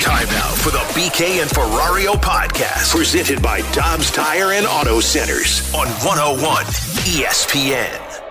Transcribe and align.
Time 0.00 0.28
now 0.28 0.50
for 0.52 0.70
the 0.70 0.78
BK 0.94 1.40
and 1.40 1.50
Ferrario 1.50 2.14
podcast, 2.14 2.94
presented 2.94 3.42
by 3.42 3.60
Dobbs 3.72 4.10
Tire 4.10 4.52
and 4.52 4.66
Auto 4.66 5.00
Centers 5.00 5.72
on 5.74 5.86
101 6.04 6.64
ESPN. 7.06 8.22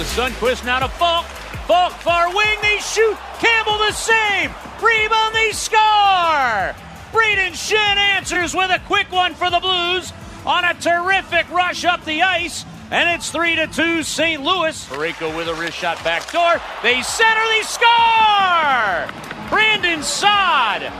to 0.00 0.06
Sundqvist, 0.06 0.64
now 0.64 0.78
to 0.78 0.88
Faulk. 0.88 1.26
Faulk, 1.66 1.92
far 1.92 2.34
wing, 2.34 2.58
they 2.62 2.78
shoot. 2.78 3.16
Campbell 3.38 3.76
the 3.78 3.92
save. 3.92 4.50
Rebound, 4.82 5.34
they 5.34 5.52
score. 5.52 6.89
Brayden 7.12 7.52
Schenn 7.52 7.96
answers 7.96 8.54
with 8.54 8.70
a 8.70 8.78
quick 8.86 9.10
one 9.10 9.34
for 9.34 9.50
the 9.50 9.58
Blues 9.58 10.12
on 10.46 10.64
a 10.64 10.74
terrific 10.74 11.50
rush 11.50 11.84
up 11.84 12.04
the 12.04 12.22
ice. 12.22 12.64
And 12.92 13.08
it's 13.08 13.30
3 13.30 13.56
to 13.56 13.66
2 13.66 14.02
St. 14.02 14.42
Louis. 14.42 14.88
Parayko 14.88 15.36
with 15.36 15.48
a 15.48 15.54
wrist 15.54 15.76
shot 15.76 16.02
back 16.04 16.30
door. 16.30 16.60
They 16.82 17.02
center, 17.02 17.46
they 17.48 17.62
score! 17.62 19.08
Brandon 19.48 20.02
Saad 20.02 20.92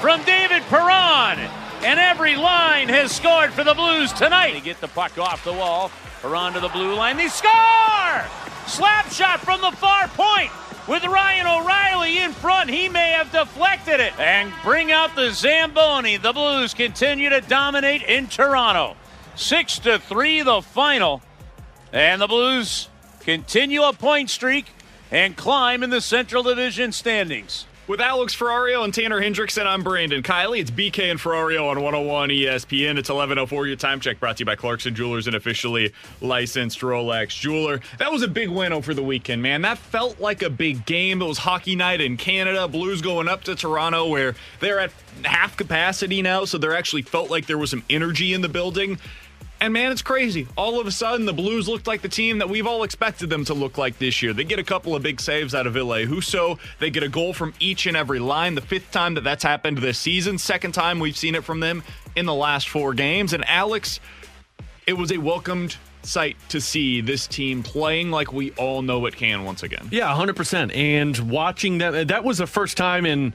from 0.00 0.22
David 0.24 0.62
Perron. 0.64 1.38
And 1.82 2.00
every 2.00 2.36
line 2.36 2.88
has 2.88 3.14
scored 3.14 3.52
for 3.52 3.64
the 3.64 3.74
Blues 3.74 4.12
tonight. 4.12 4.52
They 4.52 4.60
get 4.60 4.80
the 4.80 4.88
puck 4.88 5.18
off 5.18 5.44
the 5.44 5.52
wall. 5.52 5.90
Perron 6.22 6.52
to 6.54 6.60
the 6.60 6.68
blue 6.68 6.94
line. 6.94 7.16
They 7.16 7.28
score! 7.28 8.24
Slap 8.66 9.10
shot 9.10 9.40
from 9.40 9.60
the 9.60 9.72
far 9.72 10.08
point 10.08 10.50
with 10.88 11.04
Ryan 11.04 11.46
O'Reilly 11.46 12.18
in 12.18 12.32
front. 12.32 12.70
He 12.70 12.88
may 12.88 13.10
have 13.10 13.30
deflected 13.30 14.00
it 14.00 14.18
and 14.18 14.52
bring 14.64 14.90
out 14.90 15.14
the 15.14 15.30
Zamboni. 15.30 16.16
The 16.16 16.32
Blues 16.32 16.72
continue 16.72 17.28
to 17.28 17.42
dominate 17.42 18.02
in 18.02 18.26
Toronto. 18.26 18.96
6 19.36 19.78
to 19.80 19.98
3 19.98 20.42
the 20.42 20.62
final. 20.62 21.22
And 21.92 22.20
the 22.20 22.26
Blues 22.26 22.88
continue 23.20 23.82
a 23.82 23.92
point 23.92 24.30
streak 24.30 24.66
and 25.10 25.36
climb 25.36 25.82
in 25.82 25.90
the 25.90 26.00
Central 26.00 26.42
Division 26.42 26.92
standings. 26.92 27.66
With 27.88 28.02
Alex 28.02 28.36
Ferrario 28.36 28.84
and 28.84 28.92
Tanner 28.92 29.18
Hendrickson, 29.18 29.64
I'm 29.64 29.82
Brandon 29.82 30.22
Kiley. 30.22 30.60
It's 30.60 30.70
BK 30.70 31.10
and 31.10 31.18
Ferrario 31.18 31.70
on 31.70 31.80
101 31.80 32.28
ESPN. 32.28 32.98
It's 32.98 33.08
11.04. 33.08 33.66
Your 33.66 33.76
time 33.76 33.98
check 33.98 34.20
brought 34.20 34.36
to 34.36 34.42
you 34.42 34.44
by 34.44 34.56
Clarkson 34.56 34.94
Jewelers, 34.94 35.26
an 35.26 35.34
officially 35.34 35.94
licensed 36.20 36.80
Rolex 36.80 37.28
jeweler. 37.30 37.80
That 37.98 38.12
was 38.12 38.20
a 38.20 38.28
big 38.28 38.50
win 38.50 38.74
over 38.74 38.92
the 38.92 39.02
weekend, 39.02 39.40
man. 39.40 39.62
That 39.62 39.78
felt 39.78 40.20
like 40.20 40.42
a 40.42 40.50
big 40.50 40.84
game. 40.84 41.22
It 41.22 41.24
was 41.24 41.38
hockey 41.38 41.76
night 41.76 42.02
in 42.02 42.18
Canada. 42.18 42.68
Blues 42.68 43.00
going 43.00 43.26
up 43.26 43.42
to 43.44 43.54
Toronto 43.54 44.06
where 44.06 44.34
they're 44.60 44.80
at 44.80 44.92
half 45.24 45.56
capacity 45.56 46.20
now, 46.20 46.44
so 46.44 46.58
there 46.58 46.76
actually 46.76 47.00
felt 47.00 47.30
like 47.30 47.46
there 47.46 47.56
was 47.56 47.70
some 47.70 47.84
energy 47.88 48.34
in 48.34 48.42
the 48.42 48.50
building. 48.50 48.98
And 49.60 49.72
man, 49.72 49.90
it's 49.90 50.02
crazy. 50.02 50.46
All 50.56 50.80
of 50.80 50.86
a 50.86 50.90
sudden, 50.92 51.26
the 51.26 51.32
Blues 51.32 51.68
looked 51.68 51.86
like 51.86 52.00
the 52.00 52.08
team 52.08 52.38
that 52.38 52.48
we've 52.48 52.66
all 52.66 52.84
expected 52.84 53.28
them 53.28 53.44
to 53.46 53.54
look 53.54 53.76
like 53.76 53.98
this 53.98 54.22
year. 54.22 54.32
They 54.32 54.44
get 54.44 54.58
a 54.58 54.64
couple 54.64 54.94
of 54.94 55.02
big 55.02 55.20
saves 55.20 55.54
out 55.54 55.66
of 55.66 55.74
Ville 55.74 55.88
Husso. 55.88 56.58
They 56.78 56.90
get 56.90 57.02
a 57.02 57.08
goal 57.08 57.32
from 57.32 57.52
each 57.58 57.86
and 57.86 57.96
every 57.96 58.20
line. 58.20 58.54
The 58.54 58.60
fifth 58.60 58.92
time 58.92 59.14
that 59.14 59.24
that's 59.24 59.42
happened 59.42 59.78
this 59.78 59.98
season. 59.98 60.38
Second 60.38 60.72
time 60.72 61.00
we've 61.00 61.16
seen 61.16 61.34
it 61.34 61.42
from 61.42 61.58
them 61.60 61.82
in 62.14 62.24
the 62.26 62.34
last 62.34 62.68
four 62.68 62.94
games. 62.94 63.32
And 63.32 63.44
Alex, 63.48 63.98
it 64.86 64.92
was 64.92 65.10
a 65.10 65.18
welcomed 65.18 65.76
sight 66.02 66.36
to 66.50 66.60
see 66.60 67.00
this 67.00 67.26
team 67.26 67.62
playing 67.62 68.10
like 68.10 68.32
we 68.32 68.52
all 68.52 68.82
know 68.82 69.06
it 69.06 69.16
can 69.16 69.44
once 69.44 69.64
again. 69.64 69.88
Yeah, 69.90 70.14
100%. 70.14 70.74
And 70.74 71.18
watching 71.30 71.78
that, 71.78 72.08
that 72.08 72.22
was 72.22 72.38
the 72.38 72.46
first 72.46 72.76
time 72.76 73.04
in 73.04 73.34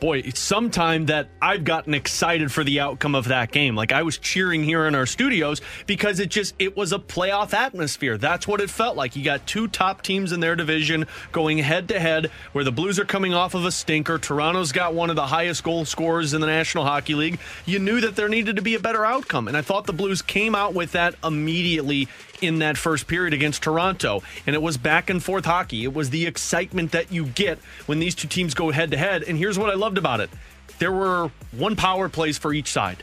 boy, 0.00 0.22
sometime 0.34 1.06
that 1.06 1.28
I've 1.40 1.64
gotten 1.64 1.94
excited 1.94 2.52
for 2.52 2.64
the 2.64 2.80
outcome 2.80 3.14
of 3.14 3.28
that 3.28 3.52
game. 3.52 3.74
Like 3.74 3.92
I 3.92 4.02
was 4.02 4.18
cheering 4.18 4.64
here 4.64 4.86
in 4.86 4.94
our 4.94 5.06
studios 5.06 5.60
because 5.86 6.20
it 6.20 6.28
just 6.28 6.54
it 6.58 6.76
was 6.76 6.92
a 6.92 6.98
playoff 6.98 7.54
atmosphere. 7.54 8.18
That's 8.18 8.46
what 8.46 8.60
it 8.60 8.70
felt 8.70 8.96
like. 8.96 9.16
You 9.16 9.24
got 9.24 9.46
two 9.46 9.68
top 9.68 10.02
teams 10.02 10.32
in 10.32 10.40
their 10.40 10.56
division 10.56 11.06
going 11.32 11.58
head 11.58 11.88
to 11.88 11.98
head 11.98 12.30
where 12.52 12.64
the 12.64 12.72
Blues 12.72 12.98
are 12.98 13.04
coming 13.04 13.34
off 13.34 13.54
of 13.54 13.64
a 13.64 13.72
stinker. 13.72 14.18
Toronto's 14.18 14.72
got 14.72 14.94
one 14.94 15.10
of 15.10 15.16
the 15.16 15.26
highest 15.26 15.64
goal 15.64 15.84
scorers 15.84 16.34
in 16.34 16.40
the 16.40 16.46
National 16.46 16.84
Hockey 16.84 17.14
League. 17.14 17.38
You 17.64 17.78
knew 17.78 18.00
that 18.00 18.16
there 18.16 18.28
needed 18.28 18.56
to 18.56 18.62
be 18.62 18.74
a 18.74 18.80
better 18.80 19.04
outcome, 19.04 19.48
and 19.48 19.56
I 19.56 19.62
thought 19.62 19.86
the 19.86 19.92
Blues 19.92 20.22
came 20.22 20.54
out 20.54 20.74
with 20.74 20.92
that 20.92 21.14
immediately 21.24 22.08
in 22.40 22.58
that 22.58 22.76
first 22.76 23.06
period 23.06 23.34
against 23.34 23.62
Toronto. 23.62 24.22
And 24.46 24.54
it 24.54 24.62
was 24.62 24.76
back 24.76 25.10
and 25.10 25.22
forth 25.22 25.44
hockey. 25.44 25.84
It 25.84 25.94
was 25.94 26.10
the 26.10 26.26
excitement 26.26 26.92
that 26.92 27.12
you 27.12 27.26
get 27.26 27.58
when 27.86 27.98
these 27.98 28.14
two 28.14 28.28
teams 28.28 28.54
go 28.54 28.70
head 28.70 28.90
to 28.90 28.96
head. 28.96 29.22
And 29.22 29.38
here's 29.38 29.58
what 29.58 29.70
I 29.70 29.74
loved 29.86 29.98
about 29.98 30.20
it 30.20 30.30
there 30.78 30.92
were 30.92 31.30
one 31.52 31.76
power 31.76 32.08
plays 32.08 32.38
for 32.38 32.52
each 32.52 32.70
side. 32.70 33.02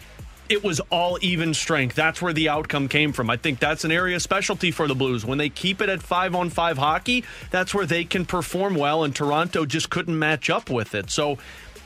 It 0.50 0.64
was 0.64 0.80
all 0.92 1.18
even 1.22 1.54
strength. 1.54 1.96
That's 1.96 2.22
where 2.22 2.34
the 2.34 2.50
outcome 2.50 2.88
came 2.88 3.14
from. 3.14 3.30
I 3.30 3.38
think 3.38 3.60
that's 3.60 3.86
an 3.86 3.92
area 3.92 4.20
specialty 4.20 4.72
for 4.72 4.88
the 4.88 4.96
Blues. 4.96 5.26
When 5.26 5.38
they 5.38 5.50
keep 5.50 5.82
it 5.82 5.90
at 5.90 6.04
five 6.04 6.36
on 6.36 6.50
five 6.50 6.78
hockey, 6.78 7.24
that's 7.50 7.74
where 7.74 7.86
they 7.86 8.04
can 8.04 8.26
perform 8.26 8.76
well, 8.76 9.04
and 9.04 9.16
Toronto 9.16 9.66
just 9.66 9.90
couldn't 9.90 10.18
match 10.20 10.50
up 10.50 10.70
with 10.70 10.96
it. 10.96 11.10
So 11.10 11.38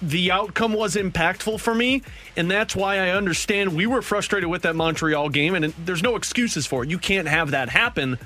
the 0.02 0.31
outcome 0.31 0.74
was 0.74 0.96
impactful 0.96 1.59
for 1.59 1.74
me, 1.74 2.02
and 2.35 2.50
that's 2.50 2.75
why 2.75 2.97
I 2.97 3.12
understand 3.12 3.75
we 3.75 3.85
were 3.85 4.02
frustrated 4.02 4.50
with 4.50 4.64
that 4.64 4.75
Montreal 4.75 5.29
game, 5.29 5.56
and 5.56 5.66
there's 5.85 6.03
no 6.03 6.16
excuses 6.16 6.66
for 6.66 6.84
it. 6.84 6.90
You 6.90 6.97
can't 6.97 7.28
have 7.28 7.52
that 7.52 7.69
happen. 7.69 8.18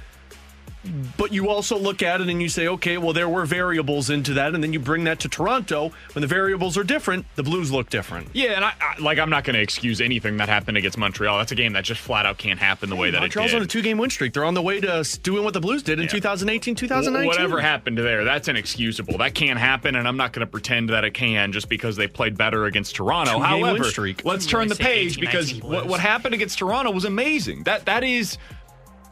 But 1.18 1.32
you 1.32 1.50
also 1.50 1.78
look 1.78 2.02
at 2.02 2.22
it 2.22 2.30
and 2.30 2.42
you 2.42 2.50
say, 2.50 2.68
okay, 2.68 2.98
well, 2.98 3.14
there 3.14 3.30
were 3.30 3.46
variables 3.46 4.10
into 4.10 4.34
that, 4.34 4.56
and 4.56 4.64
then 4.64 4.74
you 4.74 4.80
bring 4.80 5.04
that 5.04 5.20
to 5.20 5.30
Toronto. 5.30 5.92
When 6.14 6.22
the 6.22 6.28
variables 6.28 6.78
are 6.78 6.84
different, 6.84 7.26
the 7.36 7.44
Blues 7.44 7.72
look 7.72 7.90
different. 7.90 8.30
Yeah, 8.34 8.54
and 8.54 8.66
I, 8.66 8.74
I 8.82 9.00
like 9.00 9.20
I'm 9.20 9.30
not 9.30 9.44
going 9.44 9.56
to 9.56 9.62
excuse 9.62 10.02
anything 10.02 10.38
that 10.38 10.50
happened 10.50 10.78
against 10.78 10.98
Montreal. 10.98 11.38
That's 11.38 11.52
a 11.52 11.56
game 11.56 11.74
that 11.74 11.84
just 11.84 12.02
flat 12.02 12.26
out 12.26 12.38
can't 12.40 12.60
happen 12.60 12.90
the 12.90 12.96
way 12.96 13.12
that 13.12 13.20
Montreal's 13.20 13.52
it 13.52 13.54
did. 13.54 13.58
on 13.58 13.64
a 13.64 13.68
two 13.68 13.82
game 13.82 13.98
win 14.00 14.10
streak. 14.10 14.34
They're 14.34 14.44
on 14.44 14.56
the 14.56 14.62
way 14.62 14.82
to 14.82 15.04
doing 15.22 15.44
what 15.44 15.54
the 15.54 15.62
Blues 15.62 15.84
did 15.84 16.00
in 16.00 16.08
2018, 16.08 16.74
2019. 16.76 17.28
Whatever 17.28 17.62
happened 17.62 17.98
there, 18.00 18.24
that's 18.24 18.48
inexcusable. 18.48 19.20
That 19.20 19.36
can't 19.36 19.60
happen, 19.60 19.96
and 19.96 20.08
I'm 20.08 20.18
not 20.18 20.34
going 20.34 20.46
to 20.46 20.52
pretend 20.52 20.90
that 20.90 21.04
it 21.04 21.14
can 21.14 21.52
just 21.52 21.70
because 21.70 21.96
they 21.96 22.08
played 22.08 22.38
better 22.38 22.66
against 22.66 22.96
Toronto. 22.96 23.34
Two-game 23.34 23.52
win 23.52 23.62
However, 23.62 23.84
streak. 23.84 24.26
let's 24.26 24.46
turn 24.48 24.68
the 24.68 24.76
page 24.76 25.18
18, 25.18 25.22
because 25.22 25.62
what, 25.62 25.86
what 25.86 26.00
happened 26.00 26.34
against 26.34 26.58
Toronto 26.58 26.92
was 26.92 27.06
amazing. 27.06 27.64
That 27.64 27.86
that 27.86 28.04
is. 28.04 28.38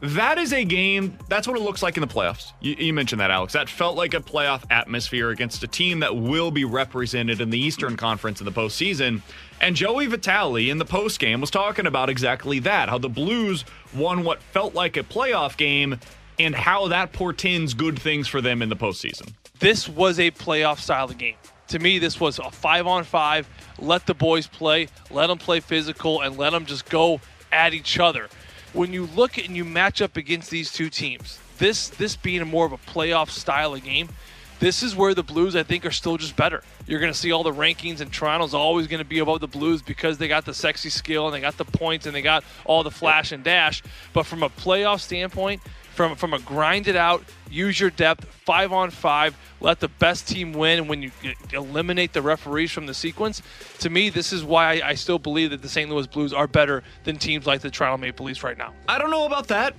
That 0.02 0.38
is 0.38 0.54
a 0.54 0.64
game. 0.64 1.18
That's 1.28 1.46
what 1.46 1.58
it 1.58 1.62
looks 1.62 1.82
like 1.82 1.96
in 1.96 2.00
the 2.00 2.06
playoffs. 2.06 2.52
You, 2.60 2.74
you, 2.78 2.94
mentioned 2.94 3.20
that, 3.20 3.30
Alex. 3.30 3.52
That 3.52 3.68
felt 3.68 3.96
like 3.96 4.14
a 4.14 4.20
playoff 4.20 4.64
atmosphere 4.70 5.28
against 5.28 5.62
a 5.62 5.68
team 5.68 6.00
that 6.00 6.16
will 6.16 6.50
be 6.50 6.64
represented 6.64 7.40
in 7.40 7.50
the 7.50 7.58
Eastern 7.58 7.96
Conference 7.98 8.40
in 8.40 8.46
the 8.46 8.52
postseason. 8.52 9.20
And 9.60 9.76
Joey 9.76 10.06
Vitale 10.06 10.70
in 10.70 10.78
the 10.78 10.86
postgame 10.86 11.40
was 11.40 11.50
talking 11.50 11.86
about 11.86 12.08
exactly 12.08 12.60
that 12.60 12.88
how 12.88 12.96
the 12.96 13.10
Blues 13.10 13.66
won 13.94 14.24
what 14.24 14.42
felt 14.42 14.74
like 14.74 14.96
a 14.96 15.02
playoff 15.02 15.58
game 15.58 15.98
and 16.38 16.54
how 16.54 16.88
that 16.88 17.12
portends 17.12 17.74
good 17.74 17.98
things 17.98 18.26
for 18.26 18.40
them 18.40 18.62
in 18.62 18.70
the 18.70 18.76
postseason. 18.76 19.34
This 19.58 19.86
was 19.86 20.18
a 20.18 20.30
playoff 20.30 20.78
style 20.78 21.04
of 21.04 21.18
game. 21.18 21.36
To 21.68 21.78
me, 21.78 21.98
this 21.98 22.18
was 22.18 22.38
a 22.38 22.50
five 22.50 22.86
on 22.86 23.04
five. 23.04 23.46
Let 23.78 24.06
the 24.06 24.14
boys 24.14 24.46
play, 24.46 24.88
let 25.10 25.26
them 25.26 25.36
play 25.36 25.60
physical, 25.60 26.22
and 26.22 26.38
let 26.38 26.50
them 26.50 26.64
just 26.64 26.88
go 26.88 27.20
at 27.52 27.74
each 27.74 27.98
other 27.98 28.28
when 28.72 28.92
you 28.92 29.06
look 29.06 29.38
and 29.38 29.56
you 29.56 29.64
match 29.64 30.00
up 30.00 30.16
against 30.16 30.50
these 30.50 30.72
two 30.72 30.90
teams, 30.90 31.38
this 31.58 31.88
this 31.88 32.16
being 32.16 32.46
more 32.46 32.66
of 32.66 32.72
a 32.72 32.78
playoff 32.78 33.30
style 33.30 33.74
of 33.74 33.82
game, 33.82 34.08
this 34.60 34.82
is 34.82 34.94
where 34.94 35.14
the 35.14 35.22
Blues 35.22 35.56
I 35.56 35.62
think 35.62 35.86
are 35.86 35.90
still 35.90 36.16
just 36.16 36.36
better. 36.36 36.62
You're 36.86 37.00
going 37.00 37.12
to 37.12 37.18
see 37.18 37.32
all 37.32 37.42
the 37.42 37.52
rankings, 37.52 38.00
and 38.00 38.12
Toronto's 38.12 38.54
always 38.54 38.86
going 38.86 38.98
to 38.98 39.08
be 39.08 39.18
above 39.18 39.40
the 39.40 39.48
Blues 39.48 39.82
because 39.82 40.18
they 40.18 40.28
got 40.28 40.44
the 40.44 40.54
sexy 40.54 40.90
skill 40.90 41.26
and 41.26 41.34
they 41.34 41.40
got 41.40 41.56
the 41.56 41.64
points 41.64 42.06
and 42.06 42.14
they 42.14 42.22
got 42.22 42.44
all 42.64 42.82
the 42.82 42.90
flash 42.90 43.32
and 43.32 43.42
dash. 43.42 43.82
But 44.12 44.26
from 44.26 44.42
a 44.42 44.50
playoff 44.50 45.00
standpoint, 45.00 45.62
from 45.94 46.16
from 46.16 46.34
a 46.34 46.38
grind 46.38 46.88
it 46.88 46.96
out, 46.96 47.24
use 47.50 47.78
your 47.78 47.90
depth, 47.90 48.24
five 48.24 48.72
on 48.72 48.90
five, 48.90 49.36
let 49.60 49.80
the 49.80 49.88
best 49.88 50.28
team 50.28 50.52
win. 50.52 50.88
When 50.88 51.02
you 51.02 51.10
eliminate 51.52 52.12
the 52.12 52.22
referees 52.22 52.70
from 52.70 52.86
the 52.86 52.94
sequence, 52.94 53.42
to 53.80 53.90
me, 53.90 54.10
this 54.10 54.32
is 54.32 54.44
why 54.44 54.80
I, 54.80 54.90
I 54.90 54.94
still 54.94 55.18
believe 55.18 55.50
that 55.50 55.62
the 55.62 55.68
St. 55.68 55.90
Louis 55.90 56.06
Blues 56.06 56.32
are 56.32 56.46
better 56.46 56.82
than 57.04 57.16
teams 57.16 57.46
like 57.46 57.60
the 57.60 57.70
Toronto 57.70 57.98
Maple 57.98 58.26
Leafs 58.26 58.42
right 58.42 58.56
now. 58.56 58.72
I 58.88 58.98
don't 58.98 59.10
know 59.10 59.26
about 59.26 59.48
that, 59.48 59.74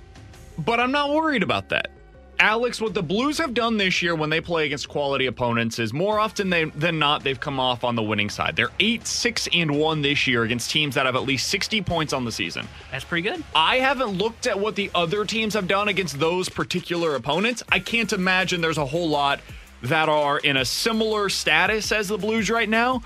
but 0.58 0.80
I'm 0.80 0.92
not 0.92 1.10
worried 1.10 1.42
about 1.42 1.68
that. 1.70 1.90
Alex, 2.38 2.80
what 2.80 2.94
the 2.94 3.02
Blues 3.02 3.38
have 3.38 3.54
done 3.54 3.76
this 3.76 4.02
year 4.02 4.14
when 4.14 4.30
they 4.30 4.40
play 4.40 4.66
against 4.66 4.88
quality 4.88 5.26
opponents 5.26 5.78
is 5.78 5.92
more 5.92 6.18
often 6.18 6.50
they, 6.50 6.64
than 6.64 6.98
not 6.98 7.22
they've 7.22 7.38
come 7.38 7.60
off 7.60 7.84
on 7.84 7.94
the 7.94 8.02
winning 8.02 8.28
side. 8.28 8.56
They're 8.56 8.72
8 8.80 9.06
6 9.06 9.48
and 9.52 9.70
1 9.78 10.02
this 10.02 10.26
year 10.26 10.42
against 10.42 10.70
teams 10.70 10.94
that 10.96 11.06
have 11.06 11.14
at 11.14 11.22
least 11.22 11.48
60 11.48 11.82
points 11.82 12.12
on 12.12 12.24
the 12.24 12.32
season. 12.32 12.66
That's 12.90 13.04
pretty 13.04 13.28
good. 13.28 13.44
I 13.54 13.76
haven't 13.76 14.18
looked 14.18 14.46
at 14.46 14.58
what 14.58 14.74
the 14.74 14.90
other 14.94 15.24
teams 15.24 15.54
have 15.54 15.68
done 15.68 15.88
against 15.88 16.18
those 16.18 16.48
particular 16.48 17.14
opponents. 17.14 17.62
I 17.70 17.78
can't 17.78 18.12
imagine 18.12 18.60
there's 18.60 18.78
a 18.78 18.86
whole 18.86 19.08
lot 19.08 19.40
that 19.82 20.08
are 20.08 20.38
in 20.38 20.56
a 20.56 20.64
similar 20.64 21.28
status 21.28 21.92
as 21.92 22.08
the 22.08 22.18
Blues 22.18 22.48
right 22.50 22.68
now 22.68 23.02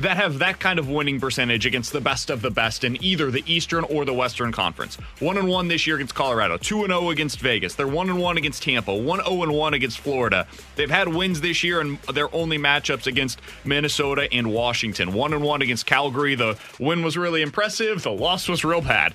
that 0.00 0.16
have 0.16 0.38
that 0.38 0.58
kind 0.58 0.78
of 0.78 0.88
winning 0.88 1.20
percentage 1.20 1.66
against 1.66 1.92
the 1.92 2.00
best 2.00 2.30
of 2.30 2.40
the 2.42 2.50
best 2.50 2.84
in 2.84 3.02
either 3.02 3.30
the 3.30 3.44
Eastern 3.46 3.84
or 3.84 4.04
the 4.04 4.14
Western 4.14 4.50
Conference. 4.50 4.96
1 5.20 5.36
and 5.36 5.48
1 5.48 5.68
this 5.68 5.86
year 5.86 5.96
against 5.96 6.14
Colorado, 6.14 6.56
2 6.56 6.84
and 6.84 6.92
0 6.92 7.10
against 7.10 7.40
Vegas. 7.40 7.74
They're 7.74 7.86
1 7.86 8.08
and 8.08 8.18
1 8.18 8.36
against 8.38 8.62
Tampa, 8.62 8.94
1 8.94 9.24
0 9.24 9.42
and 9.42 9.52
1 9.52 9.74
against 9.74 9.98
Florida. 10.00 10.46
They've 10.76 10.90
had 10.90 11.08
wins 11.08 11.40
this 11.40 11.62
year 11.62 11.80
and 11.80 11.98
their 12.14 12.34
only 12.34 12.58
matchups 12.58 13.06
against 13.06 13.40
Minnesota 13.64 14.28
and 14.32 14.52
Washington. 14.52 15.12
1 15.12 15.32
and 15.34 15.42
1 15.42 15.62
against 15.62 15.86
Calgary. 15.86 16.34
The 16.34 16.58
win 16.78 17.02
was 17.02 17.16
really 17.16 17.42
impressive, 17.42 18.02
the 18.02 18.10
loss 18.10 18.48
was 18.48 18.64
real 18.64 18.80
bad. 18.80 19.14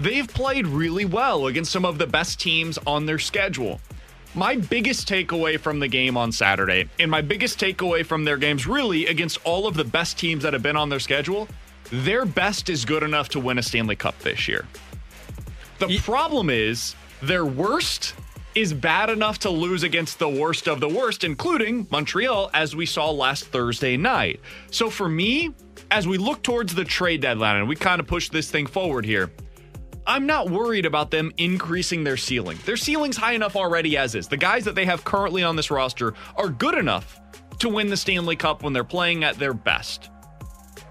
They've 0.00 0.26
played 0.26 0.66
really 0.66 1.04
well 1.04 1.46
against 1.46 1.70
some 1.70 1.84
of 1.84 1.98
the 1.98 2.06
best 2.06 2.40
teams 2.40 2.78
on 2.84 3.06
their 3.06 3.20
schedule. 3.20 3.80
My 4.36 4.56
biggest 4.56 5.08
takeaway 5.08 5.60
from 5.60 5.78
the 5.78 5.86
game 5.86 6.16
on 6.16 6.32
Saturday, 6.32 6.88
and 6.98 7.08
my 7.08 7.20
biggest 7.20 7.60
takeaway 7.60 8.04
from 8.04 8.24
their 8.24 8.36
games 8.36 8.66
really 8.66 9.06
against 9.06 9.38
all 9.44 9.68
of 9.68 9.76
the 9.76 9.84
best 9.84 10.18
teams 10.18 10.42
that 10.42 10.52
have 10.52 10.62
been 10.62 10.76
on 10.76 10.88
their 10.88 10.98
schedule, 10.98 11.46
their 11.92 12.24
best 12.24 12.68
is 12.68 12.84
good 12.84 13.04
enough 13.04 13.28
to 13.28 13.38
win 13.38 13.58
a 13.58 13.62
Stanley 13.62 13.94
Cup 13.94 14.18
this 14.18 14.48
year. 14.48 14.66
The 15.78 16.00
problem 16.00 16.50
is 16.50 16.96
their 17.22 17.46
worst 17.46 18.14
is 18.56 18.72
bad 18.72 19.08
enough 19.08 19.38
to 19.40 19.50
lose 19.50 19.84
against 19.84 20.18
the 20.18 20.28
worst 20.28 20.66
of 20.66 20.80
the 20.80 20.88
worst, 20.88 21.22
including 21.22 21.86
Montreal, 21.92 22.50
as 22.54 22.74
we 22.74 22.86
saw 22.86 23.12
last 23.12 23.46
Thursday 23.46 23.96
night. 23.96 24.40
So 24.72 24.90
for 24.90 25.08
me, 25.08 25.54
as 25.92 26.08
we 26.08 26.18
look 26.18 26.42
towards 26.42 26.74
the 26.74 26.84
trade 26.84 27.20
deadline 27.20 27.56
and 27.56 27.68
we 27.68 27.76
kind 27.76 28.00
of 28.00 28.08
push 28.08 28.30
this 28.30 28.50
thing 28.50 28.66
forward 28.66 29.04
here, 29.04 29.30
I'm 30.06 30.26
not 30.26 30.50
worried 30.50 30.84
about 30.84 31.10
them 31.10 31.32
increasing 31.38 32.04
their 32.04 32.18
ceiling. 32.18 32.58
Their 32.66 32.76
ceiling's 32.76 33.16
high 33.16 33.32
enough 33.32 33.56
already 33.56 33.96
as 33.96 34.14
is. 34.14 34.28
The 34.28 34.36
guys 34.36 34.64
that 34.64 34.74
they 34.74 34.84
have 34.84 35.04
currently 35.04 35.42
on 35.42 35.56
this 35.56 35.70
roster 35.70 36.12
are 36.36 36.48
good 36.48 36.76
enough 36.76 37.20
to 37.60 37.68
win 37.68 37.88
the 37.88 37.96
Stanley 37.96 38.36
Cup 38.36 38.62
when 38.62 38.72
they're 38.72 38.84
playing 38.84 39.24
at 39.24 39.38
their 39.38 39.54
best. 39.54 40.10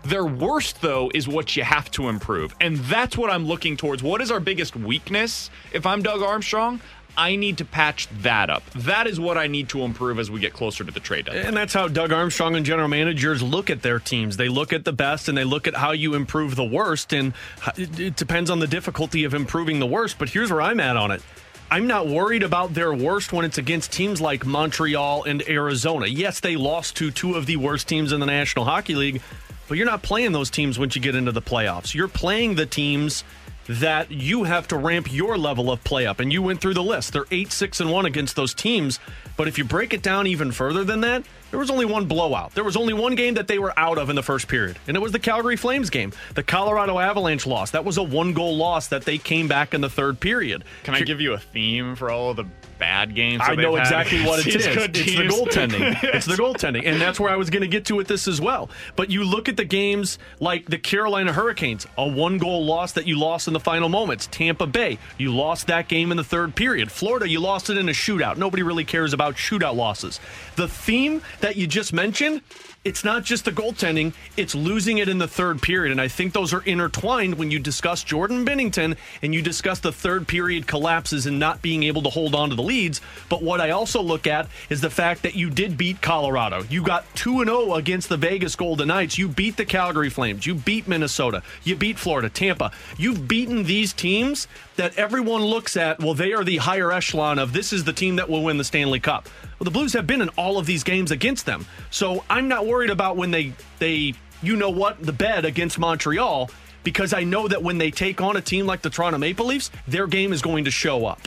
Their 0.04 0.26
worst, 0.26 0.82
though, 0.82 1.12
is 1.14 1.28
what 1.28 1.56
you 1.56 1.64
have 1.64 1.90
to 1.92 2.10
improve. 2.10 2.56
And 2.60 2.78
that's 2.78 3.18
what 3.18 3.30
I'm 3.30 3.46
looking 3.46 3.78
towards. 3.78 4.04
What 4.04 4.20
is 4.20 4.32
our 4.32 4.40
biggest 4.40 4.76
weakness 4.76 5.50
if 5.72 5.86
I'm 5.86 6.02
Doug 6.02 6.22
Armstrong? 6.22 6.82
I 7.18 7.36
need 7.36 7.60
to 7.60 7.66
patch 7.66 8.08
that 8.22 8.50
up. 8.50 8.68
That 8.72 9.08
is 9.08 9.20
what 9.20 9.38
I 9.38 9.48
need 9.48 9.70
to 9.70 9.82
improve 9.82 10.20
as 10.20 10.32
we 10.32 10.40
get 10.40 10.54
closer 10.54 10.84
to 10.84 10.92
the 10.92 11.00
trade 11.00 11.26
deadline. 11.26 11.46
And 11.46 11.58
that's 11.58 11.74
how 11.74 11.88
Doug 11.88 12.12
Armstrong 12.12 12.56
and 12.56 12.66
general 12.66 12.88
managers 12.88 13.44
look 13.44 13.70
at 13.70 13.82
their 13.82 14.00
teams. 14.00 14.38
They 14.38 14.50
look 14.50 14.74
at 14.74 14.86
the 14.86 14.94
best 14.94 15.30
and 15.30 15.38
they 15.38 15.44
look 15.44 15.68
at 15.68 15.76
how 15.76 15.92
you 15.92 16.16
improve 16.16 16.56
the 16.56 16.64
worst. 16.64 17.14
And 17.14 17.34
it 17.78 18.16
depends 18.16 18.50
on 18.50 18.60
the 18.60 18.68
difficulty 18.68 19.24
of 19.24 19.34
improving 19.34 19.80
the 19.80 19.86
worst. 19.86 20.18
But 20.18 20.30
here's 20.30 20.52
where 20.52 20.62
I'm 20.62 20.80
at 20.80 20.98
on 20.98 21.12
it. 21.12 21.22
I'm 21.70 21.88
not 21.88 22.08
worried 22.08 22.44
about 22.44 22.74
their 22.74 22.94
worst 22.94 23.34
when 23.34 23.46
it's 23.46 23.58
against 23.58 23.92
teams 23.92 24.22
like 24.22 24.46
Montreal 24.46 25.24
and 25.24 25.48
Arizona. 25.48 26.06
Yes, 26.06 26.40
they 26.40 26.56
lost 26.56 26.96
to 26.98 27.10
two 27.10 27.36
of 27.36 27.48
the 27.48 27.58
worst 27.58 27.88
teams 27.88 28.12
in 28.12 28.20
the 28.20 28.28
National 28.28 28.66
Hockey 28.66 28.94
League, 28.94 29.22
but 29.68 29.78
you're 29.78 29.88
not 29.88 30.04
playing 30.04 30.34
those 30.34 30.52
teams 30.52 30.78
once 30.78 30.96
you 30.96 31.02
get 31.02 31.16
into 31.16 31.32
the 31.32 31.42
playoffs. 31.42 31.96
You're 31.96 32.08
playing 32.08 32.56
the 32.56 32.68
teams 32.68 33.24
that 33.68 34.12
you 34.12 34.44
have 34.44 34.68
to 34.70 34.78
ramp 34.78 35.12
your 35.12 35.38
level 35.38 35.72
of 35.72 35.84
play 35.84 36.06
up. 36.06 36.20
And 36.20 36.32
you 36.32 36.42
went 36.42 36.62
through 36.62 36.74
the 36.74 36.84
list. 36.84 37.14
They're 37.14 37.26
8 37.32 37.52
6 37.52 37.80
and 37.80 37.92
1 37.92 38.06
against 38.06 38.36
those 38.36 38.54
teams. 38.54 39.00
But 39.36 39.48
if 39.48 39.58
you 39.58 39.64
break 39.64 39.94
it 39.94 40.02
down 40.02 40.28
even 40.28 40.52
further 40.52 40.84
than 40.84 41.02
that, 41.02 41.24
there 41.54 41.60
was 41.60 41.70
only 41.70 41.86
one 41.86 42.06
blowout. 42.06 42.56
There 42.56 42.64
was 42.64 42.76
only 42.76 42.94
one 42.94 43.14
game 43.14 43.36
that 43.36 43.48
they 43.48 43.60
were 43.60 43.78
out 43.78 44.00
of 44.00 44.10
in 44.10 44.16
the 44.16 44.24
first 44.24 44.48
period, 44.48 44.80
and 44.88 44.98
it 44.98 45.00
was 45.00 45.12
the 45.12 45.20
Calgary 45.20 45.56
Flames 45.56 45.92
game. 45.92 46.12
The 46.34 46.42
Colorado 46.42 46.98
Avalanche 46.98 47.46
loss. 47.46 47.70
That 47.72 47.86
was 47.86 47.98
a 47.98 48.04
one 48.04 48.34
goal 48.34 48.58
loss 48.58 48.88
that 48.88 49.06
they 49.06 49.20
came 49.20 49.48
back 49.48 49.76
in 49.76 49.82
the 49.82 49.90
third 49.90 50.20
period. 50.20 50.64
Can 50.84 50.96
I 50.96 51.02
give 51.02 51.22
you 51.22 51.34
a 51.34 51.38
theme 51.38 51.96
for 51.96 52.10
all 52.10 52.32
of 52.32 52.38
the 52.38 52.46
bad 52.78 53.16
games? 53.16 53.42
I 53.44 53.56
know 53.56 53.76
exactly 53.76 54.24
what 54.24 54.40
it 54.40 54.48
is. 54.56 54.66
It's 54.66 54.66
the 54.66 55.24
goaltending. 55.24 56.04
it's 56.04 56.26
the 56.26 56.36
goaltending. 56.36 56.86
And 56.86 57.02
that's 57.02 57.20
where 57.20 57.32
I 57.32 57.36
was 57.36 57.50
going 57.50 57.62
to 57.62 57.68
get 57.68 57.86
to 57.86 57.96
with 57.96 58.08
this 58.08 58.28
as 58.28 58.42
well. 58.42 58.70
But 58.96 59.10
you 59.10 59.24
look 59.24 59.50
at 59.50 59.58
the 59.58 59.66
games 59.66 60.20
like 60.40 60.66
the 60.66 60.78
Carolina 60.78 61.34
Hurricanes, 61.34 61.88
a 61.98 62.08
one 62.08 62.38
goal 62.38 62.66
loss 62.66 62.94
that 62.94 63.08
you 63.08 63.18
lost 63.18 63.48
in 63.48 63.54
the 63.54 63.60
final 63.60 63.90
moments. 63.90 64.28
Tampa 64.28 64.68
Bay, 64.68 64.98
you 65.18 65.34
lost 65.34 65.68
that 65.68 65.88
game 65.88 66.12
in 66.12 66.18
the 66.18 66.24
third 66.24 66.56
period. 66.56 66.92
Florida, 66.92 67.28
you 67.28 67.40
lost 67.40 67.70
it 67.70 67.78
in 67.78 67.90
a 67.90 67.94
shootout. 67.94 68.38
Nobody 68.38 68.64
really 68.64 68.86
cares 68.86 69.14
about 69.14 69.36
shootout 69.36 69.76
losses. 69.76 70.20
The 70.56 70.68
theme 70.68 71.22
that 71.42 71.56
you 71.56 71.68
just 71.68 71.94
mentioned 71.94 72.42
it's 72.84 73.06
not 73.06 73.24
just 73.24 73.46
the 73.46 73.52
goaltending, 73.52 74.14
it's 74.36 74.54
losing 74.54 74.98
it 74.98 75.08
in 75.08 75.18
the 75.18 75.28
third 75.28 75.62
period. 75.62 75.92
And 75.92 76.02
I 76.02 76.10
think 76.10 76.34
those 76.34 76.54
are 76.54 76.62
intertwined 76.64 77.36
when 77.36 77.50
you 77.50 77.58
discuss 77.58 78.04
Jordan 78.04 78.46
Binnington 78.46 78.98
and 79.22 79.34
you 79.34 79.42
discuss 79.42 79.80
the 79.80 79.94
third 79.94 80.28
period 80.28 80.68
collapses 80.68 81.26
and 81.26 81.40
not 81.40 81.62
being 81.62 81.84
able 81.84 82.02
to 82.02 82.10
hold 82.10 82.36
on 82.36 82.50
to 82.50 82.56
the 82.56 82.63
leads. 82.64 83.02
But 83.30 83.44
what 83.44 83.62
I 83.62 83.72
also 83.72 84.02
look 84.02 84.28
at 84.28 84.48
is 84.70 84.82
the 84.82 84.90
fact 84.90 85.24
that 85.24 85.36
you 85.36 85.50
did 85.50 85.78
beat 85.78 86.02
Colorado. 86.02 86.64
You 86.70 86.84
got 86.84 87.06
2 87.16 87.44
0 87.46 87.74
against 87.76 88.10
the 88.10 88.18
Vegas 88.18 88.56
Golden 88.56 88.88
Knights. 88.88 89.18
You 89.18 89.28
beat 89.28 89.58
the 89.58 89.66
Calgary 89.66 90.10
Flames. 90.10 90.46
You 90.46 90.56
beat 90.56 90.88
Minnesota. 90.88 91.44
You 91.64 91.76
beat 91.76 92.00
Florida, 92.00 92.30
Tampa. 92.30 92.72
You've 92.98 93.28
beaten 93.28 93.64
these 93.64 93.94
teams 93.94 94.48
that 94.76 94.98
everyone 94.98 95.44
looks 95.44 95.78
at, 95.78 96.00
well, 96.00 96.14
they 96.14 96.34
are 96.34 96.44
the 96.44 96.58
higher 96.58 96.92
echelon 96.92 97.38
of 97.40 97.54
this 97.54 97.74
is 97.74 97.84
the 97.84 97.94
team 97.94 98.16
that 98.16 98.30
will 98.30 98.44
win 98.44 98.58
the 98.58 98.64
Stanley 98.64 99.00
Cup. 99.00 99.30
Well, 99.60 99.66
the 99.66 99.72
Blues 99.72 99.94
have 99.94 100.08
been 100.08 100.22
in 100.22 100.30
all 100.30 100.58
of 100.58 100.66
these 100.66 100.84
games 100.84 101.12
against 101.12 101.46
them. 101.46 101.66
So 101.92 102.24
I'm 102.30 102.48
not 102.48 102.66
worried 102.66 102.90
about 102.90 103.18
when 103.18 103.32
they 103.32 103.54
they 103.80 104.14
you 104.42 104.56
know 104.56 104.70
what 104.70 105.02
the 105.02 105.14
bed 105.14 105.46
against 105.46 105.80
Montreal 105.80 106.50
because 106.84 107.14
I 107.14 107.24
know 107.24 107.48
that 107.48 107.64
when 107.64 107.78
they 107.78 107.92
take 107.92 108.22
on 108.22 108.36
a 108.36 108.42
team 108.42 108.66
like 108.66 108.82
the 108.82 108.90
Toronto 108.90 109.18
Maple 109.18 109.46
Leafs, 109.46 109.72
their 109.88 110.08
game 110.08 110.34
is 110.34 110.42
going 110.42 110.66
to 110.66 110.72
show 110.72 111.06
up. 111.06 111.22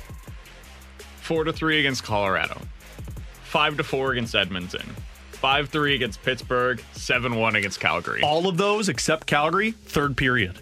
Four 1.27 1.43
to 1.43 1.53
three 1.53 1.81
against 1.81 2.05
Colorado, 2.05 2.57
five 3.43 3.77
to 3.79 3.83
four 3.83 4.13
against 4.13 4.37
Edmonton, 4.37 4.95
five 5.33 5.69
three 5.71 5.97
against 5.97 6.23
Pittsburgh, 6.23 6.81
seven 6.93 7.35
one 7.35 7.57
against 7.57 7.81
Calgary. 7.81 8.23
All 8.23 8.47
of 8.47 8.57
those 8.57 8.89
except 8.89 9.27
Calgary, 9.27 9.73
third 9.73 10.17
period, 10.17 10.61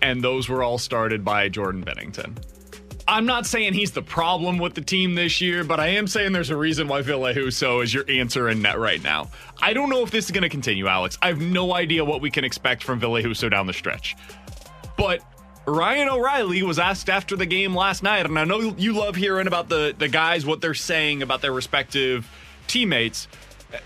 and 0.00 0.22
those 0.22 0.48
were 0.48 0.62
all 0.62 0.78
started 0.78 1.24
by 1.24 1.48
Jordan 1.48 1.84
Binnington. 1.84 2.36
I'm 3.08 3.26
not 3.26 3.44
saying 3.44 3.72
he's 3.72 3.90
the 3.90 4.02
problem 4.02 4.58
with 4.58 4.74
the 4.74 4.82
team 4.82 5.16
this 5.16 5.40
year, 5.40 5.64
but 5.64 5.80
I 5.80 5.88
am 5.88 6.06
saying 6.06 6.30
there's 6.30 6.50
a 6.50 6.56
reason 6.56 6.86
why 6.86 7.02
Ville 7.02 7.22
Husso 7.34 7.82
is 7.82 7.92
your 7.92 8.04
answer 8.08 8.48
in 8.50 8.62
net 8.62 8.78
right 8.78 9.02
now. 9.02 9.30
I 9.60 9.72
don't 9.72 9.90
know 9.90 10.04
if 10.04 10.12
this 10.12 10.26
is 10.26 10.30
going 10.30 10.42
to 10.42 10.48
continue, 10.48 10.86
Alex. 10.86 11.18
I 11.22 11.26
have 11.26 11.40
no 11.40 11.74
idea 11.74 12.04
what 12.04 12.20
we 12.20 12.30
can 12.30 12.44
expect 12.44 12.84
from 12.84 13.00
Ville 13.00 13.14
Husso 13.14 13.50
down 13.50 13.66
the 13.66 13.72
stretch. 13.72 14.14
But 14.96 15.22
Ryan 15.68 16.08
O'Reilly 16.08 16.62
was 16.62 16.78
asked 16.78 17.10
after 17.10 17.36
the 17.36 17.46
game 17.46 17.74
last 17.74 18.02
night, 18.02 18.24
and 18.24 18.38
I 18.38 18.44
know 18.44 18.74
you 18.76 18.94
love 18.94 19.16
hearing 19.16 19.46
about 19.46 19.68
the, 19.68 19.94
the 19.96 20.08
guys, 20.08 20.46
what 20.46 20.60
they're 20.60 20.74
saying 20.74 21.22
about 21.22 21.42
their 21.42 21.52
respective 21.52 22.28
teammates. 22.66 23.28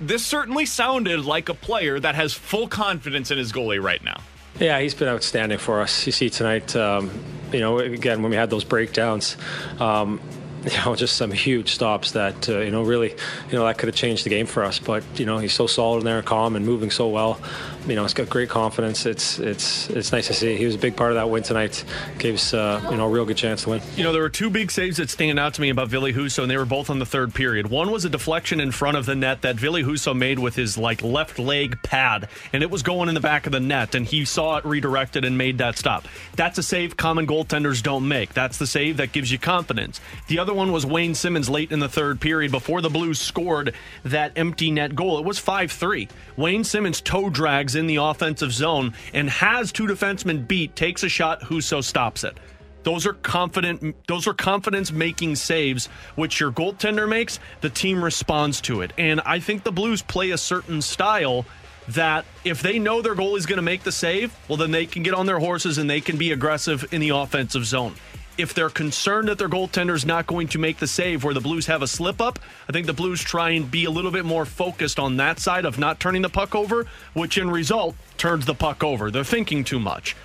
This 0.01 0.25
certainly 0.25 0.65
sounded 0.65 1.25
like 1.25 1.49
a 1.49 1.55
player 1.55 1.99
that 1.99 2.15
has 2.15 2.33
full 2.33 2.69
confidence 2.69 3.31
in 3.31 3.39
his 3.39 3.53
goalie 3.53 3.83
right 3.83 4.03
now. 4.03 4.21
Yeah, 4.61 4.79
he's 4.81 4.95
been 4.95 5.09
outstanding 5.09 5.59
for 5.59 5.81
us. 5.81 6.07
You 6.07 6.13
see 6.13 6.31
tonight, 6.31 6.77
um, 6.77 7.11
you 7.53 7.59
know, 7.61 7.79
again, 7.81 8.23
when 8.23 8.31
we 8.31 8.37
had 8.37 8.49
those 8.49 8.65
breakdowns, 8.65 9.37
um, 9.81 10.21
you 10.65 10.77
know, 10.85 10.95
just 10.95 11.17
some 11.17 11.33
huge 11.33 11.71
stops 11.71 12.13
that, 12.13 12.49
uh, 12.49 12.61
you 12.61 12.71
know, 12.71 12.83
really, 12.83 13.11
you 13.11 13.53
know, 13.59 13.65
that 13.67 13.79
could 13.79 13.89
have 13.89 13.97
changed 13.97 14.25
the 14.25 14.31
game 14.31 14.47
for 14.47 14.63
us. 14.63 14.79
But, 14.79 15.03
you 15.19 15.27
know, 15.27 15.39
he's 15.39 15.53
so 15.53 15.67
solid 15.67 15.99
in 15.99 16.05
there, 16.05 16.23
calm 16.23 16.55
and 16.55 16.65
moving 16.65 16.93
so 16.93 17.09
well. 17.09 17.41
You 17.87 17.95
know, 17.95 18.03
he's 18.03 18.15
got 18.15 18.29
great 18.29 18.49
confidence. 18.49 19.07
It's 19.07 19.39
it's 19.39 19.91
it's 19.91 20.13
nice 20.13 20.29
to 20.29 20.35
see. 20.35 20.57
He 20.57 20.65
was 20.65 20.75
a 20.75 20.79
big 20.79 20.97
part 20.97 21.11
of 21.11 21.17
that 21.17 21.29
win 21.29 21.43
tonight. 21.43 21.85
Gave 22.19 22.35
us 22.35 22.55
uh, 22.55 22.87
you 22.91 22.97
know 22.97 23.07
a 23.07 23.11
real 23.11 23.25
good 23.25 23.37
chance 23.37 23.65
to 23.65 23.71
win. 23.71 23.83
You 23.97 24.05
know, 24.05 24.13
there 24.13 24.23
were 24.23 24.29
two 24.29 24.51
big 24.51 24.71
saves 24.71 24.99
that 24.99 25.11
stand 25.11 25.39
out 25.39 25.55
to 25.55 25.61
me 25.61 25.71
about 25.71 25.89
Ville 25.89 26.13
Husso, 26.13 26.43
and 26.43 26.51
they 26.51 26.57
were 26.57 26.65
both 26.65 26.91
on 26.91 26.99
the 26.99 27.07
third 27.07 27.35
period. 27.35 27.69
One 27.69 27.91
was 27.91 28.05
a 28.05 28.09
deflection 28.09 28.61
in 28.61 28.71
front 28.73 28.97
of 28.97 29.07
the 29.07 29.15
net 29.15 29.43
that 29.43 29.57
Ville 29.57 29.75
Husso 29.75 30.17
made 30.17 30.39
with 30.39 30.55
his 30.55 30.79
like 30.79 31.03
left 31.03 31.39
leg 31.39 31.83
pad, 31.83 32.29
and 32.53 32.63
it 32.63 32.71
was 32.71 32.83
going 32.83 33.09
in 33.09 33.15
the 33.15 33.21
back 33.21 33.47
of 33.47 33.53
the 33.53 33.61
net, 33.61 33.95
and 33.95 34.07
he 34.07 34.25
saw 34.25 34.57
it 34.57 34.65
redirected 34.65 35.25
and 35.25 35.37
made 35.37 35.59
that 35.59 35.77
stop. 35.77 36.07
That's 36.37 36.59
a 36.59 36.63
save 36.63 36.97
common 36.97 37.27
goaltenders 37.27 37.83
don't 37.83 38.07
make. 38.07 38.33
That's 38.35 38.59
the 38.59 38.67
save 38.67 38.99
that 38.99 39.13
gives 39.13 39.31
you 39.31 39.39
confidence. 39.39 40.01
The 40.29 40.39
other 40.39 40.55
one 40.55 40.73
was 40.73 40.87
Wayne 40.87 41.15
Simmons 41.15 41.51
late 41.51 41.73
in 41.73 41.81
the 41.81 41.89
third 41.89 42.21
period 42.21 42.53
before 42.53 42.81
the 42.81 42.91
Blues 42.91 43.21
scored 43.21 43.75
that 44.05 44.33
empty 44.37 44.71
net 44.71 44.95
goal. 44.95 45.19
It 45.19 45.25
was 45.25 45.39
5 45.39 45.73
3. 45.73 46.09
Wayne 46.37 46.65
Simmons 46.65 47.01
toe 47.01 47.31
drags 47.31 47.75
in 47.77 47.87
the 47.87 47.97
offensive 47.97 48.53
zone 48.53 48.95
and 49.13 49.29
has 49.29 49.73
two 49.73 49.87
defensemen 49.87 50.47
beat, 50.47 50.75
takes 50.77 51.03
a 51.03 51.09
shot, 51.09 51.41
Husso 51.43 51.83
stops 51.83 52.25
it. 52.25 52.37
Those 52.83 53.07
are 53.07 53.13
confident 53.13 53.95
those 54.09 54.27
are 54.27 54.35
confidence 54.35 54.91
making 54.91 55.37
saves 55.37 55.87
which 56.17 56.41
your 56.41 56.51
goaltender 56.51 57.09
makes, 57.09 57.39
the 57.61 57.71
team 57.71 58.03
responds 58.03 58.61
to 58.63 58.81
it. 58.81 58.93
And 58.99 59.21
I 59.21 59.39
think 59.39 59.63
the 59.63 59.73
Blues 59.73 60.03
play 60.03 60.31
a 60.31 60.39
certain 60.39 60.83
style 60.83 61.45
that 61.89 62.25
if 62.45 62.63
they 62.63 62.79
know 62.79 63.03
their 63.03 63.15
goal 63.15 63.37
is 63.37 63.47
going 63.47 63.57
to 63.57 63.63
make 63.63 63.83
the 63.83 63.93
save, 63.93 64.37
well 64.49 64.57
then 64.57 64.71
they 64.71 64.87
can 64.87 65.03
get 65.03 65.15
on 65.15 65.27
their 65.27 65.39
horses 65.39 65.79
and 65.79 65.89
they 65.89 66.01
can 66.01 66.17
be 66.17 66.33
aggressive 66.33 66.93
in 66.93 67.01
the 67.01 67.11
offensive 67.11 67.67
zone. 67.67 67.95
If 68.39 68.55
they're 68.55 68.71
concerned 68.71 69.29
that 69.29 69.39
their 69.39 69.49
goaltender 69.49 69.95
is 69.95 70.07
not 70.07 70.27
going 70.27 70.49
to 70.49 70.59
make 70.59 70.79
the 70.79 70.87
save 70.87 71.23
where 71.23 71.35
the 71.35 71.41
Blues 71.41 71.67
have 71.67 71.83
a 71.83 71.87
slip 71.87 72.21
up, 72.21 72.39
I 72.69 72.73
think 72.73 72.87
the 72.87 72.93
Blues 72.93 73.21
try 73.21 73.51
and 73.51 73.71
be 73.71 73.85
a 73.85 73.91
little 73.91 74.11
bit 74.11 74.25
more 74.25 74.47
focused 74.47 74.99
on 74.99 75.19
that 75.19 75.39
side 75.39 75.65
of 75.67 75.79
not 75.79 76.01
turning 76.01 76.23
the 76.23 76.31
puck 76.31 76.55
over, 76.55 76.87
which 77.13 77.37
in 77.37 77.51
result 77.51 77.95
turns 78.17 78.47
the 78.47 78.55
puck 78.55 78.83
over. 78.83 79.11
They're 79.11 79.23
thinking 79.23 79.65
too 79.65 79.79
much. 79.79 80.17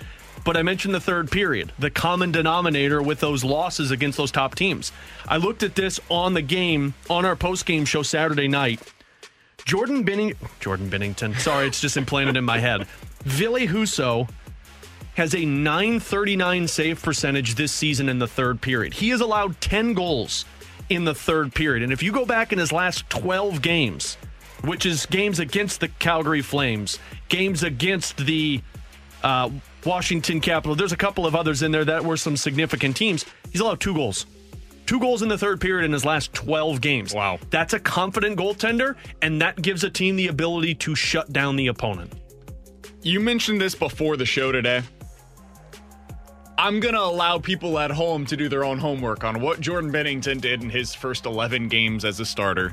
But 0.44 0.56
I 0.56 0.62
mentioned 0.62 0.94
the 0.94 1.00
third 1.00 1.30
period, 1.30 1.72
the 1.78 1.90
common 1.90 2.32
denominator 2.32 3.02
with 3.02 3.20
those 3.20 3.44
losses 3.44 3.90
against 3.90 4.16
those 4.16 4.30
top 4.30 4.54
teams. 4.54 4.92
I 5.26 5.36
looked 5.36 5.62
at 5.62 5.74
this 5.74 6.00
on 6.08 6.32
the 6.32 6.42
game 6.42 6.94
on 7.10 7.26
our 7.26 7.36
post 7.36 7.66
game 7.66 7.84
show 7.84 8.02
Saturday 8.02 8.48
night. 8.48 8.80
Jordan 9.66 10.04
Benning, 10.04 10.32
Jordan 10.60 10.88
Binnington. 10.88 11.38
Sorry, 11.38 11.66
it's 11.66 11.80
just 11.80 11.98
implanted 11.98 12.38
in 12.38 12.44
my 12.44 12.58
head. 12.58 12.86
Ville 13.24 13.66
Husso 13.66 14.28
has 15.18 15.34
a 15.34 15.44
939 15.44 16.68
save 16.68 17.02
percentage 17.02 17.56
this 17.56 17.72
season 17.72 18.08
in 18.08 18.20
the 18.20 18.26
third 18.26 18.60
period. 18.60 18.94
He 18.94 19.08
has 19.10 19.20
allowed 19.20 19.60
10 19.60 19.92
goals 19.94 20.44
in 20.88 21.04
the 21.04 21.14
third 21.14 21.52
period. 21.52 21.82
And 21.82 21.92
if 21.92 22.02
you 22.04 22.12
go 22.12 22.24
back 22.24 22.52
in 22.52 22.58
his 22.58 22.72
last 22.72 23.10
12 23.10 23.60
games, 23.60 24.16
which 24.62 24.86
is 24.86 25.06
games 25.06 25.40
against 25.40 25.80
the 25.80 25.88
Calgary 25.88 26.40
Flames, 26.40 27.00
games 27.28 27.64
against 27.64 28.16
the 28.18 28.62
uh, 29.24 29.50
Washington 29.84 30.40
Capital, 30.40 30.76
there's 30.76 30.92
a 30.92 30.96
couple 30.96 31.26
of 31.26 31.34
others 31.34 31.62
in 31.62 31.72
there 31.72 31.84
that 31.84 32.04
were 32.04 32.16
some 32.16 32.36
significant 32.36 32.96
teams. 32.96 33.24
He's 33.50 33.60
allowed 33.60 33.80
two 33.80 33.94
goals. 33.94 34.24
Two 34.86 35.00
goals 35.00 35.22
in 35.22 35.28
the 35.28 35.36
third 35.36 35.60
period 35.60 35.84
in 35.84 35.92
his 35.92 36.04
last 36.04 36.32
12 36.32 36.80
games. 36.80 37.12
Wow. 37.12 37.40
That's 37.50 37.74
a 37.74 37.80
confident 37.80 38.38
goaltender, 38.38 38.94
and 39.20 39.42
that 39.42 39.60
gives 39.60 39.82
a 39.82 39.90
team 39.90 40.14
the 40.14 40.28
ability 40.28 40.76
to 40.76 40.94
shut 40.94 41.32
down 41.32 41.56
the 41.56 41.66
opponent. 41.66 42.12
You 43.02 43.18
mentioned 43.18 43.60
this 43.60 43.74
before 43.74 44.16
the 44.16 44.24
show 44.24 44.52
today. 44.52 44.82
I'm 46.60 46.80
going 46.80 46.94
to 46.94 47.00
allow 47.00 47.38
people 47.38 47.78
at 47.78 47.92
home 47.92 48.26
to 48.26 48.36
do 48.36 48.48
their 48.48 48.64
own 48.64 48.78
homework 48.78 49.22
on 49.22 49.40
what 49.40 49.60
Jordan 49.60 49.92
Binnington 49.92 50.40
did 50.40 50.60
in 50.60 50.68
his 50.68 50.92
first 50.92 51.24
11 51.24 51.68
games 51.68 52.04
as 52.04 52.18
a 52.18 52.24
starter 52.24 52.72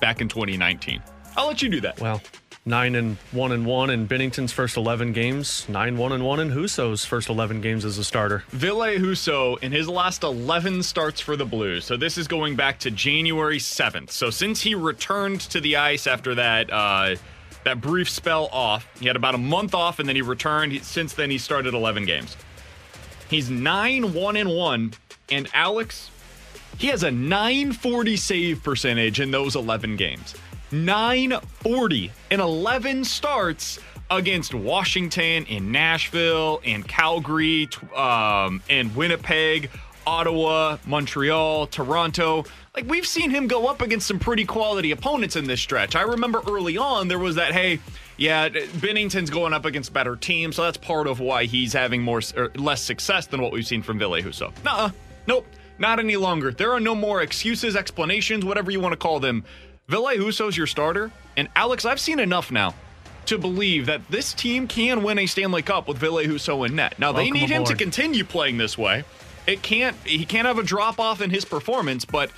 back 0.00 0.20
in 0.20 0.28
2019. 0.28 1.02
I'll 1.36 1.48
let 1.48 1.62
you 1.62 1.68
do 1.68 1.80
that. 1.80 2.00
Well, 2.00 2.22
nine 2.64 2.94
and 2.94 3.16
one 3.32 3.50
and 3.50 3.66
one 3.66 3.90
in 3.90 4.06
Binnington's 4.06 4.52
first 4.52 4.76
11 4.76 5.12
games, 5.12 5.68
nine 5.68 5.96
one 5.96 6.12
and 6.12 6.24
one 6.24 6.38
in 6.38 6.48
Husso's 6.48 7.04
first 7.04 7.28
11 7.28 7.60
games 7.60 7.84
as 7.84 7.98
a 7.98 8.04
starter. 8.04 8.44
Ville 8.50 8.76
Husso 8.76 9.60
in 9.64 9.72
his 9.72 9.88
last 9.88 10.22
11 10.22 10.84
starts 10.84 11.20
for 11.20 11.34
the 11.34 11.44
Blues. 11.44 11.84
So 11.84 11.96
this 11.96 12.16
is 12.16 12.28
going 12.28 12.54
back 12.54 12.78
to 12.80 12.92
January 12.92 13.58
7th. 13.58 14.10
So 14.10 14.30
since 14.30 14.60
he 14.60 14.76
returned 14.76 15.40
to 15.40 15.60
the 15.60 15.74
ice 15.74 16.06
after 16.06 16.36
that 16.36 16.72
uh, 16.72 17.16
that 17.64 17.80
brief 17.80 18.08
spell 18.08 18.48
off, 18.52 18.86
he 19.00 19.08
had 19.08 19.16
about 19.16 19.34
a 19.34 19.38
month 19.38 19.74
off 19.74 19.98
and 19.98 20.08
then 20.08 20.14
he 20.14 20.22
returned. 20.22 20.70
He, 20.70 20.78
since 20.78 21.14
then, 21.14 21.30
he 21.30 21.38
started 21.38 21.74
11 21.74 22.04
games. 22.04 22.36
He's 23.30 23.48
9 23.48 24.12
1 24.12 24.36
and 24.36 24.50
1. 24.50 24.92
And 25.30 25.48
Alex, 25.54 26.10
he 26.78 26.88
has 26.88 27.04
a 27.04 27.10
940 27.10 28.16
save 28.16 28.62
percentage 28.64 29.20
in 29.20 29.30
those 29.30 29.54
11 29.54 29.96
games. 29.96 30.34
940 30.72 32.10
in 32.30 32.40
11 32.40 33.04
starts 33.04 33.78
against 34.10 34.52
Washington 34.52 35.46
and 35.48 35.70
Nashville 35.70 36.60
and 36.64 36.86
Calgary 36.86 37.68
um, 37.94 38.60
and 38.68 38.94
Winnipeg, 38.96 39.70
Ottawa, 40.06 40.78
Montreal, 40.84 41.68
Toronto. 41.68 42.44
Like 42.74 42.86
we've 42.88 43.06
seen 43.06 43.30
him 43.30 43.46
go 43.46 43.66
up 43.66 43.80
against 43.80 44.08
some 44.08 44.18
pretty 44.18 44.44
quality 44.44 44.90
opponents 44.90 45.36
in 45.36 45.44
this 45.44 45.60
stretch. 45.60 45.94
I 45.94 46.02
remember 46.02 46.42
early 46.48 46.76
on 46.76 47.06
there 47.06 47.18
was 47.18 47.36
that 47.36 47.52
hey, 47.52 47.78
yeah, 48.20 48.50
Binnington's 48.50 49.30
going 49.30 49.54
up 49.54 49.64
against 49.64 49.94
better 49.94 50.14
teams, 50.14 50.56
so 50.56 50.64
that's 50.64 50.76
part 50.76 51.06
of 51.06 51.20
why 51.20 51.46
he's 51.46 51.72
having 51.72 52.02
more 52.02 52.20
or 52.36 52.44
er, 52.44 52.52
less 52.54 52.82
success 52.82 53.26
than 53.26 53.40
what 53.40 53.50
we've 53.50 53.66
seen 53.66 53.82
from 53.82 53.98
Ville 53.98 54.12
Husso. 54.12 54.52
Nuh-uh. 54.62 54.90
Nope, 55.26 55.46
not 55.78 55.98
any 55.98 56.16
longer. 56.16 56.50
There 56.50 56.70
are 56.72 56.80
no 56.80 56.94
more 56.94 57.22
excuses, 57.22 57.74
explanations, 57.76 58.44
whatever 58.44 58.70
you 58.70 58.78
want 58.78 58.92
to 58.92 58.98
call 58.98 59.20
them. 59.20 59.42
Ville 59.88 60.04
Husso's 60.04 60.54
your 60.54 60.66
starter, 60.66 61.10
and 61.38 61.48
Alex, 61.56 61.86
I've 61.86 61.98
seen 61.98 62.18
enough 62.18 62.50
now 62.50 62.74
to 63.24 63.38
believe 63.38 63.86
that 63.86 64.06
this 64.10 64.34
team 64.34 64.68
can 64.68 65.02
win 65.02 65.18
a 65.18 65.24
Stanley 65.24 65.62
Cup 65.62 65.88
with 65.88 65.96
Ville 65.96 66.16
Husso 66.16 66.68
in 66.68 66.76
net. 66.76 66.98
Now 66.98 67.12
Welcome 67.12 67.32
they 67.32 67.40
need 67.40 67.48
him 67.48 67.64
to 67.64 67.74
continue 67.74 68.24
playing 68.24 68.58
this 68.58 68.76
way. 68.76 69.04
It 69.46 69.62
can't 69.62 69.96
he 70.04 70.26
can't 70.26 70.46
have 70.46 70.58
a 70.58 70.62
drop 70.62 71.00
off 71.00 71.22
in 71.22 71.30
his 71.30 71.46
performance, 71.46 72.04
but 72.04 72.30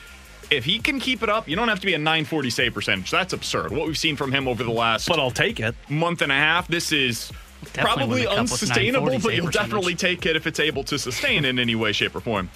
if 0.51 0.65
he 0.65 0.79
can 0.79 1.01
keep 1.01 1.23
it 1.23 1.29
up, 1.29 1.49
you 1.49 1.57
don't 1.57 1.69
have 1.69 1.81
to 1.81 1.87
be 1.87 1.95
a 1.95 1.99
940 1.99 2.51
save 2.51 2.75
percentage. 2.75 3.11
That's 3.11 3.33
absurd. 3.33 3.73
What 3.73 3.87
we've 3.87 3.99
seen 3.99 4.17
from 4.17 4.33
him 4.33 4.49
over 4.49 4.63
the 4.65 4.71
last 4.71 5.09
But 5.09 5.19
I'll 5.19 5.31
take 5.31 5.61
it. 5.61 5.75
month 5.89 6.23
and 6.23 6.33
a 6.33 6.37
half, 6.37 6.69
this 6.69 6.93
is 6.93 7.31
Definitely 7.73 7.83
probably 7.83 8.09
win 8.09 8.19
the 8.19 8.25
cup 8.25 8.43
with 8.43 8.53
unsustainable, 8.53 9.19
but 9.21 9.35
you'll 9.35 9.51
definitely 9.51 9.95
take 9.95 10.27
it 10.27 10.37
if 10.37 10.47
it's 10.47 10.61
able 10.61 10.85
to 10.85 10.99
sustain 10.99 11.45
in 11.45 11.59
any 11.59 11.75
way, 11.75 11.93
shape, 11.93 12.15
or 12.17 12.21
form. 12.21 12.51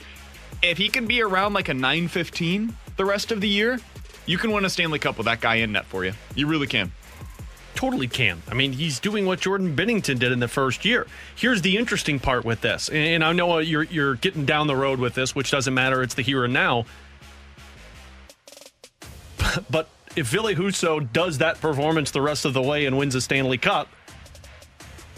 If 0.62 0.78
he 0.78 0.88
can 0.88 1.06
be 1.06 1.22
around 1.22 1.52
like 1.52 1.68
a 1.68 1.74
915 1.74 2.74
the 2.96 3.04
rest 3.04 3.30
of 3.30 3.40
the 3.40 3.48
year, 3.48 3.78
you 4.26 4.38
can 4.38 4.50
win 4.52 4.64
a 4.64 4.70
Stanley 4.70 4.98
Cup 4.98 5.16
with 5.16 5.26
that 5.26 5.40
guy 5.40 5.56
in 5.56 5.72
net 5.72 5.86
for 5.86 6.04
you. 6.04 6.12
You 6.34 6.46
really 6.46 6.66
can. 6.66 6.90
Totally 7.76 8.08
can. 8.08 8.42
I 8.50 8.54
mean, 8.54 8.72
he's 8.72 8.98
doing 8.98 9.26
what 9.26 9.40
Jordan 9.40 9.76
Binnington 9.76 10.18
did 10.18 10.32
in 10.32 10.40
the 10.40 10.48
first 10.48 10.84
year. 10.84 11.06
Here's 11.36 11.60
the 11.60 11.76
interesting 11.76 12.18
part 12.18 12.44
with 12.44 12.62
this, 12.62 12.88
and 12.88 13.22
I 13.22 13.32
know 13.32 13.58
you're 13.58 13.82
you're 13.82 14.14
getting 14.14 14.46
down 14.46 14.66
the 14.66 14.74
road 14.74 14.98
with 14.98 15.14
this, 15.14 15.34
which 15.34 15.50
doesn't 15.50 15.74
matter. 15.74 16.02
It's 16.02 16.14
the 16.14 16.22
here 16.22 16.44
and 16.44 16.54
now. 16.54 16.86
But 19.70 19.88
if 20.16 20.28
Ville 20.28 20.54
Husso 20.54 21.12
does 21.12 21.38
that 21.38 21.60
performance 21.60 22.10
the 22.10 22.20
rest 22.22 22.44
of 22.44 22.54
the 22.54 22.62
way 22.62 22.86
and 22.86 22.96
wins 22.96 23.14
a 23.14 23.20
Stanley 23.20 23.58
Cup, 23.58 23.88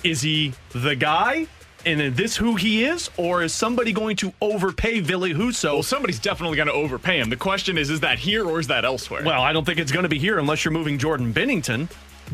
is 0.04 0.20
he 0.20 0.54
the 0.70 0.97
guy? 0.97 1.47
And 1.87 2.00
is 2.00 2.14
this 2.14 2.37
who 2.37 2.56
he 2.56 2.85
is, 2.85 3.08
or 3.16 3.42
is 3.42 3.54
somebody 3.54 3.92
going 3.92 4.16
to 4.16 4.32
overpay 4.40 5.00
Ville 5.00 5.28
Husso? 5.28 5.75
Well, 5.75 5.82
somebody's 5.82 6.18
definitely 6.18 6.56
going 6.56 6.66
to 6.66 6.73
overpay 6.75 7.20
him. 7.20 7.30
The 7.30 7.37
question 7.37 7.78
is, 7.78 7.88
is 7.88 8.00
that 8.00 8.18
here 8.18 8.44
or 8.44 8.58
is 8.58 8.66
that 8.66 8.85
elsewhere? 8.85 9.23
Well, 9.25 9.40
I 9.40 9.52
don't 9.52 9.64
think 9.64 9.78
it's 9.78 9.92
going 9.92 10.02
to 10.02 10.08
be 10.08 10.18
here 10.18 10.38
unless 10.38 10.64
you're 10.64 10.73
moving 10.73 10.99
Jordan 10.99 11.32
Binnington. 11.32 11.88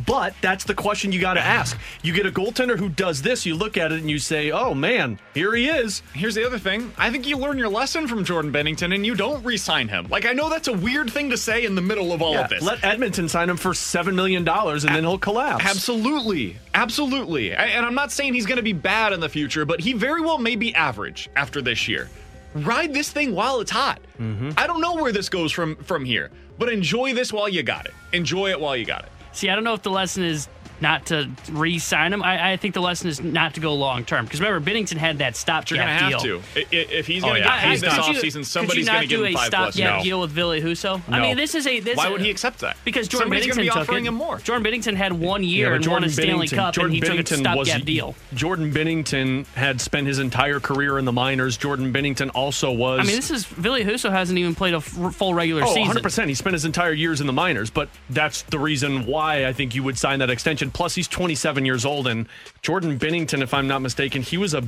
But 0.07 0.35
that's 0.41 0.65
the 0.65 0.75
question 0.75 1.13
you 1.13 1.21
got 1.21 1.35
to 1.35 1.41
ask. 1.41 1.79
You 2.03 2.13
get 2.13 2.27
a 2.27 2.31
goaltender 2.31 2.79
who 2.79 2.89
does 2.89 3.23
this, 3.23 3.47
you 3.47 3.55
look 3.55 3.77
at 3.77 3.93
it 3.93 4.01
and 4.01 4.11
you 4.11 4.19
say, 4.19 4.51
oh 4.51 4.75
man, 4.75 5.19
here 5.35 5.55
he 5.55 5.69
is. 5.69 6.03
Here's 6.15 6.35
the 6.35 6.45
other 6.47 6.59
thing. 6.59 6.93
I 6.99 7.11
think 7.11 7.27
you 7.27 7.37
learn 7.39 7.59
your 7.59 7.69
lesson 7.69 8.09
from 8.09 8.25
Jordan 8.25 8.53
Binnington 8.53 8.95
and 8.95 9.07
you 9.07 9.15
don't 9.15 9.43
re 9.45 9.57
sign 9.57 9.89
him. 9.89 10.07
Like, 10.09 10.27
I 10.27 10.33
know 10.33 10.49
that's 10.51 10.69
a 10.69 10.73
weird 10.73 11.11
thing 11.13 11.31
to 11.31 11.37
say 11.37 11.65
in 11.65 11.75
the 11.75 11.83
middle 11.83 12.13
of 12.13 12.23
all 12.23 12.33
Yeah, 12.33 12.45
of 12.45 12.51
this. 12.51 12.63
let 12.63 12.83
Edmonton 12.85 13.29
sign 13.29 13.49
him 13.49 13.57
for 13.57 13.71
$7 13.71 14.15
million 14.15 14.47
and 14.49 14.81
then 14.83 15.05
he'll 15.05 15.19
collapse. 15.19 15.65
Absolutely. 15.65 16.57
Absolutely. 16.75 17.55
And 17.55 17.87
I'm 17.87 17.95
not 17.95 18.11
saying 18.13 18.35
he's 18.35 18.47
going 18.47 18.57
to 18.57 18.63
be 18.63 18.73
bad 18.73 19.13
in 19.13 19.21
the 19.21 19.29
future, 19.29 19.65
but 19.65 19.81
he 19.81 19.93
very 19.93 20.21
well 20.21 20.39
may 20.39 20.57
be 20.57 20.75
average 20.75 21.29
after 21.37 21.63
this 21.63 21.87
year. 21.89 22.11
Ride 22.55 22.93
this 22.95 23.11
thing 23.11 23.35
while 23.35 23.61
it's 23.61 23.71
hot. 23.71 24.01
Mm-hmm. 24.21 24.51
I 24.57 24.67
don't 24.67 24.81
know 24.81 24.95
where 24.95 25.11
this 25.13 25.29
goes 25.29 25.51
from 25.51 25.75
from 25.77 26.05
here, 26.05 26.31
but 26.57 26.69
enjoy 26.73 27.13
this 27.13 27.33
while 27.33 27.49
you 27.49 27.63
got 27.65 27.87
it. 27.87 27.95
Enjoy 28.13 28.51
it 28.51 28.61
while 28.61 28.77
you 28.77 28.85
got 28.85 29.03
it. 29.05 29.09
See, 29.35 29.51
I 29.51 29.55
don't 29.57 29.65
know 29.65 29.75
if 29.75 29.83
the 29.83 29.91
lesson 29.91 30.23
is 30.25 30.49
not 30.81 31.07
to 31.07 31.31
re-sign 31.51 32.13
him. 32.13 32.23
I, 32.23 32.53
I 32.53 32.57
think 32.57 32.75
the 32.75 32.81
lesson 32.81 33.09
is 33.09 33.21
not 33.23 33.55
to 33.55 33.61
go 33.61 33.75
long 33.75 34.05
term 34.05 34.25
because 34.25 34.41
remember 34.41 34.71
Binnington 34.71 34.97
had 34.97 35.19
that 35.19 35.37
stopgap 35.37 35.71
You're 35.71 35.79
going 35.87 35.99
to 35.99 36.05
have 36.05 36.23
to. 36.23 36.43
I- 36.57 36.61
i- 36.61 36.93
If 36.95 37.07
he's 37.07 37.23
Oh, 37.25 37.29
going 37.29 37.43
to 37.43 37.49
yeah. 37.49 37.55
get 37.61 37.81
paid 37.81 37.81
this 37.81 37.95
offseason, 37.95 38.45
somebody's 38.45 38.89
going 38.89 39.01
to 39.03 39.07
give 39.07 39.21
him 39.21 39.27
a 39.27 39.33
five 39.35 39.51
plus. 39.51 39.75
stopgap 39.75 39.99
No. 39.99 40.05
deal 40.05 40.21
with 40.21 40.31
Ville 40.31 40.51
Husso. 40.61 41.01
I 41.09 41.21
mean, 41.21 41.37
this 41.37 41.55
is 41.55 41.67
a 41.67 41.81
this 41.81 41.97
Why 41.97 42.09
would 42.11 42.21
he 42.21 42.31
accept 42.31 42.59
that? 42.61 42.77
Because 42.85 43.09
Jordan 43.09 43.27
Somebody's 43.27 43.47
Binnington 43.47 43.49
gonna 43.51 43.63
be 43.63 43.69
took 43.69 43.77
offering 43.77 44.05
it. 44.05 44.09
him 44.09 44.15
more. 44.15 44.39
Jordan 44.39 44.65
Binnington 44.73 44.95
had 44.97 45.13
one 45.13 45.43
year 45.45 45.71
but 45.71 45.77
and 45.77 45.87
won 45.87 46.05
a 46.05 46.11
Stanley 46.11 46.47
Binnington- 46.49 46.57
Cup, 46.57 46.75
Jordan 46.75 46.95
and 46.97 47.05
he 47.05 47.11
Binnington 47.11 47.25
took 47.45 47.47
a 47.47 47.57
was 47.57 47.69
stopgap 47.69 47.87
deal. 47.87 48.15
Jordan 48.35 48.73
Binnington 48.73 49.47
had 49.55 49.81
spent 49.81 50.07
his 50.07 50.19
entire 50.19 50.61
career 50.61 50.99
in 50.99 51.05
the 51.05 51.13
minors. 51.13 51.57
Jordan 51.57 51.93
Binnington 51.93 52.31
also 52.35 52.71
was. 52.73 53.01
I 53.01 53.05
mean, 53.05 53.17
this 53.17 53.31
is 53.31 53.45
Ville 53.45 53.75
Husso 53.79 54.11
hasn't 54.11 54.39
even 54.39 54.55
played 54.55 54.75
a 54.75 54.79
f- 54.79 55.15
full 55.15 55.35
regular 55.35 55.63
Oh, 55.65 55.75
season. 55.75 55.97
100%. 55.97 56.29
He 56.29 56.35
spent 56.35 56.53
his 56.55 56.65
entire 56.65 56.93
years 56.93 57.21
in 57.21 57.27
the 57.27 57.33
minors, 57.33 57.71
but 57.71 57.89
that's 58.11 58.43
the 58.43 58.59
reason 58.59 59.07
why 59.07 59.47
I 59.47 59.53
think 59.53 59.75
you 59.75 59.83
would 59.83 59.99
sign 59.99 60.19
that 60.21 60.31
extension. 60.31 60.64
Plus, 60.73 60.95
he's 60.95 61.09
27 61.09 61.67
years 61.67 61.85
old, 61.85 62.07
and 62.07 62.27
Jordan 62.63 62.99
Binnington, 62.99 63.43
if 63.43 63.53
I'm 63.53 63.67
not 63.67 63.83
mistaken, 63.83 64.23
he 64.23 64.37
was 64.37 64.55
a 64.55 64.63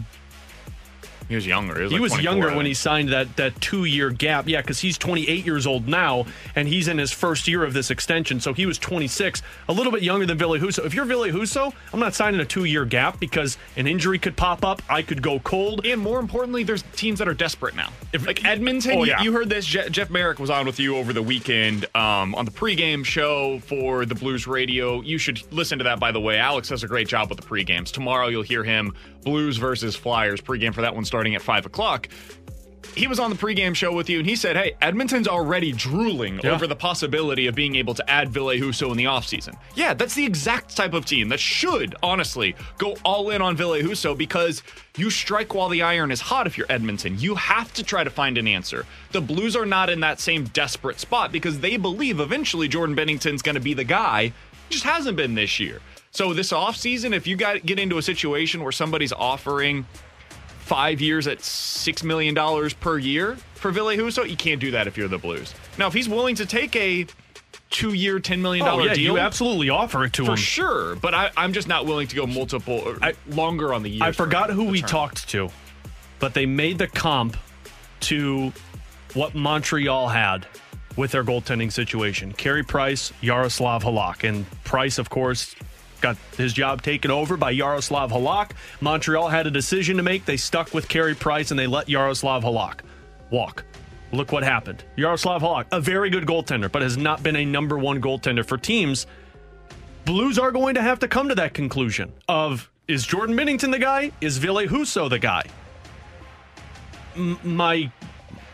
He 1.29 1.35
was 1.35 1.47
younger. 1.47 1.77
He 1.77 1.83
was, 1.83 1.93
he 1.93 1.99
like 1.99 2.11
was 2.13 2.23
younger 2.23 2.55
when 2.57 2.67
he 2.67 2.75
signed 2.75 3.09
that 3.11 3.35
that 3.37 3.61
two 3.61 3.85
year 3.85 4.11
gap. 4.11 4.49
Yeah, 4.49 4.61
because 4.61 4.79
he's 4.79 4.97
28 4.99 5.45
years 5.45 5.67
old 5.67 5.89
now, 5.89 6.27
and 6.55 6.69
he's 6.69 6.89
in 6.89 6.99
his 6.99 7.11
first 7.13 7.49
year 7.49 7.65
of 7.65 7.73
this 7.73 7.91
extension. 7.91 8.39
So 8.41 8.53
he 8.53 8.67
was 8.67 8.79
26, 8.79 9.43
a 9.69 9.73
little 9.73 9.91
bit 9.93 10.03
younger 10.03 10.27
than 10.27 10.39
Ville 10.39 10.59
Husso. 10.59 10.85
If 10.85 10.95
you're 10.95 11.05
Ville 11.05 11.25
Husso, 11.25 11.73
I'm 11.93 12.01
not 12.01 12.15
signing 12.15 12.41
a 12.41 12.45
two 12.45 12.65
year 12.65 12.85
gap 12.85 13.19
because 13.19 13.59
an 13.77 13.87
injury 13.87 14.19
could 14.19 14.37
pop 14.37 14.65
up. 14.65 14.83
I 14.89 15.03
could 15.03 15.21
go 15.23 15.39
cold. 15.41 15.85
And 15.85 16.01
more 16.01 16.21
importantly, 16.21 16.63
there's 16.63 16.83
teams 16.95 17.19
that 17.19 17.29
are 17.29 17.35
desperate 17.35 17.75
now. 17.75 17.91
If, 18.13 18.27
like 18.27 18.45
Edmonton, 18.45 18.93
Oh, 18.99 19.05
you- 19.05 19.11
yeah. 19.11 19.23
you, 19.23 19.33
heard 19.33 19.49
this. 19.49 19.67
Je- 19.67 19.89
Jeff 19.91 20.11
Marek 20.11 20.39
was 20.39 20.51
on 20.51 20.67
with 20.67 20.79
you 20.79 20.97
over 20.97 21.13
the 21.13 21.23
weekend 21.23 21.87
um, 21.97 22.35
on 22.35 22.45
the 22.45 22.51
pregame 22.53 23.05
show 23.05 23.59
for 23.61 24.07
the 24.07 24.15
Blues 24.15 24.47
Radio. 24.47 25.01
You 25.03 25.19
should 25.19 25.43
listen 25.53 25.79
to 25.79 25.85
that, 25.85 25.99
by 25.99 26.13
the 26.13 26.21
way. 26.21 26.39
Alex 26.39 26.69
does 26.69 26.85
a 26.85 26.89
great 26.89 27.09
job 27.09 27.29
with 27.31 27.41
the 27.41 27.47
pregames. 27.47 27.91
Tomorrow, 27.91 28.29
you'll 28.29 28.43
hear 28.43 28.63
him 28.65 28.95
Blues 29.27 29.57
versus 29.57 29.97
Flyers 29.97 30.41
pregame 30.41 30.73
for 30.73 30.83
that 30.83 30.95
one 30.95 31.05
starting 31.05 31.35
at 31.35 31.43
5 31.43 31.67
o'clock. 31.67 32.09
He 32.95 33.09
was 33.09 33.19
on 33.19 33.29
the 33.29 33.37
pregame 33.37 33.75
show 33.75 33.93
with 33.93 34.09
you, 34.09 34.21
and 34.21 34.27
he 34.27 34.37
said, 34.37 34.57
Hey, 34.57 34.75
Edmonton's 34.81 35.27
already 35.29 35.73
drooling 35.73 36.41
Yeah. 36.43 36.53
over 36.53 36.67
the 36.69 36.77
possibility 36.77 37.49
of 37.49 37.55
being 37.57 37.75
able 37.75 37.93
to 37.95 38.09
add 38.09 38.31
Ville 38.31 38.47
Husso 38.57 38.91
in 38.93 38.97
the 38.97 39.05
offseason. 39.05 39.55
Yeah, 39.75 39.93
that's 39.95 40.15
the 40.15 40.25
exact 40.25 40.75
type 40.77 40.95
of 40.95 41.05
team 41.05 41.29
that 41.31 41.41
should, 41.41 41.95
honestly, 42.03 42.55
go 42.79 42.97
all 43.05 43.31
in 43.31 43.43
on 43.43 43.57
Ville 43.57 43.73
Husso 43.83 44.17
because 44.17 44.63
you 44.97 45.11
strike 45.11 45.53
while 45.53 45.69
the 45.69 45.83
iron 45.83 46.11
is 46.13 46.21
hot 46.21 46.47
if 46.47 46.57
you're 46.57 46.71
Edmonton. 46.71 47.19
You 47.19 47.35
have 47.35 47.75
to 47.75 47.83
try 47.83 48.05
to 48.05 48.09
find 48.11 48.39
an 48.39 48.47
answer. 48.47 48.87
The 49.11 49.21
Blues 49.21 49.57
are 49.57 49.67
not 49.67 49.91
in 49.91 50.01
that 50.01 50.21
same 50.21 50.45
desperate 50.45 51.01
spot 51.01 51.33
because 51.33 51.59
they 51.59 51.77
believe 51.77 52.21
eventually 52.21 52.69
Jordan 52.69 52.95
Binnington's 52.95 53.43
going 53.43 53.57
to 53.57 53.61
be 53.61 53.75
the 53.75 53.85
guy. 53.85 54.33
He 54.69 54.73
just 54.75 54.85
hasn't 54.85 55.17
been 55.17 55.35
this 55.35 55.61
year. 55.61 55.81
So 56.17 56.33
this 56.33 56.51
offseason, 56.51 57.15
if 57.15 57.27
you 57.27 57.37
got 57.37 57.67
get 57.67 57.79
into 57.79 57.99
a 57.99 58.03
situation 58.03 58.63
where 58.63 58.73
somebody's 58.73 59.13
offering 59.13 59.85
five 60.61 60.99
years 60.99 61.27
at 61.27 61.43
six 61.43 62.03
million 62.03 62.35
dollars 62.35 62.73
per 62.73 62.97
year 62.97 63.37
for 63.53 63.71
Ville 63.71 63.89
Husso, 63.89 64.27
you 64.27 64.35
can't 64.35 64.59
do 64.59 64.71
that 64.71 64.87
if 64.87 64.97
you're 64.97 65.09
the 65.09 65.19
Blues. 65.19 65.55
Now, 65.77 65.89
if 65.89 65.93
he's 65.93 66.09
willing 66.09 66.35
to 66.37 66.47
take 66.47 66.75
a 66.75 67.05
two-year, 67.69 68.19
ten 68.19 68.41
million 68.41 68.65
oh, 68.65 68.71
dollar 68.71 68.83
oh, 68.83 68.87
yeah, 68.87 68.95
deal, 68.95 69.13
you 69.13 69.19
absolutely 69.19 69.69
offer 69.69 70.07
it 70.07 70.15
to 70.15 70.25
for 70.25 70.31
him. 70.31 70.37
For 70.39 70.43
sure. 70.43 70.97
But 70.97 71.13
I, 71.13 71.31
I'm 71.37 71.53
just 71.53 71.69
not 71.69 71.85
willing 71.85 72.07
to 72.07 72.17
go 72.17 72.27
multiple 72.27 72.83
or 72.87 72.99
longer 73.29 73.75
on 73.75 73.83
the 73.83 73.91
year. 73.91 74.03
I 74.03 74.13
forgot 74.13 74.49
who 74.49 74.65
we 74.65 74.81
talked 74.81 75.29
to, 75.29 75.51
but 76.19 76.33
they 76.33 76.47
made 76.47 76.79
the 76.79 76.89
comp 76.89 77.37
to 78.01 78.55
what 79.13 79.35
Montreal 79.35 80.09
had 80.09 80.47
with 80.97 81.11
their 81.11 81.25
goaltending 81.25 81.71
situation. 81.71 82.33
Carey 82.33 82.63
Price, 82.63 83.13
Yaroslav 83.21 83.85
Halak. 83.85 84.27
And 84.27 84.47
Price, 84.65 84.97
of 84.97 85.11
course, 85.11 85.55
got 86.01 86.17
his 86.37 86.53
job 86.53 86.83
taken 86.83 87.11
over 87.11 87.37
by 87.37 87.51
Yaroslav 87.51 88.11
Halak. 88.11 88.53
Montreal 88.81 89.29
had 89.29 89.47
a 89.47 89.51
decision 89.51 89.97
to 89.97 90.03
make. 90.03 90.25
They 90.25 90.37
stuck 90.37 90.73
with 90.75 90.89
Carey 90.89 91.15
Price 91.15 91.51
and 91.51 91.59
they 91.59 91.67
let 91.67 91.89
Yaroslav 91.89 92.45
Halak 92.45 92.81
walk. 93.31 93.65
Look 94.13 94.33
what 94.33 94.43
happened. 94.45 94.85
Yaroslav 94.97 95.43
Halak, 95.43 95.67
a 95.73 95.81
very 95.81 96.11
good 96.11 96.27
goaltender, 96.27 96.71
but 96.71 96.83
has 96.83 96.97
not 96.97 97.23
been 97.23 97.37
a 97.37 97.45
number 97.45 97.79
one 97.79 98.01
goaltender 98.01 98.47
for 98.47 98.57
teams. 98.57 99.07
Blues 100.05 100.39
are 100.39 100.53
going 100.53 100.75
to 100.77 100.83
have 100.83 101.01
to 101.01 101.09
come 101.09 101.29
to 101.29 101.35
that 101.35 101.55
conclusion 101.55 102.13
of 102.29 102.71
is 102.87 103.05
Jordan 103.05 103.37
Binnington 103.37 103.73
the 103.73 103.79
guy? 103.79 104.13
Is 104.21 104.39
Ville 104.39 104.69
Husso 104.69 105.11
the 105.11 105.19
guy? 105.19 105.43
M- 107.17 107.39
my 107.43 107.91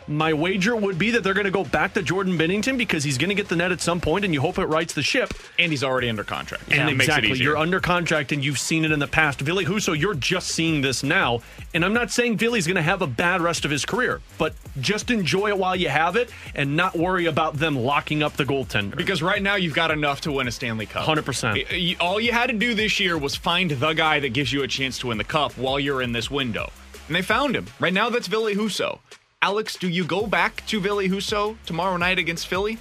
my 0.08 0.32
wager 0.32 0.74
would 0.76 0.98
be 0.98 1.10
that 1.12 1.22
they're 1.24 1.34
going 1.34 1.44
to 1.44 1.50
go 1.50 1.64
back 1.64 1.94
to 1.94 2.02
Jordan 2.02 2.36
Binnington 2.38 2.76
because 2.78 3.04
he's 3.04 3.18
going 3.18 3.28
to 3.30 3.34
get 3.34 3.48
the 3.48 3.56
net 3.56 3.72
at 3.72 3.80
some 3.80 4.00
point, 4.00 4.24
and 4.24 4.32
you 4.34 4.40
hope 4.40 4.58
it 4.58 4.66
rights 4.66 4.94
the 4.94 5.02
ship. 5.02 5.32
and 5.58 5.70
he's 5.72 5.84
already 5.84 6.08
under 6.08 6.24
contract. 6.24 6.64
And 6.72 6.88
it 6.90 6.94
exactly, 6.94 7.38
you're 7.38 7.56
under 7.56 7.80
contract, 7.80 8.32
and 8.32 8.44
you've 8.44 8.58
seen 8.58 8.84
it 8.84 8.92
in 8.92 8.98
the 8.98 9.06
past. 9.06 9.40
Ville 9.40 9.58
Husso, 9.62 9.98
you're 9.98 10.14
just 10.14 10.48
seeing 10.48 10.80
this 10.80 11.02
now, 11.02 11.40
and 11.74 11.84
I'm 11.84 11.92
not 11.94 12.10
saying 12.10 12.38
Ville's 12.38 12.66
going 12.66 12.76
to 12.76 12.82
have 12.82 13.02
a 13.02 13.06
bad 13.06 13.40
rest 13.40 13.64
of 13.64 13.70
his 13.70 13.84
career, 13.84 14.20
but 14.38 14.54
just 14.80 15.10
enjoy 15.10 15.48
it 15.48 15.58
while 15.58 15.76
you 15.76 15.88
have 15.88 16.16
it, 16.16 16.30
and 16.54 16.76
not 16.76 16.96
worry 16.96 17.26
about 17.26 17.54
them 17.58 17.76
locking 17.78 18.22
up 18.22 18.34
the 18.36 18.44
goaltender. 18.44 18.96
Because 18.96 19.22
right 19.22 19.42
now 19.42 19.54
you've 19.56 19.74
got 19.74 19.90
enough 19.90 20.20
to 20.22 20.32
win 20.32 20.48
a 20.48 20.50
Stanley 20.52 20.86
Cup. 20.86 21.06
100%. 21.06 21.54
Y- 21.54 21.64
y- 21.70 21.96
All 22.00 22.20
you 22.20 22.32
had 22.32 22.48
to 22.48 22.52
do 22.56 22.74
this 22.74 22.98
year 23.00 23.16
was 23.18 23.36
find 23.36 23.70
the 23.70 23.92
guy 23.92 24.20
that 24.20 24.30
gives 24.30 24.52
you 24.52 24.62
a 24.62 24.68
chance 24.68 24.98
to 25.00 25.08
win 25.08 25.18
the 25.18 25.24
cup 25.24 25.52
while 25.58 25.78
you're 25.78 26.02
in 26.02 26.12
this 26.12 26.30
window. 26.30 26.70
And 27.08 27.16
they 27.16 27.22
found 27.22 27.54
him. 27.56 27.66
Right 27.80 27.92
now 27.92 28.10
that's 28.10 28.26
Ville 28.26 28.46
Husso. 28.54 28.98
Alex, 29.42 29.74
do 29.74 29.88
you 29.88 30.04
go 30.04 30.28
back 30.28 30.64
to 30.66 30.80
Ville 30.80 30.98
Husso 30.98 31.56
tomorrow 31.66 31.96
night 31.96 32.20
against 32.20 32.46
Philly? 32.46 32.78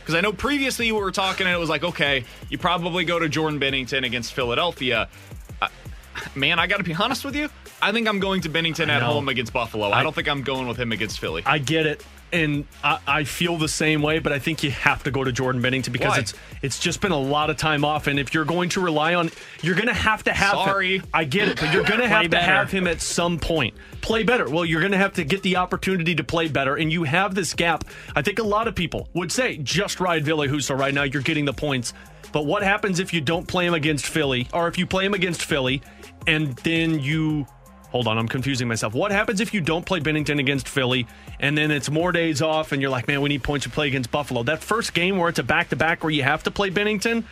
Because 0.00 0.14
I 0.14 0.20
know 0.20 0.34
previously 0.34 0.92
we 0.92 1.00
were 1.00 1.10
talking 1.10 1.46
and 1.46 1.56
it 1.56 1.58
was 1.58 1.70
like, 1.70 1.82
okay, 1.82 2.24
you 2.50 2.58
probably 2.58 3.06
go 3.06 3.18
to 3.18 3.26
Jordan 3.26 3.58
Binnington 3.58 4.04
against 4.04 4.34
Philadelphia. 4.34 5.08
Uh, 5.62 5.68
man, 6.34 6.58
I 6.58 6.66
got 6.66 6.76
to 6.76 6.84
be 6.84 6.92
honest 6.94 7.24
with 7.24 7.34
you. 7.34 7.48
I 7.80 7.90
think 7.90 8.06
I'm 8.06 8.20
going 8.20 8.42
to 8.42 8.50
Binnington 8.50 8.88
at 8.88 9.00
home 9.00 9.30
against 9.30 9.54
Buffalo. 9.54 9.90
I, 9.92 10.02
don't 10.02 10.14
think 10.14 10.28
I'm 10.28 10.42
going 10.42 10.68
with 10.68 10.76
him 10.76 10.92
against 10.92 11.20
Philly. 11.20 11.42
I 11.46 11.56
get 11.56 11.86
it, 11.86 12.04
and 12.34 12.66
I, 12.82 12.98
I 13.06 13.24
feel 13.24 13.56
the 13.56 13.68
same 13.68 14.02
way. 14.02 14.18
But 14.18 14.32
I 14.32 14.38
think 14.38 14.62
you 14.62 14.70
have 14.72 15.04
to 15.04 15.10
go 15.10 15.24
to 15.24 15.32
Jordan 15.32 15.62
Binnington 15.62 15.92
because 15.92 16.10
Why? 16.10 16.18
it's 16.18 16.34
it's 16.62 16.78
just 16.78 17.00
been 17.00 17.12
a 17.12 17.18
lot 17.18 17.50
of 17.50 17.56
time 17.56 17.84
off, 17.84 18.06
and 18.06 18.18
if 18.18 18.34
you're 18.34 18.44
going 18.44 18.68
to 18.70 18.80
rely 18.80 19.14
on, 19.14 19.30
you're 19.62 19.76
going 19.76 19.88
to 19.88 19.94
have 19.94 20.24
to 20.24 20.32
have. 20.32 20.58
him. 20.58 20.64
Sorry. 20.64 21.02
I 21.12 21.24
get 21.24 21.48
it, 21.48 21.60
but 21.60 21.72
you're 21.72 21.84
going 21.84 22.00
to 22.00 22.08
have 22.08 22.24
to 22.24 22.28
better. 22.28 22.44
have 22.44 22.70
him 22.70 22.86
at 22.86 23.00
some 23.00 23.38
point. 23.38 23.74
Play 24.00 24.22
better. 24.22 24.50
Well, 24.50 24.64
you're 24.64 24.80
going 24.80 24.92
to 24.92 24.98
have 24.98 25.14
to 25.14 25.24
get 25.24 25.42
the 25.42 25.56
opportunity 25.56 26.14
to 26.16 26.24
play 26.24 26.48
better, 26.48 26.76
and 26.76 26.92
you 26.92 27.04
have 27.04 27.34
this 27.34 27.54
gap. 27.54 27.84
I 28.14 28.22
think 28.22 28.38
a 28.38 28.44
lot 28.44 28.68
of 28.68 28.74
people 28.74 29.08
would 29.14 29.32
say 29.32 29.56
just 29.58 30.00
ride 30.00 30.24
Ville 30.24 30.44
right 30.44 30.94
now. 30.94 31.04
You're 31.04 31.22
getting 31.22 31.44
the 31.44 31.52
points. 31.52 31.94
But 32.32 32.46
what 32.46 32.64
happens 32.64 32.98
if 32.98 33.14
you 33.14 33.20
don't 33.20 33.46
play 33.46 33.64
him 33.64 33.74
against 33.74 34.06
Philly, 34.06 34.48
or 34.52 34.66
if 34.66 34.76
you 34.76 34.86
play 34.86 35.04
him 35.04 35.14
against 35.14 35.42
Philly, 35.44 35.82
and 36.26 36.56
then 36.58 36.98
you 36.98 37.46
Hold 37.94 38.08
on, 38.08 38.18
I'm 38.18 38.26
confusing 38.26 38.66
myself. 38.66 38.92
What 38.92 39.12
happens 39.12 39.38
if 39.40 39.54
you 39.54 39.60
don't 39.60 39.86
play 39.86 40.00
Binnington 40.00 40.40
against 40.40 40.66
Philly 40.66 41.06
and 41.38 41.56
then 41.56 41.70
it's 41.70 41.88
more 41.88 42.10
days 42.10 42.42
off 42.42 42.72
and 42.72 42.82
you're 42.82 42.90
like, 42.90 43.06
man, 43.06 43.20
we 43.20 43.28
need 43.28 43.44
points 43.44 43.62
to 43.66 43.70
play 43.70 43.86
against 43.86 44.10
Buffalo? 44.10 44.42
That 44.42 44.64
first 44.64 44.94
game 44.94 45.16
where 45.16 45.28
it's 45.28 45.38
a 45.38 45.44
back 45.44 45.68
to 45.68 45.76
back 45.76 46.02
where 46.02 46.10
you 46.10 46.24
have 46.24 46.42
to 46.42 46.50
play 46.50 46.72
Binnington, 46.72 47.22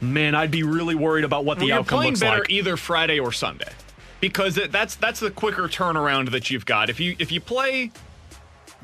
man, 0.00 0.34
I'd 0.34 0.50
be 0.50 0.62
really 0.62 0.94
worried 0.94 1.24
about 1.26 1.44
what 1.44 1.58
the 1.58 1.64
Well, 1.64 1.68
you're 1.68 1.78
outcome 1.80 1.98
playing 1.98 2.12
looks 2.12 2.20
better 2.20 2.46
either 2.48 2.78
Friday 2.78 3.20
or 3.20 3.30
Sunday 3.30 3.68
because 4.22 4.54
that's 4.70 4.94
that's 4.94 5.20
the 5.20 5.30
quicker 5.30 5.64
turnaround 5.68 6.30
that 6.30 6.48
you've 6.48 6.64
got. 6.64 6.88
If 6.88 6.98
you 6.98 7.14
if 7.18 7.30
you 7.30 7.42
play 7.42 7.90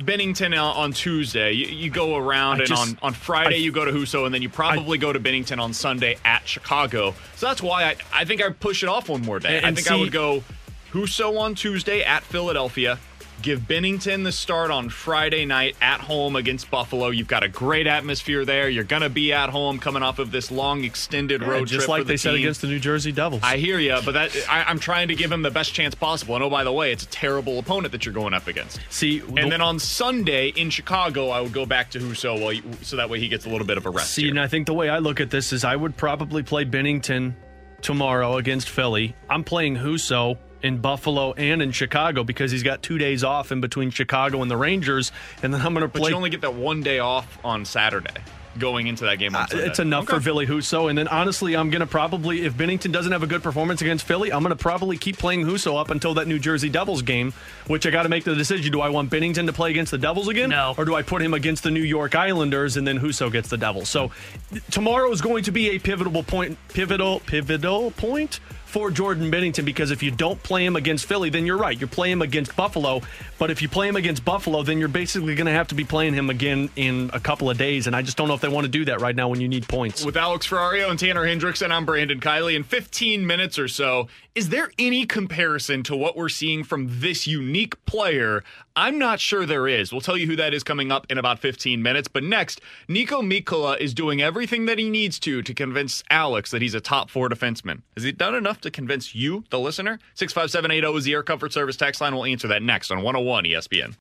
Binnington 0.01 0.55
on, 0.61 0.92
Tuesday, 0.92 1.53
you, 1.53 1.66
you 1.66 1.90
go 1.90 2.14
around, 2.16 2.57
I 2.57 2.59
and 2.59 2.66
just- 2.68 2.92
on 2.92 2.99
on 3.01 3.14
Friday 3.14 3.55
I- 3.55 3.59
you 3.59 3.73
go 3.73 3.87
to 3.87 3.90
Husso, 3.92 4.27
and 4.27 4.35
then 4.35 4.42
you 4.42 4.51
probably 4.51 4.99
go 4.99 5.14
to 5.14 5.18
Binnington 5.18 5.59
on 5.59 5.73
Sunday 5.73 6.18
at 6.27 6.47
Chicago. 6.47 7.14
So 7.37 7.47
that's 7.47 7.62
why 7.62 7.85
I 7.85 7.97
I 8.12 8.25
think 8.27 8.42
I 8.42 8.51
push 8.51 8.83
it 8.83 8.90
off 8.90 9.09
one 9.09 9.23
more 9.23 9.38
day. 9.38 9.57
And- 9.57 9.64
I 9.64 9.68
and 9.68 9.77
think 9.79 9.90
I 9.90 9.97
would 9.97 10.12
go 10.12 10.45
Husso 10.92 11.38
on 11.38 11.55
Tuesday 11.55 12.02
at 12.02 12.22
Philadelphia. 12.22 12.98
Give 13.40 13.59
Binnington 13.59 14.22
the 14.22 14.31
start 14.31 14.70
on 14.70 14.88
Friday 14.88 15.46
night 15.46 15.74
at 15.81 16.00
home 16.00 16.37
against 16.37 16.70
Buffalo. 16.70 17.09
You've 17.09 17.26
got 17.26 17.42
a 17.42 17.48
great 17.48 17.88
atmosphere 17.88 18.44
there. 18.44 18.68
You're 18.68 18.85
going 18.85 19.02
to 19.02 19.09
be 19.09 19.33
at 19.33 19.48
home 19.48 19.81
coming 19.81 20.02
off 20.02 20.20
of 20.20 20.31
this 20.31 20.50
long 20.52 20.85
extended 20.85 21.40
Yeah, 21.40 21.48
road 21.48 21.66
just 21.66 21.87
trip. 21.87 21.88
like 21.88 22.00
for 22.02 22.05
the 22.05 22.12
they 22.12 22.16
said 22.18 22.35
against 22.35 22.61
the 22.61 22.68
New 22.68 22.78
Jersey 22.78 23.11
Devils. 23.11 23.40
I 23.42 23.57
hear 23.57 23.81
you, 23.81 23.98
but 24.05 24.12
that 24.12 24.37
I, 24.48 24.62
I'm 24.64 24.78
trying 24.78 25.09
to 25.09 25.16
give 25.16 25.33
him 25.33 25.42
the 25.42 25.50
best 25.50 25.74
chance 25.74 25.94
possible. 25.94 26.37
And 26.37 26.44
oh, 26.44 26.50
by 26.50 26.62
the 26.62 26.72
way, 26.72 26.92
it's 26.92 27.02
a 27.02 27.09
terrible 27.09 27.59
opponent 27.59 27.90
that 27.92 28.05
you're 28.05 28.14
going 28.14 28.35
up 28.35 28.46
against. 28.46 28.78
See, 28.90 29.20
And 29.20 29.50
then 29.50 29.62
on 29.62 29.78
Sunday 29.81 30.48
in 30.50 30.70
Chicago, 30.70 31.31
I 31.31 31.40
would 31.40 31.55
go 31.55 31.66
back 31.66 31.90
to 31.92 31.98
Husso, 31.98 32.40
while 32.40 32.52
you, 32.52 32.62
so 32.83 32.96
that 32.96 33.09
way 33.11 33.18
he 33.18 33.28
gets 33.28 33.46
a 33.46 33.48
little 33.48 33.66
bit 33.66 33.78
of 33.78 33.87
a 33.87 33.90
rest. 33.90 34.12
See, 34.12 34.28
and 34.28 34.38
I 34.38 34.46
think 34.46 34.66
the 34.66 34.74
way 34.74 34.88
I 34.88 34.98
look 34.98 35.20
at 35.20 35.31
this 35.31 35.52
is 35.52 35.64
I 35.64 35.74
would 35.74 35.96
probably 35.96 36.44
play 36.44 36.64
Binnington 36.64 37.35
tomorrow 37.81 38.37
against 38.37 38.68
Philly. 38.68 39.16
I'm 39.28 39.42
playing 39.42 39.76
Husso 39.78 40.38
in 40.62 40.79
Buffalo 40.79 41.33
and 41.33 41.62
in 41.62 41.72
Chicago 41.72 42.25
because 42.25 42.51
he's 42.51 42.62
got 42.62 42.83
two 42.83 42.98
days 42.98 43.25
off 43.25 43.53
in 43.53 43.61
between 43.61 43.90
Chicago 43.90 44.42
and 44.42 44.51
the 44.51 44.57
Rangers, 44.57 45.12
and 45.42 45.53
then 45.53 45.61
I'm 45.61 45.75
going 45.75 45.83
to 45.83 45.88
play. 45.88 46.01
but 46.01 46.03
play. 46.03 46.11
you 46.11 46.16
only 46.16 46.31
get 46.31 46.42
that 46.42 46.55
one 46.55 46.83
day 46.83 46.98
off 46.98 47.38
on 47.44 47.64
Saturday 47.64 48.22
going 48.59 48.87
into 48.87 49.05
that 49.05 49.18
game 49.18 49.35
on 49.35 49.44
Uh, 49.44 49.59
it's 49.59 49.79
enough 49.79 50.07
for 50.07 50.16
Okay. 50.16 50.25
Ville 50.25 50.46
Husso. 50.46 50.88
And 50.88 50.98
then 50.98 51.09
honestly, 51.09 51.57
I'm 51.57 51.70
going 51.70 51.81
to 51.81 51.87
probably, 51.87 52.44
if 52.44 52.55
Binnington 52.55 52.92
doesn't 52.92 53.12
have 53.12 53.22
a 53.22 53.27
good 53.27 53.42
performance 53.42 53.81
against 53.81 54.05
Philly, 54.07 54.33
I'm 54.33 54.42
going 54.42 54.57
to 54.57 54.62
probably 54.62 54.96
keep 54.96 55.16
playing 55.16 55.44
Husso 55.44 55.81
up 55.81 55.90
until 55.90 56.14
that 56.14 56.27
New 56.27 56.38
Jersey 56.38 56.68
Devils 56.68 57.03
game, 57.03 57.33
which 57.66 57.87
I 57.87 57.90
got 57.90 58.03
to 58.03 58.09
make 58.09 58.25
the 58.25 58.35
decision. 58.35 58.72
Do 58.72 58.81
I 58.81 58.88
want 58.88 59.11
Binnington 59.11 59.46
to 59.46 59.53
play 59.53 59.70
against 59.70 59.90
the 59.90 59.98
Devils 59.98 60.29
again? 60.29 60.51
No. 60.51 60.75
Or 60.77 60.85
do 60.85 60.94
I 60.94 61.03
put 61.03 61.22
him 61.22 61.35
against 61.35 61.62
the 61.62 61.70
New 61.70 61.83
York 61.83 62.14
Islanders 62.14 62.77
and 62.77 62.87
then 62.87 62.98
Husso 62.98 63.31
gets 63.31 63.48
the 63.48 63.59
Devils? 63.59 63.88
So 63.88 64.11
tomorrow 64.70 65.11
is 65.11 65.20
going 65.20 65.44
to 65.44 65.53
be 65.53 65.70
a 65.70 65.79
pivotal 65.79 66.22
point, 66.22 66.59
pivotal, 66.68 67.20
pivotal 67.20 67.90
point 67.92 68.40
for 68.72 68.90
Jordan 68.90 69.30
Binnington 69.30 69.66
because 69.66 69.90
if 69.90 70.02
you 70.02 70.11
don't 70.11 70.42
play 70.42 70.64
him 70.64 70.76
against 70.76 71.04
Philly, 71.04 71.28
then 71.28 71.44
you're 71.44 71.58
right. 71.58 71.78
You 71.78 71.87
play 71.87 72.11
him 72.11 72.22
against 72.22 72.56
Buffalo. 72.56 73.02
But 73.38 73.50
if 73.50 73.61
you 73.61 73.68
play 73.68 73.87
him 73.87 73.96
against 73.96 74.24
Buffalo, 74.24 74.62
then 74.62 74.78
you're 74.78 74.88
basically 74.88 75.35
going 75.35 75.46
to 75.46 75.52
have 75.52 75.68
to 75.68 75.74
be 75.74 75.85
playing 75.85 76.14
him 76.14 76.30
again 76.30 76.70
in 76.74 77.11
a 77.12 77.20
couple 77.20 77.50
of 77.50 77.58
days. 77.58 77.87
And 77.87 77.94
I 77.94 78.00
just 78.00 78.16
don't 78.16 78.28
know 78.28 78.35
if 78.35 78.40
they 78.40 78.48
want 78.48 78.64
to 78.64 78.70
do 78.70 78.87
that 78.87 79.02
right 79.02 79.14
now 79.14 79.28
when 79.28 79.42
you 79.42 79.48
need 79.48 79.68
points. 79.68 80.06
With 80.06 80.16
Alex 80.16 80.46
Ferrario 80.48 80.88
and 80.88 80.98
Tanner 80.98 81.26
Hendrickson, 81.26 81.70
I'm 81.70 81.85
Brandon 81.85 82.18
Kiley. 82.18 82.56
In 82.56 82.62
15 82.62 83.26
minutes 83.26 83.58
or 83.58 83.68
so, 83.68 84.08
is 84.35 84.48
there 84.48 84.72
any 84.78 85.04
comparison 85.04 85.82
to 85.82 85.94
what 85.94 86.16
we're 86.16 86.30
seeing 86.30 86.64
from 86.64 86.87
this 86.88 87.26
unique 87.26 87.85
player? 87.85 88.42
I'm 88.74 88.98
not 88.98 89.20
sure 89.20 89.44
there 89.44 89.68
is. 89.68 89.92
We'll 89.92 90.00
tell 90.00 90.16
you 90.16 90.26
who 90.26 90.37
that 90.37 90.54
is 90.54 90.62
coming 90.62 90.90
up 90.90 91.06
in 91.11 91.18
about 91.18 91.38
15 91.38 91.82
minutes. 91.82 92.08
But 92.08 92.24
next, 92.24 92.61
Niko 92.88 93.20
Mikkola 93.22 93.78
is 93.78 93.92
doing 93.94 94.22
everything 94.22 94.66
that 94.66 94.78
he 94.78 94.88
needs 94.88 95.18
to 95.20 95.42
to 95.42 95.54
convince 95.54 96.02
Alex 96.11 96.50
that 96.50 96.62
he's 96.62 96.74
a 96.74 96.80
top 96.80 97.11
four 97.11 97.28
defenseman. 97.28 97.82
Has 97.94 98.04
he 98.04 98.12
done 98.12 98.35
enough 98.35 98.61
to 98.62 98.70
convince 98.70 99.14
you, 99.14 99.44
the 99.50 99.58
listener? 99.58 99.98
65780 100.14 100.98
is 100.98 101.04
the 101.04 101.12
Air 101.12 101.22
Comfort 101.22 101.52
Service 101.52 101.76
text 101.76 102.00
line. 102.00 102.14
We'll 102.14 102.24
answer 102.24 102.48
that 102.48 102.62
next 102.62 102.90
on 102.90 103.02
101 103.02 103.44
ESPN. 103.44 103.96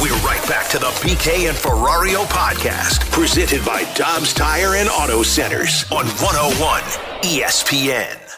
We're 0.00 0.16
right 0.24 0.42
back 0.48 0.70
to 0.70 0.78
the 0.78 0.86
BK 0.86 1.48
and 1.48 1.56
Ferrario 1.56 2.24
podcast, 2.24 3.10
presented 3.10 3.64
by 3.64 3.84
Dobbs 3.94 4.32
Tire 4.32 4.76
and 4.76 4.88
Auto 4.88 5.22
Centers 5.22 5.84
on 5.92 6.06
101 6.06 6.82
ESPN. 7.22 8.31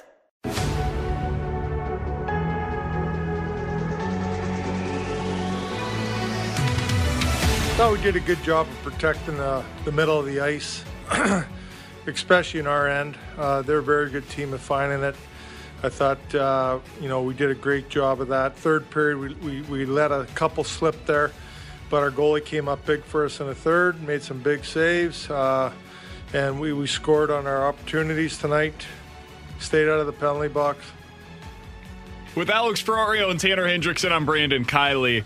Thought 7.76 7.90
we 7.90 8.00
did 8.02 8.14
a 8.14 8.20
good 8.20 8.40
job 8.44 8.68
of 8.68 8.82
protecting 8.84 9.36
the, 9.36 9.64
the 9.84 9.90
middle 9.90 10.16
of 10.16 10.26
the 10.26 10.38
ice, 10.38 10.84
especially 12.06 12.60
in 12.60 12.68
our 12.68 12.86
end. 12.88 13.18
Uh, 13.36 13.62
they're 13.62 13.78
a 13.78 13.82
very 13.82 14.08
good 14.10 14.28
team 14.28 14.54
at 14.54 14.60
finding 14.60 15.02
it. 15.02 15.16
I 15.82 15.88
thought, 15.88 16.34
uh, 16.36 16.78
you 17.00 17.08
know, 17.08 17.22
we 17.22 17.34
did 17.34 17.50
a 17.50 17.54
great 17.54 17.88
job 17.88 18.20
of 18.20 18.28
that. 18.28 18.56
Third 18.56 18.88
period, 18.90 19.18
we, 19.18 19.34
we, 19.34 19.62
we 19.62 19.86
let 19.86 20.12
a 20.12 20.24
couple 20.36 20.62
slip 20.62 21.04
there, 21.06 21.32
but 21.90 21.96
our 21.96 22.12
goalie 22.12 22.44
came 22.44 22.68
up 22.68 22.86
big 22.86 23.02
for 23.02 23.24
us 23.24 23.40
in 23.40 23.48
the 23.48 23.56
third, 23.56 24.00
made 24.04 24.22
some 24.22 24.38
big 24.38 24.64
saves, 24.64 25.28
uh, 25.28 25.72
and 26.32 26.60
we, 26.60 26.72
we 26.72 26.86
scored 26.86 27.32
on 27.32 27.48
our 27.48 27.66
opportunities 27.66 28.38
tonight, 28.38 28.86
stayed 29.58 29.88
out 29.88 29.98
of 29.98 30.06
the 30.06 30.12
penalty 30.12 30.46
box. 30.46 30.78
With 32.36 32.50
Alex 32.50 32.80
Ferrario 32.80 33.32
and 33.32 33.40
Tanner 33.40 33.66
Hendrickson, 33.66 34.12
I'm 34.12 34.24
Brandon 34.24 34.64
Kiley. 34.64 35.24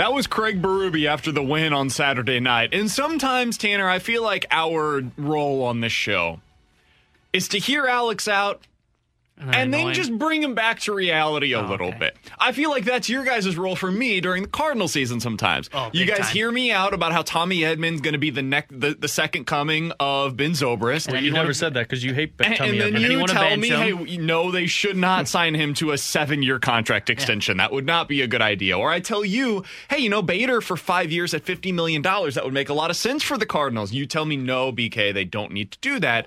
That 0.00 0.14
was 0.14 0.26
Craig 0.26 0.62
Berube 0.62 1.06
after 1.06 1.30
the 1.30 1.42
win 1.42 1.74
on 1.74 1.90
Saturday 1.90 2.40
night. 2.40 2.72
And 2.72 2.90
sometimes, 2.90 3.58
Tanner, 3.58 3.86
I 3.86 3.98
feel 3.98 4.22
like 4.22 4.46
our 4.50 5.02
role 5.18 5.62
on 5.62 5.82
this 5.82 5.92
show 5.92 6.40
is 7.34 7.48
to 7.48 7.58
hear 7.58 7.86
Alex 7.86 8.26
out 8.26 8.62
and 9.40 9.72
then 9.72 9.92
just 9.94 10.16
bring 10.18 10.42
him 10.42 10.54
back 10.54 10.80
to 10.80 10.92
reality 10.94 11.52
a 11.52 11.60
Oh, 11.60 11.66
little 11.66 11.88
okay. 11.88 11.98
bit. 11.98 12.16
I 12.38 12.52
feel 12.52 12.70
like 12.70 12.84
that's 12.84 13.08
your 13.08 13.24
guys' 13.24 13.56
role 13.56 13.76
for 13.76 13.90
me 13.90 14.20
during 14.20 14.42
the 14.44 14.48
Cardinal 14.48 14.88
season 14.88 15.20
sometimes. 15.20 15.68
Oh, 15.72 15.90
you 15.92 16.04
guys 16.06 16.18
time. 16.18 16.32
hear 16.34 16.50
me 16.52 16.70
out 16.70 16.94
about 16.94 17.12
how 17.12 17.22
Tommy 17.22 17.58
Edman's 17.60 18.00
going 18.00 18.12
to 18.12 18.18
be 18.18 18.30
the, 18.30 18.42
neck, 18.42 18.68
the 18.70 18.94
the 18.98 19.08
second 19.08 19.46
coming 19.46 19.92
of 19.98 20.36
Ben 20.36 20.52
Zobrist. 20.52 21.08
And 21.08 21.16
You 21.18 21.24
you 21.26 21.30
never 21.32 21.44
wanna- 21.46 21.54
said 21.54 21.74
that 21.74 21.88
because 21.88 22.04
you 22.04 22.14
hate 22.14 22.32
And, 22.42 22.56
Tommy 22.56 22.70
and 22.70 22.80
then 22.80 23.00
you 23.02 23.18
you 23.20 23.26
tell 23.26 23.56
me, 23.56 23.68
him. 23.70 24.06
hey, 24.06 24.16
no, 24.18 24.50
they 24.50 24.66
should 24.66 24.96
not 24.96 25.26
sign 25.36 25.54
him 25.54 25.74
to 25.74 25.92
a 25.92 25.98
seven-year 25.98 26.58
contract 26.58 27.10
extension. 27.10 27.56
That 27.58 27.72
would 27.72 27.86
not 27.86 28.08
be 28.08 28.20
a 28.22 28.26
good 28.26 28.42
idea. 28.42 28.76
Or 28.78 28.90
I 28.90 29.00
tell 29.00 29.24
you, 29.24 29.64
hey, 29.88 29.98
you 29.98 30.08
know, 30.08 30.22
Bader 30.22 30.60
for 30.60 30.76
five 30.76 31.10
years 31.10 31.34
at 31.34 31.42
fifty 31.44 31.72
million 31.72 32.02
dollars, 32.02 32.34
that 32.34 32.44
would 32.44 32.54
make 32.54 32.68
a 32.68 32.74
lot 32.74 32.90
of 32.90 32.96
sense 32.96 33.22
for 33.22 33.38
the 33.38 33.46
Cardinals. 33.46 33.92
You 33.92 34.06
tell 34.06 34.24
me, 34.24 34.36
no, 34.36 34.72
BK, 34.72 35.12
they 35.14 35.24
don't 35.24 35.52
need 35.52 35.70
to 35.72 35.78
do 35.80 35.98
that. 36.00 36.26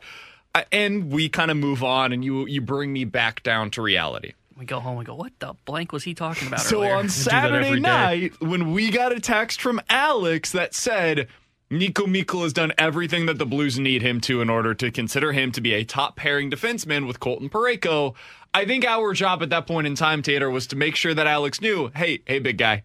And 0.72 1.12
we 1.12 1.30
kind 1.30 1.50
of 1.50 1.58
move 1.58 1.84
on, 1.84 2.13
and 2.13 2.24
you 2.24 2.46
you 2.46 2.62
bring 2.62 2.94
me 2.94 3.06
back 3.06 3.42
down 3.42 3.72
to 3.72 3.82
reality. 3.82 4.34
We 4.56 4.66
go 4.66 4.80
home 4.80 4.98
and 4.98 5.06
go, 5.08 5.16
what 5.16 5.32
the 5.39 5.56
blank 5.66 5.92
was 5.92 6.04
he 6.04 6.13
talking 6.13 6.48
about 6.48 6.60
So 6.62 6.78
earlier? 6.84 6.96
on 6.96 7.10
Saturday 7.10 7.80
night, 7.80 8.39
when 8.39 8.72
we 8.72 8.92
got 8.92 9.12
a 9.12 9.20
text 9.20 9.60
from 9.60 9.82
Alex 9.89 10.52
that 10.52 10.76
said 10.76 11.28
Niko 11.72 12.06
Mikkola 12.06 12.44
has 12.44 12.54
done 12.54 12.72
everything 12.78 13.26
that 13.26 13.39
the 13.39 13.48
Blues 13.48 13.80
need 13.80 14.04
him 14.04 14.22
to 14.22 14.42
in 14.42 14.50
order 14.52 14.76
to 14.76 14.92
consider 14.92 15.32
him 15.32 15.52
to 15.54 15.62
be 15.62 15.74
a 15.74 15.84
top 15.84 16.16
pairing 16.16 16.52
defenseman 16.52 17.08
with 17.08 17.20
Colton 17.20 17.50
Parayko, 17.50 18.13
I 18.54 18.66
think 18.66 18.86
our 18.86 19.13
job 19.13 19.42
at 19.42 19.50
that 19.50 19.66
point 19.66 19.88
in 19.88 19.96
time, 19.96 20.22
Tater, 20.22 20.52
was 20.52 20.68
to 20.68 20.76
make 20.76 20.96
sure 20.96 21.16
that 21.16 21.26
Alex 21.26 21.60
knew, 21.60 21.89
hey, 21.96 22.22
hey, 22.28 22.38
big 22.38 22.60
guy, 22.60 22.84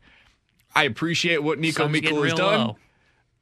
I 0.74 0.84
appreciate 0.84 1.42
what 1.42 1.58
Niko 1.58 1.74
Sun's 1.74 2.00
Mikkola 2.00 2.24
has 2.24 2.32
done. 2.34 2.60
low. 2.68 2.76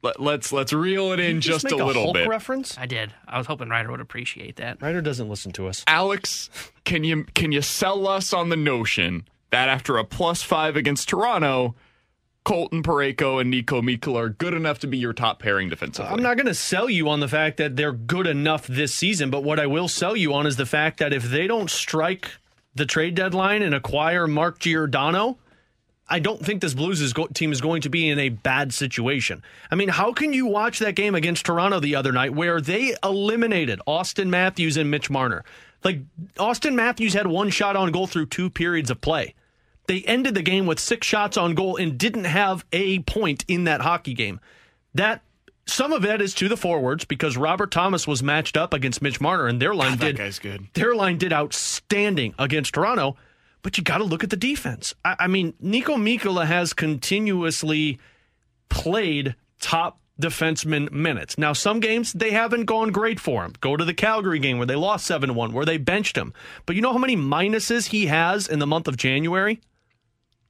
Let, 0.07 0.21
let's 0.21 0.53
let's 0.53 0.71
reel 0.71 1.11
it 1.11 1.19
in 1.19 1.41
just, 1.41 1.65
make 1.65 1.73
a 1.73 1.83
little 1.83 2.03
Hulk 2.03 2.13
bit. 2.13 2.29
reference. 2.29 2.77
I 2.77 2.85
did. 2.85 3.13
I 3.27 3.37
was 3.37 3.47
hoping 3.47 3.67
Ryder 3.67 3.91
would 3.91 3.99
appreciate 3.99 4.55
that. 4.55 4.81
Ryder 4.81 5.01
doesn't 5.01 5.27
listen 5.27 5.51
to 5.53 5.67
us. 5.67 5.83
Alex, 5.85 6.49
can 6.85 7.03
you 7.03 7.25
can 7.33 7.51
you 7.51 7.61
sell 7.61 8.07
us 8.07 8.31
on 8.31 8.47
the 8.47 8.55
notion 8.55 9.27
that 9.49 9.67
after 9.67 9.97
a 9.97 10.05
plus 10.05 10.41
five 10.43 10.77
against 10.77 11.09
Toronto, 11.09 11.75
Colton 12.45 12.83
Parayko 12.83 13.41
and 13.41 13.53
Niko 13.53 13.81
Mikkola 13.81 14.15
are 14.15 14.29
good 14.29 14.53
enough 14.53 14.79
to 14.79 14.87
be 14.87 14.97
your 14.97 15.11
top 15.11 15.39
pairing 15.39 15.67
defensively? 15.67 16.09
I'm 16.09 16.23
not 16.23 16.37
going 16.37 16.47
to 16.47 16.53
sell 16.53 16.89
you 16.89 17.09
on 17.09 17.19
the 17.19 17.27
fact 17.27 17.57
that 17.57 17.75
they're 17.75 17.91
good 17.91 18.27
enough 18.27 18.65
this 18.67 18.93
season, 18.93 19.29
but 19.29 19.43
what 19.43 19.59
I 19.59 19.67
will 19.67 19.89
sell 19.89 20.15
you 20.15 20.33
on 20.33 20.47
is 20.47 20.55
the 20.55 20.65
fact 20.65 20.99
that 20.99 21.11
if 21.11 21.23
they 21.23 21.47
don't 21.47 21.69
strike 21.69 22.31
the 22.73 22.85
trade 22.85 23.15
deadline 23.15 23.61
and 23.61 23.75
acquire 23.75 24.25
Mark 24.27 24.59
Giordano, 24.59 25.37
I 26.09 26.19
don't 26.19 26.43
think 26.43 26.61
this 26.61 26.73
Blues 26.73 27.01
is 27.01 27.13
go- 27.13 27.27
team 27.27 27.51
is 27.51 27.59
going 27.59 27.81
to 27.81 27.89
be 27.89 28.07
in 28.07 28.17
a 28.17 28.29
bad 28.29 28.73
situation. 28.73 29.43
I 29.69 29.75
mean, 29.75 29.89
how 29.89 30.13
can 30.13 30.31
you 30.31 30.45
watch 30.45 30.79
that 30.79 30.95
game 30.95 31.15
against 31.15 31.45
Toronto 31.45 31.79
the 31.79 31.95
other 31.95 32.11
night 32.11 32.33
where 32.33 32.61
they 32.61 32.95
eliminated 33.03 33.81
Auston 33.87 34.27
Matthews 34.27 34.77
and 34.77 34.89
Mitch 34.89 35.09
Marner? 35.09 35.43
Like 35.83 35.99
Auston 36.35 36.75
Matthews 36.75 37.13
had 37.13 37.27
one 37.27 37.49
shot 37.49 37.75
on 37.75 37.91
goal 37.91 38.07
through 38.07 38.27
two 38.27 38.49
periods 38.49 38.89
of 38.89 39.01
play. 39.01 39.35
They 39.87 40.01
ended 40.01 40.35
the 40.35 40.41
game 40.41 40.65
with 40.65 40.79
six 40.79 41.07
shots 41.07 41.37
on 41.37 41.55
goal 41.55 41.77
and 41.77 41.97
didn't 41.97 42.25
have 42.25 42.65
a 42.71 42.99
point 42.99 43.45
in 43.47 43.65
that 43.65 43.81
hockey 43.81 44.13
game. 44.13 44.39
That 44.93 45.21
some 45.65 45.93
of 45.93 46.05
it 46.05 46.21
is 46.21 46.33
to 46.35 46.47
the 46.47 46.57
forwards 46.57 47.05
because 47.05 47.37
Robert 47.37 47.71
Thomas 47.71 48.07
was 48.07 48.23
matched 48.23 48.57
up 48.57 48.73
against 48.73 49.01
Mitch 49.01 49.21
Marner 49.21 49.47
and 49.47 49.61
their 49.61 49.75
line 49.75 49.91
God, 49.91 49.99
did 49.99 50.15
their 50.73 50.95
line 50.95 51.17
did 51.17 51.33
outstanding 51.33 52.33
against 52.39 52.73
Toronto, 52.73 53.17
but 53.67 53.77
you 53.77 53.83
got 53.83 53.97
to 53.97 54.05
look 54.05 54.23
at 54.23 54.29
the 54.29 54.37
defense. 54.37 54.95
I, 55.03 55.17
I 55.19 55.27
mean, 55.27 55.51
Niko 55.61 55.97
Mikkola 55.97 56.45
has 56.45 56.71
continuously 56.71 57.99
played 58.69 59.35
top 59.59 59.99
defenseman 60.21 60.89
minutes. 60.89 61.37
Now, 61.37 61.51
some 61.51 61.81
games 61.81 62.13
they 62.13 62.31
haven't 62.31 62.63
gone 62.63 62.93
great 62.93 63.19
for 63.19 63.43
him. 63.43 63.55
Go 63.59 63.75
to 63.75 63.83
the 63.83 63.93
Calgary 63.93 64.39
game 64.39 64.57
where 64.57 64.65
they 64.65 64.75
lost 64.75 65.05
7 65.05 65.35
1, 65.35 65.51
where 65.51 65.65
they 65.65 65.75
benched 65.75 66.17
him. 66.17 66.31
But 66.65 66.77
you 66.77 66.81
know 66.81 66.93
how 66.93 66.97
many 66.97 67.17
minuses 67.17 67.87
he 67.87 68.05
has 68.05 68.47
in 68.47 68.59
the 68.59 68.65
month 68.65 68.87
of 68.87 68.95
January? 68.95 69.59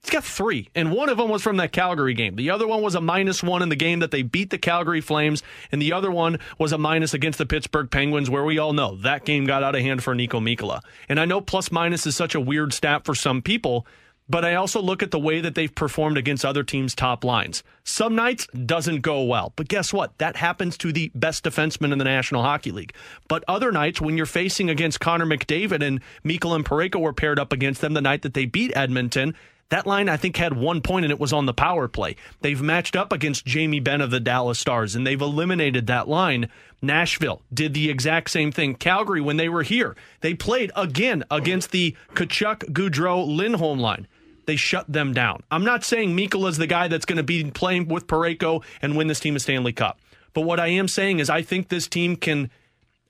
He's 0.08 0.14
got 0.14 0.24
three, 0.24 0.70
and 0.74 0.94
one 0.94 1.10
of 1.10 1.18
them 1.18 1.28
was 1.28 1.44
from 1.44 1.58
that 1.58 1.74
Calgary 1.74 2.14
game. 2.14 2.38
The 2.38 2.50
other 2.50 2.66
one 2.66 2.82
was 2.82 2.96
a 2.96 3.02
minus 3.02 3.44
one 3.44 3.62
in 3.62 3.68
the 3.68 3.76
game 3.76 4.00
that 4.00 4.10
they 4.10 4.22
beat 4.22 4.52
the 4.52 4.58
Calgary 4.58 5.02
Flames, 5.02 5.44
and 5.70 5.82
the 5.82 5.92
other 5.92 6.10
one 6.10 6.40
was 6.58 6.72
a 6.72 6.78
minus 6.78 7.14
against 7.14 7.38
the 7.40 7.46
Pittsburgh 7.46 7.92
Penguins, 7.92 8.30
where 8.30 8.46
we 8.46 8.58
all 8.58 8.72
know 8.72 8.96
that 8.96 9.26
game 9.26 9.46
got 9.46 9.64
out 9.64 9.76
of 9.76 9.82
hand 9.82 10.02
for 10.02 10.16
Niko 10.16 10.42
Mikkola. 10.42 10.80
And 11.10 11.20
I 11.20 11.26
know 11.26 11.42
plus 11.42 11.74
minus 11.74 12.08
is 12.08 12.16
such 12.16 12.36
a 12.36 12.40
weird 12.40 12.72
stat 12.72 13.04
for 13.04 13.16
some 13.16 13.42
people, 13.42 13.86
but 14.30 14.46
I 14.46 14.56
also 14.56 14.82
look 14.82 15.04
at 15.04 15.12
the 15.12 15.20
way 15.20 15.42
that 15.42 15.56
they've 15.56 15.76
performed 15.76 16.18
against 16.18 16.46
other 16.46 16.64
teams' 16.64 16.96
top 16.96 17.26
lines. 17.26 17.62
Some 17.84 18.16
nights 18.16 18.48
doesn't 18.66 19.02
go 19.02 19.24
well, 19.24 19.52
but 19.58 19.68
guess 19.68 19.92
what? 19.92 20.18
That 20.20 20.38
happens 20.38 20.78
to 20.78 20.94
the 20.94 21.12
best 21.16 21.44
defenseman 21.44 21.92
in 21.92 21.98
the 21.98 22.06
National 22.06 22.44
Hockey 22.44 22.72
League. 22.72 22.94
But 23.28 23.44
other 23.50 23.74
nights, 23.74 24.00
when 24.00 24.16
you're 24.16 24.26
facing 24.26 24.70
against 24.70 25.02
Connor 25.02 25.26
McDavid 25.26 25.86
and 25.86 26.00
Mikkola 26.24 26.56
and 26.56 26.66
Parayko 26.66 27.02
were 27.02 27.12
paired 27.12 27.40
up 27.40 27.52
against 27.52 27.82
them 27.82 27.94
the 27.94 28.00
night 28.00 28.22
that 28.22 28.36
they 28.36 28.46
beat 28.46 28.72
Edmonton, 28.74 29.36
that 29.70 29.86
line, 29.86 30.08
I 30.08 30.18
think, 30.18 30.38
had 30.38 30.56
one 30.56 30.82
point 30.82 31.06
and 31.06 31.12
it 31.12 31.20
was 31.20 31.34
on 31.34 31.46
the 31.46 31.54
power 31.54 31.88
play. 31.88 32.16
They've 32.42 32.62
matched 32.62 32.96
up 32.96 33.12
against 33.12 33.46
Jamie 33.46 33.82
Benn 33.82 34.02
of 34.02 34.12
the 34.12 34.20
Dallas 34.20 34.60
Stars 34.60 34.96
and 34.96 35.06
they've 35.06 35.22
eliminated 35.22 35.88
that 35.88 36.08
line. 36.08 36.50
Nashville 36.82 37.42
did 37.54 37.74
the 37.74 37.90
exact 37.90 38.30
same 38.30 38.52
thing. 38.52 38.76
Calgary, 38.76 39.20
when 39.20 39.38
they 39.38 39.50
were 39.50 39.64
here, 39.64 39.96
they 40.22 40.34
played 40.34 40.72
again 40.76 41.24
against 41.30 41.72
the 41.72 41.96
Tkachuk, 42.14 42.72
Gaudreau, 42.72 43.28
Lindholm 43.28 43.80
line. 43.80 44.08
They 44.46 44.56
shut 44.56 44.92
them 44.92 45.14
down. 45.14 45.44
I'm 45.52 45.66
not 45.66 45.84
saying 45.84 46.16
Mikkola's 46.16 46.58
the 46.58 46.68
guy 46.68 46.88
that's 46.88 47.06
going 47.06 47.18
to 47.18 47.24
be 47.24 47.52
playing 47.52 47.90
with 47.90 48.08
Parayko 48.08 48.64
and 48.82 48.96
win 48.96 49.08
this 49.08 49.20
team 49.20 49.36
a 49.36 49.40
Stanley 49.40 49.74
Cup. 49.74 50.00
But 50.34 50.42
what 50.42 50.60
I 50.60 50.68
am 50.68 50.88
saying 50.88 51.20
is 51.20 51.30
I 51.30 51.42
think 51.42 51.68
this 51.68 51.88
team 51.88 52.16
can 52.16 52.50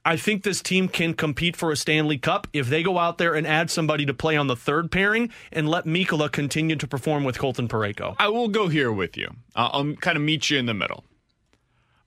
I 0.07 0.15
think 0.15 0.43
this 0.43 0.61
team 0.61 0.87
can 0.87 1.13
compete 1.13 1.57
for 1.57 1.69
a 1.69 1.75
Stanley 1.75 2.17
Cup 2.17 2.47
if 2.53 2.69
they 2.69 2.81
go 2.81 2.97
out 2.97 3.17
there 3.17 3.35
and 3.35 3.45
add 3.45 3.69
somebody 3.69 4.05
to 4.05 4.13
play 4.13 4.37
on 4.37 4.47
the 4.47 4.55
third 4.55 4.89
pairing 4.89 5.29
and 5.51 5.67
let 5.67 5.83
Mikkola 5.83 6.31
continue 6.31 6.77
to 6.77 6.87
perform 6.87 7.25
with 7.25 7.37
Colton 7.37 7.67
Parayko. 7.67 8.15
I 8.17 8.29
will 8.29 8.47
go 8.47 8.69
here 8.69 8.89
with 8.89 9.17
you. 9.17 9.27
I'll, 9.53 9.95
kind 9.95 10.15
of 10.15 10.23
meet 10.23 10.49
you 10.49 10.59
in 10.59 10.65
the 10.65 10.73
middle. 10.73 11.03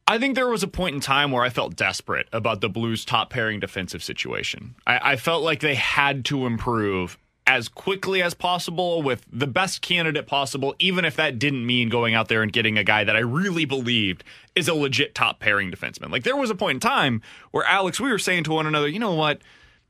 I 0.09 0.17
think 0.17 0.35
there 0.35 0.49
was 0.49 0.63
a 0.63 0.69
point 0.69 0.95
in 0.95 1.03
time 1.03 1.31
where 1.31 1.45
I 1.45 1.51
felt 1.51 1.77
desperate 1.77 2.27
about 2.33 2.63
the 2.63 2.71
Blues' 2.71 3.05
top 3.05 3.29
pairing 3.29 3.61
defensive 3.61 4.03
situation. 4.03 4.77
I, 4.87 5.13
I 5.13 5.17
felt 5.17 5.43
like 5.43 5.61
they 5.61 5.75
had 5.75 6.25
to 6.25 6.47
improve 6.47 7.19
as 7.51 7.69
quickly 7.69 8.23
as 8.23 8.33
possible 8.33 9.03
with 9.03 9.27
the 9.33 9.47
best 9.49 9.83
candidate 9.83 10.29
possible, 10.29 10.73
even 10.79 11.05
if 11.05 11.17
that 11.17 11.37
didn't 11.37 11.67
mean 11.67 11.89
going 11.89 12.15
out 12.15 12.29
there 12.29 12.45
and 12.45 12.53
getting 12.53 12.79
a 12.79 12.85
guy 12.85 13.03
that 13.03 13.17
I 13.17 13.19
really 13.19 13.65
believed 13.65 14.23
is 14.55 14.69
a 14.69 14.75
legit 14.75 15.17
top 15.17 15.41
pairing 15.41 15.73
defenseman. 15.73 16.13
Like 16.13 16.23
there 16.23 16.37
was 16.37 16.51
a 16.51 16.55
point 16.55 16.77
in 16.77 16.81
time 16.81 17.23
where 17.51 17.65
Alex, 17.65 17.99
we 17.99 18.09
were 18.09 18.21
saying 18.21 18.45
to 18.45 18.53
one 18.53 18.67
another, 18.67 18.87
you 18.87 19.01
know 19.01 19.15
what? 19.15 19.41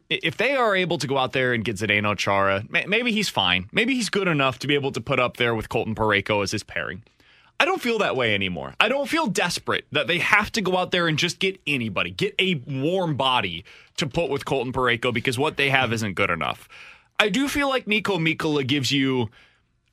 if 0.09 0.37
they 0.37 0.57
are 0.57 0.75
able 0.75 0.99
to 0.99 1.07
go 1.07 1.17
out 1.17 1.33
there 1.33 1.53
and 1.53 1.65
get 1.65 1.77
Zdeno 1.77 2.17
Chara, 2.17 2.65
maybe 2.69 3.13
he's 3.13 3.29
fine. 3.29 3.69
Maybe 3.71 3.95
he's 3.95 4.11
good 4.11 4.27
enough 4.27 4.59
to 4.59 4.67
be 4.67 4.75
able 4.75 4.91
to 4.91 5.01
put 5.01 5.21
up 5.21 5.37
there 5.37 5.55
with 5.55 5.69
Colton 5.69 5.95
Parayko 5.95 6.43
as 6.43 6.51
his 6.51 6.65
pairing. 6.65 7.05
I 7.61 7.65
don't 7.65 7.81
feel 7.81 7.99
that 7.99 8.17
way 8.17 8.35
anymore. 8.35 8.75
I 8.81 8.89
don't 8.89 9.09
feel 9.09 9.29
desperate 9.29 9.85
that 9.93 10.09
they 10.09 10.19
have 10.19 10.51
to 10.53 10.63
go 10.63 10.77
out 10.77 10.91
there 10.91 11.07
and 11.07 11.17
just 11.17 11.39
get 11.39 11.61
anybody, 11.65 12.11
get 12.11 12.35
a 12.41 12.57
warm 12.67 13.15
body 13.17 13.65
to 13.99 14.09
put 14.09 14.31
with 14.31 14.45
Colton 14.45 14.73
Parayko 14.73 15.15
because 15.15 15.39
what 15.39 15.57
they 15.57 15.71
have 15.71 15.93
isn't 15.93 16.15
good 16.15 16.31
enough. 16.31 16.69
I 17.21 17.29
do 17.29 17.49
feel 17.49 17.69
like 17.69 17.85
Niko 17.85 18.19
Mikkola 18.19 18.67
gives 18.67 18.91
you 18.91 19.29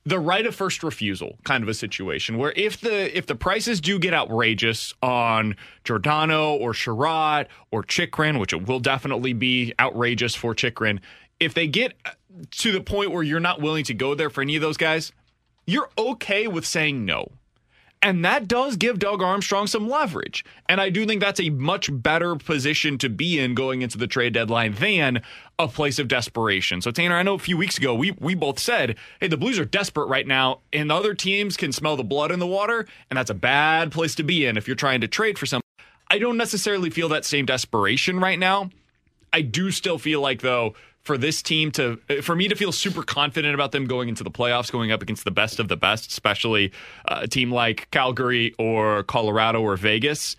the 0.06 0.18
right 0.18 0.46
of 0.46 0.54
first 0.54 0.82
refusal 0.82 1.36
kind 1.44 1.62
of 1.62 1.68
a 1.68 1.74
situation 1.74 2.38
where 2.38 2.54
if 2.56 2.80
the 2.80 3.16
if 3.16 3.26
the 3.26 3.34
prices 3.34 3.82
do 3.82 3.98
get 3.98 4.14
outrageous 4.14 4.94
on 5.02 5.54
Giordano 5.84 6.54
or 6.54 6.72
Chiarot 6.72 7.46
or 7.70 7.82
Chychrun, 7.82 8.38
which 8.38 8.54
it 8.54 8.66
will 8.66 8.80
definitely 8.80 9.34
be 9.34 9.74
outrageous 9.78 10.34
for 10.34 10.54
Chychrun, 10.54 11.02
if 11.38 11.52
they 11.52 11.66
get 11.66 11.92
to 12.50 12.72
the 12.72 12.80
point 12.80 13.10
where 13.10 13.22
you're 13.22 13.40
not 13.40 13.60
willing 13.60 13.84
to 13.84 13.94
go 13.94 14.14
there 14.14 14.30
for 14.30 14.40
any 14.40 14.56
of 14.56 14.62
those 14.62 14.78
guys, 14.78 15.12
you're 15.66 15.90
okay 15.98 16.46
with 16.46 16.64
saying 16.64 17.04
no. 17.04 17.30
And 18.00 18.24
that 18.24 18.46
does 18.46 18.76
give 18.76 18.98
Doug 18.98 19.22
Armstrong 19.22 19.66
some 19.66 19.88
leverage. 19.88 20.44
And 20.68 20.80
I 20.80 20.88
do 20.88 21.04
think 21.04 21.20
that's 21.20 21.40
a 21.40 21.50
much 21.50 21.90
better 21.92 22.36
position 22.36 22.96
to 22.98 23.08
be 23.08 23.40
in 23.40 23.54
going 23.54 23.82
into 23.82 23.98
the 23.98 24.06
trade 24.06 24.34
deadline 24.34 24.74
than 24.74 25.22
a 25.58 25.66
place 25.66 25.98
of 25.98 26.06
desperation. 26.06 26.80
So 26.80 26.92
Tanner, 26.92 27.16
I 27.16 27.24
know 27.24 27.34
a 27.34 27.40
few 27.40 27.56
weeks 27.56 27.76
ago 27.76 27.94
we 27.94 28.12
we 28.12 28.34
both 28.34 28.60
said, 28.60 28.96
"Hey, 29.20 29.26
the 29.26 29.36
Blues 29.36 29.58
are 29.58 29.64
desperate 29.64 30.06
right 30.06 30.26
now, 30.26 30.60
and 30.72 30.92
other 30.92 31.14
teams 31.14 31.56
can 31.56 31.72
smell 31.72 31.96
the 31.96 32.04
blood 32.04 32.30
in 32.30 32.38
the 32.38 32.46
water, 32.46 32.86
and 33.10 33.16
that's 33.16 33.30
a 33.30 33.34
bad 33.34 33.90
place 33.90 34.14
to 34.16 34.22
be 34.22 34.46
in 34.46 34.56
if 34.56 34.68
you're 34.68 34.76
trying 34.76 35.00
to 35.00 35.08
trade 35.08 35.38
for 35.38 35.46
something." 35.46 35.62
I 36.10 36.18
don't 36.18 36.36
necessarily 36.36 36.90
feel 36.90 37.08
that 37.08 37.24
same 37.24 37.46
desperation 37.46 38.20
right 38.20 38.38
now. 38.38 38.70
I 39.32 39.42
do 39.42 39.70
still 39.70 39.98
feel 39.98 40.20
like 40.20 40.40
though 40.40 40.74
for 41.08 41.16
this 41.16 41.40
team 41.40 41.70
to 41.70 41.96
for 42.20 42.36
me 42.36 42.48
to 42.48 42.54
feel 42.54 42.70
super 42.70 43.02
confident 43.02 43.54
about 43.54 43.72
them 43.72 43.86
going 43.86 44.10
into 44.10 44.22
the 44.22 44.30
playoffs 44.30 44.70
going 44.70 44.92
up 44.92 45.00
against 45.00 45.24
the 45.24 45.30
best 45.30 45.58
of 45.58 45.68
the 45.68 45.76
best 45.76 46.10
especially 46.10 46.70
uh, 47.06 47.20
a 47.22 47.26
team 47.26 47.50
like 47.50 47.90
calgary 47.90 48.54
or 48.58 49.04
colorado 49.04 49.62
or 49.62 49.74
vegas 49.78 50.36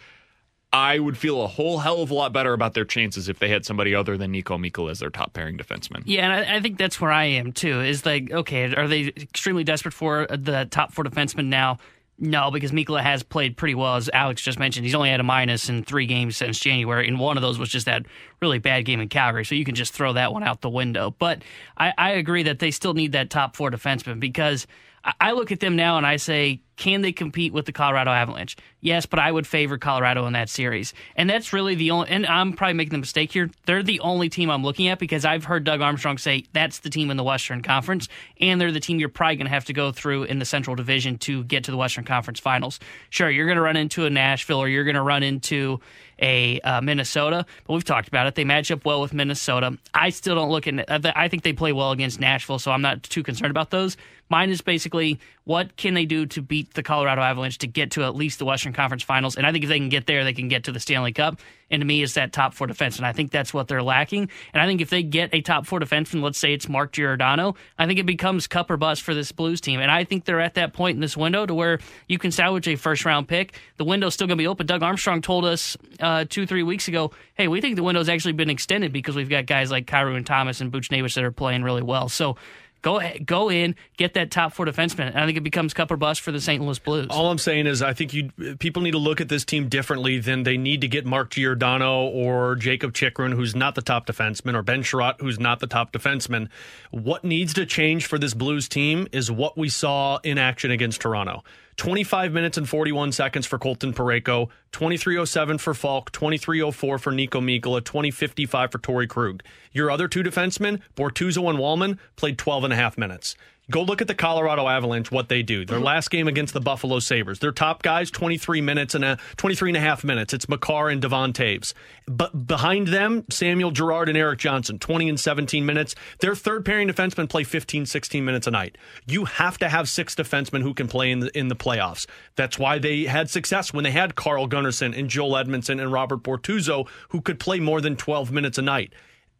i 0.71 0.99
would 0.99 1.17
feel 1.17 1.41
a 1.41 1.47
whole 1.47 1.79
hell 1.79 2.03
of 2.03 2.11
a 2.11 2.13
lot 2.13 2.31
better 2.31 2.53
about 2.53 2.75
their 2.75 2.85
chances 2.85 3.27
if 3.27 3.39
they 3.39 3.49
had 3.49 3.65
somebody 3.65 3.95
other 3.95 4.15
than 4.15 4.31
niko 4.31 4.59
mikkola 4.63 4.91
as 4.91 4.99
their 4.99 5.09
top 5.09 5.33
pairing 5.33 5.57
defenseman. 5.57 6.03
Yeah 6.05 6.25
and 6.25 6.33
I, 6.33 6.57
I, 6.57 6.61
think 6.61 6.77
that's 6.77 7.01
where 7.01 7.11
i 7.11 7.23
am 7.23 7.51
too 7.51 7.81
is 7.81 8.05
like 8.05 8.29
okay 8.29 8.71
are 8.75 8.87
they 8.87 9.07
extremely 9.07 9.63
desperate 9.63 9.95
for 9.95 10.27
the 10.27 10.67
top 10.69 10.93
four 10.93 11.03
defensemen 11.03 11.47
now 11.47 11.79
no, 12.19 12.51
because 12.51 12.71
Mikkola 12.71 13.01
has 13.01 13.23
played 13.23 13.55
pretty 13.55 13.75
well, 13.75 13.95
as 13.95 14.09
Alex 14.11 14.41
just 14.41 14.59
mentioned. 14.59 14.85
He's 14.85 14.95
only 14.95 15.09
had 15.09 15.21
a 15.21 15.23
minus 15.23 15.69
in 15.69 15.83
three 15.83 16.05
games 16.05 16.35
since 16.35 16.59
January, 16.59 17.07
and 17.07 17.17
one 17.17 17.37
of 17.37 17.41
those 17.41 17.57
was 17.57 17.69
just 17.69 17.85
that 17.85 18.05
really 18.41 18.59
bad 18.59 18.83
game 18.85 18.99
in 18.99 19.07
Calgary. 19.07 19.45
So 19.45 19.55
you 19.55 19.63
can 19.63 19.75
just 19.75 19.93
throw 19.93 20.11
that 20.13 20.33
one 20.33 20.43
out 20.43 20.61
the 20.61 20.69
window. 20.69 21.15
But 21.17 21.43
I, 21.77 21.93
I 21.97 22.09
agree 22.11 22.43
that 22.43 22.59
they 22.59 22.71
still 22.71 22.93
need 22.93 23.13
that 23.13 23.29
top 23.29 23.55
four 23.55 23.71
defenseman 23.71 24.19
because 24.19 24.67
I 25.03 25.31
look 25.31 25.51
at 25.51 25.59
them 25.59 25.75
now 25.75 25.97
and 25.97 26.05
I 26.05 26.17
say, 26.17 26.61
can 26.79 27.01
they 27.01 27.11
compete 27.11 27.51
with 27.51 27.65
the 27.65 27.73
Colorado 27.73 28.11
Avalanche? 28.11 28.55
Yes, 28.79 29.05
but 29.05 29.19
I 29.19 29.29
would 29.29 29.45
favor 29.45 29.77
Colorado 29.77 30.25
in 30.27 30.33
that 30.33 30.47
series. 30.47 30.93
And 31.17 31.29
that's 31.29 31.51
really 31.51 31.75
the 31.75 31.91
only, 31.91 32.09
and 32.09 32.25
I'm 32.25 32.53
probably 32.53 32.75
making 32.75 32.93
the 32.93 32.99
mistake 32.99 33.33
here. 33.33 33.49
They're 33.65 33.83
the 33.83 33.99
only 33.99 34.29
team 34.29 34.49
I'm 34.49 34.63
looking 34.63 34.87
at 34.87 34.97
because 34.97 35.25
I've 35.25 35.43
heard 35.43 35.65
Doug 35.65 35.81
Armstrong 35.81 36.17
say 36.17 36.45
that's 36.53 36.79
the 36.79 36.89
team 36.89 37.11
in 37.11 37.17
the 37.17 37.23
Western 37.23 37.61
Conference, 37.61 38.07
and 38.39 38.61
they're 38.61 38.71
the 38.71 38.79
team 38.79 38.97
you're 38.97 39.09
probably 39.09 39.35
going 39.35 39.47
to 39.47 39.51
have 39.51 39.65
to 39.65 39.73
go 39.73 39.91
through 39.91 40.23
in 40.23 40.39
the 40.39 40.45
Central 40.45 40.73
Division 40.75 41.17
to 41.19 41.43
get 41.43 41.65
to 41.65 41.71
the 41.71 41.77
Western 41.77 42.05
Conference 42.05 42.39
Finals. 42.39 42.79
Sure, 43.09 43.29
you're 43.29 43.45
going 43.45 43.57
to 43.57 43.61
run 43.61 43.75
into 43.75 44.05
a 44.05 44.09
Nashville 44.09 44.59
or 44.59 44.69
you're 44.69 44.85
going 44.85 44.95
to 44.95 45.01
run 45.01 45.21
into 45.21 45.81
a 46.21 46.59
uh, 46.61 46.81
Minnesota, 46.81 47.45
but 47.65 47.73
we've 47.73 47.83
talked 47.83 48.07
about 48.07 48.27
it. 48.27 48.35
They 48.35 48.45
match 48.45 48.71
up 48.71 48.85
well 48.85 49.01
with 49.01 49.13
Minnesota. 49.13 49.77
I 49.93 50.09
still 50.09 50.35
don't 50.35 50.49
look 50.49 50.67
at. 50.67 51.05
I 51.17 51.27
think 51.27 51.43
they 51.43 51.53
play 51.53 51.73
well 51.73 51.91
against 51.91 52.19
Nashville, 52.19 52.59
so 52.59 52.71
I'm 52.71 52.81
not 52.81 53.03
too 53.03 53.23
concerned 53.23 53.51
about 53.51 53.69
those. 53.69 53.97
Mine 54.29 54.49
is 54.49 54.61
basically 54.61 55.19
what 55.43 55.75
can 55.75 55.93
they 55.93 56.05
do 56.05 56.25
to 56.27 56.41
beat 56.41 56.73
the 56.73 56.83
Colorado 56.83 57.21
Avalanche 57.21 57.57
to 57.59 57.67
get 57.67 57.91
to 57.91 58.03
at 58.03 58.15
least 58.15 58.39
the 58.39 58.45
Western 58.45 58.73
Conference 58.73 59.03
Finals? 59.03 59.35
And 59.35 59.45
I 59.45 59.51
think 59.51 59.63
if 59.63 59.69
they 59.69 59.79
can 59.79 59.89
get 59.89 60.05
there, 60.05 60.23
they 60.23 60.33
can 60.33 60.47
get 60.47 60.65
to 60.65 60.71
the 60.71 60.79
Stanley 60.79 61.11
Cup. 61.11 61.39
And 61.71 61.81
to 61.81 61.85
me, 61.85 62.01
it's 62.01 62.15
that 62.15 62.33
top 62.33 62.55
four 62.55 62.65
defense. 62.65 62.97
And 62.97 63.05
I 63.05 63.11
think 63.11 63.29
that's 63.31 63.53
what 63.53 63.67
they're 63.67 63.83
lacking. 63.83 64.29
And 64.53 64.61
I 64.61 64.65
think 64.65 64.81
if 64.81 64.89
they 64.89 65.03
get 65.03 65.29
a 65.33 65.41
top 65.41 65.67
four 65.67 65.77
defense, 65.79 65.89
defenseman, 65.89 66.21
let's 66.21 66.37
say 66.37 66.53
it's 66.53 66.69
Mark 66.69 66.91
Giordano, 66.91 67.55
I 67.77 67.85
think 67.85 67.99
it 67.99 68.05
becomes 68.05 68.47
cup 68.47 68.69
or 68.69 68.77
bust 68.77 69.01
for 69.01 69.13
this 69.13 69.31
Blues 69.31 69.61
team. 69.61 69.79
And 69.79 69.91
I 69.91 70.03
think 70.03 70.25
they're 70.25 70.39
at 70.39 70.55
that 70.55 70.73
point 70.73 70.95
in 70.95 71.01
this 71.01 71.17
window 71.17 71.45
to 71.45 71.53
where 71.53 71.79
you 72.07 72.17
can 72.17 72.31
salvage 72.31 72.67
a 72.67 72.75
first 72.75 73.05
round 73.05 73.27
pick. 73.27 73.59
The 73.77 73.83
window's 73.83 74.13
still 74.13 74.27
going 74.27 74.37
to 74.37 74.41
be 74.41 74.47
open. 74.47 74.67
Doug 74.67 74.83
Armstrong 74.83 75.21
told 75.21 75.45
us 75.45 75.77
uh, 75.99 76.25
two, 76.27 76.45
three 76.45 76.63
weeks 76.63 76.87
ago, 76.87 77.11
hey, 77.35 77.47
we 77.47 77.61
think 77.61 77.75
the 77.75 77.83
window's 77.83 78.09
actually 78.09 78.33
been 78.33 78.49
extended 78.49 78.91
because 78.93 79.15
we've 79.15 79.29
got 79.29 79.45
guys 79.45 79.71
like 79.71 79.85
Kyrou 79.85 80.15
and 80.15 80.25
Thomas 80.25 80.61
and 80.61 80.71
Buchnevich 80.71 81.15
that 81.15 81.23
are 81.23 81.31
playing 81.31 81.63
really 81.63 81.83
well. 81.83 82.09
So 82.09 82.35
Go 82.81 83.01
go 83.25 83.49
in, 83.49 83.75
get 83.97 84.13
that 84.13 84.31
top 84.31 84.53
four 84.53 84.65
defenseman. 84.65 85.15
I 85.15 85.25
think 85.25 85.37
it 85.37 85.43
becomes 85.43 85.73
cup 85.73 85.91
or 85.91 85.97
bust 85.97 86.21
for 86.21 86.31
the 86.31 86.39
St. 86.39 86.63
Louis 86.63 86.79
Blues. 86.79 87.07
All 87.09 87.29
I'm 87.29 87.37
saying 87.37 87.67
is, 87.67 87.81
I 87.81 87.93
think 87.93 88.13
you 88.13 88.29
people 88.59 88.81
need 88.81 88.91
to 88.91 88.97
look 88.97 89.19
at 89.19 89.29
this 89.29 89.43
team 89.43 89.67
differently 89.67 90.19
than 90.19 90.43
they 90.43 90.57
need 90.57 90.81
to 90.81 90.87
get 90.87 91.05
Mark 91.05 91.31
Giordano 91.31 92.05
or 92.05 92.55
Jakob 92.55 92.93
Chychrun, 92.93 93.33
who's 93.33 93.55
not 93.55 93.75
the 93.75 93.81
top 93.81 94.05
defenseman, 94.05 94.55
or 94.55 94.61
Ben 94.61 94.81
Chiarot, 94.81 95.19
who's 95.19 95.39
not 95.39 95.59
the 95.59 95.67
top 95.67 95.91
defenseman. 95.91 96.49
What 96.91 97.23
needs 97.23 97.53
to 97.55 97.65
change 97.65 98.05
for 98.05 98.17
this 98.17 98.33
Blues 98.33 98.69
team 98.69 99.07
is 99.11 99.29
what 99.29 99.57
we 99.57 99.69
saw 99.69 100.19
in 100.23 100.37
action 100.37 100.71
against 100.71 101.01
Toronto. 101.01 101.43
25 101.79 102.33
minutes 102.33 102.57
and 102.57 102.67
41 102.67 103.13
seconds 103.13 103.45
for 103.45 103.57
Colton 103.57 103.93
Parayko, 103.93 104.49
2307 104.73 105.59
for 105.59 105.73
Faulk, 105.73 106.11
2304 106.11 106.99
for 106.99 107.13
Niko 107.13 107.39
Mikkola, 107.39 107.81
2055 107.81 108.71
for 108.73 108.79
Torey 108.79 109.07
Krug. 109.07 109.41
Your 109.71 109.89
other 109.89 110.09
two 110.09 110.21
defensemen, 110.21 110.81
Bortuzzo 110.97 111.49
and 111.49 111.57
Walman, 111.57 111.97
played 112.17 112.37
12 112.37 112.65
and 112.65 112.73
a 112.73 112.75
half 112.75 112.97
minutes. 112.97 113.37
Go 113.69 113.83
look 113.83 114.01
at 114.01 114.07
the 114.07 114.15
Colorado 114.15 114.67
Avalanche, 114.67 115.11
what 115.11 115.29
they 115.29 115.43
do. 115.43 115.63
Their 115.63 115.77
mm-hmm. 115.77 115.85
last 115.85 116.09
game 116.09 116.27
against 116.27 116.53
the 116.53 116.59
Buffalo 116.59 116.99
Sabres. 116.99 117.39
Their 117.39 117.51
top 117.51 117.83
guys, 117.83 118.09
23 118.09 118.61
minutes 118.61 118.95
and 118.95 119.05
a 119.05 119.17
23 119.37 119.71
and 119.71 119.77
a 119.77 119.79
half 119.79 120.03
minutes. 120.03 120.33
It's 120.33 120.49
Makar 120.49 120.89
and 120.89 121.01
Devon 121.01 121.33
Toews. 121.33 121.73
But 122.07 122.47
behind 122.47 122.87
them, 122.87 123.25
Samuel 123.29 123.69
Girard 123.69 124.09
and 124.09 124.17
Erik 124.17 124.39
Johnson, 124.39 124.79
20 124.79 125.09
and 125.09 125.19
17 125.19 125.65
minutes. 125.65 125.93
Their 126.19 126.33
third 126.35 126.65
pairing 126.65 126.87
defensemen 126.87 127.29
play 127.29 127.43
15, 127.43 127.85
16 127.85 128.25
minutes 128.25 128.47
a 128.47 128.51
night. 128.51 128.77
You 129.05 129.25
have 129.25 129.59
to 129.59 129.69
have 129.69 129.87
six 129.87 130.15
defensemen 130.15 130.63
who 130.63 130.73
can 130.73 130.87
play 130.87 131.11
in 131.11 131.19
the, 131.19 131.37
in 131.37 131.47
the 131.47 131.55
playoffs. 131.55 132.07
That's 132.35 132.57
why 132.57 132.79
they 132.79 133.03
had 133.03 133.29
success 133.29 133.71
when 133.71 133.83
they 133.83 133.91
had 133.91 134.15
Carl 134.15 134.47
Gunnarsson 134.47 134.97
and 134.97 135.09
Joel 135.09 135.33
Edmundson 135.33 135.79
and 135.79 135.91
Robert 135.91 136.23
Bortuzzo, 136.23 136.87
who 137.09 137.21
could 137.21 137.39
play 137.39 137.59
more 137.59 137.81
than 137.81 137.95
12 137.95 138.31
minutes 138.31 138.57
a 138.57 138.63
night. 138.63 138.93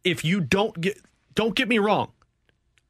If 0.04 0.24
you 0.24 0.40
don't 0.40 0.80
get, 0.80 0.98
don't 1.34 1.54
get 1.54 1.68
me 1.68 1.78
wrong, 1.78 2.12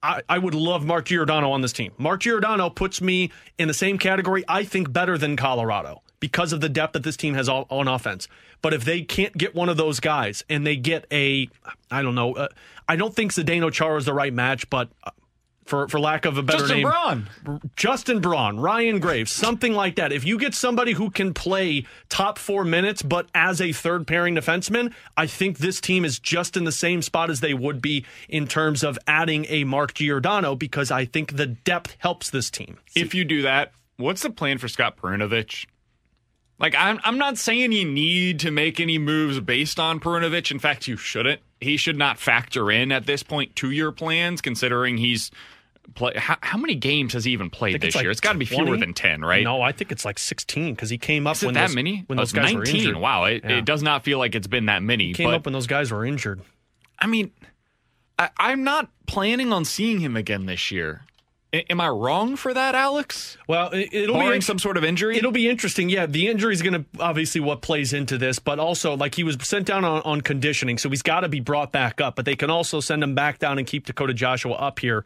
I, 0.02 0.22
I 0.28 0.38
would 0.38 0.54
love 0.54 0.84
Mark 0.84 1.06
Giordano 1.06 1.50
on 1.50 1.60
this 1.60 1.72
team. 1.72 1.92
Mark 1.98 2.20
Giordano 2.20 2.70
puts 2.70 3.00
me 3.00 3.30
in 3.58 3.68
the 3.68 3.74
same 3.74 3.98
category, 3.98 4.44
I 4.48 4.64
think, 4.64 4.92
better 4.92 5.18
than 5.18 5.36
Colorado 5.36 6.02
because 6.20 6.52
of 6.52 6.60
the 6.60 6.68
depth 6.68 6.92
that 6.94 7.02
this 7.02 7.16
team 7.16 7.34
has 7.34 7.48
on 7.48 7.88
offense. 7.88 8.28
But 8.62 8.74
if 8.74 8.84
they 8.84 9.02
can't 9.02 9.36
get 9.36 9.54
one 9.54 9.68
of 9.68 9.76
those 9.76 10.00
guys 10.00 10.44
and 10.48 10.66
they 10.66 10.76
get 10.76 11.06
a, 11.10 11.48
I 11.90 12.02
don't 12.02 12.14
know, 12.14 12.34
uh, 12.34 12.48
I 12.88 12.96
don't 12.96 13.14
think 13.14 13.32
Zdeno 13.32 13.72
Chara 13.72 13.96
is 13.96 14.04
the 14.04 14.12
right 14.12 14.32
match, 14.32 14.68
but 14.70 14.90
uh, 15.04 15.10
for 15.70 15.88
for 15.88 16.00
lack 16.00 16.26
of 16.26 16.37
a 16.37 16.42
better 16.42 16.59
Justin 16.59 16.76
name. 16.78 16.88
Braun. 16.88 17.61
Justin 17.76 18.20
Braun, 18.20 18.59
Ryan 18.59 18.98
Graves, 18.98 19.30
something 19.30 19.72
like 19.72 19.96
that. 19.96 20.12
If 20.12 20.24
you 20.24 20.37
get 20.37 20.52
somebody 20.52 20.92
who 20.92 21.11
can 21.11 21.33
play 21.33 21.87
top 22.09 22.38
four 22.38 22.64
minutes, 22.64 23.02
but 23.02 23.28
as 23.35 23.61
a 23.61 23.72
third 23.72 24.06
pairing 24.06 24.35
defenseman, 24.35 24.92
I 25.16 25.26
think 25.28 25.59
this 25.59 25.80
team 25.80 26.04
is 26.04 26.18
just 26.18 26.56
in 26.56 26.64
the 26.64 26.72
same 26.72 27.02
spot 27.02 27.30
as 27.30 27.38
they 27.38 27.54
would 27.54 27.80
be 27.80 28.04
in 28.28 28.48
terms 28.48 28.83
of 28.83 28.98
adding 29.06 29.46
a 29.48 29.62
Mark 29.62 29.94
Giordano 29.94 30.56
because 30.56 30.90
I 30.90 31.04
think 31.04 31.37
the 31.37 31.46
depth 31.46 31.96
helps 32.00 32.30
this 32.30 32.50
team. 32.50 32.78
If 32.96 33.14
you 33.14 33.24
do 33.24 33.42
that, 33.42 33.72
what's 33.96 34.22
the 34.22 34.30
plan 34.30 34.59
for 34.59 34.66
Scott 34.66 34.96
Perunovich? 34.96 35.66
Like 36.59 36.74
I'm 36.76 37.00
I'm 37.04 37.16
not 37.16 37.38
saying 37.38 37.72
you 37.72 37.87
need 37.87 38.40
to 38.40 38.50
make 38.50 38.80
any 38.80 38.98
moves 38.98 39.38
based 39.40 39.78
on 39.78 40.00
Perunovich. 40.00 40.50
In 40.50 40.59
fact, 40.59 40.88
you 40.88 40.96
shouldn't. 40.96 41.40
He 41.61 41.76
should 41.76 41.96
not 41.96 42.18
factor 42.18 42.70
in 42.70 42.90
at 42.90 43.06
this 43.06 43.22
point 43.22 43.54
to 43.56 43.70
your 43.70 43.92
plans, 43.92 44.40
considering 44.40 44.98
he's 44.98 45.30
play. 45.94 46.12
How, 46.16 46.36
how, 46.40 46.58
many 46.58 46.74
games 46.74 47.12
has 47.12 47.24
he 47.24 47.32
even 47.32 47.50
played 47.50 47.80
this 47.80 47.88
it's 47.88 47.96
year? 47.96 48.04
Like 48.04 48.12
it's 48.12 48.20
got 48.20 48.32
to 48.32 48.38
be 48.38 48.44
fewer 48.44 48.76
than 48.76 48.94
ten, 48.94 49.22
right? 49.22 49.44
No, 49.44 49.62
I 49.62 49.72
think 49.72 49.92
it's 49.92 50.04
like 50.04 50.18
sixteen 50.18 50.74
because 50.74 50.90
he 50.90 50.98
came 50.98 51.26
up 51.26 51.36
Is 51.36 51.44
when 51.44 51.54
that 51.54 51.68
those, 51.68 51.74
many. 51.74 52.04
When 52.06 52.18
oh, 52.18 52.22
those 52.22 52.32
guys 52.32 52.52
19. 52.52 52.58
were 52.58 52.66
injured. 52.66 52.96
Wow, 52.96 53.24
it, 53.24 53.44
yeah. 53.44 53.58
it, 53.58 53.64
does 53.64 53.82
not 53.82 54.04
feel 54.04 54.18
like 54.18 54.34
it's 54.34 54.46
been 54.46 54.66
that 54.66 54.82
many. 54.82 55.08
He 55.08 55.14
came 55.14 55.28
but, 55.28 55.34
up 55.34 55.44
when 55.44 55.52
those 55.52 55.66
guys 55.66 55.90
were 55.90 56.04
injured. 56.04 56.40
I 56.98 57.06
mean, 57.06 57.30
I, 58.18 58.30
I'm 58.36 58.64
not 58.64 58.90
planning 59.06 59.52
on 59.52 59.64
seeing 59.64 60.00
him 60.00 60.16
again 60.16 60.46
this 60.46 60.70
year. 60.70 61.02
Am 61.52 61.80
I 61.80 61.88
wrong 61.88 62.36
for 62.36 62.54
that, 62.54 62.76
Alex? 62.76 63.36
Well, 63.48 63.70
it'll 63.72 64.14
Barring 64.14 64.38
be 64.38 64.40
some 64.40 64.60
sort 64.60 64.76
of 64.76 64.84
injury. 64.84 65.16
It'll 65.16 65.32
be 65.32 65.48
interesting. 65.48 65.88
Yeah, 65.88 66.06
the 66.06 66.28
injury 66.28 66.54
is 66.54 66.62
going 66.62 66.74
to 66.74 67.02
obviously 67.02 67.40
what 67.40 67.60
plays 67.60 67.92
into 67.92 68.18
this, 68.18 68.38
but 68.38 68.60
also 68.60 68.96
like 68.96 69.16
he 69.16 69.24
was 69.24 69.36
sent 69.42 69.66
down 69.66 69.84
on, 69.84 70.00
on 70.02 70.20
conditioning, 70.20 70.78
so 70.78 70.88
he's 70.88 71.02
got 71.02 71.20
to 71.20 71.28
be 71.28 71.40
brought 71.40 71.72
back 71.72 72.00
up. 72.00 72.14
But 72.14 72.24
they 72.24 72.36
can 72.36 72.50
also 72.50 72.78
send 72.78 73.02
him 73.02 73.16
back 73.16 73.40
down 73.40 73.58
and 73.58 73.66
keep 73.66 73.86
Dakota 73.86 74.14
Joshua 74.14 74.52
up 74.52 74.78
here 74.78 75.04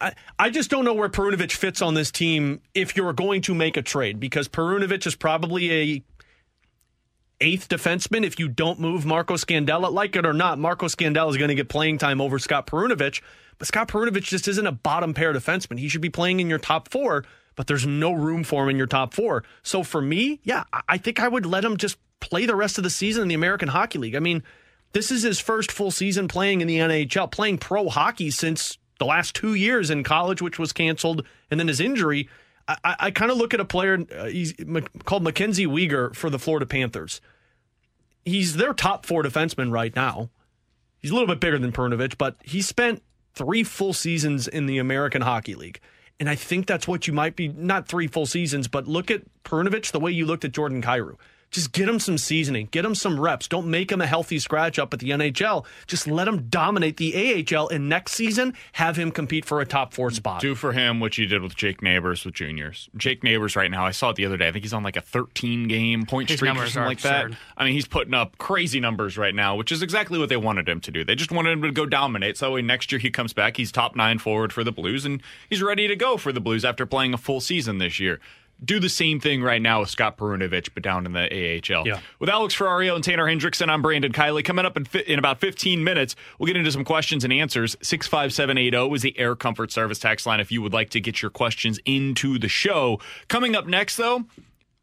I, 0.00 0.14
I 0.38 0.50
just 0.50 0.70
don't 0.70 0.84
know 0.84 0.94
where 0.94 1.08
Perunovich 1.08 1.52
fits 1.52 1.82
on 1.82 1.94
this 1.94 2.10
team 2.10 2.60
if 2.74 2.96
you're 2.96 3.12
going 3.12 3.42
to 3.42 3.54
make 3.54 3.76
a 3.76 3.82
trade 3.82 4.20
because 4.20 4.48
Perunovich 4.48 5.06
is 5.06 5.16
probably 5.16 5.72
a 5.72 6.02
eighth 7.40 7.68
defenseman 7.68 8.24
if 8.24 8.38
you 8.38 8.48
don't 8.48 8.80
move 8.80 9.04
Marco 9.04 9.34
Scandella. 9.34 9.92
Like 9.92 10.16
it 10.16 10.26
or 10.26 10.32
not, 10.32 10.58
Marco 10.58 10.86
Scandella 10.86 11.30
is 11.30 11.36
going 11.36 11.48
to 11.48 11.54
get 11.54 11.68
playing 11.68 11.98
time 11.98 12.20
over 12.20 12.38
Scott 12.38 12.66
Perunovich. 12.66 13.22
But 13.58 13.68
Scott 13.68 13.88
Perunovich 13.88 14.24
just 14.24 14.46
isn't 14.48 14.66
a 14.66 14.72
bottom 14.72 15.14
pair 15.14 15.32
defenseman. 15.32 15.78
He 15.78 15.88
should 15.88 16.00
be 16.00 16.10
playing 16.10 16.40
in 16.40 16.48
your 16.48 16.58
top 16.58 16.88
four, 16.90 17.24
but 17.56 17.66
there's 17.66 17.86
no 17.86 18.12
room 18.12 18.44
for 18.44 18.62
him 18.62 18.70
in 18.70 18.76
your 18.76 18.86
top 18.86 19.14
four. 19.14 19.42
So 19.62 19.82
for 19.82 20.00
me, 20.00 20.40
yeah, 20.44 20.64
I 20.88 20.98
think 20.98 21.20
I 21.20 21.28
would 21.28 21.44
let 21.44 21.64
him 21.64 21.76
just 21.76 21.98
play 22.20 22.46
the 22.46 22.56
rest 22.56 22.78
of 22.78 22.84
the 22.84 22.90
season 22.90 23.22
in 23.22 23.28
the 23.28 23.34
American 23.34 23.68
Hockey 23.68 23.98
League. 23.98 24.14
I 24.14 24.20
mean, 24.20 24.44
this 24.92 25.10
is 25.10 25.22
his 25.22 25.40
first 25.40 25.72
full 25.72 25.90
season 25.90 26.28
playing 26.28 26.60
in 26.60 26.68
the 26.68 26.78
NHL, 26.78 27.30
playing 27.30 27.58
pro 27.58 27.88
hockey 27.88 28.30
since 28.30 28.78
the 28.98 29.06
last 29.06 29.34
two 29.34 29.54
years 29.54 29.90
in 29.90 30.04
college, 30.04 30.42
which 30.42 30.58
was 30.58 30.72
canceled, 30.72 31.24
and 31.50 31.58
then 31.58 31.68
his 31.68 31.80
injury. 31.80 32.28
I, 32.68 32.96
I 32.98 33.10
kind 33.10 33.30
of 33.30 33.38
look 33.38 33.54
at 33.54 33.60
a 33.60 33.64
player 33.64 34.04
uh, 34.14 34.26
he's 34.26 34.52
called 35.04 35.22
Mackenzie 35.22 35.66
Weegar 35.66 36.14
for 36.14 36.28
the 36.28 36.38
Florida 36.38 36.66
Panthers. 36.66 37.20
He's 38.24 38.56
their 38.56 38.74
top 38.74 39.06
four 39.06 39.22
defenseman 39.22 39.72
right 39.72 39.94
now. 39.96 40.28
He's 41.00 41.10
a 41.10 41.14
little 41.14 41.28
bit 41.28 41.40
bigger 41.40 41.58
than 41.58 41.72
Perunovich, 41.72 42.18
but 42.18 42.36
he 42.44 42.60
spent 42.60 43.02
three 43.34 43.64
full 43.64 43.92
seasons 43.92 44.48
in 44.48 44.66
the 44.66 44.78
American 44.78 45.22
Hockey 45.22 45.54
League. 45.54 45.80
And 46.20 46.28
I 46.28 46.34
think 46.34 46.66
that's 46.66 46.88
what 46.88 47.06
you 47.06 47.12
might 47.12 47.36
be, 47.36 47.48
not 47.48 47.86
three 47.86 48.08
full 48.08 48.26
seasons, 48.26 48.66
but 48.66 48.88
look 48.88 49.10
at 49.10 49.22
Perunovich 49.44 49.92
the 49.92 50.00
way 50.00 50.10
you 50.10 50.26
looked 50.26 50.44
at 50.44 50.52
Jordan 50.52 50.82
Kyrou. 50.82 51.16
Just 51.50 51.72
get 51.72 51.88
him 51.88 51.98
some 51.98 52.18
seasoning, 52.18 52.68
get 52.70 52.84
him 52.84 52.94
some 52.94 53.18
reps. 53.18 53.48
Don't 53.48 53.68
make 53.68 53.90
him 53.90 54.00
a 54.00 54.06
healthy 54.06 54.38
scratch 54.38 54.78
up 54.78 54.92
at 54.92 55.00
the 55.00 55.10
NHL. 55.10 55.64
Just 55.86 56.06
let 56.06 56.28
him 56.28 56.48
dominate 56.48 56.98
the 56.98 57.46
AHL, 57.54 57.68
and 57.68 57.88
next 57.88 58.12
season 58.12 58.54
have 58.72 58.96
him 58.96 59.10
compete 59.10 59.44
for 59.46 59.60
a 59.60 59.66
top 59.66 59.94
four 59.94 60.10
spot. 60.10 60.40
Do 60.42 60.54
for 60.54 60.72
him 60.72 61.00
what 61.00 61.16
you 61.16 61.26
did 61.26 61.42
with 61.42 61.56
Jake 61.56 61.80
Neighbours 61.82 62.24
with 62.24 62.34
juniors. 62.34 62.90
Jake 62.96 63.24
Neighbours 63.24 63.56
right 63.56 63.70
now, 63.70 63.86
I 63.86 63.92
saw 63.92 64.10
it 64.10 64.16
the 64.16 64.26
other 64.26 64.36
day. 64.36 64.48
I 64.48 64.52
think 64.52 64.64
he's 64.64 64.74
on 64.74 64.82
like 64.82 64.96
a 64.96 65.00
13 65.00 65.68
game 65.68 66.04
point 66.04 66.28
His 66.28 66.38
streak 66.38 66.52
or 66.52 66.66
something 66.66 66.82
are 66.82 66.86
like 66.86 66.98
absurd. 66.98 67.32
that. 67.32 67.38
I 67.56 67.64
mean, 67.64 67.72
he's 67.72 67.88
putting 67.88 68.14
up 68.14 68.36
crazy 68.36 68.78
numbers 68.78 69.16
right 69.16 69.34
now, 69.34 69.56
which 69.56 69.72
is 69.72 69.82
exactly 69.82 70.18
what 70.18 70.28
they 70.28 70.36
wanted 70.36 70.68
him 70.68 70.80
to 70.82 70.90
do. 70.90 71.02
They 71.04 71.14
just 71.14 71.32
wanted 71.32 71.52
him 71.52 71.62
to 71.62 71.72
go 71.72 71.86
dominate. 71.86 72.36
So 72.36 72.46
that 72.46 72.52
way 72.52 72.62
next 72.62 72.92
year 72.92 72.98
he 72.98 73.10
comes 73.10 73.32
back, 73.32 73.56
he's 73.56 73.72
top 73.72 73.96
nine 73.96 74.18
forward 74.18 74.52
for 74.52 74.62
the 74.64 74.72
Blues, 74.72 75.06
and 75.06 75.22
he's 75.48 75.62
ready 75.62 75.88
to 75.88 75.96
go 75.96 76.18
for 76.18 76.30
the 76.32 76.40
Blues 76.40 76.64
after 76.64 76.84
playing 76.84 77.14
a 77.14 77.18
full 77.18 77.40
season 77.40 77.78
this 77.78 77.98
year. 77.98 78.20
Do 78.64 78.80
the 78.80 78.88
same 78.88 79.20
thing 79.20 79.40
right 79.40 79.62
now 79.62 79.80
with 79.80 79.88
Scott 79.88 80.16
Perunovich, 80.16 80.70
but 80.74 80.82
down 80.82 81.06
in 81.06 81.12
the 81.12 81.22
AHL. 81.22 81.86
Yeah. 81.86 82.00
With 82.18 82.28
Alex 82.28 82.56
Ferrario 82.56 82.96
and 82.96 83.04
Tanner 83.04 83.24
Hendrickson, 83.26 83.68
I'm 83.68 83.82
Brandon 83.82 84.12
Kiley. 84.12 84.44
Coming 84.44 84.64
up 84.64 84.76
in, 84.76 84.84
fi- 84.84 85.04
in 85.06 85.18
about 85.20 85.38
15 85.38 85.84
minutes, 85.84 86.16
we'll 86.38 86.48
get 86.48 86.56
into 86.56 86.72
some 86.72 86.84
questions 86.84 87.22
and 87.22 87.32
answers. 87.32 87.76
65780 87.82 88.94
is 88.96 89.02
the 89.02 89.16
Air 89.16 89.36
Comfort 89.36 89.70
Service 89.70 90.00
tax 90.00 90.26
line 90.26 90.40
if 90.40 90.50
you 90.50 90.60
would 90.60 90.72
like 90.72 90.90
to 90.90 91.00
get 91.00 91.22
your 91.22 91.30
questions 91.30 91.78
into 91.84 92.36
the 92.36 92.48
show. 92.48 92.98
Coming 93.28 93.54
up 93.54 93.66
next, 93.68 93.96
though, 93.96 94.24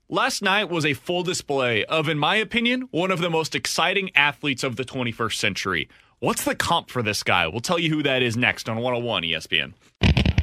last 0.08 0.42
night 0.42 0.70
was 0.70 0.86
a 0.86 0.94
full 0.94 1.24
display 1.24 1.84
of, 1.86 2.08
in 2.08 2.18
my 2.18 2.38
opinion, 2.38 2.88
one 2.92 3.12
of 3.12 3.20
the 3.20 3.30
most 3.30 3.56
exciting 3.56 4.10
athletes 4.16 4.64
of 4.64 4.78
the 4.78 4.86
21st 4.86 5.36
century. 5.36 5.90
What's 6.20 6.46
the 6.46 6.56
comp 6.56 6.90
for 6.90 7.04
this 7.04 7.24
guy? 7.24 7.46
We'll 7.48 7.60
tell 7.60 7.78
you 7.78 7.90
who 7.90 8.04
that 8.04 8.22
is 8.24 8.38
next 8.38 8.70
on 8.70 8.78
101 8.78 9.24
ESPN. 9.24 9.74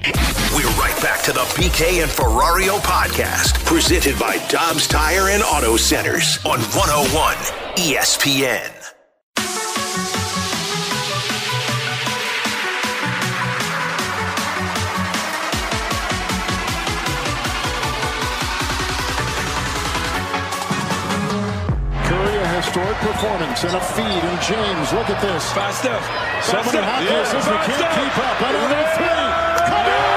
We're 0.04 0.66
right 0.80 0.98
back 1.00 1.22
to 1.24 1.32
the 1.32 1.40
BK 1.54 2.02
and 2.02 2.10
Ferrario 2.10 2.78
podcast, 2.80 3.64
presented 3.64 4.18
by 4.18 4.36
Dobbs 4.48 4.88
Tire 4.88 5.28
and 5.28 5.42
Auto 5.44 5.76
Centers 5.76 6.38
on 6.44 6.58
101 6.60 7.36
ESPN. 7.76 8.70
Curry, 22.06 22.36
a 22.36 22.48
historic 22.60 22.96
performance 22.98 23.64
and 23.64 23.74
a 23.74 23.80
feed. 23.80 24.22
And 24.28 24.38
James, 24.42 24.92
look 24.92 25.08
at 25.10 25.20
this. 25.22 25.50
Faster. 25.52 25.94
Seven 26.42 26.76
and 26.76 26.84
a 26.84 26.88
half 26.90 27.02
Yeah, 27.04 27.18
misses. 27.22 27.44
They 27.46 27.58
can't 27.66 27.80
faster. 27.80 28.00
keep 28.00 28.14
up. 28.18 28.40
Another 28.42 28.82
three. 28.96 29.51
Kaboom! 29.82 30.12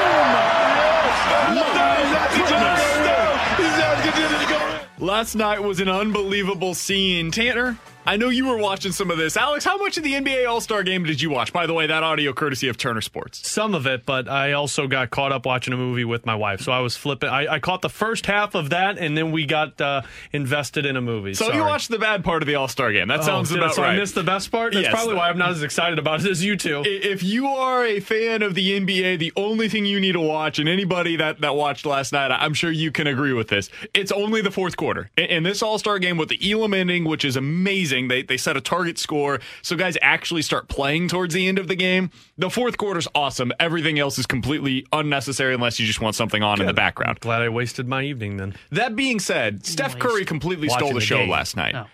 Last 4.98 5.36
night 5.36 5.62
was 5.62 5.80
an 5.80 5.90
unbelievable 5.90 6.74
scene. 6.74 7.30
Tanner, 7.30 7.78
I 8.06 8.18
know 8.18 8.30
you 8.30 8.46
were 8.48 8.58
watching 8.58 8.92
some 8.92 9.10
of 9.10 9.18
this. 9.18 9.36
Alex, 9.36 9.66
how 9.66 9.78
much 9.78 9.98
of 9.98 10.04
the 10.04 10.14
NBA 10.14 10.48
All 10.48 10.62
Star 10.62 10.84
game 10.84 11.04
did 11.04 11.22
you 11.22 11.30
watch? 11.30 11.52
By 11.52 11.66
the 11.66 11.74
way, 11.74 11.88
that 11.88 12.04
audio 12.04 12.34
courtesy 12.34 12.68
of 12.68 12.78
Turner 12.78 13.02
Sports. 13.02 13.50
Some 13.50 13.74
of 13.74 13.88
it, 13.88 14.06
but 14.06 14.28
I 14.30 14.54
also 14.54 14.88
got 14.88 15.10
caught 15.10 15.32
up 15.32 15.46
watching 15.46 15.74
a 15.74 15.78
movie 15.78 16.06
with 16.06 16.26
my 16.26 16.36
wife. 16.36 16.62
So 16.62 16.72
I 16.72 16.80
was 16.80 16.96
flipping. 16.96 17.30
I, 17.30 17.54
I 17.56 17.60
caught 17.60 17.82
the 17.82 17.90
first 17.90 18.26
half 18.28 18.54
of 18.56 18.70
that, 18.70 18.98
and 18.98 19.18
then 19.18 19.32
we 19.32 19.46
got 19.46 19.80
uh, 19.82 20.04
invested 20.34 20.86
in 20.86 20.96
a 20.98 21.02
movie. 21.02 21.34
So 21.34 21.46
Sorry. 21.46 21.58
you 21.58 21.64
watched 21.64 21.90
the 21.90 21.98
bad 22.00 22.24
part 22.24 22.44
of 22.44 22.48
the 22.48 22.56
All 22.56 22.68
Star 22.68 22.92
game. 22.92 23.08
That 23.08 23.22
Oh, 23.22 23.24
sounds 23.24 23.52
I- 23.52 23.58
about 23.58 23.74
so 23.76 23.82
right. 23.82 23.96
I 23.96 23.98
missed 23.98 24.16
the 24.16 24.24
best 24.24 24.52
part. 24.52 24.74
That's 24.74 24.84
Yes. 24.84 24.94
probably 24.94 25.16
why 25.16 25.30
I'm 25.30 25.38
not 25.38 25.50
as 25.52 25.64
excited 25.64 25.98
about 25.98 26.24
it 26.24 26.30
as 26.30 26.44
you 26.44 26.56
two. 26.58 26.84
If 26.86 27.24
you 27.24 27.48
are 27.48 27.86
a 27.86 28.00
fan 28.00 28.42
of 28.44 28.54
the 28.54 28.80
NBA, 28.80 29.18
the 29.18 29.34
only 29.36 29.68
thing 29.70 29.86
you 29.86 30.00
need 30.00 30.12
to 30.14 30.20
watch, 30.22 30.60
and 30.60 30.70
anybody 30.70 31.16
that, 31.16 31.42
that 31.42 31.56
watched 31.56 31.86
last 31.86 32.12
night, 32.14 32.30
I'm 32.32 32.54
sure 32.54 32.70
you 32.72 32.92
can 32.92 33.08
agree 33.08 33.34
with 33.34 33.48
this. 33.48 33.70
It's 33.94 34.12
only 34.12 34.42
the 34.42 34.52
fourth 34.52 34.78
quarter. 34.78 35.10
In, 35.18 35.26
in 35.26 35.44
this 35.44 35.64
All 35.64 35.80
Star 35.80 35.98
game 35.98 36.18
with 36.18 36.30
the 36.30 36.52
Elam 36.52 36.74
ending, 36.74 37.04
which 37.06 37.26
is 37.26 37.36
amazing, 37.36 37.95
they, 38.04 38.22
they 38.22 38.38
set 38.38 38.56
a 38.58 38.62
target 38.62 38.98
score 38.98 39.40
so 39.62 39.76
guys 39.76 39.98
actually 40.02 40.42
start 40.42 40.68
playing 40.68 41.08
towards 41.08 41.34
the 41.34 41.48
end 41.48 41.58
of 41.60 41.68
the 41.68 41.76
game. 41.76 42.12
The 42.38 42.50
fourth 42.50 42.78
quarter's 42.78 43.08
awesome. 43.16 43.52
Everything 43.60 44.00
else 44.00 44.20
is 44.20 44.26
completely 44.26 44.86
unnecessary 44.92 45.54
unless 45.54 45.80
you 45.80 45.86
just 45.86 46.02
want 46.02 46.16
something 46.16 46.44
on 46.44 46.62
in 46.62 46.68
the 46.68 46.74
background. 46.74 47.20
Glad 47.20 47.42
I 47.42 47.50
wasted 47.50 47.88
my 47.88 48.04
evening 48.04 48.38
then. 48.38 48.56
That 48.72 48.96
being 48.96 49.20
said, 49.20 49.66
Steph 49.66 49.98
Curry 49.98 50.26
completely 50.26 50.68
Watching 50.68 50.80
stole 50.88 50.94
the, 50.94 51.00
the 51.00 51.06
show 51.06 51.18
game. 51.18 51.30
last 51.30 51.56
night. 51.56 51.76
Oh. 51.76 51.86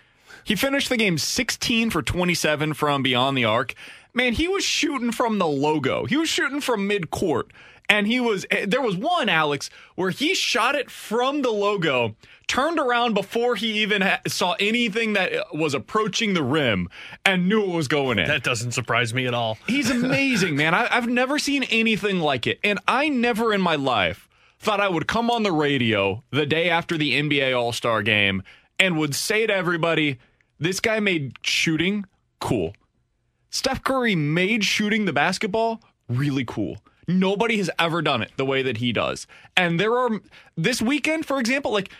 He 0.43 0.55
finished 0.55 0.89
the 0.89 0.97
game 0.97 1.17
16 1.17 1.89
for 1.91 2.01
27 2.01 2.73
from 2.73 3.03
beyond 3.03 3.37
the 3.37 3.45
arc. 3.45 3.75
Man, 4.13 4.33
he 4.33 4.47
was 4.47 4.63
shooting 4.63 5.11
from 5.11 5.39
the 5.39 5.47
logo. 5.47 6.05
He 6.05 6.17
was 6.17 6.27
shooting 6.27 6.61
from 6.61 6.87
mid-court. 6.87 7.51
And 7.89 8.07
he 8.07 8.19
was 8.19 8.45
eh, 8.51 8.65
there 8.67 8.81
was 8.81 8.95
one 8.95 9.29
Alex 9.29 9.69
where 9.95 10.09
he 10.09 10.33
shot 10.33 10.75
it 10.75 10.89
from 10.89 11.41
the 11.41 11.51
logo, 11.51 12.15
turned 12.47 12.79
around 12.79 13.13
before 13.13 13.55
he 13.55 13.81
even 13.81 14.01
ha- 14.01 14.21
saw 14.27 14.55
anything 14.59 15.13
that 15.13 15.33
uh, 15.33 15.43
was 15.53 15.73
approaching 15.73 16.33
the 16.33 16.43
rim 16.43 16.89
and 17.25 17.49
knew 17.49 17.63
it 17.63 17.75
was 17.75 17.87
going 17.87 18.17
in. 18.19 18.27
That 18.27 18.43
doesn't 18.43 18.71
surprise 18.71 19.13
me 19.13 19.25
at 19.27 19.33
all. 19.33 19.57
He's 19.67 19.89
amazing, 19.91 20.55
man. 20.55 20.73
I, 20.73 20.87
I've 20.89 21.07
never 21.07 21.37
seen 21.37 21.63
anything 21.63 22.19
like 22.19 22.47
it. 22.47 22.59
And 22.63 22.79
I 22.87 23.09
never 23.09 23.53
in 23.53 23.61
my 23.61 23.75
life 23.75 24.29
thought 24.59 24.79
I 24.79 24.87
would 24.87 25.07
come 25.07 25.31
on 25.31 25.43
the 25.43 25.51
radio 25.51 26.23
the 26.31 26.45
day 26.45 26.69
after 26.69 26.97
the 26.97 27.19
NBA 27.21 27.57
All 27.57 27.73
Star 27.73 28.03
game 28.03 28.43
and 28.79 28.97
would 28.97 29.15
say 29.15 29.45
to 29.47 29.53
everybody, 29.53 30.17
this 30.59 30.79
guy 30.79 30.99
made 30.99 31.35
shooting 31.43 32.05
cool. 32.39 32.73
Steph 33.49 33.83
Curry 33.83 34.15
made 34.15 34.63
shooting 34.63 35.05
the 35.05 35.13
basketball 35.13 35.81
really 36.07 36.45
cool. 36.45 36.77
Nobody 37.19 37.57
has 37.57 37.69
ever 37.79 38.01
done 38.01 38.21
it 38.21 38.31
the 38.37 38.45
way 38.45 38.61
that 38.63 38.77
he 38.77 38.91
does. 38.91 39.27
And 39.57 39.79
there 39.79 39.97
are, 39.97 40.09
this 40.55 40.81
weekend, 40.81 41.25
for 41.25 41.39
example, 41.39 41.71
like, 41.71 41.91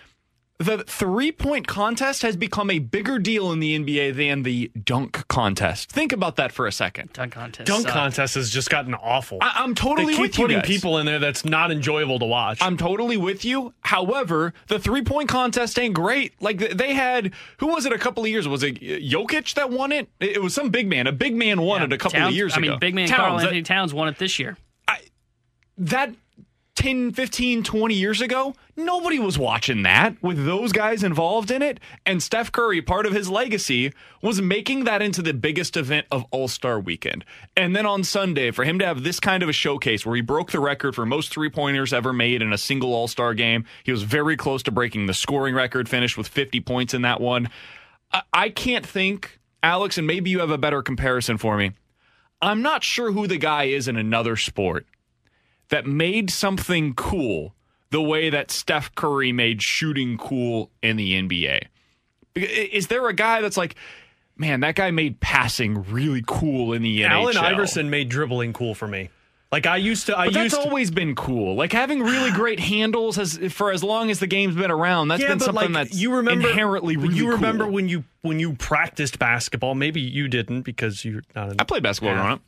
the 0.58 0.84
three 0.84 1.32
point 1.32 1.65
contest 1.65 2.21
has 2.21 2.36
become 2.36 2.69
a 2.69 2.78
bigger 2.78 3.17
deal 3.17 3.52
in 3.52 3.60
the 3.60 3.76
NBA 3.80 4.15
than 4.15 4.43
the 4.43 4.69
dunk 4.84 5.28
contest. 5.28 5.91
Think 5.91 6.12
about 6.12 6.36
that 6.36 6.52
for 6.52 6.67
a 6.67 6.71
second. 6.71 7.12
Dunk 7.13 7.34
contest. 7.34 7.65
Dunk 7.65 7.86
suck. 7.86 7.93
contest 7.93 8.36
has 8.36 8.52
just 8.52 8.69
gotten 8.69 8.93
awful. 8.93 9.39
I, 9.41 9.54
I'm 9.56 9.74
totally 9.74 10.13
they 10.13 10.17
keep 10.17 10.21
with 10.21 10.38
you 10.38 10.43
putting 10.43 10.60
guys. 10.60 10.67
people 10.67 11.00
in 11.00 11.08
there 11.08 11.17
that's 11.17 11.43
not 11.43 11.71
enjoyable 11.71 12.19
to 12.19 12.26
watch. 12.26 12.60
I'm 12.62 12.78
totally 12.78 13.17
with 13.17 13.43
you. 13.43 13.74
However, 13.82 14.54
the 14.67 14.78
three 14.78 15.02
point 15.02 15.30
contest 15.30 15.80
ain't 15.80 15.95
great. 15.95 16.39
Like 16.39 16.60
they 16.78 16.93
had, 16.93 17.34
who 17.58 17.65
was 17.67 17.88
it 17.88 17.91
a 17.91 17.97
couple 17.97 18.24
of 18.24 18.30
years? 18.30 18.47
Was 18.47 18.62
it 18.62 18.80
Jokic 18.80 19.56
that 19.56 19.71
won 19.71 19.91
it? 19.91 20.10
It 20.19 20.32
it 20.36 20.43
was 20.43 20.54
some 20.54 20.69
big 20.69 20.88
man. 20.88 21.08
A 21.08 21.12
big 21.12 21.34
man 21.36 21.62
won 21.62 21.82
it 21.82 21.91
a 21.91 21.97
couple 21.97 22.19
Towns- 22.19 22.30
of 22.34 22.36
years 22.36 22.54
I 22.54 22.58
ago. 22.58 22.67
I 22.67 22.69
mean, 22.74 22.80
big 22.80 22.93
man 22.93 23.08
Towns, 23.08 23.17
Karl 23.19 23.38
that- 23.38 23.43
Anthony 23.45 23.63
Towns 23.63 23.95
won 23.95 24.10
it 24.10 24.19
this 24.19 24.38
year. 24.38 24.58
That 25.82 26.13
10, 26.76 27.12
15, 27.12 27.63
20 27.63 27.94
years 27.94 28.22
ago, 28.22 28.56
nobody 28.78 29.20
was 29.20 29.38
watching 29.38 29.84
that 29.84 30.15
with 30.24 30.46
those 30.46 30.72
guys 30.72 31.04
involved 31.04 31.52
in 31.52 31.62
it. 31.62 31.80
And 32.06 32.24
Steph 32.24 32.52
Curry, 32.52 32.82
part 32.82 33.06
of 33.06 33.13
his 33.13 33.30
legacy, 33.30 33.91
was 34.22 34.41
making 34.41 34.86
that 34.86 35.02
into 35.02 35.22
the 35.22 35.34
biggest 35.34 35.76
event 35.76 36.08
of 36.12 36.26
All 36.32 36.48
Star 36.48 36.80
weekend. 36.80 37.26
And 37.58 37.76
then 37.76 37.86
on 37.86 38.04
Sunday, 38.04 38.52
for 38.52 38.63
him 38.63 38.80
to 38.80 38.86
have 38.86 39.04
this 39.04 39.20
kind 39.20 39.44
of 39.44 39.50
a 39.50 39.54
showcase 39.54 40.06
where 40.06 40.15
he 40.15 40.22
broke 40.22 40.52
the 40.52 40.60
record 40.60 40.96
for 40.96 41.06
most 41.06 41.32
three 41.32 41.50
pointers 41.50 41.94
ever 41.94 42.13
made 42.13 42.41
in 42.41 42.54
a 42.54 42.58
single 42.58 42.94
All 42.94 43.08
Star 43.08 43.34
game, 43.34 43.65
he 43.84 43.91
was 43.91 44.04
very 44.04 44.38
close 44.38 44.63
to 44.63 44.72
breaking 44.72 45.08
the 45.08 45.13
scoring 45.13 45.56
record, 45.56 45.89
finished 45.89 46.17
with 46.17 46.28
50 46.28 46.62
points 46.62 46.94
in 46.94 47.02
that 47.02 47.20
one. 47.20 47.50
I, 48.12 48.22
I 48.32 48.50
can't 48.50 48.86
think, 48.86 49.39
Alex, 49.62 49.98
and 49.98 50.08
maybe 50.08 50.30
you 50.30 50.39
have 50.39 50.52
a 50.52 50.58
better 50.58 50.82
comparison 50.82 51.38
for 51.38 51.58
me. 51.58 51.74
I'm 52.41 52.62
not 52.62 52.84
sure 52.84 53.12
who 53.12 53.28
the 53.28 53.38
guy 53.38 53.65
is 53.65 53.88
in 53.88 53.98
another 53.98 54.36
sport 54.36 54.88
that 55.72 55.86
made 55.86 56.30
something 56.30 56.94
cool 56.94 57.56
the 57.90 58.02
way 58.02 58.30
that 58.30 58.52
Steph 58.52 58.94
Curry 58.96 59.32
made 59.32 59.62
shooting 59.62 60.18
cool 60.18 60.70
in 60.82 60.96
the 60.96 61.14
NBA? 61.14 61.64
Is 62.36 62.88
there 62.88 63.08
a 63.10 63.14
guy 63.14 63.42
that's 63.42 63.58
like, 63.58 63.76
man, 64.38 64.62
that 64.62 64.76
guy 64.76 64.92
made 64.92 65.20
passing 65.20 65.84
really 65.92 66.24
cool 66.26 66.72
in 66.74 66.82
the 66.82 67.02
NHL? 67.02 67.10
Allen 67.10 67.38
Iverson 67.38 67.90
made 67.90 68.08
dribbling 68.10 68.54
cool 68.54 68.74
for 68.76 68.88
me. 68.88 69.10
Like 69.52 69.66
I 69.66 69.76
used 69.76 70.06
to, 70.06 70.18
I 70.18 70.28
But 70.28 70.36
used 70.36 70.56
that's 70.56 70.64
to, 70.64 70.70
always 70.70 70.92
been 70.92 71.14
cool. 71.14 71.56
Like 71.56 71.74
having 71.74 72.02
really 72.02 72.32
great 72.36 72.62
handles 72.62 73.18
has 73.18 73.38
for 73.52 73.72
as 73.72 73.84
long 73.84 74.10
as 74.10 74.20
the 74.20 74.28
game's 74.28 74.56
been 74.56 74.72
around. 74.72 75.10
That's 75.10 75.22
yeah, 75.22 75.28
been 75.28 75.42
something 75.42 75.74
like, 75.74 75.90
that's 75.90 75.98
you 76.00 76.16
remember 76.16 76.48
inherently 76.48 76.96
really 76.96 77.16
You 77.16 77.32
remember 77.32 77.66
cool. 77.66 77.74
when 77.74 77.90
you 77.90 78.06
when 78.22 78.40
you 78.40 78.54
practiced 78.54 79.20
basketball? 79.20 79.76
Maybe 79.76 80.00
you 80.00 80.30
didn't 80.30 80.62
because 80.62 81.04
you're 81.04 81.24
not. 81.36 81.50
An 81.52 81.56
I 81.60 81.66
played 81.66 81.84
basketball 81.84 82.14
growing 82.16 82.32
up. 82.32 82.42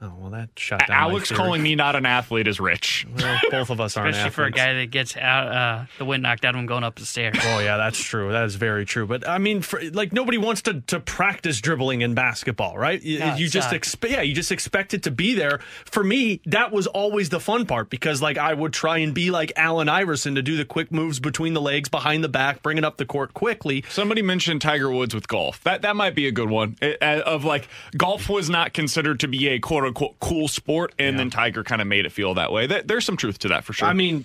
Athlete. 0.00 0.12
Oh 0.18 0.22
well, 0.22 0.30
that 0.30 0.48
shut 0.56 0.80
down. 0.80 0.88
my 0.90 0.94
Alex 0.96 1.28
theory. 1.28 1.36
calling 1.38 1.62
me 1.62 1.74
not 1.74 1.94
an 1.96 2.06
athlete 2.06 2.46
is 2.48 2.60
rich. 2.60 3.06
Well, 3.20 3.38
both 3.50 3.70
of 3.70 3.80
us 3.80 3.96
aren't 3.98 4.10
Especially 4.10 4.30
for 4.30 4.44
a 4.44 4.50
guy 4.50 4.72
that 4.74 4.90
gets 4.90 5.14
out 5.16 5.48
uh, 5.48 5.84
the 5.98 6.04
wind 6.06 6.22
knocked 6.22 6.44
out 6.46 6.54
of 6.54 6.60
him 6.60 6.66
going 6.66 6.84
up 6.84 6.94
the 6.96 7.04
stairs. 7.04 7.36
Oh 7.42 7.58
yeah, 7.58 7.76
that's 7.76 7.98
true. 7.98 8.32
That 8.32 8.44
is 8.44 8.54
very 8.54 8.86
true. 8.86 9.06
But 9.06 9.28
I 9.28 9.36
mean, 9.38 9.60
for, 9.60 9.80
like 9.90 10.12
nobody 10.12 10.38
wants 10.38 10.62
to 10.62 10.80
to 10.82 11.00
practice 11.00 11.60
dribbling 11.60 12.00
in 12.00 12.14
basketball, 12.14 12.78
right? 12.78 13.00
You, 13.02 13.18
No, 13.18 13.34
you 13.34 13.48
just 13.48 13.72
expect, 13.74 14.12
yeah, 14.12 14.22
you 14.22 14.34
just 14.34 14.50
expect 14.52 14.94
it 14.94 15.02
to 15.02 15.10
be 15.10 15.34
there. 15.34 15.60
For 15.84 16.02
me, 16.02 16.40
that 16.46 16.72
was 16.72 16.86
always 16.86 17.28
the 17.28 17.40
fun 17.40 17.66
part 17.66 17.90
because 17.90 18.22
like 18.22 18.38
I 18.38 18.54
would 18.54 18.72
try 18.72 18.98
and 18.98 19.12
be 19.12 19.30
like 19.30 19.52
Allen 19.56 19.88
Iverson 19.90 20.34
to 20.36 20.42
do 20.42 20.56
the 20.56 20.64
quick 20.64 20.90
moves 20.90 21.20
between 21.20 21.52
the 21.52 21.60
legs, 21.60 21.88
behind 21.90 22.24
the 22.24 22.28
back, 22.28 22.62
bringing 22.62 22.84
up 22.84 22.96
the 22.96 23.06
court 23.06 23.34
quickly. 23.34 23.84
Somebody 23.90 24.22
mentioned 24.22 24.62
Tiger 24.62 24.90
Woods 24.90 25.14
with 25.14 25.28
golf. 25.28 25.62
That 25.64 25.82
that 25.82 25.94
might 25.96 26.14
be 26.14 26.26
a 26.26 26.32
good 26.32 26.48
one. 26.48 26.76
It- 26.80 26.98
uh, 27.02 27.22
of 27.26 27.44
like 27.44 27.68
golf 27.96 28.28
was 28.30 28.48
not 28.48 28.72
considered 28.72 29.20
to 29.20 29.28
be 29.28 29.48
a 29.48 29.58
quote 29.58 29.84
unquote 29.90 30.18
cool 30.20 30.48
sport, 30.48 30.94
and 30.98 31.18
then 31.18 31.30
Tiger 31.30 31.62
kind 31.64 31.80
of 31.82 31.88
made 31.88 32.06
it 32.06 32.12
feel 32.12 32.34
that 32.34 32.52
way. 32.52 32.66
That, 32.66 32.88
there's 32.88 33.04
some 33.04 33.16
truth 33.16 33.38
to 33.40 33.48
that 33.48 33.64
for 33.64 33.72
sure. 33.72 33.88
I 33.88 33.92
mean, 33.92 34.24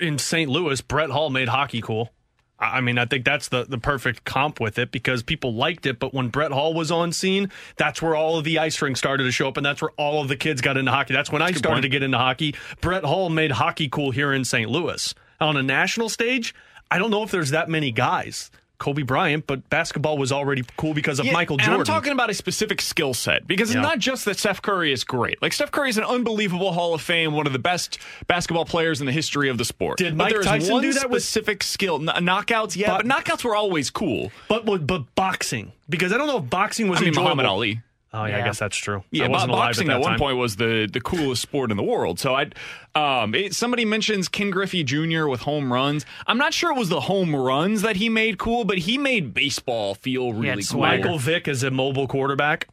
in 0.00 0.18
St. 0.18 0.50
Louis, 0.50 0.80
Brett 0.80 1.10
Hull 1.10 1.30
made 1.30 1.48
hockey 1.48 1.80
cool. 1.80 2.12
I 2.58 2.78
I 2.78 2.80
mean, 2.80 2.98
I 2.98 3.04
think 3.04 3.24
that's 3.24 3.48
the, 3.48 3.64
the 3.64 3.78
perfect 3.78 4.24
comp 4.24 4.60
with 4.60 4.78
it 4.78 4.90
because 4.90 5.22
people 5.22 5.52
liked 5.54 5.86
it. 5.86 5.98
But 5.98 6.14
when 6.14 6.28
Brett 6.28 6.52
Hull 6.52 6.72
was 6.72 6.90
on 6.90 7.12
scene, 7.12 7.50
that's 7.76 8.00
where 8.00 8.14
all 8.14 8.38
of 8.38 8.44
the 8.44 8.58
ice 8.58 8.80
rinks 8.80 9.00
started 9.00 9.24
to 9.24 9.32
show 9.32 9.48
up, 9.48 9.56
and 9.56 9.66
that's 9.66 9.82
where 9.82 9.90
all 9.92 10.22
of 10.22 10.28
the 10.28 10.36
kids 10.36 10.60
got 10.60 10.76
into 10.76 10.90
hockey. 10.90 11.12
That's 11.12 11.30
when 11.30 11.42
I 11.42 11.48
a 11.48 11.52
good 11.52 11.58
started 11.58 11.76
point. 11.76 11.82
to 11.82 11.88
get 11.88 12.02
into 12.02 12.18
hockey. 12.18 12.54
Brett 12.80 13.04
Hull 13.04 13.28
made 13.28 13.50
hockey 13.50 13.88
cool 13.88 14.12
here 14.12 14.32
in 14.32 14.44
St. 14.44 14.70
Louis. 14.70 15.14
On 15.40 15.56
a 15.56 15.62
national 15.62 16.08
stage, 16.08 16.54
I 16.90 16.98
don't 16.98 17.10
know 17.10 17.22
if 17.22 17.30
there's 17.30 17.50
that 17.50 17.68
many 17.68 17.90
guys. 17.90 18.50
Kobe 18.78 19.02
Bryant, 19.02 19.46
but 19.46 19.68
basketball 19.70 20.18
was 20.18 20.32
already 20.32 20.64
cool 20.76 20.94
because 20.94 21.18
of 21.20 21.26
Yeah, 21.26 21.32
Michael 21.32 21.54
and 21.56 21.62
Jordan. 21.62 21.80
I'm 21.80 21.84
talking 21.86 22.12
about 22.12 22.28
a 22.28 22.34
specific 22.34 22.80
skill 22.82 23.14
set 23.14 23.46
because 23.46 23.70
Yeah. 23.72 23.78
it's 23.80 23.82
not 23.88 23.98
just 23.98 24.24
that 24.24 24.38
Steph 24.38 24.60
Curry 24.60 24.92
is 24.92 25.04
great. 25.04 25.40
Like 25.40 25.52
Steph 25.52 25.70
Curry 25.70 25.90
is 25.90 25.96
an 25.98 26.04
unbelievable 26.04 26.72
Hall 26.72 26.92
of 26.92 27.00
Fame, 27.00 27.32
one 27.32 27.46
of 27.46 27.52
the 27.52 27.58
best 27.58 27.98
basketball 28.26 28.64
players 28.64 29.00
in 29.00 29.06
the 29.06 29.12
history 29.12 29.48
of 29.48 29.58
the 29.58 29.64
sport. 29.64 29.98
Did 29.98 30.16
Mike 30.16 30.32
there's 30.32 30.44
Tyson 30.46 30.72
one 30.72 30.82
do 30.82 30.92
that 30.92 31.08
with- 31.08 31.22
specific 31.22 31.62
skill? 31.62 31.98
Kn- 32.00 32.24
knockouts, 32.26 32.76
yeah, 32.76 32.88
But- 32.98 33.06
but, 33.06 33.24
knockouts 33.24 33.44
were 33.44 33.54
always 33.56 33.90
cool. 33.90 34.32
but 34.48 34.64
but 34.66 35.14
boxing 35.14 35.72
because 35.88 36.12
I 36.12 36.18
don't 36.18 36.26
know 36.26 36.38
if 36.38 36.50
boxing 36.50 36.88
was 36.88 36.98
I 36.98 37.02
mean, 37.02 37.08
enjoyable. 37.08 37.24
Muhammad 37.36 37.46
Ali. 37.46 37.80
Oh 38.14 38.26
yeah, 38.26 38.38
I 38.38 38.42
guess 38.42 38.60
that's 38.60 38.76
true. 38.76 39.02
Yeah, 39.10 39.24
I 39.24 39.28
wasn't 39.28 39.50
alive 39.50 39.70
boxing 39.70 39.88
at, 39.88 39.96
at, 39.96 40.00
one 40.00 40.10
time. 40.10 40.18
point 40.20 40.36
was 40.36 40.54
the 40.54 40.88
the 40.90 41.00
coolest 41.00 41.42
sport 41.42 41.72
in 41.72 41.76
the 41.76 41.82
world. 41.82 42.20
So 42.20 42.32
I, 42.32 42.50
um, 42.94 43.34
it, 43.34 43.54
somebody 43.56 43.84
mentions 43.84 44.28
Ken 44.28 44.50
Griffey 44.50 44.84
Jr. 44.84 45.26
with 45.26 45.40
home 45.40 45.72
runs. 45.72 46.06
I'm 46.28 46.38
not 46.38 46.54
sure 46.54 46.70
it 46.70 46.78
was 46.78 46.90
the 46.90 47.00
home 47.00 47.34
runs 47.34 47.82
that 47.82 47.96
he 47.96 48.08
made 48.08 48.38
cool, 48.38 48.64
but 48.64 48.78
he 48.78 48.98
made 48.98 49.34
baseball 49.34 49.96
feel 49.96 50.32
really 50.32 50.62
cool. 50.62 50.80
Michael 50.80 51.18
Vick 51.18 51.48
as 51.48 51.64
a 51.64 51.72
mobile 51.72 52.06
quarterback. 52.06 52.68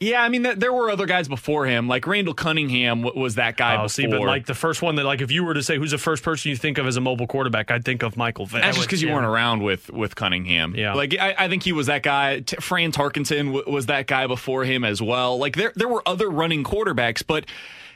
Yeah, 0.00 0.22
I 0.22 0.28
mean, 0.28 0.42
th- 0.42 0.56
there 0.56 0.72
were 0.72 0.90
other 0.90 1.06
guys 1.06 1.28
before 1.28 1.66
him, 1.66 1.88
like 1.88 2.06
Randall 2.06 2.34
Cunningham 2.34 3.02
w- 3.02 3.18
was 3.22 3.36
that 3.36 3.56
guy. 3.56 3.74
Oh, 3.74 3.76
before. 3.84 3.88
see, 3.88 4.06
but 4.06 4.20
like 4.22 4.44
the 4.44 4.54
first 4.54 4.82
one 4.82 4.96
that, 4.96 5.04
like, 5.04 5.20
if 5.22 5.30
you 5.30 5.44
were 5.44 5.54
to 5.54 5.62
say 5.62 5.78
who's 5.78 5.92
the 5.92 5.98
first 5.98 6.22
person 6.22 6.50
you 6.50 6.56
think 6.56 6.78
of 6.78 6.86
as 6.86 6.96
a 6.96 7.00
mobile 7.00 7.26
quarterback, 7.26 7.70
I'd 7.70 7.84
think 7.84 8.02
of 8.02 8.16
Michael 8.16 8.44
Vick. 8.44 8.60
That's 8.62 8.76
just 8.76 8.88
because 8.88 9.00
you 9.00 9.08
yeah. 9.08 9.14
weren't 9.14 9.26
around 9.26 9.62
with 9.62 9.90
with 9.90 10.14
Cunningham. 10.16 10.74
Yeah. 10.76 10.94
like 10.94 11.16
I, 11.18 11.34
I 11.38 11.48
think 11.48 11.62
he 11.62 11.72
was 11.72 11.86
that 11.86 12.02
guy. 12.02 12.40
T- 12.40 12.56
Fran 12.60 12.92
Tarkenton 12.92 13.54
w- 13.54 13.64
was 13.72 13.86
that 13.86 14.06
guy 14.06 14.26
before 14.26 14.64
him 14.64 14.84
as 14.84 15.00
well. 15.00 15.38
Like 15.38 15.56
there 15.56 15.72
there 15.76 15.88
were 15.88 16.02
other 16.06 16.28
running 16.28 16.64
quarterbacks, 16.64 17.22
but 17.26 17.46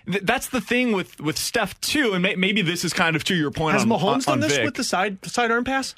that's 0.06 0.48
the 0.48 0.60
thing 0.62 0.92
with 0.92 1.20
with 1.20 1.36
Steph 1.36 1.78
too. 1.80 2.14
And 2.14 2.22
may- 2.22 2.36
maybe 2.36 2.62
this 2.62 2.84
is 2.84 2.92
kind 2.94 3.16
of 3.16 3.24
to 3.24 3.34
your 3.34 3.50
point. 3.50 3.74
Has 3.74 3.82
on, 3.82 3.88
Mahomes 3.88 4.28
on, 4.28 4.38
done 4.38 4.40
this 4.40 4.56
Vic. 4.56 4.64
with 4.64 4.74
the 4.76 4.84
side 4.84 5.18
sidearm 5.26 5.64
pass? 5.64 5.94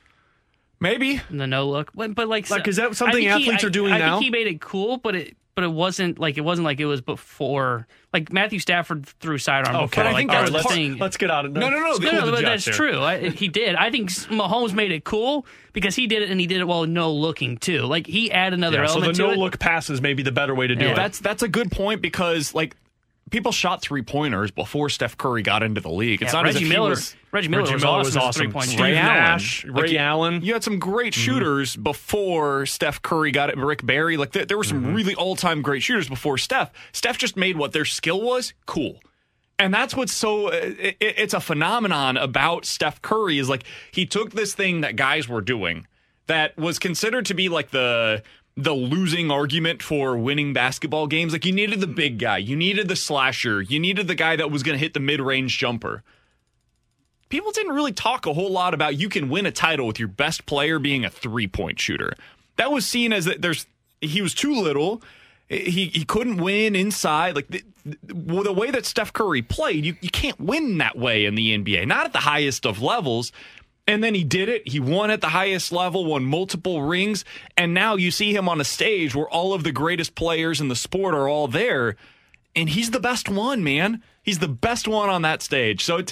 maybe? 0.80 1.20
the 1.30 1.46
no 1.46 1.68
look. 1.68 1.90
But, 1.94 2.14
but 2.14 2.26
like, 2.26 2.48
Like, 2.50 2.64
so- 2.64 2.70
is 2.70 2.76
that 2.76 2.96
something 2.96 3.16
think 3.22 3.24
he- 3.24 3.44
athletes 3.50 3.62
I- 3.62 3.66
are 3.66 3.70
doing 3.70 3.92
I 3.92 3.98
now? 3.98 4.14
think 4.14 4.24
he 4.24 4.30
made 4.30 4.46
it 4.46 4.60
cool, 4.62 4.96
but 4.96 5.14
it 5.14 5.36
but 5.54 5.64
it 5.64 5.72
wasn't 5.72 6.18
like 6.18 6.38
it 6.38 6.42
wasn't 6.42 6.64
like 6.64 6.80
it 6.80 6.86
was 6.86 7.00
before. 7.00 7.86
Like 8.12 8.32
Matthew 8.32 8.58
Stafford 8.58 9.06
threw 9.06 9.38
sidearm 9.38 9.76
oh, 9.76 9.80
Okay, 9.80 10.02
before. 10.02 10.04
I 10.04 10.06
like, 10.08 10.16
think 10.16 10.30
that 10.30 10.36
that 10.38 10.42
was 10.44 10.52
was 10.52 10.62
the 10.64 10.68
thing. 10.68 10.98
Let's 10.98 11.16
get 11.16 11.30
out 11.30 11.44
of 11.46 11.52
No, 11.52 11.68
no, 11.70 11.78
no, 11.78 11.94
School 11.94 12.12
no, 12.12 12.24
no, 12.26 12.30
but 12.32 12.42
that's 12.42 12.64
here. 12.64 12.74
true. 12.74 13.00
I, 13.00 13.28
he 13.30 13.48
did. 13.48 13.74
I 13.76 13.90
think 13.90 14.10
Mahomes 14.10 14.72
made 14.74 14.90
it 14.92 15.04
cool 15.04 15.46
because 15.72 15.94
he 15.94 16.06
did 16.06 16.22
it 16.22 16.30
and 16.30 16.40
he 16.40 16.46
did 16.46 16.60
it 16.60 16.64
while 16.66 16.86
no 16.86 17.12
looking 17.12 17.56
too. 17.58 17.82
Like 17.82 18.06
he 18.06 18.30
added 18.32 18.58
another 18.58 18.78
Yeah, 18.78 18.86
so 18.86 18.94
the 18.94 19.06
element 19.06 19.18
no 19.18 19.30
it. 19.30 19.38
look 19.38 19.58
pass 19.58 19.90
is 19.90 20.00
maybe 20.00 20.22
the 20.22 20.32
better 20.32 20.54
way 20.54 20.66
to 20.66 20.74
do 20.74 20.86
Yeah. 20.86 20.92
it. 20.92 20.96
That's 20.96 21.18
that's 21.20 21.42
a 21.42 21.48
good 21.48 21.70
point 21.70 22.00
because 22.02 22.54
like 22.54 22.76
people 23.30 23.52
shot 23.52 23.80
three 23.82 24.02
pointers 24.02 24.50
before 24.50 24.88
Steph 24.88 25.16
Curry 25.16 25.42
got 25.42 25.62
into 25.62 25.80
the 25.80 25.90
league. 25.90 26.22
It's 26.22 26.32
Yeah, 26.32 26.40
not 26.40 26.48
as 26.48 26.54
Reggie 26.54 26.66
if 26.66 26.70
he 26.70 26.76
Miller. 26.76 26.90
was. 26.90 27.16
Reggie 27.32 27.48
Miller 27.48 27.62
Reggie 27.62 27.74
was 27.74 27.82
Miller 27.84 27.94
awesome. 27.98 28.06
was 28.08 28.08
as 28.08 28.16
a 28.16 28.20
awesome. 28.26 28.42
three-point 28.42 28.64
Steve 28.66 28.78
shooter. 28.78 28.88
Ray 28.90 28.94
Nash, 28.94 29.64
Allen. 29.64 29.74
Ray 29.76 29.82
Like, 29.82 29.90
you- 29.92 29.98
Allen. 29.98 30.42
You 30.44 30.52
had 30.52 30.64
some 30.64 30.78
great 30.78 31.12
Mm-hmm. 31.12 31.20
shooters 31.22 31.76
before 31.76 32.66
Steph 32.66 33.02
Curry 33.02 33.30
got 33.30 33.50
it. 33.50 33.56
Rick 33.56 33.86
Barry. 33.86 34.16
Like 34.16 34.32
there, 34.32 34.44
there 34.44 34.56
were 34.58 34.64
Mm-hmm. 34.64 34.84
some 34.84 34.94
really 34.94 35.14
all 35.14 35.36
time 35.36 35.62
great 35.62 35.82
shooters 35.82 36.08
before 36.08 36.38
Steph. 36.38 36.72
Steph 36.92 37.18
just 37.18 37.36
made 37.36 37.56
what 37.56 37.72
their 37.72 37.84
skill 37.84 38.20
was 38.20 38.52
cool. 38.66 39.00
And 39.58 39.72
that's 39.74 39.94
what's 39.94 40.12
so 40.12 40.48
uh, 40.48 40.52
it, 40.62 40.96
it's 41.00 41.34
a 41.34 41.40
phenomenon 41.40 42.16
about 42.16 42.64
Steph 42.64 43.02
Curry 43.02 43.38
is 43.38 43.48
like 43.48 43.64
he 43.92 44.06
took 44.06 44.30
this 44.32 44.54
thing 44.54 44.80
that 44.80 44.96
guys 44.96 45.28
were 45.28 45.42
doing 45.42 45.86
that 46.26 46.56
was 46.56 46.78
considered 46.78 47.26
to 47.26 47.34
be 47.34 47.48
like 47.48 47.70
the 47.70 48.22
the 48.62 48.72
losing 48.72 49.30
argument 49.30 49.82
for 49.82 50.16
winning 50.16 50.52
basketball 50.52 51.06
games. 51.06 51.32
Like 51.32 51.44
you 51.44 51.52
needed 51.52 51.80
the 51.80 51.86
big 51.86 52.18
guy, 52.18 52.38
you 52.38 52.56
needed 52.56 52.88
the 52.88 52.96
slasher, 52.96 53.62
you 53.62 53.78
needed 53.80 54.08
the 54.08 54.14
guy 54.14 54.36
that 54.36 54.50
was 54.50 54.62
going 54.62 54.76
to 54.76 54.78
hit 54.78 54.94
the 54.94 55.00
mid-range 55.00 55.56
jumper. 55.58 56.02
People 57.28 57.52
didn't 57.52 57.74
really 57.74 57.92
talk 57.92 58.26
a 58.26 58.32
whole 58.32 58.50
lot 58.50 58.74
about 58.74 58.98
you 58.98 59.08
can 59.08 59.28
win 59.28 59.46
a 59.46 59.52
title 59.52 59.86
with 59.86 59.98
your 59.98 60.08
best 60.08 60.46
player 60.46 60.78
being 60.78 61.04
a 61.04 61.10
three-point 61.10 61.78
shooter. 61.78 62.12
That 62.56 62.72
was 62.72 62.86
seen 62.86 63.12
as 63.12 63.24
that 63.24 63.40
there's 63.40 63.66
he 64.00 64.20
was 64.20 64.34
too 64.34 64.54
little. 64.54 65.02
He 65.48 65.86
he 65.86 66.04
couldn't 66.04 66.38
win 66.38 66.74
inside. 66.74 67.36
Like 67.36 67.48
the, 67.48 67.62
the, 67.84 68.52
way 68.52 68.70
that 68.70 68.84
Steph 68.84 69.12
Curry 69.12 69.42
played, 69.42 69.84
you, 69.84 69.96
you 70.00 70.10
can't 70.10 70.38
win 70.40 70.78
that 70.78 70.96
way 70.96 71.24
in 71.24 71.34
the 71.34 71.56
NBA. 71.56 71.86
Not 71.86 72.06
at 72.06 72.12
the 72.12 72.18
highest 72.18 72.66
of 72.66 72.82
levels. 72.82 73.32
And 73.90 74.04
then 74.04 74.14
he 74.14 74.22
did 74.22 74.48
it. 74.48 74.68
He 74.68 74.78
won 74.78 75.10
at 75.10 75.20
the 75.20 75.30
highest 75.30 75.72
level, 75.72 76.04
won 76.04 76.24
multiple 76.24 76.82
rings, 76.82 77.24
and 77.56 77.74
now 77.74 77.96
you 77.96 78.12
see 78.12 78.32
him 78.32 78.48
on 78.48 78.60
a 78.60 78.64
stage 78.64 79.16
where 79.16 79.28
all 79.28 79.52
of 79.52 79.64
the 79.64 79.72
greatest 79.72 80.14
players 80.14 80.60
in 80.60 80.68
the 80.68 80.76
sport 80.76 81.12
are 81.12 81.28
all 81.28 81.48
there, 81.48 81.96
and 82.54 82.68
he's 82.68 82.92
the 82.92 83.00
best 83.00 83.28
one, 83.28 83.64
man. 83.64 84.00
He's 84.22 84.38
the 84.38 84.46
best 84.46 84.86
one 84.86 85.08
on 85.08 85.22
that 85.22 85.42
stage. 85.42 85.84
So 85.84 86.02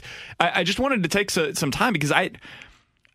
I, 0.40 0.60
I 0.60 0.64
just 0.64 0.80
wanted 0.80 1.04
to 1.04 1.08
take 1.08 1.30
so, 1.30 1.52
some 1.52 1.70
time 1.70 1.92
because 1.92 2.10
I 2.10 2.32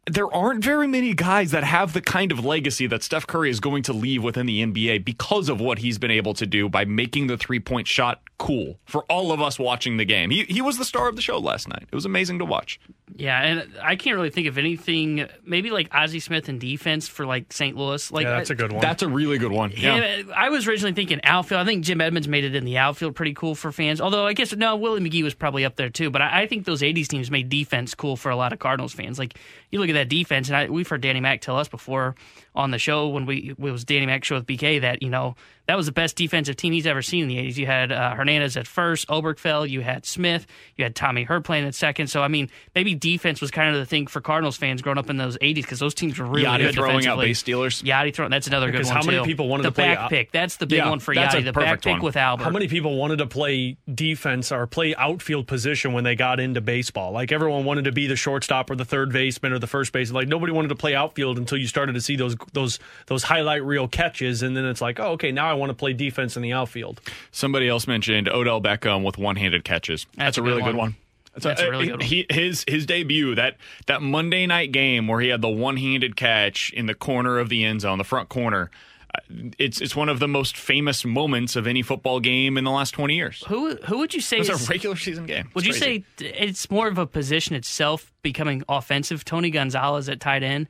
there 0.05 0.33
aren't 0.33 0.63
very 0.63 0.87
many 0.87 1.13
guys 1.13 1.51
that 1.51 1.63
have 1.63 1.93
the 1.93 2.01
kind 2.01 2.31
of 2.31 2.43
legacy 2.43 2.87
that 2.87 3.03
Steph 3.03 3.25
Curry 3.25 3.49
is 3.49 3.61
going 3.61 3.83
to 3.83 3.93
leave 3.93 4.21
within 4.21 4.45
the 4.45 4.61
NBA 4.61 5.05
because 5.05 5.47
of 5.47 5.61
what 5.61 5.79
he's 5.79 5.97
been 5.97 6.11
able 6.11 6.33
to 6.33 6.45
do 6.45 6.67
by 6.67 6.83
making 6.83 7.27
the 7.27 7.37
three 7.37 7.59
point 7.59 7.87
shot 7.87 8.21
cool 8.37 8.77
for 8.83 9.03
all 9.03 9.31
of 9.31 9.41
us 9.41 9.57
watching 9.57 9.95
the 9.95 10.03
game. 10.03 10.29
He, 10.29 10.43
he 10.43 10.61
was 10.61 10.77
the 10.77 10.83
star 10.83 11.07
of 11.07 11.15
the 11.15 11.21
show 11.21 11.37
last 11.37 11.69
night. 11.69 11.83
It 11.89 11.95
was 11.95 12.03
amazing 12.03 12.39
to 12.39 12.45
watch. 12.45 12.79
Yeah, 13.15 13.39
and 13.41 13.77
I 13.81 13.95
can't 13.95 14.15
really 14.15 14.31
think 14.31 14.47
of 14.47 14.57
anything. 14.57 15.27
Maybe 15.45 15.69
like 15.69 15.87
Ozzie 15.93 16.19
Smith 16.19 16.49
in 16.49 16.59
defense 16.59 17.07
for 17.07 17.25
like 17.25 17.53
St. 17.53 17.77
Louis. 17.77 18.11
Like 18.11 18.25
yeah, 18.25 18.37
that's 18.37 18.49
a 18.49 18.55
good 18.55 18.71
one. 18.71 18.81
That's 18.81 19.03
a 19.03 19.07
really 19.07 19.37
good 19.37 19.51
one. 19.51 19.71
Yeah. 19.75 19.95
Yeah, 19.97 20.23
I 20.35 20.49
was 20.49 20.67
originally 20.67 20.93
thinking 20.93 21.21
outfield. 21.23 21.61
I 21.61 21.65
think 21.65 21.85
Jim 21.85 22.01
Edmonds 22.01 22.27
made 22.27 22.43
it 22.43 22.55
in 22.55 22.65
the 22.65 22.77
outfield 22.77 23.15
pretty 23.15 23.33
cool 23.33 23.55
for 23.55 23.71
fans. 23.71 24.01
Although 24.01 24.25
I 24.25 24.33
guess 24.33 24.53
no, 24.55 24.75
Willie 24.75 24.99
McGee 24.99 25.23
was 25.23 25.33
probably 25.33 25.63
up 25.63 25.75
there 25.75 25.89
too. 25.89 26.09
But 26.09 26.21
I, 26.21 26.41
I 26.41 26.47
think 26.47 26.65
those 26.65 26.81
'80s 26.81 27.07
teams 27.07 27.29
made 27.29 27.49
defense 27.49 27.93
cool 27.93 28.17
for 28.17 28.29
a 28.29 28.35
lot 28.35 28.51
of 28.51 28.59
Cardinals 28.59 28.93
fans. 28.93 29.19
Like 29.19 29.37
you 29.69 29.79
look 29.79 29.89
at 29.89 29.92
that 29.93 30.09
defense, 30.09 30.47
and 30.49 30.55
I, 30.55 30.69
we've 30.69 30.87
heard 30.87 31.01
Danny 31.01 31.19
Mac 31.19 31.41
tell 31.41 31.57
us 31.57 31.67
before 31.67 32.15
on 32.55 32.71
the 32.71 32.77
show 32.79 33.07
when 33.09 33.25
we 33.25 33.49
it 33.51 33.59
was 33.59 33.83
Danny 33.83 34.05
Mac 34.05 34.23
show 34.23 34.35
with 34.35 34.45
BK 34.45 34.81
that 34.81 35.01
you 35.01 35.09
know 35.09 35.35
that 35.65 35.77
was 35.77 35.85
the 35.85 35.93
best 35.93 36.17
defensive 36.17 36.57
team 36.57 36.73
he's 36.73 36.85
ever 36.85 37.01
seen 37.01 37.23
in 37.23 37.29
the 37.29 37.37
'80s. 37.37 37.55
You 37.57 37.65
had 37.65 37.91
uh, 37.91 38.15
Hernandez 38.15 38.57
at 38.57 38.67
first, 38.67 39.07
Oberkfell, 39.07 39.67
you 39.69 39.79
had 39.81 40.05
Smith, 40.05 40.45
you 40.75 40.83
had 40.83 40.93
Tommy 40.93 41.23
Herr 41.23 41.39
playing 41.39 41.65
at 41.65 41.73
second. 41.73 42.07
So 42.07 42.21
I 42.21 42.27
mean, 42.27 42.49
maybe 42.75 42.95
defense 42.95 43.39
was 43.39 43.49
kind 43.49 43.73
of 43.73 43.79
the 43.79 43.85
thing 43.85 44.07
for 44.07 44.19
Cardinals 44.21 44.57
fans 44.57 44.81
growing 44.81 44.97
up 44.97 45.09
in 45.09 45.17
those 45.17 45.37
'80s 45.37 45.55
because 45.55 45.79
those 45.79 45.93
teams 45.93 46.19
were 46.19 46.25
really 46.25 46.45
Yadi 46.45 46.57
good 46.59 46.75
throwing 46.75 47.07
out 47.07 47.17
base 47.19 47.39
stealers. 47.39 47.81
Yadi 47.81 48.13
throwing. 48.13 48.29
That's 48.29 48.47
another 48.47 48.71
good 48.71 48.85
one 48.85 48.93
how 48.95 49.03
many 49.03 49.19
too. 49.19 49.23
people 49.23 49.47
wanted 49.47 49.63
the 49.63 49.69
to 49.69 49.75
play 49.75 49.85
back 49.87 49.97
out- 49.97 50.09
pick? 50.09 50.31
That's 50.31 50.57
the 50.57 50.65
big 50.67 50.79
Yeah, 50.79 50.89
one 50.89 50.99
for 50.99 51.15
Yadi. 51.15 51.43
The 51.45 51.53
back 51.53 51.65
perfect 51.65 51.83
pick 51.85 51.93
one. 51.93 52.01
with 52.01 52.17
Albert. 52.17 52.43
How 52.43 52.49
many 52.49 52.67
people 52.67 52.97
wanted 52.97 53.17
to 53.19 53.27
play 53.27 53.77
defense 53.93 54.51
or 54.51 54.67
play 54.67 54.93
outfield 54.95 55.47
position 55.47 55.93
when 55.93 56.03
they 56.03 56.15
got 56.15 56.39
into 56.41 56.59
baseball? 56.61 57.13
Like 57.13 57.31
everyone 57.31 57.63
wanted 57.63 57.85
to 57.85 57.91
be 57.93 58.05
the 58.07 58.17
shortstop 58.17 58.69
or 58.69 58.75
the 58.75 58.85
third 58.85 59.13
baseman 59.13 59.53
or 59.53 59.59
the 59.59 59.67
first 59.67 59.93
baseman. 59.93 60.15
Like 60.21 60.27
nobody 60.27 60.51
wanted 60.51 60.67
to 60.69 60.75
play 60.75 60.93
outfield 60.93 61.37
until 61.37 61.57
you 61.57 61.67
started 61.67 61.93
to 61.93 62.01
see 62.01 62.17
those 62.17 62.35
those 62.51 62.79
those 63.07 63.23
highlight 63.23 63.63
reel 63.63 63.87
catches, 63.87 64.43
and 64.43 64.55
then 64.57 64.65
it's 64.65 64.81
like, 64.81 64.99
oh, 64.99 65.11
okay, 65.13 65.31
now 65.31 65.49
I 65.49 65.53
want 65.53 65.69
to 65.69 65.73
play 65.73 65.93
defense 65.93 66.35
in 66.35 66.41
the 66.43 66.51
outfield. 66.53 66.99
Somebody 67.31 67.67
else 67.69 67.87
mentioned 67.87 68.27
Odell 68.27 68.61
Beckham 68.61 69.03
with 69.03 69.17
one-handed 69.17 69.63
catches. 69.63 70.05
That's, 70.15 70.17
That's 70.17 70.37
a 70.37 70.41
a 70.41 70.43
really 70.43 70.61
good 70.61 70.65
good 70.71 70.75
one. 70.75 70.85
one. 70.91 70.95
That's, 71.33 71.45
That's 71.45 71.61
a 71.61 71.71
really 71.71 71.85
good 71.87 71.91
one. 71.93 72.01
He, 72.01 72.25
his 72.29 72.63
his 72.67 72.85
debut 72.85 73.33
that 73.35 73.57
that 73.87 74.01
Monday 74.01 74.45
night 74.45 74.71
game 74.71 75.07
where 75.07 75.19
he 75.21 75.29
had 75.29 75.41
the 75.41 75.49
one-handed 75.49 76.15
catch 76.15 76.71
in 76.73 76.85
the 76.85 76.93
corner 76.93 77.39
of 77.39 77.49
the 77.49 77.63
end 77.63 77.81
zone, 77.81 77.97
the 77.97 78.03
front 78.03 78.29
corner. 78.29 78.69
uh, 79.15 79.19
it's 79.57 79.81
it's 79.81 79.95
one 79.95 80.09
of 80.09 80.19
the 80.19 80.27
most 80.27 80.55
famous 80.57 81.03
moments 81.03 81.55
of 81.55 81.65
any 81.65 81.81
football 81.81 82.19
game 82.19 82.55
in 82.57 82.63
the 82.63 82.69
last 82.71 82.91
20 82.91 83.15
years. 83.15 83.43
Who 83.47 83.75
who 83.77 83.97
would 83.97 84.13
you 84.13 84.21
say 84.21 84.37
It 84.37 84.41
was 84.41 84.49
is- 84.61 84.67
a 84.67 84.71
regular 84.71 84.95
season 84.95 85.25
game. 85.25 85.49
Would 85.55 85.65
you 85.65 85.73
crazy. 85.73 86.03
say 86.19 86.25
it's 86.27 86.69
more 86.69 86.87
of 86.87 86.99
a 86.99 87.07
position 87.07 87.55
itself 87.55 88.11
becoming 88.21 88.63
offensive? 88.69 89.25
Tony 89.25 89.49
Gonzalez 89.49 90.09
at 90.09 90.19
tight 90.19 90.43
end. 90.43 90.67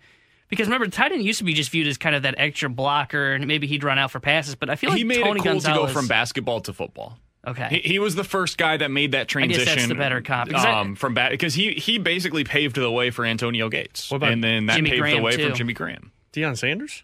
Because 0.54 0.68
remember, 0.68 0.88
tight 0.88 1.12
end 1.12 1.24
used 1.24 1.40
to 1.40 1.44
be 1.46 1.54
just 1.54 1.70
viewed 1.72 1.88
as 1.88 1.98
kind 1.98 2.16
of 2.16 2.24
that 2.24 2.36
extra 2.38 2.70
blocker, 2.70 3.34
and 3.34 3.48
maybe 3.48 3.68
he'd 3.68 3.84
run 3.84 3.98
out 3.98 4.12
for 4.12 4.20
passes. 4.20 4.56
But 4.56 4.70
I 4.70 4.76
feel 4.76 4.90
like 4.92 4.98
he 4.98 5.04
made 5.04 5.24
Tony 5.24 5.40
it 5.40 5.44
cool 5.44 5.54
Gonzalez 5.54 5.80
to 5.80 5.88
go 5.88 5.94
from 6.00 6.08
basketball 6.08 6.62
to 6.62 6.74
football. 6.74 7.18
Okay. 7.46 7.68
He, 7.84 7.94
he 7.94 8.00
was 8.00 8.16
the 8.16 8.24
first 8.24 8.58
guy 8.58 8.78
that 8.78 8.90
made 8.90 9.12
that 9.12 9.28
transition. 9.28 9.62
I 9.62 9.64
transition. 9.66 9.76
guess 9.76 9.88
that's 9.88 9.90
the 9.90 9.96
better 9.96 10.22
comp. 10.22 10.48
Because 10.50 10.64
I- 10.66 10.80
Um, 10.80 10.96
from 10.96 11.14
because 11.14 11.54
he 11.56 11.74
he 11.74 11.98
basically 11.98 12.44
paved 12.44 12.76
the 12.76 12.90
way 12.90 13.10
for 13.10 13.26
Antonio 13.26 13.68
Gates, 13.68 14.10
What 14.12 14.18
about 14.18 14.32
and 14.32 14.44
then 14.44 14.68
that 14.68 14.76
Jimmy 14.78 14.92
paved 14.92 15.02
Graham, 15.02 15.18
the 15.18 15.24
way 15.24 15.36
too? 15.36 15.50
for 15.50 15.56
Jimmy 15.56 15.74
Graham 15.74 16.12
Deion 16.32 16.58
Sanders? 16.58 17.04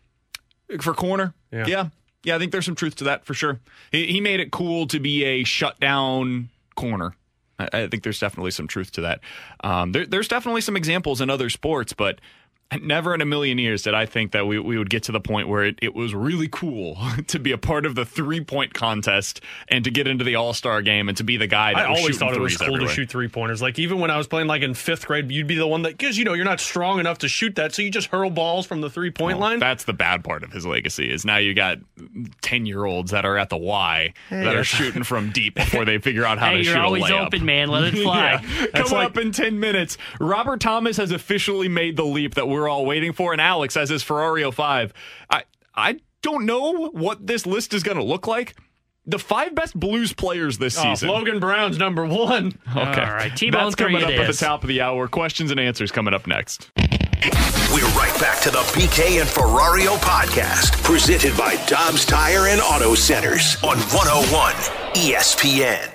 for 0.81 0.93
corner. 0.93 1.33
Yeah. 1.51 1.65
yeah, 1.67 1.89
Yeah, 2.23 2.35
I 2.35 2.39
think 2.39 2.51
there's 2.51 2.65
some 2.65 2.75
truth 2.75 2.95
to 2.97 3.03
that 3.05 3.25
for 3.25 3.33
sure. 3.33 3.59
He, 3.91 4.05
he 4.07 4.21
made 4.21 4.39
it 4.39 4.51
cool 4.51 4.85
to 4.87 4.99
be 4.99 5.23
a 5.25 5.43
shutdown 5.43 6.49
corner. 6.75 7.15
I, 7.57 7.67
I 7.73 7.87
think 7.87 8.03
there's 8.03 8.19
definitely 8.19 8.51
some 8.51 8.67
truth 8.67 8.91
to 8.93 9.01
that. 9.01 9.19
Um, 9.63 9.91
there, 9.91 10.05
there's 10.05 10.27
definitely 10.27 10.61
some 10.61 10.77
examples 10.77 11.19
in 11.21 11.29
other 11.29 11.49
sports, 11.49 11.91
but 11.91 12.19
never 12.81 13.13
in 13.15 13.21
a 13.21 13.25
million 13.25 13.57
years 13.57 13.81
did 13.83 13.93
I 13.93 14.05
think 14.05 14.31
that 14.33 14.45
we, 14.45 14.59
we 14.59 14.77
would 14.77 14.89
get 14.89 15.03
to 15.03 15.11
the 15.11 15.19
point 15.19 15.47
where 15.47 15.63
it, 15.63 15.79
it 15.81 15.95
was 15.95 16.13
really 16.13 16.47
cool 16.47 16.97
to 17.27 17.39
be 17.39 17.51
a 17.51 17.57
part 17.57 17.85
of 17.85 17.95
the 17.95 18.05
three 18.05 18.41
point 18.41 18.73
contest 18.73 19.41
and 19.67 19.83
to 19.85 19.91
get 19.91 20.07
into 20.07 20.23
the 20.23 20.35
All 20.35 20.53
Star 20.53 20.81
game 20.81 21.09
and 21.09 21.17
to 21.17 21.23
be 21.23 21.37
the 21.37 21.47
guy 21.47 21.73
that 21.73 21.87
I 21.87 21.89
was 21.91 21.99
always 21.99 22.17
thought 22.17 22.33
it 22.33 22.39
was 22.39 22.57
cool 22.57 22.67
everywhere. 22.67 22.87
to 22.87 22.93
shoot 22.93 23.09
three 23.09 23.27
pointers. 23.27 23.61
Like 23.61 23.79
even 23.79 23.99
when 23.99 24.11
I 24.11 24.17
was 24.17 24.27
playing 24.27 24.47
like 24.47 24.61
in 24.61 24.73
fifth 24.73 25.07
grade, 25.07 25.31
you'd 25.31 25.47
be 25.47 25.55
the 25.55 25.67
one 25.67 25.81
that 25.83 25.97
because 25.97 26.17
you 26.17 26.25
know 26.25 26.33
you're 26.33 26.45
not 26.45 26.59
strong 26.59 26.99
enough 26.99 27.19
to 27.19 27.27
shoot 27.27 27.55
that, 27.55 27.73
so 27.73 27.81
you 27.81 27.89
just 27.91 28.07
hurl 28.07 28.29
balls 28.29 28.65
from 28.65 28.81
the 28.81 28.89
three 28.89 29.11
point 29.11 29.39
Well, 29.39 29.49
line. 29.49 29.59
That's 29.59 29.85
the 29.85 29.93
bad 29.93 30.23
part 30.23 30.43
of 30.43 30.51
his 30.51 30.65
legacy 30.65 31.11
is 31.11 31.25
now 31.25 31.37
you 31.37 31.53
got 31.53 31.79
ten 32.41 32.65
year 32.65 32.85
olds 32.85 33.11
that 33.11 33.25
are 33.25 33.37
at 33.37 33.49
the 33.49 33.57
Y 33.57 34.13
that 34.29 34.55
are 34.55 34.63
shooting 34.63 35.03
from 35.03 35.31
deep 35.31 35.55
before 35.55 35.85
they 35.85 35.97
figure 35.97 36.25
out 36.25 36.37
how 36.39 36.49
Hey, 36.51 36.57
to 36.59 36.63
you're 36.63 36.73
shoot 36.75 36.79
always 36.81 37.09
a 37.09 37.19
open, 37.19 37.45
man. 37.45 37.69
Let 37.69 37.85
it 37.93 38.01
fly. 38.01 38.31
Yeah. 38.33 38.67
That's 38.73 38.89
Coming 38.89 38.93
like- 38.93 39.07
up 39.07 39.17
in 39.17 39.31
ten 39.31 39.59
minutes, 39.59 39.97
Robert 40.19 40.59
Thomas 40.59 40.97
has 40.97 41.11
officially 41.11 41.67
made 41.67 41.95
the 41.97 42.05
leap 42.05 42.35
that 42.35 42.47
we're 42.47 42.58
all 42.67 42.85
waiting 42.85 43.13
for, 43.13 43.31
and 43.31 43.39
Alex 43.41 43.75
has 43.75 43.89
his 43.89 44.03
Ferrario 44.03 44.53
5. 44.53 44.93
I 45.29 45.43
I 45.75 45.99
don't 46.21 46.45
know 46.45 46.89
what 46.89 47.25
this 47.25 47.45
list 47.45 47.73
is 47.73 47.83
going 47.83 47.97
to 47.97 48.03
look 48.03 48.27
like. 48.27 48.55
The 49.05 49.17
five 49.19 49.55
best 49.55 49.79
Blues 49.79 50.13
players 50.13 50.57
this 50.57 50.77
Oh, 50.77 50.83
season. 50.83 51.09
Logan 51.09 51.39
Brown's 51.39 51.77
number 51.77 52.05
one. 52.05 52.57
Okay. 52.75 53.01
All 53.01 53.13
right, 53.13 53.35
T-Bone 53.35 53.63
That's 53.63 53.75
coming 53.75 54.03
up 54.03 54.09
at 54.09 54.27
the 54.27 54.33
top 54.33 54.63
of 54.63 54.67
the 54.67 54.81
hour. 54.81 55.07
Questions 55.07 55.49
and 55.49 55.59
answers 55.59 55.91
coming 55.91 56.13
up 56.13 56.27
next. 56.27 56.69
We're 57.73 57.87
right 57.97 58.15
back 58.19 58.39
to 58.41 58.51
the 58.51 58.59
BK 58.73 59.19
and 59.21 59.29
Ferrario 59.29 59.97
podcast, 59.97 60.83
presented 60.83 61.35
by 61.37 61.55
Dobbs 61.67 62.05
Tire 62.05 62.47
and 62.47 62.61
Auto 62.61 62.93
Centers 62.95 63.55
on 63.63 63.77
101 63.77 64.53
ESPN. 64.93 65.89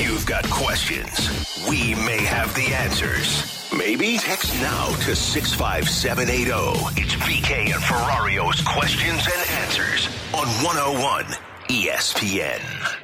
You've 0.00 0.24
got 0.26 0.48
questions. 0.50 1.64
We 1.68 1.94
may 1.94 2.22
have 2.24 2.54
the 2.54 2.74
answers. 2.74 3.53
Maybe 3.72 4.18
text 4.18 4.54
now 4.60 4.88
to 5.06 5.16
65780. 5.16 7.00
It's 7.00 7.14
BK 7.16 7.72
and 7.72 7.82
Ferrario's 7.82 8.60
questions 8.62 9.26
and 9.26 9.50
answers 9.62 10.08
on 10.34 10.46
101 10.62 11.24
ESPN. 11.68 13.03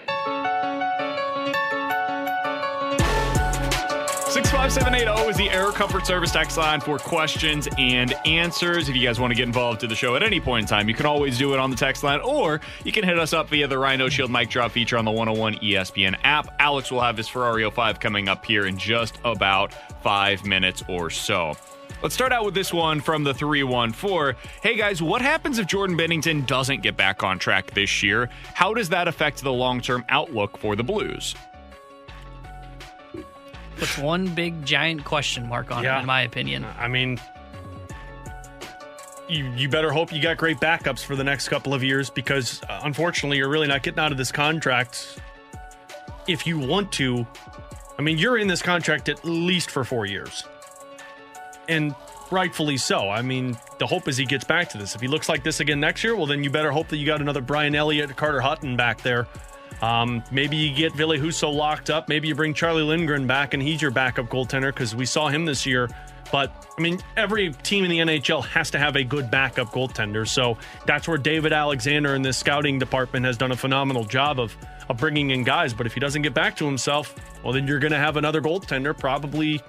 65780 4.51 5.31
is 5.31 5.37
the 5.37 5.49
Air 5.49 5.71
Comfort 5.71 6.05
Service 6.05 6.33
text 6.33 6.57
line 6.57 6.81
for 6.81 6.99
questions 6.99 7.69
and 7.79 8.13
answers. 8.27 8.89
If 8.89 8.97
you 8.97 9.07
guys 9.07 9.21
want 9.21 9.31
to 9.31 9.37
get 9.37 9.45
involved 9.45 9.79
to 9.79 9.87
the 9.87 9.95
show 9.95 10.17
at 10.17 10.25
any 10.25 10.41
point 10.41 10.63
in 10.63 10.67
time, 10.67 10.89
you 10.89 10.95
can 10.95 11.07
always 11.07 11.39
do 11.39 11.55
it 11.55 11.61
on 11.61 11.71
the 11.71 11.77
text 11.77 12.03
line, 12.03 12.19
or 12.19 12.61
you 12.85 12.91
can 12.91 13.05
hit 13.05 13.17
us 13.17 13.33
up 13.33 13.49
via 13.49 13.69
the 13.69 13.79
Rhino 13.79 14.09
Shield 14.09 14.29
mic 14.29 14.51
drop 14.51 14.73
feature 14.73 14.99
on 14.99 15.05
the 15.05 15.11
101 15.13 15.55
ESPN 15.59 16.17
app. 16.25 16.53
Alex 16.59 16.91
will 16.91 17.01
have 17.01 17.17
his 17.17 17.29
Ferrario 17.29 17.73
5 17.73 18.01
coming 18.01 18.29
up 18.29 18.45
here 18.45 18.67
in 18.67 18.77
just 18.77 19.21
about 19.25 19.73
five 20.03 20.45
minutes 20.45 20.83
or 20.89 21.11
so. 21.11 21.57
Let's 22.03 22.17
start 22.17 22.33
out 22.33 22.45
with 22.45 22.55
this 22.55 22.73
one 22.73 23.01
from 23.01 23.23
the 23.23 23.33
314. 23.33 24.35
Hey 24.65 24.75
guys, 24.75 25.01
what 25.01 25.23
happens 25.23 25.61
if 25.61 25.69
Jordan 25.69 25.97
Binnington 25.97 26.45
doesn't 26.45 26.83
get 26.83 26.97
back 26.97 27.23
on 27.23 27.39
track 27.39 27.71
this 27.71 28.03
year? 28.03 28.29
How 28.55 28.75
does 28.75 28.89
that 28.89 29.07
affect 29.07 29.45
the 29.45 29.53
long 29.53 29.81
term 29.81 30.05
outlook 30.09 30.59
for 30.59 30.75
the 30.75 30.83
Blues? 30.83 31.37
Puts 33.81 33.99
one 33.99 34.29
big 34.35 34.65
giant 34.65 35.05
question 35.05 35.49
mark 35.49 35.71
on 35.73 35.83
Yeah. 35.83 35.97
it, 35.97 36.01
in 36.01 36.07
my 36.07 36.23
opinion. 36.23 36.65
I 36.79 36.87
mean, 36.89 37.19
you 39.29 39.45
you 39.57 39.69
better 39.69 39.91
hope 39.93 40.13
you 40.13 40.21
got 40.21 40.37
great 40.37 40.59
backups 40.59 41.05
for 41.05 41.17
the 41.17 41.25
next 41.25 41.49
couple 41.49 41.73
of 41.73 41.83
years 41.83 42.11
because 42.11 42.63
uh, 42.69 42.81
unfortunately 42.85 43.39
you're 43.39 43.49
really 43.49 43.69
not 43.69 43.83
getting 43.83 44.01
out 44.01 44.13
of 44.13 44.19
this 44.19 44.33
contract 44.33 45.19
if 46.27 46.47
you 46.47 46.59
want 46.59 46.93
to. 46.93 47.27
I 47.99 48.03
mean, 48.03 48.19
you're 48.19 48.39
in 48.39 48.49
this 48.49 48.63
contract 48.63 49.09
at 49.09 49.25
least 49.25 49.71
for 49.71 49.85
four 49.85 50.07
years, 50.07 50.45
and 51.69 51.95
rightfully 52.31 52.77
so. 52.77 53.09
I 53.11 53.23
mean, 53.23 53.57
the 53.79 53.87
hope 53.87 54.09
is 54.09 54.17
he 54.17 54.25
gets 54.25 54.45
back 54.45 54.69
to 54.71 54.79
this. 54.79 54.95
If 54.95 55.01
he 55.01 55.09
looks 55.09 55.29
like 55.29 55.43
this 55.45 55.61
again 55.61 55.81
next 55.81 56.03
year, 56.03 56.17
well, 56.17 56.27
then 56.27 56.43
you 56.43 56.51
better 56.51 56.71
hope 56.73 56.89
that 56.89 56.97
you 56.97 57.07
got 57.07 57.21
another 57.21 57.41
Brian 57.43 57.75
Elliott, 57.75 58.17
Carter 58.17 58.41
Hutton 58.41 58.77
back 58.77 59.03
there. 59.03 59.27
Um, 59.83 60.23
maybe 60.31 60.57
you 60.57 60.75
get 60.75 60.93
Ville 60.95 61.17
Husso 61.17 61.53
locked 61.53 61.91
up. 61.91 62.09
Maybe 62.09 62.29
you 62.29 62.35
bring 62.35 62.55
Charlie 62.55 62.83
Lindgren 62.83 63.27
back 63.27 63.55
and 63.55 63.63
he's 63.63 63.81
your 63.81 63.91
backup 63.91 64.27
goaltender 64.27 64.69
because 64.69 64.95
we 64.95 65.07
saw 65.07 65.29
him 65.29 65.45
this 65.45 65.65
year. 65.65 65.89
But 66.31 66.67
I 66.79 66.81
mean, 66.81 67.01
every 67.17 67.53
team 67.53 67.85
in 67.85 67.91
the 67.91 67.99
NHL 67.99 68.45
has 68.47 68.71
to 68.71 68.79
have 68.79 68.97
a 68.97 69.03
good 69.03 69.31
backup 69.31 69.73
goaltender. 69.73 70.27
So 70.29 70.59
that's 70.87 71.09
where 71.09 71.19
David 71.19 71.53
Alexander 71.53 72.15
in 72.15 72.23
this 72.23 72.37
scouting 72.37 72.79
department 72.79 73.27
has 73.27 73.37
done 73.37 73.53
a 73.53 73.57
phenomenal 73.57 74.05
job 74.05 74.39
of 74.39 74.57
of 74.89 74.97
bringing 74.97 75.31
in 75.31 75.45
guys. 75.45 75.73
But 75.73 75.87
if 75.87 75.95
he 75.95 76.01
doesn't 76.01 76.23
get 76.23 76.35
back 76.35 76.57
to 76.57 76.67
himself, 76.67 77.15
well, 77.43 77.53
then 77.53 77.67
you're 77.67 77.79
going 77.79 77.93
to 77.93 77.99
have 77.99 78.17
another 78.17 78.41
goaltender 78.41 78.97
probably 78.97 79.61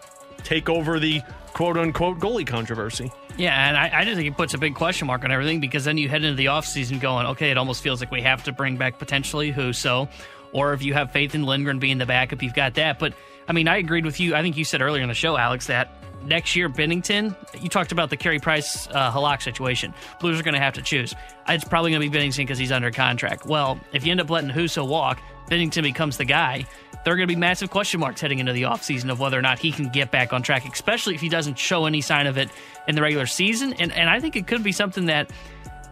take 0.41 0.69
over 0.69 0.99
the 0.99 1.21
quote 1.53 1.77
unquote 1.77 2.19
goalie 2.19 2.45
controversy. 2.45 3.11
Yeah, 3.37 3.67
and 3.67 3.77
I, 3.77 4.01
I 4.01 4.05
just 4.05 4.17
think 4.17 4.27
it 4.27 4.37
puts 4.37 4.53
a 4.53 4.57
big 4.57 4.75
question 4.75 5.07
mark 5.07 5.23
on 5.23 5.31
everything 5.31 5.59
because 5.59 5.85
then 5.85 5.97
you 5.97 6.09
head 6.09 6.23
into 6.23 6.35
the 6.35 6.45
offseason 6.45 6.99
going, 6.99 7.27
okay, 7.27 7.51
it 7.51 7.57
almost 7.57 7.81
feels 7.81 7.99
like 7.99 8.11
we 8.11 8.21
have 8.21 8.43
to 8.45 8.51
bring 8.51 8.77
back 8.77 8.99
potentially 8.99 9.51
Husso, 9.51 10.09
or 10.51 10.73
if 10.73 10.83
you 10.83 10.93
have 10.93 11.11
faith 11.11 11.33
in 11.33 11.43
Lindgren 11.43 11.79
being 11.79 11.97
the 11.97 12.05
backup, 12.05 12.43
you've 12.43 12.53
got 12.53 12.75
that. 12.75 12.99
But 12.99 13.13
I 13.47 13.53
mean, 13.53 13.67
I 13.67 13.77
agreed 13.77 14.05
with 14.05 14.19
you. 14.19 14.35
I 14.35 14.41
think 14.41 14.57
you 14.57 14.65
said 14.65 14.81
earlier 14.81 15.01
in 15.01 15.09
the 15.09 15.15
show, 15.15 15.37
Alex, 15.37 15.67
that 15.67 16.01
next 16.25 16.55
year 16.55 16.69
Binnington, 16.69 17.35
you 17.61 17.69
talked 17.69 17.91
about 17.91 18.09
the 18.09 18.17
Carey 18.17 18.39
Price 18.39 18.87
uh, 18.87 19.11
Halak 19.11 19.41
situation. 19.41 19.93
Blues 20.19 20.39
are 20.39 20.43
going 20.43 20.53
to 20.53 20.59
have 20.59 20.73
to 20.73 20.81
choose. 20.81 21.13
It's 21.47 21.63
probably 21.63 21.91
going 21.91 22.01
to 22.01 22.09
be 22.09 22.17
Binnington 22.17 22.37
because 22.37 22.57
he's 22.57 22.71
under 22.71 22.91
contract. 22.91 23.45
Well, 23.45 23.79
if 23.93 24.05
you 24.05 24.11
end 24.11 24.21
up 24.21 24.29
letting 24.29 24.49
Husso 24.49 24.87
walk, 24.87 25.19
Binnington 25.49 25.83
becomes 25.83 26.17
the 26.17 26.25
guy. 26.25 26.65
There 27.03 27.13
are 27.13 27.17
going 27.17 27.27
to 27.27 27.33
be 27.33 27.39
massive 27.39 27.69
question 27.69 27.99
marks 27.99 28.21
heading 28.21 28.39
into 28.39 28.53
the 28.53 28.63
offseason 28.63 29.11
of 29.11 29.19
whether 29.19 29.37
or 29.37 29.41
not 29.41 29.57
he 29.59 29.71
can 29.71 29.89
get 29.89 30.11
back 30.11 30.33
on 30.33 30.43
track, 30.43 30.65
especially 30.71 31.15
if 31.15 31.21
he 31.21 31.29
doesn't 31.29 31.57
show 31.57 31.85
any 31.85 32.01
sign 32.01 32.27
of 32.27 32.37
it 32.37 32.49
in 32.87 32.95
the 32.95 33.01
regular 33.01 33.25
season. 33.25 33.73
And 33.73 33.91
and 33.91 34.09
I 34.09 34.19
think 34.19 34.35
it 34.35 34.47
could 34.47 34.63
be 34.63 34.71
something 34.71 35.05
that 35.07 35.31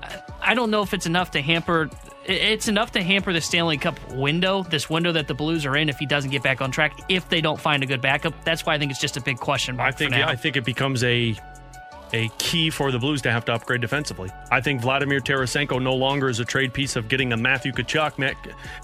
uh, 0.03 0.17
I 0.41 0.53
don't 0.53 0.69
know 0.69 0.81
if 0.81 0.93
it's 0.93 1.05
enough 1.05 1.31
to 1.31 1.41
hamper. 1.41 1.89
It's 2.25 2.67
enough 2.67 2.91
to 2.91 3.01
hamper 3.01 3.33
the 3.33 3.41
Stanley 3.41 3.77
Cup 3.77 3.97
window, 4.13 4.61
this 4.61 4.87
window 4.87 5.11
that 5.13 5.27
the 5.27 5.33
Blues 5.33 5.65
are 5.65 5.75
in, 5.75 5.89
if 5.89 5.97
he 5.97 6.05
doesn't 6.05 6.29
get 6.29 6.43
back 6.43 6.61
on 6.61 6.69
track. 6.69 6.99
If 7.09 7.27
they 7.27 7.41
don't 7.41 7.59
find 7.59 7.81
a 7.81 7.87
good 7.87 8.01
backup, 8.01 8.43
that's 8.43 8.65
why 8.67 8.75
I 8.75 8.77
think 8.77 8.91
it's 8.91 9.01
just 9.01 9.17
a 9.17 9.21
big 9.21 9.37
question 9.37 9.77
mark. 9.77 9.87
I 9.87 9.97
think. 9.97 10.13
I 10.13 10.35
think 10.35 10.55
it 10.55 10.63
becomes 10.63 11.03
a 11.03 11.35
a 12.13 12.29
key 12.37 12.69
for 12.69 12.91
the 12.91 12.99
Blues 12.99 13.21
to 13.23 13.31
have 13.31 13.45
to 13.45 13.53
upgrade 13.53 13.81
defensively. 13.81 14.29
I 14.51 14.61
think 14.61 14.81
Vladimir 14.81 15.19
Tarasenko 15.19 15.81
no 15.81 15.95
longer 15.95 16.29
is 16.29 16.39
a 16.39 16.45
trade 16.45 16.73
piece 16.73 16.95
of 16.95 17.07
getting 17.07 17.33
a 17.33 17.37
Matthew 17.37 17.71
Tkachuk. 17.71 18.35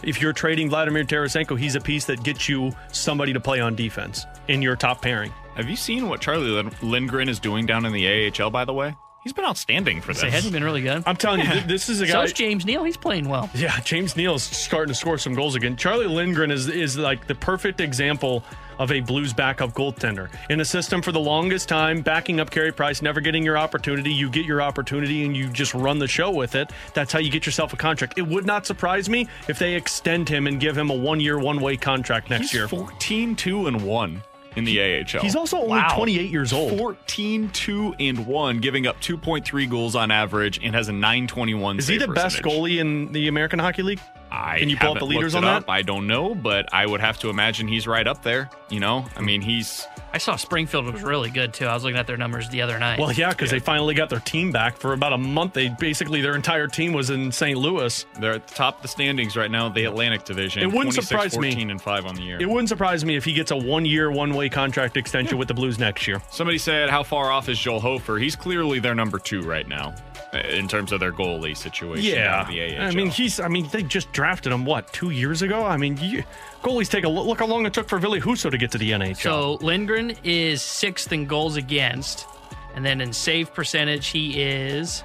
If 0.04 0.22
you're 0.22 0.34
trading 0.34 0.70
Vladimir 0.70 1.04
Tarasenko, 1.04 1.58
he's 1.58 1.76
a 1.76 1.82
piece 1.82 2.06
that 2.06 2.24
gets 2.24 2.48
you 2.50 2.72
somebody 2.92 3.34
to 3.34 3.40
play 3.40 3.60
on 3.60 3.76
defense 3.76 4.26
in 4.48 4.62
your 4.62 4.76
top 4.76 5.02
pairing. 5.02 5.32
Have 5.56 5.70
you 5.70 5.76
seen 5.76 6.10
what 6.10 6.22
Charlie 6.22 6.70
Lindgren 6.82 7.30
is 7.30 7.40
doing 7.40 7.66
down 7.66 7.86
in 7.86 7.94
the 7.94 8.32
AHL, 8.32 8.50
by 8.50 8.66
the 8.66 8.74
way? 8.74 8.96
He's 9.26 9.34
been 9.34 9.44
outstanding 9.44 10.02
for 10.02 10.14
this. 10.14 10.22
He 10.22 10.30
hasn't 10.30 10.54
been 10.54 10.64
really 10.64 10.84
good. 10.84 11.02
I'm 11.08 11.16
telling 11.16 11.40
you, 11.42 11.48
th- 11.48 11.64
this 11.66 11.90
is 11.90 12.00
a 12.00 12.06
So 12.06 12.14
guy. 12.14 12.24
is 12.26 12.32
James 12.32 12.64
Neal. 12.64 12.84
He's 12.84 12.96
playing 12.96 13.28
well. 13.28 13.50
Yeah, 13.56 13.78
James 13.80 14.16
Neal's 14.16 14.44
starting 14.44 14.94
to 14.94 14.96
score 14.98 15.18
some 15.18 15.34
goals 15.34 15.56
again. 15.56 15.76
Charlie 15.76 16.06
Lindgren 16.06 16.52
is 16.52 16.68
is 16.70 16.96
like 16.96 17.26
the 17.26 17.34
perfect 17.34 17.82
example 17.82 18.44
of 18.78 18.92
a 18.92 19.00
Blues 19.00 19.34
backup 19.34 19.72
goaltender 19.74 20.30
in 20.52 20.60
a 20.60 20.66
system 20.66 21.02
for 21.02 21.12
the 21.12 21.20
longest 21.20 21.68
time, 21.68 22.02
backing 22.02 22.40
up 22.40 22.52
Carey 22.52 22.72
Price, 22.72 23.02
never 23.02 23.20
getting 23.20 23.42
your 23.44 23.58
opportunity. 23.58 24.12
You 24.14 24.30
get 24.30 24.46
your 24.46 24.62
opportunity 24.62 25.26
and 25.26 25.36
you 25.36 25.48
just 25.48 25.74
run 25.74 25.98
the 25.98 26.08
show 26.08 26.30
with 26.30 26.54
it. 26.54 26.72
That's 26.94 27.12
how 27.12 27.18
you 27.20 27.32
get 27.32 27.48
yourself 27.48 27.74
a 27.74 27.78
contract. 27.78 28.20
It 28.20 28.28
would 28.28 28.46
not 28.46 28.68
surprise 28.68 29.10
me 29.10 29.28
if 29.48 29.58
they 29.58 29.74
extend 29.74 30.30
him 30.30 30.46
and 30.46 30.60
give 30.60 30.78
him 30.78 30.92
a 30.92 30.96
one 30.96 31.20
year, 31.20 31.40
one 31.40 31.62
way 31.62 31.78
contract 31.78 32.30
next 32.30 32.52
He's 32.52 32.54
year. 32.54 32.68
14 32.68 33.36
2 33.36 33.66
and 33.68 33.82
1 33.82 34.22
in 34.56 34.64
the 34.64 34.80
AHL. 34.80 35.22
He's 35.22 35.36
also 35.36 35.58
only 35.58 35.70
Wow. 35.70 35.96
28 35.96 36.30
years 36.32 36.54
old. 36.54 36.78
14 36.78 37.50
2 37.50 37.96
and 38.00 38.26
1, 38.26 38.60
giving 38.60 38.88
up 38.88 39.00
2.3 39.02 39.70
goals 39.70 39.96
on 39.96 40.12
average 40.12 40.60
and 40.64 40.74
has 40.76 40.88
a 40.88 40.94
921 40.94 41.80
Is 41.80 41.88
he 41.88 41.98
save 42.00 42.08
the 42.08 42.14
best 42.14 42.42
goalie 42.42 42.78
in 42.80 43.12
the 43.12 43.28
American 43.28 43.60
Hockey 43.60 43.84
League? 43.84 44.00
I 44.32 44.60
Can 44.60 44.70
you 44.70 44.78
pull 44.78 44.92
up 44.92 45.00
the 45.00 45.06
leaders 45.06 45.34
looked 45.34 45.46
on 45.46 45.52
it 45.52 45.54
that? 45.60 45.64
up. 45.64 45.70
I 45.70 45.82
don't 45.82 46.08
know, 46.08 46.36
but 46.36 46.74
I 46.74 46.86
would 46.86 47.02
have 47.02 47.20
to 47.20 47.30
imagine 47.30 47.68
he's 47.68 47.88
right 47.88 48.06
up 48.08 48.24
there. 48.24 48.50
You 48.70 48.80
know, 48.80 49.06
I 49.16 49.22
mean, 49.22 49.42
he's 49.42 49.88
I 50.16 50.18
saw 50.18 50.38
Springfield 50.38 50.86
was 50.94 51.04
really 51.04 51.30
good 51.30 51.54
too. 51.54 51.66
I 51.66 51.74
was 51.74 51.84
looking 51.84 51.98
at 52.00 52.08
their 52.08 52.16
numbers 52.16 52.48
the 52.48 52.62
other 52.62 52.80
night. 52.80 53.00
Well, 53.00 53.12
yeah, 53.12 53.32
because 53.32 53.52
they 53.52 53.60
finally 53.60 53.94
got 53.94 54.10
their 54.10 54.22
team 54.22 54.50
back 54.50 54.78
for 54.78 54.94
about 54.94 55.12
a 55.12 55.18
month. 55.18 55.52
They 55.52 55.68
basically 55.68 56.22
their 56.22 56.36
entire 56.36 56.68
team 56.68 56.94
was 56.94 57.10
in 57.10 57.34
St. 57.34 57.58
Louis. 57.60 58.06
they're 58.22 58.36
at 58.36 58.48
the 58.48 58.56
top 58.56 58.78
of 58.78 58.82
the 58.82 58.88
standings 58.88 59.36
right 59.36 59.52
now, 59.52 59.68
the 59.68 59.84
Atlantic 59.84 60.24
Division. 60.24 60.64
It 60.64 60.68
wouldn't 60.68 60.96
26, 60.96 61.08
surprise 61.08 61.38
me. 61.38 61.62
and 61.70 61.82
five 61.82 62.06
on 62.06 62.16
the 62.16 62.22
year. 62.22 62.42
It 62.42 62.48
wouldn't 62.48 62.70
surprise 62.70 63.04
me 63.04 63.18
if 63.18 63.26
he 63.26 63.34
gets 63.34 63.52
a 63.52 63.58
one-year, 63.58 64.10
one-way 64.10 64.48
contract 64.48 64.96
extension 64.96 65.38
with 65.38 65.50
the 65.50 65.54
Blues 65.54 65.80
next 65.80 66.08
year. 66.08 66.22
Somebody 66.32 66.60
said, 66.60 66.90
"How 66.90 67.04
far 67.04 67.30
off 67.30 67.50
is 67.50 67.60
Joel 67.60 67.82
Hofer?" 67.82 68.18
He's 68.18 68.38
clearly 68.38 68.80
their 68.80 68.96
number 68.96 69.20
two 69.20 69.42
right 69.42 69.68
now 69.68 69.94
Uh, 70.36 70.40
in 70.50 70.68
terms 70.68 70.92
of 70.92 71.00
their 71.00 71.14
goalie 71.14 71.56
situation. 71.56 72.04
Yeah, 72.04 72.44
down 72.44 72.52
in 72.52 72.70
the 72.70 72.78
AHL. 72.78 72.88
I 72.88 72.92
mean 72.92 73.10
he's. 73.10 73.40
I 73.40 73.48
mean 73.48 73.68
they 73.72 73.84
just 73.84 74.12
drafted 74.12 74.52
him 74.52 74.66
what 74.66 74.92
two 74.92 75.12
years 75.12 75.42
ago. 75.42 75.66
I 75.66 75.78
mean 75.78 75.98
you, 76.02 76.24
goalies 76.62 76.90
take 76.90 77.04
a 77.06 77.10
look, 77.10 77.26
look 77.26 77.40
how 77.40 77.46
long 77.48 77.66
it 77.66 77.74
took 77.74 77.88
for 77.88 77.98
Ville 78.00 78.20
Husso 78.20 78.52
to 78.52 78.58
get 78.58 78.72
to 78.72 78.78
the 78.78 78.92
NHL. 78.92 79.18
So 79.18 79.54
Lindgren 79.66 80.14
is 80.24 80.62
sixth 80.62 81.12
in 81.14 81.26
goals 81.26 81.56
against, 81.56 82.28
and 82.76 82.86
then 82.86 83.00
in 83.02 83.14
save 83.14 83.54
percentage 83.54 84.08
he 84.08 84.42
is 84.42 85.04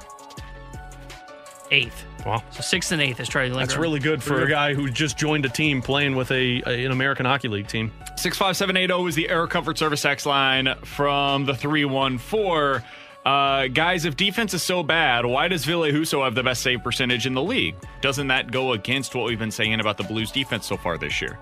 eighth. 1.70 2.04
wow, 2.26 2.42
So 2.50 2.62
sixth 2.62 2.90
and 2.90 3.00
eighth 3.00 3.20
is 3.20 3.28
Charlie 3.28 3.50
Lindgren. 3.50 3.68
that's 3.68 3.78
really 3.78 4.00
good 4.00 4.22
for 4.22 4.42
a 4.42 4.48
guy 4.48 4.74
who 4.74 4.90
just 4.90 5.16
joined 5.16 5.44
a 5.44 5.48
team 5.48 5.80
playing 5.80 6.16
with 6.16 6.30
a, 6.32 6.62
a 6.66 6.84
an 6.84 6.90
American 6.90 7.26
Hockey 7.26 7.46
League 7.48 7.68
team. 7.68 7.92
65780 8.16 9.08
is 9.08 9.14
the 9.14 9.28
Air 9.30 9.46
Comfort 9.46 9.78
Service 9.78 10.04
X 10.04 10.26
line 10.26 10.74
from 10.84 11.46
the 11.46 11.54
314. 11.54 12.82
Uh, 13.24 13.68
guys, 13.68 14.06
if 14.06 14.16
defense 14.16 14.54
is 14.54 14.62
so 14.62 14.82
bad, 14.82 15.26
why 15.26 15.46
does 15.46 15.64
Ville 15.64 15.82
Husso 15.82 16.24
have 16.24 16.34
the 16.34 16.42
best 16.42 16.62
save 16.62 16.82
percentage 16.82 17.26
in 17.26 17.34
the 17.34 17.42
league? 17.42 17.74
Doesn't 18.00 18.28
that 18.28 18.50
go 18.50 18.72
against 18.72 19.14
what 19.14 19.26
we've 19.26 19.38
been 19.38 19.50
saying 19.50 19.78
about 19.78 19.98
the 19.98 20.04
Blues 20.04 20.30
defense 20.30 20.66
so 20.66 20.76
far 20.76 20.96
this 20.96 21.20
year? 21.20 21.38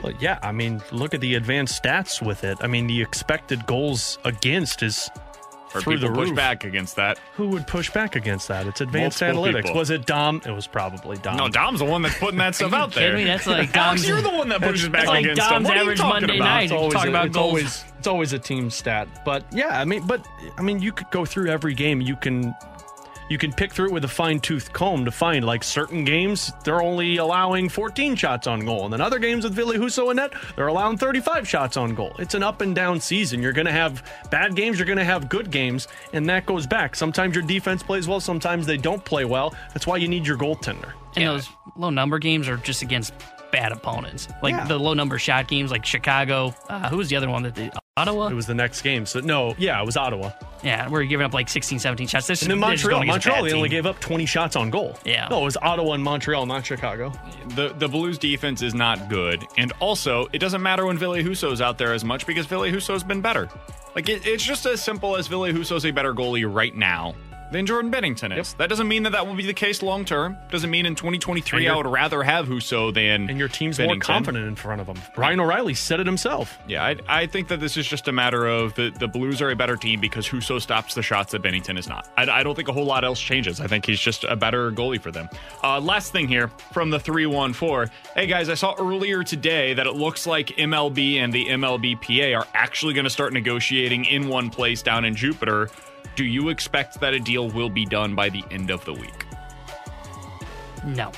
But 0.00 0.20
yeah, 0.20 0.38
I 0.42 0.52
mean 0.52 0.82
look 0.92 1.14
at 1.14 1.20
the 1.20 1.34
advanced 1.34 1.82
stats 1.82 2.24
with 2.24 2.44
it. 2.44 2.58
I 2.60 2.66
mean 2.66 2.86
the 2.86 3.00
expected 3.00 3.64
goals 3.66 4.18
against 4.24 4.82
is 4.82 5.10
Or 5.74 5.80
through 5.80 5.98
the 5.98 6.06
people 6.06 6.16
push 6.22 6.28
roof. 6.28 6.36
back 6.36 6.64
against 6.64 6.96
that? 6.96 7.18
Who 7.34 7.48
would 7.48 7.66
push 7.66 7.90
back 7.90 8.16
against 8.16 8.48
that? 8.48 8.66
It's 8.66 8.80
advanced 8.80 9.20
Multiple 9.20 9.44
analytics. 9.44 9.62
people. 9.64 9.76
Was 9.76 9.90
it 9.90 10.06
Dom? 10.06 10.40
It 10.46 10.50
was 10.52 10.66
probably 10.66 11.16
Dom. 11.18 11.36
No, 11.36 11.48
Dom's 11.48 11.80
the 11.80 11.84
one 11.84 12.02
that's 12.02 12.18
putting 12.18 12.38
that 12.38 12.54
stuff 12.54 12.72
out 12.72 12.92
there. 12.92 13.10
kidding 13.10 13.24
me? 13.24 13.30
That's 13.30 13.46
like 13.46 13.56
Alex, 13.76 14.02
Dom's- 14.02 14.08
you're 14.08 14.20
the 14.22 14.30
one 14.30 14.48
that 14.50 14.60
pushes 14.60 14.88
back 14.88 15.02
that's 15.02 15.08
like 15.08 15.24
against 15.24 15.40
Dom's 15.42 15.50
them. 15.50 15.62
What 15.64 15.72
are 15.72 15.74
you 15.76 15.80
average 15.82 15.98
talking 15.98 16.20
Monday 16.28 16.36
about? 16.36 16.44
night. 16.44 16.62
It's 16.64 16.72
always, 16.72 16.94
Talk 16.94 17.06
about 17.08 17.26
it's 17.26 17.36
goals. 17.36 17.48
always 17.48 17.84
it's 17.98 18.06
always 18.06 18.32
a 18.32 18.38
team 18.38 18.70
stat. 18.70 19.08
But 19.24 19.44
yeah, 19.52 19.80
I 19.80 19.84
mean, 19.84 20.06
but 20.06 20.26
I 20.58 20.62
mean, 20.62 20.80
you 20.80 20.92
could 20.92 21.10
go 21.10 21.24
through 21.24 21.48
every 21.50 21.74
game. 21.74 22.00
You 22.00 22.16
can 22.16 22.54
you 23.34 23.38
can 23.38 23.52
pick 23.52 23.72
through 23.72 23.86
it 23.88 23.92
with 23.92 24.04
a 24.04 24.08
fine 24.08 24.38
tooth 24.38 24.72
comb 24.72 25.04
to 25.04 25.10
find 25.10 25.44
like 25.44 25.64
certain 25.64 26.04
games 26.04 26.52
they're 26.62 26.80
only 26.80 27.16
allowing 27.16 27.68
14 27.68 28.14
shots 28.14 28.46
on 28.46 28.60
goal, 28.64 28.84
and 28.84 28.92
then 28.92 29.00
other 29.00 29.18
games 29.18 29.42
with 29.42 29.54
Ville 29.54 29.72
Husso 29.72 30.10
and 30.10 30.18
net 30.18 30.32
they're 30.54 30.68
allowing 30.68 30.96
35 30.96 31.48
shots 31.48 31.76
on 31.76 31.96
goal. 31.96 32.12
It's 32.20 32.34
an 32.34 32.44
up 32.44 32.60
and 32.60 32.76
down 32.76 33.00
season. 33.00 33.42
You're 33.42 33.52
going 33.52 33.66
to 33.66 33.72
have 33.72 34.08
bad 34.30 34.54
games. 34.54 34.78
You're 34.78 34.86
going 34.86 34.98
to 34.98 35.04
have 35.04 35.28
good 35.28 35.50
games, 35.50 35.88
and 36.12 36.28
that 36.28 36.46
goes 36.46 36.64
back. 36.64 36.94
Sometimes 36.94 37.34
your 37.34 37.44
defense 37.44 37.82
plays 37.82 38.06
well. 38.06 38.20
Sometimes 38.20 38.66
they 38.66 38.76
don't 38.76 39.04
play 39.04 39.24
well. 39.24 39.52
That's 39.72 39.86
why 39.86 39.96
you 39.96 40.06
need 40.06 40.24
your 40.26 40.38
goaltender. 40.38 40.92
And 41.16 41.26
those 41.26 41.48
low 41.76 41.90
number 41.90 42.20
games 42.20 42.48
are 42.48 42.56
just 42.58 42.82
against 42.82 43.12
bad 43.50 43.72
opponents. 43.72 44.28
Like 44.42 44.52
Yeah. 44.52 44.64
the 44.66 44.78
low 44.78 44.94
number 44.94 45.18
shot 45.18 45.48
games, 45.48 45.72
like 45.72 45.84
Chicago. 45.84 46.54
Uh, 46.68 46.88
who 46.88 46.98
was 46.98 47.08
the 47.08 47.16
other 47.16 47.28
one 47.28 47.42
that 47.42 47.54
they, 47.56 47.70
Ottawa? 47.96 48.26
It 48.26 48.34
was 48.34 48.46
the 48.46 48.54
next 48.54 48.82
game. 48.82 49.06
So 49.06 49.20
no, 49.20 49.54
yeah, 49.56 49.80
it 49.80 49.86
was 49.86 49.96
Ottawa. 49.96 50.32
yeah, 50.64 50.88
where 50.88 51.00
you're 51.00 51.08
giving 51.08 51.24
up 51.24 51.32
like 51.32 51.48
16, 51.48 51.78
17 51.78 52.08
shots. 52.08 52.26
This 52.26 52.42
And 52.42 52.50
then 52.50 52.58
Montreal. 52.58 52.98
going 52.98 53.08
against 53.08 53.26
a 53.26 53.28
Montreal, 53.30 53.44
they 53.48 53.52
only 53.56 53.68
gave 53.68 53.86
up 53.86 54.00
20 54.00 54.26
shots 54.26 54.56
on 54.56 54.68
goal. 54.70 54.98
Yeah. 55.04 55.28
No, 55.30 55.42
it 55.42 55.44
was 55.44 55.56
Ottawa 55.62 55.92
and 55.92 56.02
Montreal, 56.02 56.44
not 56.46 56.66
Chicago. 56.66 57.12
The 57.50 57.68
the 57.78 57.86
Blues 57.86 58.18
defense 58.18 58.62
is 58.62 58.74
not 58.74 59.08
good, 59.08 59.44
and 59.58 59.72
also 59.78 60.26
it 60.32 60.38
doesn't 60.38 60.60
matter 60.60 60.86
when 60.86 60.98
Ville 60.98 61.22
Husso's 61.22 61.60
out 61.60 61.78
there 61.78 61.92
as 61.92 62.04
much 62.04 62.26
because 62.26 62.46
Ville 62.46 62.64
Husso's 62.68 63.04
been 63.04 63.20
better. 63.20 63.48
Like 63.94 64.08
it, 64.08 64.26
it's 64.26 64.42
just 64.42 64.66
as 64.66 64.82
simple 64.82 65.16
as 65.16 65.28
Ville 65.28 65.52
Husso's 65.52 65.86
a 65.86 65.92
better 65.92 66.12
goalie 66.12 66.52
right 66.52 66.74
now 66.74 67.14
than 67.52 67.66
Jordan 67.66 67.90
Binnington 67.90 68.36
is. 68.38 68.54
That 68.54 68.68
doesn't 68.68 68.88
mean 68.88 69.02
that 69.04 69.12
that 69.12 69.26
will 69.26 69.34
be 69.34 69.46
the 69.46 69.54
case 69.54 69.82
long 69.82 70.04
term. 70.04 70.36
Doesn't 70.50 70.70
mean 70.70 70.86
in 70.86 70.94
2023 70.94 71.68
I 71.68 71.76
would 71.76 71.86
rather 71.86 72.22
have 72.22 72.46
Husso 72.46 72.92
than 72.92 73.28
And 73.30 73.38
your 73.38 73.48
team's 73.48 73.78
Binnington. 73.78 73.86
more 73.86 73.96
confident 73.98 74.46
in 74.46 74.56
front 74.56 74.80
of 74.80 74.86
them. 74.86 74.98
Ryan 75.16 75.40
O'Reilly 75.40 75.74
said 75.74 76.00
it 76.00 76.06
himself. 76.06 76.58
Yeah, 76.66 76.84
I, 76.84 76.96
I 77.08 77.26
think 77.26 77.48
that 77.48 77.60
this 77.60 77.76
is 77.76 77.86
just 77.86 78.08
a 78.08 78.12
matter 78.12 78.46
of 78.46 78.74
the, 78.74 78.90
the 78.98 79.06
Blues 79.08 79.40
are 79.40 79.50
a 79.50 79.56
better 79.56 79.76
team 79.76 80.00
because 80.00 80.26
Husso 80.28 80.60
stops 80.60 80.94
the 80.94 81.02
shots 81.02 81.32
that 81.32 81.42
Binnington 81.42 81.78
is 81.78 81.88
not. 81.88 82.08
I, 82.16 82.28
I 82.28 82.42
don't 82.42 82.54
think 82.54 82.68
a 82.68 82.72
whole 82.72 82.86
lot 82.86 83.04
else 83.04 83.20
changes. 83.20 83.60
I 83.60 83.66
think 83.66 83.86
he's 83.86 84.00
just 84.00 84.24
a 84.24 84.36
better 84.36 84.72
goalie 84.72 85.00
for 85.00 85.10
them. 85.10 85.28
Uh, 85.62 85.80
last 85.80 86.12
thing 86.12 86.26
here 86.28 86.48
from 86.72 86.90
the 86.90 86.98
314. 86.98 87.92
Hey 88.14 88.26
guys, 88.26 88.48
I 88.48 88.54
saw 88.54 88.74
earlier 88.78 89.22
today 89.22 89.74
that 89.74 89.86
it 89.86 89.94
looks 89.94 90.26
like 90.26 90.48
MLB 90.48 91.16
and 91.16 91.32
the 91.32 91.46
MLBPA 91.46 92.36
are 92.38 92.46
actually 92.54 92.94
going 92.94 93.04
to 93.04 93.10
start 93.10 93.32
negotiating 93.32 94.04
in 94.06 94.28
one 94.28 94.50
place 94.50 94.82
down 94.82 95.04
in 95.04 95.14
Jupiter. 95.14 95.70
Do 96.16 96.24
you 96.24 96.48
expect 96.48 97.00
that 97.00 97.14
a 97.14 97.18
deal 97.18 97.48
will 97.50 97.70
be 97.70 97.84
done 97.84 98.14
by 98.14 98.28
the 98.28 98.44
end 98.50 98.70
of 98.70 98.84
the 98.84 98.92
week? 98.92 99.26
No. 100.84 101.10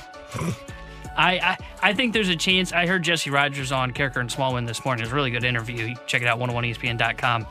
I, 1.17 1.39
I 1.39 1.57
I 1.83 1.95
think 1.95 2.13
there's 2.13 2.29
a 2.29 2.37
chance. 2.37 2.73
I 2.73 2.87
heard 2.87 3.03
Jesse 3.03 3.31
Rogers 3.31 3.73
on 3.73 3.93
Karraker 3.93 4.21
and 4.21 4.31
Smallman 4.31 4.67
this 4.67 4.85
morning. 4.85 5.03
It 5.03 5.07
was 5.07 5.13
a 5.13 5.17
really 5.17 5.31
good 5.31 5.45
interview. 5.45 5.95
Check 6.07 6.23
it 6.23 6.29
out, 6.29 6.39
101ESPN.com. 6.39 7.47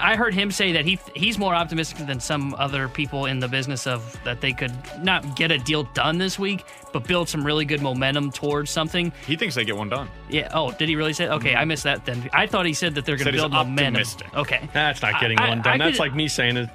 I 0.00 0.16
heard 0.16 0.34
him 0.34 0.50
say 0.50 0.72
that 0.72 0.84
he 0.84 0.98
he's 1.14 1.38
more 1.38 1.54
optimistic 1.54 2.06
than 2.06 2.20
some 2.20 2.54
other 2.54 2.88
people 2.88 3.26
in 3.26 3.38
the 3.40 3.48
business 3.48 3.86
of 3.86 4.18
that 4.24 4.40
they 4.40 4.52
could 4.52 4.72
not 5.02 5.36
get 5.36 5.50
a 5.50 5.58
deal 5.58 5.84
done 5.94 6.18
this 6.18 6.38
week, 6.38 6.64
but 6.92 7.06
build 7.06 7.28
some 7.28 7.44
really 7.44 7.64
good 7.64 7.82
momentum 7.82 8.30
towards 8.30 8.70
something. 8.70 9.12
He 9.26 9.36
thinks 9.36 9.54
they 9.54 9.64
get 9.64 9.76
one 9.76 9.88
done. 9.88 10.08
Yeah. 10.30 10.48
Oh, 10.52 10.70
did 10.72 10.88
he 10.88 10.96
really 10.96 11.12
say? 11.12 11.28
Okay, 11.28 11.54
I 11.54 11.64
missed 11.64 11.84
that. 11.84 12.04
Then 12.04 12.28
I 12.32 12.46
thought 12.46 12.66
he 12.66 12.74
said 12.74 12.94
that 12.96 13.04
they're 13.04 13.16
going 13.16 13.24
Said 13.24 13.30
to 13.32 13.36
he's 13.36 13.42
build 13.42 13.52
momentum. 13.52 13.86
optimistic. 14.02 14.34
Okay. 14.36 14.68
That's 14.72 15.02
not 15.02 15.20
getting 15.20 15.38
I- 15.38 15.48
one 15.48 15.58
I- 15.60 15.62
done. 15.62 15.80
I 15.80 15.84
That's 15.86 15.96
could- 15.98 16.04
like 16.04 16.14
me 16.14 16.28
saying 16.28 16.68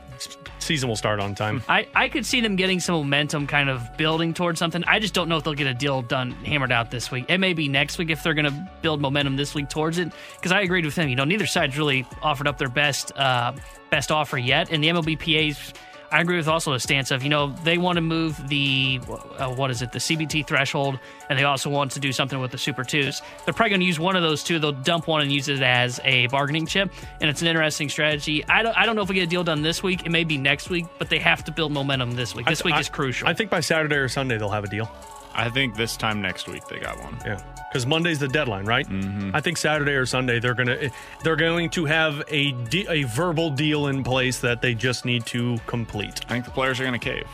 season 0.59 0.89
will 0.89 0.95
start 0.95 1.19
on 1.19 1.36
time. 1.36 1.61
I, 1.67 1.88
I 1.95 2.09
could 2.09 2.26
see 2.26 2.41
them 2.41 2.55
getting 2.55 2.80
some 2.80 2.95
momentum 2.95 3.47
kind 3.47 3.69
of 3.69 3.95
building 3.97 4.34
towards 4.34 4.59
something. 4.59 4.84
I 4.86 4.99
just 4.99 5.13
don't 5.13 5.30
know 5.30 5.38
if 5.38 5.43
they'll 5.43 5.53
get 5.53 5.67
a 5.67 5.74
deal 5.74 6.01
done, 6.01 6.32
hammered 6.32 6.71
out 6.71 6.91
this 6.91 7.11
week. 7.11 7.26
It 7.30 7.39
may 7.39 7.53
be 7.53 7.67
next 7.67 7.97
week 7.97 8.09
if 8.09 8.24
they're 8.24 8.34
going 8.34 8.45
to 8.45 8.71
build 8.82 9.01
momentum 9.01 9.36
this 9.36 9.53
week 9.53 9.69
towards 9.69 9.97
it. 9.97 10.11
Because 10.36 10.51
I 10.51 10.61
agreed 10.61 10.86
with 10.86 10.95
him. 10.95 11.09
You 11.09 11.15
know, 11.15 11.26
neither 11.26 11.45
side's 11.45 11.78
really 11.78 12.05
offered 12.21 12.47
up 12.47 12.57
their 12.57 12.69
best 12.69 13.15
uh, 13.17 13.53
best 13.89 14.11
offer 14.11 14.38
yet. 14.38 14.71
And 14.71 14.84
the 14.84 14.89
MLBPA's, 14.89 15.74
I 16.14 16.22
agree 16.22 16.38
with 16.38 16.47
also 16.47 16.72
the 16.72 16.80
stance 16.80 17.09
of, 17.09 17.24
you 17.24 17.30
know, 17.30 17.47
they 17.64 17.80
want 17.80 17.95
to 17.97 18.01
move 18.01 18.39
the, 18.47 19.01
uh, 19.39 19.49
what 19.53 19.72
is 19.72 19.82
it, 19.82 19.91
the 19.91 19.97
CBT 19.99 20.45
threshold, 20.45 20.99
and 21.28 21.39
they 21.39 21.43
also 21.43 21.72
want 21.72 21.91
to 21.93 21.99
do 21.99 22.11
something 22.11 22.39
with 22.39 22.51
the 22.51 22.57
Super 22.59 22.84
Twos. 22.84 23.22
They're 23.43 23.53
probably 23.53 23.72
going 23.72 23.80
to 23.82 23.86
use 23.88 23.99
one 23.99 24.16
of 24.16 24.22
those 24.22 24.43
two. 24.43 24.59
They'll 24.59 24.72
dump 24.72 25.07
one 25.07 25.22
and 25.22 25.32
use 25.32 25.49
it 25.49 25.61
as 25.64 25.99
a 26.03 26.28
bargaining 26.28 26.68
chip. 26.68 26.91
And 27.20 27.30
it's 27.32 27.41
an 27.41 27.47
interesting 27.47 27.89
strategy. 27.89 28.45
I 28.47 28.61
don't, 28.61 28.78
I 28.78 28.86
don't 28.86 28.95
know 28.95 29.01
if 29.01 29.09
we 29.09 29.16
get 29.16 29.24
a 29.24 29.28
deal 29.28 29.43
done 29.43 29.64
this 29.64 29.82
week. 29.82 30.05
It 30.05 30.11
may 30.11 30.24
be 30.24 30.38
next 30.38 30.70
week, 30.70 30.86
but 30.99 31.09
they 31.09 31.18
have 31.20 31.43
to 31.45 31.51
build 31.51 31.72
momentum 31.72 32.11
this 32.11 32.36
week. 32.36 32.45
This 32.45 32.61
I- 32.61 32.66
week 32.66 32.76
I- 32.76 32.80
is 32.82 32.89
crucial. 32.89 33.28
I 33.28 33.34
think 33.34 33.49
by 33.49 33.59
Saturday 33.61 33.95
or 33.95 34.07
Sunday 34.07 34.38
they'll 34.38 34.49
have 34.51 34.64
a 34.66 34.70
deal. 34.70 34.91
I 35.36 35.50
think 35.50 35.76
this 35.76 35.98
time 35.98 36.22
next 36.22 36.48
week 36.48 36.66
they 36.68 36.80
got 36.80 37.00
one. 37.02 37.18
Yeah, 37.26 37.42
because 37.70 37.86
Monday's 37.86 38.20
the 38.20 38.28
deadline, 38.28 38.66
right? 38.66 38.88
Mm-hmm. 38.88 39.36
I 39.36 39.42
think 39.42 39.58
Saturday 39.58 39.94
or 39.94 40.06
Sunday 40.06 40.40
they're 40.40 40.54
gonna 40.54 40.90
they're 41.24 41.36
going 41.36 41.70
to 41.72 41.86
have 41.86 42.24
a 42.28 42.52
de- 42.52 42.88
a 42.88 43.04
verbal 43.04 43.50
deal 43.50 43.88
in 43.88 44.04
place 44.04 44.40
that 44.42 44.62
they 44.62 44.74
just 44.76 45.06
need 45.06 45.26
to 45.28 45.58
complete. 45.68 46.22
I 46.26 46.34
think 46.34 46.46
the 46.46 46.52
players 46.52 46.80
are 46.80 46.84
going 46.84 47.00
to 47.00 47.04
cave. 47.04 47.28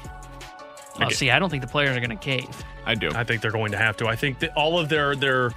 oh, 1.01 1.09
see, 1.09 1.29
I 1.31 1.39
don't 1.39 1.49
think 1.49 1.61
the 1.61 1.69
players 1.69 1.95
are 1.95 1.99
going 1.99 2.09
to 2.09 2.15
cave. 2.15 2.63
I 2.85 2.95
do. 2.95 3.11
I 3.13 3.23
think 3.23 3.41
they're 3.41 3.51
going 3.51 3.71
to 3.73 3.77
have 3.77 3.97
to. 3.97 4.07
I 4.07 4.15
think 4.15 4.39
that 4.39 4.55
all 4.55 4.79
of 4.79 4.89
their 4.89 5.15
their 5.15 5.51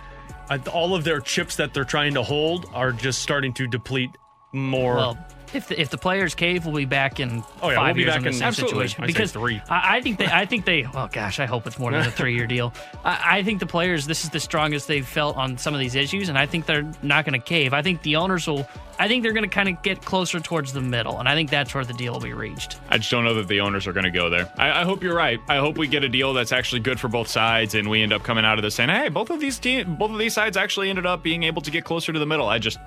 all 0.72 0.95
of 0.95 1.05
their 1.05 1.20
chips 1.20 1.57
that 1.57 1.72
they're 1.72 1.84
trying 1.84 2.14
to 2.14 2.22
hold 2.22 2.66
are 2.74 2.93
just 2.93 3.22
starting 3.22 3.53
to 3.55 3.66
deplete 3.66 4.11
more. 4.53 4.97
Well, 4.97 5.26
if 5.55 5.68
the, 5.68 5.80
if 5.80 5.90
the 5.90 5.98
players 5.98 6.34
cave, 6.34 6.64
we'll 6.66 6.74
be 6.76 6.84
back 6.84 7.20
in 7.20 7.42
Oh, 7.62 7.70
yeah, 7.70 7.76
five 7.76 7.86
we'll 7.88 7.94
be 7.94 8.00
years 8.03 8.11
back 8.12 8.16
in 8.18 8.22
the 8.24 8.28
in- 8.30 8.34
same 8.34 8.48
absolutely. 8.48 8.88
situation. 8.88 9.05
I'd 9.05 9.07
say 9.09 9.12
Because 9.12 9.32
three. 9.32 9.62
I, 9.68 9.96
I 9.96 10.00
think 10.00 10.18
they, 10.18 10.26
I 10.26 10.46
think 10.46 10.64
they. 10.64 10.84
Oh 10.94 11.09
gosh, 11.12 11.40
I 11.40 11.46
hope 11.46 11.66
it's 11.66 11.78
more 11.78 11.90
than 11.92 12.00
a 12.07 12.11
three 12.11 12.34
year 12.36 12.46
deal. 12.46 12.72
I, 13.05 13.38
I 13.38 13.42
think 13.42 13.61
the 13.61 13.66
players. 13.66 14.07
This 14.07 14.24
is 14.24 14.30
the 14.30 14.40
strongest 14.40 14.88
they've 14.88 15.07
felt 15.07 15.36
on 15.36 15.59
some 15.59 15.74
of 15.74 15.80
these 15.80 15.94
issues, 15.94 16.28
and 16.28 16.38
I 16.38 16.46
think 16.46 16.66
they're 16.66 16.90
not 17.03 17.24
going 17.24 17.38
to 17.38 17.44
cave. 17.44 17.72
I 17.74 17.82
think 17.82 18.03
the 18.03 18.16
owners 18.16 18.46
will. 18.46 18.66
I 18.98 19.09
think 19.09 19.22
they're 19.24 19.32
going 19.32 19.48
to 19.48 19.55
kind 19.55 19.68
of 19.68 19.82
get 19.82 20.05
closer 20.05 20.38
towards 20.38 20.72
the 20.72 20.80
middle, 20.80 21.18
and 21.18 21.28
I 21.28 21.34
think 21.34 21.50
that's 21.50 21.74
where 21.74 21.84
the 21.84 21.94
deal 21.94 22.12
will 22.12 22.20
be 22.20 22.34
reached. 22.34 22.76
I 22.88 22.98
just 22.98 23.11
don't 23.11 23.24
know 23.24 23.34
that 23.34 23.48
the 23.48 23.61
owners 23.61 23.86
are 23.86 23.92
going 23.92 24.05
to 24.05 24.11
go 24.11 24.28
there. 24.30 24.53
I, 24.59 24.82
I 24.82 24.84
hope 24.84 25.03
you're 25.03 25.14
right. 25.16 25.40
I 25.48 25.57
hope 25.57 25.76
we 25.78 25.88
get 25.88 26.05
a 26.05 26.09
deal 26.09 26.34
that's 26.34 26.53
actually 26.53 26.80
good 26.82 27.00
for 27.00 27.09
both 27.09 27.26
sides, 27.28 27.74
and 27.74 27.88
we 27.90 28.03
end 28.03 28.12
up 28.12 28.22
coming 28.22 28.44
out 28.44 28.59
of 28.59 28.62
this 28.62 28.74
saying, 28.76 28.90
"Hey, 28.90 29.09
both 29.09 29.30
of 29.30 29.40
these 29.40 29.59
team, 29.59 29.96
both 29.96 30.11
of 30.12 30.18
these 30.18 30.34
sides 30.34 30.57
actually 30.57 30.88
ended 30.90 31.07
up 31.07 31.22
being 31.22 31.42
able 31.42 31.62
to 31.62 31.70
get 31.70 31.84
closer 31.84 32.12
to 32.12 32.18
the 32.18 32.26
middle." 32.26 32.46
I 32.48 32.59
just, 32.59 32.78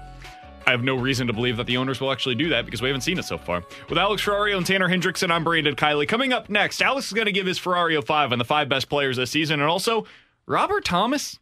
I 0.65 0.71
have 0.71 0.83
no 0.83 0.95
reason 0.95 1.27
to 1.27 1.33
believe 1.33 1.57
that 1.57 1.67
the 1.67 1.77
owners 1.77 2.01
will 2.01 2.11
actually 2.11 2.35
do 2.35 2.49
that 2.49 2.65
because 2.65 2.81
we 2.81 2.89
haven't 2.89 3.01
seen 3.01 3.19
it 3.19 3.25
so 3.25 3.37
far. 3.37 3.63
With 3.89 3.97
Alex 3.97 4.23
Ferrario 4.23 4.57
and 4.57 4.65
Tanner 4.65 4.89
Hendrickson, 4.89 5.31
I'm 5.31 5.43
Brandon 5.43 5.75
Kiley. 5.75 6.07
Coming 6.07 6.33
up 6.33 6.49
next, 6.49 6.81
Alex 6.81 7.07
is 7.07 7.13
going 7.13 7.25
to 7.25 7.31
give 7.31 7.45
his 7.45 7.59
Ferrario 7.59 8.03
five 8.03 8.31
on 8.31 8.39
the 8.39 8.45
five 8.45 8.67
best 8.67 8.89
players 8.89 9.17
this 9.17 9.31
season, 9.31 9.59
and 9.59 9.69
also 9.69 10.05
Robert 10.45 10.83
Thomas. 10.85 11.39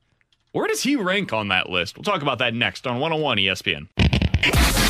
Where 0.51 0.67
does 0.67 0.83
he 0.83 0.95
rank 0.95 1.33
on 1.33 1.47
that 1.47 1.69
list? 1.69 1.97
We'll 1.97 2.03
talk 2.03 2.21
about 2.21 2.37
that 2.39 2.53
next 2.53 2.85
on 2.85 2.99
101 2.99 3.37
ESPN. 3.37 3.87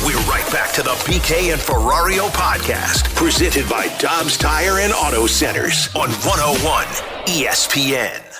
We're 0.04 0.18
right 0.28 0.46
back 0.52 0.74
to 0.74 0.82
the 0.82 0.90
BK 0.90 1.52
and 1.52 1.60
Ferrario 1.60 2.28
podcast, 2.30 3.14
presented 3.14 3.66
by 3.70 3.86
Dobbs 3.98 4.36
Tire 4.36 4.80
and 4.80 4.92
Auto 4.92 5.26
Centers 5.26 5.88
on 5.94 6.10
101 6.10 6.84
ESPN. 7.26 8.33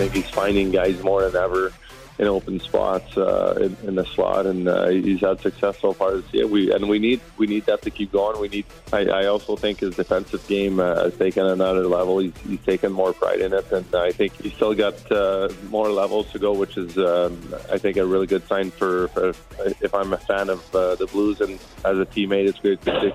Think 0.00 0.24
he's 0.24 0.30
finding 0.30 0.70
guys 0.70 1.02
more 1.02 1.28
than 1.28 1.42
ever 1.42 1.74
in 2.18 2.26
open 2.26 2.58
spots 2.58 3.18
uh, 3.18 3.54
in, 3.60 3.88
in 3.88 3.94
the 3.96 4.04
slot, 4.04 4.46
and 4.46 4.66
uh, 4.66 4.88
he's 4.88 5.20
had 5.20 5.38
success 5.40 5.78
so 5.78 5.92
far 5.92 6.16
this 6.16 6.32
year. 6.32 6.46
We 6.46 6.72
and 6.72 6.88
we 6.88 6.98
need 6.98 7.20
we 7.36 7.46
need 7.46 7.66
that 7.66 7.82
to 7.82 7.90
keep 7.90 8.10
going. 8.10 8.40
We 8.40 8.48
need. 8.48 8.64
I, 8.94 9.04
I 9.04 9.26
also 9.26 9.56
think 9.56 9.80
his 9.80 9.96
defensive 9.96 10.46
game 10.46 10.80
uh, 10.80 11.04
has 11.04 11.16
taken 11.18 11.44
another 11.44 11.86
level. 11.86 12.18
He's, 12.18 12.32
he's 12.48 12.62
taken 12.62 12.92
more 12.92 13.12
pride 13.12 13.40
in 13.40 13.52
it, 13.52 13.70
and 13.72 13.94
I 13.94 14.10
think 14.12 14.40
he's 14.40 14.54
still 14.54 14.74
got 14.74 15.12
uh, 15.12 15.50
more 15.68 15.90
levels 15.90 16.32
to 16.32 16.38
go, 16.38 16.54
which 16.54 16.78
is 16.78 16.96
um, 16.96 17.38
I 17.70 17.76
think 17.76 17.98
a 17.98 18.06
really 18.06 18.26
good 18.26 18.46
sign 18.48 18.70
for, 18.70 19.08
for 19.08 19.34
if 19.82 19.94
I'm 19.94 20.14
a 20.14 20.18
fan 20.18 20.48
of 20.48 20.74
uh, 20.74 20.94
the 20.94 21.08
Blues 21.08 21.42
and 21.42 21.58
as 21.84 21.98
a 21.98 22.06
teammate, 22.06 22.48
it's 22.48 22.58
good 22.60 22.80
to 22.82 23.00
see. 23.00 23.12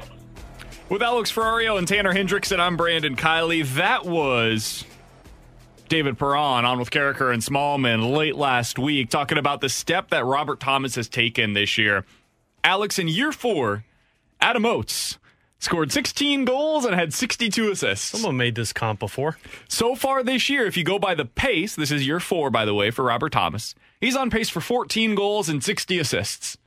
With 0.90 1.02
Alex 1.02 1.32
Ferrario 1.32 1.80
and 1.80 1.88
Tanner 1.88 2.14
Hendrickson, 2.14 2.60
I'm 2.60 2.78
Brandon 2.78 3.16
Kiley. 3.16 3.66
That 3.74 4.06
was 4.06 4.86
David 5.88 6.18
Perron 6.18 6.66
on 6.66 6.80
with 6.80 6.92
Karraker 6.92 7.34
and 7.34 7.42
Smallman 7.42 8.16
late 8.16 8.36
last 8.36 8.80
week, 8.80 9.10
talking 9.10 9.38
about 9.38 9.62
the 9.62 9.70
step 9.70 10.10
that 10.10 10.26
Robert 10.26 10.60
Thomas 10.60 10.96
has 10.96 11.08
taken 11.08 11.54
this 11.54 11.78
year. 11.78 12.06
Alex, 12.64 12.98
in 12.98 13.08
year 13.08 13.32
four, 13.32 13.84
Adam 14.42 14.66
Oates 14.66 15.18
scored 15.60 15.92
16 15.92 16.46
goals 16.46 16.86
and 16.86 16.96
had 16.96 17.14
62 17.14 17.72
assists. 17.72 18.06
Someone 18.06 18.38
made 18.38 18.56
this 18.56 18.74
comp 18.74 19.00
before. 19.00 19.38
So 19.68 19.96
far 19.96 20.24
this 20.24 20.50
year, 20.50 20.66
if 20.66 20.78
you 20.78 20.84
go 20.84 21.00
by 21.00 21.16
the 21.16 21.26
pace, 21.26 21.76
this 21.76 21.92
is 21.92 22.06
year 22.06 22.20
four, 22.20 22.50
by 22.50 22.66
the 22.66 22.74
way, 22.74 22.92
for 22.92 23.06
Robert 23.06 23.32
Thomas, 23.32 23.76
he's 24.00 24.16
on 24.16 24.30
pace 24.30 24.50
for 24.50 24.62
14 24.62 25.16
goals 25.16 25.50
and 25.50 25.64
60 25.64 26.00
assists. 26.00 26.58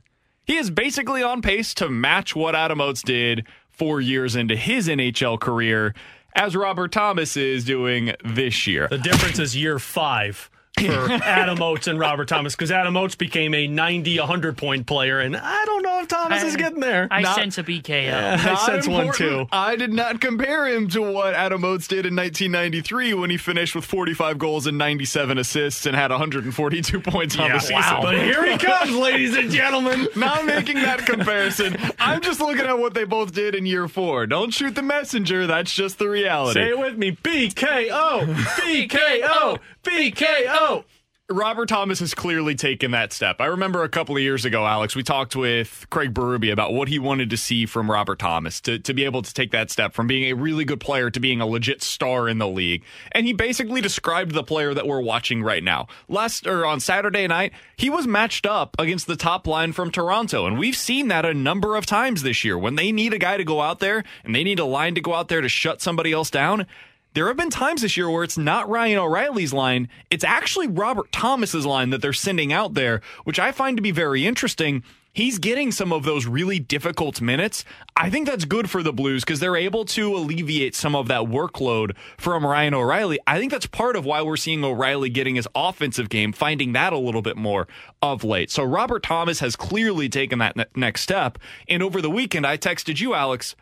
He 0.45 0.57
is 0.57 0.69
basically 0.69 1.21
on 1.21 1.41
pace 1.41 1.73
to 1.75 1.89
match 1.89 2.35
what 2.35 2.55
Adam 2.55 2.81
Oates 2.81 3.03
did 3.03 3.45
four 3.69 4.01
years 4.01 4.35
into 4.35 4.55
his 4.55 4.87
NHL 4.87 5.39
career, 5.39 5.93
as 6.35 6.55
Robert 6.55 6.91
Thomas 6.91 7.35
is 7.37 7.65
doing 7.65 8.13
this 8.23 8.67
year. 8.67 8.87
The 8.87 8.97
difference 8.97 9.39
is 9.39 9.55
year 9.55 9.79
five 9.79 10.49
for 10.85 11.11
Adam 11.23 11.61
Oates 11.61 11.87
and 11.87 11.99
Robert 11.99 12.27
Thomas 12.27 12.55
because 12.55 12.71
Adam 12.71 12.95
Oates 12.97 13.15
became 13.15 13.53
a 13.53 13.67
90, 13.67 14.19
100 14.19 14.57
point 14.57 14.85
player, 14.87 15.19
and 15.19 15.35
I 15.37 15.65
don't 15.65 15.83
know 15.83 15.99
if 16.01 16.07
Thomas 16.07 16.43
I- 16.43 16.47
is 16.47 16.55
getting 16.55 16.79
there. 16.79 17.07
I 17.11 17.21
Not- 17.21 17.35
sense 17.35 17.57
a 17.57 17.63
BKO. 17.63 18.03
Yeah, 18.03 18.37
I 18.39 18.45
Not 18.45 18.59
sense 18.61 18.87
one 18.87 19.11
too. 19.13 19.47
I 19.51 19.75
did 19.75 19.93
not 19.93 20.21
compare 20.21 20.67
him 20.67 20.87
to 20.89 21.01
what 21.01 21.33
Adam 21.33 21.63
Oates 21.63 21.87
did 21.87 22.05
in 22.05 22.15
1993 22.15 23.13
when 23.13 23.29
he 23.29 23.37
finished 23.37 23.75
with 23.75 23.85
45 23.85 24.37
goals 24.37 24.67
and 24.67 24.77
97 24.77 25.37
assists 25.37 25.85
and 25.85 25.95
had 25.95 26.11
142 26.11 26.99
points 27.01 27.37
on 27.37 27.47
Yeah, 27.47 27.53
the 27.53 27.59
season. 27.59 27.75
wow. 27.75 27.99
But 28.01 28.15
here 28.21 28.45
he 28.49 28.57
comes, 28.57 28.91
ladies 28.95 29.35
and 29.35 29.49
gentlemen. 29.51 30.07
Not 30.15 30.45
making 30.45 30.75
that 30.75 31.05
comparison. 31.05 31.77
I'm 31.99 32.21
just 32.21 32.39
looking 32.39 32.65
at 32.65 32.77
what 32.77 32.93
they 32.93 33.03
both 33.03 33.33
did 33.33 33.55
in 33.55 33.65
year 33.65 33.87
four. 33.87 34.27
Don't 34.27 34.51
shoot 34.51 34.75
the 34.75 34.81
messenger. 34.81 35.47
That's 35.47 35.73
just 35.73 35.99
the 35.99 36.09
reality. 36.09 36.59
Say 36.59 36.69
it 36.69 36.79
with 36.79 36.97
me. 36.97 37.11
BKO. 37.11 38.25
BKO. 38.35 39.57
BKO. 39.83 40.83
Robert 41.31 41.69
Thomas 41.69 41.99
has 41.99 42.15
clearly 42.15 42.55
taken 42.55 42.89
that 42.89 43.13
step. 43.13 43.39
I 43.39 43.45
remember 43.45 43.83
a 43.83 43.89
couple 43.89 44.15
of 44.15 44.21
years 44.23 44.45
ago, 44.45 44.65
Alex, 44.65 44.95
we 44.95 45.03
talked 45.03 45.35
with 45.35 45.85
Craig 45.91 46.11
Berube 46.11 46.51
about 46.51 46.73
what 46.73 46.87
he 46.87 46.97
wanted 46.97 47.29
to 47.29 47.37
see 47.37 47.67
from 47.67 47.89
Robert 47.89 48.17
Thomas 48.17 48.59
to, 48.61 48.79
to 48.79 48.95
be 48.95 49.05
able 49.05 49.21
to 49.21 49.31
take 49.31 49.51
that 49.51 49.69
step 49.69 49.93
from 49.93 50.07
being 50.07 50.23
a 50.23 50.33
really 50.33 50.65
good 50.65 50.79
player 50.79 51.11
to 51.11 51.19
being 51.19 51.39
a 51.39 51.45
legit 51.45 51.83
star 51.83 52.27
in 52.27 52.39
the 52.39 52.47
league. 52.47 52.83
And 53.11 53.27
he 53.27 53.33
basically 53.33 53.79
described 53.79 54.31
the 54.31 54.41
player 54.41 54.73
that 54.73 54.87
we're 54.87 55.01
watching 55.01 55.43
right 55.43 55.63
now. 55.63 55.85
Last 56.07 56.47
or 56.47 56.65
on 56.65 56.79
Saturday 56.79 57.27
night, 57.27 57.53
he 57.77 57.91
was 57.91 58.07
matched 58.07 58.47
up 58.47 58.75
against 58.79 59.05
the 59.05 59.15
top 59.15 59.45
line 59.45 59.71
from 59.71 59.91
Toronto. 59.91 60.47
And 60.47 60.57
we've 60.57 60.75
seen 60.75 61.09
that 61.09 61.25
a 61.25 61.33
number 61.35 61.75
of 61.75 61.85
times 61.85 62.23
this 62.23 62.43
year. 62.43 62.57
When 62.57 62.73
they 62.73 62.91
need 62.91 63.13
a 63.13 63.19
guy 63.19 63.37
to 63.37 63.43
go 63.43 63.61
out 63.61 63.77
there 63.77 64.03
and 64.23 64.33
they 64.33 64.43
need 64.43 64.57
a 64.57 64.65
line 64.65 64.95
to 64.95 65.01
go 65.01 65.13
out 65.13 65.27
there 65.27 65.41
to 65.41 65.49
shut 65.49 65.79
somebody 65.79 66.11
else 66.11 66.31
down, 66.31 66.65
there 67.13 67.27
have 67.27 67.37
been 67.37 67.49
times 67.49 67.81
this 67.81 67.97
year 67.97 68.09
where 68.09 68.23
it's 68.23 68.37
not 68.37 68.69
Ryan 68.69 68.99
O'Reilly's 68.99 69.53
line, 69.53 69.89
it's 70.09 70.23
actually 70.23 70.67
Robert 70.67 71.11
Thomas's 71.11 71.65
line 71.65 71.89
that 71.89 72.01
they're 72.01 72.13
sending 72.13 72.53
out 72.53 72.75
there, 72.75 73.01
which 73.23 73.39
I 73.39 73.51
find 73.51 73.77
to 73.77 73.83
be 73.83 73.91
very 73.91 74.27
interesting. 74.27 74.83
He's 75.11 75.39
getting 75.39 75.71
some 75.71 75.91
of 75.91 76.03
those 76.03 76.27
really 76.27 76.59
difficult 76.59 77.19
minutes. 77.19 77.65
I 77.97 78.11
think 78.11 78.27
that's 78.27 78.45
good 78.45 78.69
for 78.69 78.83
the 78.83 78.93
Blues 78.93 79.23
because 79.23 79.39
they're 79.39 79.55
able 79.55 79.83
to 79.85 80.15
alleviate 80.15 80.75
some 80.75 80.95
of 80.95 81.07
that 81.07 81.23
workload 81.23 81.97
from 82.17 82.45
Ryan 82.45 82.75
O'Reilly. 82.75 83.19
I 83.25 83.39
think 83.39 83.51
that's 83.51 83.65
part 83.65 83.95
of 83.95 84.05
why 84.05 84.21
we're 84.21 84.37
seeing 84.37 84.63
O'Reilly 84.63 85.09
getting 85.09 85.35
his 85.35 85.47
offensive 85.55 86.09
game, 86.09 86.31
finding 86.31 86.73
that 86.73 86.93
a 86.93 86.97
little 86.97 87.23
bit 87.23 87.37
more 87.37 87.67
of 88.03 88.23
late. 88.23 88.51
So 88.51 88.63
Robert 88.63 89.01
Thomas 89.01 89.39
has 89.39 89.55
clearly 89.55 90.09
taken 90.09 90.37
that 90.39 90.55
ne- 90.55 90.65
next 90.75 91.01
step. 91.01 91.39
And 91.67 91.81
over 91.81 92.01
the 92.01 92.11
weekend, 92.11 92.45
I 92.45 92.57
texted 92.57 93.01
you, 93.01 93.15
Alex, 93.15 93.55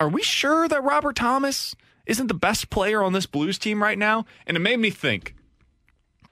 are 0.00 0.08
we 0.08 0.22
sure 0.22 0.66
that 0.66 0.82
Robert 0.82 1.14
Thomas 1.14 1.76
isn't 2.06 2.28
the 2.28 2.34
best 2.34 2.70
player 2.70 3.02
on 3.02 3.12
this 3.12 3.26
Blues 3.26 3.58
team 3.58 3.82
right 3.82 3.98
now? 3.98 4.24
And 4.46 4.56
it 4.56 4.60
made 4.60 4.78
me 4.78 4.90
think. 4.90 5.34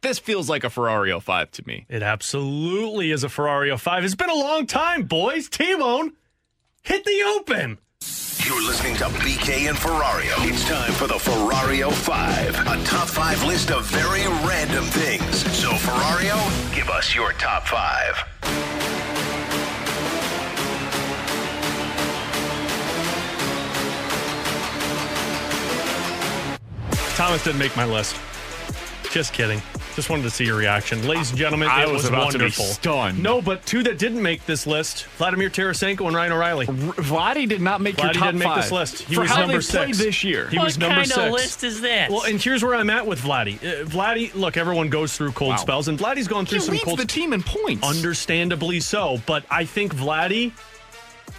This 0.00 0.18
feels 0.18 0.50
like 0.50 0.64
a 0.64 0.68
Ferrario 0.68 1.20
5 1.20 1.50
to 1.52 1.66
me. 1.66 1.86
It 1.88 2.02
absolutely 2.02 3.10
is 3.10 3.24
a 3.24 3.28
Ferrari 3.28 3.76
5. 3.76 4.04
It's 4.04 4.14
been 4.14 4.28
a 4.28 4.34
long 4.34 4.66
time, 4.66 5.04
boys. 5.04 5.48
T-Bone, 5.48 6.12
hit 6.82 7.04
the 7.04 7.22
open. 7.38 7.78
You're 8.44 8.62
listening 8.66 8.96
to 8.96 9.04
BK 9.04 9.70
and 9.70 9.78
Ferrario. 9.78 10.34
It's 10.46 10.68
time 10.68 10.92
for 10.92 11.06
the 11.06 11.14
Ferrario 11.14 11.90
5, 11.90 12.60
a 12.66 12.84
top 12.84 13.08
five 13.08 13.42
list 13.44 13.70
of 13.70 13.86
very 13.86 14.26
random 14.46 14.84
things. 14.84 15.50
So, 15.56 15.70
Ferrario, 15.70 16.74
give 16.74 16.90
us 16.90 17.14
your 17.14 17.32
top 17.32 17.66
five. 17.66 19.23
Thomas 27.16 27.44
didn't 27.44 27.58
make 27.60 27.76
my 27.76 27.84
list. 27.84 28.16
Just 29.12 29.32
kidding. 29.32 29.62
Just 29.94 30.10
wanted 30.10 30.24
to 30.24 30.30
see 30.30 30.44
your 30.44 30.56
reaction. 30.56 31.06
Ladies 31.06 31.30
and 31.30 31.38
gentlemen, 31.38 31.68
I 31.68 31.82
it 31.84 31.86
was 31.86 32.02
was, 32.02 32.06
about 32.06 32.32
to 32.32 32.38
be 32.38 32.44
wonderful. 32.44 32.64
stunned. 32.64 33.22
No, 33.22 33.40
but 33.40 33.64
two 33.64 33.84
that 33.84 33.96
didn't 33.96 34.20
make 34.20 34.44
this 34.44 34.66
list 34.66 35.04
Vladimir 35.18 35.48
Tarasenko 35.48 36.08
and 36.08 36.16
Ryan 36.16 36.32
O'Reilly. 36.32 36.66
Vladdy 36.66 37.48
did 37.48 37.60
not 37.60 37.80
make 37.80 37.96
your 38.02 38.08
Vladdy 38.10 38.14
top 38.14 38.24
didn't 38.32 38.38
make 38.40 38.54
this 38.56 38.72
list. 38.72 39.02
He 39.02 39.14
For 39.14 39.20
was 39.20 39.30
how 39.30 39.40
number 39.46 39.58
they 39.60 39.66
played 39.68 39.94
six 39.94 39.98
this 39.98 40.24
year. 40.24 40.48
He 40.48 40.58
what 40.58 40.64
was 40.64 40.78
number 40.78 40.96
kind 40.96 41.06
six. 41.06 41.18
of 41.18 41.30
list 41.32 41.62
is 41.62 41.80
this? 41.80 42.10
Well, 42.10 42.24
and 42.24 42.40
here's 42.42 42.64
where 42.64 42.74
I'm 42.74 42.90
at 42.90 43.06
with 43.06 43.20
Vladdy. 43.20 43.58
Uh, 43.58 43.84
Vladdy, 43.84 44.34
look, 44.34 44.56
everyone 44.56 44.88
goes 44.90 45.16
through 45.16 45.30
cold 45.32 45.50
Wow. 45.50 45.56
spells, 45.58 45.86
and 45.86 45.96
Vladdy's 45.96 46.26
gone 46.26 46.44
through 46.46 46.58
He 46.58 46.64
some 46.64 46.72
leads 46.72 46.84
cold 46.84 46.98
the 46.98 47.06
team 47.06 47.32
in 47.32 47.44
points. 47.44 47.86
Understandably 47.86 48.80
so, 48.80 49.20
but 49.26 49.44
I 49.48 49.64
think 49.64 49.94
Vladdy 49.94 50.50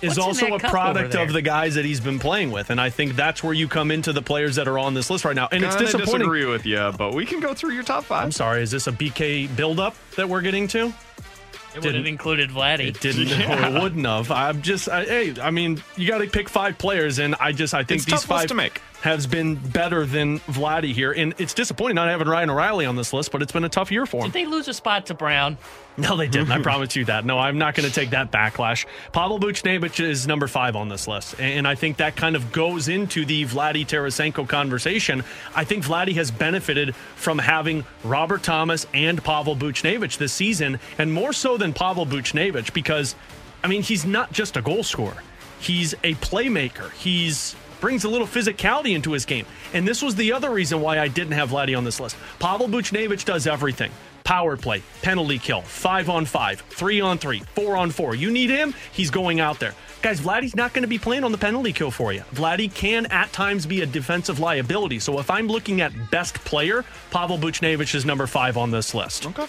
is 0.01 0.09
What's 0.17 0.19
also 0.19 0.55
a 0.55 0.59
product 0.59 1.15
of 1.15 1.31
the 1.33 1.41
guys 1.41 1.75
that 1.75 1.85
he's 1.85 1.99
been 2.01 2.19
playing 2.19 2.51
with, 2.51 2.69
and 2.69 2.79
I 2.81 2.89
think 2.89 3.15
that's 3.15 3.43
where 3.43 3.53
you 3.53 3.67
come 3.67 3.91
into 3.91 4.11
the 4.13 4.21
players 4.21 4.55
that 4.57 4.67
are 4.67 4.77
on 4.77 4.93
this 4.93 5.09
list 5.09 5.23
right 5.25 5.35
now. 5.35 5.47
And 5.51 5.63
it's 5.63 5.75
Kinda 5.75 5.91
disappointing. 5.91 6.19
disagree 6.19 6.45
with 6.45 6.65
you, 6.65 6.93
but 6.97 7.13
we 7.13 7.25
can 7.25 7.39
go 7.39 7.53
through 7.53 7.71
your 7.73 7.83
top 7.83 8.03
five. 8.03 8.23
I'm 8.25 8.31
sorry, 8.31 8.61
is 8.61 8.71
this 8.71 8.87
a 8.87 8.91
BK 8.91 9.47
buildup 9.55 9.95
that 10.17 10.27
we're 10.27 10.41
getting 10.41 10.67
to? 10.69 10.93
it 11.73 11.79
would 11.79 11.83
have 11.85 11.93
didn't- 11.93 12.07
included 12.07 12.49
Vladdy. 12.51 12.87
It 12.87 13.01
didn't. 13.01 13.27
Yeah. 13.27 13.69
Or 13.71 13.75
it 13.77 13.81
wouldn't 13.81 14.05
have. 14.05 14.31
I'm 14.31 14.61
just. 14.61 14.87
I, 14.87 15.03
hey, 15.03 15.33
I 15.41 15.51
mean, 15.51 15.81
you 15.97 16.07
got 16.07 16.19
to 16.19 16.27
pick 16.27 16.47
five 16.47 16.77
players, 16.77 17.19
and 17.19 17.35
I 17.39 17.51
just. 17.51 17.73
I 17.73 17.83
think 17.83 17.97
It's 17.99 18.05
these 18.05 18.13
tough 18.21 18.29
list 18.29 18.41
five 18.43 18.47
to 18.47 18.53
make. 18.53 18.81
Has 19.05 19.27
been 19.27 19.55
better 19.55 20.03
than 20.03 20.39
Vladdy 20.39 20.91
here, 20.91 21.11
and 21.11 21.35
it's 21.37 21.53
disappointing 21.53 21.93
not 21.93 22.09
having 22.09 22.27
Ryan 22.27 22.49
O'Reilly 22.49 22.87
on 22.87 22.95
this 22.95 23.13
list, 23.13 23.31
but 23.31 23.43
it's 23.43 23.51
been 23.51 23.63
a 23.63 23.69
tough 23.69 23.91
year 23.91 24.07
for 24.07 24.25
him. 24.25 24.31
Did 24.31 24.33
they 24.33 24.45
lose 24.47 24.67
a 24.67 24.73
spot 24.73 25.05
to 25.05 25.13
Brown? 25.13 25.59
No, 25.95 26.17
they 26.17 26.27
didn't. 26.27 26.51
I 26.51 26.59
promise 26.59 26.95
you 26.95 27.05
that. 27.05 27.23
No, 27.23 27.37
I'm 27.37 27.59
not 27.59 27.75
going 27.75 27.87
to 27.87 27.93
take 27.93 28.09
that 28.09 28.31
backlash. 28.31 28.87
Pavel 29.13 29.39
Buchnevich 29.39 30.03
is 30.03 30.25
number 30.25 30.47
five 30.47 30.75
on 30.75 30.89
this 30.89 31.07
list, 31.07 31.39
and 31.39 31.67
I 31.67 31.75
think 31.75 31.97
that 31.97 32.15
kind 32.15 32.35
of 32.35 32.51
goes 32.51 32.87
into 32.87 33.25
the 33.25 33.45
Vladdy 33.45 33.85
Tarasenko 33.85 34.49
conversation. 34.49 35.23
I 35.55 35.65
think 35.65 35.85
Vladdy 35.85 36.15
has 36.15 36.31
benefited 36.31 36.95
from 37.15 37.37
having 37.37 37.85
Robert 38.03 38.41
Thomas 38.41 38.87
and 38.93 39.23
Pavel 39.23 39.55
Buchnevich 39.55 40.17
this 40.17 40.33
season, 40.33 40.79
and 40.97 41.13
more 41.13 41.31
so 41.31 41.57
than 41.57 41.73
Pavel 41.73 42.07
Buchnevich 42.07 42.73
because, 42.73 43.13
I 43.63 43.67
mean, 43.67 43.83
he's 43.83 44.03
not 44.03 44.33
just 44.33 44.57
a 44.57 44.63
goal 44.63 44.81
scorer. 44.81 45.21
He's 45.59 45.93
a 46.03 46.15
playmaker. 46.15 46.91
He's 46.93 47.55
brings 47.79 48.03
a 48.03 48.09
little 48.09 48.27
physicality 48.27 48.95
into 48.95 49.11
his 49.11 49.25
game. 49.25 49.45
And 49.73 49.87
this 49.87 50.01
was 50.01 50.15
the 50.15 50.33
other 50.33 50.49
reason 50.51 50.81
why 50.81 50.99
I 50.99 51.07
didn't 51.07 51.33
have 51.33 51.51
Vladdy 51.51 51.77
on 51.77 51.83
this 51.83 51.99
list. 51.99 52.15
Pavel 52.39 52.67
Buchnevich 52.67 53.25
does 53.25 53.47
everything. 53.47 53.91
Power 54.23 54.57
play, 54.57 54.81
penalty 55.03 55.37
kill, 55.37 55.61
five 55.61 56.09
on 56.09 56.25
five, 56.25 56.59
three 56.61 56.99
on 56.99 57.19
three, 57.19 57.41
four 57.53 57.77
on 57.77 57.91
four. 57.91 58.15
You 58.15 58.31
need 58.31 58.49
him, 58.49 58.73
he's 58.91 59.11
going 59.11 59.39
out 59.39 59.59
there. 59.59 59.75
Guys, 60.01 60.19
Vladdy's 60.19 60.55
not 60.55 60.73
going 60.73 60.81
to 60.81 60.87
be 60.87 60.97
playing 60.97 61.23
on 61.23 61.31
the 61.31 61.37
penalty 61.37 61.71
kill 61.71 61.91
for 61.91 62.11
you. 62.11 62.21
Vladdy 62.33 62.73
can 62.73 63.05
at 63.07 63.31
times 63.31 63.67
be 63.67 63.81
a 63.81 63.85
defensive 63.85 64.39
liability. 64.39 64.97
So 64.97 65.19
if 65.19 65.29
I'm 65.29 65.47
looking 65.47 65.81
at 65.81 65.91
best 66.09 66.35
player, 66.43 66.83
Pavel 67.11 67.37
Buchnevich 67.37 67.93
is 67.93 68.03
number 68.03 68.25
five 68.25 68.57
on 68.57 68.71
this 68.71 68.95
list. 68.95 69.27
Okay. 69.27 69.45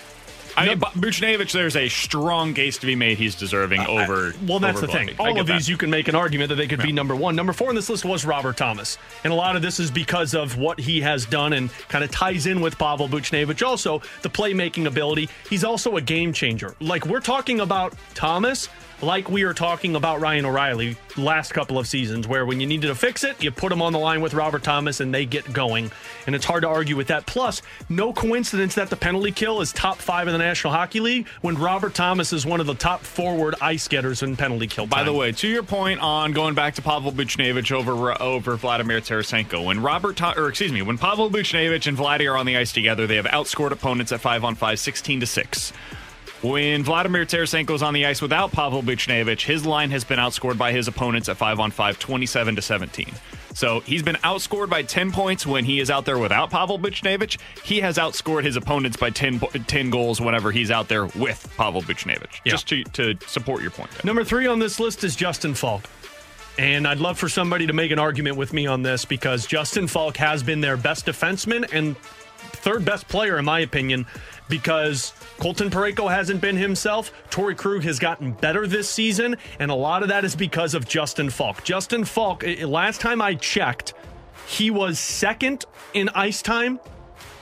I 0.57 0.67
mean, 0.67 0.79
Bu- 0.79 0.87
Buchnevich, 0.87 1.53
there's 1.53 1.77
a 1.77 1.89
strong 1.89 2.55
case 2.55 2.79
to 2.79 2.87
be 2.87 2.97
made 2.97 3.19
he's 3.19 3.35
deserving 3.35 3.81
over. 3.81 4.33
Well, 4.47 4.59
that's 4.59 4.79
over 4.79 4.87
the 4.87 4.93
thing. 4.93 5.11
All 5.19 5.39
of 5.39 5.47
that. 5.47 5.53
these, 5.53 5.69
you 5.69 5.77
can 5.77 5.91
make 5.91 6.09
an 6.09 6.15
argument 6.15 6.49
that 6.49 6.55
they 6.57 6.67
could 6.67 6.83
be 6.83 6.93
number 6.93 7.15
one. 7.15 7.37
Number 7.37 7.53
four 7.53 7.69
on 7.69 7.75
this 7.75 7.89
list 7.89 8.05
was 8.05 8.25
Robert 8.25 8.57
Thomas. 8.57 8.99
And 9.25 9.33
a 9.33 9.37
lot 9.37 9.57
of 9.57 9.63
this 9.63 9.79
is 9.79 9.91
because 9.91 10.35
of 10.35 10.57
what 10.57 10.81
he 10.81 11.01
has 11.03 11.27
done 11.27 11.53
and 11.53 11.71
kind 11.89 12.03
of 12.05 12.11
ties 12.11 12.47
in 12.47 12.61
with 12.61 12.79
Pavel 12.79 13.09
Buchnevich. 13.09 13.67
Also, 13.67 14.01
the 14.23 14.31
playmaking 14.31 14.87
ability. 14.87 15.29
He's 15.49 15.65
also 15.65 15.97
a 15.97 16.01
game 16.01 16.33
changer. 16.33 16.75
Like, 16.81 17.07
we're 17.07 17.21
talking 17.21 17.61
about 17.61 17.95
Thomas. 18.15 18.69
Like 19.03 19.29
we 19.31 19.43
are 19.43 19.55
talking 19.55 19.95
about 19.95 20.21
Ryan 20.21 20.47
O'Reilly 20.47 20.97
last 21.17 21.53
couple 21.53 21.79
of 21.79 21.87
seasons, 21.87 22.27
where 22.27 22.45
when 22.47 22.61
you 22.61 22.67
needed 22.67 22.89
to 22.89 22.95
fix 22.95 23.25
it, 23.25 23.43
you 23.43 23.51
put 23.51 23.73
him 23.73 23.83
on 23.83 23.93
the 23.93 23.99
line 23.99 24.21
with 24.21 24.35
Robert 24.35 24.63
Thomas 24.63 25.01
and 25.01 25.13
they 25.13 25.27
get 25.27 25.51
going. 25.53 25.91
And 26.27 26.35
it's 26.35 26.45
hard 26.45 26.63
to 26.63 26.69
argue 26.69 26.97
with 26.97 27.09
that. 27.09 27.27
Plus, 27.27 27.63
no 27.89 28.13
coincidence 28.13 28.75
that 28.75 28.91
the 28.91 28.97
penalty 28.97 29.33
kill 29.33 29.61
is 29.61 29.73
top 29.73 29.99
five 29.99 30.29
in 30.29 30.33
the 30.33 30.39
National 30.39 30.73
Hockey 30.73 31.01
League 31.01 31.29
when 31.41 31.57
Robert 31.57 31.95
Thomas 31.95 32.33
is 32.33 32.47
one 32.47 32.61
of 32.61 32.67
the 32.67 32.75
top 32.75 33.01
forward 33.01 33.55
ice 33.61 33.89
getters 33.89 34.23
in 34.23 34.37
penalty 34.37 34.67
kill. 34.67 34.87
By 34.87 35.05
the 35.05 35.13
way, 35.13 35.33
to 35.33 35.49
your 35.49 35.63
point 35.63 36.01
on 36.01 36.33
going 36.33 36.55
back 36.55 36.75
to 36.75 36.83
Pavel 36.83 37.13
Buchnevich 37.13 37.73
over 37.73 38.21
over 38.21 38.57
Vladimir 38.57 39.01
Tarasenko, 39.01 39.65
when 39.65 39.81
Robert 39.83 40.21
or 40.37 40.49
excuse 40.49 40.73
me, 40.73 40.83
when 40.83 40.99
Pavel 40.99 41.31
Buchnevich 41.31 41.87
and 41.87 41.97
Vladdy 41.97 42.31
are 42.31 42.37
on 42.37 42.47
the 42.47 42.57
ice 42.57 42.73
together, 42.73 43.07
they 43.07 43.17
have 43.17 43.27
outscored 43.27 43.71
opponents 43.71 44.13
at 44.13 44.21
five 44.21 44.45
on 44.45 44.55
five, 44.55 44.79
16 44.79 45.21
to 45.21 45.27
six. 45.27 45.73
When 46.43 46.85
Vladimir 46.85 47.25
Tarasenko 47.25 47.71
is 47.71 47.83
on 47.83 47.95
the 47.95 48.05
ice 48.05 48.21
without 48.21 48.53
Pavel 48.53 48.83
Buchnevich, 48.83 49.43
his 49.43 49.65
line 49.65 49.91
has 49.91 50.05
been 50.05 50.19
outscored 50.19 50.59
by 50.59 50.71
his 50.71 50.87
opponents 50.87 51.29
at 51.31 51.39
5 51.39 51.61
on 51.61 51.71
5, 51.71 51.99
27 51.99 52.57
to 52.57 52.63
17. 52.63 53.13
So 53.55 53.81
he's 53.81 54.03
been 54.03 54.17
outscored 54.17 54.69
by 54.69 54.83
10 54.83 55.13
points 55.13 55.47
when 55.47 55.65
he 55.65 55.81
is 55.81 55.91
out 55.91 56.05
there 56.05 56.19
without 56.19 56.51
Pavel 56.51 56.79
Buchnevich. 56.79 57.39
He 57.65 57.81
has 57.81 57.97
outscored 57.97 58.45
his 58.45 58.57
opponents 58.57 58.99
by 58.99 59.09
10, 59.09 59.41
10 59.41 59.89
goals 59.89 60.21
whenever 60.21 60.53
he's 60.53 60.71
out 60.71 60.89
there 60.89 61.07
with 61.07 61.51
Pavel 61.57 61.81
Buchnevich. 61.81 62.41
Yeah. 62.45 62.53
Just 62.53 62.69
to, 62.69 62.85
to 62.85 63.17
support 63.27 63.63
your 63.63 63.71
point 63.71 63.91
there. 63.93 64.03
Number 64.05 64.25
three 64.25 64.47
on 64.47 64.59
this 64.59 64.79
list 64.79 65.05
is 65.05 65.17
Justin 65.17 65.55
Faulk. 65.55 65.89
And 66.59 66.87
I'd 66.87 67.01
love 67.01 67.19
for 67.19 67.31
somebody 67.31 67.67
to 67.67 67.73
make 67.73 67.91
an 67.93 67.99
argument 67.99 68.37
with 68.37 68.53
me 68.53 68.67
on 68.67 68.83
this 68.83 69.07
because 69.07 69.47
Justin 69.47 69.89
Faulk 69.89 70.19
has 70.19 70.43
been 70.43 70.61
their 70.61 70.77
best 70.77 71.07
defenseman 71.07 71.67
and 71.73 71.97
third 72.47 72.85
best 72.85 73.09
player, 73.09 73.39
in 73.39 73.45
my 73.45 73.61
opinion, 73.61 74.07
because 74.49 75.13
Colton 75.39 75.71
Parayko 75.71 76.11
hasn't 76.11 76.41
been 76.41 76.57
himself. 76.57 77.13
Torey 77.31 77.57
Krug 77.57 77.83
has 77.83 77.99
gotten 77.99 78.33
better 78.33 78.67
this 78.67 78.89
season, 78.89 79.37
and 79.59 79.71
a 79.71 79.75
lot 79.75 80.03
of 80.03 80.09
that 80.09 80.25
is 80.25 80.37
because 80.37 80.75
of 80.75 80.89
Justin 80.89 81.31
Faulk. 81.31 81.65
Justin 81.65 82.05
Faulk, 82.05 82.45
last 82.63 83.01
time 83.01 83.21
I 83.21 83.35
checked, 83.35 83.95
he 84.47 84.71
was 84.71 84.99
second 84.99 85.65
in 85.95 86.09
ice 86.11 86.43
time 86.43 86.79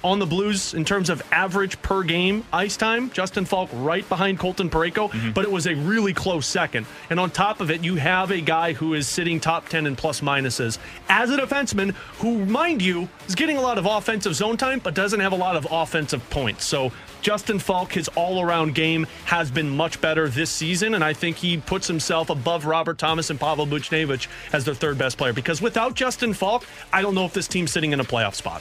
on 0.04 0.18
the 0.18 0.26
Blues 0.26 0.74
in 0.74 0.84
terms 0.84 1.08
of 1.08 1.22
average 1.32 1.80
per 1.82 2.02
game 2.02 2.44
ice 2.52 2.76
time. 2.76 3.10
Justin 3.10 3.46
Faulk 3.46 3.70
right 3.72 4.06
behind 4.08 4.38
Colton 4.38 4.68
Parayko, 4.68 5.10
mm-hmm. 5.10 5.30
but 5.32 5.44
it 5.44 5.50
was 5.50 5.66
a 5.66 5.74
really 5.74 6.12
close 6.12 6.46
second. 6.46 6.86
And 7.08 7.18
on 7.18 7.30
top 7.30 7.60
of 7.60 7.70
it, 7.70 7.82
you 7.82 7.96
have 7.96 8.30
a 8.30 8.40
guy 8.40 8.74
who 8.74 8.94
is 8.94 9.08
sitting 9.08 9.40
top 9.40 9.68
10 9.68 9.86
in 9.86 9.96
plus 9.96 10.20
minuses 10.20 10.78
as 11.08 11.30
a 11.30 11.36
defenseman 11.38 11.94
who, 12.18 12.44
mind 12.44 12.82
you, 12.82 13.08
is 13.26 13.34
getting 13.34 13.56
a 13.56 13.60
lot 13.60 13.78
of 13.78 13.86
offensive 13.86 14.34
zone 14.34 14.58
time, 14.58 14.78
but 14.78 14.94
doesn't 14.94 15.20
have 15.20 15.32
a 15.32 15.36
lot 15.36 15.56
of 15.56 15.66
offensive 15.70 16.28
points. 16.28 16.64
So 16.64 16.92
Justin 17.22 17.58
Faulk, 17.58 17.92
his 17.92 18.08
all 18.08 18.42
around 18.42 18.74
game 18.74 19.06
has 19.24 19.50
been 19.50 19.70
much 19.70 19.98
better 20.02 20.28
this 20.28 20.50
season, 20.50 20.94
and 20.94 21.02
I 21.02 21.14
think 21.14 21.38
he 21.38 21.56
puts 21.56 21.88
himself 21.88 22.28
above 22.28 22.66
Robert 22.66 22.98
Thomas 22.98 23.30
and 23.30 23.40
Pavel 23.40 23.66
Buchnevich 23.66 24.28
as 24.52 24.66
their 24.66 24.74
third 24.74 24.98
best 24.98 25.16
player. 25.16 25.32
Because 25.32 25.62
without 25.62 25.94
Justin 25.94 26.34
Faulk, 26.34 26.66
I 26.92 27.00
don't 27.00 27.14
know 27.14 27.24
if 27.24 27.32
this 27.32 27.48
team's 27.48 27.72
sitting 27.72 27.92
in 27.92 28.00
a 28.00 28.04
playoff 28.04 28.34
spot. 28.34 28.60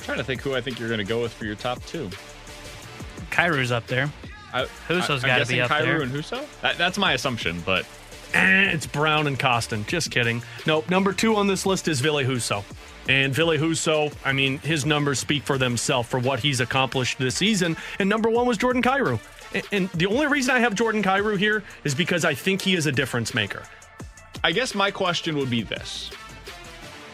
I'm 0.00 0.04
trying 0.06 0.18
to 0.18 0.24
think 0.24 0.40
who 0.40 0.54
I 0.54 0.62
think 0.62 0.78
you're 0.80 0.88
going 0.88 0.98
to 0.98 1.04
go 1.04 1.20
with 1.20 1.32
for 1.32 1.44
your 1.44 1.56
top 1.56 1.84
two. 1.84 2.08
Kyrou's 3.30 3.70
up 3.70 3.86
there. 3.86 4.10
I, 4.52 4.64
Husso's 4.88 5.22
I- 5.22 5.26
got 5.28 5.40
I'm 5.40 5.46
to 5.46 5.48
be 5.52 5.56
guessing 5.56 5.60
up 5.60 5.70
Kyrou 5.70 5.84
there. 5.84 6.00
and 6.02 6.10
Husso? 6.12 6.60
That, 6.62 6.78
that's 6.78 6.96
my 6.98 7.12
assumption, 7.12 7.62
but 7.66 7.86
Eh, 8.32 8.70
it's 8.72 8.86
Brown 8.86 9.26
and 9.26 9.38
Kostin. 9.38 9.86
Just 9.86 10.10
kidding. 10.10 10.42
Nope. 10.66 10.88
Number 10.88 11.12
two 11.12 11.36
on 11.36 11.46
this 11.48 11.66
list 11.66 11.86
is 11.88 12.00
Ville 12.00 12.22
Husso. 12.24 12.64
And 13.08 13.34
Ville 13.34 13.58
Husso, 13.58 14.12
I 14.24 14.32
mean, 14.32 14.58
his 14.58 14.86
numbers 14.86 15.18
speak 15.18 15.42
for 15.42 15.58
themselves 15.58 16.08
for 16.08 16.18
what 16.20 16.38
he's 16.40 16.60
accomplished 16.60 17.18
this 17.18 17.34
season. 17.34 17.76
And 17.98 18.08
number 18.08 18.30
one 18.30 18.46
was 18.46 18.56
Jordan 18.56 18.82
Kyrou. 18.82 19.18
And, 19.52 19.64
and 19.72 19.88
the 19.90 20.06
only 20.06 20.28
reason 20.28 20.54
I 20.54 20.60
have 20.60 20.74
Jordan 20.76 21.02
Kyrou 21.02 21.36
here 21.38 21.62
is 21.84 21.94
because 21.94 22.24
I 22.24 22.34
think 22.34 22.62
he 22.62 22.74
is 22.74 22.86
a 22.86 22.92
difference 22.92 23.34
maker. 23.34 23.64
I 24.44 24.52
guess 24.52 24.74
my 24.74 24.90
question 24.92 25.36
would 25.36 25.50
be 25.50 25.62
this. 25.62 26.10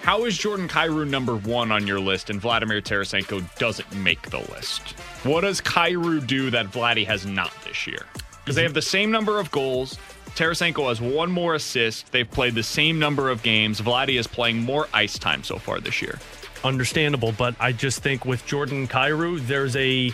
How 0.06 0.24
is 0.24 0.38
Jordan 0.38 0.68
Kyrou 0.68 1.04
number 1.04 1.34
one 1.34 1.72
on 1.72 1.84
your 1.84 1.98
list 1.98 2.30
and 2.30 2.40
Vladimir 2.40 2.80
Tarasenko 2.80 3.44
doesn't 3.58 3.92
make 3.96 4.30
the 4.30 4.38
list? 4.38 4.90
What 5.24 5.40
does 5.40 5.60
Kyrou 5.60 6.24
do 6.24 6.48
that 6.50 6.66
Vladdy 6.66 7.04
has 7.04 7.26
not 7.26 7.52
this 7.64 7.88
year? 7.88 8.06
Because 8.44 8.54
they 8.54 8.62
mhm. 8.62 8.66
have 8.66 8.74
the 8.74 8.82
same 8.82 9.10
number 9.10 9.40
of 9.40 9.50
goals. 9.50 9.98
Tarasenko 10.36 10.90
has 10.90 11.00
one 11.00 11.28
more 11.28 11.56
assist. 11.56 12.12
They've 12.12 12.30
played 12.30 12.54
the 12.54 12.62
same 12.62 13.00
number 13.00 13.30
of 13.30 13.42
games. 13.42 13.80
Vladdy 13.80 14.16
is 14.16 14.28
playing 14.28 14.62
more 14.62 14.86
ice 14.94 15.18
time 15.18 15.42
so 15.42 15.58
far 15.58 15.80
this 15.80 16.00
year. 16.00 16.20
Understandable, 16.62 17.32
but 17.32 17.56
I 17.58 17.72
just 17.72 18.00
think 18.00 18.24
with 18.24 18.46
Jordan 18.46 18.86
Kyrou, 18.86 19.44
there's 19.44 19.74
a 19.74 20.12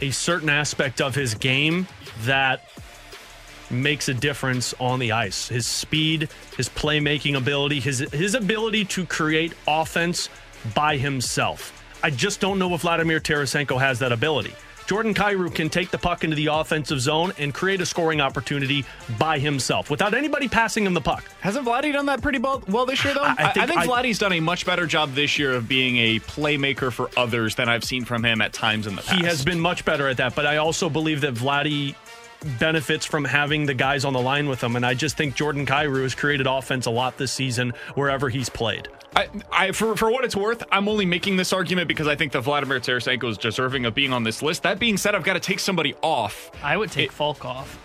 a 0.00 0.12
certain 0.12 0.48
aspect 0.48 1.00
of 1.00 1.16
his 1.16 1.34
game 1.34 1.88
that 2.20 2.68
makes 3.70 4.08
a 4.08 4.14
difference 4.14 4.74
on 4.80 4.98
the 4.98 5.12
ice. 5.12 5.48
His 5.48 5.66
speed, 5.66 6.28
his 6.56 6.68
playmaking 6.68 7.36
ability, 7.36 7.80
his 7.80 8.00
his 8.12 8.34
ability 8.34 8.84
to 8.86 9.04
create 9.06 9.52
offense 9.66 10.28
by 10.74 10.96
himself. 10.96 11.72
I 12.02 12.10
just 12.10 12.40
don't 12.40 12.58
know 12.58 12.74
if 12.74 12.82
Vladimir 12.82 13.20
Tarasenko 13.20 13.78
has 13.80 13.98
that 14.00 14.12
ability. 14.12 14.52
Jordan 14.86 15.14
Kyrou 15.14 15.52
can 15.52 15.68
take 15.68 15.90
the 15.90 15.98
puck 15.98 16.22
into 16.22 16.36
the 16.36 16.46
offensive 16.46 17.00
zone 17.00 17.32
and 17.38 17.52
create 17.52 17.80
a 17.80 17.86
scoring 17.86 18.20
opportunity 18.20 18.84
by 19.18 19.36
himself 19.40 19.90
without 19.90 20.14
anybody 20.14 20.46
passing 20.46 20.86
him 20.86 20.94
the 20.94 21.00
puck. 21.00 21.24
Hasn't 21.40 21.66
Vladdy 21.66 21.92
done 21.92 22.06
that 22.06 22.22
pretty 22.22 22.38
well, 22.38 22.62
well 22.68 22.86
this 22.86 23.02
year, 23.04 23.12
though? 23.12 23.24
I- 23.24 23.34
I, 23.36 23.44
I 23.46 23.52
think 23.52 23.66
think 23.66 23.80
I- 23.80 23.86
Vladdy's 23.88 24.20
done 24.20 24.32
a 24.34 24.38
much 24.38 24.64
better 24.64 24.86
job 24.86 25.12
this 25.14 25.40
year 25.40 25.54
of 25.54 25.66
being 25.66 25.96
a 25.96 26.20
playmaker 26.20 26.92
for 26.92 27.10
others 27.16 27.56
than 27.56 27.68
I've 27.68 27.82
seen 27.82 28.04
from 28.04 28.22
him 28.22 28.40
at 28.40 28.52
times 28.52 28.86
in 28.86 28.94
the 28.94 29.02
past. 29.02 29.18
He 29.20 29.24
has 29.26 29.44
been 29.44 29.58
much 29.58 29.84
better 29.84 30.06
at 30.06 30.18
that, 30.18 30.36
but 30.36 30.46
I 30.46 30.58
also 30.58 30.88
believe 30.88 31.20
that 31.22 31.34
Vladdy 31.34 31.96
benefits 32.58 33.04
from 33.06 33.24
having 33.24 33.66
the 33.66 33.74
guys 33.74 34.04
on 34.04 34.12
the 34.12 34.20
line 34.20 34.48
with 34.48 34.62
him, 34.62 34.76
and 34.76 34.84
I 34.84 34.94
just 34.94 35.16
think 35.16 35.34
Jordan 35.34 35.66
Kyrou 35.66 36.02
has 36.02 36.14
created 36.14 36.46
offense 36.46 36.86
a 36.86 36.90
lot 36.90 37.16
this 37.18 37.32
season 37.32 37.72
wherever 37.94 38.28
he's 38.28 38.48
played. 38.48 38.88
I, 39.14 39.28
I 39.50 39.72
for 39.72 39.96
for 39.96 40.10
what 40.10 40.24
it's 40.24 40.36
worth, 40.36 40.62
I'm 40.70 40.88
only 40.88 41.06
making 41.06 41.36
this 41.36 41.52
argument 41.52 41.88
because 41.88 42.06
I 42.06 42.16
think 42.16 42.32
that 42.32 42.42
Vladimir 42.42 42.80
Tarasenko 42.80 43.30
is 43.30 43.38
deserving 43.38 43.86
of 43.86 43.94
being 43.94 44.12
on 44.12 44.24
this 44.24 44.42
list. 44.42 44.62
That 44.64 44.78
being 44.78 44.98
said, 44.98 45.14
I've 45.14 45.24
got 45.24 45.34
to 45.34 45.40
take 45.40 45.58
somebody 45.58 45.94
off. 46.02 46.50
I 46.62 46.76
would 46.76 46.92
take 46.92 47.12
Faulk 47.12 47.44
off. 47.44 47.78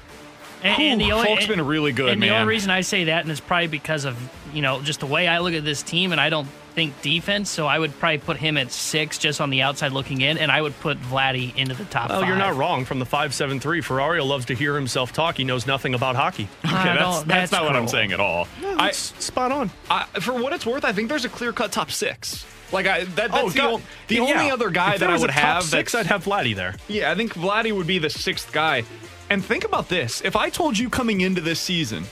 Whew, 0.62 1.10
Faulk's 1.10 1.48
been 1.48 1.66
really 1.66 1.92
good, 1.92 2.10
and 2.10 2.22
the 2.22 2.30
only 2.30 2.48
reason 2.48 2.70
I 2.70 2.82
say 2.82 3.06
that, 3.06 3.24
and 3.24 3.32
it's 3.32 3.40
probably 3.40 3.68
because 3.68 4.06
of 4.06 4.18
you 4.54 4.62
know 4.62 4.82
just 4.82 5.00
the 5.00 5.08
way 5.08 5.28
I 5.28 5.40
look 5.40 5.54
at 5.54 5.64
this 5.64 5.82
team, 5.82 6.12
and 6.12 6.22
I 6.22 6.30
don't 6.30 6.48
think 6.74 7.02
defense. 7.02 7.50
So 7.50 7.68
I 7.68 7.78
would 7.80 7.98
probably 8.00 8.18
put 8.20 8.38
him 8.38 8.58
at 8.58 8.72
six, 8.72 9.18
just 9.18 9.40
on 9.42 9.50
the 9.50 9.62
outside 9.62 9.92
looking 9.92 10.22
in, 10.22 10.38
and 10.38 10.52
I 10.52 10.62
would 10.62 10.78
put 10.80 11.00
Vladdy 11.02 11.56
into 11.56 11.76
the 11.76 11.86
top. 11.86 12.10
Oh, 12.10 12.14
well, 12.14 12.20
five. 12.22 12.28
you're 12.30 12.38
not 12.38 12.56
wrong. 12.56 12.86
From 12.86 13.00
the 13.00 13.06
five 13.06 13.34
seven 13.34 13.60
three, 13.60 13.82
Ferrario 13.82 14.26
loves 14.28 14.46
to 14.46 14.54
hear 14.56 14.76
himself 14.76 15.14
talk. 15.14 15.38
He 15.38 15.44
knows 15.44 15.68
nothing 15.68 15.94
about 15.94 16.16
hockey. 16.16 16.48
Okay, 16.66 16.74
that's, 16.84 17.00
don't- 17.00 17.28
that's, 17.28 17.28
that's 17.28 17.52
not 17.52 17.64
what 17.66 17.76
I'm 17.76 17.88
saying 17.88 18.12
at 18.12 18.20
all. 18.20 18.48
I, 18.64 18.92
spot 18.92 19.52
on. 19.52 19.70
I, 19.90 20.06
for 20.22 20.34
what 20.34 20.54
it's 20.54 20.66
worth, 20.66 20.84
I 20.86 20.94
think 20.94 21.10
there's 21.10 21.26
a 21.26 21.30
clear 21.30 21.54
cut 21.54 21.72
top 21.72 21.92
six. 21.92 22.46
Like 22.72 22.88
I, 22.88 23.04
that, 23.04 23.32
that's 23.32 23.34
Oh, 23.36 23.50
the, 23.50 23.62
ol- 23.62 23.82
the 24.08 24.16
Yeah. 24.16 24.22
only 24.22 24.50
other 24.50 24.70
guy 24.70 24.94
If 24.94 25.02
that 25.02 25.10
I 25.10 25.14
was 25.14 25.22
a 25.22 25.26
would 25.26 25.32
top 25.32 25.40
have 25.56 25.64
six, 25.64 25.94
I'd 25.94 26.06
have 26.08 26.24
Vladdy 26.24 26.56
there. 26.56 26.76
Yeah, 26.88 27.12
I 27.12 27.16
think 27.16 27.34
Vladdy 27.34 27.76
would 27.76 27.86
be 27.88 28.00
the 28.00 28.10
sixth 28.10 28.52
guy. 28.54 28.84
And 29.30 29.44
think 29.44 29.64
about 29.66 29.90
this: 29.90 30.22
if 30.24 30.36
I 30.36 30.50
told 30.50 30.78
you 30.78 30.90
coming 30.90 31.22
into 31.22 31.42
this 31.42 31.60
season 31.60 32.06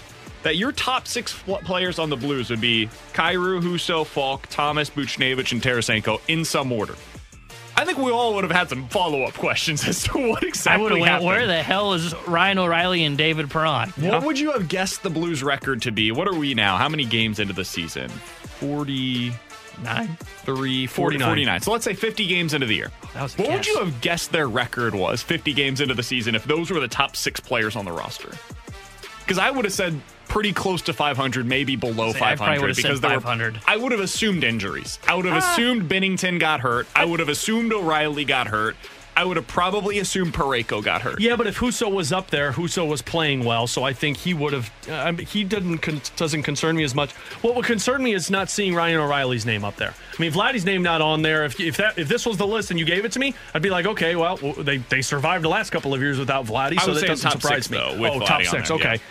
that 0.43 0.55
your 0.57 0.71
top 0.71 1.07
six 1.07 1.31
fl- 1.31 1.55
players 1.55 1.99
on 1.99 2.09
the 2.09 2.17
Blues 2.17 2.49
would 2.49 2.61
be 2.61 2.89
Kyrou, 3.13 3.61
Husso, 3.61 4.05
Faulk, 4.05 4.47
Thomas, 4.47 4.89
Buchnevich, 4.89 5.51
and 5.51 5.61
Tarasenko 5.61 6.21
in 6.27 6.45
some 6.45 6.71
order, 6.71 6.95
I 7.75 7.85
think 7.85 7.97
we 7.97 8.11
all 8.11 8.33
would 8.35 8.43
have 8.43 8.51
had 8.51 8.67
some 8.67 8.87
follow-up 8.89 9.33
questions 9.35 9.83
as 9.87 10.03
to 10.03 10.17
what 10.29 10.43
I 10.43 10.47
exactly 10.47 10.83
would 10.83 10.91
have 10.91 10.99
went. 10.99 11.09
happened. 11.11 11.27
Where 11.27 11.47
the 11.47 11.63
hell 11.63 11.93
is 11.93 12.13
Ryan 12.27 12.57
O'Reilly 12.59 13.05
and 13.05 13.17
David 13.17 13.49
Perron? 13.49 13.89
What 13.91 14.23
would 14.23 14.37
you 14.37 14.51
have 14.51 14.67
guessed 14.67 15.01
the 15.03 15.09
Blues 15.09 15.41
record 15.43 15.81
to 15.83 15.91
be? 15.91 16.11
What 16.11 16.27
are 16.27 16.35
we 16.35 16.53
now? 16.53 16.75
How 16.77 16.89
many 16.89 17.05
games 17.05 17.39
into 17.39 17.53
the 17.53 17.63
season? 17.63 18.09
49. 18.59 19.33
Nine. 19.81 20.17
3, 20.43 20.87
49. 20.87 21.25
49. 21.25 21.61
So 21.61 21.71
let's 21.71 21.85
say 21.85 21.93
50 21.93 22.27
games 22.27 22.53
into 22.53 22.67
the 22.67 22.75
year. 22.75 22.91
That 23.13 23.23
was 23.23 23.35
a 23.39 23.43
What 23.43 23.51
would 23.51 23.65
you 23.67 23.79
have 23.79 24.01
guessed 24.01 24.33
their 24.33 24.49
record 24.49 24.93
was 24.93 25.21
50 25.21 25.53
games 25.53 25.79
into 25.79 25.93
the 25.93 26.03
season 26.03 26.35
if 26.35 26.43
those 26.43 26.69
were 26.69 26.81
the 26.81 26.87
top 26.89 27.15
six 27.15 27.39
players 27.39 27.77
on 27.77 27.85
the 27.85 27.91
roster? 27.93 28.29
Because 29.30 29.38
I 29.38 29.51
would 29.51 29.63
have 29.65 29.73
said 29.75 30.01
pretty 30.27 30.51
close 30.53 30.82
to 30.82 30.91
500, 30.93 31.45
maybe 31.45 31.75
below 31.75 32.13
Say, 32.13 32.17
I 32.19 32.36
probably 32.36 32.55
500. 32.55 32.75
because 32.77 32.99
there 33.01 33.11
were- 33.11 33.19
500. 33.21 33.59
I 33.67 33.77
would 33.77 33.91
have 33.91 34.01
assumed 34.01 34.43
injuries. 34.43 34.97
I 35.07 35.13
would 35.13 35.25
have 35.25 35.36
Ah. 35.43 35.51
assumed 35.53 35.88
Binnington 35.88 36.39
got 36.39 36.61
hurt. 36.61 36.88
I 36.95 37.05
would 37.05 37.19
have 37.19 37.30
assumed 37.30 37.71
O'Reilly 37.71 38.25
got 38.25 38.47
hurt. 38.47 38.75
I 39.17 39.25
would 39.25 39.36
have 39.36 39.47
probably 39.47 39.99
assumed 39.99 40.34
Parayko 40.34 40.82
got 40.82 41.01
hurt. 41.01 41.19
Yeah, 41.19 41.36
but 41.36 41.45
if 41.45 41.57
Husso 41.57 41.91
was 41.91 42.13
up 42.13 42.30
there, 42.30 42.53
Husso 42.53 42.88
was 42.88 43.01
playing 43.01 43.43
well, 43.43 43.67
so 43.67 43.84
I 43.84 43.91
think 43.91 44.15
he 44.15 44.34
would 44.34 44.53
have. 44.53 44.71
Uh, 44.89 45.11
he 45.13 45.43
didn't 45.43 45.80
con- 45.80 45.99
doesn't 46.15 46.43
concern 46.43 46.77
me 46.77 46.86
as 46.86 46.95
much. 46.95 47.11
What 47.41 47.53
would 47.55 47.65
concern 47.65 48.01
me 48.01 48.13
is 48.13 48.30
not 48.32 48.49
seeing 48.49 48.73
Ryan 48.73 48.99
O'Reilly's 49.01 49.45
name 49.45 49.65
up 49.65 49.75
there. 49.75 49.93
I 50.17 50.21
mean, 50.21 50.32
Vladdy's 50.32 50.63
name 50.63 50.84
not 50.84 51.01
on 51.01 51.21
there. 51.21 51.43
If 51.43 51.59
if 51.59 51.75
that 51.77 51.97
if 51.97 52.07
this 52.07 52.25
was 52.25 52.38
the 52.38 52.47
list 52.47 52.71
and 52.71 52.80
you 52.80 52.86
gave 52.86 53.03
it 53.03 53.11
to 53.13 53.19
me, 53.19 53.34
I'd 53.53 53.61
be 53.61 53.69
like, 53.71 53.86
okay, 53.88 54.15
well, 54.15 54.38
they 54.38 54.77
they 54.77 55.01
survived 55.01 55.43
the 55.43 55.49
last 55.49 55.71
couple 55.71 55.93
of 55.93 55.99
years 55.99 56.17
without 56.17 56.45
Vladdy, 56.45 56.80
so 56.80 56.93
that 56.93 57.05
doesn't 57.05 57.30
top 57.30 57.41
surprise 57.41 57.65
six, 57.65 57.71
me. 57.71 57.77
though, 57.77 57.89
oh, 57.89 58.19
Vladdy 58.21 58.25
top 58.25 58.43
six, 58.43 58.71
okay. 58.71 59.01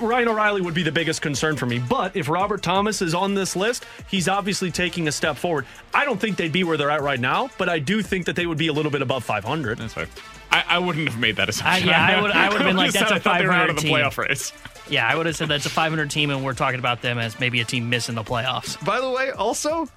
Ryan 0.00 0.28
O'Reilly 0.28 0.60
would 0.60 0.74
be 0.74 0.82
the 0.82 0.92
biggest 0.92 1.22
concern 1.22 1.56
for 1.56 1.66
me. 1.66 1.78
But 1.78 2.16
if 2.16 2.28
Robert 2.28 2.62
Thomas 2.62 3.00
is 3.02 3.14
on 3.14 3.34
this 3.34 3.54
list, 3.56 3.84
he's 4.08 4.28
obviously 4.28 4.70
taking 4.70 5.08
a 5.08 5.12
step 5.12 5.36
forward. 5.36 5.64
I 5.94 6.04
don't 6.04 6.20
think 6.20 6.36
they'd 6.36 6.52
be 6.52 6.64
where 6.64 6.76
they're 6.76 6.90
at 6.90 7.02
right 7.02 7.20
now, 7.20 7.50
but 7.58 7.68
I 7.68 7.78
do 7.78 8.02
think 8.02 8.26
that 8.26 8.36
they 8.36 8.46
would 8.46 8.58
be 8.58 8.66
a 8.68 8.72
little 8.72 8.90
bit 8.90 9.02
above 9.02 9.24
500. 9.24 9.78
That's 9.78 9.94
fair. 9.94 10.06
I, 10.50 10.64
I 10.68 10.78
wouldn't 10.78 11.08
have 11.08 11.18
made 11.18 11.36
that 11.36 11.48
assumption. 11.48 11.88
I- 11.88 11.92
yeah, 11.92 12.18
I 12.18 12.22
would- 12.22 12.30
I 12.30 12.48
would 12.48 12.60
have 12.60 12.66
been 12.68 12.76
like, 12.84 12.92
that's 12.92 13.10
a 13.10 13.14
a 13.14 13.16
I 13.16 13.20
thought 13.20 13.38
they 13.38 13.46
were 13.46 13.52
out 13.52 13.68
500 13.68 13.70
of 13.70 13.76
the 13.76 13.82
team. 13.82 13.92
playoff 13.94 14.18
race. 14.18 14.52
Yeah, 14.88 15.06
I 15.08 15.16
would 15.16 15.26
have 15.26 15.36
said 15.36 15.48
that's 15.48 15.66
a 15.66 15.70
500 15.70 16.10
team, 16.10 16.30
and 16.30 16.44
we're 16.44 16.54
talking 16.54 16.78
about 16.78 17.02
them 17.02 17.18
as 17.18 17.38
maybe 17.40 17.60
a 17.60 17.64
team 17.64 17.90
missing 17.90 18.14
the 18.14 18.22
playoffs. 18.22 18.82
By 18.84 19.00
the 19.00 19.10
way, 19.10 19.30
also, 19.30 19.88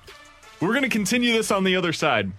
we're 0.59 0.69
going 0.69 0.81
to 0.83 0.89
continue 0.89 1.31
this 1.33 1.51
on 1.51 1.63
the 1.63 1.75
other 1.75 1.93
side. 1.93 2.31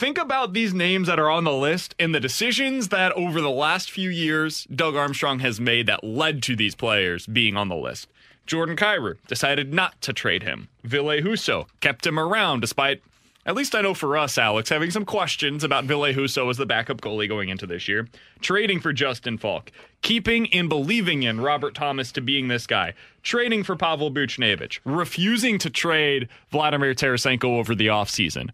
Think 0.00 0.16
about 0.16 0.54
these 0.54 0.72
names 0.72 1.08
that 1.08 1.18
are 1.18 1.28
on 1.28 1.44
the 1.44 1.52
list 1.52 1.94
and 1.98 2.14
the 2.14 2.20
decisions 2.20 2.88
that 2.88 3.12
over 3.12 3.42
the 3.42 3.50
last 3.50 3.90
few 3.90 4.08
years 4.08 4.66
Doug 4.74 4.96
Armstrong 4.96 5.40
has 5.40 5.60
made 5.60 5.84
that 5.88 6.02
led 6.02 6.42
to 6.44 6.56
these 6.56 6.74
players 6.74 7.26
being 7.26 7.54
on 7.54 7.68
the 7.68 7.76
list. 7.76 8.08
Jordan 8.46 8.76
Kyrou 8.76 9.18
decided 9.26 9.74
not 9.74 10.00
to 10.00 10.14
trade 10.14 10.42
him. 10.42 10.70
Ville 10.84 11.20
Husso 11.20 11.66
kept 11.80 12.06
him 12.06 12.18
around 12.18 12.60
despite, 12.60 13.02
at 13.44 13.54
least 13.54 13.74
I 13.74 13.82
know 13.82 13.92
for 13.92 14.16
us, 14.16 14.38
Alex, 14.38 14.70
having 14.70 14.90
some 14.90 15.04
questions 15.04 15.62
about 15.62 15.84
Ville 15.84 16.14
Husso 16.14 16.48
as 16.48 16.56
the 16.56 16.64
backup 16.64 17.02
goalie 17.02 17.28
going 17.28 17.50
into 17.50 17.66
this 17.66 17.86
year. 17.86 18.08
Trading 18.40 18.80
for 18.80 18.94
Justin 18.94 19.36
Faulk. 19.36 19.70
Keeping 20.00 20.50
and 20.54 20.70
believing 20.70 21.24
in 21.24 21.42
Robert 21.42 21.74
Thomas 21.74 22.10
to 22.12 22.22
being 22.22 22.48
this 22.48 22.66
guy. 22.66 22.94
Trading 23.22 23.62
for 23.62 23.76
Pavel 23.76 24.10
Buchnevich. 24.10 24.78
Refusing 24.82 25.58
to 25.58 25.68
trade 25.68 26.30
Vladimir 26.50 26.94
Tarasenko 26.94 27.58
over 27.58 27.74
the 27.74 27.88
offseason. 27.88 28.48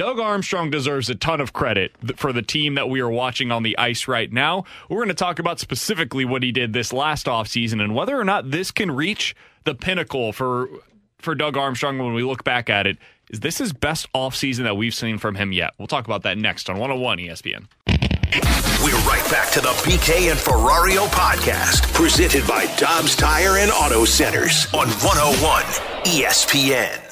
Doug 0.00 0.18
Armstrong 0.18 0.70
deserves 0.70 1.10
a 1.10 1.14
ton 1.14 1.42
of 1.42 1.52
credit 1.52 1.92
for 2.16 2.32
the 2.32 2.40
team 2.40 2.76
that 2.76 2.88
we 2.88 3.00
are 3.00 3.10
watching 3.10 3.52
on 3.52 3.62
the 3.62 3.76
ice 3.76 4.08
right 4.08 4.32
now. 4.32 4.64
We're 4.88 4.96
going 4.96 5.08
to 5.08 5.14
talk 5.14 5.38
about 5.38 5.60
specifically 5.60 6.24
what 6.24 6.42
he 6.42 6.52
did 6.52 6.72
this 6.72 6.90
last 6.90 7.26
offseason 7.26 7.84
and 7.84 7.94
whether 7.94 8.18
or 8.18 8.24
not 8.24 8.50
this 8.50 8.70
can 8.70 8.90
reach 8.90 9.36
the 9.64 9.74
pinnacle 9.74 10.32
for 10.32 10.70
for 11.18 11.34
Doug 11.34 11.58
Armstrong 11.58 11.98
when 11.98 12.14
we 12.14 12.22
look 12.22 12.44
back 12.44 12.70
at 12.70 12.86
it. 12.86 12.96
Is 13.28 13.40
this 13.40 13.58
his 13.58 13.74
best 13.74 14.10
offseason 14.14 14.62
that 14.62 14.78
we've 14.78 14.94
seen 14.94 15.18
from 15.18 15.34
him 15.34 15.52
yet? 15.52 15.74
We'll 15.76 15.86
talk 15.86 16.06
about 16.06 16.22
that 16.22 16.38
next 16.38 16.70
on 16.70 16.78
101 16.78 17.18
ESPN. 17.18 17.66
We're 18.82 18.96
right 19.06 19.30
back 19.30 19.50
to 19.50 19.60
the 19.60 19.68
BK 19.84 20.30
and 20.30 20.40
Ferrario 20.40 21.08
podcast, 21.08 21.92
presented 21.92 22.46
by 22.46 22.74
Dobbs 22.78 23.14
Tire 23.14 23.58
and 23.58 23.70
Auto 23.70 24.06
Centers 24.06 24.64
on 24.72 24.88
101 24.88 25.62
ESPN. 26.06 27.09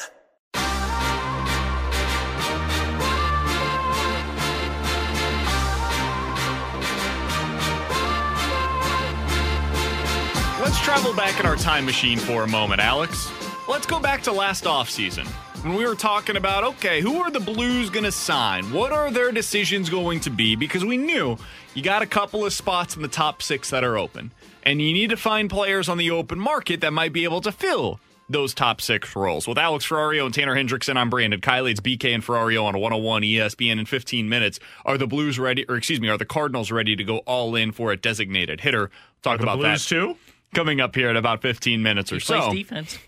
Let's 10.68 10.80
travel 10.80 11.14
back 11.14 11.40
in 11.40 11.46
our 11.46 11.56
time 11.56 11.86
machine 11.86 12.18
for 12.18 12.42
a 12.42 12.46
moment, 12.46 12.82
Alex. 12.82 13.32
Let's 13.70 13.86
go 13.86 13.98
back 13.98 14.22
to 14.24 14.32
last 14.32 14.64
offseason 14.64 15.26
when 15.64 15.74
we 15.74 15.86
were 15.86 15.94
talking 15.94 16.36
about 16.36 16.62
okay, 16.62 17.00
who 17.00 17.22
are 17.22 17.30
the 17.30 17.40
Blues 17.40 17.88
going 17.88 18.04
to 18.04 18.12
sign? 18.12 18.70
What 18.70 18.92
are 18.92 19.10
their 19.10 19.32
decisions 19.32 19.88
going 19.88 20.20
to 20.20 20.30
be? 20.30 20.56
Because 20.56 20.84
we 20.84 20.98
knew 20.98 21.38
you 21.72 21.82
got 21.82 22.02
a 22.02 22.06
couple 22.06 22.44
of 22.44 22.52
spots 22.52 22.96
in 22.96 23.00
the 23.00 23.08
top 23.08 23.40
six 23.40 23.70
that 23.70 23.82
are 23.82 23.96
open, 23.96 24.30
and 24.62 24.82
you 24.82 24.92
need 24.92 25.08
to 25.08 25.16
find 25.16 25.48
players 25.48 25.88
on 25.88 25.96
the 25.96 26.10
open 26.10 26.38
market 26.38 26.82
that 26.82 26.92
might 26.92 27.14
be 27.14 27.24
able 27.24 27.40
to 27.40 27.50
fill 27.50 27.98
those 28.28 28.52
top 28.52 28.82
six 28.82 29.16
roles. 29.16 29.48
With 29.48 29.56
Alex 29.56 29.86
Ferrario 29.86 30.26
and 30.26 30.34
Tanner 30.34 30.54
Hendrickson, 30.54 30.98
I'm 30.98 31.08
Brandon 31.08 31.40
Kiley. 31.40 31.70
It's 31.70 31.80
BK 31.80 32.14
and 32.14 32.22
Ferrario 32.22 32.64
on 32.64 32.78
101 32.78 33.22
ESPN 33.22 33.78
in 33.78 33.86
15 33.86 34.28
minutes. 34.28 34.60
Are 34.84 34.98
the 34.98 35.06
Blues 35.06 35.38
ready, 35.38 35.64
or 35.66 35.76
excuse 35.76 35.98
me, 35.98 36.10
are 36.10 36.18
the 36.18 36.26
Cardinals 36.26 36.70
ready 36.70 36.94
to 36.94 37.04
go 37.04 37.20
all 37.20 37.54
in 37.54 37.72
for 37.72 37.90
a 37.90 37.96
designated 37.96 38.60
hitter? 38.60 38.90
Talk 39.22 39.40
about 39.40 39.60
Blues 39.60 39.82
that 39.82 39.88
too? 39.88 40.16
Coming 40.55 40.80
up 40.80 40.94
here 40.94 41.11
in 41.11 41.16
about 41.16 41.42
15 41.42 41.82
minutes 41.82 42.11
or 42.12 42.16
He 42.16 42.20
so. 42.20 42.53
defense. 42.53 42.99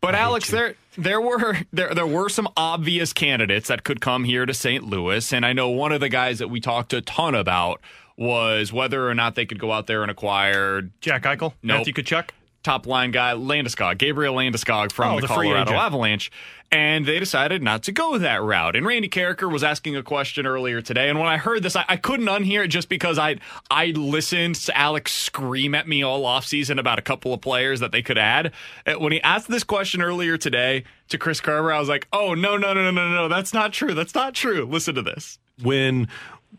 But 0.00 0.14
Alex, 0.14 0.50
there 0.50 0.74
there 0.96 1.20
were 1.20 1.58
there 1.72 1.94
there 1.94 2.06
were 2.06 2.28
some 2.30 2.48
obvious 2.56 3.12
candidates 3.12 3.68
that 3.68 3.84
could 3.84 4.00
come 4.00 4.24
here 4.24 4.46
to 4.46 4.54
St. 4.54 4.82
Louis, 4.82 5.30
and 5.32 5.44
I 5.44 5.52
know 5.52 5.68
one 5.68 5.92
of 5.92 6.00
the 6.00 6.08
guys 6.08 6.38
that 6.38 6.48
we 6.48 6.58
talked 6.58 6.92
a 6.94 7.02
ton 7.02 7.34
about 7.34 7.80
was 8.16 8.72
whether 8.72 9.08
or 9.08 9.14
not 9.14 9.34
they 9.34 9.44
could 9.46 9.58
go 9.58 9.72
out 9.72 9.86
there 9.86 10.00
and 10.02 10.10
acquire 10.10 10.82
Jack 11.00 11.24
Eichel, 11.24 11.52
Nope. 11.62 11.86
Matthew 11.86 11.92
Tkachuk. 11.92 12.30
Top 12.62 12.86
line 12.86 13.10
guy 13.10 13.32
Landeskog, 13.32 13.96
Gabriel 13.96 14.34
Landeskog 14.36 14.92
from 14.92 15.12
Oh, 15.12 15.16
the, 15.16 15.22
the 15.22 15.26
Colorado. 15.28 15.72
Avalanche, 15.72 16.30
and 16.70 17.06
they 17.06 17.18
decided 17.18 17.62
not 17.62 17.82
to 17.84 17.92
go 17.92 18.18
that 18.18 18.42
route. 18.42 18.76
And 18.76 18.84
Randy 18.84 19.08
Karraker 19.08 19.50
was 19.50 19.64
asking 19.64 19.96
a 19.96 20.02
question 20.02 20.44
earlier 20.46 20.82
today, 20.82 21.08
and 21.08 21.18
when 21.18 21.26
I 21.28 21.38
heard 21.38 21.62
this, 21.62 21.74
I, 21.74 21.86
I 21.88 21.96
couldn't 21.96 22.26
unhear 22.26 22.64
it 22.66 22.68
just 22.68 22.90
because 22.90 23.18
I 23.18 23.38
I 23.70 23.86
listened 23.96 24.56
to 24.56 24.76
Alex 24.76 25.12
scream 25.12 25.74
at 25.74 25.88
me 25.88 26.02
all 26.02 26.24
offseason 26.24 26.78
about 26.78 26.98
a 26.98 27.02
couple 27.02 27.32
of 27.32 27.40
players 27.40 27.80
that 27.80 27.92
they 27.92 28.02
could 28.02 28.18
add. 28.18 28.52
When 28.98 29.12
he 29.12 29.22
asked 29.22 29.48
this 29.48 29.64
question 29.64 30.02
earlier 30.02 30.36
today 30.36 30.84
to 31.08 31.16
Chris 31.16 31.40
Kerber, 31.40 31.72
I 31.72 31.78
was 31.80 31.88
like, 31.88 32.08
oh 32.12 32.34
no 32.34 32.58
no 32.58 32.74
no 32.74 32.82
no 32.82 32.90
no 32.90 33.08
no, 33.08 33.28
that's 33.28 33.54
not 33.54 33.72
true. 33.72 33.94
That's 33.94 34.14
not 34.14 34.34
true. 34.34 34.66
Listen 34.66 34.94
to 34.96 35.02
this. 35.02 35.38
when 35.62 36.08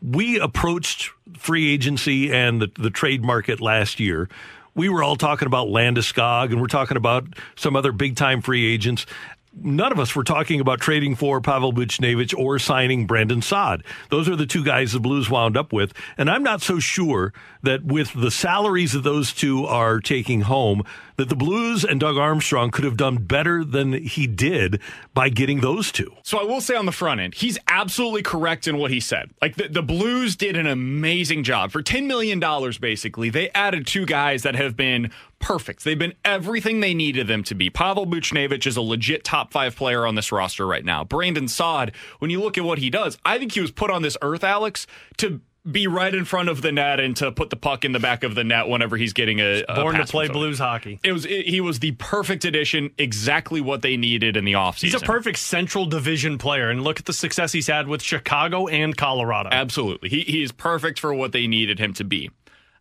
we 0.01 0.39
approached 0.39 1.11
free 1.37 1.71
agency 1.71 2.31
and 2.33 2.59
the, 2.61 2.71
the 2.79 2.89
trade 2.89 3.23
market 3.23 3.61
last 3.61 3.99
year, 3.99 4.29
we 4.75 4.89
were 4.89 5.03
all 5.03 5.15
talking 5.15 5.45
about 5.45 5.67
Landeskog 5.67 6.51
and 6.51 6.61
we're 6.61 6.67
talking 6.67 6.97
about 6.97 7.25
some 7.55 7.75
other 7.75 7.91
big 7.91 8.15
time 8.15 8.41
free 8.41 8.71
agents. 8.71 9.05
None 9.53 9.91
of 9.91 9.99
us 9.99 10.15
were 10.15 10.23
talking 10.23 10.61
about 10.61 10.79
trading 10.79 11.15
for 11.15 11.41
Pavel 11.41 11.73
Buchnevich 11.73 12.33
or 12.37 12.57
signing 12.57 13.05
Brandon 13.05 13.41
Saad. 13.41 13.83
Those 14.09 14.29
are 14.29 14.37
the 14.37 14.45
two 14.45 14.63
guys 14.63 14.93
the 14.93 15.01
Blues 15.01 15.29
wound 15.29 15.57
up 15.57 15.73
with. 15.73 15.91
And 16.17 16.29
I'm 16.29 16.41
not 16.41 16.61
so 16.61 16.79
sure 16.79 17.33
that 17.61 17.83
with 17.83 18.13
the 18.13 18.31
salaries 18.31 18.93
that 18.93 19.01
those 19.01 19.33
two 19.33 19.65
are 19.65 19.99
taking 19.99 20.41
home, 20.41 20.83
that 21.21 21.29
the 21.29 21.35
Blues 21.35 21.85
and 21.85 21.99
Doug 21.99 22.17
Armstrong 22.17 22.71
could 22.71 22.83
have 22.83 22.97
done 22.97 23.17
better 23.17 23.63
than 23.63 23.93
he 23.93 24.25
did 24.25 24.81
by 25.13 25.29
getting 25.29 25.61
those 25.61 25.91
two. 25.91 26.11
So 26.23 26.39
I 26.39 26.43
will 26.43 26.61
say 26.61 26.75
on 26.75 26.87
the 26.87 26.91
front 26.91 27.21
end, 27.21 27.35
he's 27.35 27.59
absolutely 27.67 28.23
correct 28.23 28.67
in 28.67 28.79
what 28.79 28.89
he 28.89 28.99
said. 28.99 29.29
Like 29.39 29.55
the, 29.55 29.67
the 29.67 29.83
Blues 29.83 30.35
did 30.35 30.57
an 30.57 30.65
amazing 30.65 31.43
job. 31.43 31.71
For 31.71 31.83
$10 31.83 32.07
million, 32.07 32.39
basically, 32.81 33.29
they 33.29 33.51
added 33.51 33.85
two 33.85 34.07
guys 34.07 34.41
that 34.41 34.55
have 34.55 34.75
been 34.75 35.11
perfect. 35.37 35.83
They've 35.83 35.99
been 35.99 36.15
everything 36.25 36.79
they 36.79 36.95
needed 36.95 37.27
them 37.27 37.43
to 37.43 37.53
be. 37.53 37.69
Pavel 37.69 38.07
Buchnevich 38.07 38.65
is 38.65 38.75
a 38.75 38.81
legit 38.81 39.23
top 39.23 39.51
five 39.51 39.75
player 39.75 40.07
on 40.07 40.15
this 40.15 40.31
roster 40.31 40.65
right 40.65 40.83
now. 40.83 41.03
Brandon 41.03 41.47
Saad, 41.47 41.91
when 42.17 42.31
you 42.31 42.41
look 42.41 42.57
at 42.57 42.63
what 42.63 42.79
he 42.79 42.89
does, 42.89 43.19
I 43.23 43.37
think 43.37 43.51
he 43.51 43.61
was 43.61 43.69
put 43.69 43.91
on 43.91 44.01
this 44.01 44.17
earth, 44.23 44.43
Alex, 44.43 44.87
to 45.17 45.39
be 45.69 45.85
right 45.85 46.13
in 46.13 46.25
front 46.25 46.49
of 46.49 46.61
the 46.61 46.71
net 46.71 46.99
and 46.99 47.15
to 47.17 47.31
put 47.31 47.51
the 47.51 47.55
puck 47.55 47.85
in 47.85 47.91
the 47.91 47.99
back 47.99 48.23
of 48.23 48.33
the 48.33 48.43
net 48.43 48.67
whenever 48.67 48.97
he's 48.97 49.13
getting 49.13 49.39
a, 49.39 49.63
a 49.69 49.75
Born 49.75 49.95
to 49.95 50.05
play. 50.05 50.27
Blues 50.27 50.57
hockey. 50.57 50.99
It 51.03 51.11
was 51.11 51.25
it, 51.25 51.45
he 51.45 51.61
was 51.61 51.79
the 51.79 51.91
perfect 51.93 52.45
addition, 52.45 52.91
exactly 52.97 53.61
what 53.61 53.83
they 53.83 53.95
needed 53.95 54.35
in 54.35 54.45
the 54.45 54.53
offseason. 54.53 54.81
He's 54.81 54.95
a 54.95 54.99
perfect 54.99 55.37
Central 55.37 55.85
Division 55.85 56.37
player, 56.37 56.69
and 56.69 56.83
look 56.83 56.99
at 56.99 57.05
the 57.05 57.13
success 57.13 57.51
he's 57.51 57.67
had 57.67 57.87
with 57.87 58.01
Chicago 58.01 58.67
and 58.67 58.97
Colorado. 58.97 59.49
Absolutely. 59.51 60.09
He, 60.09 60.21
he 60.21 60.41
is 60.41 60.51
perfect 60.51 60.99
for 60.99 61.13
what 61.13 61.31
they 61.31 61.45
needed 61.45 61.77
him 61.77 61.93
to 61.93 62.03
be. 62.03 62.31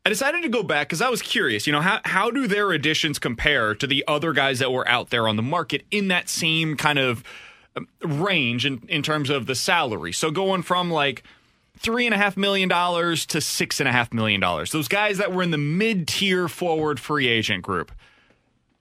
I 0.06 0.08
decided 0.08 0.42
to 0.42 0.48
go 0.48 0.62
back 0.62 0.88
because 0.88 1.02
I 1.02 1.10
was 1.10 1.20
curious, 1.20 1.66
you 1.66 1.74
know, 1.74 1.82
how, 1.82 2.00
how 2.06 2.30
do 2.30 2.46
their 2.46 2.72
additions 2.72 3.18
compare 3.18 3.74
to 3.74 3.86
the 3.86 4.02
other 4.08 4.32
guys 4.32 4.58
that 4.60 4.72
were 4.72 4.88
out 4.88 5.10
there 5.10 5.28
on 5.28 5.36
the 5.36 5.42
market 5.42 5.84
in 5.90 6.08
that 6.08 6.30
same 6.30 6.78
kind 6.78 6.98
of 6.98 7.22
um, 7.76 7.86
range 8.00 8.64
in, 8.64 8.82
in 8.88 9.02
terms 9.02 9.28
of 9.28 9.44
the 9.44 9.54
salary? 9.54 10.12
So 10.12 10.30
going 10.30 10.62
from 10.62 10.90
like 10.90 11.22
three 11.80 12.06
and 12.06 12.14
a 12.14 12.18
half 12.18 12.36
million 12.36 12.68
dollars 12.68 13.26
to 13.26 13.40
six 13.40 13.80
and 13.80 13.88
a 13.88 13.92
half 13.92 14.12
million 14.12 14.40
dollars. 14.40 14.70
Those 14.70 14.88
guys 14.88 15.18
that 15.18 15.32
were 15.32 15.42
in 15.42 15.50
the 15.50 15.58
mid 15.58 16.06
tier 16.06 16.46
forward 16.46 17.00
free 17.00 17.26
agent 17.26 17.62
group. 17.62 17.90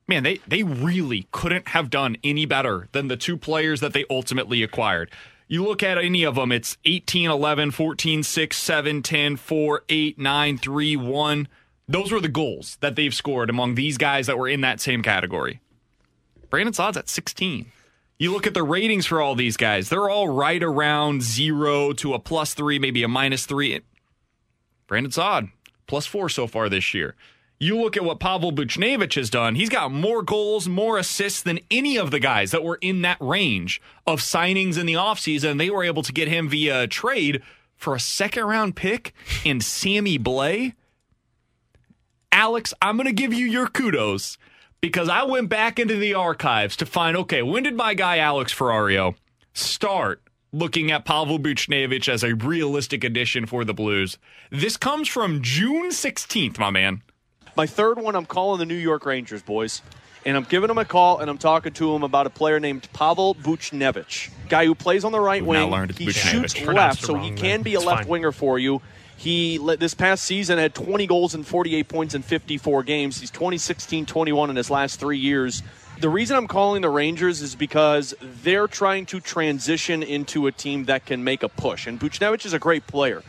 Man, 0.07 0.23
they, 0.23 0.39
they 0.47 0.63
really 0.63 1.27
couldn't 1.31 1.69
have 1.69 1.89
done 1.89 2.17
any 2.23 2.45
better 2.45 2.87
than 2.91 3.07
the 3.07 3.17
two 3.17 3.37
players 3.37 3.79
that 3.79 3.93
they 3.93 4.05
ultimately 4.09 4.63
acquired. 4.63 5.11
You 5.47 5.63
look 5.63 5.81
at 5.81 5.97
any 5.97 6.23
of 6.23 6.35
them, 6.35 6.51
it's 6.51 6.77
18, 6.85 7.29
11, 7.29 7.71
14, 7.71 8.23
6, 8.23 8.57
7, 8.57 9.01
10, 9.01 9.37
4, 9.37 9.83
8, 9.87 10.19
9, 10.19 10.57
3, 10.57 10.95
1. 10.95 11.47
Those 11.87 12.11
were 12.11 12.19
the 12.19 12.27
goals 12.27 12.77
that 12.81 12.95
they've 12.95 13.13
scored 13.13 13.49
among 13.49 13.75
these 13.75 13.97
guys 13.97 14.27
that 14.27 14.37
were 14.37 14.47
in 14.47 14.61
that 14.61 14.79
same 14.79 15.01
category. 15.01 15.59
Brandon 16.49 16.73
Saad's 16.73 16.97
at 16.97 17.09
16. 17.09 17.71
You 18.21 18.33
look 18.33 18.45
at 18.45 18.53
the 18.53 18.63
ratings 18.63 19.05
for 19.05 19.21
all 19.21 19.33
these 19.33 19.55
guys, 19.55 19.87
they're 19.87 20.09
all 20.09 20.27
right 20.27 20.61
around 20.61 21.23
zero 21.23 21.93
to 21.93 22.13
a 22.13 22.19
plus 22.19 22.53
three, 22.53 22.77
maybe 22.77 23.01
a 23.01 23.07
minus 23.07 23.45
three. 23.45 23.79
Brandon 24.87 25.09
Saad, 25.09 25.47
plus 25.87 26.05
four 26.05 26.27
so 26.27 26.45
far 26.45 26.67
this 26.67 26.93
year. 26.93 27.15
You 27.61 27.79
look 27.79 27.95
at 27.95 28.03
what 28.03 28.19
Pavel 28.19 28.51
Buchnevich 28.51 29.15
has 29.15 29.29
done. 29.29 29.55
He's 29.55 29.69
got 29.69 29.93
more 29.93 30.21
goals, 30.21 30.67
more 30.67 30.97
assists 30.97 31.41
than 31.41 31.61
any 31.71 31.97
of 31.97 32.11
the 32.11 32.19
guys 32.19 32.51
that 32.51 32.63
were 32.63 32.77
in 32.81 33.03
that 33.03 33.17
range 33.21 33.81
of 34.05 34.19
signings 34.19 34.77
in 34.77 34.85
the 34.85 34.95
offseason. 34.95 35.57
They 35.57 35.69
were 35.69 35.85
able 35.85 36.03
to 36.03 36.11
get 36.11 36.27
him 36.27 36.49
via 36.49 36.87
trade 36.87 37.41
for 37.77 37.95
a 37.95 38.01
second 38.01 38.43
round 38.43 38.75
pick 38.75 39.13
in 39.45 39.61
Sammy 39.61 40.19
Blais. 40.19 40.73
Alex, 42.33 42.73
I'm 42.81 42.97
going 42.97 43.07
to 43.07 43.13
give 43.13 43.33
you 43.33 43.45
your 43.45 43.67
kudos 43.67 44.37
because 44.81 45.09
I 45.09 45.23
went 45.23 45.49
back 45.49 45.79
into 45.79 45.95
the 45.97 46.13
archives 46.13 46.75
to 46.77 46.85
find 46.85 47.15
okay, 47.17 47.41
when 47.41 47.63
did 47.63 47.75
my 47.75 47.93
guy 47.93 48.17
Alex 48.17 48.53
Ferrario 48.53 49.15
start 49.53 50.21
looking 50.51 50.91
at 50.91 51.05
Pavel 51.05 51.37
Buchnevich 51.39 52.07
as 52.09 52.23
a 52.23 52.33
realistic 52.35 53.03
addition 53.03 53.45
for 53.45 53.63
the 53.65 53.73
Blues? 53.73 54.17
This 54.51 54.77
comes 54.77 55.07
from 55.07 55.41
June 55.41 55.89
16th, 55.89 56.57
my 56.57 56.69
man. 56.69 57.01
My 57.55 57.65
third 57.67 57.97
one, 57.99 58.15
I'm 58.15 58.25
calling 58.25 58.59
the 58.59 58.65
New 58.65 58.75
York 58.75 59.05
Rangers, 59.05 59.41
boys. 59.41 59.81
and 60.25 60.37
I'm 60.37 60.43
giving 60.45 60.69
him 60.69 60.77
a 60.77 60.85
call 60.85 61.19
and 61.19 61.29
I'm 61.29 61.37
talking 61.37 61.73
to 61.73 61.93
him 61.95 62.03
about 62.03 62.25
a 62.25 62.29
player 62.29 62.59
named 62.59 62.87
Pavel 62.93 63.35
Buchnevich, 63.35 64.29
guy 64.47 64.65
who 64.65 64.75
plays 64.75 65.03
on 65.03 65.11
the 65.11 65.19
right 65.19 65.41
We've 65.41 65.47
wing. 65.69 65.89
he 65.89 66.07
Buchnevich. 66.07 66.13
shoots 66.31 66.61
left, 66.61 67.01
so 67.01 67.15
he 67.15 67.31
can 67.31 67.61
be 67.61 67.73
a 67.75 67.77
It's 67.79 67.85
left 67.85 68.01
fine. 68.03 68.07
winger 68.09 68.31
for 68.31 68.57
you. 68.59 68.81
He 69.19 69.57
let- 69.57 69.81
this 69.81 69.93
past 69.93 70.23
season 70.23 70.57
had 70.57 70.73
20 70.73 71.05
goals 71.05 71.33
and 71.33 71.45
48 71.45 71.89
points 71.89 72.15
in 72.15 72.21
54 72.21 72.83
games. 72.83 73.19
He's 73.19 73.29
2016 73.29 74.05
21 74.05 74.49
in 74.49 74.55
his 74.55 74.69
last 74.69 74.97
three 74.97 75.17
years. 75.17 75.61
The 75.99 76.07
reason 76.07 76.37
I'm 76.37 76.47
calling 76.47 76.81
the 76.81 76.89
Rangers 76.89 77.41
is 77.41 77.53
because 77.53 78.13
they're 78.21 78.69
trying 78.69 79.05
to 79.07 79.19
transition 79.19 80.03
into 80.03 80.47
a 80.47 80.53
team 80.53 80.85
that 80.85 81.05
can 81.05 81.21
make 81.21 81.43
a 81.43 81.49
push. 81.49 81.85
And 81.85 81.99
Buchnevich 81.99 82.45
is 82.45 82.53
a 82.53 82.59
great 82.59 82.87
player. 82.87 83.21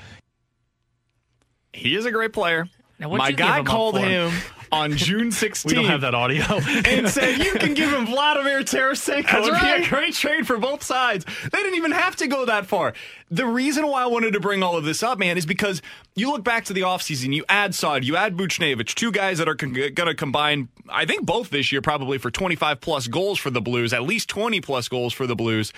He 1.73 1.97
is 1.97 2.07
a 2.07 2.13
great 2.13 2.33
player. 2.33 2.69
what'd 3.01 3.19
My 3.19 3.31
you 3.31 3.35
guy 3.35 3.59
him 3.59 3.65
called 3.65 3.99
him 3.99 4.31
on 4.73 4.97
June 4.97 5.31
16th. 5.31 5.67
We 5.67 5.75
don't 5.75 5.85
have 5.87 6.01
that 6.03 6.15
audio. 6.15 6.43
and 6.85 7.09
said 7.09 7.39
you 7.39 7.53
can 7.55 7.75
give 7.75 7.91
him 7.93 8.07
Vladimir 8.07 8.61
Tarasenko. 8.61 9.23
That's 9.25 9.47
It'd 9.47 9.53
right. 9.53 9.79
be 9.81 9.85
a 9.85 9.89
great 9.89 10.15
trade 10.15 10.47
for 10.47 10.59
both 10.59 10.83
sides. 10.83 11.25
They 11.25 11.59
didn't 11.59 11.75
even 11.77 11.93
have 11.93 12.17
to 12.17 12.27
go 12.27 12.45
that 12.47 12.67
far. 12.67 12.95
The 13.31 13.47
reason 13.47 13.87
why 13.87 14.03
I 14.03 14.07
wanted 14.07 14.33
to 14.33 14.41
bring 14.41 14.63
all 14.63 14.77
of 14.77 14.85
this 14.85 15.03
up, 15.03 15.19
man, 15.19 15.37
is 15.39 15.47
because 15.47 15.83
you 16.15 16.31
look 16.31 16.45
back 16.45 16.65
to 16.67 16.73
the 16.73 16.83
offseason, 16.83 17.35
you 17.35 17.45
add 17.49 17.75
Saad, 17.75 18.05
you 18.05 18.17
add 18.17 18.37
Buchnevich, 18.37 18.95
two 18.95 19.13
guys 19.13 19.39
that 19.39 19.49
are 19.49 19.55
con- 19.55 19.73
going 19.73 19.95
to 19.95 20.15
combine, 20.15 20.69
I 20.89 21.05
think 21.07 21.25
both 21.27 21.51
this 21.51 21.71
year 21.73 21.81
probably 21.81 22.19
for 22.19 22.31
25 22.31 22.81
plus 22.81 23.07
goals 23.07 23.39
for 23.39 23.51
the 23.51 23.61
Blues, 23.61 23.93
at 23.93 24.03
least 24.03 24.29
20 24.29 24.61
plus 24.61 24.89
goals 24.89 25.13
for 25.13 25.27
the 25.27 25.37
Blues. 25.37 25.73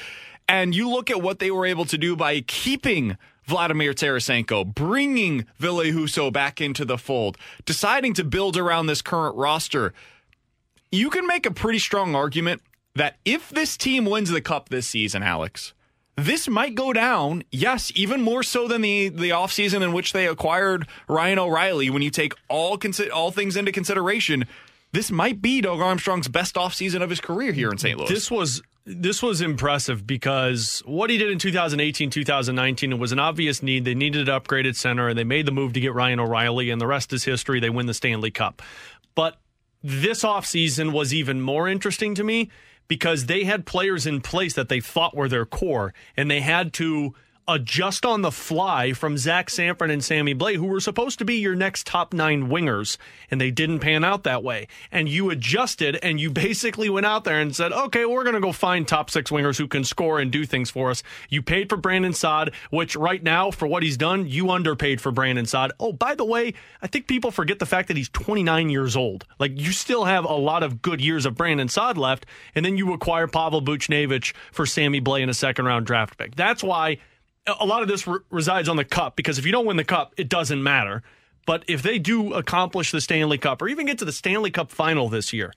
And 0.49 0.75
you 0.75 0.89
look 0.91 1.11
at 1.11 1.23
what 1.23 1.39
they 1.39 1.51
were 1.51 1.67
able 1.67 1.85
to 1.87 1.97
do 1.97 2.17
by 2.17 2.41
keeping 2.41 3.17
Vladimir 3.45 3.93
Tarasenko, 3.93 4.75
bringing 4.75 5.47
Ville 5.59 5.85
Husso 5.93 6.33
back 6.33 6.61
into 6.61 6.85
the 6.85 6.99
fold, 6.99 7.37
deciding 7.65 8.15
to 8.15 8.25
build 8.25 8.57
around 8.57 8.87
this 8.87 9.03
current 9.03 9.37
roster. 9.37 9.93
You 10.91 11.11
can 11.11 11.27
make 11.27 11.47
a 11.47 11.51
pretty 11.51 11.79
strong 11.79 12.15
argument 12.15 12.63
that 12.95 13.17
if 13.25 13.51
this 13.51 13.77
team 13.77 14.05
wins 14.05 14.31
the 14.31 14.41
cup 14.41 14.69
this 14.69 14.87
season, 14.87 15.23
Alex, 15.23 15.73
this 16.17 16.47
might 16.47 16.75
go 16.75 16.93
down, 16.93 17.43
yes, 17.51 17.91
even 17.95 18.21
more 18.21 18.43
so 18.43 18.69
than 18.69 18.83
the 18.83 19.09
the 19.09 19.31
offseason 19.31 19.83
in 19.83 19.93
which 19.93 20.13
they 20.13 20.27
acquired 20.29 20.87
Ryan 21.09 21.39
O'Reilly 21.39 21.89
when 21.89 22.03
you 22.03 22.11
take 22.11 22.35
all 22.49 22.77
consi- 22.77 23.11
all 23.11 23.31
things 23.31 23.57
into 23.57 23.73
consideration. 23.73 24.45
This 24.93 25.11
might 25.11 25.41
be 25.41 25.63
Doug 25.63 25.81
Armstrong's 25.81 26.29
best 26.29 26.57
offseason 26.57 27.01
of 27.01 27.09
his 27.09 27.21
career 27.21 27.53
here 27.53 27.71
in 27.71 27.79
St. 27.79 27.99
Louis. 27.99 28.11
This 28.11 28.31
was 28.31 28.63
this 28.85 29.23
was 29.23 29.41
impressive 29.41 30.07
because 30.07 30.83
what 30.85 31.11
he 31.11 31.19
did 31.19 31.31
in 31.31 31.39
2018, 31.39 32.11
2019, 32.11 32.93
it 32.93 32.99
was 32.99 33.13
an 33.13 33.19
obvious 33.19 33.63
need. 33.63 33.85
They 33.85 33.95
needed 33.95 34.29
an 34.29 34.41
upgraded 34.41 34.77
center, 34.77 35.09
and 35.09 35.19
they 35.19 35.25
made 35.25 35.47
the 35.47 35.53
move 35.53 35.73
to 35.75 35.81
get 35.81 35.95
Ryan 35.95 36.21
O'Reilly, 36.21 36.71
and 36.71 36.81
the 36.81 36.87
rest 36.87 37.13
is 37.13 37.25
history. 37.25 37.61
They 37.61 37.71
win 37.71 37.87
the 37.87 37.95
Stanley 37.95 38.31
Cup. 38.31 38.61
But 39.15 39.37
this 39.83 40.23
offseason 40.23 40.93
was 40.93 41.15
even 41.15 41.41
more 41.41 41.69
interesting 41.69 42.15
to 42.17 42.25
me 42.25 42.51
because 42.89 43.27
they 43.27 43.45
had 43.45 43.67
players 43.67 44.07
in 44.07 44.21
place 44.21 44.55
that 44.55 44.69
they 44.69 44.81
thought 44.81 45.17
were 45.17 45.29
their 45.29 45.47
core, 45.47 45.95
and 46.17 46.31
they 46.31 46.41
had 46.41 46.73
to 46.75 47.15
adjust 47.49 48.07
on 48.07 48.23
the 48.23 48.31
fly 48.31 48.93
from 48.93 49.19
Zach 49.19 49.51
Sanford 49.51 49.91
and 49.91 50.03
Sammy 50.03 50.35
Blais, 50.35 50.57
who 50.57 50.67
were 50.67 50.81
supposed 50.81 51.19
to 51.19 51.25
be 51.25 51.37
your 51.37 51.55
next 51.55 51.87
top 51.87 52.13
nine 52.13 52.49
wingers, 52.49 52.97
and 53.31 53.41
they 53.41 53.51
didn't 53.51 53.81
pan 53.81 54.05
out 54.05 54.23
that 54.23 54.45
way. 54.45 54.69
And 54.91 55.09
you 55.09 55.31
adjusted 55.31 55.99
and 56.03 56.21
you 56.21 56.31
basically 56.43 56.89
went 56.89 57.07
out 57.07 57.25
there 57.25 57.41
and 57.41 57.55
said, 57.55 57.73
okay, 57.73 58.05
we're 58.05 58.25
going 58.25 58.35
to 58.35 58.41
go 58.41 58.53
find 58.53 58.87
top 58.87 59.11
six 59.11 59.31
wingers 59.31 59.59
who 59.59 59.67
can 59.67 59.85
score 59.85 60.21
and 60.21 60.31
do 60.31 60.45
things 60.45 60.71
for 60.71 60.91
us. 60.91 61.03
You 61.29 61.43
paid 61.43 61.69
for 61.69 61.77
Brandon 61.77 62.13
Saad, 62.13 62.53
which 62.71 62.97
right 62.97 63.23
now, 63.23 63.51
for 63.51 63.67
what 63.67 63.83
he's 63.83 63.97
done, 63.97 64.29
you 64.29 64.51
underpaid 64.51 65.01
for 65.01 65.11
Brandon 65.11 65.47
Saad. 65.47 65.73
Oh, 65.81 65.93
by 65.93 66.15
the 66.15 66.25
way, 66.25 66.55
I 66.81 66.87
think 66.87 67.07
people 67.07 67.31
forget 67.31 67.59
the 67.59 67.67
fact 67.67 67.89
that 67.89 67.97
he's 67.97 68.09
29 68.11 68.71
years 68.71 68.97
old. 68.97 69.27
Like, 69.39 69.59
you 69.59 69.73
still 69.73 70.05
have 70.05 70.25
a 70.25 70.35
lot 70.35 70.63
of 70.63 70.83
good 70.83 71.01
years 71.01 71.27
of 71.27 71.35
Brandon 71.35 71.69
Saad 71.69 71.99
left, 71.99 72.27
and 72.55 72.65
then 72.65 72.77
you 72.77 72.93
acquire 72.93 73.27
Pavel 73.27 73.63
Buchnevich 73.63 74.33
for 74.53 74.67
Sammy 74.67 75.01
Blais 75.01 75.23
in 75.23 75.29
a 75.29 75.35
second 75.35 75.65
round 75.65 75.87
draft 75.87 76.17
pick. 76.17 76.37
That's 76.37 76.63
why 76.63 76.99
a 77.47 77.67
lot 77.67 77.83
of 77.83 77.89
this 77.89 78.07
re- 78.07 78.19
resides 78.31 78.69
on 78.69 78.77
the 78.77 78.85
cup 78.85 79.17
because 79.17 79.39
if 79.39 79.47
you 79.47 79.53
don't 79.53 79.67
win 79.67 79.77
the 79.77 79.85
cup, 79.85 80.15
it 80.17 80.29
doesn't 80.29 80.63
matter. 80.63 81.03
But 81.47 81.65
if 81.67 81.83
they 81.83 81.99
do 81.99 82.35
accomplish 82.35 82.93
the 82.93 83.01
Stanley 83.01 83.37
Cup 83.39 83.61
or 83.63 83.69
even 83.69 83.87
get 83.87 83.99
to 83.99 84.05
the 84.05 84.13
Stanley 84.13 84.53
Cup 84.53 84.71
final 84.71 85.09
this 85.09 85.33
year, 85.33 85.53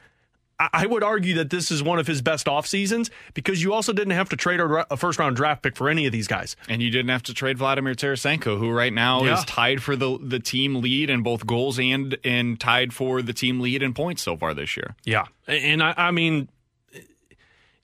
I, 0.59 0.69
I 0.73 0.86
would 0.88 1.03
argue 1.03 1.36
that 1.36 1.51
this 1.51 1.69
is 1.69 1.83
one 1.83 1.99
of 1.99 2.07
his 2.07 2.23
best 2.23 2.47
off 2.47 2.65
seasons 2.65 3.11
because 3.36 3.61
you 3.61 3.71
also 3.71 3.93
didn't 3.93 4.13
have 4.13 4.29
to 4.29 4.36
trade 4.36 4.59
a, 4.59 4.91
a 4.91 4.97
first 4.97 5.19
round 5.19 5.36
draft 5.36 5.61
pick 5.61 5.75
for 5.75 5.88
any 5.88 6.07
of 6.07 6.11
these 6.11 6.25
guys. 6.27 6.55
And 6.67 6.81
you 6.81 6.89
didn't 6.89 7.09
have 7.09 7.21
to 7.23 7.36
trade 7.36 7.59
Vladimir 7.59 7.93
Tarasenko, 7.93 8.57
who 8.57 8.71
right 8.71 8.91
now 8.93 9.23
Yeah. 9.25 9.38
is 9.38 9.45
tied 9.45 9.83
for 9.83 9.95
the 9.95 10.17
the 10.19 10.39
team 10.39 10.75
lead 10.81 11.11
in 11.11 11.21
both 11.21 11.45
goals 11.45 11.77
and 11.77 12.17
and 12.23 12.59
tied 12.59 12.91
for 12.91 13.21
the 13.21 13.33
team 13.33 13.59
lead 13.59 13.83
in 13.83 13.93
points 13.93 14.23
so 14.23 14.36
far 14.36 14.55
this 14.55 14.75
year. 14.75 14.95
Yeah, 15.03 15.25
and 15.47 15.83
I, 15.83 15.93
I 15.95 16.09
mean, 16.11 16.49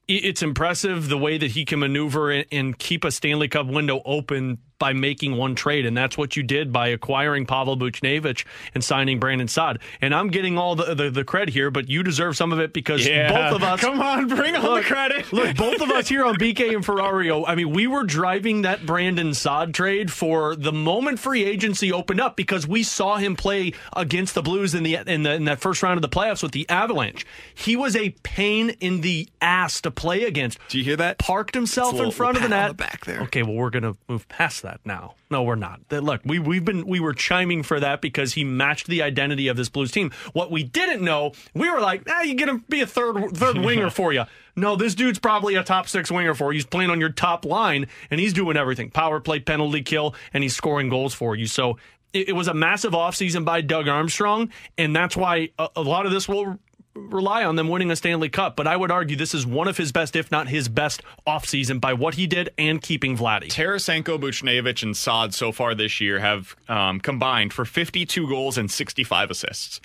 it's 0.07 0.41
impressive 0.41 1.09
the 1.09 1.17
way 1.17 1.37
that 1.37 1.51
he 1.51 1.65
can 1.65 1.79
maneuver 1.79 2.31
and, 2.31 2.77
keep 2.77 3.03
a 3.03 3.11
Stanley 3.11 3.47
Cup 3.47 3.67
window 3.67 4.01
open 4.05 4.59
by 4.81 4.91
making 4.93 5.37
one 5.37 5.53
trade, 5.55 5.85
and 5.85 5.95
that's 5.95 6.17
what 6.17 6.35
you 6.35 6.41
did 6.43 6.73
by 6.73 6.87
acquiring 6.87 7.45
Pavel 7.45 7.77
Buchnevich 7.77 8.43
and 8.73 8.83
signing 8.83 9.19
Brandon 9.19 9.47
Saad. 9.47 9.77
And 10.01 10.13
I'm 10.13 10.27
getting 10.29 10.57
all 10.57 10.75
the, 10.75 10.95
the 10.95 11.09
the 11.11 11.23
credit 11.23 11.53
here, 11.53 11.69
but 11.69 11.87
you 11.87 12.01
deserve 12.03 12.35
some 12.35 12.51
of 12.51 12.59
it 12.59 12.73
because 12.73 13.07
Yeah. 13.07 13.31
both 13.51 13.61
of 13.61 13.63
us. 13.63 13.79
Come 13.81 14.01
on, 14.01 14.27
bring 14.27 14.55
all 14.55 14.75
the 14.75 14.81
credit. 14.81 15.31
Look, 15.31 15.55
both 15.55 15.79
of 15.81 15.89
us 15.91 16.07
here 16.09 16.25
on 16.25 16.35
BK 16.35 16.75
and 16.75 16.83
Ferrario. 16.83 17.45
I 17.47 17.53
mean, 17.55 17.69
we 17.69 17.85
were 17.85 18.03
driving 18.03 18.63
that 18.63 18.85
Brandon 18.85 19.33
Saad 19.35 19.73
trade 19.73 20.11
for 20.11 20.55
the 20.55 20.73
moment 20.73 21.19
free 21.19 21.43
agency 21.43 21.91
opened 21.93 22.19
up 22.19 22.35
because 22.35 22.67
we 22.67 22.81
saw 22.81 23.17
him 23.17 23.35
play 23.35 23.73
against 23.95 24.33
the 24.33 24.41
Blues 24.41 24.73
in 24.73 24.81
the 24.83 24.95
in 25.05 25.21
the 25.23 25.33
in 25.33 25.45
that 25.45 25.59
first 25.61 25.83
round 25.83 25.97
of 25.97 26.01
the 26.01 26.09
playoffs 26.09 26.41
with 26.41 26.53
the 26.53 26.67
Avalanche. 26.69 27.23
He 27.53 27.75
was 27.75 27.95
a 27.95 28.09
pain 28.23 28.71
in 28.79 29.01
the 29.01 29.29
ass 29.41 29.79
to 29.81 29.91
play 29.91 30.23
against. 30.23 30.57
Do 30.69 30.77
you 30.79 30.83
hear 30.83 30.95
that? 30.95 31.19
Parked 31.19 31.53
himself 31.53 31.99
in 31.99 32.09
front 32.09 32.37
of 32.37 32.43
the 32.43 32.49
net. 32.49 32.69
the 32.69 32.73
back 32.73 33.05
there. 33.05 33.21
Okay, 33.23 33.43
well 33.43 33.53
we're 33.53 33.69
gonna 33.69 33.95
move 34.07 34.27
past 34.29 34.61
that 34.63 34.70
now. 34.85 35.15
No, 35.29 35.43
we're 35.43 35.55
not. 35.55 35.81
That- 35.89 36.03
Look, 36.03 36.21
we 36.25 36.39
we've 36.39 36.63
been 36.65 36.85
we 36.87 36.99
were 36.99 37.13
chiming 37.13 37.63
for 37.63 37.79
that 37.79 38.01
because 38.01 38.33
he 38.33 38.43
matched 38.43 38.87
the 38.87 39.01
identity 39.01 39.47
of 39.47 39.57
this 39.57 39.69
Blues 39.69 39.91
team. 39.91 40.11
What 40.33 40.51
we 40.51 40.63
didn't 40.63 41.01
know, 41.03 41.33
we 41.53 41.69
were 41.69 41.79
like, 41.81 42.03
ah, 42.09 42.21
you 42.21 42.35
get 42.35 42.49
him 42.49 42.63
be 42.69 42.81
a 42.81 42.87
third 42.87 43.35
third 43.35 43.57
winger 43.65 43.89
for 43.89 44.13
you. 44.13 44.23
No, 44.55 44.75
this 44.75 44.95
dude's 44.95 45.19
probably 45.19 45.55
a 45.55 45.63
top 45.63 45.87
six 45.87 46.11
winger 46.11 46.33
for 46.33 46.51
you. 46.51 46.57
He's 46.57 46.65
playing 46.65 46.89
on 46.89 46.99
your 46.99 47.09
top 47.11 47.45
line 47.45 47.87
and 48.09 48.19
he's 48.19 48.33
doing 48.33 48.57
everything: 48.57 48.89
power 48.91 49.19
play, 49.19 49.39
penalty 49.39 49.81
kill, 49.81 50.15
and 50.33 50.43
he's 50.43 50.55
scoring 50.55 50.89
goals 50.89 51.13
for 51.13 51.35
you. 51.35 51.45
So 51.45 51.77
it, 52.13 52.29
it 52.29 52.33
was 52.33 52.47
a 52.47 52.53
massive 52.53 52.91
offseason 52.93 53.45
by 53.45 53.61
Doug 53.61 53.87
Armstrong, 53.87 54.49
and 54.77 54.95
that's 54.95 55.15
why 55.15 55.49
a, 55.57 55.69
a 55.77 55.81
lot 55.81 56.05
of 56.05 56.11
this 56.11 56.27
will 56.27 56.57
rely 56.93 57.43
on 57.43 57.55
them 57.55 57.67
winning 57.69 57.91
a 57.91 57.95
Stanley 57.95 58.29
Cup. 58.29 58.55
But 58.55 58.67
I 58.67 58.75
would 58.75 58.91
argue 58.91 59.15
this 59.15 59.33
is 59.33 59.45
one 59.45 59.67
of 59.67 59.77
his 59.77 59.91
best, 59.91 60.15
if 60.15 60.31
not 60.31 60.47
his 60.49 60.67
best, 60.69 61.01
offseason 61.25 61.79
by 61.79 61.93
what 61.93 62.15
he 62.15 62.27
did 62.27 62.49
and 62.57 62.81
keeping 62.81 63.17
Vladdy. 63.17 63.47
Tarasenko, 63.47 64.19
Buchnevich, 64.19 64.83
and 64.83 64.95
Saad 64.95 65.33
so 65.33 65.51
far 65.51 65.73
this 65.75 66.01
year 66.01 66.19
have 66.19 66.55
um, 66.67 66.99
combined 66.99 67.53
for 67.53 67.65
52 67.65 68.27
goals 68.27 68.57
and 68.57 68.69
65 68.69 69.31
assists. 69.31 69.81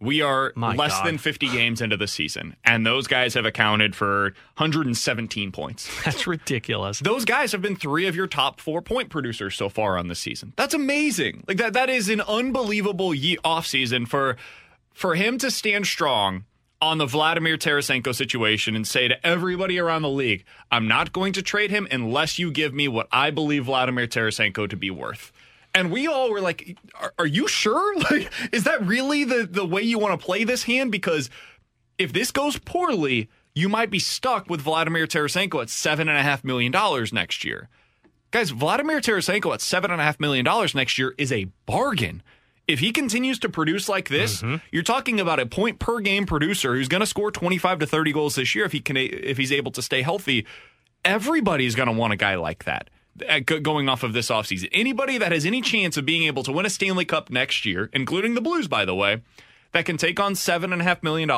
We 0.00 0.20
are 0.20 0.52
My 0.54 0.74
less 0.74 0.90
God. 0.98 1.06
than 1.06 1.18
50 1.18 1.48
games 1.50 1.80
into 1.80 1.96
the 1.96 2.08
season, 2.08 2.56
and 2.64 2.84
those 2.84 3.06
guys 3.06 3.32
have 3.34 3.46
accounted 3.46 3.94
for 3.96 4.34
117 4.58 5.50
points. 5.52 5.88
That's 6.04 6.26
ridiculous. 6.26 6.98
Those 6.98 7.24
guys 7.24 7.52
have 7.52 7.62
been 7.62 7.76
three 7.76 8.06
of 8.06 8.14
your 8.14 8.26
top 8.26 8.60
four 8.60 8.82
point 8.82 9.08
producers 9.08 9.54
so 9.54 9.70
far 9.70 9.96
on 9.96 10.08
the 10.08 10.14
season. 10.14 10.52
That's 10.56 10.74
amazing. 10.74 11.44
Like 11.48 11.56
that, 11.56 11.72
that 11.72 11.88
is 11.88 12.10
an 12.10 12.20
unbelievable 12.22 13.14
ye- 13.14 13.38
offseason 13.44 14.06
for 14.06 14.36
for 14.94 15.14
him 15.14 15.36
to 15.38 15.50
stand 15.50 15.86
strong 15.86 16.44
on 16.80 16.98
the 16.98 17.06
Vladimir 17.06 17.56
Tarasenko 17.56 18.14
situation 18.14 18.76
and 18.76 18.86
say 18.86 19.08
to 19.08 19.26
everybody 19.26 19.78
around 19.78 20.02
the 20.02 20.08
league, 20.08 20.44
I'm 20.70 20.88
not 20.88 21.12
going 21.12 21.32
to 21.34 21.42
trade 21.42 21.70
him 21.70 21.86
unless 21.90 22.38
you 22.38 22.50
give 22.50 22.72
me 22.72 22.88
what 22.88 23.08
I 23.10 23.30
believe 23.30 23.66
Vladimir 23.66 24.06
Tarasenko 24.06 24.68
to 24.70 24.76
be 24.76 24.90
worth. 24.90 25.32
And 25.74 25.90
we 25.90 26.06
all 26.06 26.30
were 26.30 26.40
like, 26.40 26.78
Are, 26.94 27.12
are 27.18 27.26
you 27.26 27.48
sure? 27.48 27.94
Like, 28.10 28.30
is 28.52 28.64
that 28.64 28.86
really 28.86 29.24
the, 29.24 29.48
the 29.50 29.66
way 29.66 29.82
you 29.82 29.98
want 29.98 30.18
to 30.18 30.24
play 30.24 30.44
this 30.44 30.62
hand? 30.62 30.92
Because 30.92 31.30
if 31.98 32.12
this 32.12 32.30
goes 32.30 32.58
poorly, 32.58 33.28
you 33.54 33.68
might 33.68 33.90
be 33.90 33.98
stuck 33.98 34.50
with 34.50 34.60
Vladimir 34.60 35.06
Tarasenko 35.06 35.62
at 35.62 35.68
$7.5 35.68 36.44
million 36.44 36.72
next 37.12 37.44
year. 37.44 37.68
Guys, 38.30 38.50
Vladimir 38.50 39.00
Tarasenko 39.00 39.54
at 39.54 39.60
$7.5 39.60 40.20
million 40.20 40.44
next 40.74 40.98
year 40.98 41.14
is 41.16 41.32
a 41.32 41.46
bargain. 41.66 42.22
If 42.66 42.80
he 42.80 42.92
continues 42.92 43.38
to 43.40 43.48
produce 43.48 43.88
like 43.88 44.08
this, 44.08 44.40
mm-hmm. 44.40 44.56
you're 44.72 44.82
talking 44.82 45.20
about 45.20 45.38
a 45.38 45.46
point 45.46 45.78
per 45.78 46.00
game 46.00 46.24
producer 46.24 46.74
who's 46.74 46.88
going 46.88 47.02
to 47.02 47.06
score 47.06 47.30
25 47.30 47.80
to 47.80 47.86
30 47.86 48.12
goals 48.12 48.34
this 48.36 48.54
year 48.54 48.64
if 48.64 48.72
he 48.72 48.80
can 48.80 48.96
if 48.96 49.36
he's 49.36 49.52
able 49.52 49.72
to 49.72 49.82
stay 49.82 50.02
healthy. 50.02 50.46
Everybody's 51.04 51.74
going 51.74 51.88
to 51.88 51.92
want 51.92 52.14
a 52.14 52.16
guy 52.16 52.36
like 52.36 52.64
that 52.64 52.88
going 53.62 53.88
off 53.88 54.02
of 54.02 54.12
this 54.12 54.28
offseason. 54.28 54.68
Anybody 54.72 55.18
that 55.18 55.32
has 55.32 55.46
any 55.46 55.60
chance 55.60 55.96
of 55.96 56.04
being 56.04 56.24
able 56.24 56.42
to 56.42 56.52
win 56.52 56.66
a 56.66 56.70
Stanley 56.70 57.04
Cup 57.04 57.30
next 57.30 57.64
year, 57.64 57.88
including 57.92 58.34
the 58.34 58.40
Blues, 58.40 58.66
by 58.66 58.84
the 58.84 58.94
way, 58.94 59.22
that 59.72 59.84
can 59.84 59.96
take 59.96 60.18
on 60.18 60.34
$7.5 60.34 61.02
million 61.02 61.28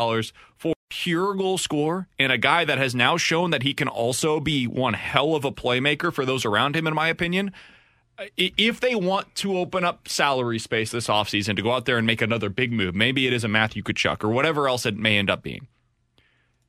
for 0.57 0.75
pure 0.89 1.35
goal 1.35 1.59
score 1.59 2.09
and 2.19 2.33
a 2.33 2.39
guy 2.39 2.65
that 2.65 2.79
has 2.79 2.95
now 2.95 3.17
shown 3.17 3.51
that 3.51 3.63
he 3.63 3.75
can 3.75 3.89
also 3.89 4.41
be 4.41 4.67
one 4.67 4.95
hell 4.95 5.35
of 5.35 5.45
a 5.45 5.53
playmaker 5.53 6.13
for 6.13 6.25
those 6.25 6.45
around 6.45 6.77
him, 6.77 6.87
in 6.87 6.95
my 6.95 7.09
opinion. 7.09 7.53
If 8.37 8.81
they 8.81 8.95
want 8.95 9.35
to 9.37 9.59
open 9.59 9.85
up 9.85 10.09
salary 10.09 10.59
space 10.59 10.91
this 10.91 11.07
offseason 11.09 11.57
to 11.57 11.63
go 11.63 11.73
out 11.73 11.85
there 11.85 11.99
and 11.99 12.07
make 12.07 12.23
another 12.23 12.49
big 12.49 12.73
move, 12.73 12.95
maybe 12.95 13.27
it 13.27 13.33
is 13.33 13.45
a 13.45 13.49
Matthew 13.49 13.83
Tkachuk 13.83 14.25
or 14.25 14.29
whatever 14.29 14.69
else 14.69 14.87
it 14.87 14.97
may 14.97 15.19
end 15.19 15.29
up 15.31 15.43
being. 15.43 15.69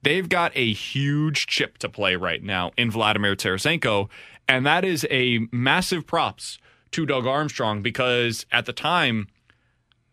they've 0.03 0.29
got 0.29 0.51
a 0.55 0.73
huge 0.73 1.47
chip 1.47 1.77
to 1.79 1.89
play 1.89 2.15
right 2.15 2.43
now 2.43 2.71
in 2.77 2.91
Vladimir 2.91 3.35
Tarasenko, 3.35 4.09
and 4.47 4.65
that 4.65 4.85
is 4.85 5.05
a 5.09 5.47
massive 5.51 6.05
props 6.07 6.57
to 6.91 7.05
Doug 7.05 7.25
Armstrong 7.25 7.81
because 7.81 8.45
at 8.51 8.65
the 8.65 8.73
time 8.73 9.27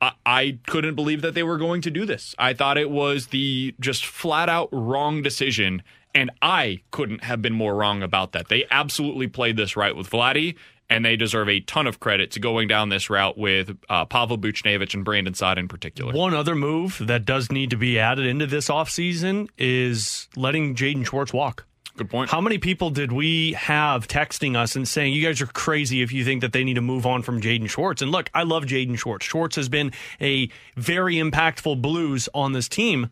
I, 0.00 0.12
I 0.26 0.58
couldn't 0.66 0.96
believe 0.96 1.22
that 1.22 1.34
they 1.34 1.42
were 1.42 1.58
going 1.58 1.80
to 1.82 1.90
do 1.90 2.04
this. 2.04 2.34
I 2.38 2.54
thought 2.54 2.78
it 2.78 2.90
was 2.90 3.28
the 3.28 3.74
just 3.78 4.04
flat 4.04 4.48
out 4.48 4.68
wrong 4.72 5.22
decision. 5.22 5.82
And 6.16 6.30
I 6.40 6.80
couldn't 6.92 7.24
have 7.24 7.42
been 7.42 7.54
more 7.54 7.74
wrong 7.74 8.00
about 8.00 8.32
that. 8.32 8.48
They 8.48 8.64
absolutely 8.70 9.26
played 9.26 9.56
this 9.56 9.76
right 9.76 9.96
with 9.96 10.08
Vladdy, 10.08 10.54
and 10.90 11.04
they 11.04 11.16
deserve 11.16 11.48
a 11.48 11.60
ton 11.60 11.86
of 11.86 12.00
credit 12.00 12.30
to 12.32 12.40
going 12.40 12.68
down 12.68 12.88
this 12.88 13.08
route 13.08 13.38
with 13.38 13.76
uh, 13.88 14.04
Pavel 14.04 14.38
Buchnevich 14.38 14.94
and 14.94 15.04
Brandon 15.04 15.34
Saad 15.34 15.58
in 15.58 15.68
particular. 15.68 16.12
One 16.12 16.34
other 16.34 16.54
move 16.54 17.00
that 17.06 17.24
does 17.24 17.50
need 17.50 17.70
to 17.70 17.76
be 17.76 17.98
added 17.98 18.26
into 18.26 18.46
this 18.46 18.68
offseason 18.68 19.48
is 19.56 20.28
letting 20.36 20.74
Jaden 20.74 21.06
Schwartz 21.06 21.32
walk. 21.32 21.66
Good 21.96 22.10
point. 22.10 22.28
How 22.28 22.40
many 22.40 22.58
people 22.58 22.90
did 22.90 23.12
we 23.12 23.52
have 23.52 24.08
texting 24.08 24.56
us 24.56 24.74
and 24.74 24.86
saying, 24.86 25.14
you 25.14 25.24
guys 25.24 25.40
are 25.40 25.46
crazy 25.46 26.02
if 26.02 26.12
you 26.12 26.24
think 26.24 26.40
that 26.40 26.52
they 26.52 26.64
need 26.64 26.74
to 26.74 26.80
move 26.80 27.06
on 27.06 27.22
from 27.22 27.40
Jaden 27.40 27.70
Schwartz? 27.70 28.02
And 28.02 28.10
look, 28.10 28.30
I 28.34 28.42
love 28.42 28.64
Jaden 28.64 28.98
Schwartz. 28.98 29.24
Schwartz 29.24 29.54
has 29.54 29.68
been 29.68 29.92
a 30.20 30.48
very 30.76 31.14
impactful 31.14 31.80
Blues 31.80 32.28
on 32.34 32.52
this 32.52 32.68
team 32.68 33.10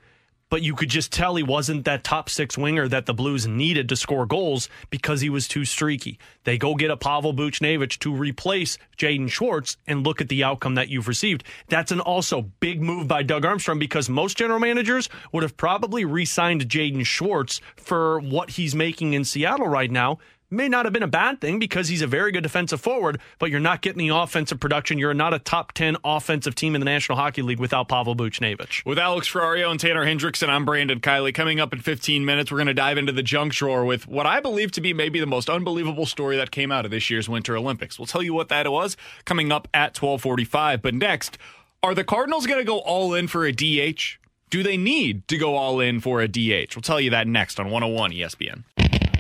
but 0.53 0.61
you 0.61 0.75
could 0.75 0.91
just 0.91 1.11
tell 1.11 1.35
he 1.35 1.43
wasn't 1.43 1.87
that 1.87 2.05
top 2.05 2.29
six 2.29 2.59
winger 2.59 2.87
that 2.87 3.07
the 3.07 3.15
Blues 3.15 3.47
needed 3.47 3.89
to 3.89 3.97
score 3.97 4.27
goals 4.27 4.69
because 4.91 5.23
he 5.23 5.31
was 5.31 5.49
too 5.49 5.65
streaky. 5.65 6.19
They 6.45 6.59
go 6.59 6.75
get 6.75 6.91
a 6.91 6.97
Pavel 6.99 7.33
Buchnevich 7.33 7.99
to 8.01 8.15
replace 8.15 8.77
Jaden 8.99 9.31
Schwartz 9.31 9.79
and 9.87 10.05
look 10.05 10.21
at 10.21 10.29
the 10.29 10.45
outcome 10.45 10.75
that 10.75 10.91
you've 10.91 11.09
received. 11.09 11.45
That's 11.69 11.91
an 11.91 12.01
also 12.01 12.43
big 12.61 12.83
move 12.83 13.09
by 13.09 13.23
Doug 13.23 13.47
Armstrong 13.47 13.79
because 13.79 14.11
most 14.11 14.37
general 14.37 14.61
managers 14.61 15.09
would 15.33 15.43
have 15.43 15.57
probably 15.57 16.05
re 16.05 16.27
signed 16.27 16.69
Jaden 16.69 17.07
Schwartz 17.07 17.63
for 17.75 18.21
what 18.21 18.51
he's 18.51 18.75
making 18.75 19.15
in 19.15 19.25
Seattle 19.25 19.69
right 19.69 19.91
now 19.91 20.19
may 20.53 20.69
not 20.69 20.85
have 20.85 20.93
been 20.93 21.03
a 21.03 21.09
bad 21.09 21.41
thing 21.41 21.59
because 21.59 21.89
he's 21.89 22.03
a 22.03 22.07
very 22.07 22.31
good 22.31 22.43
defensive 22.43 22.81
forward, 22.81 23.21
but 23.39 23.51
you're 23.51 23.61
not 23.61 23.81
getting 23.81 24.07
the 24.07 24.15
offensive 24.15 24.61
production. 24.61 24.99
You're 24.99 25.15
not 25.15 25.35
a 25.35 25.39
top 25.39 25.73
10 25.73 25.97
offensive 26.05 26.55
team 26.55 26.75
in 26.75 26.81
the 26.81 26.85
National 26.85 27.17
Hockey 27.17 27.43
League 27.43 27.59
without 27.59 27.89
Pavel 27.89 28.15
Buchnevich. 28.15 28.85
With 28.85 28.99
Alex 28.99 29.29
Ferrario 29.29 29.71
and 29.71 29.81
Tanner 29.81 30.05
Hendrickson, 30.05 30.49
I'm 30.49 30.65
Brandon 30.65 31.01
Kiley. 31.01 31.35
Coming 31.35 31.59
up 31.59 31.73
in 31.73 31.81
15 31.81 32.25
minutes, 32.25 32.53
we're 32.53 32.59
going 32.59 32.67
to 32.67 32.75
dive 32.75 32.99
into 32.99 33.13
the 33.13 33.23
junk 33.23 33.55
drawer 33.55 33.85
with 33.85 34.07
what 34.07 34.27
I 34.27 34.41
believe 34.41 34.73
to 34.73 34.81
be 34.81 34.93
maybe 34.93 35.21
the 35.21 35.27
most 35.27 35.49
unbelievable 35.49 36.07
story 36.07 36.37
that 36.37 36.51
came 36.51 36.71
out 36.71 36.85
of 36.85 36.91
this 36.91 37.09
year's 37.09 37.29
Winter 37.29 37.57
Olympics. 37.57 37.99
We'll 37.99 38.07
tell 38.07 38.23
you 38.23 38.35
what 38.35 38.49
that 38.51 38.71
was 38.71 38.97
coming 39.25 39.51
up 39.51 39.69
at 39.73 40.01
1245. 40.01 40.83
But 40.83 40.95
next, 40.95 41.39
are 41.83 41.95
the 41.95 42.05
Cardinals 42.05 42.47
going 42.47 42.61
to 42.61 42.65
go 42.65 42.79
all 42.79 43.15
in 43.15 43.27
for 43.27 43.45
a 43.45 43.53
DH? 43.53 44.19
Do 44.51 44.63
they 44.63 44.77
need 44.77 45.27
to 45.29 45.39
go 45.39 45.57
all 45.57 45.81
in 45.81 46.01
for 46.01 46.21
a 46.21 46.29
DH? 46.29 46.77
We'll 46.77 46.83
tell 46.83 47.01
you 47.01 47.11
that 47.11 47.27
next 47.27 47.59
on 47.59 47.71
101 47.71 48.13
ESPN. 48.13 48.65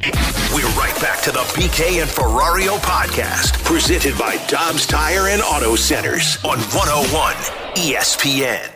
We're 0.02 0.66
right 0.70 0.98
back 1.00 1.20
to 1.22 1.30
the 1.30 1.44
BK 1.54 2.02
and 2.02 2.10
Ferrario 2.10 2.76
podcast, 2.78 3.62
presented 3.64 4.18
by 4.18 4.36
Dobbs 4.48 4.84
Tire 4.84 5.28
and 5.28 5.40
Auto 5.42 5.76
Centers 5.76 6.38
on 6.44 6.58
101 6.58 7.34
ESPN. 7.76 8.68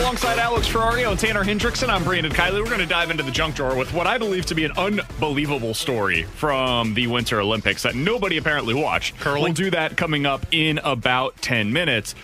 Alongside 0.00 0.38
Alex 0.38 0.66
Ferrario 0.66 1.10
and 1.10 1.20
Tanner 1.20 1.44
Hendrickson, 1.44 1.90
I'm 1.90 2.04
Brandon 2.04 2.32
Kiley. 2.32 2.62
We're 2.62 2.64
going 2.64 2.78
to 2.78 2.86
dive 2.86 3.10
into 3.10 3.22
the 3.22 3.30
junk 3.30 3.54
drawer 3.54 3.76
with 3.76 3.92
what 3.92 4.06
I 4.06 4.16
believe 4.16 4.46
to 4.46 4.54
be 4.54 4.64
an 4.64 4.72
unbelievable 4.78 5.74
story 5.74 6.22
from 6.22 6.94
the 6.94 7.06
Winter 7.06 7.40
Olympics 7.40 7.82
that 7.82 7.94
nobody 7.94 8.38
apparently 8.38 8.72
watched. 8.72 9.18
Curling. 9.18 9.42
We'll 9.42 9.52
do 9.52 9.70
that 9.72 9.98
coming 9.98 10.24
up 10.24 10.46
in 10.50 10.78
about 10.78 11.36
10 11.42 11.72
minutes. 11.72 12.14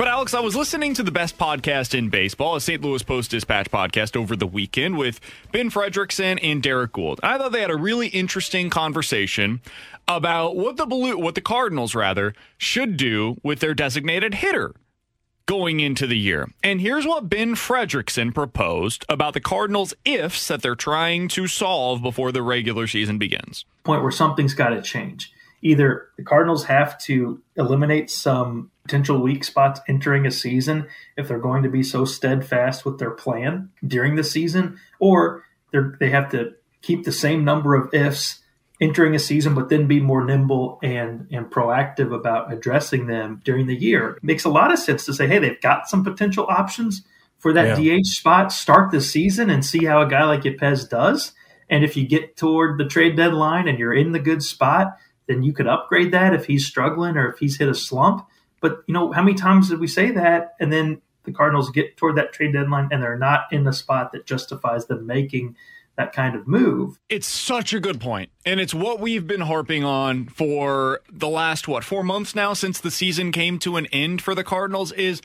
But 0.00 0.08
Alex, 0.08 0.32
I 0.32 0.40
was 0.40 0.56
listening 0.56 0.94
to 0.94 1.02
the 1.02 1.10
best 1.10 1.36
podcast 1.36 1.94
in 1.94 2.08
baseball, 2.08 2.56
a 2.56 2.60
St. 2.62 2.80
Louis 2.80 3.02
Post 3.02 3.32
Dispatch 3.32 3.70
podcast 3.70 4.16
over 4.16 4.34
the 4.34 4.46
weekend 4.46 4.96
with 4.96 5.20
Ben 5.52 5.68
Frederickson 5.68 6.38
and 6.42 6.62
Derrick 6.62 6.92
Goold. 6.92 7.20
I 7.22 7.36
thought 7.36 7.52
they 7.52 7.60
had 7.60 7.70
a 7.70 7.76
really 7.76 8.06
interesting 8.06 8.70
conversation 8.70 9.60
about 10.08 10.56
what 10.56 10.78
the 10.78 10.86
Blue, 10.86 11.18
what 11.18 11.34
the 11.34 11.42
Cardinals 11.42 11.94
rather 11.94 12.32
should 12.56 12.96
do 12.96 13.36
with 13.42 13.60
their 13.60 13.74
designated 13.74 14.36
hitter 14.36 14.74
going 15.44 15.80
into 15.80 16.06
the 16.06 16.16
year. 16.16 16.48
And 16.62 16.80
here's 16.80 17.06
what 17.06 17.28
Ben 17.28 17.54
Frederickson 17.54 18.32
proposed 18.34 19.04
about 19.06 19.34
the 19.34 19.40
Cardinals' 19.40 19.92
ifs 20.06 20.48
that 20.48 20.62
they're 20.62 20.74
trying 20.74 21.28
to 21.28 21.46
solve 21.46 22.00
before 22.00 22.32
the 22.32 22.40
regular 22.40 22.86
season 22.86 23.18
begins. 23.18 23.66
Point 23.84 24.00
where 24.00 24.10
something's 24.10 24.54
got 24.54 24.70
to 24.70 24.80
change. 24.80 25.30
Either 25.60 26.08
the 26.16 26.22
Cardinals 26.22 26.64
have 26.64 26.98
to 27.00 27.42
eliminate 27.54 28.10
some 28.10 28.69
potential 28.82 29.20
weak 29.20 29.44
spots 29.44 29.80
entering 29.88 30.26
a 30.26 30.30
season 30.30 30.86
if 31.16 31.28
they're 31.28 31.38
going 31.38 31.62
to 31.62 31.68
be 31.68 31.82
so 31.82 32.04
steadfast 32.04 32.84
with 32.84 32.98
their 32.98 33.10
plan 33.10 33.70
during 33.86 34.16
the 34.16 34.24
season, 34.24 34.78
or 34.98 35.44
they 35.72 36.10
have 36.10 36.30
to 36.30 36.52
keep 36.82 37.04
the 37.04 37.12
same 37.12 37.44
number 37.44 37.74
of 37.74 37.92
ifs 37.94 38.40
entering 38.80 39.14
a 39.14 39.18
season, 39.18 39.54
but 39.54 39.68
then 39.68 39.86
be 39.86 40.00
more 40.00 40.24
nimble 40.24 40.78
and 40.82 41.26
and 41.30 41.50
proactive 41.50 42.14
about 42.14 42.52
addressing 42.52 43.06
them 43.06 43.40
during 43.44 43.66
the 43.66 43.76
year. 43.76 44.16
It 44.16 44.24
makes 44.24 44.44
a 44.44 44.48
lot 44.48 44.72
of 44.72 44.78
sense 44.78 45.04
to 45.06 45.14
say, 45.14 45.26
hey, 45.26 45.38
they've 45.38 45.60
got 45.60 45.88
some 45.88 46.02
potential 46.02 46.46
options 46.48 47.02
for 47.38 47.52
that 47.52 47.78
yeah. 47.78 47.98
DH 47.98 48.06
spot. 48.06 48.52
Start 48.52 48.90
the 48.90 49.00
season 49.00 49.50
and 49.50 49.64
see 49.64 49.84
how 49.84 50.00
a 50.02 50.08
guy 50.08 50.24
like 50.24 50.42
Yepez 50.42 50.88
does. 50.88 51.32
And 51.68 51.84
if 51.84 51.96
you 51.96 52.06
get 52.06 52.36
toward 52.36 52.78
the 52.78 52.86
trade 52.86 53.16
deadline 53.16 53.68
and 53.68 53.78
you're 53.78 53.94
in 53.94 54.12
the 54.12 54.18
good 54.18 54.42
spot, 54.42 54.96
then 55.26 55.42
you 55.42 55.52
could 55.52 55.68
upgrade 55.68 56.12
that 56.12 56.34
if 56.34 56.46
he's 56.46 56.66
struggling 56.66 57.16
or 57.16 57.30
if 57.30 57.38
he's 57.38 57.58
hit 57.58 57.68
a 57.68 57.74
slump. 57.74 58.26
But 58.60 58.82
you 58.86 58.94
know, 58.94 59.12
how 59.12 59.22
many 59.22 59.36
times 59.36 59.68
did 59.68 59.80
we 59.80 59.86
say 59.86 60.10
that? 60.12 60.54
And 60.60 60.72
then 60.72 61.00
the 61.24 61.32
Cardinals 61.32 61.70
get 61.70 61.96
toward 61.96 62.16
that 62.16 62.32
trade 62.32 62.52
deadline 62.52 62.88
and 62.90 63.02
they're 63.02 63.18
not 63.18 63.44
in 63.52 63.64
the 63.64 63.72
spot 63.72 64.12
that 64.12 64.26
justifies 64.26 64.86
them 64.86 65.06
making 65.06 65.56
that 65.96 66.12
kind 66.12 66.34
of 66.34 66.46
move. 66.46 66.98
It's 67.10 67.26
such 67.26 67.74
a 67.74 67.80
good 67.80 68.00
point. 68.00 68.30
And 68.46 68.58
it's 68.58 68.72
what 68.72 69.00
we've 69.00 69.26
been 69.26 69.42
harping 69.42 69.84
on 69.84 70.28
for 70.28 71.00
the 71.12 71.28
last, 71.28 71.68
what, 71.68 71.84
four 71.84 72.02
months 72.02 72.34
now 72.34 72.54
since 72.54 72.80
the 72.80 72.90
season 72.90 73.32
came 73.32 73.58
to 73.60 73.76
an 73.76 73.86
end 73.86 74.22
for 74.22 74.34
the 74.34 74.44
Cardinals 74.44 74.92
is 74.92 75.20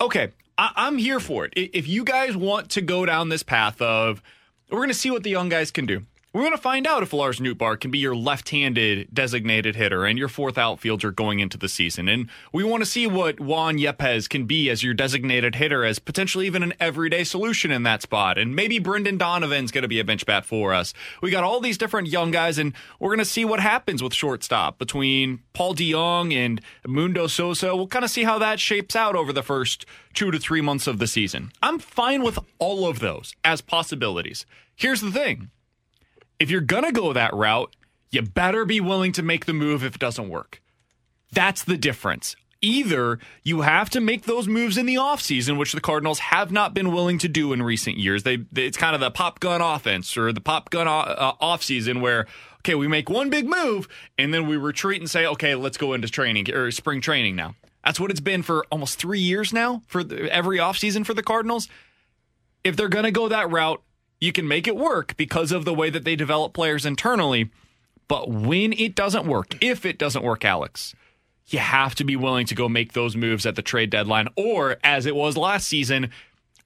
okay, 0.00 0.32
I- 0.58 0.72
I'm 0.76 0.98
here 0.98 1.20
for 1.20 1.46
it. 1.46 1.52
If 1.56 1.88
you 1.88 2.04
guys 2.04 2.36
want 2.36 2.68
to 2.70 2.82
go 2.82 3.06
down 3.06 3.28
this 3.30 3.42
path 3.42 3.80
of, 3.80 4.22
we're 4.70 4.78
going 4.78 4.88
to 4.88 4.94
see 4.94 5.10
what 5.10 5.22
the 5.22 5.30
young 5.30 5.48
guys 5.48 5.70
can 5.70 5.86
do. 5.86 6.04
We're 6.30 6.42
going 6.42 6.52
to 6.52 6.58
find 6.58 6.86
out 6.86 7.02
if 7.02 7.14
Lars 7.14 7.40
Nootbaar 7.40 7.80
can 7.80 7.90
be 7.90 7.96
your 7.96 8.14
left-handed 8.14 9.08
designated 9.14 9.76
hitter 9.76 10.04
and 10.04 10.18
your 10.18 10.28
fourth 10.28 10.58
outfielder 10.58 11.10
going 11.10 11.40
into 11.40 11.56
the 11.56 11.70
season. 11.70 12.06
And 12.06 12.28
we 12.52 12.62
want 12.62 12.82
to 12.82 12.86
see 12.86 13.06
what 13.06 13.40
Juan 13.40 13.78
Yepez 13.78 14.28
can 14.28 14.44
be 14.44 14.68
as 14.68 14.82
your 14.82 14.92
designated 14.92 15.54
hitter, 15.54 15.86
as 15.86 15.98
potentially 15.98 16.46
even 16.46 16.62
an 16.62 16.74
everyday 16.78 17.24
solution 17.24 17.70
in 17.70 17.82
that 17.84 18.02
spot. 18.02 18.36
And 18.36 18.54
maybe 18.54 18.78
Brendan 18.78 19.16
Donovan's 19.16 19.70
going 19.70 19.82
to 19.82 19.88
be 19.88 20.00
a 20.00 20.04
bench 20.04 20.26
bat 20.26 20.44
for 20.44 20.74
us. 20.74 20.92
We 21.22 21.30
got 21.30 21.44
all 21.44 21.60
these 21.60 21.78
different 21.78 22.08
young 22.08 22.30
guys, 22.30 22.58
and 22.58 22.74
we're 23.00 23.08
going 23.08 23.20
to 23.20 23.24
see 23.24 23.46
what 23.46 23.60
happens 23.60 24.02
with 24.02 24.12
shortstop 24.12 24.78
between 24.78 25.40
Paul 25.54 25.74
DeJong 25.74 26.34
and 26.34 26.60
Mundo 26.86 27.26
Sosa. 27.26 27.74
We'll 27.74 27.86
kind 27.86 28.04
of 28.04 28.10
see 28.10 28.24
how 28.24 28.38
that 28.38 28.60
shapes 28.60 28.94
out 28.94 29.16
over 29.16 29.32
the 29.32 29.42
first 29.42 29.86
two 30.12 30.30
to 30.30 30.38
three 30.38 30.60
months 30.60 30.86
of 30.86 30.98
the 30.98 31.06
season. 31.06 31.52
I'm 31.62 31.78
fine 31.78 32.22
with 32.22 32.38
all 32.58 32.86
of 32.86 32.98
those 32.98 33.32
as 33.46 33.62
possibilities. 33.62 34.44
Here's 34.76 35.00
the 35.00 35.10
thing 35.10 35.50
if 36.38 36.50
you're 36.50 36.60
going 36.60 36.84
to 36.84 36.92
go 36.92 37.12
that 37.12 37.34
route, 37.34 37.74
you 38.10 38.22
better 38.22 38.64
be 38.64 38.80
willing 38.80 39.12
to 39.12 39.22
make 39.22 39.46
the 39.46 39.52
move 39.52 39.84
if 39.84 39.94
it 39.94 40.00
doesn't 40.00 40.28
work. 40.28 40.62
That's 41.32 41.62
the 41.62 41.76
difference. 41.76 42.36
Either 42.60 43.20
you 43.44 43.60
have 43.60 43.88
to 43.90 44.00
make 44.00 44.24
those 44.24 44.48
moves 44.48 44.76
in 44.76 44.86
the 44.86 44.96
offseason, 44.96 45.58
which 45.58 45.72
the 45.72 45.80
Cardinals 45.80 46.18
have 46.18 46.50
not 46.50 46.74
been 46.74 46.92
willing 46.92 47.18
to 47.18 47.28
do 47.28 47.52
in 47.52 47.62
recent 47.62 47.98
years. 47.98 48.24
They, 48.24 48.38
they 48.50 48.66
it's 48.66 48.76
kind 48.76 48.94
of 48.94 49.00
the 49.00 49.10
pop 49.10 49.38
gun 49.38 49.60
offense 49.60 50.16
or 50.16 50.32
the 50.32 50.40
pop 50.40 50.70
gun 50.70 50.88
uh, 50.88 51.34
offseason 51.40 52.00
where 52.00 52.26
okay, 52.60 52.74
we 52.74 52.88
make 52.88 53.08
one 53.08 53.30
big 53.30 53.46
move 53.46 53.88
and 54.18 54.34
then 54.34 54.48
we 54.48 54.56
retreat 54.56 55.00
and 55.00 55.08
say, 55.08 55.24
okay, 55.26 55.54
let's 55.54 55.76
go 55.78 55.92
into 55.92 56.08
training 56.08 56.50
or 56.52 56.70
spring 56.72 57.00
training 57.00 57.36
now. 57.36 57.54
That's 57.84 58.00
what 58.00 58.10
it's 58.10 58.20
been 58.20 58.42
for 58.42 58.66
almost 58.70 58.98
three 58.98 59.20
years 59.20 59.52
now 59.52 59.82
for 59.86 60.02
the, 60.02 60.30
every 60.32 60.58
offseason 60.58 61.06
for 61.06 61.14
the 61.14 61.22
Cardinals. 61.22 61.68
If 62.64 62.76
they're 62.76 62.88
going 62.88 63.04
to 63.04 63.12
go 63.12 63.28
that 63.28 63.50
route, 63.50 63.82
you 64.20 64.32
can 64.32 64.48
make 64.48 64.66
it 64.66 64.76
work 64.76 65.16
because 65.16 65.52
of 65.52 65.64
the 65.64 65.74
way 65.74 65.90
that 65.90 66.04
they 66.04 66.16
develop 66.16 66.52
players 66.52 66.84
internally. 66.84 67.50
But 68.08 68.30
when 68.30 68.72
it 68.72 68.94
doesn't 68.94 69.26
work, 69.26 69.62
if 69.62 69.84
it 69.84 69.98
doesn't 69.98 70.24
work, 70.24 70.44
Alex, 70.44 70.94
you 71.46 71.58
have 71.58 71.94
to 71.96 72.04
be 72.04 72.16
willing 72.16 72.46
to 72.46 72.54
go 72.54 72.68
make 72.68 72.92
those 72.92 73.16
moves 73.16 73.46
at 73.46 73.56
the 73.56 73.62
trade 73.62 73.90
deadline 73.90 74.28
or 74.36 74.76
as 74.82 75.06
it 75.06 75.14
was 75.14 75.36
last 75.36 75.68
season 75.68 76.10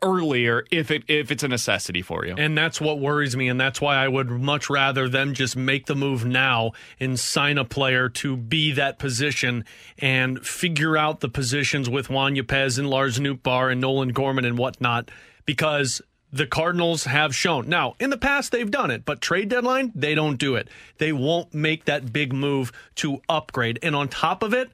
earlier 0.03 0.65
if 0.73 0.91
it 0.91 1.05
if 1.07 1.31
it's 1.31 1.45
a 1.45 1.49
necessity 1.49 2.03
for 2.03 2.27
you. 2.27 2.35
And 2.37 2.59
that's 2.59 2.81
what 2.81 2.99
worries 2.99 3.37
me 3.37 3.49
and 3.49 3.61
that's 3.61 3.81
why 3.81 3.97
I 3.97 4.09
would 4.09 4.29
much 4.29 4.69
rather 4.69 5.09
them 5.09 5.33
just 5.33 5.57
make 5.57 5.87
the 5.87 5.95
move 5.95 6.25
now 6.25 6.73
and 6.99 7.19
sign 7.19 7.57
a 7.57 7.65
player 7.65 8.09
to 8.09 8.37
be 8.37 8.73
that 8.73 8.99
position 8.99 9.65
and 9.99 10.45
figure 10.45 10.97
out 10.97 11.21
the 11.21 11.29
positions 11.29 11.89
with 11.89 12.11
Juan 12.11 12.35
Yepez 12.35 12.79
and 12.79 12.91
Lars 12.91 13.19
Nootbaar 13.19 13.71
and 13.71 13.81
Nolan 13.81 14.09
Gorman 14.11 14.45
and 14.45 14.59
whatnot 14.59 15.11
because 15.47 16.03
the 16.33 16.47
Cardinals 16.47 17.05
have 17.05 17.35
shown. 17.35 17.69
Now, 17.69 17.95
in 18.01 18.11
the 18.11 18.17
past, 18.17 18.53
they've 18.53 18.71
done 18.71 18.91
it, 18.91 19.05
but 19.05 19.21
trade 19.21 19.51
deadline, 19.51 19.93
they 19.95 20.15
don't 20.15 20.37
do 20.37 20.57
it. 20.57 20.69
They 20.99 21.13
won't 21.13 21.53
make 21.53 21.85
that 21.85 22.13
big 22.13 22.33
move 22.33 22.73
to 22.97 23.21
upgrade. 23.29 23.79
And 23.83 23.95
on 23.95 24.09
top 24.09 24.43
of 24.43 24.55
it, 24.55 24.71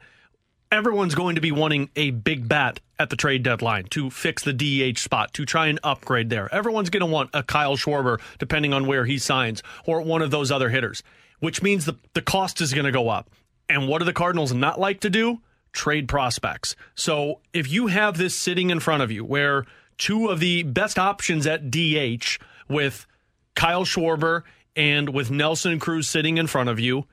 everyone's 0.70 1.14
going 1.14 1.34
to 1.34 1.40
be 1.40 1.50
wanting 1.50 1.90
a 1.96 2.10
big 2.10 2.48
bat 2.48 2.80
at 2.98 3.10
the 3.10 3.16
trade 3.16 3.42
deadline 3.42 3.84
to 3.86 4.10
fix 4.10 4.42
the 4.44 4.52
DH 4.52 4.98
spot, 4.98 5.32
to 5.34 5.44
try 5.44 5.66
and 5.66 5.80
upgrade 5.82 6.30
there. 6.30 6.52
Everyone's 6.54 6.90
going 6.90 7.00
to 7.00 7.06
want 7.06 7.30
a 7.34 7.42
Kyle 7.42 7.76
Schwarber, 7.76 8.20
depending 8.38 8.72
on 8.72 8.86
where 8.86 9.04
he 9.04 9.18
signs, 9.18 9.62
or 9.84 10.00
one 10.02 10.22
of 10.22 10.30
those 10.30 10.50
other 10.50 10.68
hitters, 10.68 11.02
which 11.40 11.62
means 11.62 11.84
the, 11.84 11.96
the 12.14 12.22
cost 12.22 12.60
is 12.60 12.72
going 12.72 12.86
to 12.86 12.92
go 12.92 13.08
up. 13.08 13.30
And 13.68 13.88
what 13.88 13.98
do 13.98 14.04
the 14.04 14.12
Cardinals 14.12 14.52
not 14.52 14.80
like 14.80 15.00
to 15.00 15.10
do? 15.10 15.40
Trade 15.72 16.08
prospects. 16.08 16.74
So 16.94 17.40
if 17.52 17.70
you 17.70 17.88
have 17.88 18.16
this 18.16 18.34
sitting 18.34 18.70
in 18.70 18.80
front 18.80 19.02
of 19.02 19.10
you 19.10 19.24
where 19.24 19.64
two 19.98 20.28
of 20.28 20.40
the 20.40 20.62
best 20.62 20.98
options 20.98 21.46
at 21.46 21.70
DH 21.70 22.38
with 22.68 23.06
Kyle 23.54 23.84
Schwarber 23.84 24.42
and 24.76 25.08
with 25.10 25.30
Nelson 25.30 25.78
Cruz 25.78 26.08
sitting 26.08 26.38
in 26.38 26.46
front 26.46 26.68
of 26.68 26.78
you, 26.78 27.06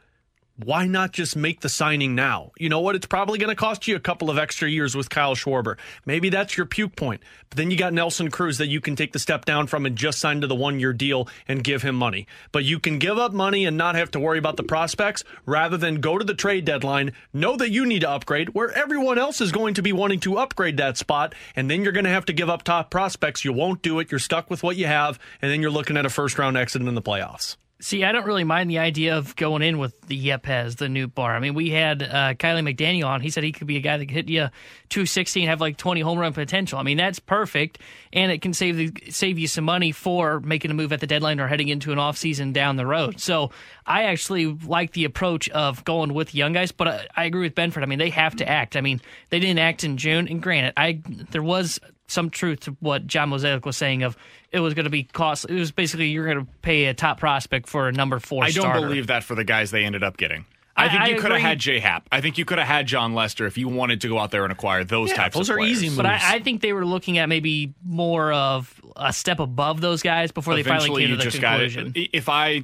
why 0.57 0.87
not 0.87 1.11
just 1.11 1.35
make 1.35 1.59
the 1.59 1.67
signing 1.67 2.15
now? 2.15 2.51
You 2.57 2.69
know 2.69 2.79
what? 2.79 2.95
It's 2.95 3.05
probably 3.05 3.37
going 3.37 3.49
to 3.49 3.55
cost 3.55 3.87
you 3.87 3.95
a 3.97 3.99
couple 3.99 4.29
of 4.29 4.37
extra 4.37 4.69
years 4.69 4.95
with 4.95 5.09
Kyle 5.09 5.35
Schwarber. 5.35 5.77
Maybe 6.05 6.29
that's 6.29 6.55
your 6.55 6.65
puke 6.65 6.95
point. 6.95 7.21
But 7.49 7.57
then 7.57 7.71
you 7.71 7.77
got 7.77 7.91
Nelson 7.91 8.31
Cruz 8.31 8.57
that 8.59 8.67
you 8.67 8.79
can 8.79 8.95
take 8.95 9.11
the 9.11 9.19
step 9.19 9.43
down 9.43 9.67
from 9.67 9.85
and 9.85 9.97
just 9.97 10.19
sign 10.19 10.39
to 10.41 10.47
the 10.47 10.55
one 10.55 10.79
year 10.79 10.93
deal 10.93 11.27
and 11.47 11.61
give 11.61 11.81
him 11.81 11.95
money. 11.95 12.25
But 12.53 12.63
you 12.63 12.79
can 12.79 12.99
give 12.99 13.17
up 13.17 13.33
money 13.33 13.65
and 13.65 13.75
not 13.75 13.95
have 13.95 14.11
to 14.11 14.19
worry 14.19 14.37
about 14.37 14.55
the 14.55 14.63
prospects 14.63 15.25
rather 15.45 15.75
than 15.75 15.99
go 15.99 16.17
to 16.17 16.23
the 16.23 16.33
trade 16.33 16.63
deadline, 16.63 17.11
know 17.33 17.57
that 17.57 17.71
you 17.71 17.85
need 17.85 18.01
to 18.01 18.09
upgrade 18.09 18.53
where 18.53 18.71
everyone 18.71 19.17
else 19.17 19.41
is 19.41 19.51
going 19.51 19.73
to 19.73 19.81
be 19.81 19.91
wanting 19.91 20.21
to 20.21 20.37
upgrade 20.37 20.77
that 20.77 20.97
spot. 20.97 21.35
And 21.57 21.69
then 21.69 21.83
you're 21.83 21.91
going 21.91 22.05
to 22.05 22.11
have 22.11 22.25
to 22.25 22.33
give 22.33 22.49
up 22.49 22.63
top 22.63 22.89
prospects. 22.89 23.43
You 23.43 23.51
won't 23.51 23.81
do 23.81 23.99
it. 23.99 24.09
You're 24.09 24.19
stuck 24.19 24.49
with 24.49 24.63
what 24.63 24.77
you 24.77 24.87
have. 24.87 25.19
And 25.41 25.51
then 25.51 25.61
you're 25.61 25.69
looking 25.69 25.97
at 25.97 26.05
a 26.05 26.09
first 26.09 26.39
round 26.39 26.55
exit 26.55 26.81
in 26.81 26.95
the 26.95 27.01
playoffs. 27.01 27.57
See, 27.81 28.05
I 28.05 28.13
don't 28.13 28.25
really 28.25 28.45
mind 28.45 28.69
the 28.69 28.79
idea 28.79 29.17
of 29.17 29.35
going 29.35 29.61
in 29.61 29.77
with 29.79 29.99
the 30.07 30.27
Yepez, 30.27 30.77
the 30.77 30.85
Nootbaar. 30.85 31.35
I 31.35 31.39
mean, 31.39 31.55
we 31.55 31.71
had 31.71 32.01
uh, 32.01 32.33
Kiley 32.35 32.63
McDaniel 32.63 33.07
on. 33.07 33.19
He 33.19 33.29
said 33.29 33.43
he 33.43 33.51
could 33.51 33.67
be 33.67 33.75
a 33.75 33.81
guy 33.81 33.97
that 33.97 34.05
could 34.05 34.15
hit 34.15 34.29
you 34.29 34.47
260 34.87 35.41
and 35.41 35.49
have 35.49 35.59
like 35.59 35.75
20 35.75 35.99
home 35.99 36.17
run 36.17 36.31
potential. 36.31 36.79
I 36.79 36.83
mean, 36.83 36.95
that's 36.95 37.19
perfect, 37.19 37.79
and 38.13 38.31
it 38.31 38.41
can 38.41 38.53
save 38.53 38.77
the, 38.77 39.11
save 39.11 39.37
you 39.37 39.49
some 39.49 39.65
money 39.65 39.91
for 39.91 40.39
making 40.39 40.71
a 40.71 40.73
move 40.73 40.93
at 40.93 41.01
the 41.01 41.07
deadline 41.07 41.41
or 41.41 41.49
heading 41.49 41.67
into 41.67 41.91
an 41.91 41.97
offseason 41.97 42.53
down 42.53 42.77
the 42.77 42.85
road. 42.85 43.19
So 43.19 43.51
I 43.85 44.03
actually 44.05 44.45
like 44.45 44.93
the 44.93 45.03
approach 45.03 45.49
of 45.49 45.83
going 45.83 46.13
with 46.13 46.33
young 46.33 46.53
guys, 46.53 46.71
but 46.71 46.87
I, 46.87 47.07
I 47.17 47.25
agree 47.25 47.41
with 47.41 47.55
Benford. 47.55 47.83
I 47.83 47.87
mean, 47.87 47.99
they 47.99 48.09
have 48.11 48.37
to 48.37 48.47
act. 48.47 48.77
I 48.77 48.81
mean, 48.81 49.01
they 49.31 49.39
didn't 49.41 49.59
act 49.59 49.83
in 49.83 49.97
June, 49.97 50.29
and 50.29 50.41
granted, 50.41 50.73
I 50.77 51.01
there 51.31 51.43
was 51.43 51.81
some 52.07 52.29
truth 52.29 52.61
to 52.61 52.77
what 52.79 53.07
John 53.07 53.29
Mozeliak 53.31 53.65
was 53.65 53.77
saying 53.77 54.03
of 54.03 54.15
it 54.51 54.59
was 54.59 54.73
going 54.73 54.83
to 54.85 54.89
be 54.89 55.03
cost. 55.03 55.45
It 55.49 55.55
was 55.55 55.71
basically 55.71 56.09
you're 56.09 56.25
going 56.25 56.45
to 56.45 56.51
pay 56.61 56.85
a 56.85 56.93
top 56.93 57.19
prospect 57.19 57.67
for 57.67 57.87
a 57.87 57.91
number 57.91 58.19
four. 58.19 58.43
I 58.43 58.51
don't 58.51 58.63
starter. 58.63 58.81
believe 58.87 59.07
that 59.07 59.23
for 59.23 59.35
the 59.35 59.43
guys 59.43 59.71
they 59.71 59.83
ended 59.85 60.03
up 60.03 60.17
getting. 60.17 60.45
I, 60.77 60.85
I- 60.85 60.89
think 60.89 61.01
I 61.01 61.07
you 61.07 61.19
could 61.21 61.31
have 61.31 61.39
had 61.41 61.57
J 61.59 61.79
Happ. 61.79 62.07
I 62.11 62.19
think 62.21 62.37
you 62.37 62.43
could 62.45 62.57
have 62.57 62.67
had 62.67 62.85
Jon 62.85 63.13
Lester 63.13 63.45
if 63.45 63.57
you 63.57 63.69
wanted 63.69 64.01
to 64.01 64.09
go 64.09 64.19
out 64.19 64.31
there 64.31 64.43
and 64.43 64.51
acquire 64.51 64.83
those 64.83 65.09
Yeah, 65.09 65.15
types 65.15 65.37
of 65.39 65.47
players. 65.55 65.95
But 65.95 66.05
I, 66.05 66.19
I 66.35 66.39
think 66.39 66.61
they 66.61 66.73
were 66.73 66.85
looking 66.85 67.17
at 67.17 67.29
maybe 67.29 67.73
more 67.83 68.33
of 68.33 68.81
a 68.97 69.13
step 69.13 69.39
above 69.39 69.79
those 69.79 70.01
guys 70.01 70.31
before 70.33 70.53
they 70.53 70.63
finally 70.63 70.89
came 70.89 70.99
you 70.99 71.07
to 71.07 71.15
the 71.15 71.23
just 71.23 71.39
got 71.41 71.59
conclusion. 71.59 71.93
it. 71.95 72.09
If 72.11 72.27
I 72.27 72.63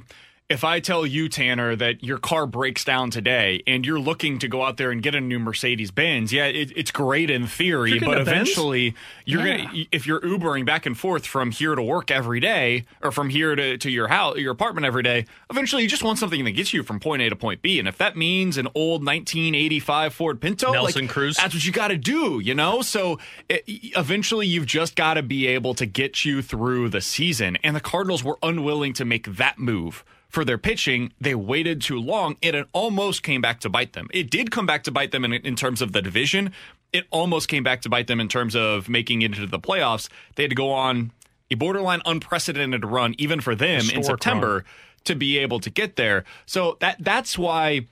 if 0.52 0.64
I 0.64 0.80
tell 0.80 1.06
you 1.06 1.28
Tanner 1.28 1.74
that 1.76 2.04
your 2.04 2.18
car 2.18 2.46
breaks 2.46 2.84
down 2.84 3.10
today 3.10 3.62
and 3.66 3.84
you're 3.86 3.98
looking 3.98 4.38
to 4.40 4.48
go 4.48 4.62
out 4.62 4.76
there 4.76 4.90
and 4.90 5.02
get 5.02 5.14
a 5.14 5.20
new 5.20 5.38
Mercedes 5.38 5.90
Benz, 5.90 6.32
yeah, 6.32 6.44
it, 6.44 6.72
it's 6.76 6.90
great 6.90 7.30
in 7.30 7.46
theory, 7.46 7.98
but 7.98 8.16
Benz? 8.16 8.28
eventually 8.28 8.94
you're 9.24 9.46
Yeah. 9.46 9.64
gonna 9.64 9.84
if 9.90 10.06
you're 10.06 10.20
Ubering 10.20 10.66
back 10.66 10.86
and 10.86 10.96
forth 10.96 11.26
from 11.26 11.50
here 11.50 11.74
to 11.74 11.82
work 11.82 12.10
every 12.10 12.38
day 12.38 12.84
or 13.02 13.10
from 13.10 13.30
here 13.30 13.56
to, 13.56 13.78
to 13.78 13.90
your 13.90 14.08
house 14.08 14.36
your 14.38 14.52
apartment 14.52 14.84
every 14.86 15.02
day, 15.02 15.26
eventually 15.50 15.82
you 15.82 15.88
just 15.88 16.04
want 16.04 16.18
something 16.18 16.44
that 16.44 16.50
gets 16.52 16.72
you 16.72 16.82
from 16.82 17.00
point 17.00 17.22
A 17.22 17.28
to 17.30 17.36
point 17.36 17.62
B, 17.62 17.78
and 17.78 17.88
if 17.88 17.98
that 17.98 18.16
means 18.16 18.58
an 18.58 18.68
old 18.74 19.04
1985 19.04 20.14
Ford 20.14 20.40
Pinto, 20.40 20.72
Nelson 20.72 21.02
like, 21.02 21.10
Cruz. 21.10 21.36
that's 21.36 21.54
what 21.54 21.64
you 21.64 21.72
got 21.72 21.88
to 21.88 21.96
do, 21.96 22.40
you 22.40 22.54
know. 22.54 22.82
So 22.82 23.18
it, 23.48 23.64
eventually, 23.66 24.46
you've 24.46 24.66
just 24.66 24.96
got 24.96 25.14
to 25.14 25.22
be 25.22 25.46
able 25.46 25.74
to 25.74 25.86
get 25.86 26.24
you 26.24 26.42
through 26.42 26.90
the 26.90 27.00
season. 27.00 27.56
And 27.64 27.74
the 27.74 27.80
Cardinals 27.80 28.22
were 28.22 28.38
unwilling 28.42 28.92
to 28.94 29.04
make 29.04 29.26
that 29.36 29.58
move 29.58 30.04
for 30.32 30.44
their 30.44 30.58
pitching. 30.58 31.12
They 31.20 31.34
waited 31.34 31.80
too 31.80 32.00
long, 32.00 32.36
and 32.42 32.56
it 32.56 32.66
almost 32.72 33.22
came 33.22 33.40
back 33.40 33.60
to 33.60 33.68
bite 33.68 33.92
them. 33.92 34.08
It 34.12 34.30
did 34.30 34.50
come 34.50 34.66
back 34.66 34.82
to 34.84 34.90
bite 34.90 35.12
them 35.12 35.24
in, 35.24 35.32
in 35.34 35.54
terms 35.54 35.80
of 35.80 35.92
the 35.92 36.02
division. 36.02 36.52
It 36.92 37.04
almost 37.10 37.48
came 37.48 37.62
back 37.62 37.82
to 37.82 37.88
bite 37.88 38.06
them 38.06 38.18
in 38.18 38.28
terms 38.28 38.56
of 38.56 38.88
making 38.88 39.22
it 39.22 39.26
into 39.26 39.46
the 39.46 39.60
playoffs. 39.60 40.08
They 40.34 40.42
had 40.42 40.50
to 40.50 40.56
go 40.56 40.72
on 40.72 41.12
a 41.50 41.54
borderline 41.54 42.00
unprecedented 42.06 42.84
run, 42.84 43.14
even 43.18 43.40
for 43.40 43.54
them 43.54 43.82
in 43.90 44.02
September, 44.02 44.52
run. 44.52 44.64
to 45.04 45.14
be 45.14 45.38
able 45.38 45.60
to 45.60 45.70
get 45.70 45.96
there. 45.96 46.24
So 46.46 46.78
that 46.80 46.96
that's 46.98 47.36
why 47.36 47.86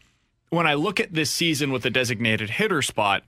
when 0.48 0.66
I 0.66 0.74
look 0.74 0.98
at 0.98 1.12
this 1.12 1.30
season 1.30 1.70
with 1.70 1.82
the 1.82 1.90
designated 1.90 2.50
hitter 2.50 2.80
spot, 2.80 3.22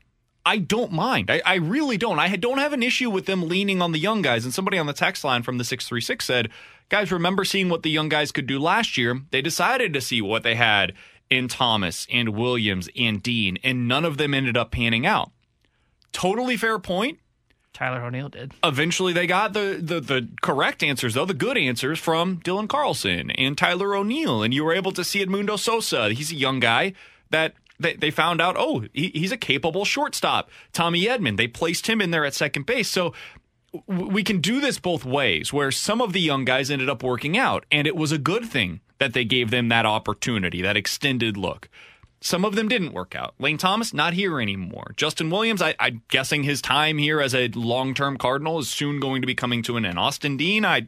I 0.45 0.59
don't 0.59 0.91
mind. 0.91 1.31
I, 1.31 1.41
I 1.45 1.55
really 1.57 1.97
don't. 1.97 2.19
I 2.19 2.35
don't 2.37 2.59
have 2.59 2.73
an 2.73 2.83
issue 2.83 3.11
with 3.11 3.27
them 3.27 3.49
leaning 3.49 3.81
on 3.81 3.93
the 3.93 3.99
young 3.99 4.23
guys. 4.23 4.45
And 4.45 4.53
somebody 4.53 4.79
on 4.79 4.87
the 4.87 4.93
text 4.93 5.23
line 5.23 5.43
from 5.43 5.59
the 5.59 5.65
636 5.65 6.25
said, 6.25 6.49
guys, 6.93 7.11
remember 7.11 7.43
seeing 7.43 7.71
what 7.71 7.83
the 7.83 7.91
young 7.91 8.11
guys 8.11 8.31
could 8.33 8.47
do 8.47 8.59
last 8.59 8.99
year? 8.99 9.19
They 9.31 9.41
decided 9.41 9.95
to 9.95 10.01
see 10.03 10.21
what 10.21 10.43
they 10.43 10.57
had 10.57 10.93
in 11.31 11.49
Thomas 11.49 12.07
and 12.13 12.29
Williams 12.29 12.91
and 12.95 13.23
Dean, 13.23 13.57
and 13.65 13.89
none 13.89 14.05
of 14.05 14.19
them 14.19 14.35
ended 14.35 14.59
up 14.59 14.71
panning 14.71 15.07
out. 15.07 15.31
Totally 16.13 16.59
fair 16.59 16.79
point. 16.79 17.19
Tyler 17.73 18.05
O'Neill 18.05 18.29
did. 18.29 18.53
Eventually, 18.63 19.15
they 19.15 19.27
got 19.27 19.55
the, 19.55 19.81
the 19.83 20.01
the 20.01 20.29
correct 20.43 20.83
answers, 20.83 21.15
though 21.15 21.25
the 21.25 21.33
good 21.33 21.57
answers 21.57 21.99
from 21.99 22.39
Dylan 22.41 22.69
Carlson 22.69 23.31
and 23.31 23.57
Tyler 23.57 23.97
O'Neill, 23.97 24.43
and 24.43 24.53
you 24.53 24.63
were 24.63 24.75
able 24.75 24.93
to 24.93 25.03
see 25.03 25.25
Edmundo 25.25 25.59
Sosa. 25.59 26.11
He's 26.11 26.31
a 26.31 26.37
young 26.37 26.61
guy 26.61 26.93
that 27.31 27.55
they, 27.81 27.95
they 27.95 28.11
found 28.11 28.43
out. 28.43 28.57
Oh, 28.59 28.85
he, 28.93 29.11
he's 29.15 29.33
a 29.33 29.39
capable 29.39 29.87
shortstop. 29.87 30.51
Tommy 30.75 31.07
Edman. 31.07 31.39
They 31.39 31.49
placed 31.49 31.87
him 31.87 32.03
in 32.03 32.11
there 32.11 32.27
at 32.27 32.35
second 32.35 32.67
base. 32.67 32.91
So 32.91 33.15
we 33.87 34.23
can 34.23 34.41
do 34.41 34.61
this 34.61 34.79
both 34.79 35.05
ways. 35.05 35.53
Where 35.53 35.71
some 35.71 36.01
of 36.01 36.13
the 36.13 36.21
young 36.21 36.45
guys 36.45 36.71
ended 36.71 36.89
up 36.89 37.03
working 37.03 37.37
out, 37.37 37.65
and 37.71 37.87
it 37.87 37.97
was 37.97 38.13
a 38.13 38.19
good 38.19 38.45
thing 38.45 38.81
that 38.99 39.13
they 39.15 39.25
gave 39.25 39.51
them 39.51 39.69
that 39.69 39.87
opportunity, 39.87 40.63
that 40.63 40.77
extended 40.77 41.37
look. 41.37 41.69
Some 42.21 42.45
of 42.45 42.55
them 42.55 42.69
didn't 42.69 42.93
work 42.93 43.17
out. 43.17 43.35
Lane 43.41 43.59
Thomas, 43.59 43.93
not 43.93 44.13
here 44.13 44.41
anymore. 44.41 44.93
Justin 44.97 45.29
Williams, 45.29 45.61
I, 45.61 45.75
I'm 45.81 46.03
guessing 46.09 46.45
his 46.45 46.63
time 46.63 46.99
here 46.99 47.21
as 47.21 47.35
a 47.35 47.49
long 47.49 47.95
term 47.95 48.17
Cardinal 48.17 48.61
is 48.61 48.69
soon 48.69 49.01
going 49.01 49.23
to 49.23 49.27
be 49.27 49.35
coming 49.35 49.63
to 49.65 49.77
an 49.77 49.85
end. 49.85 49.99
Austin 49.99 50.37
Dean, 50.37 50.65
I, 50.65 50.87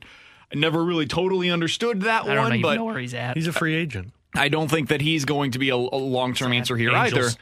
I 0.52 0.54
never 0.54 0.84
really 0.84 1.06
totally 1.06 1.50
understood 1.50 2.02
that 2.02 2.24
I 2.24 2.34
don't 2.34 2.44
one, 2.44 2.52
even 2.52 2.62
but 2.62 2.74
know 2.76 2.84
where 2.84 2.98
he's 2.98 3.14
at. 3.14 3.36
He's 3.36 3.48
a 3.48 3.52
free 3.52 3.74
agent. 3.74 4.12
I 4.36 4.48
don't 4.48 4.68
think 4.68 4.88
that 4.88 5.00
he's 5.00 5.24
going 5.24 5.50
to 5.52 5.58
be 5.58 5.70
a, 5.70 5.74
a 5.74 5.76
long 5.76 6.34
term 6.34 6.52
answer 6.52 6.76
here 6.76 6.92
Angels. 6.92 7.34
either. 7.34 7.38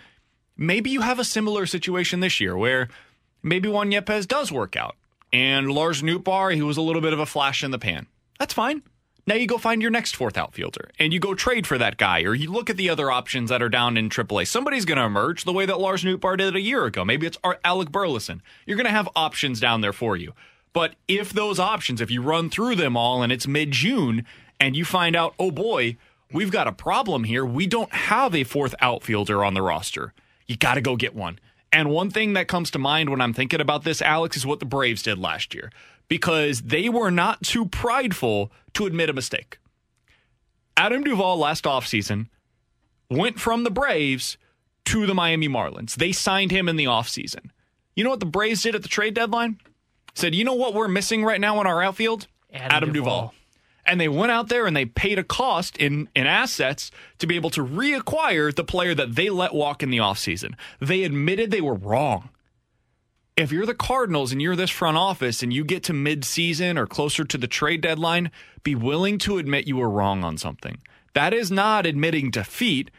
Maybe 0.56 0.88
you 0.88 1.02
have 1.02 1.18
a 1.18 1.24
similar 1.24 1.66
situation 1.66 2.20
this 2.20 2.40
year 2.40 2.56
where 2.56 2.88
maybe 3.42 3.68
Juan 3.68 3.90
Yepez 3.90 4.26
does 4.26 4.50
work 4.50 4.74
out. 4.74 4.96
And 5.32 5.70
Lars 5.70 6.02
Nootbaar, 6.02 6.54
he 6.54 6.62
was 6.62 6.76
a 6.76 6.82
little 6.82 7.02
bit 7.02 7.12
of 7.12 7.18
a 7.18 7.26
flash 7.26 7.64
in 7.64 7.70
the 7.70 7.78
pan. 7.78 8.06
That's 8.38 8.54
fine. 8.54 8.82
Now 9.24 9.36
you 9.36 9.46
go 9.46 9.56
find 9.56 9.80
your 9.80 9.90
next 9.92 10.16
fourth 10.16 10.36
outfielder 10.36 10.90
and 10.98 11.12
you 11.12 11.20
go 11.20 11.34
trade 11.34 11.66
for 11.66 11.78
that 11.78 11.96
guy, 11.96 12.22
or 12.22 12.34
you 12.34 12.50
look 12.50 12.68
at 12.68 12.76
the 12.76 12.90
other 12.90 13.10
options 13.10 13.50
that 13.50 13.62
are 13.62 13.68
down 13.68 13.96
in 13.96 14.08
AAA. 14.08 14.48
Somebody's 14.48 14.84
going 14.84 14.98
to 14.98 15.04
emerge 15.04 15.44
the 15.44 15.52
way 15.52 15.64
that 15.64 15.78
Lars 15.78 16.02
Nootbaar 16.02 16.36
did 16.36 16.56
a 16.56 16.60
year 16.60 16.84
ago. 16.84 17.04
Maybe 17.04 17.26
it's 17.26 17.38
Alec 17.64 17.92
Burleson. 17.92 18.42
You're 18.66 18.76
going 18.76 18.86
to 18.86 18.90
have 18.90 19.08
options 19.14 19.60
down 19.60 19.80
there 19.80 19.92
for 19.92 20.16
you. 20.16 20.32
But 20.72 20.96
if 21.06 21.32
those 21.32 21.60
options, 21.60 22.00
if 22.00 22.10
you 22.10 22.20
run 22.20 22.50
through 22.50 22.76
them 22.76 22.96
all 22.96 23.22
and 23.22 23.32
it's 23.32 23.46
mid 23.46 23.70
June 23.70 24.24
and 24.58 24.74
you 24.74 24.84
find 24.84 25.14
out, 25.14 25.34
oh 25.38 25.52
boy, 25.52 25.96
we've 26.32 26.50
got 26.50 26.66
a 26.66 26.72
problem 26.72 27.24
here. 27.24 27.44
We 27.44 27.66
don't 27.66 27.92
have 27.92 28.34
a 28.34 28.42
fourth 28.42 28.74
outfielder 28.80 29.44
on 29.44 29.54
the 29.54 29.62
roster. 29.62 30.14
You 30.48 30.56
got 30.56 30.74
to 30.74 30.80
go 30.80 30.96
get 30.96 31.14
one. 31.14 31.38
And 31.72 31.90
one 31.90 32.10
thing 32.10 32.34
that 32.34 32.48
comes 32.48 32.70
to 32.72 32.78
mind 32.78 33.08
when 33.08 33.20
I'm 33.20 33.32
thinking 33.32 33.60
about 33.60 33.84
this, 33.84 34.02
Alex, 34.02 34.36
is 34.36 34.44
what 34.46 34.60
the 34.60 34.66
Braves 34.66 35.02
did 35.02 35.18
last 35.18 35.54
year 35.54 35.70
because 36.08 36.62
they 36.62 36.88
were 36.90 37.10
not 37.10 37.42
too 37.42 37.66
prideful 37.66 38.52
to 38.74 38.84
admit 38.86 39.08
a 39.08 39.14
mistake. 39.14 39.58
Adam 40.76 41.02
Duvall 41.02 41.38
last 41.38 41.64
offseason 41.64 42.28
went 43.10 43.40
from 43.40 43.64
the 43.64 43.70
Braves 43.70 44.36
to 44.86 45.06
the 45.06 45.14
Miami 45.14 45.48
Marlins. 45.48 45.94
They 45.94 46.12
signed 46.12 46.50
him 46.50 46.68
in 46.68 46.76
the 46.76 46.84
offseason. 46.84 47.50
You 47.94 48.04
know 48.04 48.10
what 48.10 48.20
the 48.20 48.26
Braves 48.26 48.62
did 48.62 48.74
at 48.74 48.82
the 48.82 48.88
trade 48.88 49.14
deadline? 49.14 49.58
Said, 50.14 50.34
you 50.34 50.44
know 50.44 50.54
what 50.54 50.74
we're 50.74 50.88
missing 50.88 51.24
right 51.24 51.40
now 51.40 51.60
in 51.60 51.66
our 51.66 51.82
outfield? 51.82 52.26
Adam 52.52 52.92
Duvall. 52.92 53.34
And 53.84 54.00
they 54.00 54.08
went 54.08 54.30
out 54.30 54.48
there 54.48 54.66
and 54.66 54.76
they 54.76 54.84
paid 54.84 55.18
a 55.18 55.24
cost 55.24 55.76
in, 55.76 56.08
in 56.14 56.26
assets 56.26 56.90
to 57.18 57.26
be 57.26 57.36
able 57.36 57.50
to 57.50 57.64
reacquire 57.64 58.54
the 58.54 58.64
player 58.64 58.94
that 58.94 59.16
they 59.16 59.28
let 59.28 59.54
walk 59.54 59.82
in 59.82 59.90
the 59.90 59.98
offseason. 59.98 60.54
They 60.80 61.02
admitted 61.02 61.50
they 61.50 61.60
were 61.60 61.74
wrong. 61.74 62.30
If 63.36 63.50
you're 63.50 63.66
the 63.66 63.74
Cardinals 63.74 64.30
and 64.30 64.40
you're 64.40 64.56
this 64.56 64.70
front 64.70 64.98
office 64.98 65.42
and 65.42 65.52
you 65.52 65.64
get 65.64 65.82
to 65.84 65.92
midseason 65.92 66.78
or 66.78 66.86
closer 66.86 67.24
to 67.24 67.38
the 67.38 67.48
trade 67.48 67.80
deadline, 67.80 68.30
be 68.62 68.74
willing 68.74 69.18
to 69.18 69.38
admit 69.38 69.66
you 69.66 69.78
were 69.78 69.90
wrong 69.90 70.22
on 70.22 70.36
something. 70.36 70.78
That 71.14 71.34
is 71.34 71.50
not 71.50 71.86
admitting 71.86 72.30
defeat. 72.30 72.90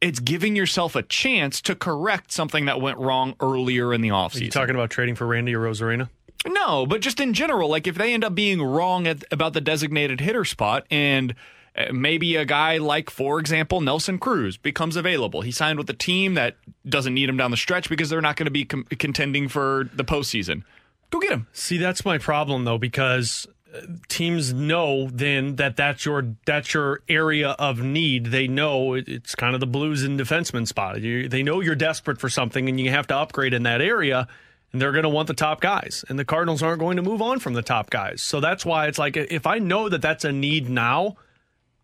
It's 0.00 0.18
giving 0.18 0.56
yourself 0.56 0.96
a 0.96 1.02
chance 1.02 1.60
to 1.62 1.74
correct 1.74 2.32
something 2.32 2.64
that 2.66 2.80
went 2.80 2.98
wrong 2.98 3.34
earlier 3.40 3.94
in 3.94 4.00
the 4.00 4.08
offseason. 4.08 4.40
Are 4.40 4.44
you 4.44 4.50
talking 4.50 4.74
about 4.74 4.90
trading 4.90 5.14
for 5.14 5.26
Randy 5.26 5.52
Arozarena? 5.52 6.08
No, 6.46 6.86
but 6.86 7.00
just 7.00 7.20
in 7.20 7.34
general, 7.34 7.68
like 7.68 7.86
if 7.86 7.96
they 7.96 8.14
end 8.14 8.24
up 8.24 8.34
being 8.34 8.62
wrong 8.62 9.06
at, 9.06 9.24
about 9.30 9.52
the 9.52 9.60
designated 9.60 10.20
hitter 10.20 10.44
spot 10.44 10.86
and 10.90 11.34
Uh, 11.76 11.92
Maybe 11.92 12.34
a 12.34 12.44
guy 12.44 12.78
like, 12.78 13.10
for 13.10 13.38
example, 13.38 13.80
Nelson 13.80 14.18
Cruz 14.18 14.56
becomes 14.56 14.96
available. 14.96 15.42
He 15.42 15.52
signed 15.52 15.78
with 15.78 15.88
a 15.88 15.94
team 15.94 16.34
that 16.34 16.56
doesn't 16.84 17.14
need 17.14 17.28
him 17.28 17.36
down 17.36 17.52
the 17.52 17.56
stretch 17.56 17.88
because 17.88 18.10
they're 18.10 18.20
not 18.20 18.34
going 18.34 18.46
to 18.46 18.50
be 18.50 18.64
com- 18.64 18.86
contending 18.98 19.48
for 19.48 19.88
the 19.94 20.02
postseason. 20.04 20.64
Go 21.10 21.20
get 21.20 21.30
him. 21.30 21.46
See, 21.52 21.78
that's 21.78 22.04
my 22.04 22.18
problem 22.18 22.64
though, 22.64 22.76
because 22.76 23.46
uh, 23.72 23.82
teams 24.08 24.52
know 24.52 25.08
then 25.12 25.56
that 25.56 25.76
that's 25.76 26.04
your 26.04 26.34
that's 26.44 26.74
your 26.74 27.02
area 27.08 27.50
of 27.50 27.78
need. 27.78 28.26
They 28.26 28.48
know 28.48 28.94
it's 28.94 29.36
kind 29.36 29.54
of 29.54 29.60
the 29.60 29.66
blues 29.68 30.02
and 30.02 30.18
defenseman 30.18 30.66
spot. 30.66 31.00
You, 31.00 31.28
they 31.28 31.44
know 31.44 31.60
you're 31.60 31.76
desperate 31.76 32.18
for 32.18 32.28
something 32.28 32.68
and 32.68 32.80
you 32.80 32.90
have 32.90 33.06
to 33.06 33.16
upgrade 33.16 33.54
in 33.54 33.62
that 33.62 33.80
area. 33.80 34.26
And 34.72 34.80
they're 34.80 34.92
going 34.92 35.02
to 35.02 35.08
want 35.08 35.26
the 35.26 35.34
top 35.34 35.60
guys, 35.60 36.04
and 36.08 36.16
the 36.16 36.24
Cardinals 36.24 36.62
aren't 36.62 36.78
going 36.78 36.96
to 36.96 37.02
move 37.02 37.20
on 37.20 37.40
from 37.40 37.54
the 37.54 37.62
top 37.62 37.90
guys. 37.90 38.22
So 38.22 38.38
that's 38.38 38.64
why 38.64 38.86
it's 38.86 38.98
like 38.98 39.16
if 39.16 39.46
I 39.46 39.58
know 39.58 39.88
that 39.88 40.00
that's 40.00 40.24
a 40.24 40.30
need 40.30 40.68
now, 40.68 41.16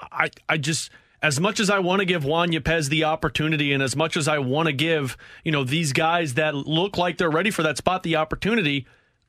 I 0.01 0.31
I 0.49 0.57
just 0.57 0.91
as 1.21 1.41
much 1.41 1.59
as 1.59 1.69
I 1.69 1.81
want 1.81 2.01
to 2.01 2.05
give 2.05 2.25
Juan 2.25 2.51
Yepez 2.51 2.89
the 2.89 3.05
opportunity, 3.05 3.73
and 3.73 3.83
as 3.83 3.97
much 3.97 4.17
as 4.17 4.29
I 4.29 4.39
want 4.39 4.67
to 4.67 4.73
give 4.73 5.17
you 5.43 5.51
know 5.51 5.65
these 5.65 5.93
guys 5.93 6.35
that 6.35 6.55
look 6.55 6.97
like 6.97 7.19
they're 7.19 7.31
ready 7.31 7.51
for 7.51 7.65
that 7.65 7.77
spot 7.77 8.05
the 8.05 8.17
opportunity, 8.17 8.87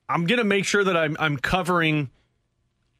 I'm 0.07 0.25
going 0.25 0.38
to 0.38 0.43
make 0.43 0.65
sure 0.65 0.84
that 0.84 0.95
I'm 0.95 1.17
I'm 1.19 1.38
covering 1.38 2.11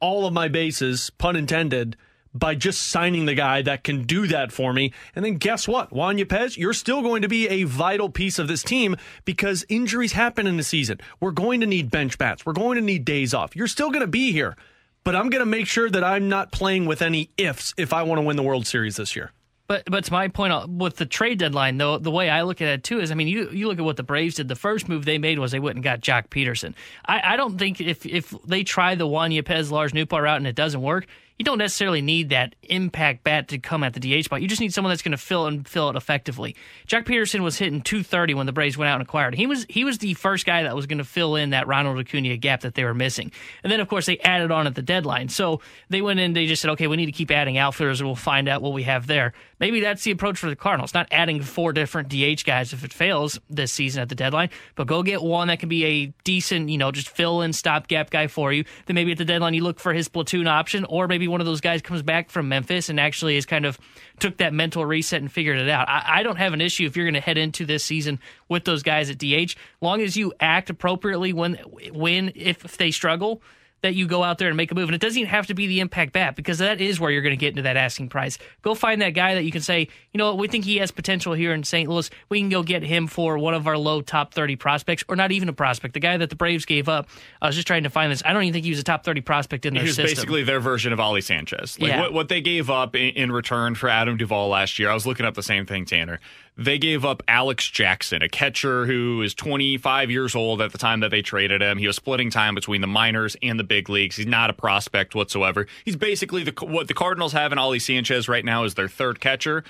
all 0.00 0.26
of 0.26 0.32
my 0.32 0.48
bases, 0.48 1.10
pun 1.10 1.36
intended, 1.36 1.96
by 2.38 2.54
just 2.54 2.88
signing 2.88 3.26
the 3.26 3.34
guy 3.34 3.62
that 3.62 3.84
can 3.84 4.04
do 4.04 4.26
that 4.28 4.52
for 4.52 4.72
me. 4.72 4.92
And 5.14 5.24
then 5.24 5.34
guess 5.36 5.66
what? 5.66 5.92
Juan 5.92 6.18
Yepez, 6.18 6.56
you're 6.56 6.72
still 6.72 7.02
going 7.02 7.22
to 7.22 7.28
be 7.28 7.48
a 7.48 7.64
vital 7.64 8.08
piece 8.08 8.38
of 8.38 8.48
this 8.48 8.62
team 8.62 8.96
because 9.24 9.64
injuries 9.68 10.12
happen 10.12 10.46
in 10.46 10.56
the 10.56 10.62
season. 10.62 11.00
We're 11.20 11.32
going 11.32 11.60
to 11.60 11.66
need 11.66 11.90
bench 11.90 12.18
bats. 12.18 12.46
We're 12.46 12.52
going 12.52 12.76
to 12.76 12.82
need 12.82 13.04
days 13.04 13.34
off. 13.34 13.56
You're 13.56 13.66
still 13.66 13.90
going 13.90 14.02
to 14.02 14.06
be 14.06 14.32
here. 14.32 14.56
But 15.04 15.16
I'm 15.16 15.30
going 15.30 15.40
to 15.40 15.46
make 15.46 15.66
sure 15.66 15.88
that 15.88 16.04
I'm 16.04 16.28
not 16.28 16.52
playing 16.52 16.86
with 16.86 17.00
any 17.00 17.30
ifs 17.38 17.72
if 17.76 17.92
I 17.92 18.02
want 18.02 18.18
to 18.18 18.22
win 18.22 18.36
the 18.36 18.42
World 18.42 18.66
Series 18.66 18.96
this 18.96 19.16
year. 19.16 19.32
But 19.68 19.84
but 19.84 20.04
to 20.04 20.12
my 20.12 20.28
point 20.28 20.52
uh, 20.52 20.66
with 20.66 20.96
the 20.96 21.04
trade 21.04 21.38
deadline, 21.38 21.76
though, 21.76 21.98
the 21.98 22.10
way 22.10 22.30
I 22.30 22.42
look 22.42 22.62
at 22.62 22.68
it 22.68 22.84
too 22.84 23.00
is, 23.00 23.10
I 23.10 23.14
mean, 23.14 23.28
you 23.28 23.50
you 23.50 23.68
look 23.68 23.78
at 23.78 23.84
what 23.84 23.98
the 23.98 24.02
Braves 24.02 24.36
did. 24.36 24.48
The 24.48 24.56
first 24.56 24.88
move 24.88 25.04
they 25.04 25.18
made 25.18 25.38
was 25.38 25.52
they 25.52 25.60
went 25.60 25.76
and 25.76 25.84
got 25.84 26.00
Joc 26.00 26.28
Pederson. 26.28 26.74
I, 27.04 27.34
I 27.34 27.36
don't 27.36 27.58
think 27.58 27.78
if 27.78 28.06
if 28.06 28.34
they 28.46 28.64
try 28.64 28.94
the 28.94 29.06
Juan 29.06 29.30
Yepez 29.30 29.70
Lars 29.70 29.92
Nootbaar 29.92 30.22
route 30.22 30.38
and 30.38 30.46
it 30.46 30.56
doesn't 30.56 30.80
work, 30.80 31.06
you 31.38 31.44
don't 31.44 31.58
necessarily 31.58 32.02
need 32.02 32.30
that 32.30 32.56
impact 32.64 33.22
bat 33.22 33.48
to 33.48 33.58
come 33.58 33.84
at 33.84 33.94
the 33.94 34.00
DH 34.00 34.24
spot. 34.24 34.42
You 34.42 34.48
just 34.48 34.60
need 34.60 34.74
someone 34.74 34.90
that's 34.90 35.02
going 35.02 35.12
to 35.12 35.18
fill 35.18 35.46
and 35.46 35.66
fill 35.66 35.88
it 35.88 35.96
effectively. 35.96 36.56
Joc 36.88 37.04
Pederson 37.04 37.40
was 37.40 37.56
hitting 37.56 37.80
230 37.80 38.34
when 38.34 38.46
the 38.46 38.52
Braves 38.52 38.76
went 38.76 38.90
out 38.90 38.94
and 38.94 39.02
acquired. 39.02 39.36
He 39.36 39.46
was 39.46 39.64
he 39.68 39.84
was 39.84 39.98
the 39.98 40.14
first 40.14 40.44
guy 40.44 40.64
that 40.64 40.74
was 40.74 40.86
going 40.86 40.98
to 40.98 41.04
fill 41.04 41.36
in 41.36 41.50
that 41.50 41.68
Ronald 41.68 41.98
Acuna 41.98 42.36
gap 42.36 42.62
that 42.62 42.74
they 42.74 42.84
were 42.84 42.94
missing. 42.94 43.30
And 43.62 43.72
then 43.72 43.78
of 43.78 43.88
course 43.88 44.06
they 44.06 44.18
added 44.18 44.50
on 44.50 44.66
at 44.66 44.74
the 44.74 44.82
deadline. 44.82 45.28
So 45.28 45.60
they 45.88 46.02
went 46.02 46.18
in. 46.18 46.32
They 46.32 46.46
just 46.46 46.60
said, 46.60 46.72
okay, 46.72 46.88
we 46.88 46.96
need 46.96 47.06
to 47.06 47.12
keep 47.12 47.30
adding 47.30 47.56
outfielders, 47.56 48.00
and 48.00 48.08
we'll 48.08 48.16
find 48.16 48.48
out 48.48 48.60
what 48.60 48.72
we 48.72 48.82
have 48.82 49.06
there. 49.06 49.32
Maybe 49.60 49.80
that's 49.80 50.02
the 50.02 50.10
approach 50.10 50.38
for 50.38 50.48
the 50.48 50.56
Cardinals. 50.56 50.94
Not 50.94 51.08
adding 51.10 51.42
four 51.42 51.72
different 51.72 52.08
DH 52.08 52.44
guys 52.44 52.72
if 52.72 52.84
it 52.84 52.92
fails 52.92 53.38
this 53.48 53.72
season 53.72 54.02
at 54.02 54.08
the 54.08 54.14
deadline, 54.14 54.50
but 54.74 54.86
go 54.86 55.02
get 55.02 55.22
one 55.22 55.48
that 55.48 55.60
can 55.60 55.68
be 55.68 55.84
a 55.84 56.06
decent, 56.24 56.68
you 56.68 56.78
know, 56.78 56.90
just 56.90 57.08
fill 57.08 57.42
in 57.42 57.52
stopgap 57.52 58.10
guy 58.10 58.26
for 58.26 58.52
you. 58.52 58.64
Then 58.86 58.94
maybe 58.94 59.12
at 59.12 59.18
the 59.18 59.24
deadline 59.24 59.54
you 59.54 59.62
look 59.62 59.78
for 59.78 59.92
his 59.92 60.08
platoon 60.08 60.46
option, 60.46 60.84
or 60.84 61.06
maybe 61.06 61.27
one 61.28 61.40
of 61.40 61.46
those 61.46 61.60
guys 61.60 61.82
comes 61.82 62.02
back 62.02 62.30
from 62.30 62.48
Memphis 62.48 62.88
and 62.88 62.98
actually 62.98 63.36
is 63.36 63.46
kind 63.46 63.66
of 63.66 63.78
took 64.18 64.38
that 64.38 64.52
mental 64.52 64.84
reset 64.84 65.20
and 65.20 65.30
figured 65.30 65.58
it 65.58 65.68
out. 65.68 65.88
I, 65.88 66.20
I 66.20 66.22
don't 66.22 66.36
have 66.36 66.52
an 66.52 66.60
issue 66.60 66.86
if 66.86 66.96
you're 66.96 67.06
going 67.06 67.14
to 67.14 67.20
head 67.20 67.38
into 67.38 67.64
this 67.64 67.84
season 67.84 68.18
with 68.48 68.64
those 68.64 68.82
guys 68.82 69.10
at 69.10 69.18
DH, 69.18 69.54
long 69.80 70.00
as 70.00 70.16
you 70.16 70.32
act 70.40 70.70
appropriately 70.70 71.32
when 71.32 71.54
when 71.92 72.32
if, 72.34 72.64
if 72.64 72.76
they 72.76 72.90
struggle 72.90 73.42
that 73.82 73.94
you 73.94 74.06
go 74.06 74.22
out 74.24 74.38
there 74.38 74.48
and 74.48 74.56
make 74.56 74.72
a 74.72 74.74
move. 74.74 74.88
And 74.88 74.94
it 74.94 75.00
doesn't 75.00 75.18
even 75.18 75.30
have 75.30 75.46
to 75.46 75.54
be 75.54 75.66
the 75.66 75.80
impact 75.80 76.12
bat 76.12 76.34
because 76.36 76.58
that 76.58 76.80
is 76.80 76.98
where 76.98 77.10
you're 77.10 77.22
going 77.22 77.30
to 77.32 77.36
get 77.36 77.50
into 77.50 77.62
that 77.62 77.76
asking 77.76 78.08
price. 78.08 78.36
Go 78.62 78.74
find 78.74 79.00
that 79.02 79.10
guy 79.10 79.34
that 79.34 79.44
you 79.44 79.52
can 79.52 79.60
say, 79.62 79.88
you 80.12 80.18
know 80.18 80.26
what, 80.26 80.38
we 80.38 80.48
think 80.48 80.64
he 80.64 80.78
has 80.78 80.90
potential 80.90 81.32
here 81.32 81.52
in 81.52 81.62
St. 81.62 81.88
Louis. 81.88 82.10
We 82.28 82.40
can 82.40 82.48
go 82.48 82.62
get 82.62 82.82
him 82.82 83.06
for 83.06 83.38
one 83.38 83.54
of 83.54 83.66
our 83.68 83.78
low 83.78 84.00
top 84.00 84.34
30 84.34 84.56
prospects 84.56 85.04
or 85.08 85.14
not 85.16 85.30
even 85.32 85.48
a 85.48 85.52
prospect. 85.52 85.94
The 85.94 86.00
guy 86.00 86.16
that 86.16 86.28
the 86.30 86.36
Braves 86.36 86.64
gave 86.64 86.88
up, 86.88 87.08
I 87.40 87.46
was 87.46 87.54
just 87.54 87.66
trying 87.68 87.84
to 87.84 87.90
find 87.90 88.10
this. 88.10 88.22
I 88.24 88.32
don't 88.32 88.42
even 88.42 88.52
think 88.52 88.64
he 88.64 88.70
was 88.70 88.80
a 88.80 88.84
top 88.84 89.04
30 89.04 89.20
prospect 89.20 89.64
in 89.64 89.74
their 89.74 89.82
He 89.84 89.88
was 89.88 89.96
system. 89.96 90.16
basically 90.16 90.42
their 90.42 90.60
version 90.60 90.92
of 90.92 90.98
Ali 91.00 91.20
Sanchez. 91.20 91.78
Like 91.80 91.90
Yeah. 91.90 92.00
what, 92.00 92.12
what 92.12 92.28
they 92.28 92.40
gave 92.40 92.70
up 92.70 92.96
in, 92.96 93.10
in 93.10 93.30
return 93.32 93.74
for 93.76 93.88
Adam 93.88 94.16
Duvall 94.16 94.48
last 94.48 94.78
year. 94.78 94.90
I 94.90 94.94
was 94.94 95.06
looking 95.06 95.24
up 95.24 95.34
the 95.34 95.42
same 95.42 95.66
thing, 95.66 95.84
Tanner. 95.84 96.18
They 96.58 96.76
gave 96.76 97.04
up 97.04 97.22
Alex 97.28 97.68
Jackson, 97.68 98.20
a 98.20 98.28
catcher 98.28 98.84
who 98.84 99.22
is 99.22 99.32
25 99.32 100.10
years 100.10 100.34
old 100.34 100.60
at 100.60 100.72
the 100.72 100.78
time 100.78 101.00
that 101.00 101.12
they 101.12 101.22
traded 101.22 101.62
him. 101.62 101.78
He 101.78 101.86
was 101.86 101.94
splitting 101.94 102.30
time 102.30 102.56
between 102.56 102.80
the 102.80 102.88
minors 102.88 103.36
and 103.42 103.60
the 103.60 103.64
big 103.64 103.88
leagues. 103.88 104.16
He's 104.16 104.26
not 104.26 104.50
a 104.50 104.52
prospect 104.52 105.14
whatsoever. 105.14 105.68
He's 105.84 105.94
basically 105.94 106.42
the 106.42 106.52
what 106.66 106.88
the 106.88 106.94
Cardinals 106.94 107.32
have 107.32 107.52
in 107.52 107.58
Ali 107.58 107.78
Sanchez 107.78 108.28
right 108.28 108.44
now 108.44 108.64
is 108.64 108.74
their 108.74 108.88
third 108.88 109.20
catcher. 109.20 109.62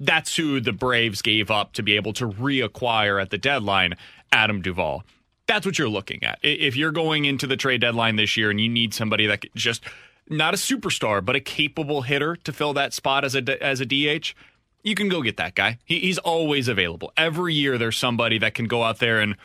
That's 0.00 0.34
who 0.34 0.58
the 0.58 0.72
Braves 0.72 1.20
gave 1.20 1.50
up 1.50 1.74
to 1.74 1.82
be 1.82 1.96
able 1.96 2.14
to 2.14 2.26
reacquire 2.26 3.20
at 3.20 3.28
the 3.28 3.38
deadline, 3.38 3.94
Adam 4.32 4.62
Duvall 4.62 5.04
that's 5.46 5.66
what 5.66 5.78
you're 5.78 5.88
looking 5.88 6.22
at. 6.22 6.38
If 6.42 6.76
you're 6.76 6.92
going 6.92 7.24
into 7.24 7.46
the 7.46 7.56
trade 7.56 7.80
deadline 7.80 8.16
this 8.16 8.36
year 8.36 8.50
and 8.50 8.60
you 8.60 8.68
need 8.68 8.94
somebody 8.94 9.26
that 9.26 9.44
just 9.54 9.82
not 10.28 10.54
a 10.54 10.56
superstar, 10.56 11.24
but 11.24 11.36
a 11.36 11.40
capable 11.40 12.02
hitter 12.02 12.36
to 12.36 12.52
fill 12.52 12.72
that 12.74 12.92
spot 12.92 13.24
as 13.24 13.34
a 13.34 13.62
as 13.62 13.80
a 13.80 13.86
DH, 13.86 14.34
you 14.82 14.94
can 14.94 15.08
go 15.08 15.22
get 15.22 15.36
that 15.36 15.54
guy. 15.54 15.78
He, 15.84 16.00
he's 16.00 16.18
always 16.18 16.68
available. 16.68 17.12
Every 17.16 17.54
year 17.54 17.78
there's 17.78 17.96
somebody 17.96 18.38
that 18.38 18.54
can 18.54 18.66
go 18.66 18.82
out 18.82 18.98
there 18.98 19.20
and 19.20 19.36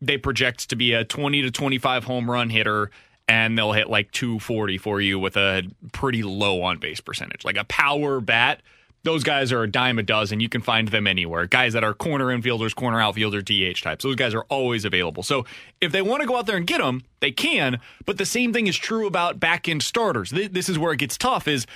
they 0.00 0.18
project 0.18 0.70
to 0.70 0.76
be 0.76 0.92
a 0.92 1.04
20 1.04 1.42
to 1.42 1.50
25 1.50 2.04
home 2.04 2.30
run 2.30 2.50
hitter 2.50 2.90
and 3.28 3.56
they'll 3.56 3.72
hit 3.72 3.88
like 3.88 4.10
240 4.10 4.78
for 4.78 5.00
you 5.00 5.18
with 5.18 5.36
a 5.36 5.62
pretty 5.92 6.22
low 6.22 6.62
on 6.62 6.78
base 6.78 7.00
percentage. 7.00 7.44
Like 7.44 7.56
a 7.56 7.64
power 7.64 8.20
bat 8.20 8.60
those 9.04 9.24
guys 9.24 9.50
are 9.52 9.62
a 9.62 9.70
dime 9.70 9.98
a 9.98 10.02
dozen. 10.02 10.40
You 10.40 10.48
can 10.48 10.60
find 10.60 10.88
them 10.88 11.06
anywhere. 11.06 11.46
Guys 11.46 11.72
that 11.72 11.82
are 11.82 11.94
corner 11.94 12.26
infielders, 12.26 12.74
corner 12.74 13.00
outfielder, 13.00 13.42
DH 13.42 13.82
types. 13.82 14.04
Those 14.04 14.16
guys 14.16 14.34
are 14.34 14.44
always 14.44 14.84
available. 14.84 15.22
So 15.22 15.44
if 15.80 15.92
they 15.92 16.02
want 16.02 16.22
to 16.22 16.26
go 16.26 16.36
out 16.36 16.46
there 16.46 16.56
and 16.56 16.66
get 16.66 16.78
them, 16.78 17.02
they 17.20 17.32
can. 17.32 17.80
But 18.06 18.18
the 18.18 18.26
same 18.26 18.52
thing 18.52 18.66
is 18.66 18.76
true 18.76 19.06
about 19.06 19.40
back 19.40 19.68
end 19.68 19.82
starters. 19.82 20.30
This 20.30 20.68
is 20.68 20.78
where 20.78 20.92
it 20.92 20.98
gets 20.98 21.16
tough. 21.16 21.48
Is 21.48 21.66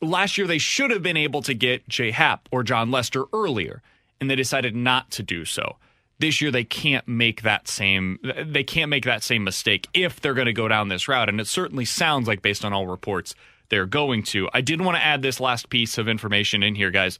last 0.00 0.38
year 0.38 0.46
they 0.46 0.58
should 0.58 0.90
have 0.90 1.02
been 1.02 1.16
able 1.16 1.42
to 1.42 1.54
get 1.54 1.88
Jay 1.88 2.10
Happ 2.10 2.48
or 2.50 2.62
Jon 2.62 2.90
Lester 2.90 3.24
earlier, 3.32 3.82
and 4.20 4.30
they 4.30 4.36
decided 4.36 4.74
not 4.74 5.10
to 5.12 5.22
do 5.22 5.44
so. 5.44 5.76
This 6.18 6.40
year 6.40 6.50
they 6.50 6.64
can't 6.64 7.06
make 7.08 7.42
that 7.42 7.66
same 7.66 8.18
they 8.22 8.62
can't 8.62 8.88
make 8.88 9.04
that 9.04 9.22
same 9.22 9.44
mistake 9.44 9.88
if 9.92 10.20
they're 10.20 10.34
going 10.34 10.46
to 10.46 10.52
go 10.52 10.68
down 10.68 10.88
this 10.88 11.08
route. 11.08 11.28
And 11.28 11.40
it 11.40 11.48
certainly 11.48 11.84
sounds 11.84 12.28
like, 12.28 12.40
based 12.40 12.64
on 12.64 12.72
all 12.72 12.86
reports, 12.86 13.34
they're 13.68 13.86
going 13.86 14.22
to. 14.24 14.48
I 14.52 14.60
did 14.60 14.80
want 14.80 14.96
to 14.96 15.04
add 15.04 15.22
this 15.22 15.40
last 15.40 15.70
piece 15.70 15.98
of 15.98 16.08
information 16.08 16.62
in 16.62 16.74
here, 16.74 16.90
guys. 16.90 17.18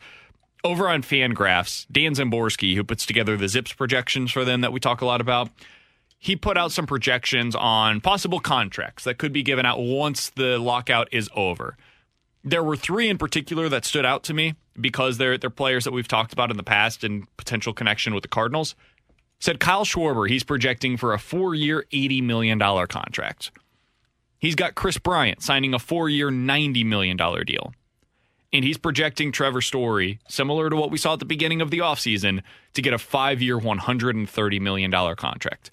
Over 0.63 0.89
on 0.89 1.03
Fangraphs, 1.03 1.87
Dan 1.93 2.15
Szymborski, 2.15 2.75
who 2.75 2.85
puts 2.85 3.05
together 3.05 3.37
the 3.37 3.49
Zips 3.49 3.73
projections 3.73 4.33
for 4.33 4.45
them 4.45 4.63
that 4.63 4.73
we 4.73 4.81
talk 4.81 5.03
a 5.03 5.07
lot 5.07 5.21
about, 5.21 5.51
he 6.19 6.37
put 6.37 6.57
out 6.57 6.73
some 6.73 6.87
projections 6.87 7.55
on 7.55 8.01
possible 8.01 8.41
contracts 8.41 9.05
that 9.05 9.19
could 9.19 9.33
be 9.33 9.43
given 9.43 9.67
out 9.67 9.79
once 9.81 10.31
the 10.31 10.59
lockout 10.59 11.09
is 11.13 11.29
over. 11.35 11.77
There 12.45 12.63
were 12.63 12.77
three 12.77 13.09
in 13.09 13.17
particular 13.17 13.71
that 13.71 13.87
stood 13.87 14.05
out 14.05 14.23
to 14.25 14.35
me 14.35 14.55
because 14.79 15.17
they're 15.17 15.39
they're 15.39 15.49
players 15.49 15.85
that 15.85 15.93
we've 15.93 16.07
talked 16.07 16.33
about 16.35 16.51
in 16.51 16.59
the 16.59 16.63
past 16.63 17.03
and 17.03 17.27
potential 17.39 17.73
connection 17.73 18.13
with 18.13 18.23
the 18.23 18.29
Cardinals. 18.29 18.75
Said 19.41 19.61
Kyle 19.61 19.85
Schwarber, 19.85 20.29
he's 20.29 20.45
projecting 20.45 20.97
for 20.97 21.15
a 21.15 21.19
four-year, 21.19 21.87
eighty 21.91 22.21
million 22.21 22.59
dollar 22.59 22.87
contract. 22.87 23.51
He's 24.39 24.55
got 24.55 24.75
Kris 24.75 24.99
Bryant 24.99 25.43
signing 25.43 25.73
a 25.73 25.79
four-year, 25.79 26.31
ninety 26.31 26.85
million 26.85 27.17
dollar 27.17 27.45
deal. 27.45 27.73
And 28.53 28.65
he's 28.65 28.79
projecting 28.79 29.33
Trevor 29.33 29.61
Story, 29.61 30.21
similar 30.29 30.71
to 30.71 30.77
what 30.77 30.91
we 30.91 30.99
saw 30.99 31.15
at 31.15 31.19
the 31.19 31.25
beginning 31.25 31.61
of 31.61 31.71
the 31.71 31.79
offseason, 31.79 32.43
to 32.75 32.83
get 32.83 32.93
a 32.93 32.99
five-year, 32.99 33.59
one 33.59 33.79
hundred 33.79 34.17
and 34.17 34.29
thirty 34.29 34.61
million 34.61 34.91
dollar 34.91 35.17
contract. 35.17 35.71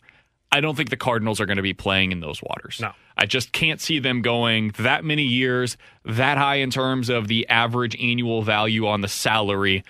I 0.51 0.61
don't 0.61 0.75
think 0.75 0.89
the 0.89 0.97
Cardinals 0.97 1.39
are 1.39 1.45
going 1.45 1.57
to 1.57 1.63
be 1.63 1.73
playing 1.73 2.11
in 2.11 2.21
those 2.21 2.41
waters. 2.41 2.79
No. 2.81 2.93
I 3.21 3.27
just 3.27 3.51
can't 3.51 3.79
see 3.79 3.99
them 3.99 4.23
going 4.23 4.73
that 4.79 5.05
many 5.05 5.21
years, 5.21 5.77
that 6.03 6.39
high 6.39 6.55
in 6.55 6.71
terms 6.71 7.07
of 7.07 7.27
the 7.27 7.47
average 7.49 7.95
annual 8.01 8.41
value 8.41 8.87
on 8.87 9.01
the 9.01 9.07
salary. 9.07 9.83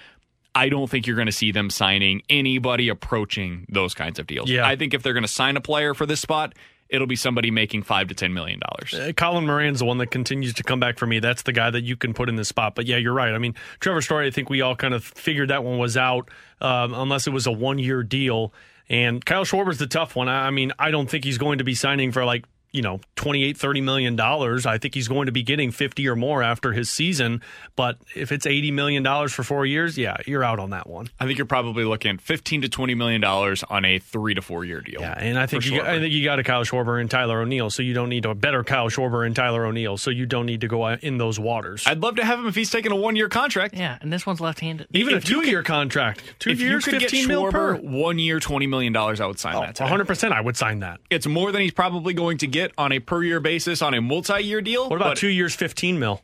I 0.53 0.67
don't 0.67 0.89
think 0.89 1.07
you're 1.07 1.15
going 1.15 1.27
to 1.27 1.31
see 1.31 1.53
them 1.53 1.69
signing 1.69 2.23
anybody 2.29 2.89
approaching 2.89 3.65
those 3.69 3.93
kinds 3.93 4.19
of 4.19 4.27
deals. 4.27 4.49
Yeah. 4.49 4.67
I 4.67 4.75
think 4.75 4.93
if 4.93 5.01
they're 5.01 5.13
going 5.13 5.23
to 5.23 5.29
sign 5.29 5.55
a 5.55 5.61
player 5.61 5.93
for 5.93 6.05
this 6.05 6.19
spot, 6.19 6.55
it'll 6.89 7.07
be 7.07 7.15
somebody 7.15 7.51
making 7.51 7.83
five 7.83 8.09
to 8.09 8.13
ten 8.13 8.33
million 8.33 8.59
dollars. 8.59 8.93
Uh, 8.93 9.13
Colin 9.13 9.45
Moran's 9.45 9.79
the 9.79 9.85
one 9.85 9.97
that 9.99 10.07
continues 10.07 10.53
to 10.55 10.63
come 10.63 10.81
back 10.81 10.99
for 10.99 11.07
me. 11.07 11.19
That's 11.19 11.43
the 11.43 11.53
guy 11.53 11.69
that 11.69 11.83
you 11.83 11.95
can 11.95 12.13
put 12.13 12.27
in 12.27 12.35
this 12.35 12.49
spot. 12.49 12.75
But 12.75 12.85
yeah, 12.85 12.97
you're 12.97 13.13
right. 13.13 13.33
I 13.33 13.37
mean, 13.37 13.55
Trevor 13.79 14.01
Story, 14.01 14.27
I 14.27 14.31
think 14.31 14.49
we 14.49 14.59
all 14.59 14.75
kind 14.75 14.93
of 14.93 15.05
figured 15.05 15.51
that 15.51 15.63
one 15.63 15.77
was 15.77 15.95
out, 15.95 16.27
um, 16.59 16.93
unless 16.93 17.27
it 17.27 17.31
was 17.31 17.47
a 17.47 17.51
one 17.53 17.79
year 17.79 18.03
deal. 18.03 18.53
And 18.89 19.25
Kyle 19.25 19.45
Schwarber's 19.45 19.77
the 19.77 19.87
tough 19.87 20.17
one. 20.17 20.27
I 20.27 20.47
I 20.47 20.51
mean, 20.51 20.73
I 20.77 20.91
don't 20.91 21.09
think 21.09 21.23
he's 21.23 21.37
going 21.37 21.59
to 21.59 21.63
be 21.63 21.75
signing 21.75 22.11
for 22.11 22.25
like 22.25 22.43
you 22.73 22.81
know 22.81 22.99
28 23.15 23.57
30 23.57 23.81
million 23.81 24.15
dollars 24.15 24.65
i 24.65 24.77
think 24.77 24.93
he's 24.93 25.07
going 25.07 25.25
to 25.25 25.31
be 25.31 25.43
getting 25.43 25.71
50 25.71 26.07
or 26.07 26.15
more 26.15 26.41
after 26.41 26.71
his 26.71 26.89
season 26.89 27.41
but 27.75 27.97
if 28.15 28.31
it's 28.31 28.45
80 28.45 28.71
million 28.71 29.03
dollars 29.03 29.33
for 29.33 29.43
four 29.43 29.65
years 29.65 29.97
yeah 29.97 30.15
you're 30.25 30.43
out 30.43 30.59
on 30.59 30.69
that 30.69 30.87
one 30.87 31.09
I 31.19 31.25
think 31.25 31.37
you're 31.37 31.45
probably 31.45 31.83
looking 31.83 32.11
at 32.15 32.21
15 32.21 32.61
to 32.63 32.69
20 32.69 32.95
million 32.95 33.19
dollars 33.21 33.63
on 33.69 33.83
a 33.85 33.99
three 33.99 34.33
to 34.35 34.41
four 34.41 34.63
year 34.65 34.81
deal. 34.81 35.01
yeah 35.01 35.13
and 35.17 35.37
i 35.37 35.45
think 35.45 35.63
For 35.63 35.69
you, 35.69 35.77
got- 35.79 35.87
I 35.87 35.99
think 35.99 36.13
you 36.13 36.23
got 36.23 36.39
a 36.39 36.43
kyle 36.43 36.63
schwarber 36.63 36.99
and 37.01 37.11
tyler 37.11 37.41
o'neill 37.41 37.69
so 37.69 37.83
you 37.83 37.93
don't 37.93 38.09
need 38.09 38.25
a 38.25 38.33
better 38.35 38.63
kyle 38.63 38.89
schwarber 38.89 39.25
and 39.25 39.35
tyler 39.35 39.65
o'neill 39.65 39.97
so 39.97 40.09
you 40.09 40.25
don't 40.25 40.45
need 40.45 40.61
to 40.61 40.67
go 40.67 40.87
in 40.87 41.17
those 41.17 41.39
waters 41.39 41.83
I'd 41.85 41.99
love 42.01 42.15
to 42.15 42.25
have 42.25 42.39
him 42.39 42.47
if 42.47 42.55
he's 42.55 42.69
taking 42.71 42.91
a 42.91 42.95
one 42.95 43.15
year 43.15 43.27
contract. 43.29 43.75
Yeah, 43.75 43.97
and 44.01 44.11
this 44.13 44.25
one's 44.25 44.39
left-handed. 44.39 44.87
even 44.91 45.15
If 45.15 45.23
a 45.23 45.27
two-year 45.27 45.63
contract 45.63 46.23
two 46.39 46.51
if 46.51 46.59
years 46.59 46.85
you 46.85 46.93
could 46.93 47.01
15 47.01 47.21
get 47.21 47.27
mil 47.27 47.51
per 47.51 47.75
one 47.75 48.17
year, 48.19 48.39
$20 48.39 48.67
million, 48.69 48.95
I 48.95 49.09
would 49.25 49.39
sign 49.39 49.55
oh, 49.55 49.61
that. 49.61 49.75
today. 49.75 49.89
100% 49.89 50.31
i 50.31 50.39
would 50.41 50.55
sign 50.57 50.79
that 50.79 50.99
It's 51.09 51.27
more 51.27 51.51
than 51.51 51.61
he's 51.61 51.71
probably 51.73 52.13
going 52.13 52.37
to 52.39 52.47
get 52.47 52.60
on 52.77 52.91
a 52.91 52.99
per 52.99 53.23
year 53.23 53.39
basis 53.39 53.81
on 53.81 53.93
a 53.93 54.01
multi 54.01 54.41
year 54.43 54.61
deal. 54.61 54.89
what 54.89 54.95
about 54.97 55.17
two 55.17 55.27
years 55.27 55.55
15 55.55 55.99
mil 55.99 56.21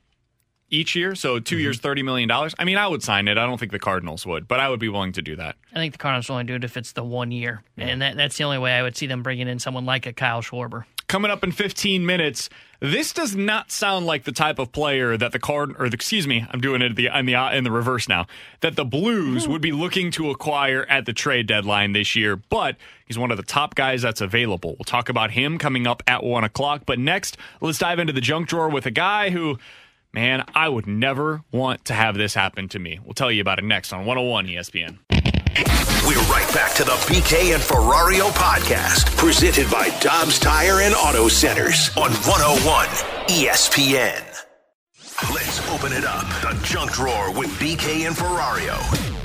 each 0.69 0.95
year? 0.95 1.15
So 1.15 1.39
2 1.39 1.55
mm-hmm. 1.55 1.61
years, 1.61 1.79
$30 1.79 2.03
million. 2.03 2.29
I 2.31 2.65
mean, 2.65 2.77
I 2.77 2.87
would 2.87 3.01
sign 3.01 3.27
it. 3.27 3.37
I 3.37 3.45
don't 3.45 3.57
think 3.57 3.71
the 3.71 3.79
Cardinals 3.79 4.25
would, 4.25 4.47
but 4.47 4.59
I 4.59 4.69
would 4.69 4.79
be 4.79 4.89
willing 4.89 5.13
to 5.13 5.21
do 5.21 5.35
that. 5.37 5.55
I 5.73 5.75
think 5.75 5.93
the 5.93 5.97
Cardinals 5.97 6.29
will 6.29 6.35
only 6.35 6.45
do 6.45 6.55
it 6.55 6.63
if 6.63 6.77
it's 6.77 6.91
the 6.91 7.03
one 7.03 7.31
year, 7.31 7.63
and 7.77 8.01
that, 8.01 8.17
that's 8.17 8.37
the 8.37 8.43
only 8.43 8.57
way 8.57 8.73
I 8.73 8.83
would 8.83 8.97
see 8.97 9.07
them 9.07 9.23
bringing 9.23 9.47
in 9.47 9.59
someone 9.59 9.85
like 9.85 10.05
a 10.05 10.13
Kyle 10.13 10.41
Schwarber. 10.41 10.85
Coming 11.07 11.31
up 11.31 11.41
in 11.41 11.53
15 11.53 12.05
minutes, 12.05 12.49
this 12.81 13.13
does 13.13 13.33
not 13.33 13.71
sound 13.71 14.05
like 14.05 14.25
the 14.25 14.33
type 14.33 14.59
of 14.59 14.73
player 14.73 15.15
that 15.15 15.31
the 15.31 15.39
card 15.39 15.73
or 15.79 15.87
the, 15.87 15.95
excuse 15.95 16.27
me, 16.27 16.45
I'm 16.51 16.59
doing 16.59 16.81
it 16.81 16.97
the 16.97 17.07
in 17.07 17.25
the 17.25 17.33
in 17.55 17.63
the 17.63 17.71
reverse 17.71 18.09
now. 18.09 18.27
That 18.59 18.75
the 18.75 18.83
Blues 18.83 19.47
would 19.47 19.61
be 19.61 19.71
looking 19.71 20.11
to 20.11 20.29
acquire 20.31 20.85
at 20.89 21.05
the 21.05 21.13
trade 21.13 21.47
deadline 21.47 21.93
this 21.93 22.13
year, 22.15 22.35
but 22.35 22.75
he's 23.05 23.17
one 23.17 23.31
of 23.31 23.37
the 23.37 23.43
top 23.43 23.73
guys 23.75 24.01
that's 24.01 24.19
available. 24.19 24.75
We'll 24.77 24.83
talk 24.83 25.07
about 25.07 25.31
him 25.31 25.57
coming 25.57 25.87
up 25.87 26.03
at 26.07 26.25
one 26.25 26.43
o'clock. 26.43 26.83
But 26.85 26.99
next, 26.99 27.37
let's 27.61 27.79
dive 27.79 27.99
into 27.99 28.11
the 28.11 28.21
junk 28.21 28.49
drawer 28.49 28.67
with 28.67 28.85
a 28.85 28.91
guy 28.91 29.29
who, 29.29 29.57
man, 30.11 30.43
I 30.53 30.67
would 30.67 30.87
never 30.87 31.41
want 31.53 31.85
to 31.85 31.93
have 31.93 32.15
this 32.15 32.33
happen 32.33 32.67
to 32.69 32.79
me. 32.79 32.99
We'll 33.01 33.13
tell 33.13 33.31
you 33.31 33.39
about 33.39 33.59
it 33.59 33.63
next 33.63 33.93
on 33.93 34.05
101 34.05 34.47
ESPN. 34.47 34.97
We're 36.05 36.21
right 36.29 36.47
back 36.53 36.75
to 36.75 36.83
the 36.83 36.91
BK 37.07 37.55
and 37.55 37.63
Ferrario 37.63 38.29
podcast, 38.29 39.17
presented 39.17 39.69
by 39.71 39.89
Dobbs 40.01 40.37
Tire 40.37 40.81
and 40.81 40.93
Auto 40.93 41.27
Centers 41.27 41.89
on 41.97 42.11
101 42.11 42.87
ESPN. 43.27 44.23
Let's 45.33 45.67
open 45.69 45.93
it 45.93 46.05
up. 46.05 46.27
The 46.43 46.59
junk 46.63 46.91
drawer 46.91 47.31
with 47.31 47.49
BK 47.59 48.05
and 48.05 48.15
Ferrario. 48.15 49.16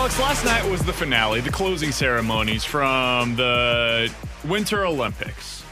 Alex, 0.00 0.18
last 0.18 0.44
night 0.46 0.70
was 0.70 0.82
the 0.82 0.94
finale, 0.94 1.42
the 1.42 1.50
closing 1.50 1.92
ceremonies 1.92 2.64
from 2.64 3.36
the 3.36 4.10
Winter 4.46 4.86
Olympics. 4.86 5.62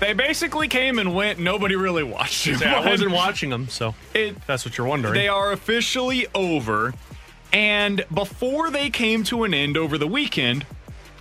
They 0.00 0.14
basically 0.14 0.66
came 0.66 0.98
and 0.98 1.14
went. 1.14 1.38
Nobody 1.38 1.76
really 1.76 2.02
watched 2.02 2.48
I 2.60 2.84
wasn't 2.84 3.12
watching 3.12 3.50
them, 3.50 3.68
so 3.68 3.94
It, 4.14 4.34
that's 4.48 4.64
what 4.64 4.76
you're 4.76 4.88
wondering. 4.88 5.14
they 5.14 5.28
are 5.28 5.52
officially 5.52 6.26
over. 6.34 6.92
And 7.52 8.04
before 8.12 8.68
they 8.70 8.90
came 8.90 9.22
to 9.24 9.44
an 9.44 9.54
end 9.54 9.76
over 9.76 9.96
the 9.96 10.08
weekend, 10.08 10.66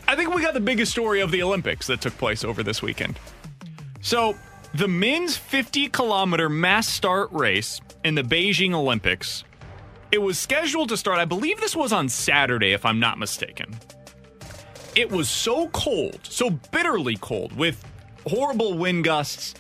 I 0.07 0.15
think 0.15 0.34
we 0.34 0.41
got 0.41 0.55
the 0.55 0.59
biggest 0.59 0.91
story 0.93 1.22
of 1.22 1.30
the 1.30 1.43
Olympics 1.43 1.85
that 1.85 2.01
took 2.01 2.18
place 2.18 2.43
over 2.43 2.63
this 2.63 2.81
weekend. 2.81 3.19
So, 4.01 4.35
the 4.73 4.88
men's 4.88 5.38
50 5.38 5.89
kilometer 5.89 6.49
mass 6.49 6.88
start 6.88 7.31
race 7.31 7.81
in 8.03 8.15
the 8.15 8.23
Beijing 8.23 8.73
Olympics, 8.73 9.43
it 10.12 10.22
was 10.22 10.38
scheduled 10.40 10.90
to 10.90 10.98
start, 10.98 11.20
I 11.20 11.26
believe 11.26 11.60
this 11.60 11.76
was 11.76 11.94
on 11.94 12.10
Saturday, 12.10 12.74
if 12.74 12.86
I'm 12.86 13.00
not 13.00 13.18
mistaken. 13.18 13.76
It 14.96 15.10
was 15.10 15.30
so 15.30 15.70
cold, 15.70 16.20
so 16.24 16.50
bitterly 16.50 17.16
cold, 17.18 17.54
with 17.56 17.84
horrible 18.28 18.78
wind 18.78 19.04
gusts, 19.06 19.54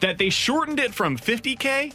that 0.00 0.18
they 0.18 0.28
shortened 0.30 0.78
it 0.78 0.92
from 0.92 1.16
50K 1.16 1.94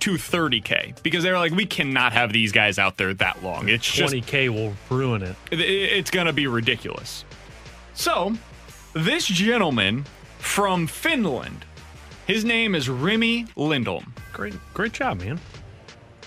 to 0.00 0.10
30K 0.14 1.02
because 1.02 1.22
they 1.24 1.30
were 1.32 1.38
like, 1.38 1.52
we 1.52 1.64
cannot 1.64 2.12
have 2.12 2.30
these 2.32 2.52
guys 2.52 2.78
out 2.78 2.98
there 2.98 3.14
that 3.14 3.42
long. 3.42 3.68
It's 3.70 3.90
just 3.90 4.12
20k 4.12 4.50
will 4.50 4.74
ruin 4.90 5.22
it. 5.22 5.34
it- 5.50 5.60
it's 5.60 6.10
going 6.10 6.26
to 6.26 6.32
be 6.34 6.46
ridiculous. 6.46 7.24
So, 7.94 8.34
this 8.92 9.26
gentleman 9.26 10.04
from 10.38 10.86
Finland, 10.86 11.64
his 12.26 12.44
name 12.44 12.74
is 12.74 12.88
Remi 12.90 13.46
Lindholm. 13.56 14.12
Great, 14.32 14.54
great 14.74 14.92
job, 14.92 15.20
man. 15.20 15.40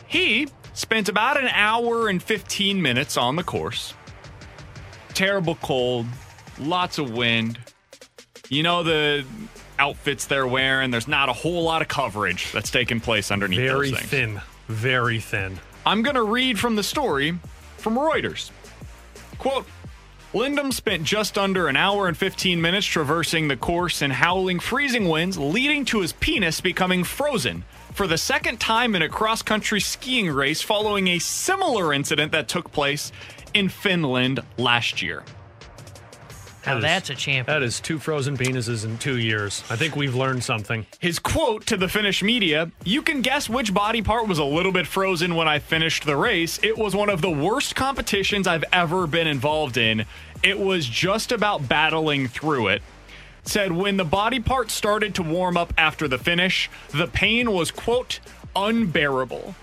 He 0.08 0.48
spent 0.78 1.10
about 1.10 1.38
an 1.38 1.48
hour 1.48 2.08
and 2.08 2.22
15 2.22 2.80
minutes 2.80 3.18
on 3.18 3.36
the 3.36 3.44
course. 3.44 3.96
Terrible 5.16 5.56
cold, 5.56 6.06
lots 6.60 7.00
of 7.00 7.12
wind. 7.12 7.58
You 8.50 8.62
know 8.62 8.84
the 8.84 9.26
outfits 9.80 10.26
they're 10.26 10.46
wearing, 10.46 10.92
there's 10.92 11.08
not 11.08 11.30
a 11.30 11.34
whole 11.34 11.64
lot 11.64 11.82
of 11.82 11.88
coverage 11.88 12.52
that's 12.52 12.70
taking 12.70 13.00
place 13.00 13.32
underneath 13.32 13.60
Very 13.60 13.90
those 13.90 14.00
things. 14.00 14.10
thin, 14.10 14.42
very 14.68 15.20
thin. 15.20 15.60
I'm 15.86 16.04
going 16.04 16.16
to 16.16 16.24
read 16.24 16.60
from 16.60 16.76
the 16.76 16.84
story 16.84 17.38
from 17.78 17.96
Reuters. 17.96 18.52
Quote 19.40 19.66
Lindholm 20.34 20.72
spent 20.72 21.04
just 21.04 21.38
under 21.40 21.68
an 21.68 21.76
hour 21.76 22.08
and 22.08 22.16
15 22.16 22.62
minutes 22.62 22.86
traversing 22.86 23.48
the 23.48 23.58
course 23.58 24.04
in 24.04 24.12
howling, 24.12 24.60
freezing 24.60 25.10
winds, 25.10 25.40
leading 25.40 25.86
to 25.86 26.02
his 26.02 26.14
penis 26.14 26.62
becoming 26.62 27.04
frozen 27.04 27.64
for 27.98 28.06
the 28.06 28.18
second 28.18 28.60
time 28.60 28.94
in 28.96 29.02
a 29.02 29.10
cross 29.10 29.42
country 29.42 29.82
skiing 29.82 30.30
race 30.30 30.62
following 30.62 31.08
a 31.08 31.18
similar 31.18 31.92
incident 31.92 32.32
that 32.32 32.48
took 32.48 32.72
place 32.72 33.12
in 33.56 33.68
Finland 33.68 34.40
last 34.58 35.02
year. 35.02 35.24
Now 36.64 36.74
That 36.74 36.78
is- 36.78 36.84
that's 36.84 37.10
a 37.10 37.16
champion. 37.16 37.46
That 37.48 37.64
is 37.64 37.80
two 37.80 37.98
frozen 37.98 38.38
penises 38.38 38.86
in 38.86 39.00
two 39.00 39.18
years. 39.18 39.64
I 39.72 39.76
think 39.78 39.96
we've 39.96 40.14
learned 40.14 40.44
something. 40.44 40.86
His 41.00 41.18
quote 41.18 41.66
to 41.66 41.76
the 41.78 41.88
Finnish 41.88 42.22
media 42.22 42.70
You 42.84 43.02
can 43.02 43.22
guess 43.24 43.50
which 43.50 43.74
body 43.74 44.04
part 44.04 44.28
was 44.28 44.38
a 44.38 44.44
little 44.44 44.72
bit 44.72 44.86
frozen 44.86 45.34
when 45.34 45.48
I 45.48 45.58
finished 45.58 46.06
the 46.06 46.16
race. 46.18 46.60
It 46.62 46.78
was 46.78 46.96
one 46.96 47.10
of 47.10 47.22
the 47.22 47.32
worst 47.32 47.76
competitions 47.76 48.46
I've 48.46 48.66
ever 48.72 49.08
been 49.08 49.26
involved 49.26 49.76
in. 49.78 50.06
It 50.44 50.60
was 50.60 50.86
just 50.86 51.32
about 51.32 51.68
battling 51.68 52.28
through 52.28 52.68
it. 52.68 52.84
Said 53.48 53.72
when 53.72 53.96
the 53.96 54.06
body 54.06 54.42
part 54.42 54.70
started 54.70 55.16
to 55.16 55.24
warm 55.24 55.56
up 55.56 55.74
after 55.78 56.08
the 56.08 56.18
finish, 56.18 56.70
the 56.90 57.08
pain 57.08 57.52
was, 57.52 57.72
quote, 57.72 58.20
unbearable. 58.56 59.56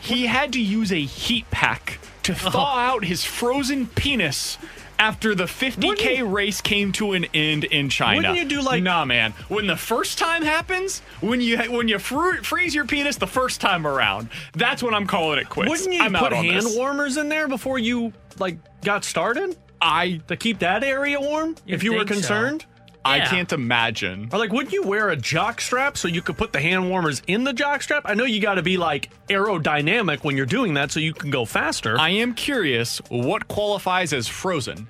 He 0.00 0.26
had 0.26 0.52
to 0.54 0.60
use 0.60 0.90
a 0.90 1.02
heat 1.02 1.44
pack 1.50 1.98
to 2.22 2.32
oh. 2.32 2.50
thaw 2.50 2.78
out 2.78 3.04
his 3.04 3.22
frozen 3.22 3.86
penis 3.86 4.56
after 4.98 5.34
the 5.34 5.44
50k 5.44 6.32
race 6.32 6.60
came 6.60 6.92
to 6.92 7.12
an 7.12 7.26
end 7.34 7.64
in 7.64 7.90
China. 7.90 8.16
Wouldn't 8.16 8.38
you 8.38 8.44
do 8.44 8.62
like- 8.62 8.82
Nah, 8.82 9.04
man. 9.04 9.32
When 9.48 9.66
the 9.66 9.76
first 9.76 10.16
time 10.16 10.42
happens, 10.42 11.00
when 11.20 11.40
you 11.40 11.58
when 11.70 11.88
you 11.88 11.98
fr- 11.98 12.42
freeze 12.42 12.74
your 12.74 12.86
penis 12.86 13.16
the 13.16 13.26
first 13.26 13.60
time 13.60 13.86
around, 13.86 14.30
that's 14.54 14.82
when 14.82 14.94
I'm 14.94 15.06
calling 15.06 15.38
it 15.38 15.48
quits. 15.48 15.70
Wouldn't 15.70 15.92
you 15.92 16.02
I'm 16.02 16.14
put 16.14 16.32
hand 16.32 16.66
this. 16.66 16.76
warmers 16.76 17.16
in 17.18 17.28
there 17.28 17.48
before 17.48 17.78
you 17.78 18.12
like 18.38 18.56
got 18.82 19.04
started 19.04 19.56
I 19.82 20.20
to 20.28 20.36
keep 20.36 20.60
that 20.60 20.84
area 20.84 21.20
warm? 21.20 21.56
You'd 21.66 21.74
if 21.74 21.82
you 21.82 21.94
were 21.94 22.04
concerned. 22.04 22.62
so. 22.62 22.71
Concerned, 23.04 23.22
I 23.22 23.24
Yeah. 23.24 23.30
can't 23.30 23.52
imagine. 23.52 24.28
or 24.32 24.38
like, 24.38 24.52
wouldn't 24.52 24.72
you 24.72 24.82
wear 24.82 25.10
a 25.10 25.16
jock 25.16 25.60
strap 25.60 25.96
so 25.96 26.08
you 26.08 26.22
could 26.22 26.36
put 26.36 26.52
the 26.52 26.60
hand 26.60 26.88
warmers 26.88 27.22
in 27.26 27.44
the 27.44 27.52
jock 27.52 27.82
strap? 27.82 28.02
I 28.06 28.14
know 28.14 28.24
you 28.24 28.40
got 28.40 28.54
to 28.54 28.62
be 28.62 28.76
like 28.76 29.10
aerodynamic 29.28 30.24
when 30.24 30.36
you're 30.36 30.46
doing 30.46 30.74
that 30.74 30.90
so 30.90 31.00
you 31.00 31.12
can 31.14 31.30
go 31.30 31.44
faster. 31.44 31.98
I 31.98 32.10
am 32.10 32.34
curious 32.34 32.98
what 33.08 33.48
qualifies 33.48 34.12
as 34.12 34.28
frozen. 34.28 34.86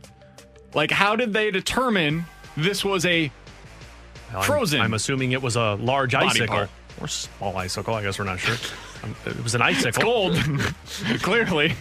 Like, 0.74 0.90
how 0.90 1.16
did 1.16 1.32
they 1.32 1.50
determine 1.50 2.24
this 2.56 2.84
was 2.84 3.04
a 3.06 3.30
I'm- 4.32 4.42
frozen? 4.42 4.80
I'm, 4.80 4.94
assuming 4.94 5.32
it 5.32 5.42
was 5.42 5.56
a 5.56 5.74
large 5.74 6.12
Body 6.12 6.26
icicle 6.26 6.46
part. 6.48 6.70
or 7.00 7.08
small 7.08 7.56
icicle. 7.56 7.94
I 7.94 8.02
guess 8.02 8.18
we're 8.18 8.24
not 8.24 8.40
sure. 8.40 8.56
Um, 9.04 9.16
it 9.26 9.42
was 9.42 9.56
an 9.56 9.62
icicle. 9.62 9.88
It's 9.88 9.98
cold. 9.98 10.36
Clearly. 11.22 11.74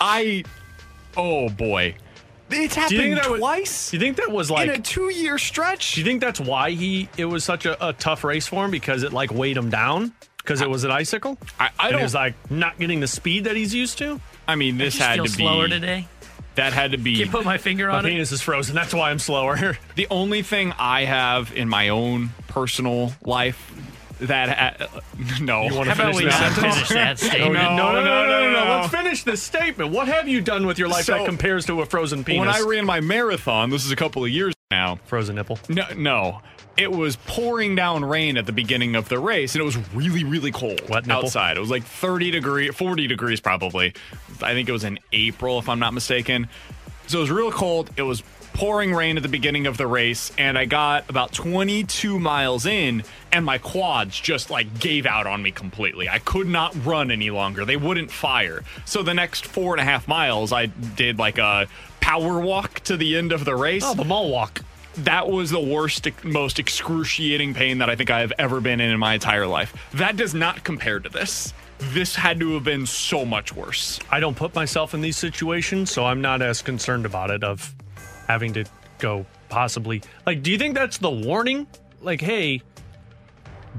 I. 0.00 0.42
Oh 1.14 1.50
boy. 1.50 1.94
It's 2.52 2.74
Do 2.74 2.80
you 2.80 2.88
think 2.88 2.92
happened 2.92 3.16
that 3.18 3.30
was- 3.30 3.40
twice 3.40 3.90
Do 3.90 3.96
you 3.96 4.00
think 4.00 4.16
that 4.16 4.30
was 4.30 4.50
like? 4.50 4.68
in 4.68 4.74
a 4.74 4.78
two 4.82 5.08
year 5.10 5.38
stretch. 5.38 5.94
do 5.94 6.00
you 6.00 6.06
think 6.06 6.20
that's 6.20 6.40
why 6.40 6.70
he? 6.72 7.08
It 7.16 7.24
was 7.26 7.44
such 7.44 7.66
a, 7.66 7.88
a 7.88 7.92
tough 7.92 8.24
race 8.24 8.46
for 8.46 8.64
him 8.64 8.70
because 8.70 9.02
it 9.02 9.12
like 9.12 9.32
weighed 9.32 9.56
him 9.56 9.70
down 9.70 10.12
because 10.38 10.60
it 10.60 10.68
was 10.70 10.84
an 10.84 10.90
icicle. 10.90 11.38
I, 11.58 11.70
I 11.78 11.90
don't. 11.90 12.00
he 12.00 12.02
was 12.04 12.14
like 12.14 12.34
not 12.50 12.78
getting 12.78 13.00
the 13.00 13.06
speed 13.08 13.44
that 13.44 13.56
he's 13.56 13.74
used 13.74 13.98
to. 13.98 14.20
I 14.48 14.56
mean, 14.56 14.78
this 14.78 14.94
Just 14.94 15.06
had 15.06 15.14
feel 15.16 15.24
to 15.26 15.30
slower 15.30 15.64
be. 15.66 15.70
today. 15.72 16.08
That 16.56 16.72
had 16.72 16.90
to 16.92 16.98
be. 16.98 17.16
Can't 17.18 17.30
put 17.30 17.44
my 17.44 17.58
finger 17.58 17.86
My 17.88 17.98
on 17.98 18.06
it. 18.06 18.08
penis 18.10 18.32
is 18.32 18.42
frozen. 18.42 18.74
That's 18.74 18.92
why 18.92 19.10
I'm 19.10 19.20
slower. 19.20 19.78
The 19.94 20.08
only 20.10 20.42
thing 20.42 20.72
I 20.78 21.04
have 21.04 21.52
in 21.56 21.68
my 21.68 21.90
own 21.90 22.30
personal 22.48 23.12
life 23.24 23.72
that 24.20 24.80
uh, 24.80 25.00
no. 25.40 25.62
You 25.64 25.74
want 25.74 25.88
to 25.88 25.94
finish 25.94 26.16
we 26.16 26.24
this 26.24 26.34
finish 26.56 26.88
that 26.90 27.08
No, 27.22 27.28
statement? 27.28 27.52
no, 27.54 27.76
no, 27.76 27.92
no, 27.92 28.04
no, 28.04 28.26
no, 28.26 28.50
no. 28.52 28.64
no. 28.64 28.70
Let's 28.80 28.92
finish 28.94 29.24
this 29.24 29.42
statement. 29.42 29.90
What 29.92 30.08
have 30.08 30.28
you 30.28 30.40
done 30.40 30.66
with 30.66 30.78
your 30.78 30.88
life 30.88 31.04
So- 31.06 31.14
that 31.18 31.26
compares 31.26 31.66
to 31.66 31.80
a 31.82 31.86
frozen 31.86 32.24
penis? 32.24 32.40
When 32.40 32.48
I 32.48 32.60
ran 32.60 32.84
my 32.86 33.00
marathon, 33.00 33.70
this 33.70 33.84
is 33.84 33.90
a 33.90 33.96
couple 33.96 34.22
of 34.24 34.30
years 34.30 34.54
now. 34.70 34.96
frozen 35.06 35.36
nipple. 35.36 35.58
No, 35.68 35.84
no. 35.96 36.40
It 36.76 36.90
was 36.90 37.16
pouring 37.26 37.74
down 37.74 38.04
rain 38.04 38.38
at 38.38 38.46
the 38.46 38.52
beginning 38.52 38.94
of 38.94 39.08
the 39.08 39.18
race, 39.18 39.54
and 39.54 39.60
it 39.60 39.64
was 39.64 39.76
really, 39.92 40.24
really 40.24 40.52
cold 40.52 40.80
Wet 40.88 41.06
nipple? 41.06 41.24
outside. 41.24 41.56
It 41.56 41.60
was 41.60 41.68
like 41.70 41.82
30 41.82 42.30
degree, 42.30 42.68
40 42.70 43.06
degrees 43.06 43.40
probably. 43.40 43.92
I 44.40 44.54
think 44.54 44.68
it 44.68 44.72
was 44.72 44.84
in 44.84 44.98
April, 45.12 45.58
if 45.58 45.68
I'm 45.68 45.78
not 45.80 45.92
mistaken. 45.92 46.48
So 47.08 47.18
it 47.18 47.22
was 47.22 47.30
real 47.30 47.50
cold. 47.52 47.90
It 47.96 48.02
was 48.02 48.22
pouring 48.52 48.92
rain 48.94 49.16
at 49.16 49.22
the 49.22 49.28
beginning 49.28 49.66
of 49.66 49.76
the 49.76 49.86
race, 49.86 50.32
and 50.36 50.58
I 50.58 50.64
got 50.64 51.08
about 51.08 51.32
22 51.32 52.18
miles 52.18 52.66
in, 52.66 53.02
and 53.32 53.44
my 53.44 53.58
quads 53.58 54.18
just 54.20 54.50
like 54.50 54.78
gave 54.78 55.06
out 55.06 55.26
on 55.26 55.42
me 55.42 55.50
completely. 55.50 56.08
I 56.08 56.18
could 56.18 56.46
not 56.48 56.74
run 56.84 57.10
any 57.10 57.30
longer. 57.30 57.64
They 57.64 57.76
wouldn't 57.76 58.10
fire. 58.10 58.62
So 58.84 59.02
the 59.02 59.14
next 59.14 59.46
four 59.46 59.72
and 59.74 59.80
a 59.80 59.84
half 59.84 60.06
miles, 60.08 60.52
I 60.52 60.66
did 60.66 61.18
like 61.18 61.38
a 61.38 61.66
power 62.00 62.40
walk 62.40 62.80
to 62.80 62.96
the 62.96 63.16
end 63.16 63.32
of 63.32 63.44
the 63.44 63.54
race 63.54 63.82
Oh, 63.84 63.94
the 63.94 64.04
mall 64.04 64.30
walk. 64.30 64.62
that 64.98 65.28
was 65.30 65.50
the 65.50 65.60
worst, 65.60 66.08
most 66.24 66.58
excruciating 66.58 67.54
pain 67.54 67.78
that 67.78 67.88
I 67.88 67.94
think 67.96 68.10
I 68.10 68.20
have 68.20 68.32
ever 68.38 68.60
been 68.60 68.80
in 68.80 68.90
in 68.90 68.98
my 68.98 69.14
entire 69.14 69.46
life. 69.46 69.74
That 69.94 70.16
does 70.16 70.34
not 70.34 70.64
compare 70.64 70.98
to 70.98 71.08
this. 71.08 71.52
This 71.78 72.14
had 72.14 72.40
to 72.40 72.54
have 72.54 72.64
been 72.64 72.84
so 72.84 73.24
much 73.24 73.54
worse. 73.54 73.98
I 74.10 74.20
don't 74.20 74.36
put 74.36 74.54
myself 74.54 74.92
in 74.92 75.00
these 75.00 75.16
situations, 75.16 75.90
so 75.90 76.04
I'm 76.04 76.20
not 76.20 76.42
as 76.42 76.60
concerned 76.60 77.06
about 77.06 77.30
it 77.30 77.42
of 77.42 77.74
having 78.30 78.52
to 78.52 78.64
go 79.00 79.26
possibly. 79.48 80.00
Like, 80.24 80.42
do 80.42 80.52
you 80.52 80.58
think 80.58 80.74
that's 80.76 80.98
the 80.98 81.10
warning? 81.10 81.66
Like, 82.00 82.20
hey, 82.20 82.62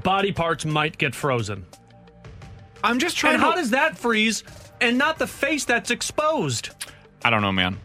body 0.02 0.30
parts 0.32 0.64
might 0.66 0.98
get 0.98 1.14
frozen. 1.14 1.64
I'm 2.84 2.98
just 2.98 3.16
trying 3.16 3.34
And 3.34 3.42
to. 3.42 3.46
how 3.46 3.54
does 3.54 3.70
that 3.70 3.96
freeze 3.96 4.44
and 4.80 4.98
not 4.98 5.18
the 5.18 5.26
face 5.26 5.64
that's 5.64 5.90
exposed? 5.90 6.70
I 7.24 7.30
don't 7.30 7.40
know, 7.42 7.52
man. 7.52 7.78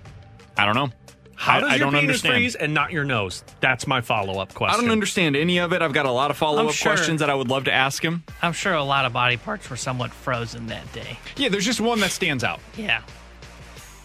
I 0.58 0.66
don't 0.66 0.76
know. 0.76 0.90
How 1.36 1.58
I, 1.58 1.60
does 1.62 1.70
I 1.70 1.76
your 1.76 1.80
don't 1.80 1.92
penis 1.94 2.04
understand. 2.04 2.34
freeze 2.34 2.56
and 2.56 2.74
not 2.74 2.92
your 2.92 3.06
nose? 3.06 3.44
That's 3.62 3.86
my 3.88 4.02
follow 4.02 4.42
up 4.42 4.54
question. 4.56 4.78
I 4.78 4.82
don't 4.82 4.92
understand 4.92 5.36
any 5.36 5.60
of 5.60 5.72
it. 5.72 5.84
I've 5.84 5.94
got 5.94 6.08
a 6.08 6.12
lot 6.12 6.32
of 6.32 6.38
follow 6.38 6.68
up 6.68 6.74
sure- 6.74 6.92
questions 6.92 7.20
that 7.22 7.30
I 7.30 7.36
would 7.36 7.48
love 7.48 7.66
to 7.66 7.72
ask 7.72 8.04
him. 8.04 8.24
I'm 8.42 8.54
sure 8.54 8.74
a 8.74 8.84
lot 8.84 9.06
of 9.06 9.14
body 9.14 9.38
parts 9.38 9.70
were 9.70 9.76
somewhat 9.78 10.12
frozen 10.12 10.66
that 10.68 10.92
day. 10.94 11.18
Yeah, 11.38 11.50
there's 11.50 11.66
just 11.66 11.80
one 11.80 12.00
that 12.02 12.10
stands 12.12 12.44
out. 12.44 12.60
Yeah. 12.76 13.04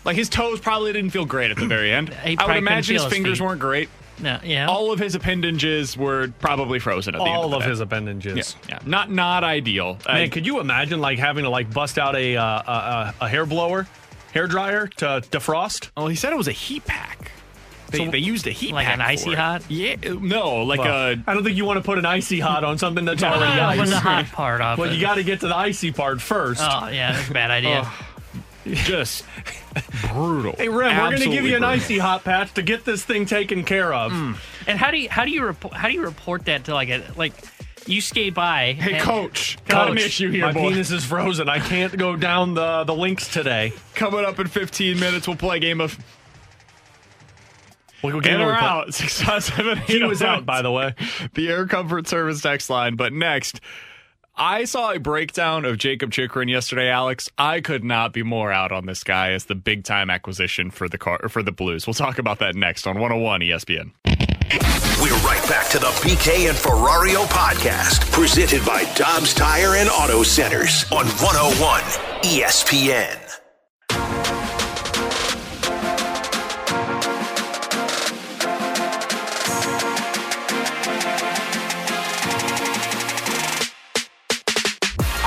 Like 0.04 0.16
his 0.16 0.28
toes 0.28 0.60
probably 0.60 0.92
didn't 0.92 1.10
feel 1.10 1.24
great 1.24 1.50
at 1.50 1.56
the 1.56 1.66
very 1.66 1.92
end. 1.92 2.10
I 2.24 2.36
would 2.46 2.56
imagine 2.56 2.94
his 2.96 3.04
fingers 3.06 3.40
weren't 3.40 3.60
great. 3.60 3.88
No, 4.20 4.38
yeah. 4.44 4.66
All 4.68 4.92
of 4.92 4.98
his 5.00 5.14
appendages 5.14 5.96
were 5.96 6.28
probably 6.38 6.78
frozen 6.78 7.14
at 7.14 7.18
the 7.18 7.24
end 7.24 7.34
All 7.34 7.44
of, 7.46 7.50
the 7.52 7.56
of 7.56 7.62
day. 7.64 7.68
his 7.70 7.80
appendages. 7.80 8.56
Yeah, 8.68 8.74
yeah. 8.74 8.78
not 8.84 9.10
not 9.10 9.42
ideal. 9.42 9.98
Man, 10.06 10.28
Uh, 10.28 10.32
could 10.32 10.46
you 10.46 10.60
imagine 10.60 11.00
like 11.00 11.18
having 11.18 11.44
to 11.44 11.50
like 11.50 11.72
bust 11.72 11.98
out 11.98 12.14
a 12.14 12.36
uh, 12.36 12.44
a, 12.44 13.14
a, 13.22 13.28
hair 13.28 13.46
blower, 13.46 13.88
hair 14.32 14.46
dryer 14.46 14.86
to 14.98 15.22
defrost? 15.30 15.90
well, 15.96 16.06
he 16.08 16.14
said 16.14 16.32
it 16.32 16.36
was 16.36 16.46
a 16.48 16.52
heat 16.52 16.84
pack. 16.84 17.32
They, 17.90 18.06
they 18.08 18.18
used 18.18 18.46
a 18.46 18.50
heat 18.52 18.72
Like 18.72 18.86
pack 18.86 18.94
an 18.94 19.00
icy 19.02 19.24
for 19.26 19.32
it. 19.32 19.38
hot? 19.38 19.62
Yeah, 19.68 19.96
no, 20.20 20.62
like 20.62 20.80
Well, 20.80 20.94
a 20.94 21.10
I 21.26 21.34
don't 21.34 21.44
think 21.44 21.56
you 21.58 21.64
want 21.66 21.76
to 21.78 21.82
put 21.84 21.98
an 21.98 22.06
icy 22.06 22.40
hot 22.40 22.64
on 22.64 22.78
something 22.78 23.04
that's 23.04 23.22
already 23.24 23.60
Ah, 23.60 23.68
ice. 23.70 23.90
the 23.90 23.98
hot 24.00 24.26
part 24.32 24.60
off 24.62 24.78
Well, 24.78 24.90
it. 24.90 24.94
you 24.94 25.00
got 25.00 25.16
to 25.16 25.22
get 25.24 25.40
to 25.40 25.48
the 25.48 25.56
icy 25.56 25.90
part 25.92 26.20
first. 26.22 26.62
Oh, 26.62 26.88
yeah, 26.88 27.12
that's 27.12 27.28
a 27.28 27.32
bad 27.32 27.50
idea. 27.58 27.90
just 28.84 29.24
brutal. 30.08 30.54
Hey, 30.56 30.68
Rim, 30.68 30.96
we're 30.96 31.10
going 31.10 31.22
to 31.22 31.28
give 31.30 31.44
you 31.44 31.56
an 31.56 31.60
brutal. 31.62 31.68
icy 31.68 31.98
hot 31.98 32.24
patch 32.24 32.52
to 32.54 32.62
get 32.62 32.84
this 32.84 33.04
thing 33.04 33.26
taken 33.26 33.64
care 33.64 33.92
of. 33.92 34.12
Mm. 34.12 34.36
And 34.66 34.78
how 34.78 34.90
do 34.90 34.98
you 34.98 35.08
how 35.10 35.24
do 35.24 35.30
you 35.30 35.44
report 35.44 35.74
how 35.74 35.88
do 35.88 35.94
you 35.94 36.04
report 36.04 36.44
that 36.46 36.64
to 36.64 36.74
like 36.74 36.88
a 36.88 37.02
like 37.16 37.32
you 37.86 38.00
skate 38.00 38.34
by? 38.34 38.74
Hey, 38.74 38.94
and- 38.94 39.02
coach, 39.02 39.58
got 39.66 39.90
an 39.90 39.98
issue 39.98 40.30
here, 40.30 40.46
my 40.46 40.52
boy. 40.52 40.70
penis 40.70 40.90
is 40.90 41.04
frozen. 41.04 41.48
I 41.48 41.58
can't 41.58 41.96
go 41.96 42.14
down 42.16 42.54
the, 42.54 42.84
the 42.84 42.94
links 42.94 43.32
today. 43.32 43.72
Coming 43.94 44.24
up 44.24 44.38
in 44.38 44.46
15 44.46 45.00
minutes, 45.00 45.26
we'll 45.26 45.36
play 45.36 45.56
a 45.56 45.60
game 45.60 45.80
of 45.80 45.98
We'll 48.02 48.12
go 48.12 48.18
in 48.18 48.24
get 48.24 48.40
or 48.40 48.52
out. 48.52 48.92
Six 48.94 49.22
five 49.22 49.44
seven 49.44 49.78
eight. 49.78 49.84
He 49.88 50.02
was 50.02 50.22
out, 50.22 50.44
by 50.44 50.62
the 50.62 50.70
way. 50.70 50.94
The 51.34 51.48
Air 51.48 51.66
Comfort 51.66 52.08
Service 52.08 52.40
text 52.40 52.68
line. 52.68 52.96
But 52.96 53.12
next, 53.12 53.60
I 54.44 54.64
saw 54.64 54.90
a 54.90 54.98
breakdown 54.98 55.64
of 55.64 55.78
Jakob 55.78 56.10
Chychrun 56.10 56.48
yesterday, 56.48 56.88
Alex. 56.88 57.30
I 57.38 57.60
could 57.60 57.84
not 57.84 58.12
be 58.12 58.24
more 58.24 58.50
out 58.50 58.72
on 58.72 58.86
this 58.86 59.04
guy 59.04 59.30
as 59.30 59.44
the 59.44 59.54
big 59.54 59.84
time 59.84 60.10
acquisition 60.10 60.72
for 60.72 60.88
the 60.88 60.98
car 60.98 61.28
for 61.28 61.44
the 61.44 61.52
Blues. 61.52 61.86
We'll 61.86 61.94
talk 61.94 62.18
about 62.18 62.40
that 62.40 62.56
next 62.56 62.88
on 62.88 62.98
101 62.98 63.40
ESPN. 63.42 63.92
We're 65.00 65.14
right 65.18 65.48
back 65.48 65.70
to 65.70 65.78
the 65.78 65.86
BK 66.02 66.48
and 66.48 66.58
Ferrario 66.58 67.24
podcast, 67.26 68.10
presented 68.10 68.66
by 68.66 68.82
Dobbs 68.96 69.32
Tire 69.32 69.76
and 69.76 69.88
Auto 69.88 70.24
Centers 70.24 70.86
on 70.90 71.06
101 71.06 71.82
ESPN. 72.24 73.31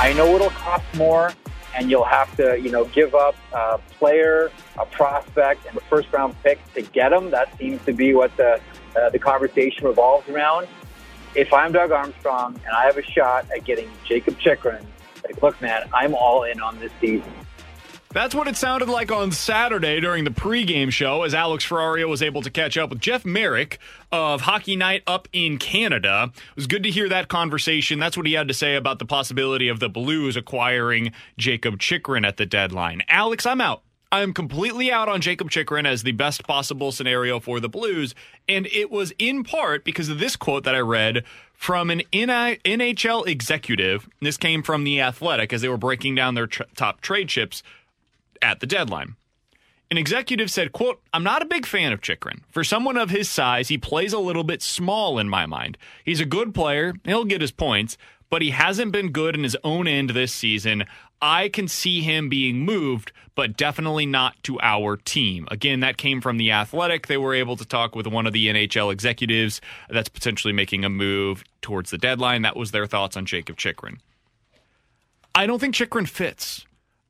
I 0.05 0.13
know 0.13 0.35
it'll 0.35 0.51
cost 0.51 0.83
more, 0.93 1.33
and 1.75 1.89
you'll 1.89 2.05
have 2.05 2.37
to, 2.37 2.59
you 2.61 2.69
know, 2.69 2.85
give 2.85 3.15
up 3.15 3.35
a 3.51 3.79
player, 3.97 4.51
a 4.77 4.85
prospect, 4.85 5.65
and 5.65 5.75
a 5.75 5.81
first 5.81 6.13
round 6.13 6.35
pick 6.43 6.59
to 6.75 6.83
get 6.83 7.09
them. 7.09 7.31
That 7.31 7.57
seems 7.57 7.83
to 7.85 7.91
be 7.91 8.13
what 8.13 8.37
the 8.37 8.61
uh, 8.95 9.09
the 9.09 9.17
conversation 9.17 9.87
revolves 9.87 10.29
around. 10.29 10.67
If 11.33 11.51
I'm 11.51 11.71
Doug 11.71 11.91
Armstrong 11.91 12.53
and 12.53 12.75
I 12.75 12.85
have 12.85 12.99
a 12.99 13.01
shot 13.01 13.47
at 13.49 13.65
getting 13.65 13.89
Jakob 14.07 14.37
Chychrun, 14.37 14.85
like, 15.23 15.41
look, 15.41 15.59
man, 15.59 15.89
I'm 15.91 16.13
all 16.13 16.43
in 16.43 16.61
on 16.61 16.79
this 16.79 16.91
season. 17.01 17.33
That's 18.15 18.33
what 18.33 18.47
it 18.47 18.55
sounded 18.55 18.87
like 18.87 19.11
on 19.11 19.33
Saturday 19.33 19.99
during 19.99 20.23
the 20.23 20.29
pregame 20.29 20.89
show 20.89 21.23
as 21.23 21.33
Alex 21.33 21.65
Ferrario 21.67 22.07
was 22.07 22.21
able 22.21 22.41
to 22.43 22.49
catch 22.49 22.77
up 22.77 22.89
with 22.89 23.01
Jeff 23.01 23.25
Marek 23.25 23.77
of 24.09 24.39
Hockey 24.39 24.77
Night 24.77 25.03
up 25.05 25.27
in 25.33 25.57
Canada. 25.57 26.31
It 26.33 26.55
was 26.55 26.65
good 26.65 26.83
to 26.83 26.89
hear 26.89 27.09
that 27.09 27.27
conversation. 27.27 27.99
That's 27.99 28.15
what 28.15 28.25
he 28.25 28.31
had 28.31 28.47
to 28.47 28.53
say 28.53 28.75
about 28.75 28.99
the 28.99 29.05
possibility 29.05 29.67
of 29.67 29.81
the 29.81 29.89
Blues 29.89 30.37
acquiring 30.37 31.11
Jakob 31.37 31.77
Chychrun 31.77 32.23
at 32.23 32.37
the 32.37 32.45
deadline. 32.45 33.01
Alex, 33.09 33.45
I'm 33.45 33.59
out. 33.59 33.81
I'm 34.13 34.33
completely 34.33 34.93
out 34.93 35.09
on 35.09 35.19
Jakob 35.19 35.51
Chychrun 35.51 35.85
as 35.85 36.03
the 36.03 36.13
best 36.13 36.47
possible 36.47 36.93
scenario 36.93 37.41
for 37.41 37.59
the 37.59 37.67
Blues. 37.67 38.15
And 38.47 38.65
it 38.67 38.89
was 38.89 39.11
in 39.19 39.43
part 39.43 39.83
because 39.83 40.07
of 40.07 40.19
this 40.19 40.37
quote 40.37 40.63
that 40.63 40.73
I 40.73 40.79
read 40.79 41.25
from 41.53 41.89
an 41.89 42.01
NHL 42.13 43.27
executive. 43.27 44.07
This 44.21 44.37
came 44.37 44.63
from 44.63 44.85
The 44.85 45.01
Athletic 45.01 45.51
as 45.51 45.61
they 45.61 45.67
were 45.67 45.75
breaking 45.75 46.15
down 46.15 46.35
their 46.35 46.47
tr- 46.47 46.63
top 46.77 47.01
trade 47.01 47.27
chips 47.27 47.61
at 48.45 48.59
the 48.59 48.67
deadline. 48.67 49.15
An 49.91 49.97
executive 49.97 50.49
said, 50.49 50.71
quote, 50.71 51.01
I'm 51.13 51.23
not 51.23 51.41
a 51.41 51.47
big 51.47 51.65
fan 51.65 51.91
of 51.91 52.01
Chychrun. 52.01 52.43
For 52.49 52.63
someone 52.63 52.97
of 52.97 53.09
his 53.09 53.29
size, 53.29 53.67
he 53.67 53.77
plays 53.77 54.13
a 54.13 54.19
little 54.19 54.43
bit 54.43 54.61
small 54.61 55.19
in 55.19 55.29
my 55.29 55.45
mind. 55.45 55.77
He's 56.03 56.19
a 56.19 56.25
good 56.25 56.53
player, 56.53 56.93
he'll 57.03 57.25
get 57.25 57.41
his 57.41 57.51
points, 57.51 57.97
but 58.29 58.41
he 58.41 58.51
hasn't 58.51 58.91
been 58.91 59.11
good 59.11 59.35
in 59.35 59.43
his 59.43 59.57
own 59.63 59.87
end 59.87 60.11
this 60.11 60.33
season. 60.33 60.85
I 61.21 61.49
can 61.49 61.67
see 61.67 62.01
him 62.01 62.29
being 62.29 62.59
moved, 62.59 63.11
but 63.35 63.57
definitely 63.57 64.05
not 64.05 64.35
to 64.43 64.59
our 64.59 64.97
team. 64.97 65.47
Again, 65.49 65.79
that 65.79 65.97
came 65.97 66.21
from 66.21 66.37
the 66.37 66.51
Athletic. 66.51 67.07
They 67.07 67.17
were 67.17 67.33
able 67.33 67.55
to 67.57 67.65
talk 67.65 67.95
with 67.95 68.07
one 68.07 68.27
of 68.27 68.33
the 68.33 68.47
NHL 68.47 68.91
executives 68.91 69.61
that's 69.89 70.09
potentially 70.09 70.53
making 70.53 70.83
a 70.83 70.89
move 70.89 71.43
towards 71.61 71.91
the 71.91 71.97
deadline. 71.97 72.41
That 72.41 72.55
was 72.55 72.71
their 72.71 72.85
thoughts 72.87 73.17
on 73.17 73.25
Jakob 73.25 73.57
Chychrun. 73.57 73.99
I 75.33 75.47
don't 75.47 75.59
think 75.59 75.75
Chychrun 75.75 76.05
fits. 76.05 76.65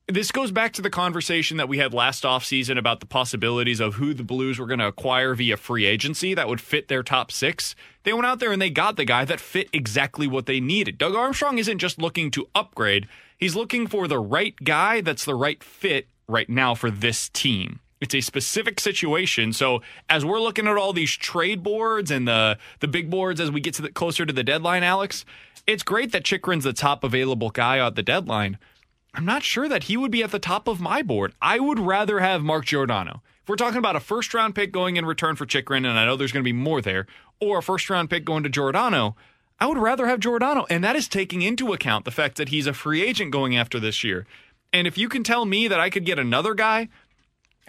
This 0.07 0.31
goes 0.31 0.51
back 0.51 0.71
to 0.73 0.83
the 0.83 0.91
conversation 0.91 1.57
that 1.57 1.67
we 1.67 1.79
had 1.79 1.91
last 1.91 2.25
offseason 2.25 2.77
about 2.77 2.99
the 2.99 3.07
possibilities 3.07 3.79
of 3.79 3.95
who 3.95 4.13
the 4.13 4.23
Blues 4.23 4.59
were 4.59 4.67
going 4.67 4.77
to 4.77 4.85
acquire 4.85 5.33
via 5.33 5.57
free 5.57 5.85
agency 5.85 6.35
that 6.35 6.47
would 6.47 6.61
fit 6.61 6.89
their 6.89 7.01
top 7.01 7.31
six. 7.31 7.75
They 8.03 8.13
went 8.13 8.27
out 8.27 8.37
there 8.37 8.51
and 8.51 8.61
they 8.61 8.69
got 8.69 8.97
the 8.97 9.05
guy 9.05 9.25
that 9.25 9.39
fit 9.39 9.67
exactly 9.73 10.27
what 10.27 10.45
they 10.45 10.59
needed. 10.59 10.99
Doug 10.99 11.15
Armstrong 11.15 11.57
isn't 11.57 11.79
just 11.79 11.99
looking 11.99 12.29
to 12.31 12.47
upgrade, 12.53 13.07
he's 13.35 13.55
looking 13.55 13.87
for 13.87 14.07
the 14.07 14.19
right 14.19 14.55
guy 14.63 15.01
that's 15.01 15.25
the 15.25 15.33
right 15.33 15.63
fit 15.63 16.07
right 16.27 16.49
now 16.49 16.75
for 16.75 16.91
this 16.91 17.29
team. 17.29 17.79
It's 17.99 18.13
a 18.13 18.21
specific 18.21 18.79
situation. 18.79 19.53
So 19.53 19.81
as 20.07 20.23
we're 20.23 20.39
looking 20.39 20.67
at 20.67 20.77
all 20.77 20.93
these 20.93 21.13
trade 21.13 21.63
boards 21.63 22.11
and 22.11 22.27
the 22.27 22.59
the 22.79 22.87
big 22.87 23.09
boards 23.09 23.41
as 23.41 23.49
we 23.49 23.59
get 23.59 23.73
to 23.75 23.81
the, 23.81 23.89
closer 23.89 24.23
to 24.23 24.33
the 24.33 24.43
deadline, 24.43 24.83
Alex, 24.83 25.25
it's 25.65 25.81
great 25.81 26.11
that 26.11 26.23
Chychrun's 26.23 26.63
the 26.63 26.73
top 26.73 27.03
available 27.03 27.49
guy 27.49 27.83
at 27.83 27.95
the 27.95 28.03
deadline. 28.03 28.59
I'm 29.15 29.25
not 29.25 29.43
sure 29.43 29.69
that 29.69 29.85
he 29.85 29.95
would 29.95 30.11
be 30.11 30.23
at 30.23 30.31
the 30.31 30.39
top 30.39 30.67
of 30.67 30.81
my 30.81 31.01
board. 31.01 31.33
I 31.41 31.59
would 31.59 31.79
rather 31.79 32.19
have 32.19 32.43
Mark 32.43 32.65
Giordano. 32.65 33.21
If 33.41 33.49
we're 33.49 33.55
talking 33.55 33.77
about 33.77 33.95
a 33.95 34.01
first 34.01 34.33
round 34.33 34.55
pick 34.55 34.73
going 34.73 34.97
in 34.97 35.05
return 35.05 35.37
for 35.37 35.45
Chychrun, 35.45 35.85
and 35.85 35.97
I 35.97 36.05
know 36.05 36.17
there's 36.17 36.33
going 36.33 36.43
to 36.43 36.47
be 36.47 36.51
more 36.53 36.81
there, 36.81 37.07
or 37.39 37.59
a 37.59 37.63
first 37.63 37.89
round 37.89 38.09
pick 38.09 38.25
going 38.25 38.43
to 38.43 38.49
Giordano, 38.49 39.15
I 39.57 39.67
would 39.67 39.77
rather 39.77 40.07
have 40.07 40.19
Giordano. 40.19 40.65
And 40.69 40.83
that 40.83 40.97
is 40.97 41.07
taking 41.07 41.41
into 41.41 41.71
account 41.71 42.03
the 42.03 42.11
fact 42.11 42.35
that 42.37 42.49
he's 42.49 42.67
a 42.67 42.73
free 42.73 43.01
agent 43.01 43.31
going 43.31 43.55
after 43.55 43.79
this 43.79 44.03
year. 44.03 44.25
And 44.73 44.85
if 44.85 44.97
you 44.97 45.07
can 45.07 45.23
tell 45.23 45.45
me 45.45 45.69
that 45.69 45.79
I 45.79 45.89
could 45.89 46.05
get 46.05 46.19
another 46.19 46.53
guy, 46.53 46.89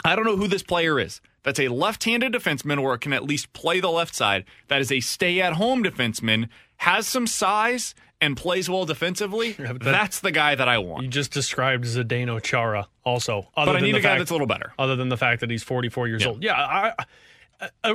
I 0.05 0.17
don't 0.17 0.25
know 0.25 0.37
who 0.37 0.49
this 0.49 0.65
player 0.65 0.99
is. 0.99 1.21
that's 1.45 1.61
a 1.61 1.69
left 1.69 2.03
handed 2.03 2.33
defenseman 2.33 2.83
or 2.83 2.99
can 2.99 3.13
at 3.13 3.23
least 3.23 3.53
play 3.53 3.79
the 3.79 3.89
left 3.89 4.17
side, 4.17 4.45
that 4.67 4.81
is 4.81 4.91
a 4.91 4.99
stay 4.99 5.41
at 5.41 5.53
home 5.53 5.85
defenseman, 5.85 6.49
has 6.79 7.07
some 7.07 7.29
size 7.29 7.95
and 8.21 8.37
plays 8.37 8.69
well 8.71 8.85
defensively, 8.87 9.53
that's 9.81 10.21
the 10.21 10.31
guy 10.33 10.55
that 10.55 10.69
I 10.69 10.79
want. 10.79 11.05
You 11.05 11.09
just 11.11 11.33
described 11.33 11.85
Zdeno 11.85 12.43
Chara 12.43 12.89
also. 13.05 13.49
But 13.55 13.69
I 13.69 13.73
than 13.75 13.83
need 13.83 13.95
a 13.97 14.01
guy 14.01 14.11
fact- 14.11 14.21
that's 14.21 14.31
a 14.31 14.35
little 14.35 14.47
better. 14.47 14.73
Other 14.79 14.97
than 14.97 15.09
the 15.09 15.17
fact 15.19 15.41
that 15.41 15.51
he's 15.51 15.63
44 15.63 16.09
years 16.09 16.23
Yeah. 16.23 16.29
old. 16.29 16.43
Yeah, 16.43 16.55
I, 16.55 16.93
I- 16.99 17.05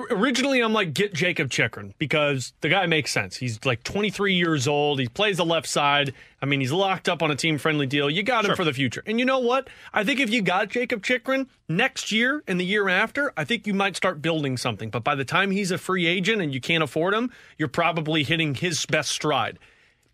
originally 0.09 0.59
I'm 0.59 0.73
like, 0.73 0.91
get 0.93 1.13
Jakob 1.13 1.51
Chychrun 1.51 1.93
because 1.99 2.53
the 2.61 2.69
guy 2.69 2.87
makes 2.87 3.11
sense. 3.11 3.37
He's 3.37 3.63
like 3.63 3.83
23 3.83 4.33
years 4.33 4.67
old. 4.67 4.99
He 4.99 5.07
plays 5.07 5.37
the 5.37 5.45
left 5.45 5.67
side. 5.67 6.13
I 6.41 6.47
mean, 6.47 6.61
he's 6.61 6.71
locked 6.71 7.07
up 7.07 7.21
on 7.21 7.29
a 7.29 7.35
team 7.35 7.59
friendly 7.59 7.85
deal. 7.85 8.09
You 8.09 8.23
got 8.23 8.43
him 8.43 8.49
Sure. 8.49 8.55
for 8.55 8.63
the 8.65 8.73
future. 8.73 9.03
And 9.05 9.19
you 9.19 9.25
know 9.25 9.37
what? 9.37 9.69
I 9.93 10.03
think 10.03 10.19
if 10.19 10.31
you 10.31 10.41
got 10.41 10.69
Jakob 10.69 11.03
Chychrun 11.03 11.47
next 11.69 12.11
year 12.11 12.41
and 12.47 12.59
the 12.59 12.65
year 12.65 12.89
after, 12.89 13.31
I 13.37 13.43
think 13.43 13.67
you 13.67 13.75
might 13.75 13.95
start 13.95 14.19
building 14.19 14.57
something. 14.57 14.89
But 14.89 15.03
by 15.03 15.13
the 15.13 15.25
time 15.25 15.51
he's 15.51 15.69
a 15.69 15.77
free 15.77 16.07
agent 16.07 16.41
and 16.41 16.51
you 16.53 16.59
can't 16.59 16.83
afford 16.83 17.13
him, 17.13 17.29
you're 17.59 17.67
probably 17.67 18.23
hitting 18.23 18.55
his 18.55 18.83
best 18.87 19.11
stride. 19.11 19.59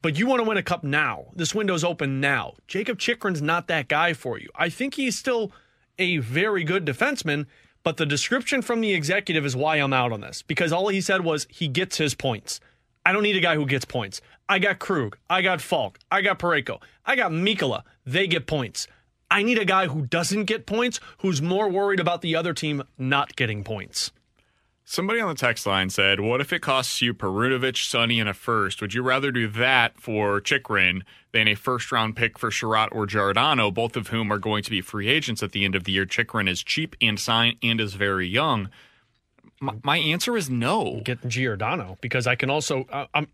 But 0.02 0.18
you 0.18 0.28
want 0.28 0.42
to 0.44 0.48
win 0.48 0.58
a 0.58 0.64
cup 0.64 0.84
now. 0.84 1.26
This 1.36 1.56
window's 1.56 1.84
open 1.84 2.20
now. 2.20 2.54
Jakob 2.68 3.00
Chychrun's 3.00 3.42
not 3.42 3.68
that 3.68 3.88
guy 3.88 4.14
for 4.14 4.38
you. 4.38 4.50
I 4.56 4.70
think 4.70 4.94
he's 4.94 5.18
still 5.18 5.52
a 5.98 6.18
very 6.18 6.64
good 6.64 6.86
defenseman, 6.86 7.48
but 7.84 7.98
the 7.98 8.06
description 8.06 8.62
from 8.62 8.82
the 8.82 8.94
executive 8.94 9.46
is 9.46 9.56
why 9.56 9.78
I'm 9.78 9.94
out 9.94 10.12
on 10.12 10.22
this 10.22 10.42
because 10.42 10.72
all 10.72 10.90
he 10.90 11.02
said 11.02 11.24
was 11.24 11.48
he 11.50 11.68
gets 11.68 11.98
his 11.98 12.14
points. 12.14 12.60
I 13.06 13.14
don't 13.14 13.24
need 13.24 13.38
a 13.38 13.42
guy 13.42 13.56
who 13.56 13.66
gets 13.66 13.86
points. 13.86 14.22
I 14.50 14.60
got 14.60 14.80
Krug, 14.80 15.18
I 15.30 15.42
got 15.42 15.62
Faulk, 15.62 15.98
I 16.12 16.22
got 16.22 16.40
Parayko, 16.40 16.82
I 17.06 17.16
got 17.16 17.32
Mikkola. 17.32 17.84
They 18.06 18.28
get 18.28 18.48
points. 18.48 18.88
I 19.30 19.44
need 19.44 19.58
a 19.58 19.66
guy 19.66 19.88
who 19.88 20.04
doesn't 20.04 20.46
get 20.46 20.66
points, 20.66 21.00
who's 21.20 21.42
more 21.42 21.70
worried 21.70 22.00
about 22.00 22.22
the 22.22 22.36
other 22.36 22.54
team 22.54 22.84
not 22.98 23.36
getting 23.36 23.64
points. 23.64 24.12
Somebody 24.90 25.20
on 25.20 25.28
the 25.28 25.36
text 25.36 25.66
line 25.66 25.90
said, 25.90 26.22
What 26.22 26.40
if 26.40 26.54
it 26.54 26.62
costs 26.62 27.02
you 27.02 27.14
Perunovic, 27.14 27.76
Sonny, 27.76 28.22
and 28.22 28.30
a 28.30 28.34
first? 28.34 28.80
Would 28.80 28.94
you 28.94 29.04
rather 29.04 29.34
do 29.34 29.46
that 29.50 30.00
for 30.00 30.40
Chychrun 30.40 31.04
than 31.34 31.50
a 31.50 31.56
first 31.56 31.92
round 31.92 32.16
pick 32.16 32.40
for 32.40 32.50
Chiarot 32.50 32.88
or 32.94 33.06
Giordano, 33.06 33.70
both 33.70 33.98
of 33.98 34.08
whom 34.08 34.32
are 34.32 34.38
going 34.38 34.64
to 34.64 34.70
be 34.70 34.80
free 34.80 35.10
agents 35.10 35.44
at 35.44 35.52
the 35.52 35.66
end 35.66 35.76
of 35.76 35.84
the 35.84 35.92
year? 35.92 36.06
Chychrun 36.06 36.48
is 36.48 36.64
cheap 36.64 36.96
and 37.02 37.20
sign 37.20 37.58
and 37.62 37.82
is 37.82 37.96
very 37.96 38.30
young. 38.30 38.70
My, 39.60 39.74
my 39.84 39.98
answer 39.98 40.38
is 40.38 40.50
no. 40.50 41.02
Get 41.04 41.28
Giordano 41.28 41.98
because 42.00 42.26
I 42.26 42.36
can 42.36 42.50
also. 42.50 42.86
I, 42.90 43.08
I'm. 43.14 43.28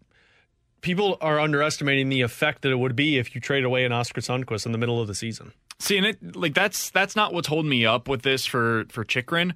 People 0.81 1.19
are 1.21 1.39
underestimating 1.39 2.09
the 2.09 2.21
effect 2.21 2.63
that 2.63 2.71
it 2.71 2.79
would 2.79 2.95
be 2.95 3.19
if 3.19 3.35
you 3.35 3.39
trade 3.39 3.63
away 3.63 3.85
an 3.85 3.91
Oscar 3.91 4.21
Sundqvist 4.21 4.65
in 4.65 4.71
the 4.71 4.79
middle 4.79 4.99
of 4.99 5.07
the 5.07 5.15
season. 5.15 5.53
See, 5.77 5.97
and 5.97 6.07
it 6.07 6.35
like 6.35 6.55
that's 6.55 6.89
that's 6.89 7.15
not 7.15 7.31
what's 7.31 7.47
holding 7.47 7.69
me 7.69 7.85
up 7.85 8.07
with 8.07 8.23
this 8.23 8.43
for 8.47 8.85
for 8.89 9.05
Chychrun. 9.05 9.53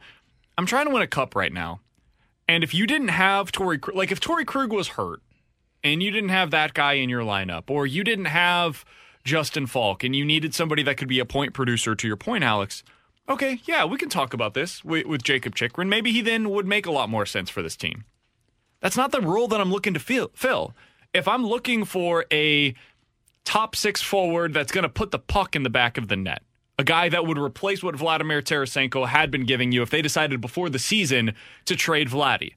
I'm 0.60 0.68
trying 0.68 0.86
to 0.86 0.92
win 0.92 1.02
a 1.02 1.08
cup 1.08 1.36
right 1.36 1.52
now, 1.52 1.82
and 2.48 2.64
if 2.64 2.74
you 2.74 2.88
didn't 2.88 3.10
have 3.10 3.52
Torey, 3.52 3.80
like 3.94 4.12
if 4.12 4.20
Torey 4.20 4.46
Krug 4.46 4.72
was 4.72 4.90
hurt, 4.90 5.22
and 5.84 6.02
you 6.02 6.12
didn't 6.12 6.30
have 6.30 6.52
that 6.52 6.74
guy 6.74 6.94
in 6.94 7.10
your 7.10 7.22
lineup, 7.22 7.70
or 7.70 7.86
you 7.86 8.04
didn't 8.04 8.26
have 8.26 8.84
Justin 9.24 9.68
Faulk, 9.68 10.04
and 10.04 10.16
you 10.16 10.26
needed 10.26 10.54
somebody 10.54 10.84
that 10.84 10.98
could 10.98 11.08
be 11.08 11.20
a 11.20 11.26
point 11.26 11.54
producer. 11.54 11.96
To 11.96 12.08
your 12.08 12.18
point, 12.18 12.44
Alex. 12.44 12.84
Okay, 13.30 13.60
yeah, 13.66 13.84
we 13.84 13.98
can 13.98 14.08
talk 14.08 14.34
about 14.34 14.54
this 14.54 14.86
with, 14.86 15.06
with 15.06 15.22
Jakob 15.22 15.54
Chychrun. 15.54 15.90
Maybe 15.90 16.14
he 16.14 16.22
then 16.22 16.50
would 16.50 16.66
make 16.66 16.86
a 16.86 16.92
lot 16.92 17.10
more 17.10 17.26
sense 17.26 17.50
for 17.50 17.62
this 17.62 17.76
team. 17.76 18.06
That's 18.80 18.96
not 18.96 19.12
the 19.12 19.20
role 19.20 19.50
that 19.50 19.60
I'm 19.60 19.72
looking 19.72 19.94
to 19.96 20.00
fill. 20.00 20.32
fill. 20.34 20.74
If 21.14 21.28
I'm 21.28 21.46
looking 21.46 21.84
for 21.84 22.26
a 22.32 22.74
top 23.48 23.76
six 23.78 24.02
forward 24.02 24.54
that's 24.54 24.74
going 24.74 24.84
to 24.84 24.90
put 24.90 25.12
the 25.12 25.20
puck 25.20 25.56
in 25.56 25.64
the 25.64 25.70
back 25.70 25.98
of 25.98 26.10
the 26.10 26.18
net. 26.18 26.42
A 26.80 26.84
guy 26.84 27.10
that 27.10 27.26
would 27.26 27.40
replace 27.40 27.82
what 27.82 27.96
Vladimir 27.96 28.42
Tarasenko 28.42 29.08
had 29.08 29.32
been 29.32 29.46
giving 29.46 29.72
you 29.72 29.82
if 29.82 29.90
they 29.90 30.02
decided 30.02 30.40
before 30.42 30.70
the 30.70 30.78
season 30.78 31.34
to 31.66 31.76
trade 31.76 32.10
Vladdy. 32.10 32.54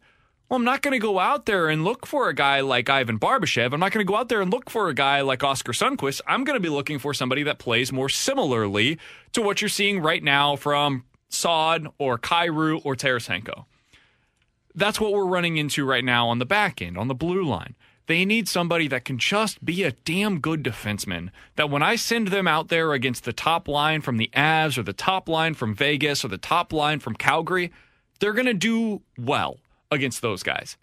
Well, 0.50 0.58
I'm 0.58 0.64
not 0.64 0.82
going 0.82 0.92
to 0.92 0.98
go 0.98 1.20
out 1.20 1.46
there 1.46 1.68
and 1.68 1.84
look 1.84 2.06
for 2.06 2.28
a 2.28 2.34
guy 2.34 2.60
like 2.60 2.90
Ivan 2.90 3.18
Barbashev. 3.18 3.72
I'm 3.72 3.80
not 3.80 3.92
going 3.92 4.04
to 4.04 4.10
go 4.10 4.16
out 4.16 4.28
there 4.28 4.42
and 4.42 4.50
look 4.50 4.68
for 4.68 4.88
a 4.88 4.94
guy 4.94 5.20
like 5.20 5.44
Oscar 5.44 5.72
Sundqvist. 5.72 6.20
I'm 6.26 6.44
going 6.44 6.56
to 6.56 6.60
be 6.60 6.68
looking 6.68 6.98
for 6.98 7.14
somebody 7.14 7.44
that 7.44 7.60
plays 7.60 7.92
more 7.92 8.08
similarly 8.08 8.98
to 9.32 9.40
what 9.40 9.62
you're 9.62 9.68
seeing 9.68 10.00
right 10.00 10.22
now 10.22 10.56
from 10.56 11.04
Saad 11.28 11.86
or 11.98 12.18
Kyrou 12.18 12.80
or 12.84 12.96
Tarasenko. 12.96 13.64
That's 14.74 15.00
what 15.00 15.12
we're 15.12 15.24
running 15.24 15.56
into 15.56 15.86
right 15.86 16.04
now 16.04 16.28
on 16.28 16.40
the 16.40 16.46
back 16.46 16.82
end, 16.82 16.98
on 16.98 17.08
the 17.08 17.14
blue 17.14 17.44
line. 17.44 17.74
They 18.10 18.24
need 18.24 18.48
somebody 18.48 18.88
that 18.88 19.04
can 19.04 19.18
just 19.18 19.64
be 19.64 19.84
a 19.84 19.92
damn 19.92 20.40
good 20.40 20.64
defenseman. 20.64 21.30
That 21.54 21.70
when 21.70 21.80
I 21.80 21.94
send 21.94 22.26
them 22.26 22.48
out 22.48 22.66
there 22.66 22.92
against 22.92 23.22
the 23.22 23.32
top 23.32 23.68
line 23.68 24.00
from 24.00 24.16
the 24.16 24.28
Avs 24.34 24.76
or 24.76 24.82
the 24.82 24.92
top 24.92 25.28
line 25.28 25.54
from 25.54 25.76
Vegas 25.76 26.24
or 26.24 26.28
the 26.28 26.36
top 26.36 26.72
line 26.72 26.98
from 26.98 27.14
Calgary, 27.14 27.70
they're 28.18 28.32
going 28.32 28.46
to 28.46 28.52
do 28.52 29.02
well 29.16 29.58
against 29.92 30.22
those 30.22 30.42
guys. 30.42 30.76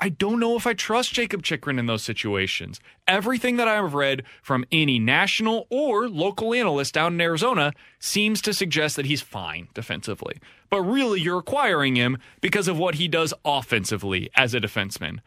I 0.00 0.08
don't 0.08 0.40
know 0.40 0.56
if 0.56 0.66
I 0.66 0.72
trust 0.72 1.12
Jakob 1.12 1.42
Chychrun 1.42 1.78
in 1.78 1.84
those 1.84 2.02
situations. 2.02 2.80
Everything 3.06 3.56
that 3.56 3.68
I've 3.68 3.92
read 3.92 4.22
from 4.42 4.64
any 4.72 4.98
national 4.98 5.66
or 5.68 6.08
local 6.08 6.54
analyst 6.54 6.94
down 6.94 7.12
in 7.12 7.20
Arizona 7.20 7.74
seems 7.98 8.40
to 8.40 8.54
suggest 8.54 8.96
that 8.96 9.06
he's 9.06 9.20
fine 9.20 9.68
defensively. 9.74 10.38
But 10.70 10.80
really, 10.80 11.20
you're 11.20 11.38
acquiring 11.38 11.96
him 11.96 12.16
because 12.40 12.68
of 12.68 12.78
what 12.78 12.94
he 12.94 13.06
does 13.06 13.34
offensively 13.44 14.30
as 14.34 14.54
a 14.54 14.60
defenseman. 14.60 15.20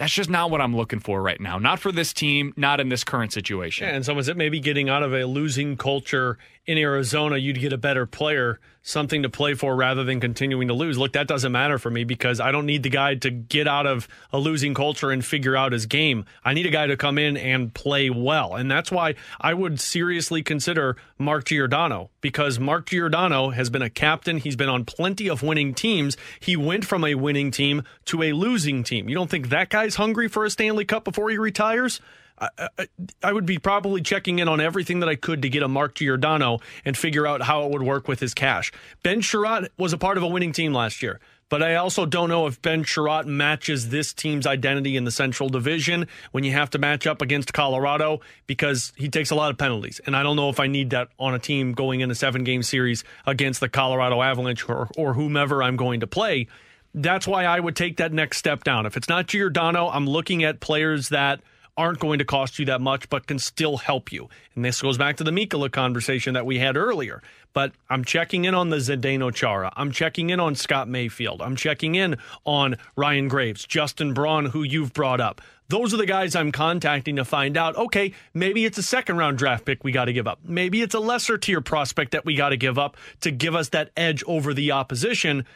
That's 0.00 0.14
just 0.14 0.30
not 0.30 0.50
what 0.50 0.62
I'm 0.62 0.74
looking 0.74 0.98
for 0.98 1.20
right 1.20 1.38
now. 1.38 1.58
Not 1.58 1.78
for 1.78 1.92
this 1.92 2.14
team, 2.14 2.54
not 2.56 2.80
in 2.80 2.88
this 2.88 3.04
current 3.04 3.34
situation. 3.34 3.86
Yeah, 3.86 3.94
and 3.94 4.02
someone 4.02 4.24
said 4.24 4.34
maybe 4.34 4.58
getting 4.58 4.88
out 4.88 5.02
of 5.02 5.12
a 5.12 5.26
losing 5.26 5.76
culture 5.76 6.38
in 6.64 6.78
Arizona, 6.78 7.36
you'd 7.36 7.60
get 7.60 7.74
a 7.74 7.76
better 7.76 8.06
player, 8.06 8.60
something 8.90 9.22
to 9.22 9.28
play 9.28 9.54
for 9.54 9.74
rather 9.76 10.04
than 10.04 10.20
continuing 10.20 10.68
to 10.68 10.74
lose. 10.74 10.98
Look, 10.98 11.12
that 11.12 11.26
doesn't 11.26 11.52
matter 11.52 11.78
for 11.78 11.90
me 11.90 12.04
because 12.04 12.40
I 12.40 12.52
don't 12.52 12.66
need 12.66 12.82
the 12.82 12.90
guy 12.90 13.14
to 13.16 13.30
get 13.30 13.66
out 13.66 13.86
of 13.86 14.08
a 14.32 14.38
losing 14.38 14.74
culture 14.74 15.10
and 15.10 15.24
figure 15.24 15.56
out 15.56 15.72
his 15.72 15.86
game. 15.86 16.24
I 16.44 16.54
need 16.54 16.66
a 16.66 16.70
guy 16.70 16.86
to 16.86 16.96
come 16.96 17.18
in 17.18 17.36
and 17.36 17.72
play 17.72 18.10
well. 18.10 18.54
And 18.54 18.70
that's 18.70 18.90
why 18.90 19.14
I 19.40 19.54
would 19.54 19.80
seriously 19.80 20.42
consider 20.42 20.96
Mark 21.18 21.46
Giordano 21.46 22.10
because 22.20 22.58
Mark 22.58 22.86
Giordano 22.86 23.50
has 23.50 23.70
been 23.70 23.82
a 23.82 23.90
captain. 23.90 24.38
He's 24.38 24.56
been 24.56 24.68
on 24.68 24.84
plenty 24.84 25.28
of 25.28 25.42
winning 25.42 25.74
teams. 25.74 26.16
He 26.40 26.56
went 26.56 26.84
from 26.84 27.04
a 27.04 27.14
winning 27.14 27.50
team 27.50 27.82
to 28.06 28.22
a 28.22 28.32
losing 28.32 28.82
team. 28.82 29.08
You 29.08 29.14
don't 29.14 29.30
think 29.30 29.48
that 29.48 29.70
guy's 29.70 29.96
hungry 29.96 30.28
for 30.28 30.44
a 30.44 30.50
Stanley 30.50 30.84
Cup 30.84 31.04
before 31.04 31.30
he 31.30 31.38
retires? 31.38 32.00
I, 32.40 32.88
I, 33.22 33.32
would 33.32 33.44
be 33.44 33.58
probably 33.58 34.00
checking 34.00 34.38
in 34.38 34.48
on 34.48 34.60
everything 34.60 35.00
that 35.00 35.08
I 35.08 35.14
could 35.14 35.42
to 35.42 35.50
get 35.50 35.62
a 35.62 35.68
Mark 35.68 35.96
Giordano 35.96 36.60
and 36.84 36.96
figure 36.96 37.26
out 37.26 37.42
how 37.42 37.64
it 37.64 37.70
would 37.70 37.82
work 37.82 38.08
with 38.08 38.20
his 38.20 38.32
cash. 38.32 38.72
Ben 39.02 39.20
Chiarot 39.20 39.68
was 39.76 39.92
a 39.92 39.98
part 39.98 40.16
of 40.16 40.22
a 40.22 40.26
winning 40.26 40.52
team 40.52 40.72
last 40.72 41.02
year, 41.02 41.20
but 41.50 41.62
I 41.62 41.74
also 41.74 42.06
don't 42.06 42.30
know 42.30 42.46
if 42.46 42.62
Ben 42.62 42.84
Chiarot 42.84 43.26
matches 43.26 43.90
this 43.90 44.14
team's 44.14 44.46
identity 44.46 44.96
in 44.96 45.04
the 45.04 45.10
Central 45.10 45.50
Division 45.50 46.06
when 46.30 46.44
you 46.44 46.52
have 46.52 46.70
to 46.70 46.78
match 46.78 47.06
up 47.06 47.20
against 47.20 47.52
Colorado 47.52 48.20
because 48.46 48.92
he 48.96 49.08
takes 49.08 49.30
a 49.30 49.34
lot 49.34 49.50
of 49.50 49.58
penalties. 49.58 50.00
And 50.06 50.16
I 50.16 50.22
don't 50.22 50.36
know 50.36 50.48
if 50.48 50.60
I 50.60 50.68
need 50.68 50.90
that 50.90 51.08
on 51.18 51.34
a 51.34 51.38
team 51.38 51.72
going 51.72 52.00
in 52.00 52.10
a 52.10 52.14
seven 52.14 52.44
game 52.44 52.62
series 52.62 53.04
against 53.26 53.60
the 53.60 53.68
Colorado 53.68 54.22
Avalanche 54.22 54.66
or, 54.68 54.88
or 54.96 55.12
whomever 55.12 55.62
I'm 55.62 55.76
going 55.76 56.00
to 56.00 56.06
play. 56.06 56.46
That's 56.94 57.26
why 57.26 57.44
I 57.44 57.60
would 57.60 57.76
take 57.76 57.98
that 57.98 58.12
next 58.12 58.38
step 58.38 58.64
down. 58.64 58.86
If 58.86 58.96
it's 58.96 59.08
not 59.08 59.26
Giordano, 59.26 59.88
I'm 59.88 60.06
looking 60.06 60.42
at 60.42 60.60
players 60.60 61.10
that 61.10 61.40
aren't 61.76 61.98
going 61.98 62.18
to 62.18 62.24
cost 62.24 62.58
you 62.58 62.64
that 62.66 62.80
much, 62.80 63.08
but 63.08 63.26
can 63.26 63.38
still 63.38 63.78
help 63.78 64.12
you. 64.12 64.28
And 64.54 64.64
this 64.64 64.82
goes 64.82 64.98
back 64.98 65.16
to 65.16 65.24
the 65.24 65.30
Mikkola 65.30 65.70
conversation 65.70 66.34
that 66.34 66.46
we 66.46 66.58
had 66.58 66.76
earlier. 66.76 67.22
But 67.52 67.72
I'm 67.88 68.04
checking 68.04 68.44
in 68.44 68.54
on 68.54 68.70
the 68.70 68.76
Zdeno 68.76 69.34
Chara. 69.34 69.72
I'm 69.76 69.90
checking 69.90 70.30
in 70.30 70.38
on 70.38 70.54
Scott 70.54 70.88
Mayfield. 70.88 71.42
I'm 71.42 71.56
checking 71.56 71.94
in 71.94 72.16
on 72.44 72.76
Ryan 72.96 73.28
Graves, 73.28 73.64
Justin 73.64 74.14
Braun, 74.14 74.46
who 74.46 74.62
you've 74.62 74.92
brought 74.92 75.20
up. 75.20 75.40
Those 75.68 75.94
are 75.94 75.98
the 75.98 76.06
guys 76.06 76.34
I'm 76.34 76.50
contacting 76.52 77.16
to 77.16 77.24
find 77.24 77.56
out, 77.56 77.76
okay, 77.76 78.12
maybe 78.34 78.64
it's 78.64 78.78
a 78.78 78.82
second 78.82 79.18
round 79.18 79.38
draft 79.38 79.64
pick 79.64 79.84
we 79.84 79.92
got 79.92 80.06
to 80.06 80.12
give 80.12 80.26
up. 80.26 80.40
Maybe 80.44 80.82
it's 80.82 80.94
a 80.94 81.00
lesser 81.00 81.38
tier 81.38 81.60
prospect 81.60 82.10
that 82.12 82.24
we 82.24 82.34
got 82.34 82.48
to 82.48 82.56
give 82.56 82.78
up 82.78 82.96
to 83.20 83.30
give 83.30 83.54
us 83.54 83.68
that 83.68 83.90
edge 83.96 84.24
over 84.26 84.52
the 84.52 84.72
opposition. 84.72 85.46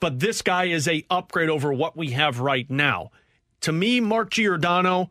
But 0.00 0.18
this 0.18 0.40
guy 0.40 0.64
is 0.64 0.88
a 0.88 1.04
upgrade 1.10 1.50
over 1.50 1.72
what 1.72 1.94
we 1.94 2.10
have 2.12 2.40
right 2.40 2.68
now. 2.70 3.10
To 3.62 3.72
me, 3.72 4.00
Mark 4.00 4.30
Giordano, 4.30 5.10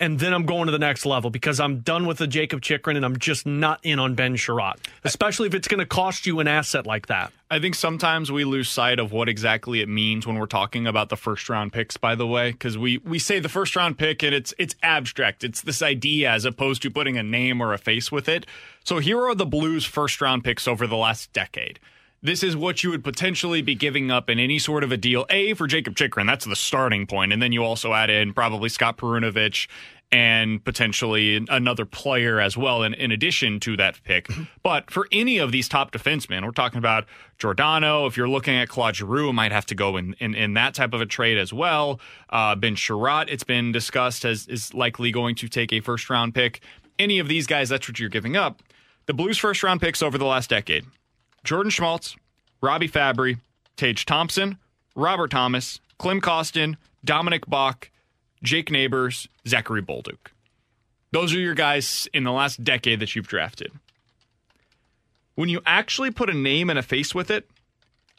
and 0.00 0.18
then 0.18 0.32
I'm 0.32 0.46
going 0.46 0.66
to 0.66 0.72
the 0.72 0.78
next 0.78 1.04
level 1.04 1.30
because 1.30 1.58
I'm 1.58 1.80
done 1.80 2.06
with 2.06 2.18
the 2.18 2.26
Jakob 2.26 2.60
Chychrun 2.60 2.96
and 2.96 3.04
I'm 3.04 3.18
just 3.18 3.46
not 3.46 3.80
in 3.82 3.98
on 3.98 4.14
Ben 4.14 4.36
Chiarot, 4.36 4.76
especially 5.04 5.48
if 5.48 5.54
it's 5.54 5.68
going 5.68 5.80
to 5.80 5.86
cost 5.86 6.26
you 6.26 6.40
an 6.40 6.48
asset 6.48 6.86
like 6.86 7.06
that. 7.06 7.32
I 7.50 7.58
think 7.58 7.74
sometimes 7.74 8.30
we 8.30 8.44
lose 8.44 8.68
sight 8.68 8.98
of 8.98 9.10
what 9.10 9.28
exactly 9.28 9.80
it 9.80 9.88
means 9.88 10.26
when 10.26 10.38
we're 10.38 10.46
talking 10.46 10.86
about 10.86 11.08
the 11.08 11.16
first 11.16 11.48
round 11.48 11.72
picks, 11.72 11.96
by 11.96 12.14
the 12.14 12.26
way, 12.26 12.52
because 12.52 12.76
we, 12.76 12.98
we 12.98 13.18
say 13.18 13.40
the 13.40 13.48
first 13.48 13.74
round 13.74 13.98
pick 13.98 14.22
and 14.22 14.34
it's 14.34 14.54
it's 14.58 14.74
abstract. 14.82 15.42
It's 15.42 15.62
this 15.62 15.82
idea 15.82 16.30
as 16.30 16.44
opposed 16.44 16.82
to 16.82 16.90
putting 16.90 17.16
a 17.16 17.22
name 17.22 17.60
or 17.60 17.72
a 17.72 17.78
face 17.78 18.12
with 18.12 18.28
it. 18.28 18.46
So 18.84 18.98
here 18.98 19.26
are 19.26 19.34
the 19.34 19.46
Blues 19.46 19.84
first 19.84 20.20
round 20.20 20.44
picks 20.44 20.68
over 20.68 20.86
the 20.86 20.96
last 20.96 21.32
decade. 21.32 21.80
This 22.20 22.42
is 22.42 22.56
what 22.56 22.82
you 22.82 22.90
would 22.90 23.04
potentially 23.04 23.62
be 23.62 23.76
giving 23.76 24.10
up 24.10 24.28
in 24.28 24.40
any 24.40 24.58
sort 24.58 24.82
of 24.82 24.90
a 24.90 24.96
deal. 24.96 25.24
A 25.30 25.54
for 25.54 25.68
Jakob 25.68 25.94
Chychrun, 25.94 26.26
that's 26.26 26.44
the 26.44 26.56
starting 26.56 27.06
point, 27.06 27.32
and 27.32 27.40
then 27.40 27.52
you 27.52 27.62
also 27.62 27.92
add 27.92 28.10
in 28.10 28.32
probably 28.32 28.68
Scott 28.68 28.96
Perunovic 28.96 29.68
and 30.10 30.64
potentially 30.64 31.44
another 31.48 31.84
player 31.84 32.40
as 32.40 32.56
well 32.56 32.82
in, 32.82 32.94
in 32.94 33.12
addition 33.12 33.60
to 33.60 33.76
that 33.76 34.02
pick. 34.02 34.28
But 34.64 34.90
for 34.90 35.06
any 35.12 35.38
of 35.38 35.52
these 35.52 35.68
top 35.68 35.92
defensemen, 35.92 36.44
we're 36.44 36.50
talking 36.50 36.78
about 36.78 37.06
Giordano. 37.38 38.06
If 38.06 38.16
you're 38.16 38.28
looking 38.28 38.56
at 38.56 38.68
Claude 38.68 38.96
Giroux, 38.96 39.32
might 39.32 39.52
have 39.52 39.66
to 39.66 39.74
go 39.74 39.96
in, 39.96 40.14
in, 40.18 40.34
in 40.34 40.54
that 40.54 40.74
type 40.74 40.94
of 40.94 41.00
a 41.00 41.06
trade 41.06 41.38
as 41.38 41.52
well. 41.52 42.00
Uh, 42.30 42.56
ben 42.56 42.74
Chiarot, 42.74 43.28
it's 43.28 43.44
been 43.44 43.70
discussed 43.70 44.24
as 44.24 44.48
is 44.48 44.74
likely 44.74 45.12
going 45.12 45.36
to 45.36 45.48
take 45.48 45.72
a 45.72 45.80
first 45.80 46.10
round 46.10 46.34
pick. 46.34 46.60
Any 46.98 47.18
of 47.18 47.28
these 47.28 47.46
guys, 47.46 47.68
that's 47.68 47.88
what 47.88 48.00
you're 48.00 48.08
giving 48.08 48.36
up. 48.36 48.62
The 49.06 49.14
Blues' 49.14 49.38
first 49.38 49.62
round 49.62 49.80
picks 49.80 50.02
over 50.02 50.18
the 50.18 50.26
last 50.26 50.50
decade 50.50 50.84
Jordan 51.48 51.70
Schmaltz, 51.70 52.14
Robby 52.60 52.90
Fabbri, 52.90 53.40
Tage 53.78 54.04
Thompson, 54.04 54.58
Robert 54.94 55.30
Thomas, 55.30 55.80
Klim 55.96 56.20
Kostin, 56.20 56.76
Dominik 57.06 57.46
Bokk, 57.48 57.88
Jake 58.42 58.70
Neighbours, 58.70 59.28
Zachary 59.46 59.80
Bolduc. 59.80 60.18
Those 61.10 61.32
are 61.32 61.40
your 61.40 61.54
guys 61.54 62.06
in 62.12 62.24
the 62.24 62.32
last 62.32 62.62
decade 62.62 63.00
that 63.00 63.16
you've 63.16 63.28
drafted. 63.28 63.72
When 65.36 65.48
you 65.48 65.62
actually 65.64 66.10
put 66.10 66.28
a 66.28 66.34
name 66.34 66.68
and 66.68 66.78
a 66.78 66.82
face 66.82 67.14
with 67.14 67.30
it, 67.30 67.48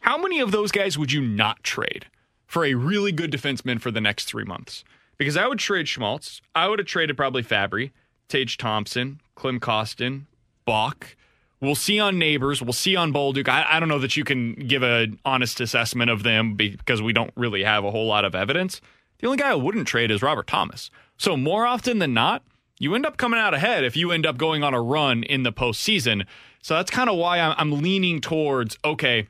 how 0.01 0.18
many 0.18 0.39
of 0.39 0.49
those 0.49 0.72
guys 0.72 0.97
would 0.97 1.11
you 1.11 1.22
not 1.22 1.61
trade 1.61 2.07
for 2.47 2.65
a 2.65 2.73
really 2.73 3.11
good 3.11 3.31
defenseman 3.31 3.80
for 3.80 3.91
the 3.91 4.01
next 4.01 4.26
three 4.26 4.43
months? 4.43 4.84
Because 5.19 5.38
I 5.38 5.45
would 5.45 5.60
trade 5.60 5.88
Schmaltz. 5.88 6.41
I 6.56 6.68
would 6.68 6.80
have 6.80 6.88
traded 6.88 7.15
probably 7.15 7.43
Fabbri, 7.43 7.91
Tage 8.27 8.57
Thompson, 8.57 9.22
Klim 9.35 9.60
Kostin, 9.60 10.23
Bokk. 10.68 11.14
We'll 11.61 11.76
see 11.76 11.99
on 11.99 12.18
Neighbours. 12.18 12.61
We'll 12.61 12.72
see 12.72 12.95
on 12.95 13.11
Bolduc. 13.11 13.49
I, 13.49 13.65
I 13.69 13.80
don't 13.80 13.90
know 13.90 13.99
that 13.99 14.15
you 14.15 14.23
can 14.23 14.53
give 14.53 14.81
an 14.81 15.19
honest 15.26 15.60
assessment 15.60 16.10
of 16.10 16.23
them 16.23 16.56
because 16.56 17.02
we 17.02 17.11
don't 17.11 17.34
really 17.36 17.64
have 17.64 17.84
a 17.84 17.91
whole 17.91 18.07
lot 18.07 18.23
of 18.23 18.34
evidence. 18.34 18.80
The 19.18 19.27
only 19.27 19.38
guy 19.38 19.52
I 19.52 19.56
wouldn't 19.56 19.88
trade 19.88 20.10
is 20.10 20.22
Robert 20.22 20.48
Thomas. 20.48 20.90
So 21.18 21.36
more 21.36 21.65
often 21.65 21.99
than 21.99 22.14
not, 22.14 22.44
you 22.80 22.95
end 22.95 23.06
up 23.06 23.18
coming 23.18 23.40
out 23.40 23.53
ahead 23.53 23.84
if 23.84 23.98
you 23.98 24.11
end 24.11 24.26
up 24.26 24.38
going 24.38 24.64
on 24.64 24.73
a 24.73 24.81
run 24.81 25.23
in 25.23 25.44
the 25.44 25.52
postseason. 25.52 26.26
So 26.61 26.76
that's 26.76 26.91
kind 26.91 27.10
of 27.10 27.18
why 27.18 27.40
I'm, 27.40 27.56
I'm, 27.57 27.81
leaning 27.81 28.22
towards 28.22 28.77
okay. 28.86 29.27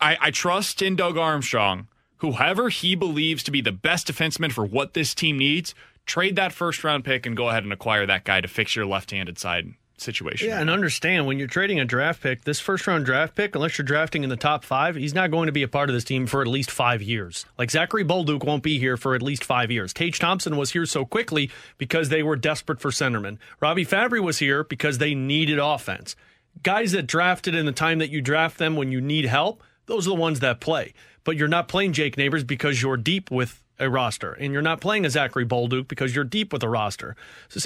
I, 0.00 0.18
I 0.20 0.30
trust 0.32 0.82
in 0.82 0.96
Doug 0.96 1.16
Armstrong. 1.16 1.86
Whoever 2.18 2.70
he 2.70 2.96
believes 2.96 3.44
to 3.44 3.52
be 3.52 3.60
the 3.60 3.72
best 3.72 4.08
defenseman 4.08 4.50
for 4.50 4.64
what 4.64 4.94
this 4.94 5.14
team 5.14 5.38
needs, 5.38 5.76
trade 6.06 6.34
that 6.34 6.52
first 6.52 6.82
round 6.82 7.04
pick 7.04 7.24
and 7.24 7.36
go 7.36 7.50
ahead 7.50 7.62
and 7.62 7.72
acquire 7.72 8.04
that 8.06 8.24
guy 8.24 8.40
to 8.40 8.48
fix 8.48 8.74
your 8.74 8.86
left 8.86 9.12
handed 9.12 9.38
side 9.38 9.74
situation. 9.98 10.48
Yeah, 10.48 10.60
and 10.60 10.68
understand 10.68 11.26
when 11.26 11.38
you're 11.38 11.48
trading 11.48 11.80
a 11.80 11.84
draft 11.84 12.22
pick, 12.22 12.44
this 12.44 12.60
first 12.60 12.86
round 12.86 13.04
draft 13.06 13.34
pick, 13.34 13.54
unless 13.54 13.78
you're 13.78 13.84
drafting 13.84 14.22
in 14.22 14.30
the 14.30 14.36
top 14.36 14.64
five, 14.64 14.96
he's 14.96 15.14
not 15.14 15.30
going 15.30 15.46
to 15.46 15.52
be 15.52 15.62
a 15.62 15.68
part 15.68 15.88
of 15.88 15.94
this 15.94 16.04
team 16.04 16.26
for 16.26 16.42
at 16.42 16.46
least 16.46 16.70
five 16.70 17.02
years. 17.02 17.46
Like 17.58 17.70
Zachary 17.70 18.04
Bolduc 18.04 18.44
won't 18.44 18.62
be 18.62 18.78
here 18.78 18.96
for 18.96 19.14
at 19.14 19.22
least 19.22 19.44
five 19.44 19.70
years. 19.70 19.92
Tage 19.92 20.18
Thompson 20.18 20.56
was 20.56 20.72
here 20.72 20.86
so 20.86 21.04
quickly 21.04 21.50
because 21.78 22.08
they 22.08 22.22
were 22.22 22.36
desperate 22.36 22.80
for 22.80 22.90
centermen. 22.90 23.38
Robby 23.60 23.84
Fabbri 23.84 24.22
was 24.22 24.38
here 24.38 24.64
because 24.64 24.98
they 24.98 25.14
needed 25.14 25.58
offense. 25.58 26.16
Guys 26.62 26.92
that 26.92 27.06
drafted 27.06 27.54
in 27.54 27.66
the 27.66 27.72
time 27.72 27.98
that 27.98 28.10
you 28.10 28.20
draft 28.20 28.58
them 28.58 28.76
when 28.76 28.90
you 28.90 29.00
need 29.00 29.26
help, 29.26 29.62
those 29.86 30.06
are 30.06 30.10
the 30.10 30.16
ones 30.16 30.40
that 30.40 30.60
play. 30.60 30.94
But 31.24 31.36
you're 31.36 31.48
not 31.48 31.68
playing 31.68 31.92
Jake 31.92 32.16
Neighbours 32.16 32.44
because 32.44 32.80
you're 32.80 32.96
deep 32.96 33.30
with 33.30 33.62
a 33.78 33.90
roster, 33.90 34.32
and 34.32 34.52
you're 34.52 34.62
not 34.62 34.80
playing 34.80 35.04
a 35.04 35.10
Zachary 35.10 35.46
Bolduc 35.46 35.88
because 35.88 36.14
you're 36.14 36.24
deep 36.24 36.52
with 36.52 36.62
a 36.62 36.68
roster. 36.68 37.16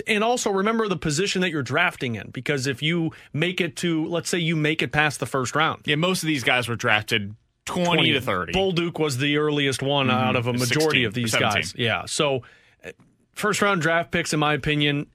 And 0.07 0.24
also 0.24 0.51
remember 0.51 0.89
the 0.89 0.97
position 0.97 1.41
that 1.43 1.51
you're 1.51 1.62
drafting 1.62 2.16
in, 2.16 2.31
because 2.31 2.66
if 2.66 2.82
you 2.82 3.12
make 3.32 3.61
it 3.61 3.77
to, 3.77 4.07
let's 4.07 4.28
say 4.28 4.39
you 4.39 4.57
make 4.57 4.82
it 4.82 4.93
past 4.93 5.20
the 5.20 5.27
first 5.27 5.55
round. 5.55 5.82
Yeah, 5.85 5.97
most 5.97 6.23
of 6.23 6.27
these 6.27 6.45
guys 6.45 6.69
were 6.69 6.77
drafted 6.77 7.35
20, 7.66 7.85
20 7.85 8.12
to 8.12 8.20
30. 8.20 8.53
Bolduc 8.53 8.99
was 8.99 9.19
the 9.19 9.37
earliest 9.37 9.82
one 9.82 10.09
mm-hmm. 10.09 10.16
out 10.16 10.37
of 10.37 10.47
a 10.47 10.53
majority 10.53 11.05
of 11.05 11.15
these 11.15 11.35
guys. 11.35 11.74
Yeah. 11.77 12.05
So 12.07 12.43
uh, 12.85 12.91
first 13.32 13.62
round 13.62 13.82
draft 13.82 14.11
picks, 14.11 14.32
in 14.32 14.41
my 14.41 14.55
opinion, 14.55 15.07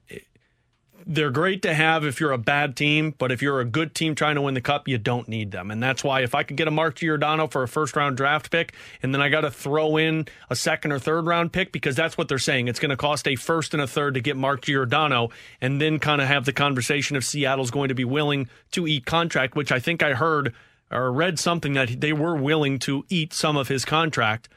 they're 1.08 1.30
great 1.30 1.62
to 1.62 1.72
have 1.72 2.04
if 2.04 2.18
you're 2.18 2.32
a 2.32 2.38
bad 2.38 2.76
team, 2.76 3.14
but 3.16 3.30
if 3.30 3.40
you're 3.40 3.60
a 3.60 3.64
good 3.64 3.94
team 3.94 4.16
trying 4.16 4.34
to 4.34 4.42
win 4.42 4.54
the 4.54 4.60
cup, 4.60 4.88
you 4.88 4.98
don't 4.98 5.28
need 5.28 5.52
them. 5.52 5.70
And 5.70 5.80
that's 5.80 6.02
why 6.02 6.22
if 6.22 6.34
I 6.34 6.42
could 6.42 6.56
get 6.56 6.66
a 6.66 6.72
Mark 6.72 6.96
Giordano 6.96 7.46
for 7.46 7.62
a 7.62 7.68
first 7.68 7.94
round 7.94 8.16
draft 8.16 8.50
pick, 8.50 8.74
and 9.02 9.14
then 9.14 9.22
I 9.22 9.28
got 9.28 9.42
to 9.42 9.50
throw 9.50 9.96
in 9.96 10.26
a 10.50 10.56
second 10.56 10.90
or 10.90 10.98
third 10.98 11.26
round 11.26 11.52
pick 11.52 11.70
because 11.70 11.94
that's 11.94 12.18
what 12.18 12.26
they're 12.26 12.38
saying. 12.38 12.66
It's 12.66 12.80
going 12.80 12.90
to 12.90 12.96
cost 12.96 13.28
a 13.28 13.36
first 13.36 13.72
and 13.72 13.80
a 13.80 13.86
third 13.86 14.14
to 14.14 14.20
get 14.20 14.36
Mark 14.36 14.62
Giordano, 14.62 15.30
and 15.60 15.80
then 15.80 16.00
kind 16.00 16.20
of 16.20 16.26
have 16.26 16.44
the 16.44 16.52
conversation 16.52 17.16
if 17.16 17.24
Seattle's 17.24 17.70
going 17.70 17.88
to 17.88 17.94
be 17.94 18.04
willing 18.04 18.48
to 18.72 18.88
eat 18.88 19.06
contract, 19.06 19.54
which 19.54 19.70
I 19.70 19.78
think 19.78 20.02
I 20.02 20.14
heard 20.14 20.52
or 20.90 21.12
read 21.12 21.38
something 21.38 21.74
that 21.74 22.00
they 22.00 22.12
were 22.12 22.36
willing 22.36 22.78
to 22.80 23.04
eat 23.08 23.32
some 23.32 23.56
of 23.56 23.68
his 23.68 23.84
contract. 23.84 24.48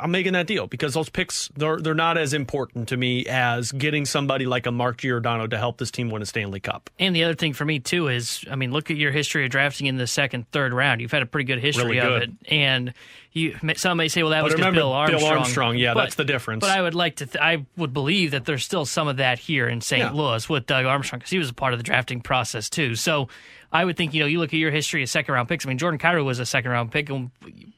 I'm 0.00 0.10
making 0.10 0.32
that 0.32 0.46
deal 0.46 0.66
because 0.66 0.94
those 0.94 1.08
picks 1.08 1.48
they're 1.56 1.78
they're 1.78 1.94
not 1.94 2.18
as 2.18 2.32
important 2.32 2.88
to 2.88 2.96
me 2.96 3.26
as 3.26 3.70
getting 3.72 4.04
somebody 4.04 4.46
like 4.46 4.66
a 4.66 4.72
Mark 4.72 4.98
Giordano 4.98 5.46
to 5.46 5.58
help 5.58 5.78
this 5.78 5.90
team 5.90 6.10
win 6.10 6.22
a 6.22 6.26
Stanley 6.26 6.60
Cup. 6.60 6.90
And 6.98 7.14
the 7.14 7.24
other 7.24 7.34
thing 7.34 7.52
for 7.52 7.64
me 7.64 7.78
too 7.78 8.08
is, 8.08 8.44
I 8.50 8.56
mean, 8.56 8.72
look 8.72 8.90
at 8.90 8.96
your 8.96 9.12
history 9.12 9.44
of 9.44 9.50
drafting 9.50 9.86
in 9.86 9.96
the 9.96 10.06
second, 10.06 10.50
third 10.50 10.72
round. 10.72 11.00
You've 11.00 11.12
had 11.12 11.22
a 11.22 11.26
pretty 11.26 11.44
good 11.44 11.60
history 11.60 11.84
really 11.84 11.98
of 11.98 12.20
good. 12.20 12.22
it, 12.42 12.52
and 12.52 12.94
you 13.32 13.56
some 13.76 13.98
may 13.98 14.08
say, 14.08 14.22
well, 14.22 14.30
that 14.30 14.40
but 14.40 14.46
was 14.46 14.54
remember, 14.54 14.80
Bill 14.80 14.92
Armstrong. 14.92 15.20
Bill 15.20 15.38
Armstrong, 15.38 15.76
yeah, 15.76 15.94
but, 15.94 16.02
that's 16.02 16.14
the 16.16 16.24
difference. 16.24 16.62
But 16.62 16.70
I 16.70 16.82
would 16.82 16.94
like 16.94 17.16
to, 17.16 17.26
th- 17.26 17.42
I 17.42 17.66
would 17.76 17.92
believe 17.92 18.32
that 18.32 18.44
there's 18.44 18.64
still 18.64 18.86
some 18.86 19.06
of 19.06 19.18
that 19.18 19.38
here 19.38 19.68
in 19.68 19.80
St. 19.80 20.02
Yeah. 20.02 20.12
Louis 20.12 20.48
with 20.48 20.66
Doug 20.66 20.86
Armstrong 20.86 21.20
because 21.20 21.30
he 21.30 21.38
was 21.38 21.50
a 21.50 21.54
part 21.54 21.72
of 21.72 21.78
the 21.78 21.84
drafting 21.84 22.20
process 22.20 22.68
too. 22.70 22.94
So. 22.94 23.28
I 23.72 23.84
would 23.84 23.96
think, 23.96 24.14
you 24.14 24.20
know, 24.20 24.26
you 24.26 24.38
look 24.40 24.52
at 24.52 24.58
your 24.58 24.72
history 24.72 25.02
of 25.04 25.08
second 25.08 25.32
round 25.32 25.48
picks. 25.48 25.64
I 25.64 25.68
mean, 25.68 25.78
Jordan 25.78 25.98
Kyrou 26.00 26.24
was 26.24 26.40
a 26.40 26.46
second 26.46 26.72
round 26.72 26.90
pick, 26.90 27.08
and 27.08 27.30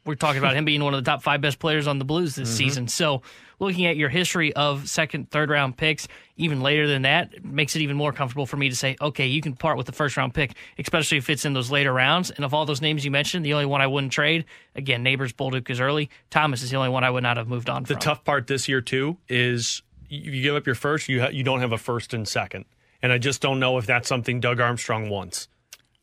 we're 0.07 0.15
talking 0.15 0.39
about 0.39 0.55
him 0.57 0.65
being 0.65 0.83
one 0.83 0.95
of 0.95 1.05
the 1.05 1.11
top 1.11 1.23
five 1.23 1.41
best 1.43 1.59
players 1.59 1.87
on 1.87 1.99
the 1.99 2.05
Blues 2.07 2.35
this 2.35 2.49
Mm-hmm. 2.49 2.57
season. 2.57 2.89
So, 2.89 3.21
looking 3.59 3.85
at 3.87 3.97
your 3.97 4.09
history 4.09 4.53
of 4.55 4.89
second, 4.89 5.31
third 5.31 5.51
round 5.51 5.77
picks, 5.77 6.09
even 6.39 6.63
later 6.63 6.89
than 6.89 7.03
that, 7.03 7.45
makes 7.45 7.77
it 7.77 7.83
even 7.83 7.97
more 7.97 8.13
comfortable 8.13 8.47
for 8.47 8.57
me 8.57 8.71
to 8.71 8.75
say, 8.75 8.97
okay, 9.03 9.27
you 9.27 9.41
can 9.43 9.55
part 9.55 9.77
with 9.77 9.87
the 9.87 9.93
first 9.93 10.17
round 10.17 10.33
pick, 10.33 10.57
especially 10.79 11.19
if 11.19 11.29
it's 11.29 11.45
in 11.45 11.53
those 11.53 11.71
later 11.71 11.93
rounds. 11.93 12.31
And 12.31 12.45
of 12.45 12.55
all 12.55 12.65
those 12.65 12.81
names 12.81 13.05
you 13.05 13.11
mentioned, 13.11 13.45
the 13.45 13.53
only 13.53 13.67
one 13.67 13.81
I 13.83 13.87
wouldn't 13.87 14.13
trade, 14.15 14.47
again, 14.75 15.03
Neighbours 15.03 15.33
Bolduc 15.35 15.69
is 15.69 15.79
early. 15.79 16.09
Thomas 16.31 16.63
is 16.63 16.71
the 16.71 16.77
only 16.79 16.89
one 16.89 17.05
I 17.05 17.11
would 17.11 17.23
not 17.23 17.37
have 17.37 17.49
moved 17.49 17.69
on 17.69 17.83
the 17.83 17.89
from. 17.95 18.01
tough 18.01 18.25
part 18.25 18.47
this 18.47 18.67
year 18.67 18.81
too 18.81 19.19
is 19.29 19.83
you 20.09 20.43
give 20.43 20.57
up 20.57 20.65
your 20.67 20.75
first, 20.75 21.09
you 21.11 21.21
ha- 21.21 21.29
you 21.29 21.43
don't 21.45 21.61
have 21.61 21.73
a 21.73 21.79
first 21.79 22.13
and 22.15 22.27
second, 22.27 22.65
and 23.03 23.13
I 23.13 23.19
just 23.19 23.41
don't 23.43 23.61
know 23.61 23.77
if 23.79 23.85
that's 23.87 24.09
something 24.09 24.41
Doug 24.41 24.59
Armstrong 24.59 25.09
wants. 25.11 25.49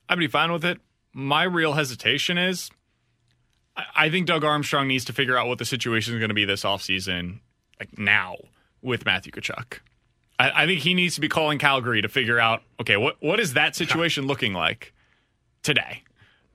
I'd 0.10 0.20
be 0.20 0.28
fine 0.28 0.52
with 0.52 0.66
it. 0.66 0.80
My 1.14 1.44
real 1.44 1.74
hesitation 1.74 2.38
is 2.38 2.70
I, 3.78 3.84
I 3.96 4.10
think 4.10 4.28
Doug 4.28 4.44
Armstrong 4.44 4.88
needs 4.88 5.06
to 5.06 5.14
figure 5.14 5.38
out 5.38 5.48
what 5.48 5.60
the 5.60 5.66
situation 5.66 6.14
is 6.14 6.20
going 6.20 6.30
to 6.30 6.36
be 6.36 6.46
this 6.46 6.64
offseason, 6.64 7.40
like 7.80 7.98
now, 7.98 8.36
with 8.82 9.06
Matthew 9.06 9.32
Tkachuk. 9.32 9.80
I, 10.40 10.64
I 10.64 10.66
think 10.66 10.82
he 10.82 10.94
needs 10.94 11.16
to 11.16 11.22
be 11.22 11.30
calling 11.30 11.60
Calgary 11.60 12.02
to 12.02 12.10
figure 12.10 12.40
out, 12.40 12.64
okay, 12.82 12.98
what, 12.98 13.18
what 13.22 13.40
is 13.40 13.54
that 13.54 13.76
situation 13.76 14.28
looking 14.28 14.54
like 14.54 14.94
today? 15.64 16.04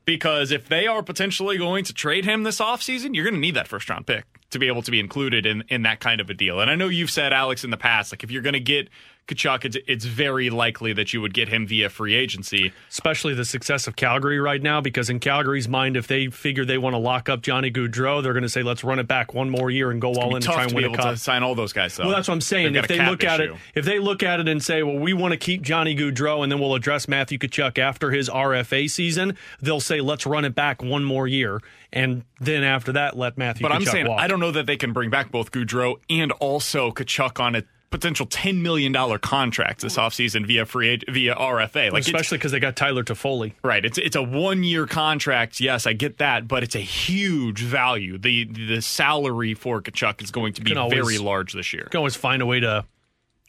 Because 0.05 0.51
if 0.51 0.69
they 0.69 0.87
are 0.87 1.03
potentially 1.03 1.57
going 1.57 1.85
to 1.85 1.95
trade 1.95 2.25
him 2.25 2.43
this 2.43 2.61
offseason, 2.61 3.15
you're 3.15 3.25
going 3.25 3.35
to 3.35 3.41
need 3.41 3.55
that 3.55 3.69
first 3.69 3.89
round 3.89 4.07
pick 4.07 4.25
to 4.55 4.59
be 4.59 4.67
able 4.69 4.83
to 4.83 4.91
be 4.91 4.99
included 4.99 5.45
in, 5.47 5.63
in 5.69 5.83
that 5.83 6.01
kind 6.01 6.21
of 6.21 6.31
a 6.31 6.35
deal. 6.35 6.61
And 6.61 6.71
I 6.71 6.75
know 6.75 6.89
you've 6.89 7.11
said, 7.11 7.33
Alex, 7.33 7.63
in 7.63 7.71
the 7.71 7.77
past, 7.77 8.13
like 8.13 8.25
if 8.25 8.31
you're 8.31 8.43
going 8.43 8.55
to 8.55 8.61
get 8.61 8.89
Tkachuk, 9.29 9.65
it's, 9.65 9.77
it's 9.87 10.05
very 10.05 10.51
likely 10.51 10.93
that 10.93 11.15
you 11.15 11.21
would 11.21 11.33
get 11.33 11.49
him 11.49 11.67
via 11.67 11.89
free 11.89 12.15
agency. 12.15 12.73
Especially 12.91 13.33
the 13.33 13.45
success 13.45 13.87
of 13.87 13.97
Calgary 13.97 14.39
right 14.39 14.61
now, 14.61 14.81
because 14.81 15.09
in 15.09 15.19
Calgary's 15.19 15.67
mind, 15.67 15.97
if 15.97 16.07
they 16.07 16.27
figure 16.27 16.65
they 16.65 16.77
want 16.77 16.93
to 16.93 16.99
lock 16.99 17.29
up 17.29 17.41
Johnny 17.41 17.71
Gaudreau, 17.71 18.23
they're 18.23 18.35
going 18.35 18.43
to 18.43 18.51
say, 18.51 18.63
let's 18.63 18.85
run 18.85 18.99
it 18.99 19.09
back 19.09 19.33
one 19.33 19.49
more 19.49 19.71
year 19.71 19.91
and 19.91 20.01
go 20.01 20.13
all 20.15 20.37
in 20.37 20.43
tough 20.43 20.55
try 20.55 20.63
and 20.65 20.71
to 20.71 20.77
win 20.77 20.85
a 20.85 20.97
cup. 20.97 21.17
sign 21.17 21.43
all 21.43 21.55
those 21.55 21.73
guys. 21.73 21.97
Though. 21.97 22.05
Well, 22.05 22.15
that's 22.15 22.29
what 22.29 22.35
I'm 22.35 22.41
saying. 22.43 22.75
If 22.75 22.87
they 22.87 23.05
look 23.05 23.25
at 23.25 23.41
it, 23.41 23.53
if 23.75 23.87
they 23.87 23.99
look 23.99 24.23
at 24.23 24.41
it 24.41 24.49
and 24.49 24.63
say, 24.63 24.83
"Well, 24.83 24.99
we 24.99 25.15
want 25.15 25.33
to 25.33 25.39
keep 25.39 25.63
Johnny 25.63 25.97
Gaudreau, 25.97 26.43
and 26.43 26.53
then 26.53 26.61
we'll 26.61 26.75
address 26.75 27.09
Matthew 27.09 27.39
Tkachuk 27.39 27.79
after 27.79 28.11
his 28.11 28.29
RFA 28.29 28.91
season," 28.91 29.37
they'll 29.61 29.81
say, 29.81 30.01
"Let's 30.01 30.27
run 30.27 30.45
it 30.45 30.55
back 30.55 30.83
one 30.83 31.05
more 31.05 31.27
year," 31.27 31.61
and 31.95 32.25
then 32.41 32.63
after 32.65 32.93
that, 32.93 33.17
let 33.17 33.39
Matthew. 33.39 33.63
But 33.67 33.73
Tkachuk 33.73 33.77
I'm 33.77 33.85
saying 33.87 34.09
walk. 34.09 34.21
I 34.21 34.27
don't 34.27 34.41
know 34.41 34.51
that 34.51 34.67
they 34.67 34.77
can 34.77 34.93
bring 34.93 35.09
back 35.09 35.31
both 35.31 35.51
Gaudreau 35.53 35.97
and 36.11 36.33
also 36.33 36.91
Tkachuk 36.91 37.41
on 37.41 37.55
a 37.55 37.63
potential 37.91 38.27
ten 38.27 38.61
million 38.61 38.91
dollar 38.91 39.19
contract 39.19 39.81
this 39.81 39.97
offseason 39.97 40.45
via 40.47 40.67
free 40.67 40.99
via 41.09 41.35
RFA. 41.37 41.93
Like 41.93 42.03
especially 42.03 42.39
because 42.39 42.51
they 42.51 42.59
got 42.59 42.75
Tyler 42.75 43.05
Toffoli. 43.05 43.53
Right. 43.63 43.85
It's 43.85 43.99
it's 43.99 44.17
a 44.17 44.23
one 44.23 44.65
year 44.65 44.87
contract. 44.87 45.61
Yes, 45.61 45.87
I 45.87 45.93
get 45.93 46.19
that, 46.19 46.49
but 46.49 46.65
it's 46.65 46.75
a 46.75 46.81
huge 46.81 47.61
value. 47.61 48.19
The 48.19 48.45
the 48.45 48.83
salary 48.83 49.55
for 49.55 49.81
Tkachuk 49.81 50.23
is 50.23 50.33
going 50.33 50.55
to 50.55 50.63
be 50.63 50.75
always- 50.75 50.99
very 50.99 51.19
large 51.19 51.53
this 51.53 51.73
year. 51.73 51.85
You 51.85 51.91
can 51.91 51.99
always 51.99 52.17
find 52.17 52.43
a 52.43 52.47
way 52.47 52.59
to 52.61 52.85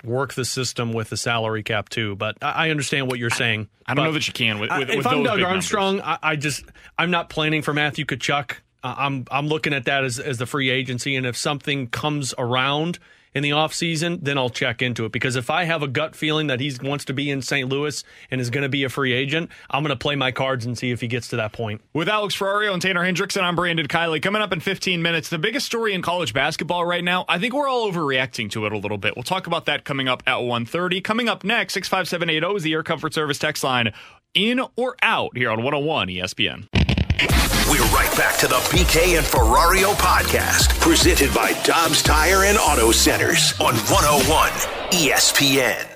work 0.06 0.34
the 0.34 0.45
system 0.45 0.94
with 0.94 1.10
the 1.10 1.18
salary 1.18 1.64
cap 1.64 1.90
too. 1.90 2.15
But 2.15 2.38
I 2.41 2.68
I 2.68 2.69
understand 2.69 3.07
what 3.07 3.19
you're 3.19 3.30
saying. 3.30 3.68
I 3.86 3.94
don't 3.94 4.06
know 4.06 4.11
that 4.14 4.27
you 4.27 4.34
can 4.34 4.60
with, 4.60 4.72
I- 4.72 4.82
if 4.82 4.95
with 4.98 5.07
I'm 5.07 5.18
those 5.23 5.27
Doug 5.27 5.41
Armstrong, 5.41 6.02
I, 6.02 6.18
I 6.22 6.36
just 6.36 6.64
I'm 6.98 7.11
not 7.11 7.30
planning 7.30 7.61
for 7.61 7.73
Matthew 7.73 8.06
Tkachuk. 8.06 8.53
Uh, 8.84 8.95
I'm 8.98 9.26
I'm 9.32 9.48
looking 9.48 9.73
at 9.73 9.86
that 9.86 10.03
as 10.03 10.19
as 10.19 10.38
the 10.38 10.45
free 10.45 10.69
agency, 10.69 11.15
and 11.15 11.26
if 11.26 11.36
something 11.36 11.88
comes 11.88 12.34
around 12.38 12.99
in 13.36 13.44
the 13.44 13.49
offseason, 13.49 14.20
then 14.24 14.38
I'll 14.38 14.49
check 14.49 14.82
into 14.82 15.06
it. 15.06 15.12
Because 15.12 15.36
if 15.36 15.49
I 15.49 15.66
have 15.66 15.84
a 15.84 15.88
gut 15.88 16.16
feeling 16.16 16.48
that 16.48 16.62
he 16.62 16.74
wants 16.82 17.06
to 17.06 17.14
be 17.14 17.30
in 17.30 17.41
St. 17.41 17.68
Louis 17.70 18.03
and 18.32 18.40
is 18.40 18.49
going 18.49 18.64
to 18.64 18.70
be 18.70 18.86
a 18.86 18.90
free 18.90 19.12
agent, 19.12 19.52
I'm 19.70 19.84
going 19.84 19.90
to 19.90 19.98
play 19.98 20.16
my 20.16 20.32
cards 20.32 20.66
and 20.66 20.78
see 20.78 20.91
if 20.91 21.02
he 21.02 21.07
gets 21.07 21.28
to 21.28 21.36
that 21.36 21.52
point. 21.52 21.82
With 21.94 22.07
Alex 22.07 22.36
Ferrario 22.36 22.74
and 22.74 22.82
Tanner 22.82 23.03
Hendrickson, 23.03 23.44
I'm 23.44 23.56
Brandon 23.56 23.88
Kiley. 23.88 24.22
Coming 24.22 24.41
up 24.41 24.53
in 24.53 24.62
15 24.62 25.02
minutes, 25.02 25.30
the 25.30 25.38
biggest 25.38 25.66
story 25.66 25.94
in 25.94 26.02
college 26.02 26.34
basketball 26.34 26.86
right 26.86 27.03
now, 27.03 27.26
I 27.28 27.38
think 27.38 27.53
we're 27.53 27.68
all 27.68 27.91
overreacting 27.91 28.49
to 28.52 28.66
it 28.66 28.72
a 28.72 28.78
little 28.78 28.98
bit. 28.98 29.16
We'll 29.16 29.24
talk 29.24 29.48
about 29.48 29.66
that 29.66 29.84
coming 29.84 30.07
up 30.07 30.24
at 30.26 30.38
1.30. 30.38 31.03
Coming 31.03 31.28
up 31.28 31.44
next, 31.44 31.74
65780 31.74 32.56
is 32.56 32.64
the 32.64 32.74
Air 32.74 32.84
Comfort 32.84 33.14
Service 33.14 33.38
text 33.38 33.64
line. 33.64 33.94
In 34.34 34.62
or 34.76 34.95
out 35.02 35.38
here 35.38 35.49
on 35.49 35.62
101 35.62 36.07
ESPN. 36.07 37.45
We're 37.70 37.82
right 37.86 38.16
back 38.16 38.38
to 38.40 38.48
the 38.48 38.58
BK 38.70 39.18
and 39.18 39.26
Ferrario 39.26 39.94
podcast, 39.96 40.80
presented 40.80 41.34
by 41.34 41.54
Dobbs 41.64 42.04
Tire 42.04 42.44
and 42.44 42.60
Auto 42.60 42.92
Centers 42.92 43.54
on 43.60 43.74
101 43.74 44.52
ESPN. 44.92 45.88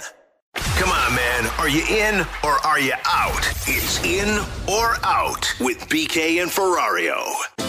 Come 0.56 0.90
on, 0.90 1.16
man. 1.16 1.46
Are 1.60 1.70
you 1.70 1.84
in 1.88 2.22
or 2.44 2.66
are 2.66 2.80
you 2.80 2.94
out? 3.06 3.48
It's 3.68 4.04
in 4.04 4.40
or 4.68 4.96
out 5.04 5.48
with 5.60 5.88
BK 5.90 6.42
and 6.42 6.50
Ferrario. 6.50 7.69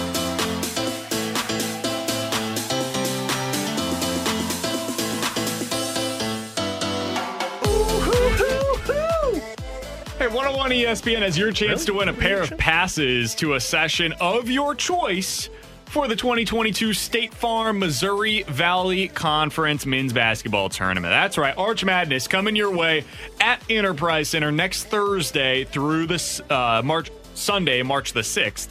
Hey, 10.21 10.27
101 10.27 10.71
ESPN 10.73 11.23
has 11.23 11.39
your 11.39 11.51
chance 11.51 11.87
to 11.87 11.95
win 11.95 12.11
a 12.11 12.13
pair 12.13 12.43
of 12.43 12.51
passes 12.59 13.35
to 13.37 13.55
a 13.55 13.61
session 13.61 14.13
of 14.21 14.51
your 14.51 14.75
choice 14.75 15.49
for 15.87 16.09
the 16.09 16.15
2022 16.15 16.93
State 16.93 17.33
Farm 17.33 17.79
Missouri 17.79 18.43
Valley 18.43 19.09
Conference 19.09 19.87
Men's 19.87 20.13
Basketball 20.13 20.69
Tournament. 20.69 21.11
That's 21.11 21.39
right, 21.39 21.57
Arch 21.57 21.87
Madness 21.87 22.29
coming 22.29 22.55
your 22.55 22.71
way 22.71 23.07
at 23.41 23.63
Enterprise 23.71 24.29
Center 24.29 24.53
next 24.53 24.85
Thursday 24.89 25.65
through 25.65 26.07
this 26.07 26.43
uh, 26.51 26.83
March 26.85 27.11
Sunday, 27.33 27.83
March 27.83 28.13
the 28.13 28.21
6th. 28.21 28.69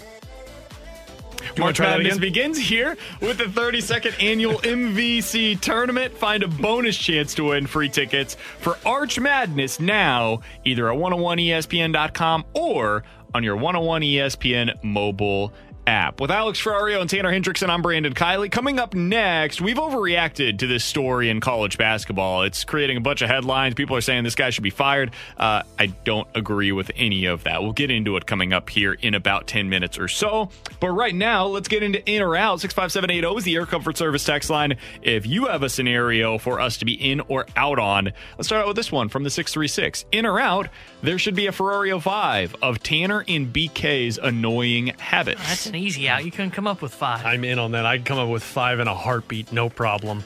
March 1.58 1.80
Madness 1.80 2.18
begins 2.18 2.58
here 2.58 2.98
with 3.22 3.38
the 3.38 3.46
32nd 3.46 4.22
annual 4.22 4.58
MVC 4.60 5.60
tournament. 5.60 6.18
Find 6.18 6.44
a 6.44 6.48
bonus 6.48 6.98
chance 6.98 7.34
to 7.36 7.46
win 7.46 7.68
free 7.68 7.90
tickets 7.90 8.36
for 8.60 8.78
Arch 8.86 9.20
Madness 9.20 9.80
now, 9.80 10.42
either 10.66 10.92
at 10.92 10.98
101ESPN.com 10.98 12.46
or 12.54 13.04
on 13.34 13.44
your 13.44 13.56
101 13.56 14.02
ESPN 14.02 14.84
mobile 14.84 15.54
app. 15.90 16.22
With 16.22 16.30
Alex 16.30 16.62
Ferrario 16.62 17.02
and 17.02 17.10
Tanner 17.10 17.32
Hendrickson, 17.32 17.68
I'm 17.68 17.82
Brandon 17.82 18.14
Kiley. 18.14 18.52
Coming 18.52 18.78
up 18.78 18.94
next, 18.94 19.60
we've 19.60 19.78
overreacted 19.78 20.60
to 20.60 20.68
this 20.68 20.86
story 20.86 21.30
in 21.30 21.42
college 21.42 21.80
basketball. 21.80 22.44
It's 22.44 22.64
creating 22.64 22.98
a 22.98 23.02
bunch 23.02 23.24
of 23.24 23.30
headlines. 23.30 23.74
People 23.74 23.96
are 23.96 24.02
saying 24.02 24.24
this 24.24 24.36
guy 24.36 24.52
should 24.52 24.64
be 24.64 24.70
fired. 24.70 25.12
Uh, 25.36 25.64
I 25.80 25.88
don't 25.88 26.28
agree 26.36 26.72
with 26.72 26.92
any 26.96 27.26
of 27.26 27.44
that. 27.46 27.64
We'll 27.64 27.74
get 27.74 27.90
into 27.90 28.16
it 28.18 28.28
coming 28.28 28.54
up 28.54 28.70
here 28.70 28.94
in 28.94 29.16
about 29.16 29.48
10 29.48 29.68
minutes 29.68 29.98
or 29.98 30.08
so. 30.08 30.50
But 30.80 30.92
right 30.92 31.16
now, 31.16 31.48
let's 31.48 31.68
get 31.68 31.82
into 31.82 32.08
in 32.08 32.22
or 32.22 32.36
out. 32.36 32.62
65780 32.62 33.38
is 33.40 33.44
the 33.44 33.56
Air 33.56 33.66
Comfort 33.66 33.98
Service 33.98 34.24
text 34.24 34.52
line. 34.52 34.78
If 35.02 35.26
you 35.26 35.48
have 35.48 35.64
a 35.64 35.70
scenario 35.70 36.38
for 36.38 36.60
us 36.60 36.78
to 36.78 36.86
be 36.86 36.94
in 36.94 37.20
or 37.22 37.48
out 37.56 37.80
on, 37.80 38.14
let's 38.38 38.48
start 38.48 38.62
out 38.62 38.68
with 38.68 38.78
this 38.78 38.92
one 38.92 39.10
from 39.10 39.24
the 39.24 39.32
636. 39.32 40.06
In 40.12 40.28
or 40.28 40.40
out, 40.40 40.70
there 41.02 41.18
should 41.18 41.36
be 41.36 41.48
a 41.48 41.52
Ferrario 41.52 42.00
5 42.00 42.58
of 42.62 42.84
Tanner 42.84 43.26
and 43.28 43.52
BK's 43.52 44.20
annoying 44.20 44.94
habits. 45.00 45.42
Easy 45.80 46.08
out. 46.10 46.26
You 46.26 46.32
couldn't 46.32 46.52
come 46.52 46.68
up 46.68 46.82
with 46.82 46.94
five. 46.94 47.26
I'm 47.26 47.44
in 47.44 47.60
on 47.60 47.72
that. 47.72 47.86
I'd 47.86 48.06
come 48.06 48.18
up 48.18 48.30
with 48.30 48.44
five 48.44 48.80
in 48.80 48.88
a 48.88 48.96
heartbeat, 48.96 49.52
no 49.52 49.70
problem. 49.70 50.24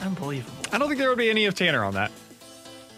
Unbelievable. 0.00 0.52
I 0.72 0.78
don't 0.78 0.88
think 0.88 0.98
there 0.98 1.08
would 1.08 1.18
be 1.18 1.30
any 1.30 1.46
of 1.46 1.54
Tanner 1.54 1.84
on 1.84 1.94
that. 1.94 2.10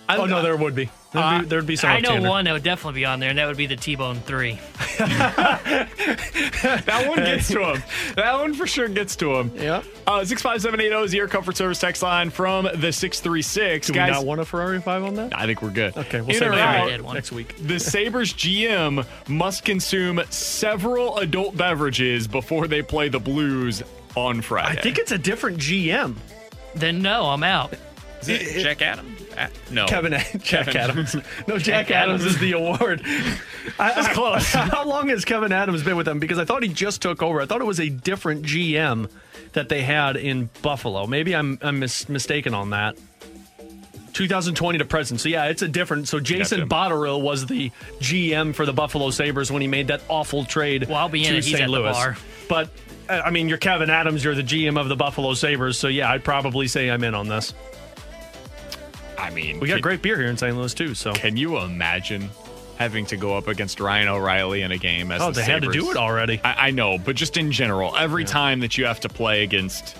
Oh, 0.08 0.14
I, 0.14 0.16
oh 0.18 0.26
no, 0.26 0.42
there 0.42 0.56
would 0.56 0.74
be. 0.74 0.90
There'd, 1.12 1.24
Uh, 1.24 1.40
be, 1.40 1.46
there'd 1.46 1.66
be 1.66 1.76
some 1.76 1.90
I 1.90 2.00
know 2.00 2.10
Tanner. 2.10 2.28
one 2.28 2.44
that 2.44 2.52
would 2.52 2.62
definitely 2.62 3.00
be 3.00 3.04
on 3.04 3.18
there, 3.20 3.30
and 3.30 3.38
that 3.38 3.46
would 3.48 3.56
be 3.56 3.66
the 3.66 3.76
T-Bone 3.76 4.20
three. 4.20 4.58
that 4.98 7.04
one 7.08 7.18
gets 7.18 7.48
to 7.48 7.72
him. 7.72 7.82
That 8.16 8.34
one 8.38 8.54
for 8.54 8.66
sure 8.66 8.88
gets 8.88 9.16
to 9.16 9.34
him. 9.36 9.50
Yeah. 9.56 9.82
Uh, 10.06 10.24
65780 10.24 11.04
is 11.04 11.10
the 11.10 11.18
Air 11.18 11.28
Comfort 11.28 11.56
Service 11.56 11.78
text 11.80 12.02
line 12.02 12.30
from 12.30 12.64
the 12.64 12.92
636. 12.92 13.88
Do 13.88 13.92
Guys, 13.92 14.08
we 14.08 14.12
not 14.12 14.26
want 14.26 14.40
a 14.40 14.44
Ferrario 14.44 14.82
5 14.82 15.04
on 15.04 15.14
that? 15.14 15.36
I 15.36 15.46
think 15.46 15.62
we're 15.62 15.70
good. 15.70 15.96
Okay, 15.96 16.20
we'll 16.20 16.30
In 16.30 16.36
save 16.36 16.50
or 16.52 16.54
out, 16.54 17.14
next 17.14 17.32
week. 17.32 17.56
The 17.66 17.80
Sabres 17.80 18.32
GM 18.32 19.04
must 19.28 19.64
consume 19.64 20.20
several 20.30 21.18
adult 21.18 21.56
beverages 21.56 22.28
before 22.28 22.68
they 22.68 22.82
play 22.82 23.08
the 23.08 23.20
Blues 23.20 23.82
on 24.16 24.40
Friday. 24.42 24.78
I 24.78 24.82
think 24.82 24.98
it's 24.98 25.12
a 25.12 25.18
different 25.18 25.58
GM. 25.58 26.16
Then 26.74 27.02
no, 27.02 27.26
I'm 27.26 27.42
out. 27.42 27.74
Is 28.22 28.28
it 28.28 28.62
Jack 28.62 28.82
Adams? 28.82 29.19
Uh, 29.36 29.46
no. 29.70 29.86
Kevin, 29.86 30.12
Jack 30.38 30.66
Kevin. 30.66 30.76
Adams. 30.76 31.14
No, 31.14 31.22
Jack, 31.58 31.86
Jack 31.86 31.90
Adams. 31.90 32.22
Adams. 32.22 32.34
is 32.34 32.40
the 32.40 32.52
award. 32.52 33.02
I, 33.78 33.92
That's 33.94 34.08
close. 34.14 34.52
How 34.52 34.84
long 34.84 35.08
has 35.08 35.24
Kevin 35.24 35.52
Adams 35.52 35.82
been 35.82 35.96
with 35.96 36.06
them? 36.06 36.18
Because 36.18 36.38
I 36.38 36.44
thought 36.44 36.62
he 36.62 36.68
just 36.68 37.00
took 37.02 37.22
over. 37.22 37.40
I 37.40 37.46
thought 37.46 37.60
it 37.60 37.66
was 37.66 37.80
a 37.80 37.88
different 37.88 38.44
GM 38.44 39.10
that 39.52 39.68
they 39.68 39.82
had 39.82 40.16
in 40.16 40.50
Buffalo. 40.62 41.06
Maybe 41.06 41.34
I'm, 41.34 41.58
I'm 41.62 41.78
mis- 41.78 42.08
mistaken 42.08 42.54
on 42.54 42.70
that. 42.70 42.96
2020 44.12 44.78
to 44.78 44.84
present. 44.84 45.20
So 45.20 45.28
yeah, 45.28 45.46
it's 45.46 45.62
a 45.62 45.68
different. 45.68 46.08
So 46.08 46.18
Jason. 46.20 46.68
Botterill 46.68 47.22
was 47.22 47.46
the 47.46 47.70
GM 48.00 48.54
for 48.54 48.66
the 48.66 48.72
Buffalo 48.72 49.10
Sabres 49.10 49.50
when 49.52 49.62
he 49.62 49.68
made 49.68 49.86
that 49.88 50.02
awful 50.08 50.44
trade 50.44 50.86
Well, 50.88 50.96
I'll 50.98 51.08
be 51.08 51.24
in 51.24 51.30
to 51.30 51.38
it. 51.38 51.44
He's 51.44 51.52
St. 51.54 51.60
at 51.62 51.66
the 51.66 51.72
Louis. 51.72 51.92
bar. 51.92 52.16
But 52.48 52.70
uh, 53.08 53.22
I 53.24 53.30
mean, 53.30 53.48
you're 53.48 53.58
Kevin 53.58 53.88
Adams. 53.88 54.24
You're 54.24 54.34
the 54.34 54.42
GM 54.42 54.78
of 54.78 54.88
the 54.88 54.96
Buffalo 54.96 55.34
Sabres. 55.34 55.78
So 55.78 55.88
yeah, 55.88 56.10
I'd 56.10 56.24
probably 56.24 56.66
say 56.66 56.90
I'm 56.90 57.04
in 57.04 57.14
on 57.14 57.28
this. 57.28 57.54
I 59.20 59.30
mean, 59.30 59.60
We 59.60 59.68
got 59.68 59.74
can- 59.74 59.82
great 59.82 60.02
beer 60.02 60.16
here 60.18 60.28
in 60.28 60.36
St. 60.36 60.56
Louis 60.56 60.72
too. 60.74 60.94
So 60.94 61.12
Can 61.12 61.36
you 61.36 61.58
imagine 61.58 62.30
having 62.78 63.04
to 63.06 63.16
go 63.16 63.36
up 63.36 63.46
against 63.46 63.78
Ryan 63.78 64.08
O'Reilly 64.08 64.62
in 64.62 64.72
a 64.72 64.78
game 64.78 65.12
as 65.12 65.20
oh, 65.20 65.30
the 65.30 65.40
they 65.40 65.44
had 65.44 65.62
to 65.62 65.70
do 65.70 65.90
it 65.90 65.98
already. 65.98 66.40
I, 66.42 66.68
I 66.68 66.70
know, 66.70 66.96
but 66.96 67.14
just 67.14 67.36
in 67.36 67.52
general, 67.52 67.94
every 67.94 68.24
time 68.24 68.60
that 68.60 68.78
you 68.78 68.86
have 68.86 69.00
to 69.00 69.08
play 69.10 69.42
against 69.42 69.96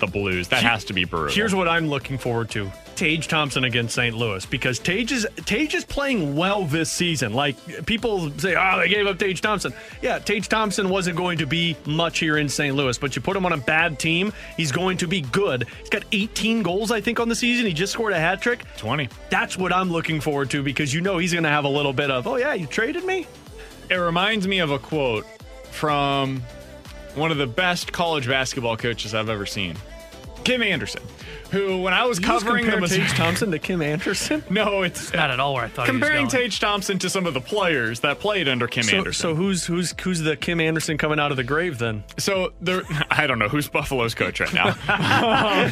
the 0.00 0.06
Blues, 0.06 0.48
that 0.48 0.62
Here- 0.62 0.70
has 0.70 0.84
to 0.86 0.94
be 0.94 1.04
brutal. 1.04 1.34
Here's 1.34 1.54
what 1.54 1.68
I'm 1.68 1.88
looking 1.88 2.16
forward 2.16 2.48
to: 2.50 2.72
Tage 2.96 3.28
Thompson 3.28 3.64
against 3.64 3.94
St. 3.94 4.16
Louis 4.16 4.44
because 4.46 4.78
Tage 4.78 5.12
is 5.12 5.26
Tage 5.44 5.74
is 5.74 5.84
playing 5.84 6.36
well 6.36 6.64
this 6.64 6.90
season. 6.90 7.34
Like 7.34 7.86
people 7.86 8.30
say, 8.38 8.54
oh, 8.56 8.78
they 8.78 8.88
gave 8.88 9.06
up 9.06 9.18
Tage 9.18 9.40
Thompson. 9.40 9.72
Yeah, 10.02 10.18
Tage 10.18 10.48
Thompson 10.48 10.88
wasn't 10.88 11.16
going 11.16 11.38
to 11.38 11.46
be 11.46 11.76
much 11.86 12.18
here 12.18 12.36
in 12.36 12.48
St. 12.48 12.74
Louis, 12.74 12.96
but 12.98 13.16
you 13.16 13.22
put 13.22 13.36
him 13.36 13.46
on 13.46 13.52
a 13.52 13.58
bad 13.58 13.98
team, 13.98 14.32
he's 14.56 14.72
going 14.72 14.96
to 14.98 15.06
be 15.06 15.20
good. 15.20 15.66
He's 15.80 15.90
got 15.90 16.04
18 16.12 16.62
goals, 16.62 16.90
I 16.90 17.00
think, 17.00 17.20
on 17.20 17.28
the 17.28 17.36
season. 17.36 17.66
He 17.66 17.72
just 17.72 17.92
scored 17.92 18.12
a 18.12 18.18
hat 18.18 18.40
trick. 18.40 18.64
20. 18.76 19.08
That's 19.30 19.56
what 19.56 19.72
I'm 19.72 19.90
looking 19.90 20.20
forward 20.20 20.50
to 20.50 20.62
because 20.62 20.92
you 20.92 21.00
know 21.00 21.18
he's 21.18 21.32
going 21.32 21.44
to 21.44 21.50
have 21.50 21.64
a 21.64 21.68
little 21.68 21.92
bit 21.92 22.10
of, 22.10 22.26
oh 22.26 22.36
yeah, 22.36 22.54
you 22.54 22.66
traded 22.66 23.04
me. 23.04 23.26
It 23.90 23.96
reminds 23.96 24.48
me 24.48 24.60
of 24.60 24.70
a 24.70 24.78
quote 24.78 25.26
from 25.70 26.42
one 27.14 27.30
of 27.30 27.36
the 27.36 27.46
best 27.46 27.92
college 27.92 28.26
basketball 28.26 28.76
coaches 28.76 29.14
I've 29.14 29.28
ever 29.28 29.46
seen, 29.46 29.76
Kim 30.44 30.62
Anderson, 30.62 31.02
who, 31.50 31.80
when 31.80 31.92
I 31.94 32.04
was 32.04 32.18
You 32.20 32.26
just 32.26 32.44
covering 32.44 32.64
the 32.66 32.70
compare 32.72 32.80
Missouri- 32.82 33.06
Tage 33.06 33.12
Thompson 33.16 33.50
to 33.50 33.58
Kim 33.58 33.80
Anderson. 33.82 34.44
No, 34.50 34.82
it's 34.82 35.12
Not 35.12 35.30
at 35.30 35.40
all 35.40 35.54
where 35.54 35.64
I 35.64 35.68
thought 35.68 35.86
comparing 35.86 36.18
he 36.18 36.24
was 36.24 36.32
going. 36.32 36.44
Tage 36.44 36.60
Thompson 36.60 36.98
to 37.00 37.10
some 37.10 37.26
of 37.26 37.34
the 37.34 37.40
players 37.40 38.00
that 38.00 38.20
played 38.20 38.46
under 38.48 38.66
Kim 38.66 38.82
So, 38.84 38.98
Anderson. 38.98 39.20
so 39.22 39.34
who's 39.34 39.64
who's 39.66 39.94
who's 40.02 40.20
the 40.20 40.36
Kim 40.36 40.60
Anderson 40.60 40.98
coming 40.98 41.18
out 41.18 41.30
of 41.30 41.36
the 41.36 41.44
grave 41.44 41.78
then? 41.78 42.04
So 42.18 42.52
there, 42.60 42.82
I 43.10 43.26
don't 43.26 43.38
know 43.38 43.48
who's 43.48 43.68
Buffalo's 43.68 44.14
coach 44.14 44.40
right 44.40 44.52
now. 44.54 44.68
Um, 44.88 45.70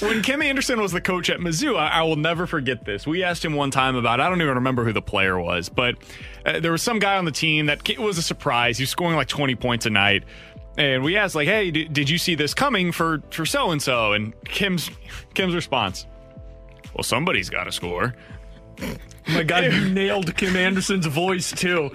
when 0.00 0.22
Kim 0.22 0.42
Anderson 0.42 0.80
was 0.80 0.92
the 0.92 1.00
coach 1.00 1.30
at 1.30 1.40
Mizzou, 1.40 1.76
I, 1.78 1.88
I 1.88 2.02
will 2.02 2.16
never 2.16 2.46
forget 2.46 2.84
this. 2.84 3.06
We 3.06 3.22
asked 3.22 3.44
him 3.44 3.54
one 3.54 3.70
time 3.70 3.96
about 3.96 4.20
I 4.20 4.28
don't 4.28 4.40
even 4.40 4.54
remember 4.54 4.84
who 4.84 4.92
the 4.92 5.02
player 5.02 5.38
was, 5.38 5.68
but 5.68 5.96
uh, 6.44 6.60
there 6.60 6.72
was 6.72 6.82
some 6.82 6.98
guy 6.98 7.16
on 7.16 7.24
the 7.24 7.32
team 7.32 7.66
that 7.66 7.88
it 7.88 7.98
was 7.98 8.18
a 8.18 8.22
surprise. 8.22 8.78
He 8.78 8.82
was 8.82 8.90
scoring 8.90 9.16
like 9.16 9.28
20 9.28 9.54
points 9.56 9.86
a 9.86 9.90
night. 9.90 10.24
And 10.78 11.02
we 11.02 11.16
asked, 11.16 11.34
like, 11.34 11.48
"Hey, 11.48 11.70
d- 11.70 11.84
did 11.84 12.10
you 12.10 12.18
see 12.18 12.34
this 12.34 12.52
coming 12.54 12.92
for 12.92 13.22
for 13.30 13.46
so 13.46 13.70
and 13.70 13.80
so?" 13.82 14.12
And 14.12 14.34
Kim's 14.44 14.90
Kim's 15.34 15.54
response, 15.54 16.06
"Well, 16.94 17.02
somebody's 17.04 17.48
got 17.50 17.64
to 17.64 17.72
score." 17.72 18.14
Oh 18.82 18.94
My 19.28 19.42
God, 19.42 19.64
you 19.64 19.88
nailed 19.88 20.36
Kim 20.36 20.54
Anderson's 20.54 21.06
voice 21.06 21.50
too. 21.50 21.90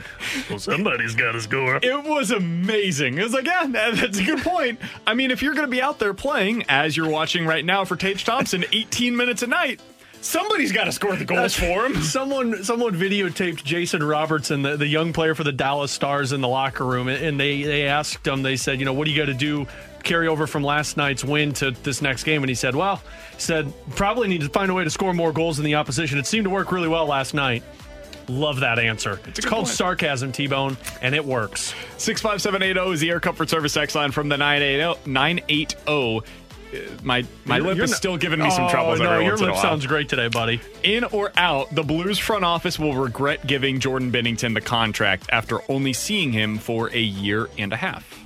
Well, 0.49 0.59
somebody's 0.59 1.15
got 1.15 1.31
to 1.33 1.41
score. 1.41 1.79
It 1.81 2.03
was 2.03 2.31
amazing. 2.31 3.17
It 3.17 3.23
was 3.23 3.33
like, 3.33 3.45
yeah, 3.45 3.67
that- 3.67 3.95
that's 3.95 4.17
a 4.17 4.23
good 4.23 4.39
point. 4.41 4.79
I 5.07 5.13
mean, 5.13 5.31
if 5.31 5.41
you're 5.41 5.53
going 5.53 5.65
to 5.67 5.71
be 5.71 5.81
out 5.81 5.97
there 5.99 6.13
playing, 6.13 6.65
as 6.67 6.97
you're 6.97 7.07
watching 7.09 7.45
right 7.45 7.63
now 7.63 7.85
for 7.85 7.95
Tage 7.95 8.25
Thompson, 8.25 8.65
18 8.73 9.15
minutes 9.15 9.43
a 9.43 9.47
night, 9.47 9.79
somebody's 10.21 10.71
got 10.71 10.85
to 10.85 10.91
score 10.91 11.15
the 11.15 11.25
goals 11.25 11.57
uh, 11.57 11.65
for 11.65 11.85
him. 11.85 11.95
Someone 12.01 12.63
someone 12.63 12.93
videotaped 12.93 13.63
Jason 13.63 14.03
Robertson, 14.03 14.61
the, 14.61 14.77
the 14.77 14.87
young 14.87 15.13
player 15.13 15.35
for 15.35 15.43
the 15.43 15.51
Dallas 15.51 15.91
Stars, 15.91 16.31
in 16.31 16.41
the 16.41 16.47
locker 16.47 16.85
room, 16.85 17.07
and 17.07 17.39
they 17.39 17.63
they 17.63 17.87
asked 17.87 18.25
him. 18.25 18.41
They 18.43 18.55
said, 18.55 18.79
you 18.79 18.85
know, 18.85 18.93
what 18.93 19.05
do 19.05 19.11
you 19.11 19.17
got 19.17 19.27
to 19.27 19.33
do? 19.33 19.67
Carry 20.03 20.27
over 20.27 20.47
from 20.47 20.63
last 20.63 20.97
night's 20.97 21.23
win 21.23 21.53
to 21.53 21.71
this 21.71 22.01
next 22.01 22.23
game, 22.23 22.41
and 22.41 22.49
he 22.49 22.55
said, 22.55 22.75
"Well, 22.75 23.01
he 23.33 23.39
said 23.39 23.71
probably 23.95 24.27
need 24.27 24.41
to 24.41 24.49
find 24.49 24.71
a 24.71 24.73
way 24.73 24.83
to 24.83 24.89
score 24.89 25.13
more 25.13 25.31
goals 25.31 25.57
than 25.57 25.65
the 25.65 25.75
opposition. 25.75 26.17
It 26.17 26.25
seemed 26.25 26.45
to 26.45 26.49
work 26.49 26.71
really 26.71 26.87
well 26.87 27.05
last 27.05 27.33
night." 27.33 27.63
Love 28.27 28.61
that 28.61 28.79
answer. 28.79 29.19
It's, 29.25 29.39
good 29.39 29.49
called 29.49 29.65
point. 29.65 29.75
sarcasm, 29.75 30.31
T 30.31 30.47
Bone, 30.47 30.77
and 31.01 31.13
it 31.13 31.25
works. 31.25 31.73
65780 31.97 32.93
is 32.93 32.99
the 32.99 33.09
Air 33.09 33.19
Comfort 33.19 33.49
Service 33.49 33.75
X 33.75 33.93
line 33.95 34.11
from 34.11 34.29
the 34.29 34.37
980. 34.37 35.09
980. 35.09 36.21
My 37.03 37.25
my 37.45 37.57
You're- 37.57 37.67
lip 37.69 37.77
you're 37.77 37.83
is 37.85 37.91
not- 37.91 37.97
still 37.97 38.17
giving 38.17 38.39
me 38.39 38.49
some 38.51 38.65
Oh, 38.65 38.69
troubles. 38.69 38.99
No, 38.99 39.19
your 39.19 39.31
once 39.31 39.41
in 39.41 39.49
a 39.49 39.51
lip 39.53 39.61
sounds 39.61 39.85
great 39.85 40.07
today, 40.09 40.27
buddy. 40.27 40.61
In 40.83 41.03
or 41.05 41.31
out, 41.37 41.73
the 41.75 41.83
Blues 41.83 42.17
front 42.17 42.45
office 42.45 42.77
will 42.79 42.93
regret 42.93 43.45
giving 43.47 43.79
Jordan 43.79 44.11
Binnington 44.11 44.53
the 44.53 44.61
contract 44.61 45.25
after 45.31 45.59
only 45.69 45.93
seeing 45.93 46.31
him 46.31 46.57
for 46.57 46.89
a 46.93 46.99
year 47.01 47.49
and 47.57 47.73
a 47.73 47.77
half. 47.77 48.19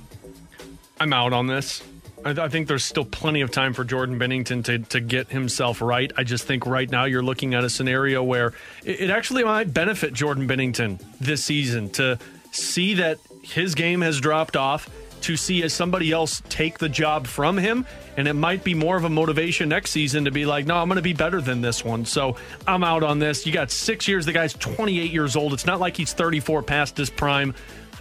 I'm 1.00 1.12
out 1.12 1.32
on 1.32 1.46
this. 1.46 1.82
I, 2.24 2.30
I 2.30 2.48
think 2.48 2.68
there's 2.68 2.84
still 2.84 3.04
plenty 3.04 3.40
of 3.42 3.50
time 3.50 3.72
for 3.74 3.84
Jordan 3.84 4.18
Binnington 4.18 4.64
to, 4.64 4.78
to 4.78 5.00
get 5.00 5.28
himself 5.30 5.80
right. 5.82 6.10
I 6.16 6.24
just 6.24 6.44
think 6.44 6.66
right 6.66 6.90
now 6.90 7.04
you're 7.04 7.22
looking 7.22 7.54
at 7.54 7.64
a 7.64 7.68
scenario 7.70 8.22
where 8.22 8.52
it, 8.84 9.00
it 9.02 9.10
actually 9.10 9.44
might 9.44 9.72
benefit 9.74 10.12
Jordan 10.14 10.48
Binnington 10.48 11.02
this 11.20 11.44
season 11.44 11.90
to 11.90 12.18
see 12.52 12.94
that 12.94 13.18
his 13.42 13.74
game 13.74 14.00
has 14.00 14.20
dropped 14.20 14.56
off, 14.56 14.88
to 15.26 15.36
see 15.36 15.64
as 15.64 15.72
somebody 15.72 16.12
else 16.12 16.40
take 16.48 16.78
the 16.78 16.88
job 16.88 17.26
from 17.26 17.58
him. 17.58 17.84
And 18.16 18.28
it 18.28 18.34
might 18.34 18.62
be 18.62 18.74
more 18.74 18.96
of 18.96 19.02
a 19.02 19.08
motivation 19.08 19.68
next 19.68 19.90
season 19.90 20.24
to 20.26 20.30
be 20.30 20.46
like, 20.46 20.66
no, 20.66 20.76
I'm 20.76 20.86
going 20.86 20.96
to 20.96 21.02
be 21.02 21.14
better 21.14 21.40
than 21.40 21.60
this 21.60 21.84
one. 21.84 22.04
So 22.04 22.36
I'm 22.64 22.84
out 22.84 23.02
on 23.02 23.18
this. 23.18 23.44
You 23.44 23.52
got 23.52 23.72
six 23.72 24.06
years. 24.06 24.24
The 24.24 24.32
guy's 24.32 24.54
28 24.54 25.10
years 25.10 25.34
old. 25.34 25.52
It's 25.52 25.66
not 25.66 25.80
like 25.80 25.96
he's 25.96 26.12
34 26.12 26.62
past 26.62 26.96
his 26.96 27.10
prime. 27.10 27.56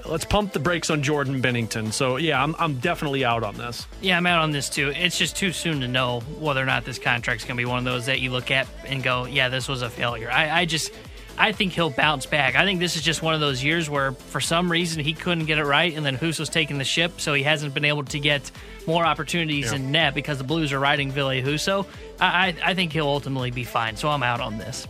Let's 0.05 0.23
pump 0.23 0.53
the 0.53 0.59
brakes 0.59 0.91
on 0.91 1.01
Jordan 1.01 1.41
Binnington. 1.41 1.91
So 1.91 2.17
yeah, 2.17 2.43
I'm, 2.43 2.55
I'm 2.59 2.75
definitely 2.75 3.25
out 3.25 3.43
on 3.43 3.55
this. 3.55 3.87
Yeah, 4.01 4.17
I'm 4.17 4.27
out 4.27 4.43
on 4.43 4.51
this 4.51 4.69
too. 4.69 4.89
It's 4.95 5.17
just 5.17 5.35
too 5.35 5.51
soon 5.51 5.81
to 5.81 5.87
know 5.87 6.19
whether 6.37 6.61
or 6.61 6.67
not 6.67 6.85
this 6.85 6.99
contract's 6.99 7.43
going 7.43 7.57
to 7.57 7.61
be 7.61 7.65
one 7.65 7.79
of 7.79 7.85
those 7.85 8.05
that 8.05 8.19
you 8.19 8.29
look 8.29 8.51
at 8.51 8.67
and 8.85 9.01
go, 9.01 9.25
yeah, 9.25 9.49
this 9.49 9.67
was 9.67 9.81
a 9.81 9.89
failure. 9.89 10.29
I, 10.29 10.61
I 10.61 10.65
just, 10.65 10.91
I 11.37 11.51
think 11.51 11.73
he'll 11.73 11.89
bounce 11.89 12.25
back. 12.25 12.55
I 12.55 12.63
think 12.63 12.79
this 12.79 12.95
is 12.95 13.01
just 13.01 13.21
one 13.21 13.33
of 13.33 13.39
those 13.41 13.63
years 13.63 13.89
where 13.89 14.13
for 14.13 14.39
some 14.39 14.71
reason 14.71 15.03
he 15.03 15.13
couldn't 15.13 15.45
get 15.45 15.57
it 15.57 15.65
right, 15.65 15.93
and 15.95 16.05
then 16.05 16.17
Husso's 16.17 16.49
taking 16.49 16.77
the 16.77 16.83
ship, 16.85 17.19
so 17.19 17.33
he 17.33 17.43
hasn't 17.43 17.73
been 17.73 17.83
able 17.85 18.03
to 18.05 18.19
get 18.19 18.49
more 18.87 19.05
opportunities 19.05 19.71
Yeah. 19.71 19.75
in 19.77 19.91
net 19.91 20.13
because 20.15 20.37
the 20.37 20.43
Blues 20.45 20.71
are 20.71 20.79
riding 20.79 21.11
Ville 21.11 21.27
Husso. 21.29 21.85
I, 22.19 22.25
I, 22.47 22.55
I 22.71 22.73
think 22.73 22.93
he'll 22.93 23.07
ultimately 23.07 23.51
be 23.51 23.63
fine, 23.65 23.97
so 23.97 24.07
I'm 24.09 24.23
out 24.23 24.39
on 24.39 24.57
this. 24.57 24.87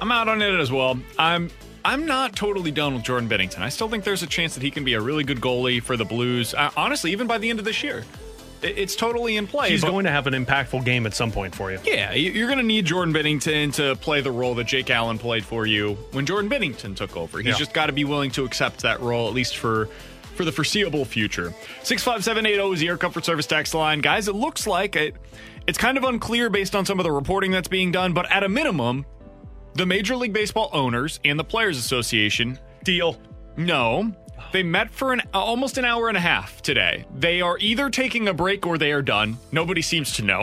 I'm 0.00 0.10
out 0.10 0.28
on 0.28 0.42
it 0.42 0.58
as 0.58 0.72
well. 0.72 0.98
I'm 1.18 1.50
I'm 1.84 2.06
not 2.06 2.34
totally 2.34 2.70
done 2.70 2.94
with 2.94 3.02
Jordan 3.04 3.28
Binnington. 3.28 3.58
I 3.58 3.68
still 3.68 3.88
think 3.90 4.04
there's 4.04 4.22
a 4.22 4.26
chance 4.26 4.54
that 4.54 4.62
he 4.62 4.70
can 4.70 4.84
be 4.84 4.94
a 4.94 5.00
really 5.00 5.22
good 5.22 5.40
goalie 5.40 5.82
for 5.82 5.96
the 5.98 6.04
Blues. 6.04 6.54
Uh, 6.54 6.70
honestly, 6.78 7.12
even 7.12 7.26
by 7.26 7.36
the 7.38 7.50
end 7.50 7.58
of 7.58 7.64
this 7.66 7.82
year, 7.82 8.04
it's 8.64 8.96
totally 8.96 9.36
in 9.36 9.46
play. 9.46 9.70
He's 9.70 9.82
but- 9.82 9.90
going 9.90 10.04
to 10.04 10.10
have 10.10 10.26
an 10.26 10.34
impactful 10.34 10.84
game 10.84 11.06
at 11.06 11.14
some 11.14 11.30
point 11.30 11.54
for 11.54 11.70
you. 11.70 11.78
Yeah, 11.84 12.12
you- 12.14 12.32
you're 12.32 12.46
going 12.48 12.58
to 12.58 12.64
need 12.64 12.86
Jordan 12.86 13.12
Binnington 13.14 13.72
to 13.74 13.96
play 13.96 14.20
the 14.20 14.30
role 14.30 14.54
that 14.56 14.64
Jake 14.66 14.90
Allen 14.90 15.18
played 15.18 15.44
for 15.44 15.66
you 15.66 15.94
when 16.12 16.26
Jordan 16.26 16.50
Binnington 16.50 16.96
took 16.96 17.16
over. 17.16 17.38
He's 17.38 17.48
Yeah. 17.48 17.58
just 17.58 17.72
got 17.72 17.86
to 17.86 17.92
be 17.92 18.04
willing 18.04 18.30
to 18.32 18.44
accept 18.44 18.82
that 18.82 19.00
role, 19.00 19.28
at 19.28 19.34
least 19.34 19.56
for 19.56 19.88
for 20.34 20.44
the 20.44 20.50
foreseeable 20.50 21.04
future. 21.04 21.54
65780 21.84 22.72
is 22.74 22.80
the 22.80 22.88
Air 22.88 22.96
Comfort 22.96 23.24
Service 23.24 23.46
tax 23.46 23.72
line. 23.72 24.00
Guys, 24.00 24.26
it 24.26 24.34
looks 24.34 24.66
like 24.66 24.96
it, 24.96 25.14
it's 25.68 25.78
kind 25.78 25.96
of 25.96 26.02
unclear 26.02 26.50
based 26.50 26.74
on 26.74 26.84
some 26.84 26.98
of 26.98 27.04
the 27.04 27.12
reporting 27.12 27.52
that's 27.52 27.68
being 27.68 27.92
done, 27.92 28.12
but 28.12 28.28
at 28.32 28.42
a 28.42 28.48
minimum, 28.48 29.06
the 29.74 29.86
Major 29.86 30.16
League 30.16 30.32
Baseball 30.32 30.70
owners 30.72 31.20
and 31.24 31.38
the 31.38 31.44
Players 31.44 31.78
Association 31.78 32.58
deal. 32.82 33.16
No. 33.56 34.12
They 34.52 34.62
met 34.62 34.90
for 34.90 35.12
an 35.12 35.22
almost 35.32 35.78
an 35.78 35.84
hour 35.84 36.08
and 36.08 36.16
a 36.16 36.20
half 36.20 36.62
today. 36.62 37.04
They 37.14 37.40
are 37.40 37.58
either 37.58 37.90
taking 37.90 38.28
a 38.28 38.34
break 38.34 38.66
or 38.66 38.78
they 38.78 38.92
are 38.92 39.02
done. 39.02 39.36
Nobody 39.50 39.82
seems 39.82 40.12
to 40.14 40.22
know. 40.22 40.42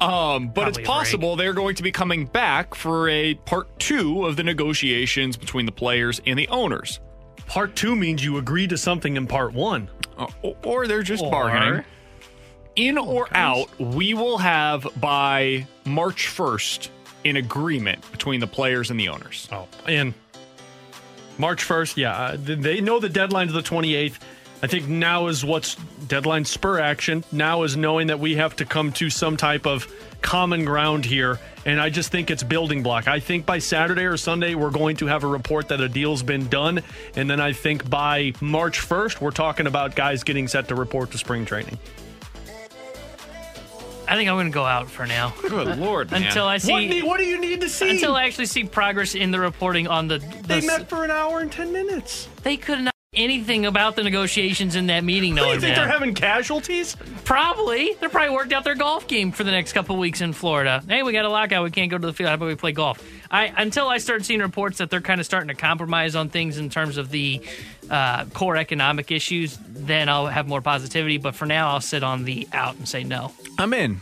Um, 0.00 0.48
but 0.48 0.62
Probably 0.62 0.82
it's 0.82 0.88
possible 0.88 1.36
they're 1.36 1.52
going 1.52 1.76
to 1.76 1.82
be 1.82 1.92
coming 1.92 2.26
back 2.26 2.74
for 2.74 3.08
a 3.08 3.34
part 3.34 3.68
two 3.78 4.26
of 4.26 4.34
the 4.36 4.42
negotiations 4.42 5.36
between 5.36 5.66
the 5.66 5.72
players 5.72 6.20
and 6.26 6.36
the 6.38 6.48
owners. 6.48 6.98
Part 7.46 7.76
two 7.76 7.94
means 7.94 8.24
you 8.24 8.38
agree 8.38 8.66
to 8.66 8.76
something 8.76 9.16
in 9.16 9.26
part 9.28 9.52
one. 9.52 9.88
Uh, 10.18 10.26
or- 10.42 10.56
or 10.64 10.86
they're 10.88 11.02
just 11.04 11.22
Or- 11.22 11.30
bargaining. 11.30 11.84
In 12.74 12.96
or 12.98 13.28
out, 13.36 13.68
we 13.78 14.14
will 14.14 14.38
have 14.38 14.86
by 14.98 15.66
March 15.84 16.26
1st 16.28 16.88
an 17.24 17.36
agreement 17.36 18.10
between 18.10 18.40
the 18.40 18.46
players 18.46 18.90
and 18.90 18.98
the 18.98 19.08
owners. 19.08 19.46
Oh, 19.52 19.68
and 19.86 20.14
March 21.38 21.64
1st, 21.64 21.96
yeah. 21.96 22.14
uh, 22.14 22.36
They 22.38 22.80
know 22.80 23.00
the 23.00 23.08
deadline 23.08 23.46
to 23.48 23.52
the 23.52 23.62
28th. 23.62 24.18
I 24.62 24.68
think 24.68 24.86
now 24.86 25.26
is 25.26 25.44
what's 25.44 25.74
deadline 26.06 26.44
spur 26.44 26.78
action. 26.78 27.24
Now 27.32 27.64
is 27.64 27.76
knowing 27.76 28.06
that 28.06 28.20
we 28.20 28.36
have 28.36 28.54
to 28.56 28.64
come 28.64 28.92
to 28.92 29.10
some 29.10 29.36
type 29.36 29.66
of 29.66 29.92
common 30.22 30.64
ground 30.64 31.04
here. 31.04 31.40
And 31.66 31.80
I 31.80 31.90
just 31.90 32.12
think 32.12 32.30
it's 32.30 32.44
building 32.44 32.82
block. 32.82 33.08
I 33.08 33.18
think 33.18 33.44
by 33.44 33.58
Saturday 33.58 34.04
or 34.04 34.16
Sunday, 34.16 34.54
we're 34.54 34.70
going 34.70 34.96
to 34.98 35.06
have 35.06 35.24
a 35.24 35.26
report 35.26 35.68
that 35.68 35.80
a 35.80 35.88
deal's 35.88 36.22
been 36.22 36.48
done. 36.48 36.80
And 37.16 37.28
then 37.28 37.40
I 37.40 37.52
think 37.52 37.90
by 37.90 38.34
March 38.40 38.78
1st, 38.78 39.20
we're 39.20 39.32
talking 39.32 39.66
about 39.66 39.96
guys 39.96 40.22
getting 40.22 40.46
set 40.46 40.68
to 40.68 40.76
report 40.76 41.10
to 41.10 41.18
spring 41.18 41.44
training. 41.44 41.78
I 44.12 44.14
think 44.14 44.28
I'm 44.28 44.36
going 44.36 44.48
to 44.48 44.52
go 44.52 44.66
out 44.66 44.90
for 44.90 45.06
now. 45.06 45.32
Good 45.40 45.78
lord, 45.78 46.10
man. 46.10 46.24
Until 46.24 46.46
I 46.46 46.58
see. 46.58 46.70
What, 46.70 46.80
need- 46.80 47.04
what 47.04 47.16
do 47.16 47.24
you 47.24 47.40
need 47.40 47.62
to 47.62 47.68
see? 47.70 47.88
Until 47.88 48.14
I 48.14 48.24
actually 48.24 48.44
see 48.44 48.62
progress 48.64 49.14
in 49.14 49.30
the 49.30 49.40
reporting 49.40 49.88
on 49.88 50.06
the. 50.06 50.18
the 50.18 50.42
they 50.46 50.66
met 50.66 50.90
for 50.90 51.02
an 51.02 51.10
hour 51.10 51.40
and 51.40 51.50
10 51.50 51.72
minutes. 51.72 52.28
They 52.42 52.58
could 52.58 52.80
not 52.80 52.92
anything 53.14 53.66
about 53.66 53.94
the 53.96 54.02
negotiations 54.02 54.74
in 54.74 54.86
that 54.86 55.04
meeting. 55.04 55.34
What, 55.34 55.42
No, 55.42 55.48
do 55.48 55.54
you 55.54 55.60
think 55.60 55.76
they're 55.76 55.86
having 55.88 56.14
casualties? 56.14 56.96
Probably. 57.24 57.94
They're 58.00 58.08
probably 58.08 58.34
worked 58.34 58.52
out 58.52 58.64
their 58.64 58.74
golf 58.74 59.06
game 59.06 59.32
for 59.32 59.44
the 59.44 59.50
next 59.50 59.72
couple 59.72 59.96
weeks 59.96 60.20
in 60.22 60.32
Florida. 60.32 60.82
Hey, 60.88 61.02
we 61.02 61.12
got 61.12 61.24
a 61.24 61.28
lockout. 61.28 61.62
We 61.64 61.70
can't 61.70 61.90
go 61.90 61.98
to 61.98 62.06
the 62.06 62.12
field. 62.12 62.28
How 62.28 62.34
about 62.34 62.48
we 62.48 62.54
play 62.54 62.72
golf? 62.72 63.02
I 63.32 63.52
until 63.56 63.88
I 63.88 63.98
start 63.98 64.24
seeing 64.24 64.40
reports 64.40 64.78
that 64.78 64.90
they're 64.90 65.00
kind 65.00 65.18
of 65.20 65.26
starting 65.26 65.48
to 65.48 65.54
compromise 65.54 66.14
on 66.14 66.28
things 66.28 66.58
in 66.58 66.68
terms 66.68 66.98
of 66.98 67.10
the 67.10 67.40
uh, 67.90 68.26
core 68.26 68.56
economic 68.56 69.10
issues, 69.10 69.58
then 69.68 70.08
I'll 70.08 70.26
have 70.26 70.46
more 70.46 70.60
positivity. 70.60 71.16
But 71.16 71.34
for 71.34 71.46
now, 71.46 71.70
I'll 71.70 71.80
sit 71.80 72.02
on 72.02 72.24
the 72.24 72.46
out 72.52 72.76
and 72.76 72.86
say 72.86 73.02
no. 73.02 73.32
I'm 73.58 73.72
in. 73.72 74.00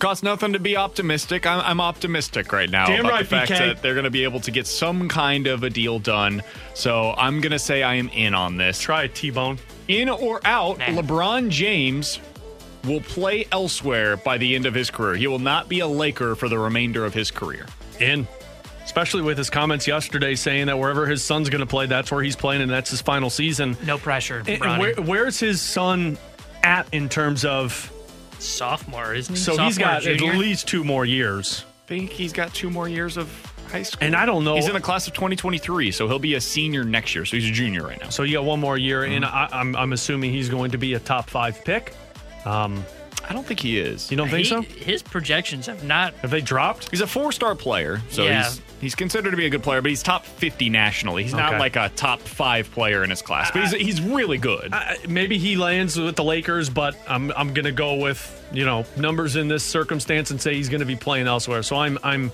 Costs 0.00 0.24
nothing 0.24 0.54
to 0.54 0.58
be 0.58 0.76
optimistic. 0.76 1.46
I'm, 1.46 1.60
I'm 1.60 1.80
optimistic 1.80 2.52
right 2.52 2.68
now 2.68 2.86
Damn 2.86 3.00
about 3.00 3.12
right, 3.12 3.18
the 3.20 3.28
fact 3.28 3.52
BK. 3.52 3.58
that 3.58 3.82
they're 3.82 3.94
going 3.94 4.04
to 4.04 4.10
be 4.10 4.24
able 4.24 4.40
to 4.40 4.50
get 4.50 4.66
some 4.66 5.08
kind 5.08 5.46
of 5.46 5.62
a 5.62 5.70
deal 5.70 6.00
done. 6.00 6.42
So 6.74 7.14
I'm 7.16 7.40
going 7.40 7.52
to 7.52 7.60
say 7.60 7.84
I 7.84 7.94
am 7.94 8.08
in 8.08 8.34
on 8.34 8.56
this. 8.56 8.80
Try 8.80 9.04
it, 9.04 9.14
T 9.14 9.30
Bone. 9.30 9.56
In 9.86 10.08
or 10.08 10.40
out, 10.44 10.80
LeBron 10.80 11.48
James 11.48 12.18
will 12.84 13.02
play 13.02 13.46
elsewhere 13.52 14.16
by 14.16 14.36
the 14.36 14.56
end 14.56 14.66
of 14.66 14.74
his 14.74 14.90
career. 14.90 15.14
He 15.14 15.28
will 15.28 15.38
not 15.38 15.68
be 15.68 15.78
a 15.78 15.86
Laker 15.86 16.34
for 16.34 16.48
the 16.48 16.58
remainder 16.58 17.04
of 17.04 17.14
his 17.14 17.30
career. 17.30 17.66
In. 18.00 18.26
Especially 18.94 19.22
with 19.22 19.36
his 19.36 19.50
comments 19.50 19.88
yesterday 19.88 20.36
saying 20.36 20.66
that 20.66 20.78
wherever 20.78 21.04
his 21.04 21.20
son's 21.20 21.50
going 21.50 21.58
to 21.62 21.66
play, 21.66 21.86
that's 21.86 22.12
where 22.12 22.22
he's 22.22 22.36
playing 22.36 22.62
and 22.62 22.70
that's 22.70 22.90
his 22.90 23.00
final 23.02 23.28
season. 23.28 23.76
No 23.84 23.98
pressure. 23.98 24.44
And- 24.46 24.62
and 24.62 24.80
where, 24.80 24.94
where's 24.94 25.40
his 25.40 25.60
son 25.60 26.16
at 26.62 26.86
in 26.92 27.08
terms 27.08 27.44
of. 27.44 27.90
Sophomore, 28.38 29.12
isn't 29.12 29.34
he? 29.34 29.40
So 29.40 29.56
he's 29.56 29.74
Sophomore, 29.76 30.00
got 30.00 30.06
at 30.06 30.20
least 30.38 30.68
two 30.68 30.84
more 30.84 31.04
years. 31.04 31.64
I 31.86 31.88
think 31.88 32.10
he's 32.10 32.32
got 32.32 32.54
two 32.54 32.70
more 32.70 32.88
years 32.88 33.16
of 33.16 33.28
high 33.72 33.82
school. 33.82 34.06
And 34.06 34.14
I 34.14 34.26
don't 34.26 34.44
know. 34.44 34.54
He's 34.54 34.68
in 34.68 34.74
the 34.74 34.80
class 34.80 35.08
of 35.08 35.12
2023, 35.14 35.90
so 35.90 36.06
he'll 36.06 36.20
be 36.20 36.34
a 36.34 36.40
senior 36.40 36.84
next 36.84 37.16
year. 37.16 37.24
So 37.24 37.36
he's 37.36 37.48
a 37.48 37.52
junior 37.52 37.82
right 37.84 38.00
now. 38.00 38.10
So 38.10 38.22
you 38.22 38.34
got 38.34 38.44
one 38.44 38.60
more 38.60 38.78
year, 38.78 39.02
and 39.02 39.24
Mm-hmm. 39.24 39.34
I, 39.54 39.58
I'm, 39.58 39.74
I'm 39.74 39.92
assuming 39.92 40.30
he's 40.32 40.48
going 40.48 40.70
to 40.70 40.78
be 40.78 40.94
a 40.94 41.00
top 41.00 41.28
five 41.28 41.64
pick. 41.64 41.94
Um, 42.44 42.84
I 43.28 43.32
don't 43.32 43.46
think 43.46 43.58
he 43.60 43.78
is. 43.80 44.10
You 44.10 44.18
don't 44.18 44.28
think 44.28 44.44
He- 44.46 44.50
so? 44.50 44.60
His 44.60 45.02
projections 45.02 45.66
have 45.66 45.82
not. 45.82 46.12
Have 46.16 46.30
they 46.30 46.42
dropped? 46.42 46.90
He's 46.90 47.00
a 47.00 47.06
four-star 47.06 47.54
player, 47.54 48.02
so 48.10 48.24
Yeah. 48.24 48.44
he's 48.44 48.60
he's 48.84 48.94
considered 48.94 49.30
to 49.32 49.36
be 49.36 49.46
a 49.46 49.50
good 49.50 49.62
player, 49.62 49.82
but 49.82 49.88
he's 49.90 50.02
top 50.02 50.24
50 50.24 50.70
nationally. 50.70 51.24
He's 51.24 51.34
not 51.34 51.54
Okay. 51.54 51.58
like 51.58 51.76
a 51.76 51.88
top 51.96 52.20
five 52.20 52.70
player 52.70 53.02
in 53.02 53.10
his 53.10 53.20
class, 53.22 53.50
but 53.50 53.62
he's 53.62 53.72
he's 53.72 54.00
really 54.00 54.38
good. 54.38 54.72
I- 54.72 54.98
maybe 55.08 55.38
he 55.38 55.56
lands 55.56 55.98
with 55.98 56.14
the 56.16 56.24
Lakers, 56.24 56.70
but 56.70 56.94
I'm 57.08 57.32
I'm 57.36 57.52
gonna 57.54 57.72
go 57.72 57.94
with 57.94 58.30
you 58.52 58.64
know 58.64 58.86
numbers 58.96 59.34
in 59.36 59.48
this 59.48 59.64
circumstance 59.64 60.30
and 60.30 60.40
say 60.40 60.54
he's 60.54 60.68
gonna 60.68 60.84
be 60.84 60.96
playing 60.96 61.26
elsewhere. 61.26 61.62
So 61.64 61.76
I'm 61.76 61.98
I'm 62.04 62.30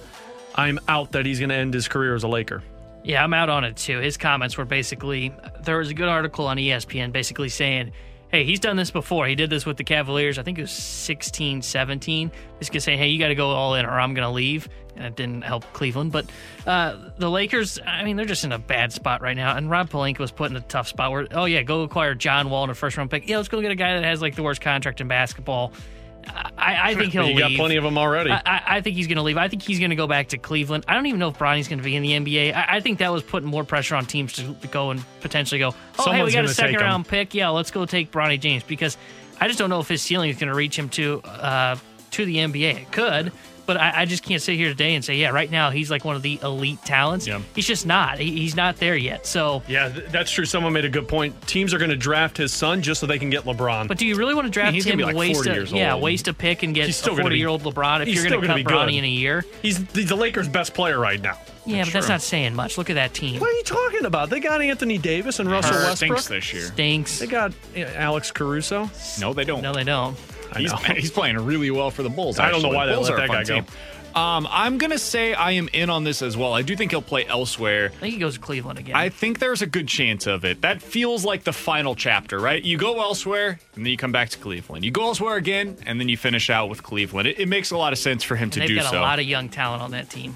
I'm 0.54 0.78
out 0.88 1.12
that 1.12 1.24
he's 1.24 1.40
gonna 1.40 1.54
end 1.54 1.72
his 1.72 1.88
career 1.88 2.14
as 2.14 2.22
a 2.24 2.28
Laker. 2.28 2.62
Yeah, 3.02 3.24
I'm 3.24 3.32
out 3.32 3.48
on 3.48 3.64
it 3.64 3.76
too. 3.76 3.98
His 4.00 4.18
comments 4.18 4.58
were 4.58 4.66
basically 4.66 5.32
there 5.62 5.78
was 5.78 5.88
a 5.88 5.94
good 5.94 6.08
article 6.08 6.46
on 6.46 6.58
ESPN 6.58 7.12
basically 7.12 7.48
saying, 7.48 7.92
hey, 8.30 8.44
he's 8.44 8.60
done 8.60 8.76
this 8.76 8.90
before. 8.90 9.26
He 9.26 9.34
did 9.34 9.50
this 9.50 9.66
with 9.66 9.76
the 9.76 9.84
Cavaliers. 9.84 10.38
I 10.38 10.42
think 10.42 10.58
it 10.58 10.62
was 10.62 10.70
16, 10.70 11.62
17. 11.62 12.30
Basically 12.58 12.80
say, 12.80 12.96
hey, 12.96 13.08
you 13.08 13.18
got 13.18 13.28
to 13.28 13.34
go 13.34 13.50
all 13.50 13.74
in 13.74 13.84
or 13.84 14.00
I'm 14.00 14.14
going 14.14 14.26
to 14.26 14.32
leave. 14.32 14.68
And 14.96 15.04
it 15.04 15.16
didn't 15.16 15.42
help 15.42 15.64
Cleveland. 15.72 16.12
But 16.12 16.26
uh, 16.66 16.96
the 17.18 17.30
Lakers, 17.30 17.78
I 17.86 18.04
mean, 18.04 18.16
they're 18.16 18.26
just 18.26 18.44
in 18.44 18.52
a 18.52 18.58
bad 18.58 18.92
spot 18.92 19.22
right 19.22 19.36
now. 19.36 19.56
And 19.56 19.70
Rob 19.70 19.90
Pelinka 19.90 20.18
was 20.18 20.30
put 20.30 20.50
in 20.50 20.56
a 20.56 20.60
tough 20.60 20.88
spot 20.88 21.10
where, 21.10 21.26
oh, 21.32 21.44
yeah, 21.46 21.62
go 21.62 21.82
acquire 21.82 22.14
John 22.14 22.50
Wall 22.50 22.64
in 22.64 22.70
a 22.70 22.74
first 22.74 22.96
round 22.96 23.10
pick. 23.10 23.28
Yeah, 23.28 23.38
let's 23.38 23.48
go 23.48 23.60
get 23.60 23.70
a 23.70 23.76
guy 23.76 23.94
that 23.94 24.04
has 24.04 24.20
like 24.20 24.36
the 24.36 24.42
worst 24.42 24.60
contract 24.60 25.00
in 25.00 25.08
basketball. 25.08 25.72
I, 26.26 26.90
I 26.90 26.94
think 26.94 27.12
he'll 27.12 27.28
you 27.28 27.38
got 27.38 27.52
plenty 27.52 27.76
of 27.76 27.84
them 27.84 27.96
already. 27.96 28.30
I, 28.30 28.62
I- 28.66 28.80
think 28.80 28.96
he's 28.96 29.06
going 29.06 29.16
to 29.16 29.22
leave. 29.22 29.36
I 29.36 29.48
think 29.48 29.62
he's 29.62 29.78
going 29.78 29.90
to 29.90 29.96
go 29.96 30.06
back 30.06 30.28
to 30.28 30.38
Cleveland. 30.38 30.84
I 30.88 30.94
don't 30.94 31.06
even 31.06 31.18
know 31.18 31.28
if 31.28 31.38
Bronny's 31.38 31.68
going 31.68 31.78
to 31.78 31.84
be 31.84 31.96
in 31.96 32.02
the 32.02 32.12
NBA. 32.12 32.54
I, 32.54 32.76
I 32.76 32.80
think 32.80 32.98
that 32.98 33.12
was 33.12 33.22
putting 33.22 33.48
more 33.48 33.64
pressure 33.64 33.94
on 33.94 34.06
teams 34.06 34.32
to 34.34 34.54
go 34.70 34.90
and 34.90 35.02
potentially 35.20 35.58
go, 35.58 35.74
oh, 35.98 36.12
hey, 36.12 36.22
we 36.22 36.32
got 36.32 36.44
a 36.44 36.48
second 36.48 36.76
him. 36.76 36.80
round 36.82 37.06
pick. 37.08 37.34
Yeah, 37.34 37.48
let's 37.50 37.70
go 37.70 37.84
take 37.86 38.10
Bronny 38.10 38.38
James 38.40 38.62
because 38.62 38.96
I 39.40 39.46
just 39.48 39.58
don't 39.58 39.70
know 39.70 39.80
if 39.80 39.88
his 39.88 40.02
ceiling 40.02 40.30
is 40.30 40.36
going 40.36 40.48
to 40.50 40.54
reach 40.54 40.78
him 40.78 40.88
to 40.90 41.20
uh, 41.22 41.76
to 42.12 42.24
the 42.24 42.36
NBA. 42.36 42.82
It 42.82 42.92
could, 42.92 43.32
but 43.70 43.76
I, 43.76 44.00
I 44.00 44.04
just 44.04 44.24
can't 44.24 44.42
sit 44.42 44.56
here 44.56 44.68
today 44.68 44.96
and 44.96 45.04
say, 45.04 45.14
yeah, 45.14 45.28
right 45.28 45.48
now 45.48 45.70
he's 45.70 45.92
like 45.92 46.04
one 46.04 46.16
of 46.16 46.22
the 46.22 46.40
elite 46.42 46.82
talents. 46.84 47.24
Yeah. 47.24 47.40
He's 47.54 47.68
just 47.68 47.86
not. 47.86 48.18
He, 48.18 48.32
he's 48.32 48.56
not 48.56 48.78
there 48.78 48.96
yet. 48.96 49.28
So, 49.28 49.62
Yeah, 49.68 49.88
th- 49.90 50.08
that's 50.10 50.28
true. 50.32 50.44
Someone 50.44 50.72
made 50.72 50.84
a 50.84 50.88
good 50.88 51.06
point. 51.06 51.40
Teams 51.46 51.72
are 51.72 51.78
going 51.78 51.90
to 51.90 51.96
draft 51.96 52.36
his 52.36 52.52
son 52.52 52.82
just 52.82 53.00
so 53.00 53.06
they 53.06 53.16
can 53.20 53.30
get 53.30 53.44
LeBron. 53.44 53.86
but 53.86 53.96
do 53.96 54.06
you 54.08 54.16
really 54.16 54.34
want 54.34 54.46
to 54.46 54.50
draft 54.50 54.74
he's 54.74 54.84
him? 54.84 54.98
gonna 54.98 55.02
be 55.02 55.04
like 55.04 55.14
waste 55.14 55.44
40 55.44 55.50
a, 55.50 55.54
years 55.54 55.72
yeah, 55.72 55.94
old. 55.94 56.02
waste 56.02 56.26
a 56.26 56.34
pick 56.34 56.64
and 56.64 56.74
get 56.74 56.86
He's 56.86 56.96
still 56.96 57.14
a 57.14 57.22
forty-year-old 57.22 57.62
LeBron 57.62 58.02
if 58.02 58.08
you're 58.08 58.28
going 58.28 58.40
to 58.40 58.44
gonna 58.48 58.64
cut 58.64 58.72
Bronny 58.88 58.98
in 58.98 59.04
a 59.04 59.08
year. 59.08 59.44
He's 59.62 59.84
the, 59.86 60.02
the 60.02 60.16
Lakers' 60.16 60.48
best 60.48 60.74
player 60.74 60.98
right 60.98 61.20
now. 61.22 61.38
Yeah, 61.64 61.84
but 61.84 61.92
that's 61.92 62.08
not 62.08 62.22
saying 62.22 62.56
much. 62.56 62.76
Look 62.76 62.90
at 62.90 62.94
that 62.94 63.14
team. 63.14 63.40
What 63.40 63.50
are 63.50 63.56
you 63.56 63.62
talking 63.62 64.04
about? 64.04 64.30
They 64.30 64.40
got 64.40 64.60
Anthony 64.60 64.98
Davis 64.98 65.38
and 65.38 65.48
Russell 65.48 65.74
Hurt. 65.74 65.84
Westbrook. 65.84 66.18
Stinks 66.18 66.26
this 66.28 66.52
year. 66.52 66.66
Stinks. 66.66 67.18
They 67.20 67.28
got 67.28 67.52
uh, 67.76 67.80
Alex 67.94 68.32
Caruso. 68.32 68.90
No, 69.20 69.32
they 69.32 69.44
don't. 69.44 69.62
No, 69.62 69.72
they 69.72 69.84
don't. 69.84 70.16
I 70.52 70.60
He's, 70.60 70.72
he's 70.96 71.10
playing 71.10 71.36
really 71.38 71.70
well 71.70 71.90
for 71.90 72.02
the 72.02 72.10
Bulls. 72.10 72.38
I 72.38 72.50
don't 72.50 72.62
know 72.62 72.68
why 72.70 72.86
they 72.86 72.94
Bulls 72.94 73.08
let 73.10 73.14
are 73.18 73.26
that 73.26 73.28
fun 73.28 73.44
guy 73.44 73.60
go. 73.60 73.66
Um, 74.12 74.48
I'm 74.50 74.78
gonna 74.78 74.98
say 74.98 75.34
I 75.34 75.52
am 75.52 75.68
in 75.72 75.88
on 75.88 76.02
this 76.02 76.20
as 76.20 76.36
well. 76.36 76.52
I 76.52 76.62
do 76.62 76.74
think 76.74 76.90
he'll 76.90 77.00
play 77.00 77.24
elsewhere. 77.26 77.92
I 77.94 77.98
think 78.00 78.14
he 78.14 78.18
goes 78.18 78.34
to 78.34 78.40
Cleveland 78.40 78.80
again. 78.80 78.96
I 78.96 79.08
think 79.08 79.38
there's 79.38 79.62
a 79.62 79.68
good 79.68 79.86
chance 79.86 80.26
of 80.26 80.44
it. 80.44 80.62
That 80.62 80.82
feels 80.82 81.24
like 81.24 81.44
the 81.44 81.52
final 81.52 81.94
chapter, 81.94 82.40
right? 82.40 82.60
You 82.60 82.76
go 82.76 83.00
elsewhere 83.00 83.60
and 83.76 83.86
then 83.86 83.90
you 83.90 83.96
come 83.96 84.10
back 84.10 84.30
to 84.30 84.38
Cleveland. 84.38 84.84
You 84.84 84.90
go 84.90 85.04
elsewhere 85.04 85.36
again 85.36 85.76
and 85.86 86.00
then 86.00 86.08
you 86.08 86.16
finish 86.16 86.50
out 86.50 86.68
with 86.68 86.82
Cleveland. 86.82 87.28
It, 87.28 87.38
it 87.38 87.46
makes 87.46 87.70
a 87.70 87.76
lot 87.76 87.92
of 87.92 88.00
sense 88.00 88.24
for 88.24 88.34
him 88.34 88.46
And 88.46 88.52
to 88.54 88.58
they've 88.58 88.68
do 88.70 88.74
got 88.76 88.90
so. 88.90 88.98
a 88.98 89.00
lot 89.00 89.20
of 89.20 89.26
young 89.26 89.48
talent 89.48 89.80
on 89.80 89.92
that 89.92 90.10
team. 90.10 90.34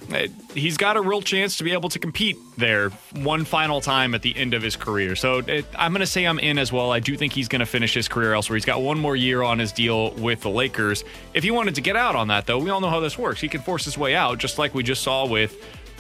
He's 0.55 0.77
got 0.77 0.97
a 0.97 1.01
real 1.01 1.21
chance 1.21 1.57
to 1.57 1.65
be 1.65 1.73
able 1.73 1.89
to 1.89 1.99
compete 1.99 2.37
there 2.57 2.91
one 3.17 3.45
final 3.45 3.81
time 3.81 4.15
at 4.15 4.23
the 4.23 4.37
end 4.37 4.55
of 4.55 4.63
his 4.63 4.77
career. 4.77 5.17
So 5.17 5.39
it, 5.39 5.67
I'm 5.77 5.93
going 5.93 6.01
to 6.01 6.07
say 6.07 6.25
I'm 6.25 6.39
in 6.39 6.59
as 6.59 6.73
well. 6.73 6.91
I 6.93 7.01
do 7.01 7.17
think 7.17 7.33
he's 7.33 7.49
going 7.49 7.61
to 7.61 7.67
finish 7.67 7.95
his 7.95 8.09
career 8.09 8.33
elsewhere. 8.35 8.57
He's 8.57 8.65
got 8.65 8.81
one 8.83 8.99
more 8.99 9.17
year 9.17 9.43
on 9.43 9.59
his 9.59 9.73
deal 9.73 10.13
with 10.13 10.41
the 10.43 10.51
Lakers. 10.51 11.05
If 11.35 11.43
he 11.45 11.51
wanted 11.51 11.75
to 11.77 11.81
get 11.81 11.97
out 11.97 12.17
on 12.17 12.29
that, 12.29 12.47
though, 12.47 12.59
we 12.59 12.71
all 12.71 12.81
know 12.81 12.91
how 12.91 13.01
this 13.01 13.19
works. 13.19 13.41
He 13.41 13.49
can 13.49 13.61
force 13.63 13.85
his 13.85 13.99
way 13.99 14.15
out, 14.15 14.39
just 14.39 14.59
like 14.59 14.75
we 14.75 14.83
just 14.83 15.03
saw 15.03 15.27
with 15.27 15.57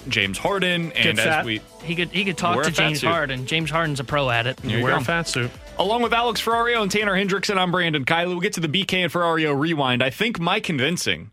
James 0.08 0.38
Harden. 0.38 0.92
And 0.92 1.16
Get 1.16 1.18
as 1.18 1.24
fat. 1.24 1.44
we 1.44 1.60
He 1.82 1.94
could 1.96 2.10
he 2.10 2.24
could 2.24 2.36
talk 2.36 2.56
Wear 2.56 2.64
to 2.64 2.70
fat 2.70 2.76
James 2.88 3.00
suit. 3.00 3.08
Harden. 3.08 3.46
James 3.46 3.70
Harden's 3.70 4.00
a 4.00 4.04
pro 4.04 4.30
at 4.30 4.46
it. 4.46 4.56
There 4.58 4.78
you 4.78 4.84
Wear 4.84 4.92
go. 4.94 4.98
a 5.00 5.04
fat 5.04 5.28
suit. 5.28 5.50
Along 5.78 6.02
with 6.02 6.12
Alex 6.12 6.40
Ferrario 6.40 6.82
and 6.82 6.90
Tanner 6.90 7.14
Hendrickson, 7.14 7.56
I'm 7.58 7.72
Brandon 7.72 8.04
Kiley. 8.04 8.28
We'll 8.28 8.40
get 8.40 8.52
to 8.52 8.60
the 8.60 8.68
BK 8.68 8.98
and 9.04 9.12
Ferrario 9.12 9.58
rewind. 9.58 10.02
I 10.04 10.10
think 10.10 10.38
my 10.38 10.60
convincing 10.60 11.32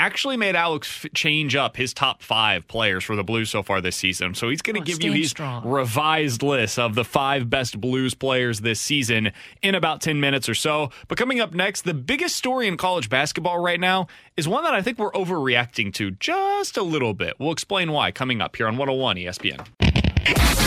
actually 0.00 0.36
made 0.36 0.56
Alex 0.56 1.04
f- 1.04 1.12
change 1.12 1.54
up 1.56 1.76
his 1.76 1.92
top 1.94 2.22
five 2.22 2.66
players 2.68 3.04
for 3.04 3.16
the 3.16 3.22
Blues 3.24 3.50
so 3.50 3.62
far 3.62 3.80
this 3.80 3.96
season. 3.96 4.34
So 4.34 4.48
he's 4.48 4.62
going 4.62 4.74
to 4.76 4.80
Oh, 4.82 4.84
give 4.84 5.02
you 5.02 5.12
his 5.12 5.30
strong. 5.30 5.68
revised 5.68 6.42
list 6.42 6.78
of 6.78 6.94
the 6.94 7.04
five 7.04 7.48
best 7.50 7.80
Blues 7.80 8.14
players 8.14 8.60
this 8.60 8.80
season 8.80 9.32
in 9.62 9.74
about 9.74 10.00
10 10.00 10.20
minutes 10.20 10.48
or 10.48 10.54
so. 10.54 10.90
But 11.08 11.18
coming 11.18 11.40
up 11.40 11.52
next, 11.54 11.82
the 11.82 11.94
biggest 11.94 12.36
story 12.36 12.66
in 12.66 12.76
college 12.76 13.08
basketball 13.08 13.58
right 13.58 13.80
now 13.80 14.06
is 14.36 14.48
one 14.48 14.64
that 14.64 14.74
I 14.74 14.82
think 14.82 14.98
we're 14.98 15.12
overreacting 15.12 15.92
to 15.94 16.10
just 16.12 16.76
a 16.76 16.82
little 16.82 17.14
bit. 17.14 17.34
We'll 17.38 17.52
explain 17.52 17.92
why 17.92 18.10
coming 18.10 18.40
up 18.40 18.56
here 18.56 18.66
on 18.66 18.76
101 18.76 19.16
ESPN. 19.16 19.66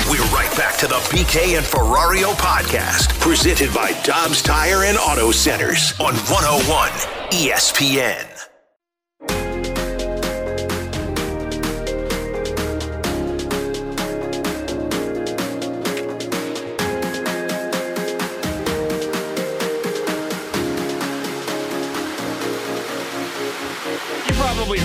We're 0.09 0.21
right 0.35 0.51
back 0.57 0.77
to 0.79 0.87
the 0.87 0.95
BK 1.09 1.57
and 1.57 1.65
Ferrario 1.65 2.33
podcast, 2.33 3.17
presented 3.21 3.73
by 3.73 3.93
Dobbs 4.03 4.41
Tire 4.41 4.83
and 4.83 4.97
Auto 4.97 5.31
Centers 5.31 5.93
on 5.99 6.13
101 6.15 6.89
ESPN. 7.31 8.32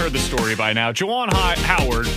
Heard 0.08 0.14
the 0.14 0.20
story 0.20 0.56
by 0.56 0.72
now. 0.72 0.90
Juwan 0.90 1.30
Howard 1.30 2.08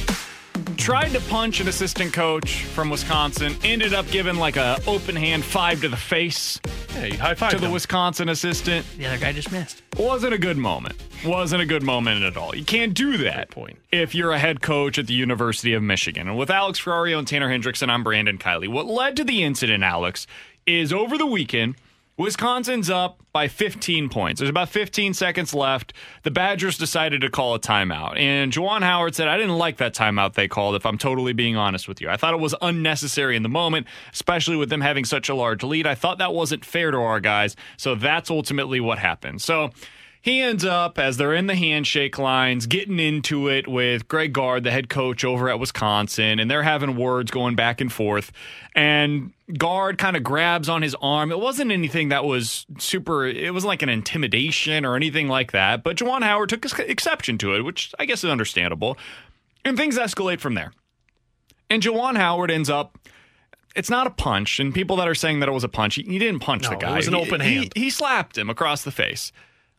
tried 0.77 1.09
to 1.09 1.19
punch 1.29 1.59
an 1.59 1.67
assistant 1.67 2.13
coach 2.13 2.63
from 2.63 2.89
Wisconsin, 2.89 3.53
ended 3.65 3.93
up 3.93 4.07
giving 4.07 4.37
like 4.37 4.55
a 4.55 4.79
open 4.87 5.13
hand 5.13 5.43
five 5.43 5.81
to 5.81 5.89
the 5.89 5.97
face 5.97 6.57
Hey, 6.91 7.09
high 7.17 7.35
five 7.35 7.51
to 7.51 7.59
the 7.59 7.69
Wisconsin 7.69 8.29
assistant. 8.29 8.85
The 8.97 9.07
other 9.07 9.17
guy 9.17 9.33
just 9.33 9.51
missed. 9.51 9.81
Wasn't 9.97 10.33
a 10.33 10.37
good 10.37 10.55
moment. 10.55 11.03
Wasn't 11.25 11.61
a 11.61 11.65
good 11.65 11.83
moment 11.83 12.23
at 12.23 12.37
all. 12.37 12.55
You 12.55 12.63
can't 12.63 12.93
do 12.93 13.17
that 13.17 13.49
point. 13.49 13.77
if 13.91 14.15
you're 14.15 14.31
a 14.31 14.39
head 14.39 14.61
coach 14.61 14.97
at 14.97 15.07
the 15.07 15.13
University 15.13 15.73
of 15.73 15.83
Michigan. 15.83 16.29
And 16.29 16.37
with 16.37 16.49
Alex 16.49 16.79
Ferrario 16.79 17.19
and 17.19 17.27
Tanner 17.27 17.49
Hendrickson, 17.49 17.89
I'm 17.89 18.05
Brandon 18.05 18.37
Kiley. 18.37 18.69
What 18.69 18.85
led 18.85 19.17
to 19.17 19.25
the 19.25 19.43
incident, 19.43 19.83
Alex, 19.83 20.27
is 20.65 20.93
over 20.93 21.17
the 21.17 21.25
weekend, 21.25 21.75
Wisconsin's 22.21 22.87
up 22.87 23.19
by 23.33 23.47
15 23.47 24.07
points. 24.09 24.39
There's 24.39 24.49
about 24.49 24.69
15 24.69 25.15
seconds 25.15 25.55
left. 25.55 25.91
The 26.21 26.29
Badgers 26.29 26.77
decided 26.77 27.21
to 27.21 27.31
call 27.31 27.55
a 27.55 27.59
timeout. 27.59 28.15
And 28.15 28.51
Juwan 28.51 28.81
Howard 28.81 29.15
said, 29.15 29.27
I 29.27 29.37
didn't 29.37 29.57
like 29.57 29.77
that 29.77 29.95
timeout 29.95 30.33
they 30.33 30.47
called, 30.47 30.75
if 30.75 30.85
I'm 30.85 30.99
totally 30.99 31.33
being 31.33 31.57
honest 31.57 31.87
with 31.87 31.99
you. 31.99 32.09
I 32.09 32.17
thought 32.17 32.35
it 32.35 32.39
was 32.39 32.53
unnecessary 32.61 33.35
in 33.35 33.41
the 33.41 33.49
moment, 33.49 33.87
especially 34.13 34.55
with 34.55 34.69
them 34.69 34.81
having 34.81 35.03
such 35.03 35.29
a 35.29 35.33
large 35.33 35.63
lead. 35.63 35.87
I 35.87 35.95
thought 35.95 36.19
that 36.19 36.31
wasn't 36.31 36.63
fair 36.63 36.91
to 36.91 36.97
our 36.97 37.19
guys. 37.19 37.55
So 37.75 37.95
that's 37.95 38.29
ultimately 38.29 38.79
what 38.79 38.99
happened. 38.99 39.41
So 39.41 39.71
he 40.21 40.39
ends 40.41 40.63
up, 40.63 40.99
as 40.99 41.17
they're 41.17 41.33
in 41.33 41.47
the 41.47 41.55
handshake 41.55 42.19
lines, 42.19 42.67
getting 42.67 42.99
into 42.99 43.47
it 43.47 43.67
with 43.67 44.07
Greg 44.07 44.33
Gard, 44.33 44.63
the 44.63 44.69
head 44.71 44.87
coach 44.87 45.25
over 45.25 45.49
at 45.49 45.59
Wisconsin, 45.59 46.39
and 46.39 46.49
they're 46.49 46.61
having 46.63 46.95
words 46.95 47.31
going 47.31 47.55
back 47.55 47.81
and 47.81 47.91
forth. 47.91 48.31
And 48.75 49.33
Gard 49.57 49.97
kind 49.97 50.15
of 50.15 50.23
grabs 50.23 50.69
on 50.69 50.81
his 50.83 50.95
arm. 51.01 51.31
It 51.31 51.39
wasn't 51.39 51.71
anything 51.71 52.09
that 52.09 52.23
was 52.23 52.65
super, 52.77 53.25
it 53.25 53.51
wasn't 53.53 53.69
like 53.69 53.81
an 53.81 53.89
intimidation 53.89 54.85
or 54.85 54.95
anything 54.95 55.27
like 55.27 55.53
that. 55.53 55.83
But 55.83 55.97
Juwan 55.97 56.21
Howard 56.21 56.49
took 56.49 56.63
exception 56.79 57.37
to 57.39 57.55
it, 57.55 57.61
which 57.61 57.93
I 57.97 58.05
guess 58.05 58.23
is 58.23 58.29
understandable. 58.29 58.97
And 59.65 59.75
things 59.75 59.97
escalate 59.97 60.39
from 60.39 60.53
there. 60.53 60.71
And 61.69 61.81
Juwan 61.81 62.15
Howard 62.17 62.51
ends 62.51 62.69
up. 62.69 62.97
It's 63.75 63.89
not 63.89 64.05
a 64.05 64.09
punch, 64.11 64.59
and 64.59 64.73
people 64.73 64.97
that 64.97 65.07
are 65.07 65.15
saying 65.15 65.39
that 65.39 65.47
it 65.47 65.53
was 65.53 65.63
a 65.63 65.69
punch, 65.69 65.95
he, 65.95 66.03
he 66.03 66.19
didn't 66.19 66.41
punch 66.41 66.63
No, 66.63 66.71
the 66.71 66.75
guy. 66.75 66.93
it 66.93 66.97
was 66.97 67.07
an 67.07 67.15
open 67.15 67.39
he- 67.39 67.55
hand. 67.55 67.71
he 67.75 67.89
slapped 67.89 68.37
him 68.37 68.49
across 68.49 68.83
the 68.83 68.91
face. 68.91 69.31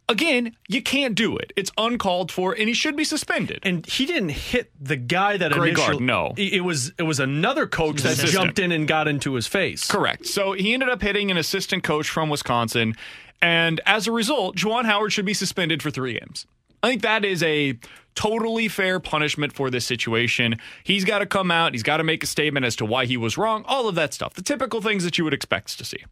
Again, 0.08 0.56
you 0.68 0.82
can't 0.82 1.14
do 1.14 1.36
it. 1.36 1.52
It's 1.56 1.70
uncalled 1.78 2.30
for, 2.30 2.52
and 2.52 2.68
he 2.68 2.74
should 2.74 2.96
be 2.96 3.04
suspended. 3.04 3.60
And 3.62 3.86
he 3.86 4.04
didn't 4.04 4.30
hit 4.30 4.70
the 4.78 4.96
guy 4.96 5.36
that 5.36 5.52
Greg 5.52 5.70
initially. 5.72 5.92
Gard, 5.98 6.02
no. 6.02 6.34
It 6.36 6.54
it 6.54 6.60
was 6.60 6.92
it 6.98 7.04
was 7.04 7.20
another 7.20 7.66
coach 7.66 8.02
that 8.02 8.12
Assistant. 8.12 8.32
jumped 8.32 8.58
in 8.58 8.72
and 8.72 8.86
got 8.86 9.08
into 9.08 9.34
his 9.34 9.46
face. 9.46 9.88
Correct. 9.88 10.26
So 10.26 10.52
he 10.52 10.74
ended 10.74 10.88
up 10.88 11.00
hitting 11.00 11.30
an 11.30 11.36
assistant 11.36 11.82
coach 11.82 12.08
from 12.10 12.28
Wisconsin, 12.28 12.94
and 13.40 13.80
as 13.86 14.06
a 14.06 14.12
result, 14.12 14.56
Juwan 14.56 14.84
Howard 14.84 15.12
should 15.12 15.24
be 15.24 15.34
suspended 15.34 15.82
for 15.82 15.90
three 15.90 16.18
games. 16.18 16.46
I 16.82 16.88
think 16.88 17.02
that 17.02 17.24
is 17.24 17.42
a 17.44 17.78
totally 18.14 18.68
fair 18.68 19.00
punishment 19.00 19.52
for 19.52 19.70
this 19.70 19.86
situation. 19.86 20.56
He's 20.84 21.04
got 21.04 21.20
to 21.20 21.26
come 21.26 21.50
out. 21.50 21.72
He's 21.72 21.84
got 21.84 21.98
to 21.98 22.04
make 22.04 22.22
a 22.22 22.26
statement 22.26 22.66
as 22.66 22.76
to 22.76 22.84
why 22.84 23.06
he 23.06 23.16
was 23.16 23.38
wrong. 23.38 23.64
All 23.66 23.88
of 23.88 23.94
that 23.94 24.12
stuff. 24.12 24.34
The 24.34 24.42
typical 24.42 24.82
things 24.82 25.04
that 25.04 25.16
you 25.16 25.24
would 25.24 25.32
expect 25.32 25.78
to 25.78 25.84
see. 25.84 26.04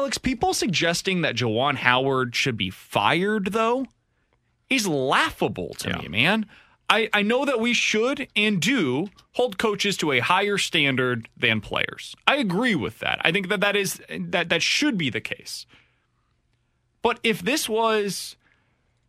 Alex, 0.00 0.16
people 0.16 0.54
suggesting 0.54 1.20
that 1.20 1.36
Juwan 1.36 1.76
Howard 1.76 2.34
should 2.34 2.56
be 2.56 2.70
fired, 2.70 3.52
though, 3.52 3.84
is 4.70 4.88
laughable 4.88 5.74
to 5.74 5.98
me, 5.98 6.08
man. 6.08 6.46
I, 6.88 7.10
I 7.12 7.20
know 7.20 7.44
that 7.44 7.60
we 7.60 7.74
should 7.74 8.26
and 8.34 8.62
do 8.62 9.10
hold 9.32 9.58
coaches 9.58 9.98
to 9.98 10.12
a 10.12 10.20
higher 10.20 10.56
standard 10.56 11.28
than 11.36 11.60
players. 11.60 12.16
I 12.26 12.36
agree 12.36 12.74
with 12.74 13.00
that. 13.00 13.20
I 13.22 13.30
think 13.30 13.50
that 13.50 13.60
that 13.60 13.76
is 13.76 14.00
that 14.18 14.48
that 14.48 14.62
should 14.62 14.96
be 14.96 15.10
the 15.10 15.20
case. 15.20 15.66
But 17.02 17.20
if 17.22 17.42
this 17.42 17.68
was 17.68 18.36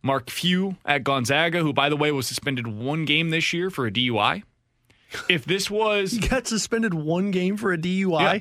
Mark 0.04 0.30
Few 0.30 0.76
at 0.86 1.06
Gonzaga, 1.06 1.62
who 1.62 1.72
by 1.72 1.88
the 1.88 1.96
way 1.96 2.12
was 2.12 2.28
suspended 2.28 2.68
one 2.68 3.06
game 3.06 3.30
this 3.30 3.54
year 3.54 3.70
for 3.70 3.88
a 3.88 3.92
DUI, 3.92 4.44
if 5.30 5.46
this 5.46 5.72
was 5.72 6.12
He 6.22 6.28
got 6.28 6.48
suspended 6.48 6.94
one 6.94 7.32
game 7.32 7.56
for 7.56 7.72
a 7.72 7.78
DUI. 7.78 8.34
yeah. 8.34 8.40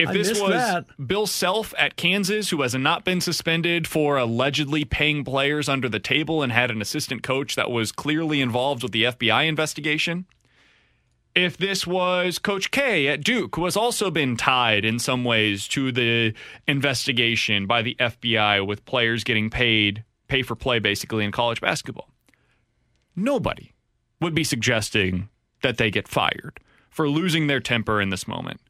If 0.00 0.12
this 0.12 0.40
was 0.40 0.52
that. 0.52 0.86
Bill 1.06 1.26
Self 1.26 1.74
at 1.76 1.96
Kansas, 1.96 2.50
who 2.50 2.62
has 2.62 2.74
not 2.74 3.04
been 3.04 3.20
suspended 3.20 3.86
for 3.86 4.16
allegedly 4.16 4.84
paying 4.84 5.24
players 5.24 5.68
under 5.68 5.88
the 5.88 6.00
table 6.00 6.42
and 6.42 6.52
had 6.52 6.70
an 6.70 6.80
assistant 6.80 7.22
coach 7.22 7.54
that 7.56 7.70
was 7.70 7.92
clearly 7.92 8.40
involved 8.40 8.82
with 8.82 8.92
the 8.92 9.04
FBI 9.04 9.46
investigation. 9.46 10.26
If 11.34 11.56
this 11.56 11.86
was 11.86 12.38
Coach 12.38 12.70
K 12.70 13.06
at 13.08 13.22
Duke, 13.22 13.54
who 13.54 13.64
has 13.64 13.76
also 13.76 14.10
been 14.10 14.36
tied 14.36 14.84
in 14.84 14.98
some 14.98 15.22
ways 15.22 15.68
to 15.68 15.92
the 15.92 16.34
investigation 16.66 17.66
by 17.66 17.82
the 17.82 17.94
FBI 18.00 18.66
with 18.66 18.84
players 18.84 19.22
getting 19.22 19.48
paid, 19.48 20.04
pay 20.26 20.42
for 20.42 20.56
play 20.56 20.80
basically 20.80 21.24
in 21.24 21.30
college 21.30 21.60
basketball. 21.60 22.10
Nobody 23.14 23.74
would 24.20 24.34
be 24.34 24.44
suggesting 24.44 25.28
that 25.62 25.76
they 25.76 25.90
get 25.90 26.08
fired 26.08 26.58
for 26.88 27.08
losing 27.08 27.46
their 27.46 27.60
temper 27.60 28.00
in 28.00 28.10
this 28.10 28.26
moment. 28.26 28.60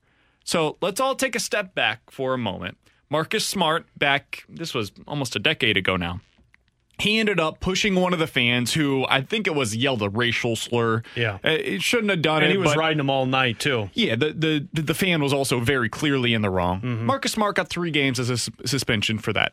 So 0.44 0.76
let's 0.80 1.00
all 1.00 1.14
take 1.14 1.34
a 1.36 1.40
step 1.40 1.74
back 1.74 2.10
for 2.10 2.34
a 2.34 2.38
moment. 2.38 2.76
Marcus 3.08 3.46
Smart, 3.46 3.86
back, 3.96 4.44
this 4.48 4.72
was 4.74 4.92
almost 5.06 5.34
a 5.36 5.38
decade 5.38 5.76
ago 5.76 5.96
now. 5.96 6.20
He 7.00 7.18
ended 7.18 7.40
up 7.40 7.60
pushing 7.60 7.94
one 7.94 8.12
of 8.12 8.18
the 8.18 8.26
fans 8.26 8.74
who 8.74 9.06
I 9.08 9.22
think 9.22 9.46
it 9.46 9.54
was 9.54 9.74
yelled 9.74 10.02
a 10.02 10.10
racial 10.10 10.54
slur. 10.54 11.02
Yeah. 11.16 11.38
Uh, 11.42 11.48
It 11.50 11.82
shouldn't 11.82 12.10
have 12.10 12.20
done 12.20 12.42
and 12.42 12.44
it. 12.44 12.46
And 12.48 12.52
he 12.52 12.58
was 12.58 12.72
but- 12.74 12.78
riding 12.78 13.00
him 13.00 13.08
all 13.08 13.24
night 13.26 13.58
too. 13.58 13.88
yeah, 13.94 14.16
the, 14.16 14.32
the 14.72 14.82
the 14.82 14.94
fan 14.94 15.22
was 15.22 15.32
also 15.32 15.60
very 15.60 15.88
clearly 15.88 16.34
in 16.34 16.42
the 16.42 16.50
wrong. 16.50 16.80
Mm-hmm. 16.82 17.06
Marcus 17.06 17.32
Smart 17.32 17.56
got 17.56 17.68
three 17.70 17.90
games 17.90 18.20
as 18.20 18.28
a 18.28 18.36
suspension 18.66 19.18
for 19.18 19.32
that. 19.32 19.52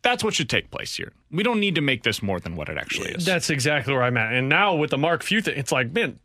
That's 0.00 0.24
what 0.24 0.34
should 0.34 0.48
take 0.48 0.70
place 0.70 0.96
here. 0.96 1.12
We 1.30 1.42
don't 1.44 1.60
need 1.60 1.74
to 1.76 1.80
make 1.82 2.02
this 2.04 2.22
more 2.22 2.40
than 2.40 2.56
what 2.56 2.68
it 2.70 2.76
actually 2.78 3.10
is. 3.10 3.24
That's 3.24 3.50
exactly 3.50 3.92
where 3.92 4.02
I'm 4.02 4.16
at. 4.16 4.32
And 4.32 4.48
now 4.48 4.74
with 4.74 4.90
the 4.90 4.98
Mark 4.98 5.22
Few 5.22 5.40
thing, 5.42 5.56
it's 5.58 5.70
like, 5.70 5.92
man, 5.92 6.18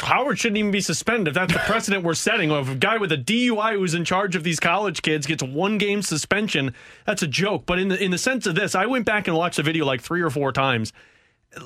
Howard 0.00 0.38
shouldn't 0.38 0.58
even 0.58 0.70
be 0.70 0.80
suspended. 0.80 1.28
If 1.28 1.34
that's 1.34 1.52
the 1.52 1.58
precedent 1.60 2.04
we're 2.04 2.14
setting, 2.14 2.50
if 2.50 2.70
a 2.70 2.74
guy 2.74 2.98
with 2.98 3.10
a 3.12 3.16
DUI 3.16 3.72
who's 3.74 3.94
in 3.94 4.04
charge 4.04 4.36
of 4.36 4.44
these 4.44 4.60
college 4.60 5.02
kids 5.02 5.26
gets 5.26 5.42
one 5.42 5.76
game 5.78 6.02
suspension, 6.02 6.72
that's 7.04 7.22
a 7.22 7.26
joke. 7.26 7.64
But 7.66 7.78
in 7.78 7.88
the 7.88 8.02
in 8.02 8.10
the 8.12 8.18
sense 8.18 8.46
of 8.46 8.54
this, 8.54 8.74
I 8.74 8.86
went 8.86 9.04
back 9.06 9.26
and 9.26 9.36
watched 9.36 9.56
the 9.56 9.62
video 9.62 9.84
like 9.84 10.00
three 10.00 10.22
or 10.22 10.30
four 10.30 10.52
times. 10.52 10.92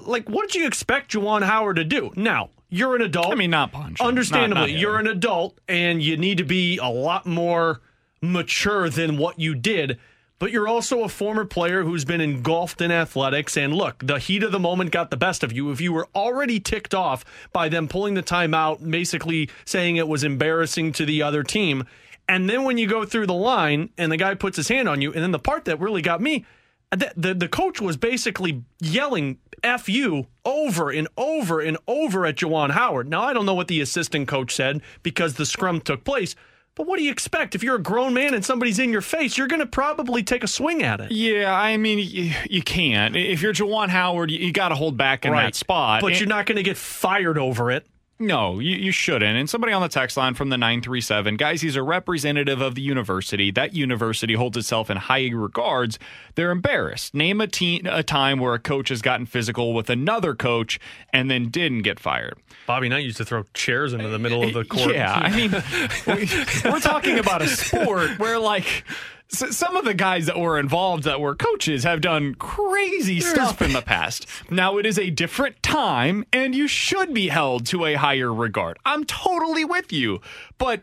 Like, 0.06 0.28
what 0.30 0.48
did 0.50 0.60
you 0.60 0.66
expect 0.66 1.12
Juwan 1.12 1.42
Howard 1.42 1.76
to 1.76 1.84
do? 1.84 2.12
Now, 2.16 2.50
you're 2.70 2.94
an 2.96 3.02
adult. 3.02 3.32
I 3.32 3.34
mean, 3.34 3.50
not 3.50 3.72
punch. 3.72 4.00
him. 4.00 4.06
Understandably, 4.06 4.54
Not- 4.54 4.70
not 4.70 4.78
you're 4.78 4.98
an 4.98 5.06
adult 5.08 5.58
and 5.68 6.02
you 6.02 6.16
need 6.16 6.38
to 6.38 6.44
be 6.44 6.78
a 6.78 6.88
lot 6.88 7.26
more 7.26 7.80
mature 8.22 8.88
than 8.88 9.18
what 9.18 9.38
you 9.40 9.54
did. 9.54 9.98
But 10.42 10.50
you're 10.50 10.66
also 10.66 11.04
a 11.04 11.08
former 11.08 11.44
player 11.44 11.84
who's 11.84 12.04
been 12.04 12.20
engulfed 12.20 12.80
in 12.80 12.90
athletics. 12.90 13.56
And 13.56 13.72
look, 13.72 14.04
the 14.04 14.18
heat 14.18 14.42
of 14.42 14.50
the 14.50 14.58
moment 14.58 14.90
got 14.90 15.12
the 15.12 15.16
best 15.16 15.44
of 15.44 15.52
you. 15.52 15.70
If 15.70 15.80
you 15.80 15.92
were 15.92 16.08
already 16.16 16.58
ticked 16.58 16.96
off 16.96 17.24
by 17.52 17.68
them 17.68 17.86
pulling 17.86 18.14
the 18.14 18.24
timeout, 18.24 18.90
basically 18.90 19.50
saying 19.64 19.94
it 19.94 20.08
was 20.08 20.24
embarrassing 20.24 20.94
to 20.94 21.06
the 21.06 21.22
other 21.22 21.44
team, 21.44 21.84
and 22.28 22.50
then 22.50 22.64
when 22.64 22.76
you 22.76 22.88
go 22.88 23.04
through 23.04 23.28
the 23.28 23.32
line 23.32 23.90
and 23.96 24.10
the 24.10 24.16
guy 24.16 24.34
puts 24.34 24.56
his 24.56 24.66
hand 24.66 24.88
on 24.88 25.00
you, 25.00 25.12
and 25.12 25.22
then 25.22 25.30
the 25.30 25.38
part 25.38 25.64
that 25.66 25.78
really 25.78 26.02
got 26.02 26.20
me, 26.20 26.44
the, 26.90 27.12
the, 27.16 27.34
the 27.34 27.48
coach 27.48 27.80
was 27.80 27.96
basically 27.96 28.64
yelling 28.80 29.38
F 29.62 29.88
you 29.88 30.26
over 30.44 30.90
and 30.90 31.06
over 31.16 31.60
and 31.60 31.78
over 31.86 32.26
at 32.26 32.34
Juwan 32.34 32.72
Howard. 32.72 33.08
Now, 33.08 33.22
I 33.22 33.32
don't 33.32 33.46
know 33.46 33.54
what 33.54 33.68
the 33.68 33.80
assistant 33.80 34.26
coach 34.26 34.52
said 34.52 34.82
because 35.04 35.34
the 35.34 35.46
scrum 35.46 35.80
took 35.80 36.02
place, 36.02 36.34
but 36.74 36.86
what 36.86 36.98
do 36.98 37.04
you 37.04 37.10
expect? 37.10 37.54
If 37.54 37.62
you're 37.62 37.76
a 37.76 37.82
grown 37.82 38.14
man 38.14 38.34
and 38.34 38.44
somebody's 38.44 38.78
in 38.78 38.90
your 38.92 39.00
face, 39.02 39.36
you're 39.36 39.46
going 39.46 39.60
to 39.60 39.66
probably 39.66 40.22
take 40.22 40.42
a 40.42 40.48
swing 40.48 40.82
at 40.82 41.00
it. 41.00 41.10
Yeah, 41.12 41.52
I 41.54 41.76
mean, 41.76 41.98
you, 41.98 42.32
you 42.48 42.62
can't. 42.62 43.14
If 43.14 43.42
you're 43.42 43.52
Juwan 43.52 43.88
Howard, 43.88 44.30
you, 44.30 44.38
you 44.38 44.52
got 44.52 44.70
to 44.70 44.74
hold 44.74 44.96
back 44.96 45.24
in 45.26 45.32
that 45.32 45.54
spot. 45.54 46.00
But 46.00 46.12
And- 46.12 46.20
you're 46.20 46.28
not 46.28 46.46
going 46.46 46.56
to 46.56 46.62
get 46.62 46.76
fired 46.76 47.36
over 47.38 47.70
it. 47.70 47.86
No, 48.22 48.60
you, 48.60 48.76
you 48.76 48.92
shouldn't. 48.92 49.36
And 49.36 49.50
somebody 49.50 49.72
on 49.72 49.82
the 49.82 49.88
text 49.88 50.16
line 50.16 50.34
from 50.34 50.48
the 50.48 50.56
937, 50.56 51.36
guys, 51.36 51.60
he's 51.60 51.74
a 51.74 51.82
representative 51.82 52.60
of 52.60 52.76
the 52.76 52.80
university. 52.80 53.50
That 53.50 53.74
university 53.74 54.34
holds 54.34 54.56
itself 54.56 54.90
in 54.90 54.96
high 54.96 55.28
regards. 55.30 55.98
They're 56.36 56.52
embarrassed. 56.52 57.14
Name 57.14 57.40
a, 57.40 57.48
te- 57.48 57.82
a 57.84 58.04
time 58.04 58.38
where 58.38 58.54
a 58.54 58.60
coach 58.60 58.90
has 58.90 59.02
gotten 59.02 59.26
physical 59.26 59.74
with 59.74 59.90
another 59.90 60.36
coach 60.36 60.78
and 61.12 61.28
then 61.28 61.48
didn't 61.48 61.82
get 61.82 61.98
fired. 61.98 62.38
Bobby 62.64 62.88
Knight 62.88 63.02
used 63.04 63.16
to 63.16 63.24
throw 63.24 63.44
chairs 63.54 63.92
into 63.92 64.08
the 64.08 64.20
middle 64.20 64.44
of 64.44 64.52
the 64.52 64.64
court. 64.72 64.94
Yeah, 64.94 65.12
I 65.12 65.36
mean, 65.36 65.50
we, 66.06 66.70
we're 66.70 66.78
talking 66.78 67.18
about 67.18 67.42
a 67.42 67.48
sport 67.48 68.20
where, 68.20 68.38
like, 68.38 68.84
some 69.32 69.76
of 69.76 69.84
the 69.84 69.94
guys 69.94 70.26
that 70.26 70.38
were 70.38 70.58
involved 70.58 71.04
that 71.04 71.20
were 71.20 71.34
coaches 71.34 71.84
have 71.84 72.00
done 72.00 72.34
crazy 72.34 73.20
stuff 73.20 73.62
in 73.62 73.72
the 73.72 73.82
past. 73.82 74.26
Now, 74.50 74.78
it 74.78 74.86
is 74.86 74.98
a 74.98 75.10
different 75.10 75.62
time, 75.62 76.26
and 76.32 76.54
you 76.54 76.68
should 76.68 77.14
be 77.14 77.28
held 77.28 77.66
to 77.66 77.86
a 77.86 77.94
higher 77.94 78.32
regard. 78.32 78.78
I'm 78.84 79.04
totally 79.04 79.64
with 79.64 79.92
you. 79.92 80.20
But 80.58 80.82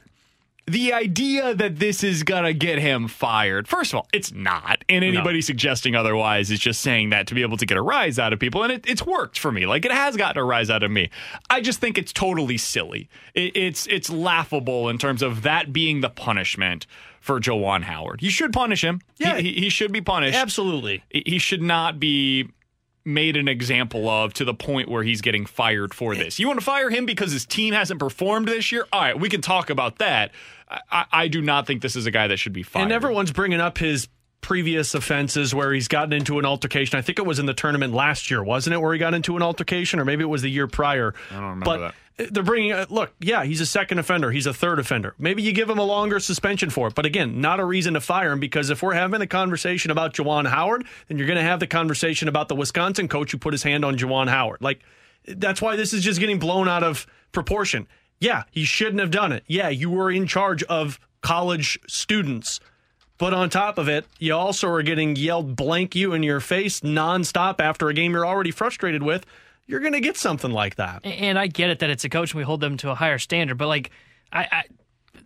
the 0.66 0.94
idea 0.94 1.56
that 1.56 1.80
this 1.80 2.04
is 2.04 2.22
going 2.24 2.44
to 2.44 2.54
get 2.54 2.78
him 2.78 3.08
fired, 3.08 3.68
first 3.68 3.92
of 3.92 3.98
all, 3.98 4.08
it's 4.14 4.32
not. 4.32 4.84
And 4.88 5.04
anybody 5.04 5.42
suggesting 5.42 5.96
otherwise 5.96 6.52
is 6.52 6.60
just 6.60 6.82
saying 6.82 7.10
that 7.10 7.26
to 7.28 7.36
be 7.36 7.42
able 7.42 7.58
to 7.58 7.66
get 7.66 7.78
a 7.78 7.82
rise 7.82 8.20
out 8.20 8.34
of 8.34 8.40
people. 8.40 8.64
And 8.64 8.74
it, 8.74 8.86
it's 8.88 9.04
worked 9.04 9.40
for 9.40 9.52
me. 9.52 9.66
Like 9.66 9.84
it 9.86 9.92
has 9.92 10.16
gotten 10.16 10.40
a 10.40 10.46
rise 10.46 10.70
out 10.70 10.84
of 10.84 10.92
me. 10.92 11.10
I 11.50 11.62
just 11.62 11.80
think 11.80 11.98
it's 11.98 12.14
totally 12.14 12.58
silly. 12.58 13.10
It, 13.34 13.56
it's, 13.56 13.88
it's 13.88 14.12
laughable 14.12 14.90
in 14.90 15.00
terms 15.00 15.24
of 15.24 15.42
that 15.42 15.74
being 15.74 16.02
the 16.02 16.10
punishment 16.10 16.86
for 17.20 17.40
Juwan 17.40 17.84
Howard. 17.84 18.22
You 18.22 18.30
should 18.30 18.54
punish 18.54 18.84
him. 18.84 19.02
Yeah. 19.18 19.38
He, 19.38 19.54
he, 19.54 19.62
he 19.62 19.70
should 19.70 19.92
be 19.92 20.02
punished. 20.02 20.38
Absolutely. 20.38 21.04
He 21.10 21.40
should 21.40 21.62
not 21.62 22.00
be 22.00 22.50
made 23.06 23.38
an 23.38 23.48
example 23.48 24.08
of 24.10 24.34
to 24.34 24.46
the 24.46 24.54
point 24.54 24.90
where 24.90 25.04
he's 25.04 25.22
getting 25.22 25.46
fired 25.46 25.94
for 25.94 26.16
this. 26.16 26.40
You 26.40 26.48
want 26.48 26.60
to 26.60 26.66
fire 26.66 26.90
him 26.90 27.06
because 27.06 27.32
his 27.32 27.46
team 27.46 27.74
hasn't 27.74 28.00
performed 28.00 28.48
this 28.48 28.72
year? 28.72 28.86
All 28.94 29.02
right, 29.02 29.20
we 29.20 29.30
can 29.30 29.42
talk 29.42 29.70
about 29.70 29.98
that. 30.00 30.32
I, 30.92 31.06
I, 31.12 31.28
do 31.28 31.42
not 31.42 31.66
think 31.66 31.82
this 31.82 31.96
is 31.96 32.06
a 32.06 32.12
guy 32.12 32.28
that 32.28 32.38
should 32.38 32.54
be 32.54 32.62
fired. 32.62 32.84
And 32.84 32.92
everyone's 32.92 33.32
bringing 33.32 33.60
up 33.60 33.80
his 33.80 34.08
previous 34.42 34.94
offenses 34.94 35.54
where 35.54 35.74
he's 35.74 35.88
gotten 35.88 36.14
into 36.14 36.38
an 36.38 36.46
altercation. 36.46 36.98
I 36.98 37.02
think 37.02 37.18
it 37.18 37.26
was 37.26 37.40
in 37.40 37.48
the 37.48 37.56
tournament 37.56 37.94
last 37.94 38.30
year, 38.30 38.44
wasn't 38.44 38.76
it, 38.76 38.78
where 38.78 38.94
he 38.94 39.00
got 39.00 39.16
into 39.16 39.36
an 39.36 39.42
altercation, 39.42 40.00
or 40.00 40.06
maybe 40.06 40.24
it 40.24 40.28
was 40.28 40.44
the 40.44 40.50
year 40.50 40.68
prior. 40.68 41.14
I 41.32 41.34
don't 41.36 41.44
remember 41.44 41.66
but 41.66 41.96
They're 42.32 42.44
bringing. 42.44 42.74
Uh, 42.74 42.86
look, 42.90 43.14
yeah, 43.20 43.44
he's 43.46 43.62
a 43.62 43.66
second 43.66 44.00
offender. 44.00 44.30
He's 44.32 44.46
a 44.46 44.54
third 44.54 44.78
offender. 44.80 45.16
Maybe 45.18 45.42
you 45.42 45.54
give 45.54 45.70
him 45.70 45.80
a 45.80 45.84
longer 45.84 46.20
suspension 46.20 46.70
for 46.70 46.88
it. 46.88 46.96
But 46.96 47.06
again, 47.06 47.40
not 47.40 47.60
a 47.60 47.66
reason 47.66 47.94
to 47.94 48.02
fire 48.02 48.32
him 48.32 48.40
because 48.40 48.70
if 48.70 48.84
we're 48.84 48.94
having 48.94 49.22
a 49.22 49.28
conversation 49.28 49.90
about 49.90 50.14
Juwan 50.14 50.48
Howard, 50.48 50.86
then 51.08 51.18
you're 51.18 51.28
going 51.28 51.38
to 51.38 51.44
have 51.44 51.60
the 51.62 51.68
conversation 51.68 52.28
about 52.28 52.50
the 52.50 52.56
Wisconsin 52.56 53.08
coach 53.08 53.32
who 53.32 53.38
put 53.38 53.54
his 53.54 53.64
hand 53.64 53.86
on 53.86 53.98
Juwan 53.98 54.28
Howard. 54.28 54.62
Like 54.62 54.82
that's 55.28 55.62
why 55.62 55.76
this 55.76 55.94
is 55.94 56.04
just 56.04 56.20
getting 56.20 56.40
blown 56.40 56.68
out 56.68 56.84
of 56.84 57.08
proportion. 57.32 57.88
Yeah, 58.20 58.44
he 58.52 58.66
shouldn't 58.66 59.00
have 59.00 59.12
done 59.12 59.32
it. 59.32 59.44
Yeah, 59.48 59.70
you 59.70 59.90
were 59.90 60.12
in 60.12 60.28
charge 60.28 60.64
of 60.64 61.00
college 61.22 61.80
students. 61.88 62.60
But 63.18 63.34
on 63.34 63.50
top 63.50 63.78
of 63.78 63.90
it, 63.90 64.06
you 64.18 64.34
also 64.34 64.70
are 64.70 64.82
getting 64.82 65.16
yelled 65.16 65.56
blank 65.56 65.96
you 65.96 66.14
in 66.14 66.24
your 66.24 66.40
face 66.40 66.80
nonstop 66.82 67.60
after 67.60 67.90
a 67.90 67.94
game 67.94 68.14
you're 68.14 68.26
already 68.26 68.52
frustrated 68.52 69.04
with. 69.04 69.26
You're 69.70 69.82
going 69.82 69.94
to 69.94 70.00
get 70.00 70.18
something 70.18 70.50
like 70.50 70.78
that. 70.78 71.06
And 71.06 71.38
I 71.38 71.46
get 71.46 71.70
it 71.70 71.78
that 71.80 71.92
it's 71.92 72.04
a 72.04 72.10
coach 72.10 72.32
and 72.32 72.40
we 72.40 72.44
hold 72.44 72.60
them 72.60 72.76
to 72.78 72.90
a 72.90 72.96
higher 72.96 73.20
standard, 73.20 73.60
but 73.60 73.68
like 73.68 73.92
I, 74.34 74.48
I 74.52 74.64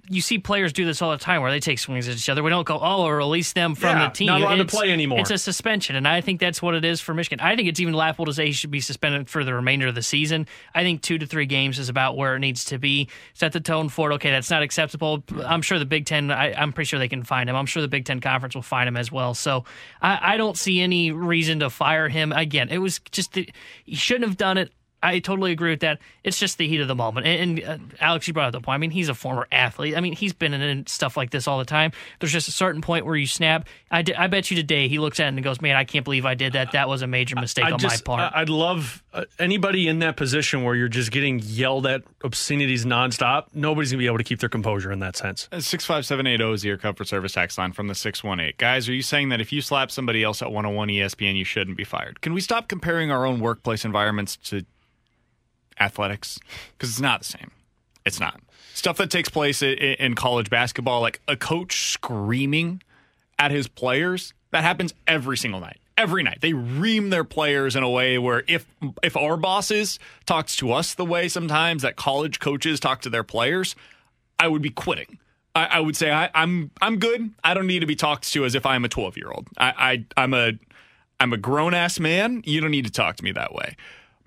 you 0.10 0.20
see 0.22 0.38
players 0.38 0.74
do 0.74 0.84
this 0.86 1.02
all 1.02 1.12
the 1.12 1.18
time 1.18 1.42
where 1.42 1.50
they 1.50 1.62
take 1.62 1.80
swings 1.80 2.10
at 2.10 2.16
each 2.16 2.28
other. 2.28 2.44
We 2.44 2.50
don't 2.50 2.68
go, 2.68 2.78
oh, 2.82 3.04
or 3.04 3.16
release 3.18 3.54
them 3.54 3.74
from 3.74 3.98
Yeah, 3.98 4.08
the 4.10 4.14
team. 4.14 4.28
not 4.28 4.42
allowed 4.42 4.56
to 4.56 4.62
It's- 4.64 4.76
play 4.76 4.92
anymore. 4.92 5.20
It's 5.20 5.32
a 5.32 5.38
suspension, 5.38 5.96
and 5.96 6.06
I 6.08 6.20
think 6.20 6.42
that's 6.42 6.62
what 6.62 6.76
it 6.76 6.84
is 6.84 7.00
for 7.00 7.14
Michigan. 7.14 7.40
I 7.40 7.56
think 7.56 7.70
it's 7.70 7.80
even 7.80 7.94
laughable 7.94 8.26
to 8.26 8.34
say 8.34 8.48
he 8.48 8.52
should 8.52 8.70
be 8.72 8.82
suspended 8.82 9.30
for 9.30 9.44
the 9.46 9.54
remainder 9.54 9.88
of 9.88 9.96
the 9.96 10.02
season. 10.02 10.46
I 10.76 10.84
think 10.84 11.02
two 11.02 11.18
to 11.20 11.26
three 11.26 11.46
games 11.46 11.80
is 11.80 11.88
about 11.88 12.18
where 12.18 12.36
it 12.36 12.40
needs 12.40 12.66
to 12.66 12.78
be. 12.78 13.08
Set 13.34 13.54
the 13.54 13.62
tone 13.62 13.88
for 13.88 14.12
it. 14.12 14.16
Okay, 14.16 14.30
that's 14.32 14.50
not 14.50 14.62
acceptable. 14.62 15.24
I'm 15.46 15.62
sure 15.62 15.80
the 15.80 15.86
Big 15.86 16.06
Ten. 16.06 16.32
I, 16.32 16.54
I'm 16.54 16.74
pretty 16.74 16.88
sure 16.90 17.00
they 17.00 17.08
can 17.08 17.24
find 17.24 17.50
him. 17.50 17.56
I'm 17.56 17.66
sure 17.66 17.82
the 17.82 17.88
Big 17.88 18.04
Ten 18.06 18.20
conference 18.20 18.56
will 18.56 18.62
find 18.62 18.88
him 18.88 18.98
as 18.98 19.12
well. 19.12 19.34
So 19.34 19.64
I, 20.02 20.34
I 20.34 20.38
don't 20.38 20.58
see 20.58 20.82
any 20.82 21.12
reason 21.12 21.60
to 21.62 21.70
fire 21.70 22.10
him. 22.10 22.34
Again, 22.34 22.68
it 22.70 22.80
was 22.80 23.00
just 23.12 23.34
the, 23.34 23.50
he 23.86 23.96
shouldn't 23.96 24.26
have 24.28 24.38
done 24.38 24.58
it. 24.58 24.72
I 25.04 25.20
totally 25.20 25.52
agree 25.52 25.72
with 25.72 25.82
that. 25.82 26.00
It's 26.24 26.40
just 26.40 26.58
the 26.58 26.68
heat 26.68 26.80
of 26.80 26.88
the 26.88 26.96
moment. 26.96 27.28
And, 27.28 27.60
and 27.60 27.94
uh, 27.94 27.96
Alex, 28.00 28.28
you 28.28 28.34
brought 28.34 28.48
up 28.48 28.54
the 28.54 28.62
point. 28.62 28.76
I 28.76 28.78
mean, 28.78 28.92
he's 28.92 29.10
a 29.10 29.14
former 29.14 29.48
athlete. 29.52 29.98
I 29.98 30.00
mean, 30.00 30.14
he's 30.14 30.34
been 30.34 30.54
in 30.54 30.88
stuff 30.88 31.18
like 31.18 31.30
this 31.30 31.48
all 31.48 31.60
the 31.60 31.66
time. 31.66 31.92
There's 32.20 32.32
just 32.32 32.48
a 32.48 32.52
certain 32.52 32.82
point 32.82 33.06
where 33.06 33.16
you 33.16 33.28
snap. 33.28 33.68
I, 33.92 34.02
di- 34.02 34.16
I 34.16 34.28
bet 34.28 34.50
you 34.50 34.56
today 34.56 34.88
he 34.88 35.00
looks 35.00 35.20
at 35.20 35.26
it 35.26 35.28
and 35.36 35.44
goes, 35.44 35.62
"Man, 35.62 35.76
I 35.76 35.84
can't 35.84 36.06
believe 36.06 36.26
I 36.26 36.36
did 36.36 36.54
that. 36.54 36.72
That 36.72 36.88
was 36.88 37.02
a 37.02 37.08
major 37.08 37.36
mistake 37.36 37.66
I 37.66 37.72
on 37.72 37.80
just, 37.80 38.08
my 38.08 38.16
part." 38.18 38.34
I- 38.34 38.42
I'd 38.42 38.50
love 38.50 39.04
uh, 39.14 39.26
anybody 39.40 39.88
in 39.88 40.00
that 40.00 40.16
position 40.16 40.64
where 40.64 40.76
you're 40.76 40.88
just 40.88 41.12
getting 41.12 41.40
yelled 41.40 41.86
at 41.86 42.04
obscenities 42.24 42.86
nonstop. 42.86 43.48
Nobody's 43.54 43.92
gonna 43.92 44.00
be 44.00 44.08
able 44.08 44.18
to 44.20 44.24
keep 44.24 44.40
their 44.40 44.50
composure 44.50 44.92
in 44.92 45.00
that 45.00 45.18
sense. 45.18 45.50
Six 45.60 45.86
five 45.86 46.06
seven 46.06 46.26
eight 46.26 46.38
zero 46.38 46.54
is 46.54 46.64
your 46.64 46.78
comfort 46.78 47.08
service 47.08 47.34
tax 47.34 47.58
line 47.58 47.74
from 47.74 47.88
the 47.88 47.96
six 47.96 48.24
one 48.24 48.40
eight. 48.40 48.58
Guys, 48.58 48.88
are 48.88 48.94
you 48.94 49.02
saying 49.02 49.30
that 49.30 49.42
if 49.42 49.52
you 49.52 49.62
slap 49.62 49.92
somebody 49.92 50.24
else 50.24 50.42
at 50.42 50.52
one 50.52 50.64
hundred 50.64 50.78
one 50.78 50.88
ESPN, 50.88 51.36
you 51.36 51.44
shouldn't 51.44 51.78
be 51.78 51.84
fired? 51.84 52.22
Can 52.22 52.34
we 52.34 52.42
stop 52.42 52.68
comparing 52.68 53.12
our 53.12 53.26
own 53.26 53.40
workplace 53.40 53.84
environments 53.86 54.38
to 54.38 54.66
athletics? 55.84 56.40
Because 56.72 56.90
it's 56.90 57.00
not 57.00 57.20
the 57.22 57.26
same. 57.26 57.52
It's 58.06 58.20
not 58.20 58.40
stuff 58.74 58.98
that 58.98 59.10
takes 59.10 59.30
place 59.30 59.62
in 59.62 60.16
college 60.16 60.50
basketball, 60.50 61.02
like 61.02 61.22
a 61.28 61.38
coach 61.38 61.92
screaming 61.92 62.82
at 63.40 63.52
his 63.52 63.68
players. 63.68 64.34
That 64.52 64.64
happens 64.64 64.94
every 65.08 65.38
single 65.38 65.60
night. 65.60 65.80
Every 65.96 66.24
night 66.24 66.40
they 66.42 66.54
ream 66.54 67.12
their 67.12 67.24
players 67.24 67.76
in 67.76 67.84
a 67.84 67.90
way 67.90 68.18
where 68.18 68.44
if 68.48 68.66
if 69.04 69.16
our 69.16 69.38
bosses 69.38 70.00
talks 70.26 70.56
to 70.58 70.72
us 70.72 70.96
the 70.96 71.06
way 71.06 71.30
sometimes 71.30 71.84
that 71.84 71.96
college 71.96 72.40
coaches 72.40 72.80
talk 72.80 73.02
to 73.02 73.10
their 73.10 73.24
players, 73.24 73.76
I 74.40 74.48
would 74.48 74.64
be 74.64 74.72
quitting. 74.72 75.20
I, 75.56 75.66
I 75.66 75.80
would 75.80 75.96
say 75.96 76.12
I, 76.12 76.32
I'm 76.34 76.72
I'm 76.82 76.98
good. 76.98 77.30
I 77.44 77.54
don't 77.54 77.68
need 77.68 77.80
to 77.80 77.86
be 77.86 77.96
talked 77.96 78.32
to 78.34 78.44
as 78.44 78.56
if 78.56 78.66
I'm 78.66 78.84
a 78.84 78.90
12 78.90 79.18
year 79.18 79.30
old. 79.30 79.48
I, 79.58 79.74
I 80.18 80.22
I'm 80.24 80.34
a 80.34 80.54
I'm 81.20 81.32
a 81.32 81.38
grown 81.38 81.76
ass 81.76 82.00
man. 82.00 82.42
You 82.44 82.60
don't 82.60 82.72
need 82.72 82.86
to 82.86 82.92
talk 82.92 83.16
to 83.18 83.24
me 83.24 83.32
that 83.34 83.54
way. 83.54 83.78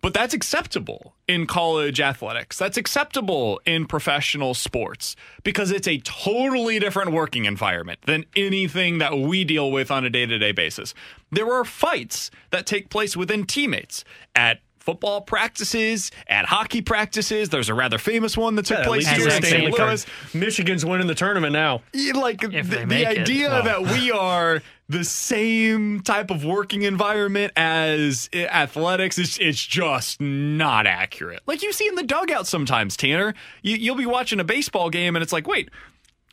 But 0.07 0.15
that's 0.15 0.35
acceptable 0.35 1.17
in 1.27 1.49
college 1.49 2.01
athletics. 2.01 2.57
That's 2.57 2.77
acceptable 2.77 3.61
in 3.67 3.87
professional 3.87 4.55
sports 4.55 5.17
because 5.43 5.73
it's 5.73 5.89
a 5.89 5.99
totally 5.99 6.79
different 6.79 7.11
working 7.11 7.45
environment 7.45 7.99
than 8.07 8.25
anything 8.37 8.99
that 8.99 9.19
we 9.19 9.43
deal 9.43 9.73
with 9.73 9.91
on 9.91 10.05
a 10.05 10.11
day 10.11 10.25
to 10.25 10.39
day 10.39 10.53
basis. 10.53 10.95
There 11.33 11.53
are 11.53 11.65
fights 11.65 12.31
that 12.51 12.67
take 12.67 12.89
place 12.89 13.17
within 13.17 13.47
teammates 13.47 14.05
at 14.37 14.61
football 14.79 15.23
practices, 15.23 16.13
at 16.29 16.45
hockey 16.47 16.83
practices. 16.83 17.49
There's 17.49 17.69
a 17.69 17.75
rather 17.75 17.99
famous 17.99 18.37
one 18.37 18.55
that 18.55 18.67
took 18.67 18.79
Yeah, 18.79 18.85
place 18.85 19.09
least 19.09 19.21
here 19.21 19.37
in 19.37 19.43
St. 19.43 19.77
Louis. 19.77 20.07
Michigan's 20.33 20.85
winning 20.87 21.09
the 21.09 21.17
tournament 21.17 21.53
now. 21.53 21.83
Yeah, 21.93 22.13
like 22.13 22.41
the, 22.43 22.63
the 22.63 22.87
make 22.87 23.09
it. 23.09 23.19
idea 23.23 23.49
Well. 23.49 23.65
that 23.65 23.83
we 23.83 24.13
are 24.13 24.63
the 24.89 25.03
same 25.05 26.01
type 26.01 26.31
of 26.31 26.45
working 26.45 26.83
environment 26.83 27.53
as 27.57 28.29
athletics 28.33 29.19
is 29.19 29.37
it's 29.41 29.65
just 29.65 30.21
not 30.21 30.87
accurate. 30.87 31.41
Like 31.47 31.63
you 31.63 31.73
see 31.73 31.89
in 31.89 31.97
the 31.97 32.05
dugout 32.05 32.47
sometimes, 32.47 32.97
Tanner. 32.97 33.35
You, 33.63 33.77
you'll 33.77 33.97
be 33.97 34.07
watching 34.07 34.39
a 34.39 34.45
baseball 34.45 34.91
game 34.91 35.17
and 35.17 35.23
it's 35.23 35.33
like, 35.33 35.49
wait, 35.49 35.71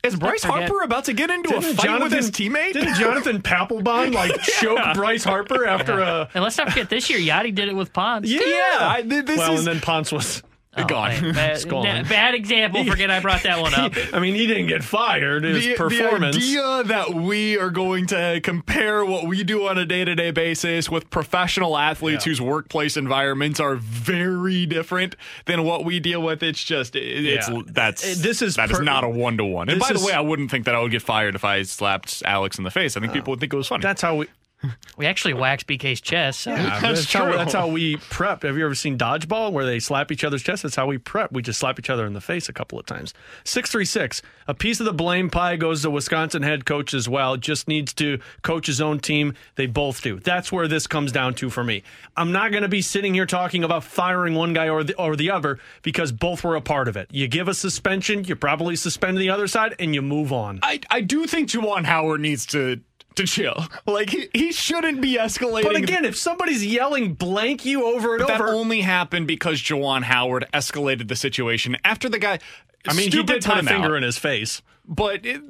Is 0.04 0.14
Bryce 0.14 0.44
Harper 0.44 0.82
about 0.82 1.06
to 1.06 1.12
get 1.14 1.30
into 1.30 1.56
a 1.56 1.60
Didn't 1.60 1.76
fight 1.76 2.00
with 2.00 2.12
his 2.12 2.30
teammate? 2.30 2.74
Didn't 2.74 2.94
Jonathan 2.94 3.42
Papelbon 3.42 4.14
like 4.14 4.40
choke 4.42 4.94
Bryce 4.94 5.24
Harper 5.24 5.66
after 5.66 5.98
a? 6.00 6.28
And 6.34 6.44
let's 6.44 6.56
not 6.56 6.68
forget 6.68 6.88
this 6.88 7.10
year, 7.10 7.18
Yadi 7.18 7.52
did 7.54 7.68
it 7.68 7.74
with 7.74 7.92
Ponce. 7.92 8.28
Yeah, 8.28 8.40
I- 8.80 9.02
th- 9.02 9.24
this 9.24 9.38
well, 9.38 9.54
is- 9.54 9.66
and 9.66 9.66
then 9.66 9.80
Ponce 9.80 10.12
was 10.12 10.42
Oh, 10.76 10.84
gone. 10.84 11.10
hey, 11.12 11.32
bad, 11.32 11.52
It's 11.56 11.64
gone. 11.64 11.84
na- 11.84 12.02
bad 12.08 12.34
example. 12.34 12.84
Forget 12.84 13.10
I 13.10 13.20
brought 13.20 13.42
that 13.44 13.60
one 13.60 13.74
up. 13.74 13.92
I 14.12 14.18
mean, 14.20 14.34
he 14.34 14.46
didn't 14.46 14.66
get 14.66 14.82
fired. 14.82 15.44
His 15.44 15.64
the, 15.64 15.74
performance. 15.74 16.36
The 16.36 16.42
idea 16.42 16.82
that 16.84 17.14
we 17.14 17.58
are 17.58 17.70
going 17.70 18.06
to 18.08 18.40
compare 18.42 19.04
what 19.04 19.26
we 19.26 19.44
do 19.44 19.66
on 19.68 19.78
a 19.78 19.84
day 19.86 20.04
to 20.04 20.14
day 20.14 20.30
basis 20.30 20.90
with 20.90 21.08
professional 21.10 21.76
athletes 21.78 22.26
Yeah. 22.26 22.30
whose 22.30 22.40
workplace 22.40 22.96
environments 22.96 23.60
are 23.60 23.76
very 23.76 24.66
different 24.66 25.16
than 25.46 25.64
what 25.64 25.84
we 25.84 26.00
deal 26.00 26.22
with, 26.22 26.42
it's 26.42 26.62
just, 26.62 26.96
it- 26.96 27.24
it's, 27.26 27.48
Yeah. 27.48 27.62
that's, 27.66 28.04
Uh, 28.04 28.14
this 28.22 28.42
is 28.42 28.56
that 28.56 28.70
is 28.70 28.78
per- 28.78 28.84
not 28.84 29.04
a 29.04 29.08
one 29.08 29.36
to 29.36 29.44
one. 29.44 29.68
And 29.68 29.80
this 29.80 29.88
by 29.88 29.94
the 29.98 30.04
way, 30.04 30.12
I 30.12 30.20
wouldn't 30.20 30.50
think 30.50 30.64
that 30.64 30.74
I 30.74 30.80
would 30.80 30.90
get 30.90 31.02
fired 31.02 31.34
if 31.34 31.44
I 31.44 31.62
slapped 31.62 32.22
Alex 32.26 32.58
in 32.58 32.64
the 32.64 32.70
face. 32.70 32.96
I 32.96 33.00
think 33.00 33.12
people 33.12 33.30
would 33.32 33.40
think 33.40 33.52
it 33.52 33.56
was 33.56 33.68
funny. 33.68 33.82
That's 33.82 34.02
how 34.02 34.16
we. 34.16 34.26
We 34.96 35.06
actually 35.06 35.34
waxed 35.34 35.66
BK's 35.66 36.00
chest. 36.00 36.42
So. 36.42 36.54
Yeah, 36.54 36.78
that's, 36.82 37.12
how, 37.12 37.32
that's 37.32 37.52
how 37.52 37.66
we 37.66 37.96
prep. 37.96 38.44
Have 38.44 38.56
you 38.56 38.64
ever 38.64 38.76
seen 38.76 38.96
dodgeball 38.96 39.50
where 39.50 39.66
they 39.66 39.80
slap 39.80 40.12
each 40.12 40.22
other's 40.22 40.40
chest? 40.42 40.62
That's 40.62 40.76
how 40.76 40.86
we 40.86 40.98
prep. 40.98 41.32
We 41.32 41.42
just 41.42 41.58
slap 41.58 41.80
each 41.80 41.90
other 41.90 42.06
in 42.06 42.12
the 42.12 42.20
face 42.20 42.48
a 42.48 42.52
couple 42.52 42.78
of 42.78 42.86
times. 42.86 43.12
636. 43.42 44.22
A 44.46 44.54
piece 44.54 44.78
of 44.78 44.86
the 44.86 44.92
blame 44.92 45.30
pie 45.30 45.56
goes 45.56 45.82
to 45.82 45.90
Wisconsin 45.90 46.42
head 46.42 46.64
coach 46.64 46.94
as 46.94 47.08
well. 47.08 47.36
Just 47.36 47.66
needs 47.66 47.92
to 47.94 48.20
coach 48.42 48.68
his 48.68 48.80
own 48.80 49.00
team. 49.00 49.34
They 49.56 49.66
both 49.66 50.00
do. 50.00 50.20
That's 50.20 50.52
where 50.52 50.68
this 50.68 50.86
comes 50.86 51.10
down 51.10 51.34
to 51.34 51.50
for 51.50 51.64
me. 51.64 51.82
I'm 52.16 52.30
not 52.30 52.52
going 52.52 52.62
to 52.62 52.68
be 52.68 52.82
sitting 52.82 53.14
here 53.14 53.26
talking 53.26 53.64
about 53.64 53.82
firing 53.82 54.34
one 54.34 54.52
guy 54.52 54.68
or 54.68 54.84
the, 54.84 54.94
or 54.94 55.16
the 55.16 55.30
other 55.32 55.58
because 55.82 56.12
both 56.12 56.44
were 56.44 56.54
a 56.54 56.60
part 56.60 56.86
of 56.86 56.96
it. 56.96 57.08
You 57.10 57.26
give 57.26 57.48
a 57.48 57.54
suspension, 57.54 58.22
you 58.22 58.36
probably 58.36 58.76
suspend 58.76 59.18
the 59.18 59.30
other 59.30 59.48
side, 59.48 59.74
and 59.80 59.92
you 59.92 60.02
move 60.02 60.32
on. 60.32 60.60
I, 60.62 60.80
I 60.88 61.00
do 61.00 61.26
think 61.26 61.48
Juwan 61.48 61.84
Howard 61.84 62.20
needs 62.20 62.46
to 62.46 62.80
to 63.16 63.24
chill. 63.24 63.66
Like 63.86 64.10
he, 64.10 64.28
he 64.32 64.52
shouldn't 64.52 65.00
be 65.00 65.16
escalating. 65.16 65.64
But 65.64 65.76
again, 65.76 66.04
if 66.04 66.16
somebody's 66.16 66.64
yelling 66.64 67.14
blank 67.14 67.64
you 67.64 67.84
over 67.84 68.16
and 68.16 68.26
But 68.26 68.28
that 68.28 68.40
only 68.40 68.80
happened 68.80 69.26
because 69.26 69.60
Juwan 69.60 70.02
Howard 70.02 70.46
escalated 70.52 71.08
the 71.08 71.16
situation 71.16 71.76
after 71.84 72.08
the 72.08 72.18
guy. 72.18 72.38
I 72.86 72.92
mean, 72.92 73.10
he 73.10 73.22
did 73.22 73.26
put 73.26 73.36
a 73.46 73.48
timeout. 73.48 73.68
finger 73.68 73.96
in 73.96 74.02
his 74.02 74.18
face. 74.18 74.62
But 74.86 75.24
it, 75.24 75.40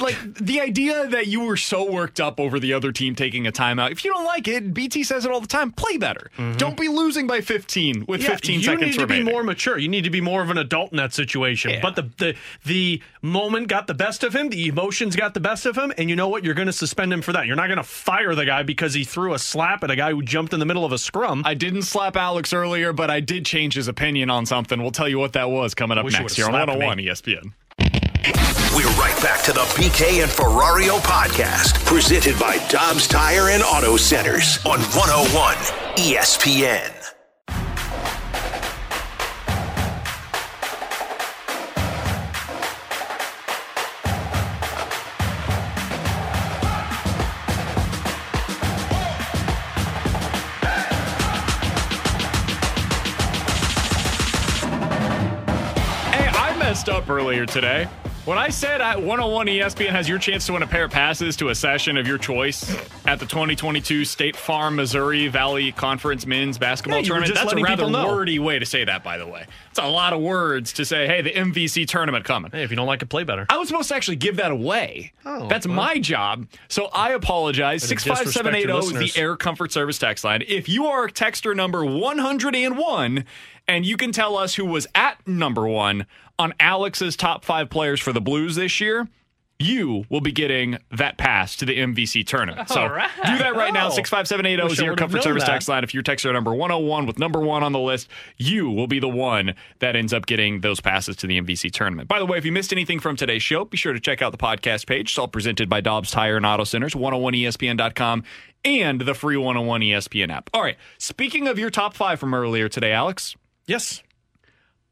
like 0.00 0.16
the 0.34 0.60
idea 0.60 1.06
that 1.06 1.26
you 1.26 1.40
were 1.40 1.56
so 1.56 1.90
worked 1.90 2.20
up 2.20 2.38
over 2.38 2.60
the 2.60 2.74
other 2.74 2.92
team 2.92 3.14
taking 3.14 3.46
a 3.46 3.52
timeout. 3.52 3.90
If 3.90 4.04
you 4.04 4.12
don't 4.12 4.24
like 4.26 4.46
it, 4.48 4.74
BT 4.74 5.02
says 5.04 5.24
it 5.24 5.30
all 5.32 5.40
the 5.40 5.46
time. 5.46 5.72
Play 5.72 5.96
better. 5.96 6.30
Mm-hmm. 6.36 6.58
Don't 6.58 6.76
be 6.76 6.88
losing 6.88 7.26
by 7.26 7.40
15 7.40 8.04
with 8.06 8.22
Yeah, 8.22 8.28
15 8.30 8.60
you 8.60 8.76
need 8.76 8.92
to 8.94 9.00
remaining. 9.00 9.24
be 9.26 9.32
more 9.32 9.42
mature. 9.42 9.78
You 9.78 9.88
need 9.88 10.04
to 10.04 10.10
be 10.10 10.20
more 10.20 10.42
of 10.42 10.50
an 10.50 10.58
adult 10.58 10.90
in 10.92 10.98
that 10.98 11.14
situation. 11.14 11.78
But 11.80 11.96
the, 11.96 12.02
the 12.18 12.36
the 12.66 13.02
moment 13.22 13.68
got 13.68 13.86
the 13.86 13.94
best 13.94 14.24
of 14.24 14.34
him. 14.34 14.50
The 14.50 14.66
emotions 14.68 15.16
got 15.16 15.32
the 15.32 15.40
best 15.40 15.64
of 15.64 15.76
him. 15.76 15.92
And 15.96 16.10
you 16.10 16.16
know 16.16 16.28
what? 16.28 16.44
You're 16.44 16.54
going 16.54 16.66
to 16.66 16.72
suspend 16.72 17.12
him 17.14 17.22
for 17.22 17.32
that. 17.32 17.46
You're 17.46 17.56
not 17.56 17.68
going 17.68 17.78
to 17.78 17.82
fire 17.82 18.34
the 18.34 18.44
guy 18.44 18.62
because 18.62 18.92
he 18.92 19.04
threw 19.04 19.32
a 19.32 19.38
slap 19.38 19.82
at 19.84 19.90
a 19.90 19.96
guy 19.96 20.10
who 20.10 20.20
jumped 20.22 20.52
in 20.52 20.60
the 20.60 20.66
middle 20.66 20.84
of 20.84 20.92
a 20.92 20.98
scrum. 20.98 21.42
I 21.46 21.54
didn't 21.54 21.82
slap 21.82 22.14
Alex 22.16 22.52
earlier, 22.52 22.92
but 22.92 23.10
I 23.10 23.20
did 23.20 23.46
change 23.46 23.74
his 23.74 23.88
opinion 23.88 24.28
on 24.28 24.44
something. 24.44 24.82
We'll 24.82 24.90
tell 24.90 25.08
you 25.08 25.18
what 25.18 25.32
that 25.32 25.48
was 25.50 25.74
coming 25.74 25.96
up 25.96 26.04
Wish 26.04 26.12
next 26.12 26.36
here 26.36 26.44
on 26.44 26.50
slapped 26.52 26.68
101 26.68 26.96
me. 26.98 27.06
ESPN. 27.06 27.52
Oh 27.52 27.52
We're 28.24 28.86
right 29.00 29.20
back 29.20 29.42
to 29.46 29.52
the 29.52 29.62
BK 29.74 30.22
and 30.22 30.30
Ferrario 30.30 31.00
podcast, 31.00 31.84
presented 31.84 32.38
by 32.38 32.58
Dobbs 32.68 33.08
Tire 33.08 33.48
and 33.48 33.64
Auto 33.64 33.96
Centers 33.96 34.64
on 34.64 34.78
101 34.78 35.56
ESPN. 35.96 36.98
Hey, 56.12 56.28
I 56.28 56.56
messed 56.56 56.88
up 56.88 57.10
earlier 57.10 57.46
today. 57.46 57.88
When 58.24 58.38
I 58.38 58.50
said 58.50 58.80
at 58.80 58.98
101 58.98 59.48
ESPN 59.48 59.88
has 59.88 60.08
your 60.08 60.16
chance 60.20 60.46
to 60.46 60.52
win 60.52 60.62
a 60.62 60.66
pair 60.68 60.84
of 60.84 60.92
passes 60.92 61.34
to 61.38 61.48
a 61.48 61.56
session 61.56 61.96
of 61.96 62.06
your 62.06 62.18
choice 62.18 62.70
at 63.04 63.18
the 63.18 63.26
2022 63.26 64.04
State 64.04 64.36
Farm 64.36 64.76
Missouri 64.76 65.26
Valley 65.26 65.72
Conference 65.72 66.24
men's 66.24 66.56
basketball 66.56 67.00
Yeah, 67.00 67.06
tournament, 67.08 67.34
that's 67.34 67.52
a 67.52 67.56
rather 67.56 67.88
wordy 67.88 68.38
way 68.38 68.60
to 68.60 68.64
say 68.64 68.84
that, 68.84 69.02
by 69.02 69.18
the 69.18 69.26
way. 69.26 69.44
It's 69.70 69.80
a 69.80 69.88
lot 69.88 70.12
of 70.12 70.20
words 70.20 70.72
to 70.74 70.84
say, 70.84 71.08
hey, 71.08 71.22
the 71.22 71.32
MVC 71.32 71.88
tournament 71.88 72.24
coming. 72.24 72.52
Hey, 72.52 72.62
if 72.62 72.70
you 72.70 72.76
don't 72.76 72.86
like 72.86 73.02
it, 73.02 73.06
play 73.08 73.24
better. 73.24 73.44
I 73.50 73.58
was 73.58 73.66
supposed 73.66 73.88
to 73.88 73.96
actually 73.96 74.18
give 74.18 74.36
that 74.36 74.52
away. 74.52 75.12
Oh, 75.24 75.48
That's 75.48 75.66
well. 75.66 75.74
my 75.74 75.98
job. 75.98 76.46
So 76.68 76.90
I 76.94 77.14
apologize. 77.14 77.82
Way 77.82 77.88
to 77.88 77.94
disrespect 77.96 78.24
your 78.24 78.32
65780 78.34 79.04
is 79.04 79.14
the 79.14 79.20
Air 79.20 79.34
Comfort 79.36 79.72
Service 79.72 79.98
text 79.98 80.22
line. 80.22 80.44
If 80.46 80.68
you 80.68 80.86
are 80.86 81.08
texter 81.08 81.56
number 81.56 81.84
101 81.84 83.24
and 83.66 83.84
you 83.84 83.96
can 83.96 84.12
tell 84.12 84.36
us 84.36 84.54
who 84.54 84.64
was 84.64 84.86
at 84.94 85.26
number 85.26 85.66
one 85.66 86.06
on 86.42 86.52
Alex's 86.58 87.16
top 87.16 87.44
five 87.44 87.70
players 87.70 88.00
for 88.00 88.12
the 88.12 88.20
Blues 88.20 88.56
this 88.56 88.80
year, 88.80 89.08
you 89.58 90.04
will 90.10 90.20
be 90.20 90.32
getting 90.32 90.76
that 90.90 91.16
pass 91.18 91.54
to 91.56 91.64
the 91.64 91.78
MVC 91.78 92.26
tournament. 92.26 92.68
So 92.68 92.80
All 92.80 92.88
right. 92.88 93.08
do 93.24 93.38
that 93.38 93.54
right 93.54 93.72
now. 93.72 93.86
Oh. 93.86 93.90
65780 93.90 94.72
is 94.72 94.80
your 94.80 94.96
Comfort 94.96 95.22
Service 95.22 95.44
that. 95.44 95.50
text 95.52 95.68
line. 95.68 95.84
If 95.84 95.94
you're 95.94 96.02
texter 96.02 96.32
number 96.32 96.52
101 96.52 97.06
with 97.06 97.20
number 97.20 97.38
one 97.38 97.62
on 97.62 97.70
the 97.70 97.78
list, 97.78 98.08
you 98.38 98.68
will 98.70 98.88
be 98.88 98.98
the 98.98 99.08
one 99.08 99.54
that 99.78 99.94
ends 99.94 100.12
up 100.12 100.26
getting 100.26 100.62
those 100.62 100.80
passes 100.80 101.14
to 101.16 101.28
the 101.28 101.40
MVC 101.40 101.70
tournament. 101.70 102.08
By 102.08 102.18
the 102.18 102.26
way, 102.26 102.38
if 102.38 102.44
you 102.44 102.50
missed 102.50 102.72
anything 102.72 102.98
from 102.98 103.14
today's 103.14 103.42
show, 103.42 103.64
be 103.64 103.76
sure 103.76 103.92
to 103.92 104.00
check 104.00 104.20
out 104.20 104.32
the 104.32 104.38
podcast 104.38 104.86
page. 104.88 105.10
It's 105.12 105.18
all 105.18 105.28
presented 105.28 105.68
by 105.68 105.80
Dobbs 105.80 106.10
Tire 106.10 106.36
and 106.36 106.44
Auto 106.44 106.64
Centers, 106.64 106.94
101ESPN.com, 106.94 108.24
and 108.64 109.00
the 109.02 109.14
free 109.14 109.36
101 109.36 109.80
ESPN 109.82 110.30
app. 110.32 110.50
All 110.52 110.62
right. 110.62 110.76
Speaking 110.98 111.46
of 111.46 111.58
your 111.60 111.70
top 111.70 111.94
five 111.94 112.18
from 112.18 112.34
earlier 112.34 112.68
today, 112.68 112.90
Alex, 112.92 113.36
Yes. 113.68 114.02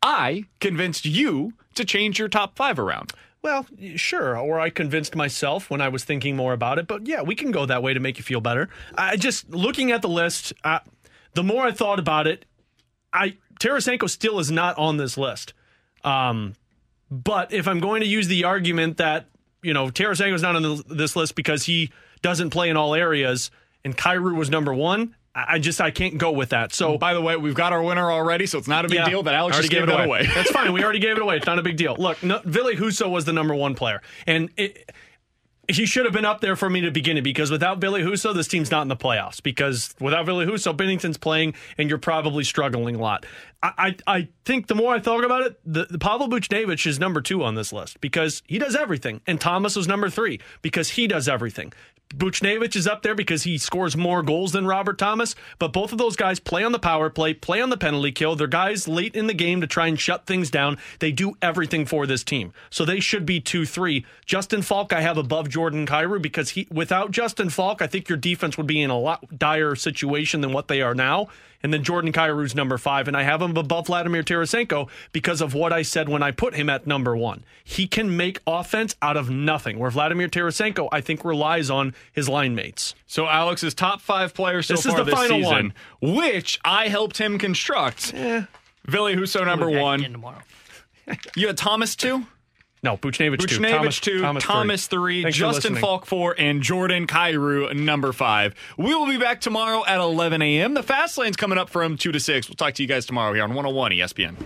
I 0.02 0.44
convinced 0.60 1.04
you 1.04 1.52
to 1.74 1.84
change 1.84 2.18
your 2.18 2.28
top 2.28 2.56
five 2.56 2.78
around. 2.78 3.12
Well, 3.42 3.66
sure. 3.96 4.36
Or 4.36 4.60
I 4.60 4.70
convinced 4.70 5.16
myself 5.16 5.70
when 5.70 5.80
I 5.80 5.88
was 5.88 6.04
thinking 6.04 6.36
more 6.36 6.52
about 6.52 6.78
it. 6.78 6.86
But 6.86 7.06
yeah, 7.06 7.22
we 7.22 7.34
can 7.34 7.50
go 7.50 7.64
that 7.66 7.82
way 7.82 7.94
to 7.94 8.00
make 8.00 8.18
you 8.18 8.24
feel 8.24 8.40
better. 8.40 8.68
I 8.96 9.16
just 9.16 9.50
looking 9.50 9.92
at 9.92 10.02
the 10.02 10.08
list. 10.08 10.52
Uh, 10.62 10.80
the 11.34 11.42
more 11.42 11.64
I 11.64 11.72
thought 11.72 11.98
about 11.98 12.26
it, 12.26 12.44
I 13.12 13.36
Tarasenko 13.60 14.08
still 14.08 14.38
is 14.38 14.50
not 14.50 14.76
on 14.78 14.96
this 14.96 15.16
list. 15.16 15.54
Um, 16.04 16.54
but 17.10 17.52
if 17.52 17.66
I'm 17.66 17.80
going 17.80 18.00
to 18.02 18.06
use 18.06 18.28
the 18.28 18.44
argument 18.44 18.98
that 18.98 19.26
you 19.62 19.72
know 19.72 19.88
Tarasenko's 19.88 20.42
not 20.42 20.56
on 20.56 20.62
the, 20.62 20.84
this 20.88 21.16
list 21.16 21.34
because 21.34 21.64
he 21.64 21.90
doesn't 22.22 22.50
play 22.50 22.68
in 22.68 22.76
all 22.76 22.94
areas, 22.94 23.50
and 23.84 23.96
Kyrou 23.96 24.36
was 24.36 24.50
number 24.50 24.74
one, 24.74 25.14
I 25.34 25.60
just 25.60 25.80
I 25.80 25.90
can't 25.92 26.18
go 26.18 26.32
with 26.32 26.48
that. 26.48 26.74
So 26.74 26.94
mm. 26.94 26.98
By 26.98 27.14
the 27.14 27.20
way, 27.20 27.36
we've 27.36 27.54
got 27.54 27.72
our 27.72 27.82
winner 27.82 28.10
already, 28.10 28.46
so 28.46 28.58
it's 28.58 28.66
not 28.68 28.84
a 28.84 28.88
big 28.88 28.96
Yeah. 28.98 29.08
deal 29.08 29.22
that 29.22 29.34
Alex 29.34 29.54
Already 29.56 29.68
just 29.68 29.86
gave 29.86 29.88
it 29.88 30.04
away. 30.06 30.26
That's 30.34 30.50
fine. 30.50 30.72
We 30.72 30.82
already 30.82 30.98
gave 30.98 31.16
it 31.16 31.22
away. 31.22 31.36
It's 31.36 31.46
not 31.46 31.58
a 31.58 31.62
big 31.62 31.76
deal. 31.76 31.94
Look, 31.98 32.22
no, 32.22 32.40
Ville 32.44 32.72
Husso 32.74 33.08
was 33.08 33.24
the 33.26 33.32
number 33.32 33.54
one 33.54 33.74
player, 33.76 34.02
and 34.26 34.50
it, 34.56 34.90
he 35.68 35.86
should 35.86 36.04
have 36.04 36.12
been 36.12 36.24
up 36.24 36.40
there 36.40 36.56
for 36.56 36.68
me 36.68 36.80
to 36.80 36.90
begin 36.90 37.16
it 37.16 37.22
because 37.22 37.50
without 37.50 37.80
Ville 37.80 37.94
Husso, 37.94 38.34
this 38.34 38.48
team's 38.48 38.72
not 38.72 38.82
in 38.82 38.88
the 38.88 38.96
playoffs. 38.96 39.40
Because 39.40 39.94
without 40.00 40.26
Ville 40.26 40.44
Husso, 40.44 40.76
Binnington's 40.76 41.16
playing, 41.16 41.54
and 41.78 41.88
you're 41.88 41.98
probably 41.98 42.42
struggling 42.44 42.96
a 42.96 42.98
lot. 42.98 43.24
I, 43.62 43.94
I, 44.06 44.16
I 44.16 44.28
think 44.44 44.66
the 44.66 44.74
more 44.74 44.94
I 44.94 44.98
thought 44.98 45.24
about 45.24 45.42
it, 45.42 45.60
the, 45.64 45.86
the 45.88 45.98
Pavel 45.98 46.28
Buchnevich 46.28 46.86
is 46.86 46.98
number 46.98 47.20
two 47.20 47.44
on 47.44 47.54
this 47.54 47.72
list 47.72 48.00
because 48.00 48.42
he 48.46 48.58
does 48.58 48.74
everything, 48.74 49.20
and 49.28 49.40
Thomas 49.40 49.76
was 49.76 49.86
number 49.86 50.10
three 50.10 50.40
because 50.62 50.88
he 50.90 51.06
does 51.06 51.28
everything. 51.28 51.72
Buchnevich 52.14 52.74
is 52.74 52.86
up 52.86 53.02
there 53.02 53.14
because 53.14 53.44
he 53.44 53.56
scores 53.56 53.96
more 53.96 54.22
goals 54.22 54.52
than 54.52 54.66
Robert 54.66 54.98
Thomas, 54.98 55.34
but 55.58 55.72
both 55.72 55.92
of 55.92 55.98
those 55.98 56.16
guys 56.16 56.40
play 56.40 56.64
on 56.64 56.72
the 56.72 56.78
power 56.78 57.08
play, 57.08 57.34
play 57.34 57.60
on 57.60 57.70
the 57.70 57.76
penalty 57.76 58.10
kill. 58.10 58.34
They're 58.34 58.48
guys 58.48 58.88
late 58.88 59.14
in 59.14 59.28
the 59.28 59.34
game 59.34 59.60
to 59.60 59.66
try 59.66 59.86
and 59.86 59.98
shut 59.98 60.26
things 60.26 60.50
down. 60.50 60.78
They 60.98 61.12
do 61.12 61.36
everything 61.40 61.86
for 61.86 62.06
this 62.06 62.24
team. 62.24 62.52
So 62.68 62.84
they 62.84 63.00
should 63.00 63.24
be 63.24 63.40
2 63.40 63.64
3. 63.64 64.04
Justin 64.26 64.62
Faulk, 64.62 64.92
I 64.92 65.00
have 65.00 65.18
above 65.18 65.48
Jordan 65.48 65.86
Kyrou 65.86 66.20
because 66.20 66.50
he 66.50 66.66
without 66.70 67.12
Justin 67.12 67.48
Faulk, 67.48 67.80
I 67.80 67.86
think 67.86 68.08
your 68.08 68.18
defense 68.18 68.56
would 68.56 68.66
be 68.66 68.82
in 68.82 68.90
a 68.90 68.98
lot 68.98 69.38
dire 69.38 69.76
situation 69.76 70.40
than 70.40 70.52
what 70.52 70.68
they 70.68 70.82
are 70.82 70.94
now. 70.94 71.28
And 71.62 71.72
then 71.74 71.84
Jordan 71.84 72.12
Kyrou's 72.12 72.54
number 72.54 72.78
five, 72.78 73.06
and 73.06 73.16
I 73.16 73.22
have 73.22 73.42
him 73.42 73.56
above 73.56 73.86
Vladimir 73.88 74.22
Tarasenko 74.22 74.88
because 75.12 75.40
of 75.40 75.52
what 75.52 75.72
I 75.72 75.82
said 75.82 76.08
when 76.08 76.22
I 76.22 76.30
put 76.30 76.54
him 76.54 76.70
at 76.70 76.86
number 76.86 77.16
one. 77.16 77.44
He 77.62 77.86
can 77.86 78.16
make 78.16 78.40
offense 78.46 78.96
out 79.02 79.16
of 79.16 79.28
nothing, 79.28 79.78
where 79.78 79.90
Vladimir 79.90 80.28
Tarasenko, 80.28 80.88
I 80.90 81.00
think, 81.00 81.24
relies 81.24 81.68
on 81.68 81.94
his 82.12 82.28
line 82.28 82.54
mates. 82.54 82.94
So 83.06 83.26
Alex's 83.26 83.74
top 83.74 84.00
five 84.00 84.32
players 84.32 84.66
so 84.66 84.74
This 84.74 84.86
is 84.86 84.94
the 84.94 85.04
this 85.04 85.14
final 85.14 85.42
season, 85.42 85.74
which 86.00 86.58
I 86.64 86.88
helped 86.88 87.18
him 87.18 87.38
construct. 87.38 88.14
Eh. 88.14 88.42
Ville 88.86 89.14
Husso 89.14 89.44
number 89.44 89.68
We'll 89.68 89.96
be 89.96 90.04
back 90.04 90.22
one. 90.22 90.36
You 91.36 91.48
had 91.48 91.56
Thomas 91.56 91.96
two, 91.96 92.26
No, 92.82 92.96
Buchnevich 92.96 93.46
two. 93.46 93.58
Buchnevich 93.60 94.00
two, 94.00 94.20
Thomas, 94.40 94.86
three, 94.86 95.22
Thanks 95.22 95.36
for 95.36 95.52
Justin. 95.52 95.76
Faulk 95.76 96.06
four, 96.06 96.34
and 96.38 96.62
Jordan 96.62 97.06
Kyrou 97.06 97.74
number 97.76 98.12
five. 98.12 98.54
We 98.78 98.94
will 98.94 99.06
be 99.06 99.18
back 99.18 99.40
tomorrow 99.40 99.84
at 99.86 99.98
11 100.00 100.40
a.m. 100.40 100.74
The 100.74 100.82
Fast 100.82 101.18
Lane's 101.18 101.36
coming 101.36 101.58
up 101.58 101.68
from 101.68 101.96
two 101.96 102.12
to 102.12 102.20
six. 102.20 102.48
We'll 102.48 102.56
talk 102.56 102.74
to 102.74 102.82
you 102.82 102.88
guys 102.88 103.04
tomorrow 103.04 103.34
here 103.34 103.42
on 103.42 103.50
101 103.50 103.92
ESPN. 103.92 104.36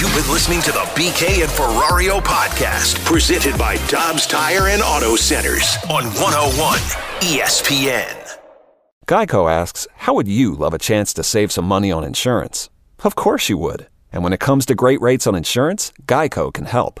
You've 0.00 0.14
been 0.14 0.32
listening 0.32 0.60
to 0.62 0.72
the 0.72 0.80
BK 0.96 1.42
and 1.42 1.50
Ferrario 1.50 2.20
podcast, 2.20 3.04
presented 3.04 3.56
by 3.58 3.76
Dobbs 3.88 4.26
Tire 4.26 4.68
and 4.68 4.82
Auto 4.82 5.14
Centers 5.14 5.76
on 5.90 6.04
101 6.04 6.78
ESPN. 7.20 8.38
Geico 9.06 9.50
asks, 9.50 9.86
How 9.96 10.14
would 10.14 10.26
you 10.28 10.54
love 10.54 10.74
a 10.74 10.78
chance 10.78 11.12
to 11.14 11.22
save 11.22 11.52
some 11.52 11.64
money 11.64 11.92
on 11.92 12.02
insurance? 12.04 12.68
Of 13.04 13.14
course 13.14 13.48
you 13.48 13.58
would. 13.58 13.86
And 14.12 14.24
when 14.24 14.32
it 14.32 14.40
comes 14.40 14.66
to 14.66 14.74
great 14.74 15.00
rates 15.00 15.26
on 15.26 15.34
insurance, 15.34 15.92
Geico 16.06 16.52
can 16.52 16.64
help. 16.64 17.00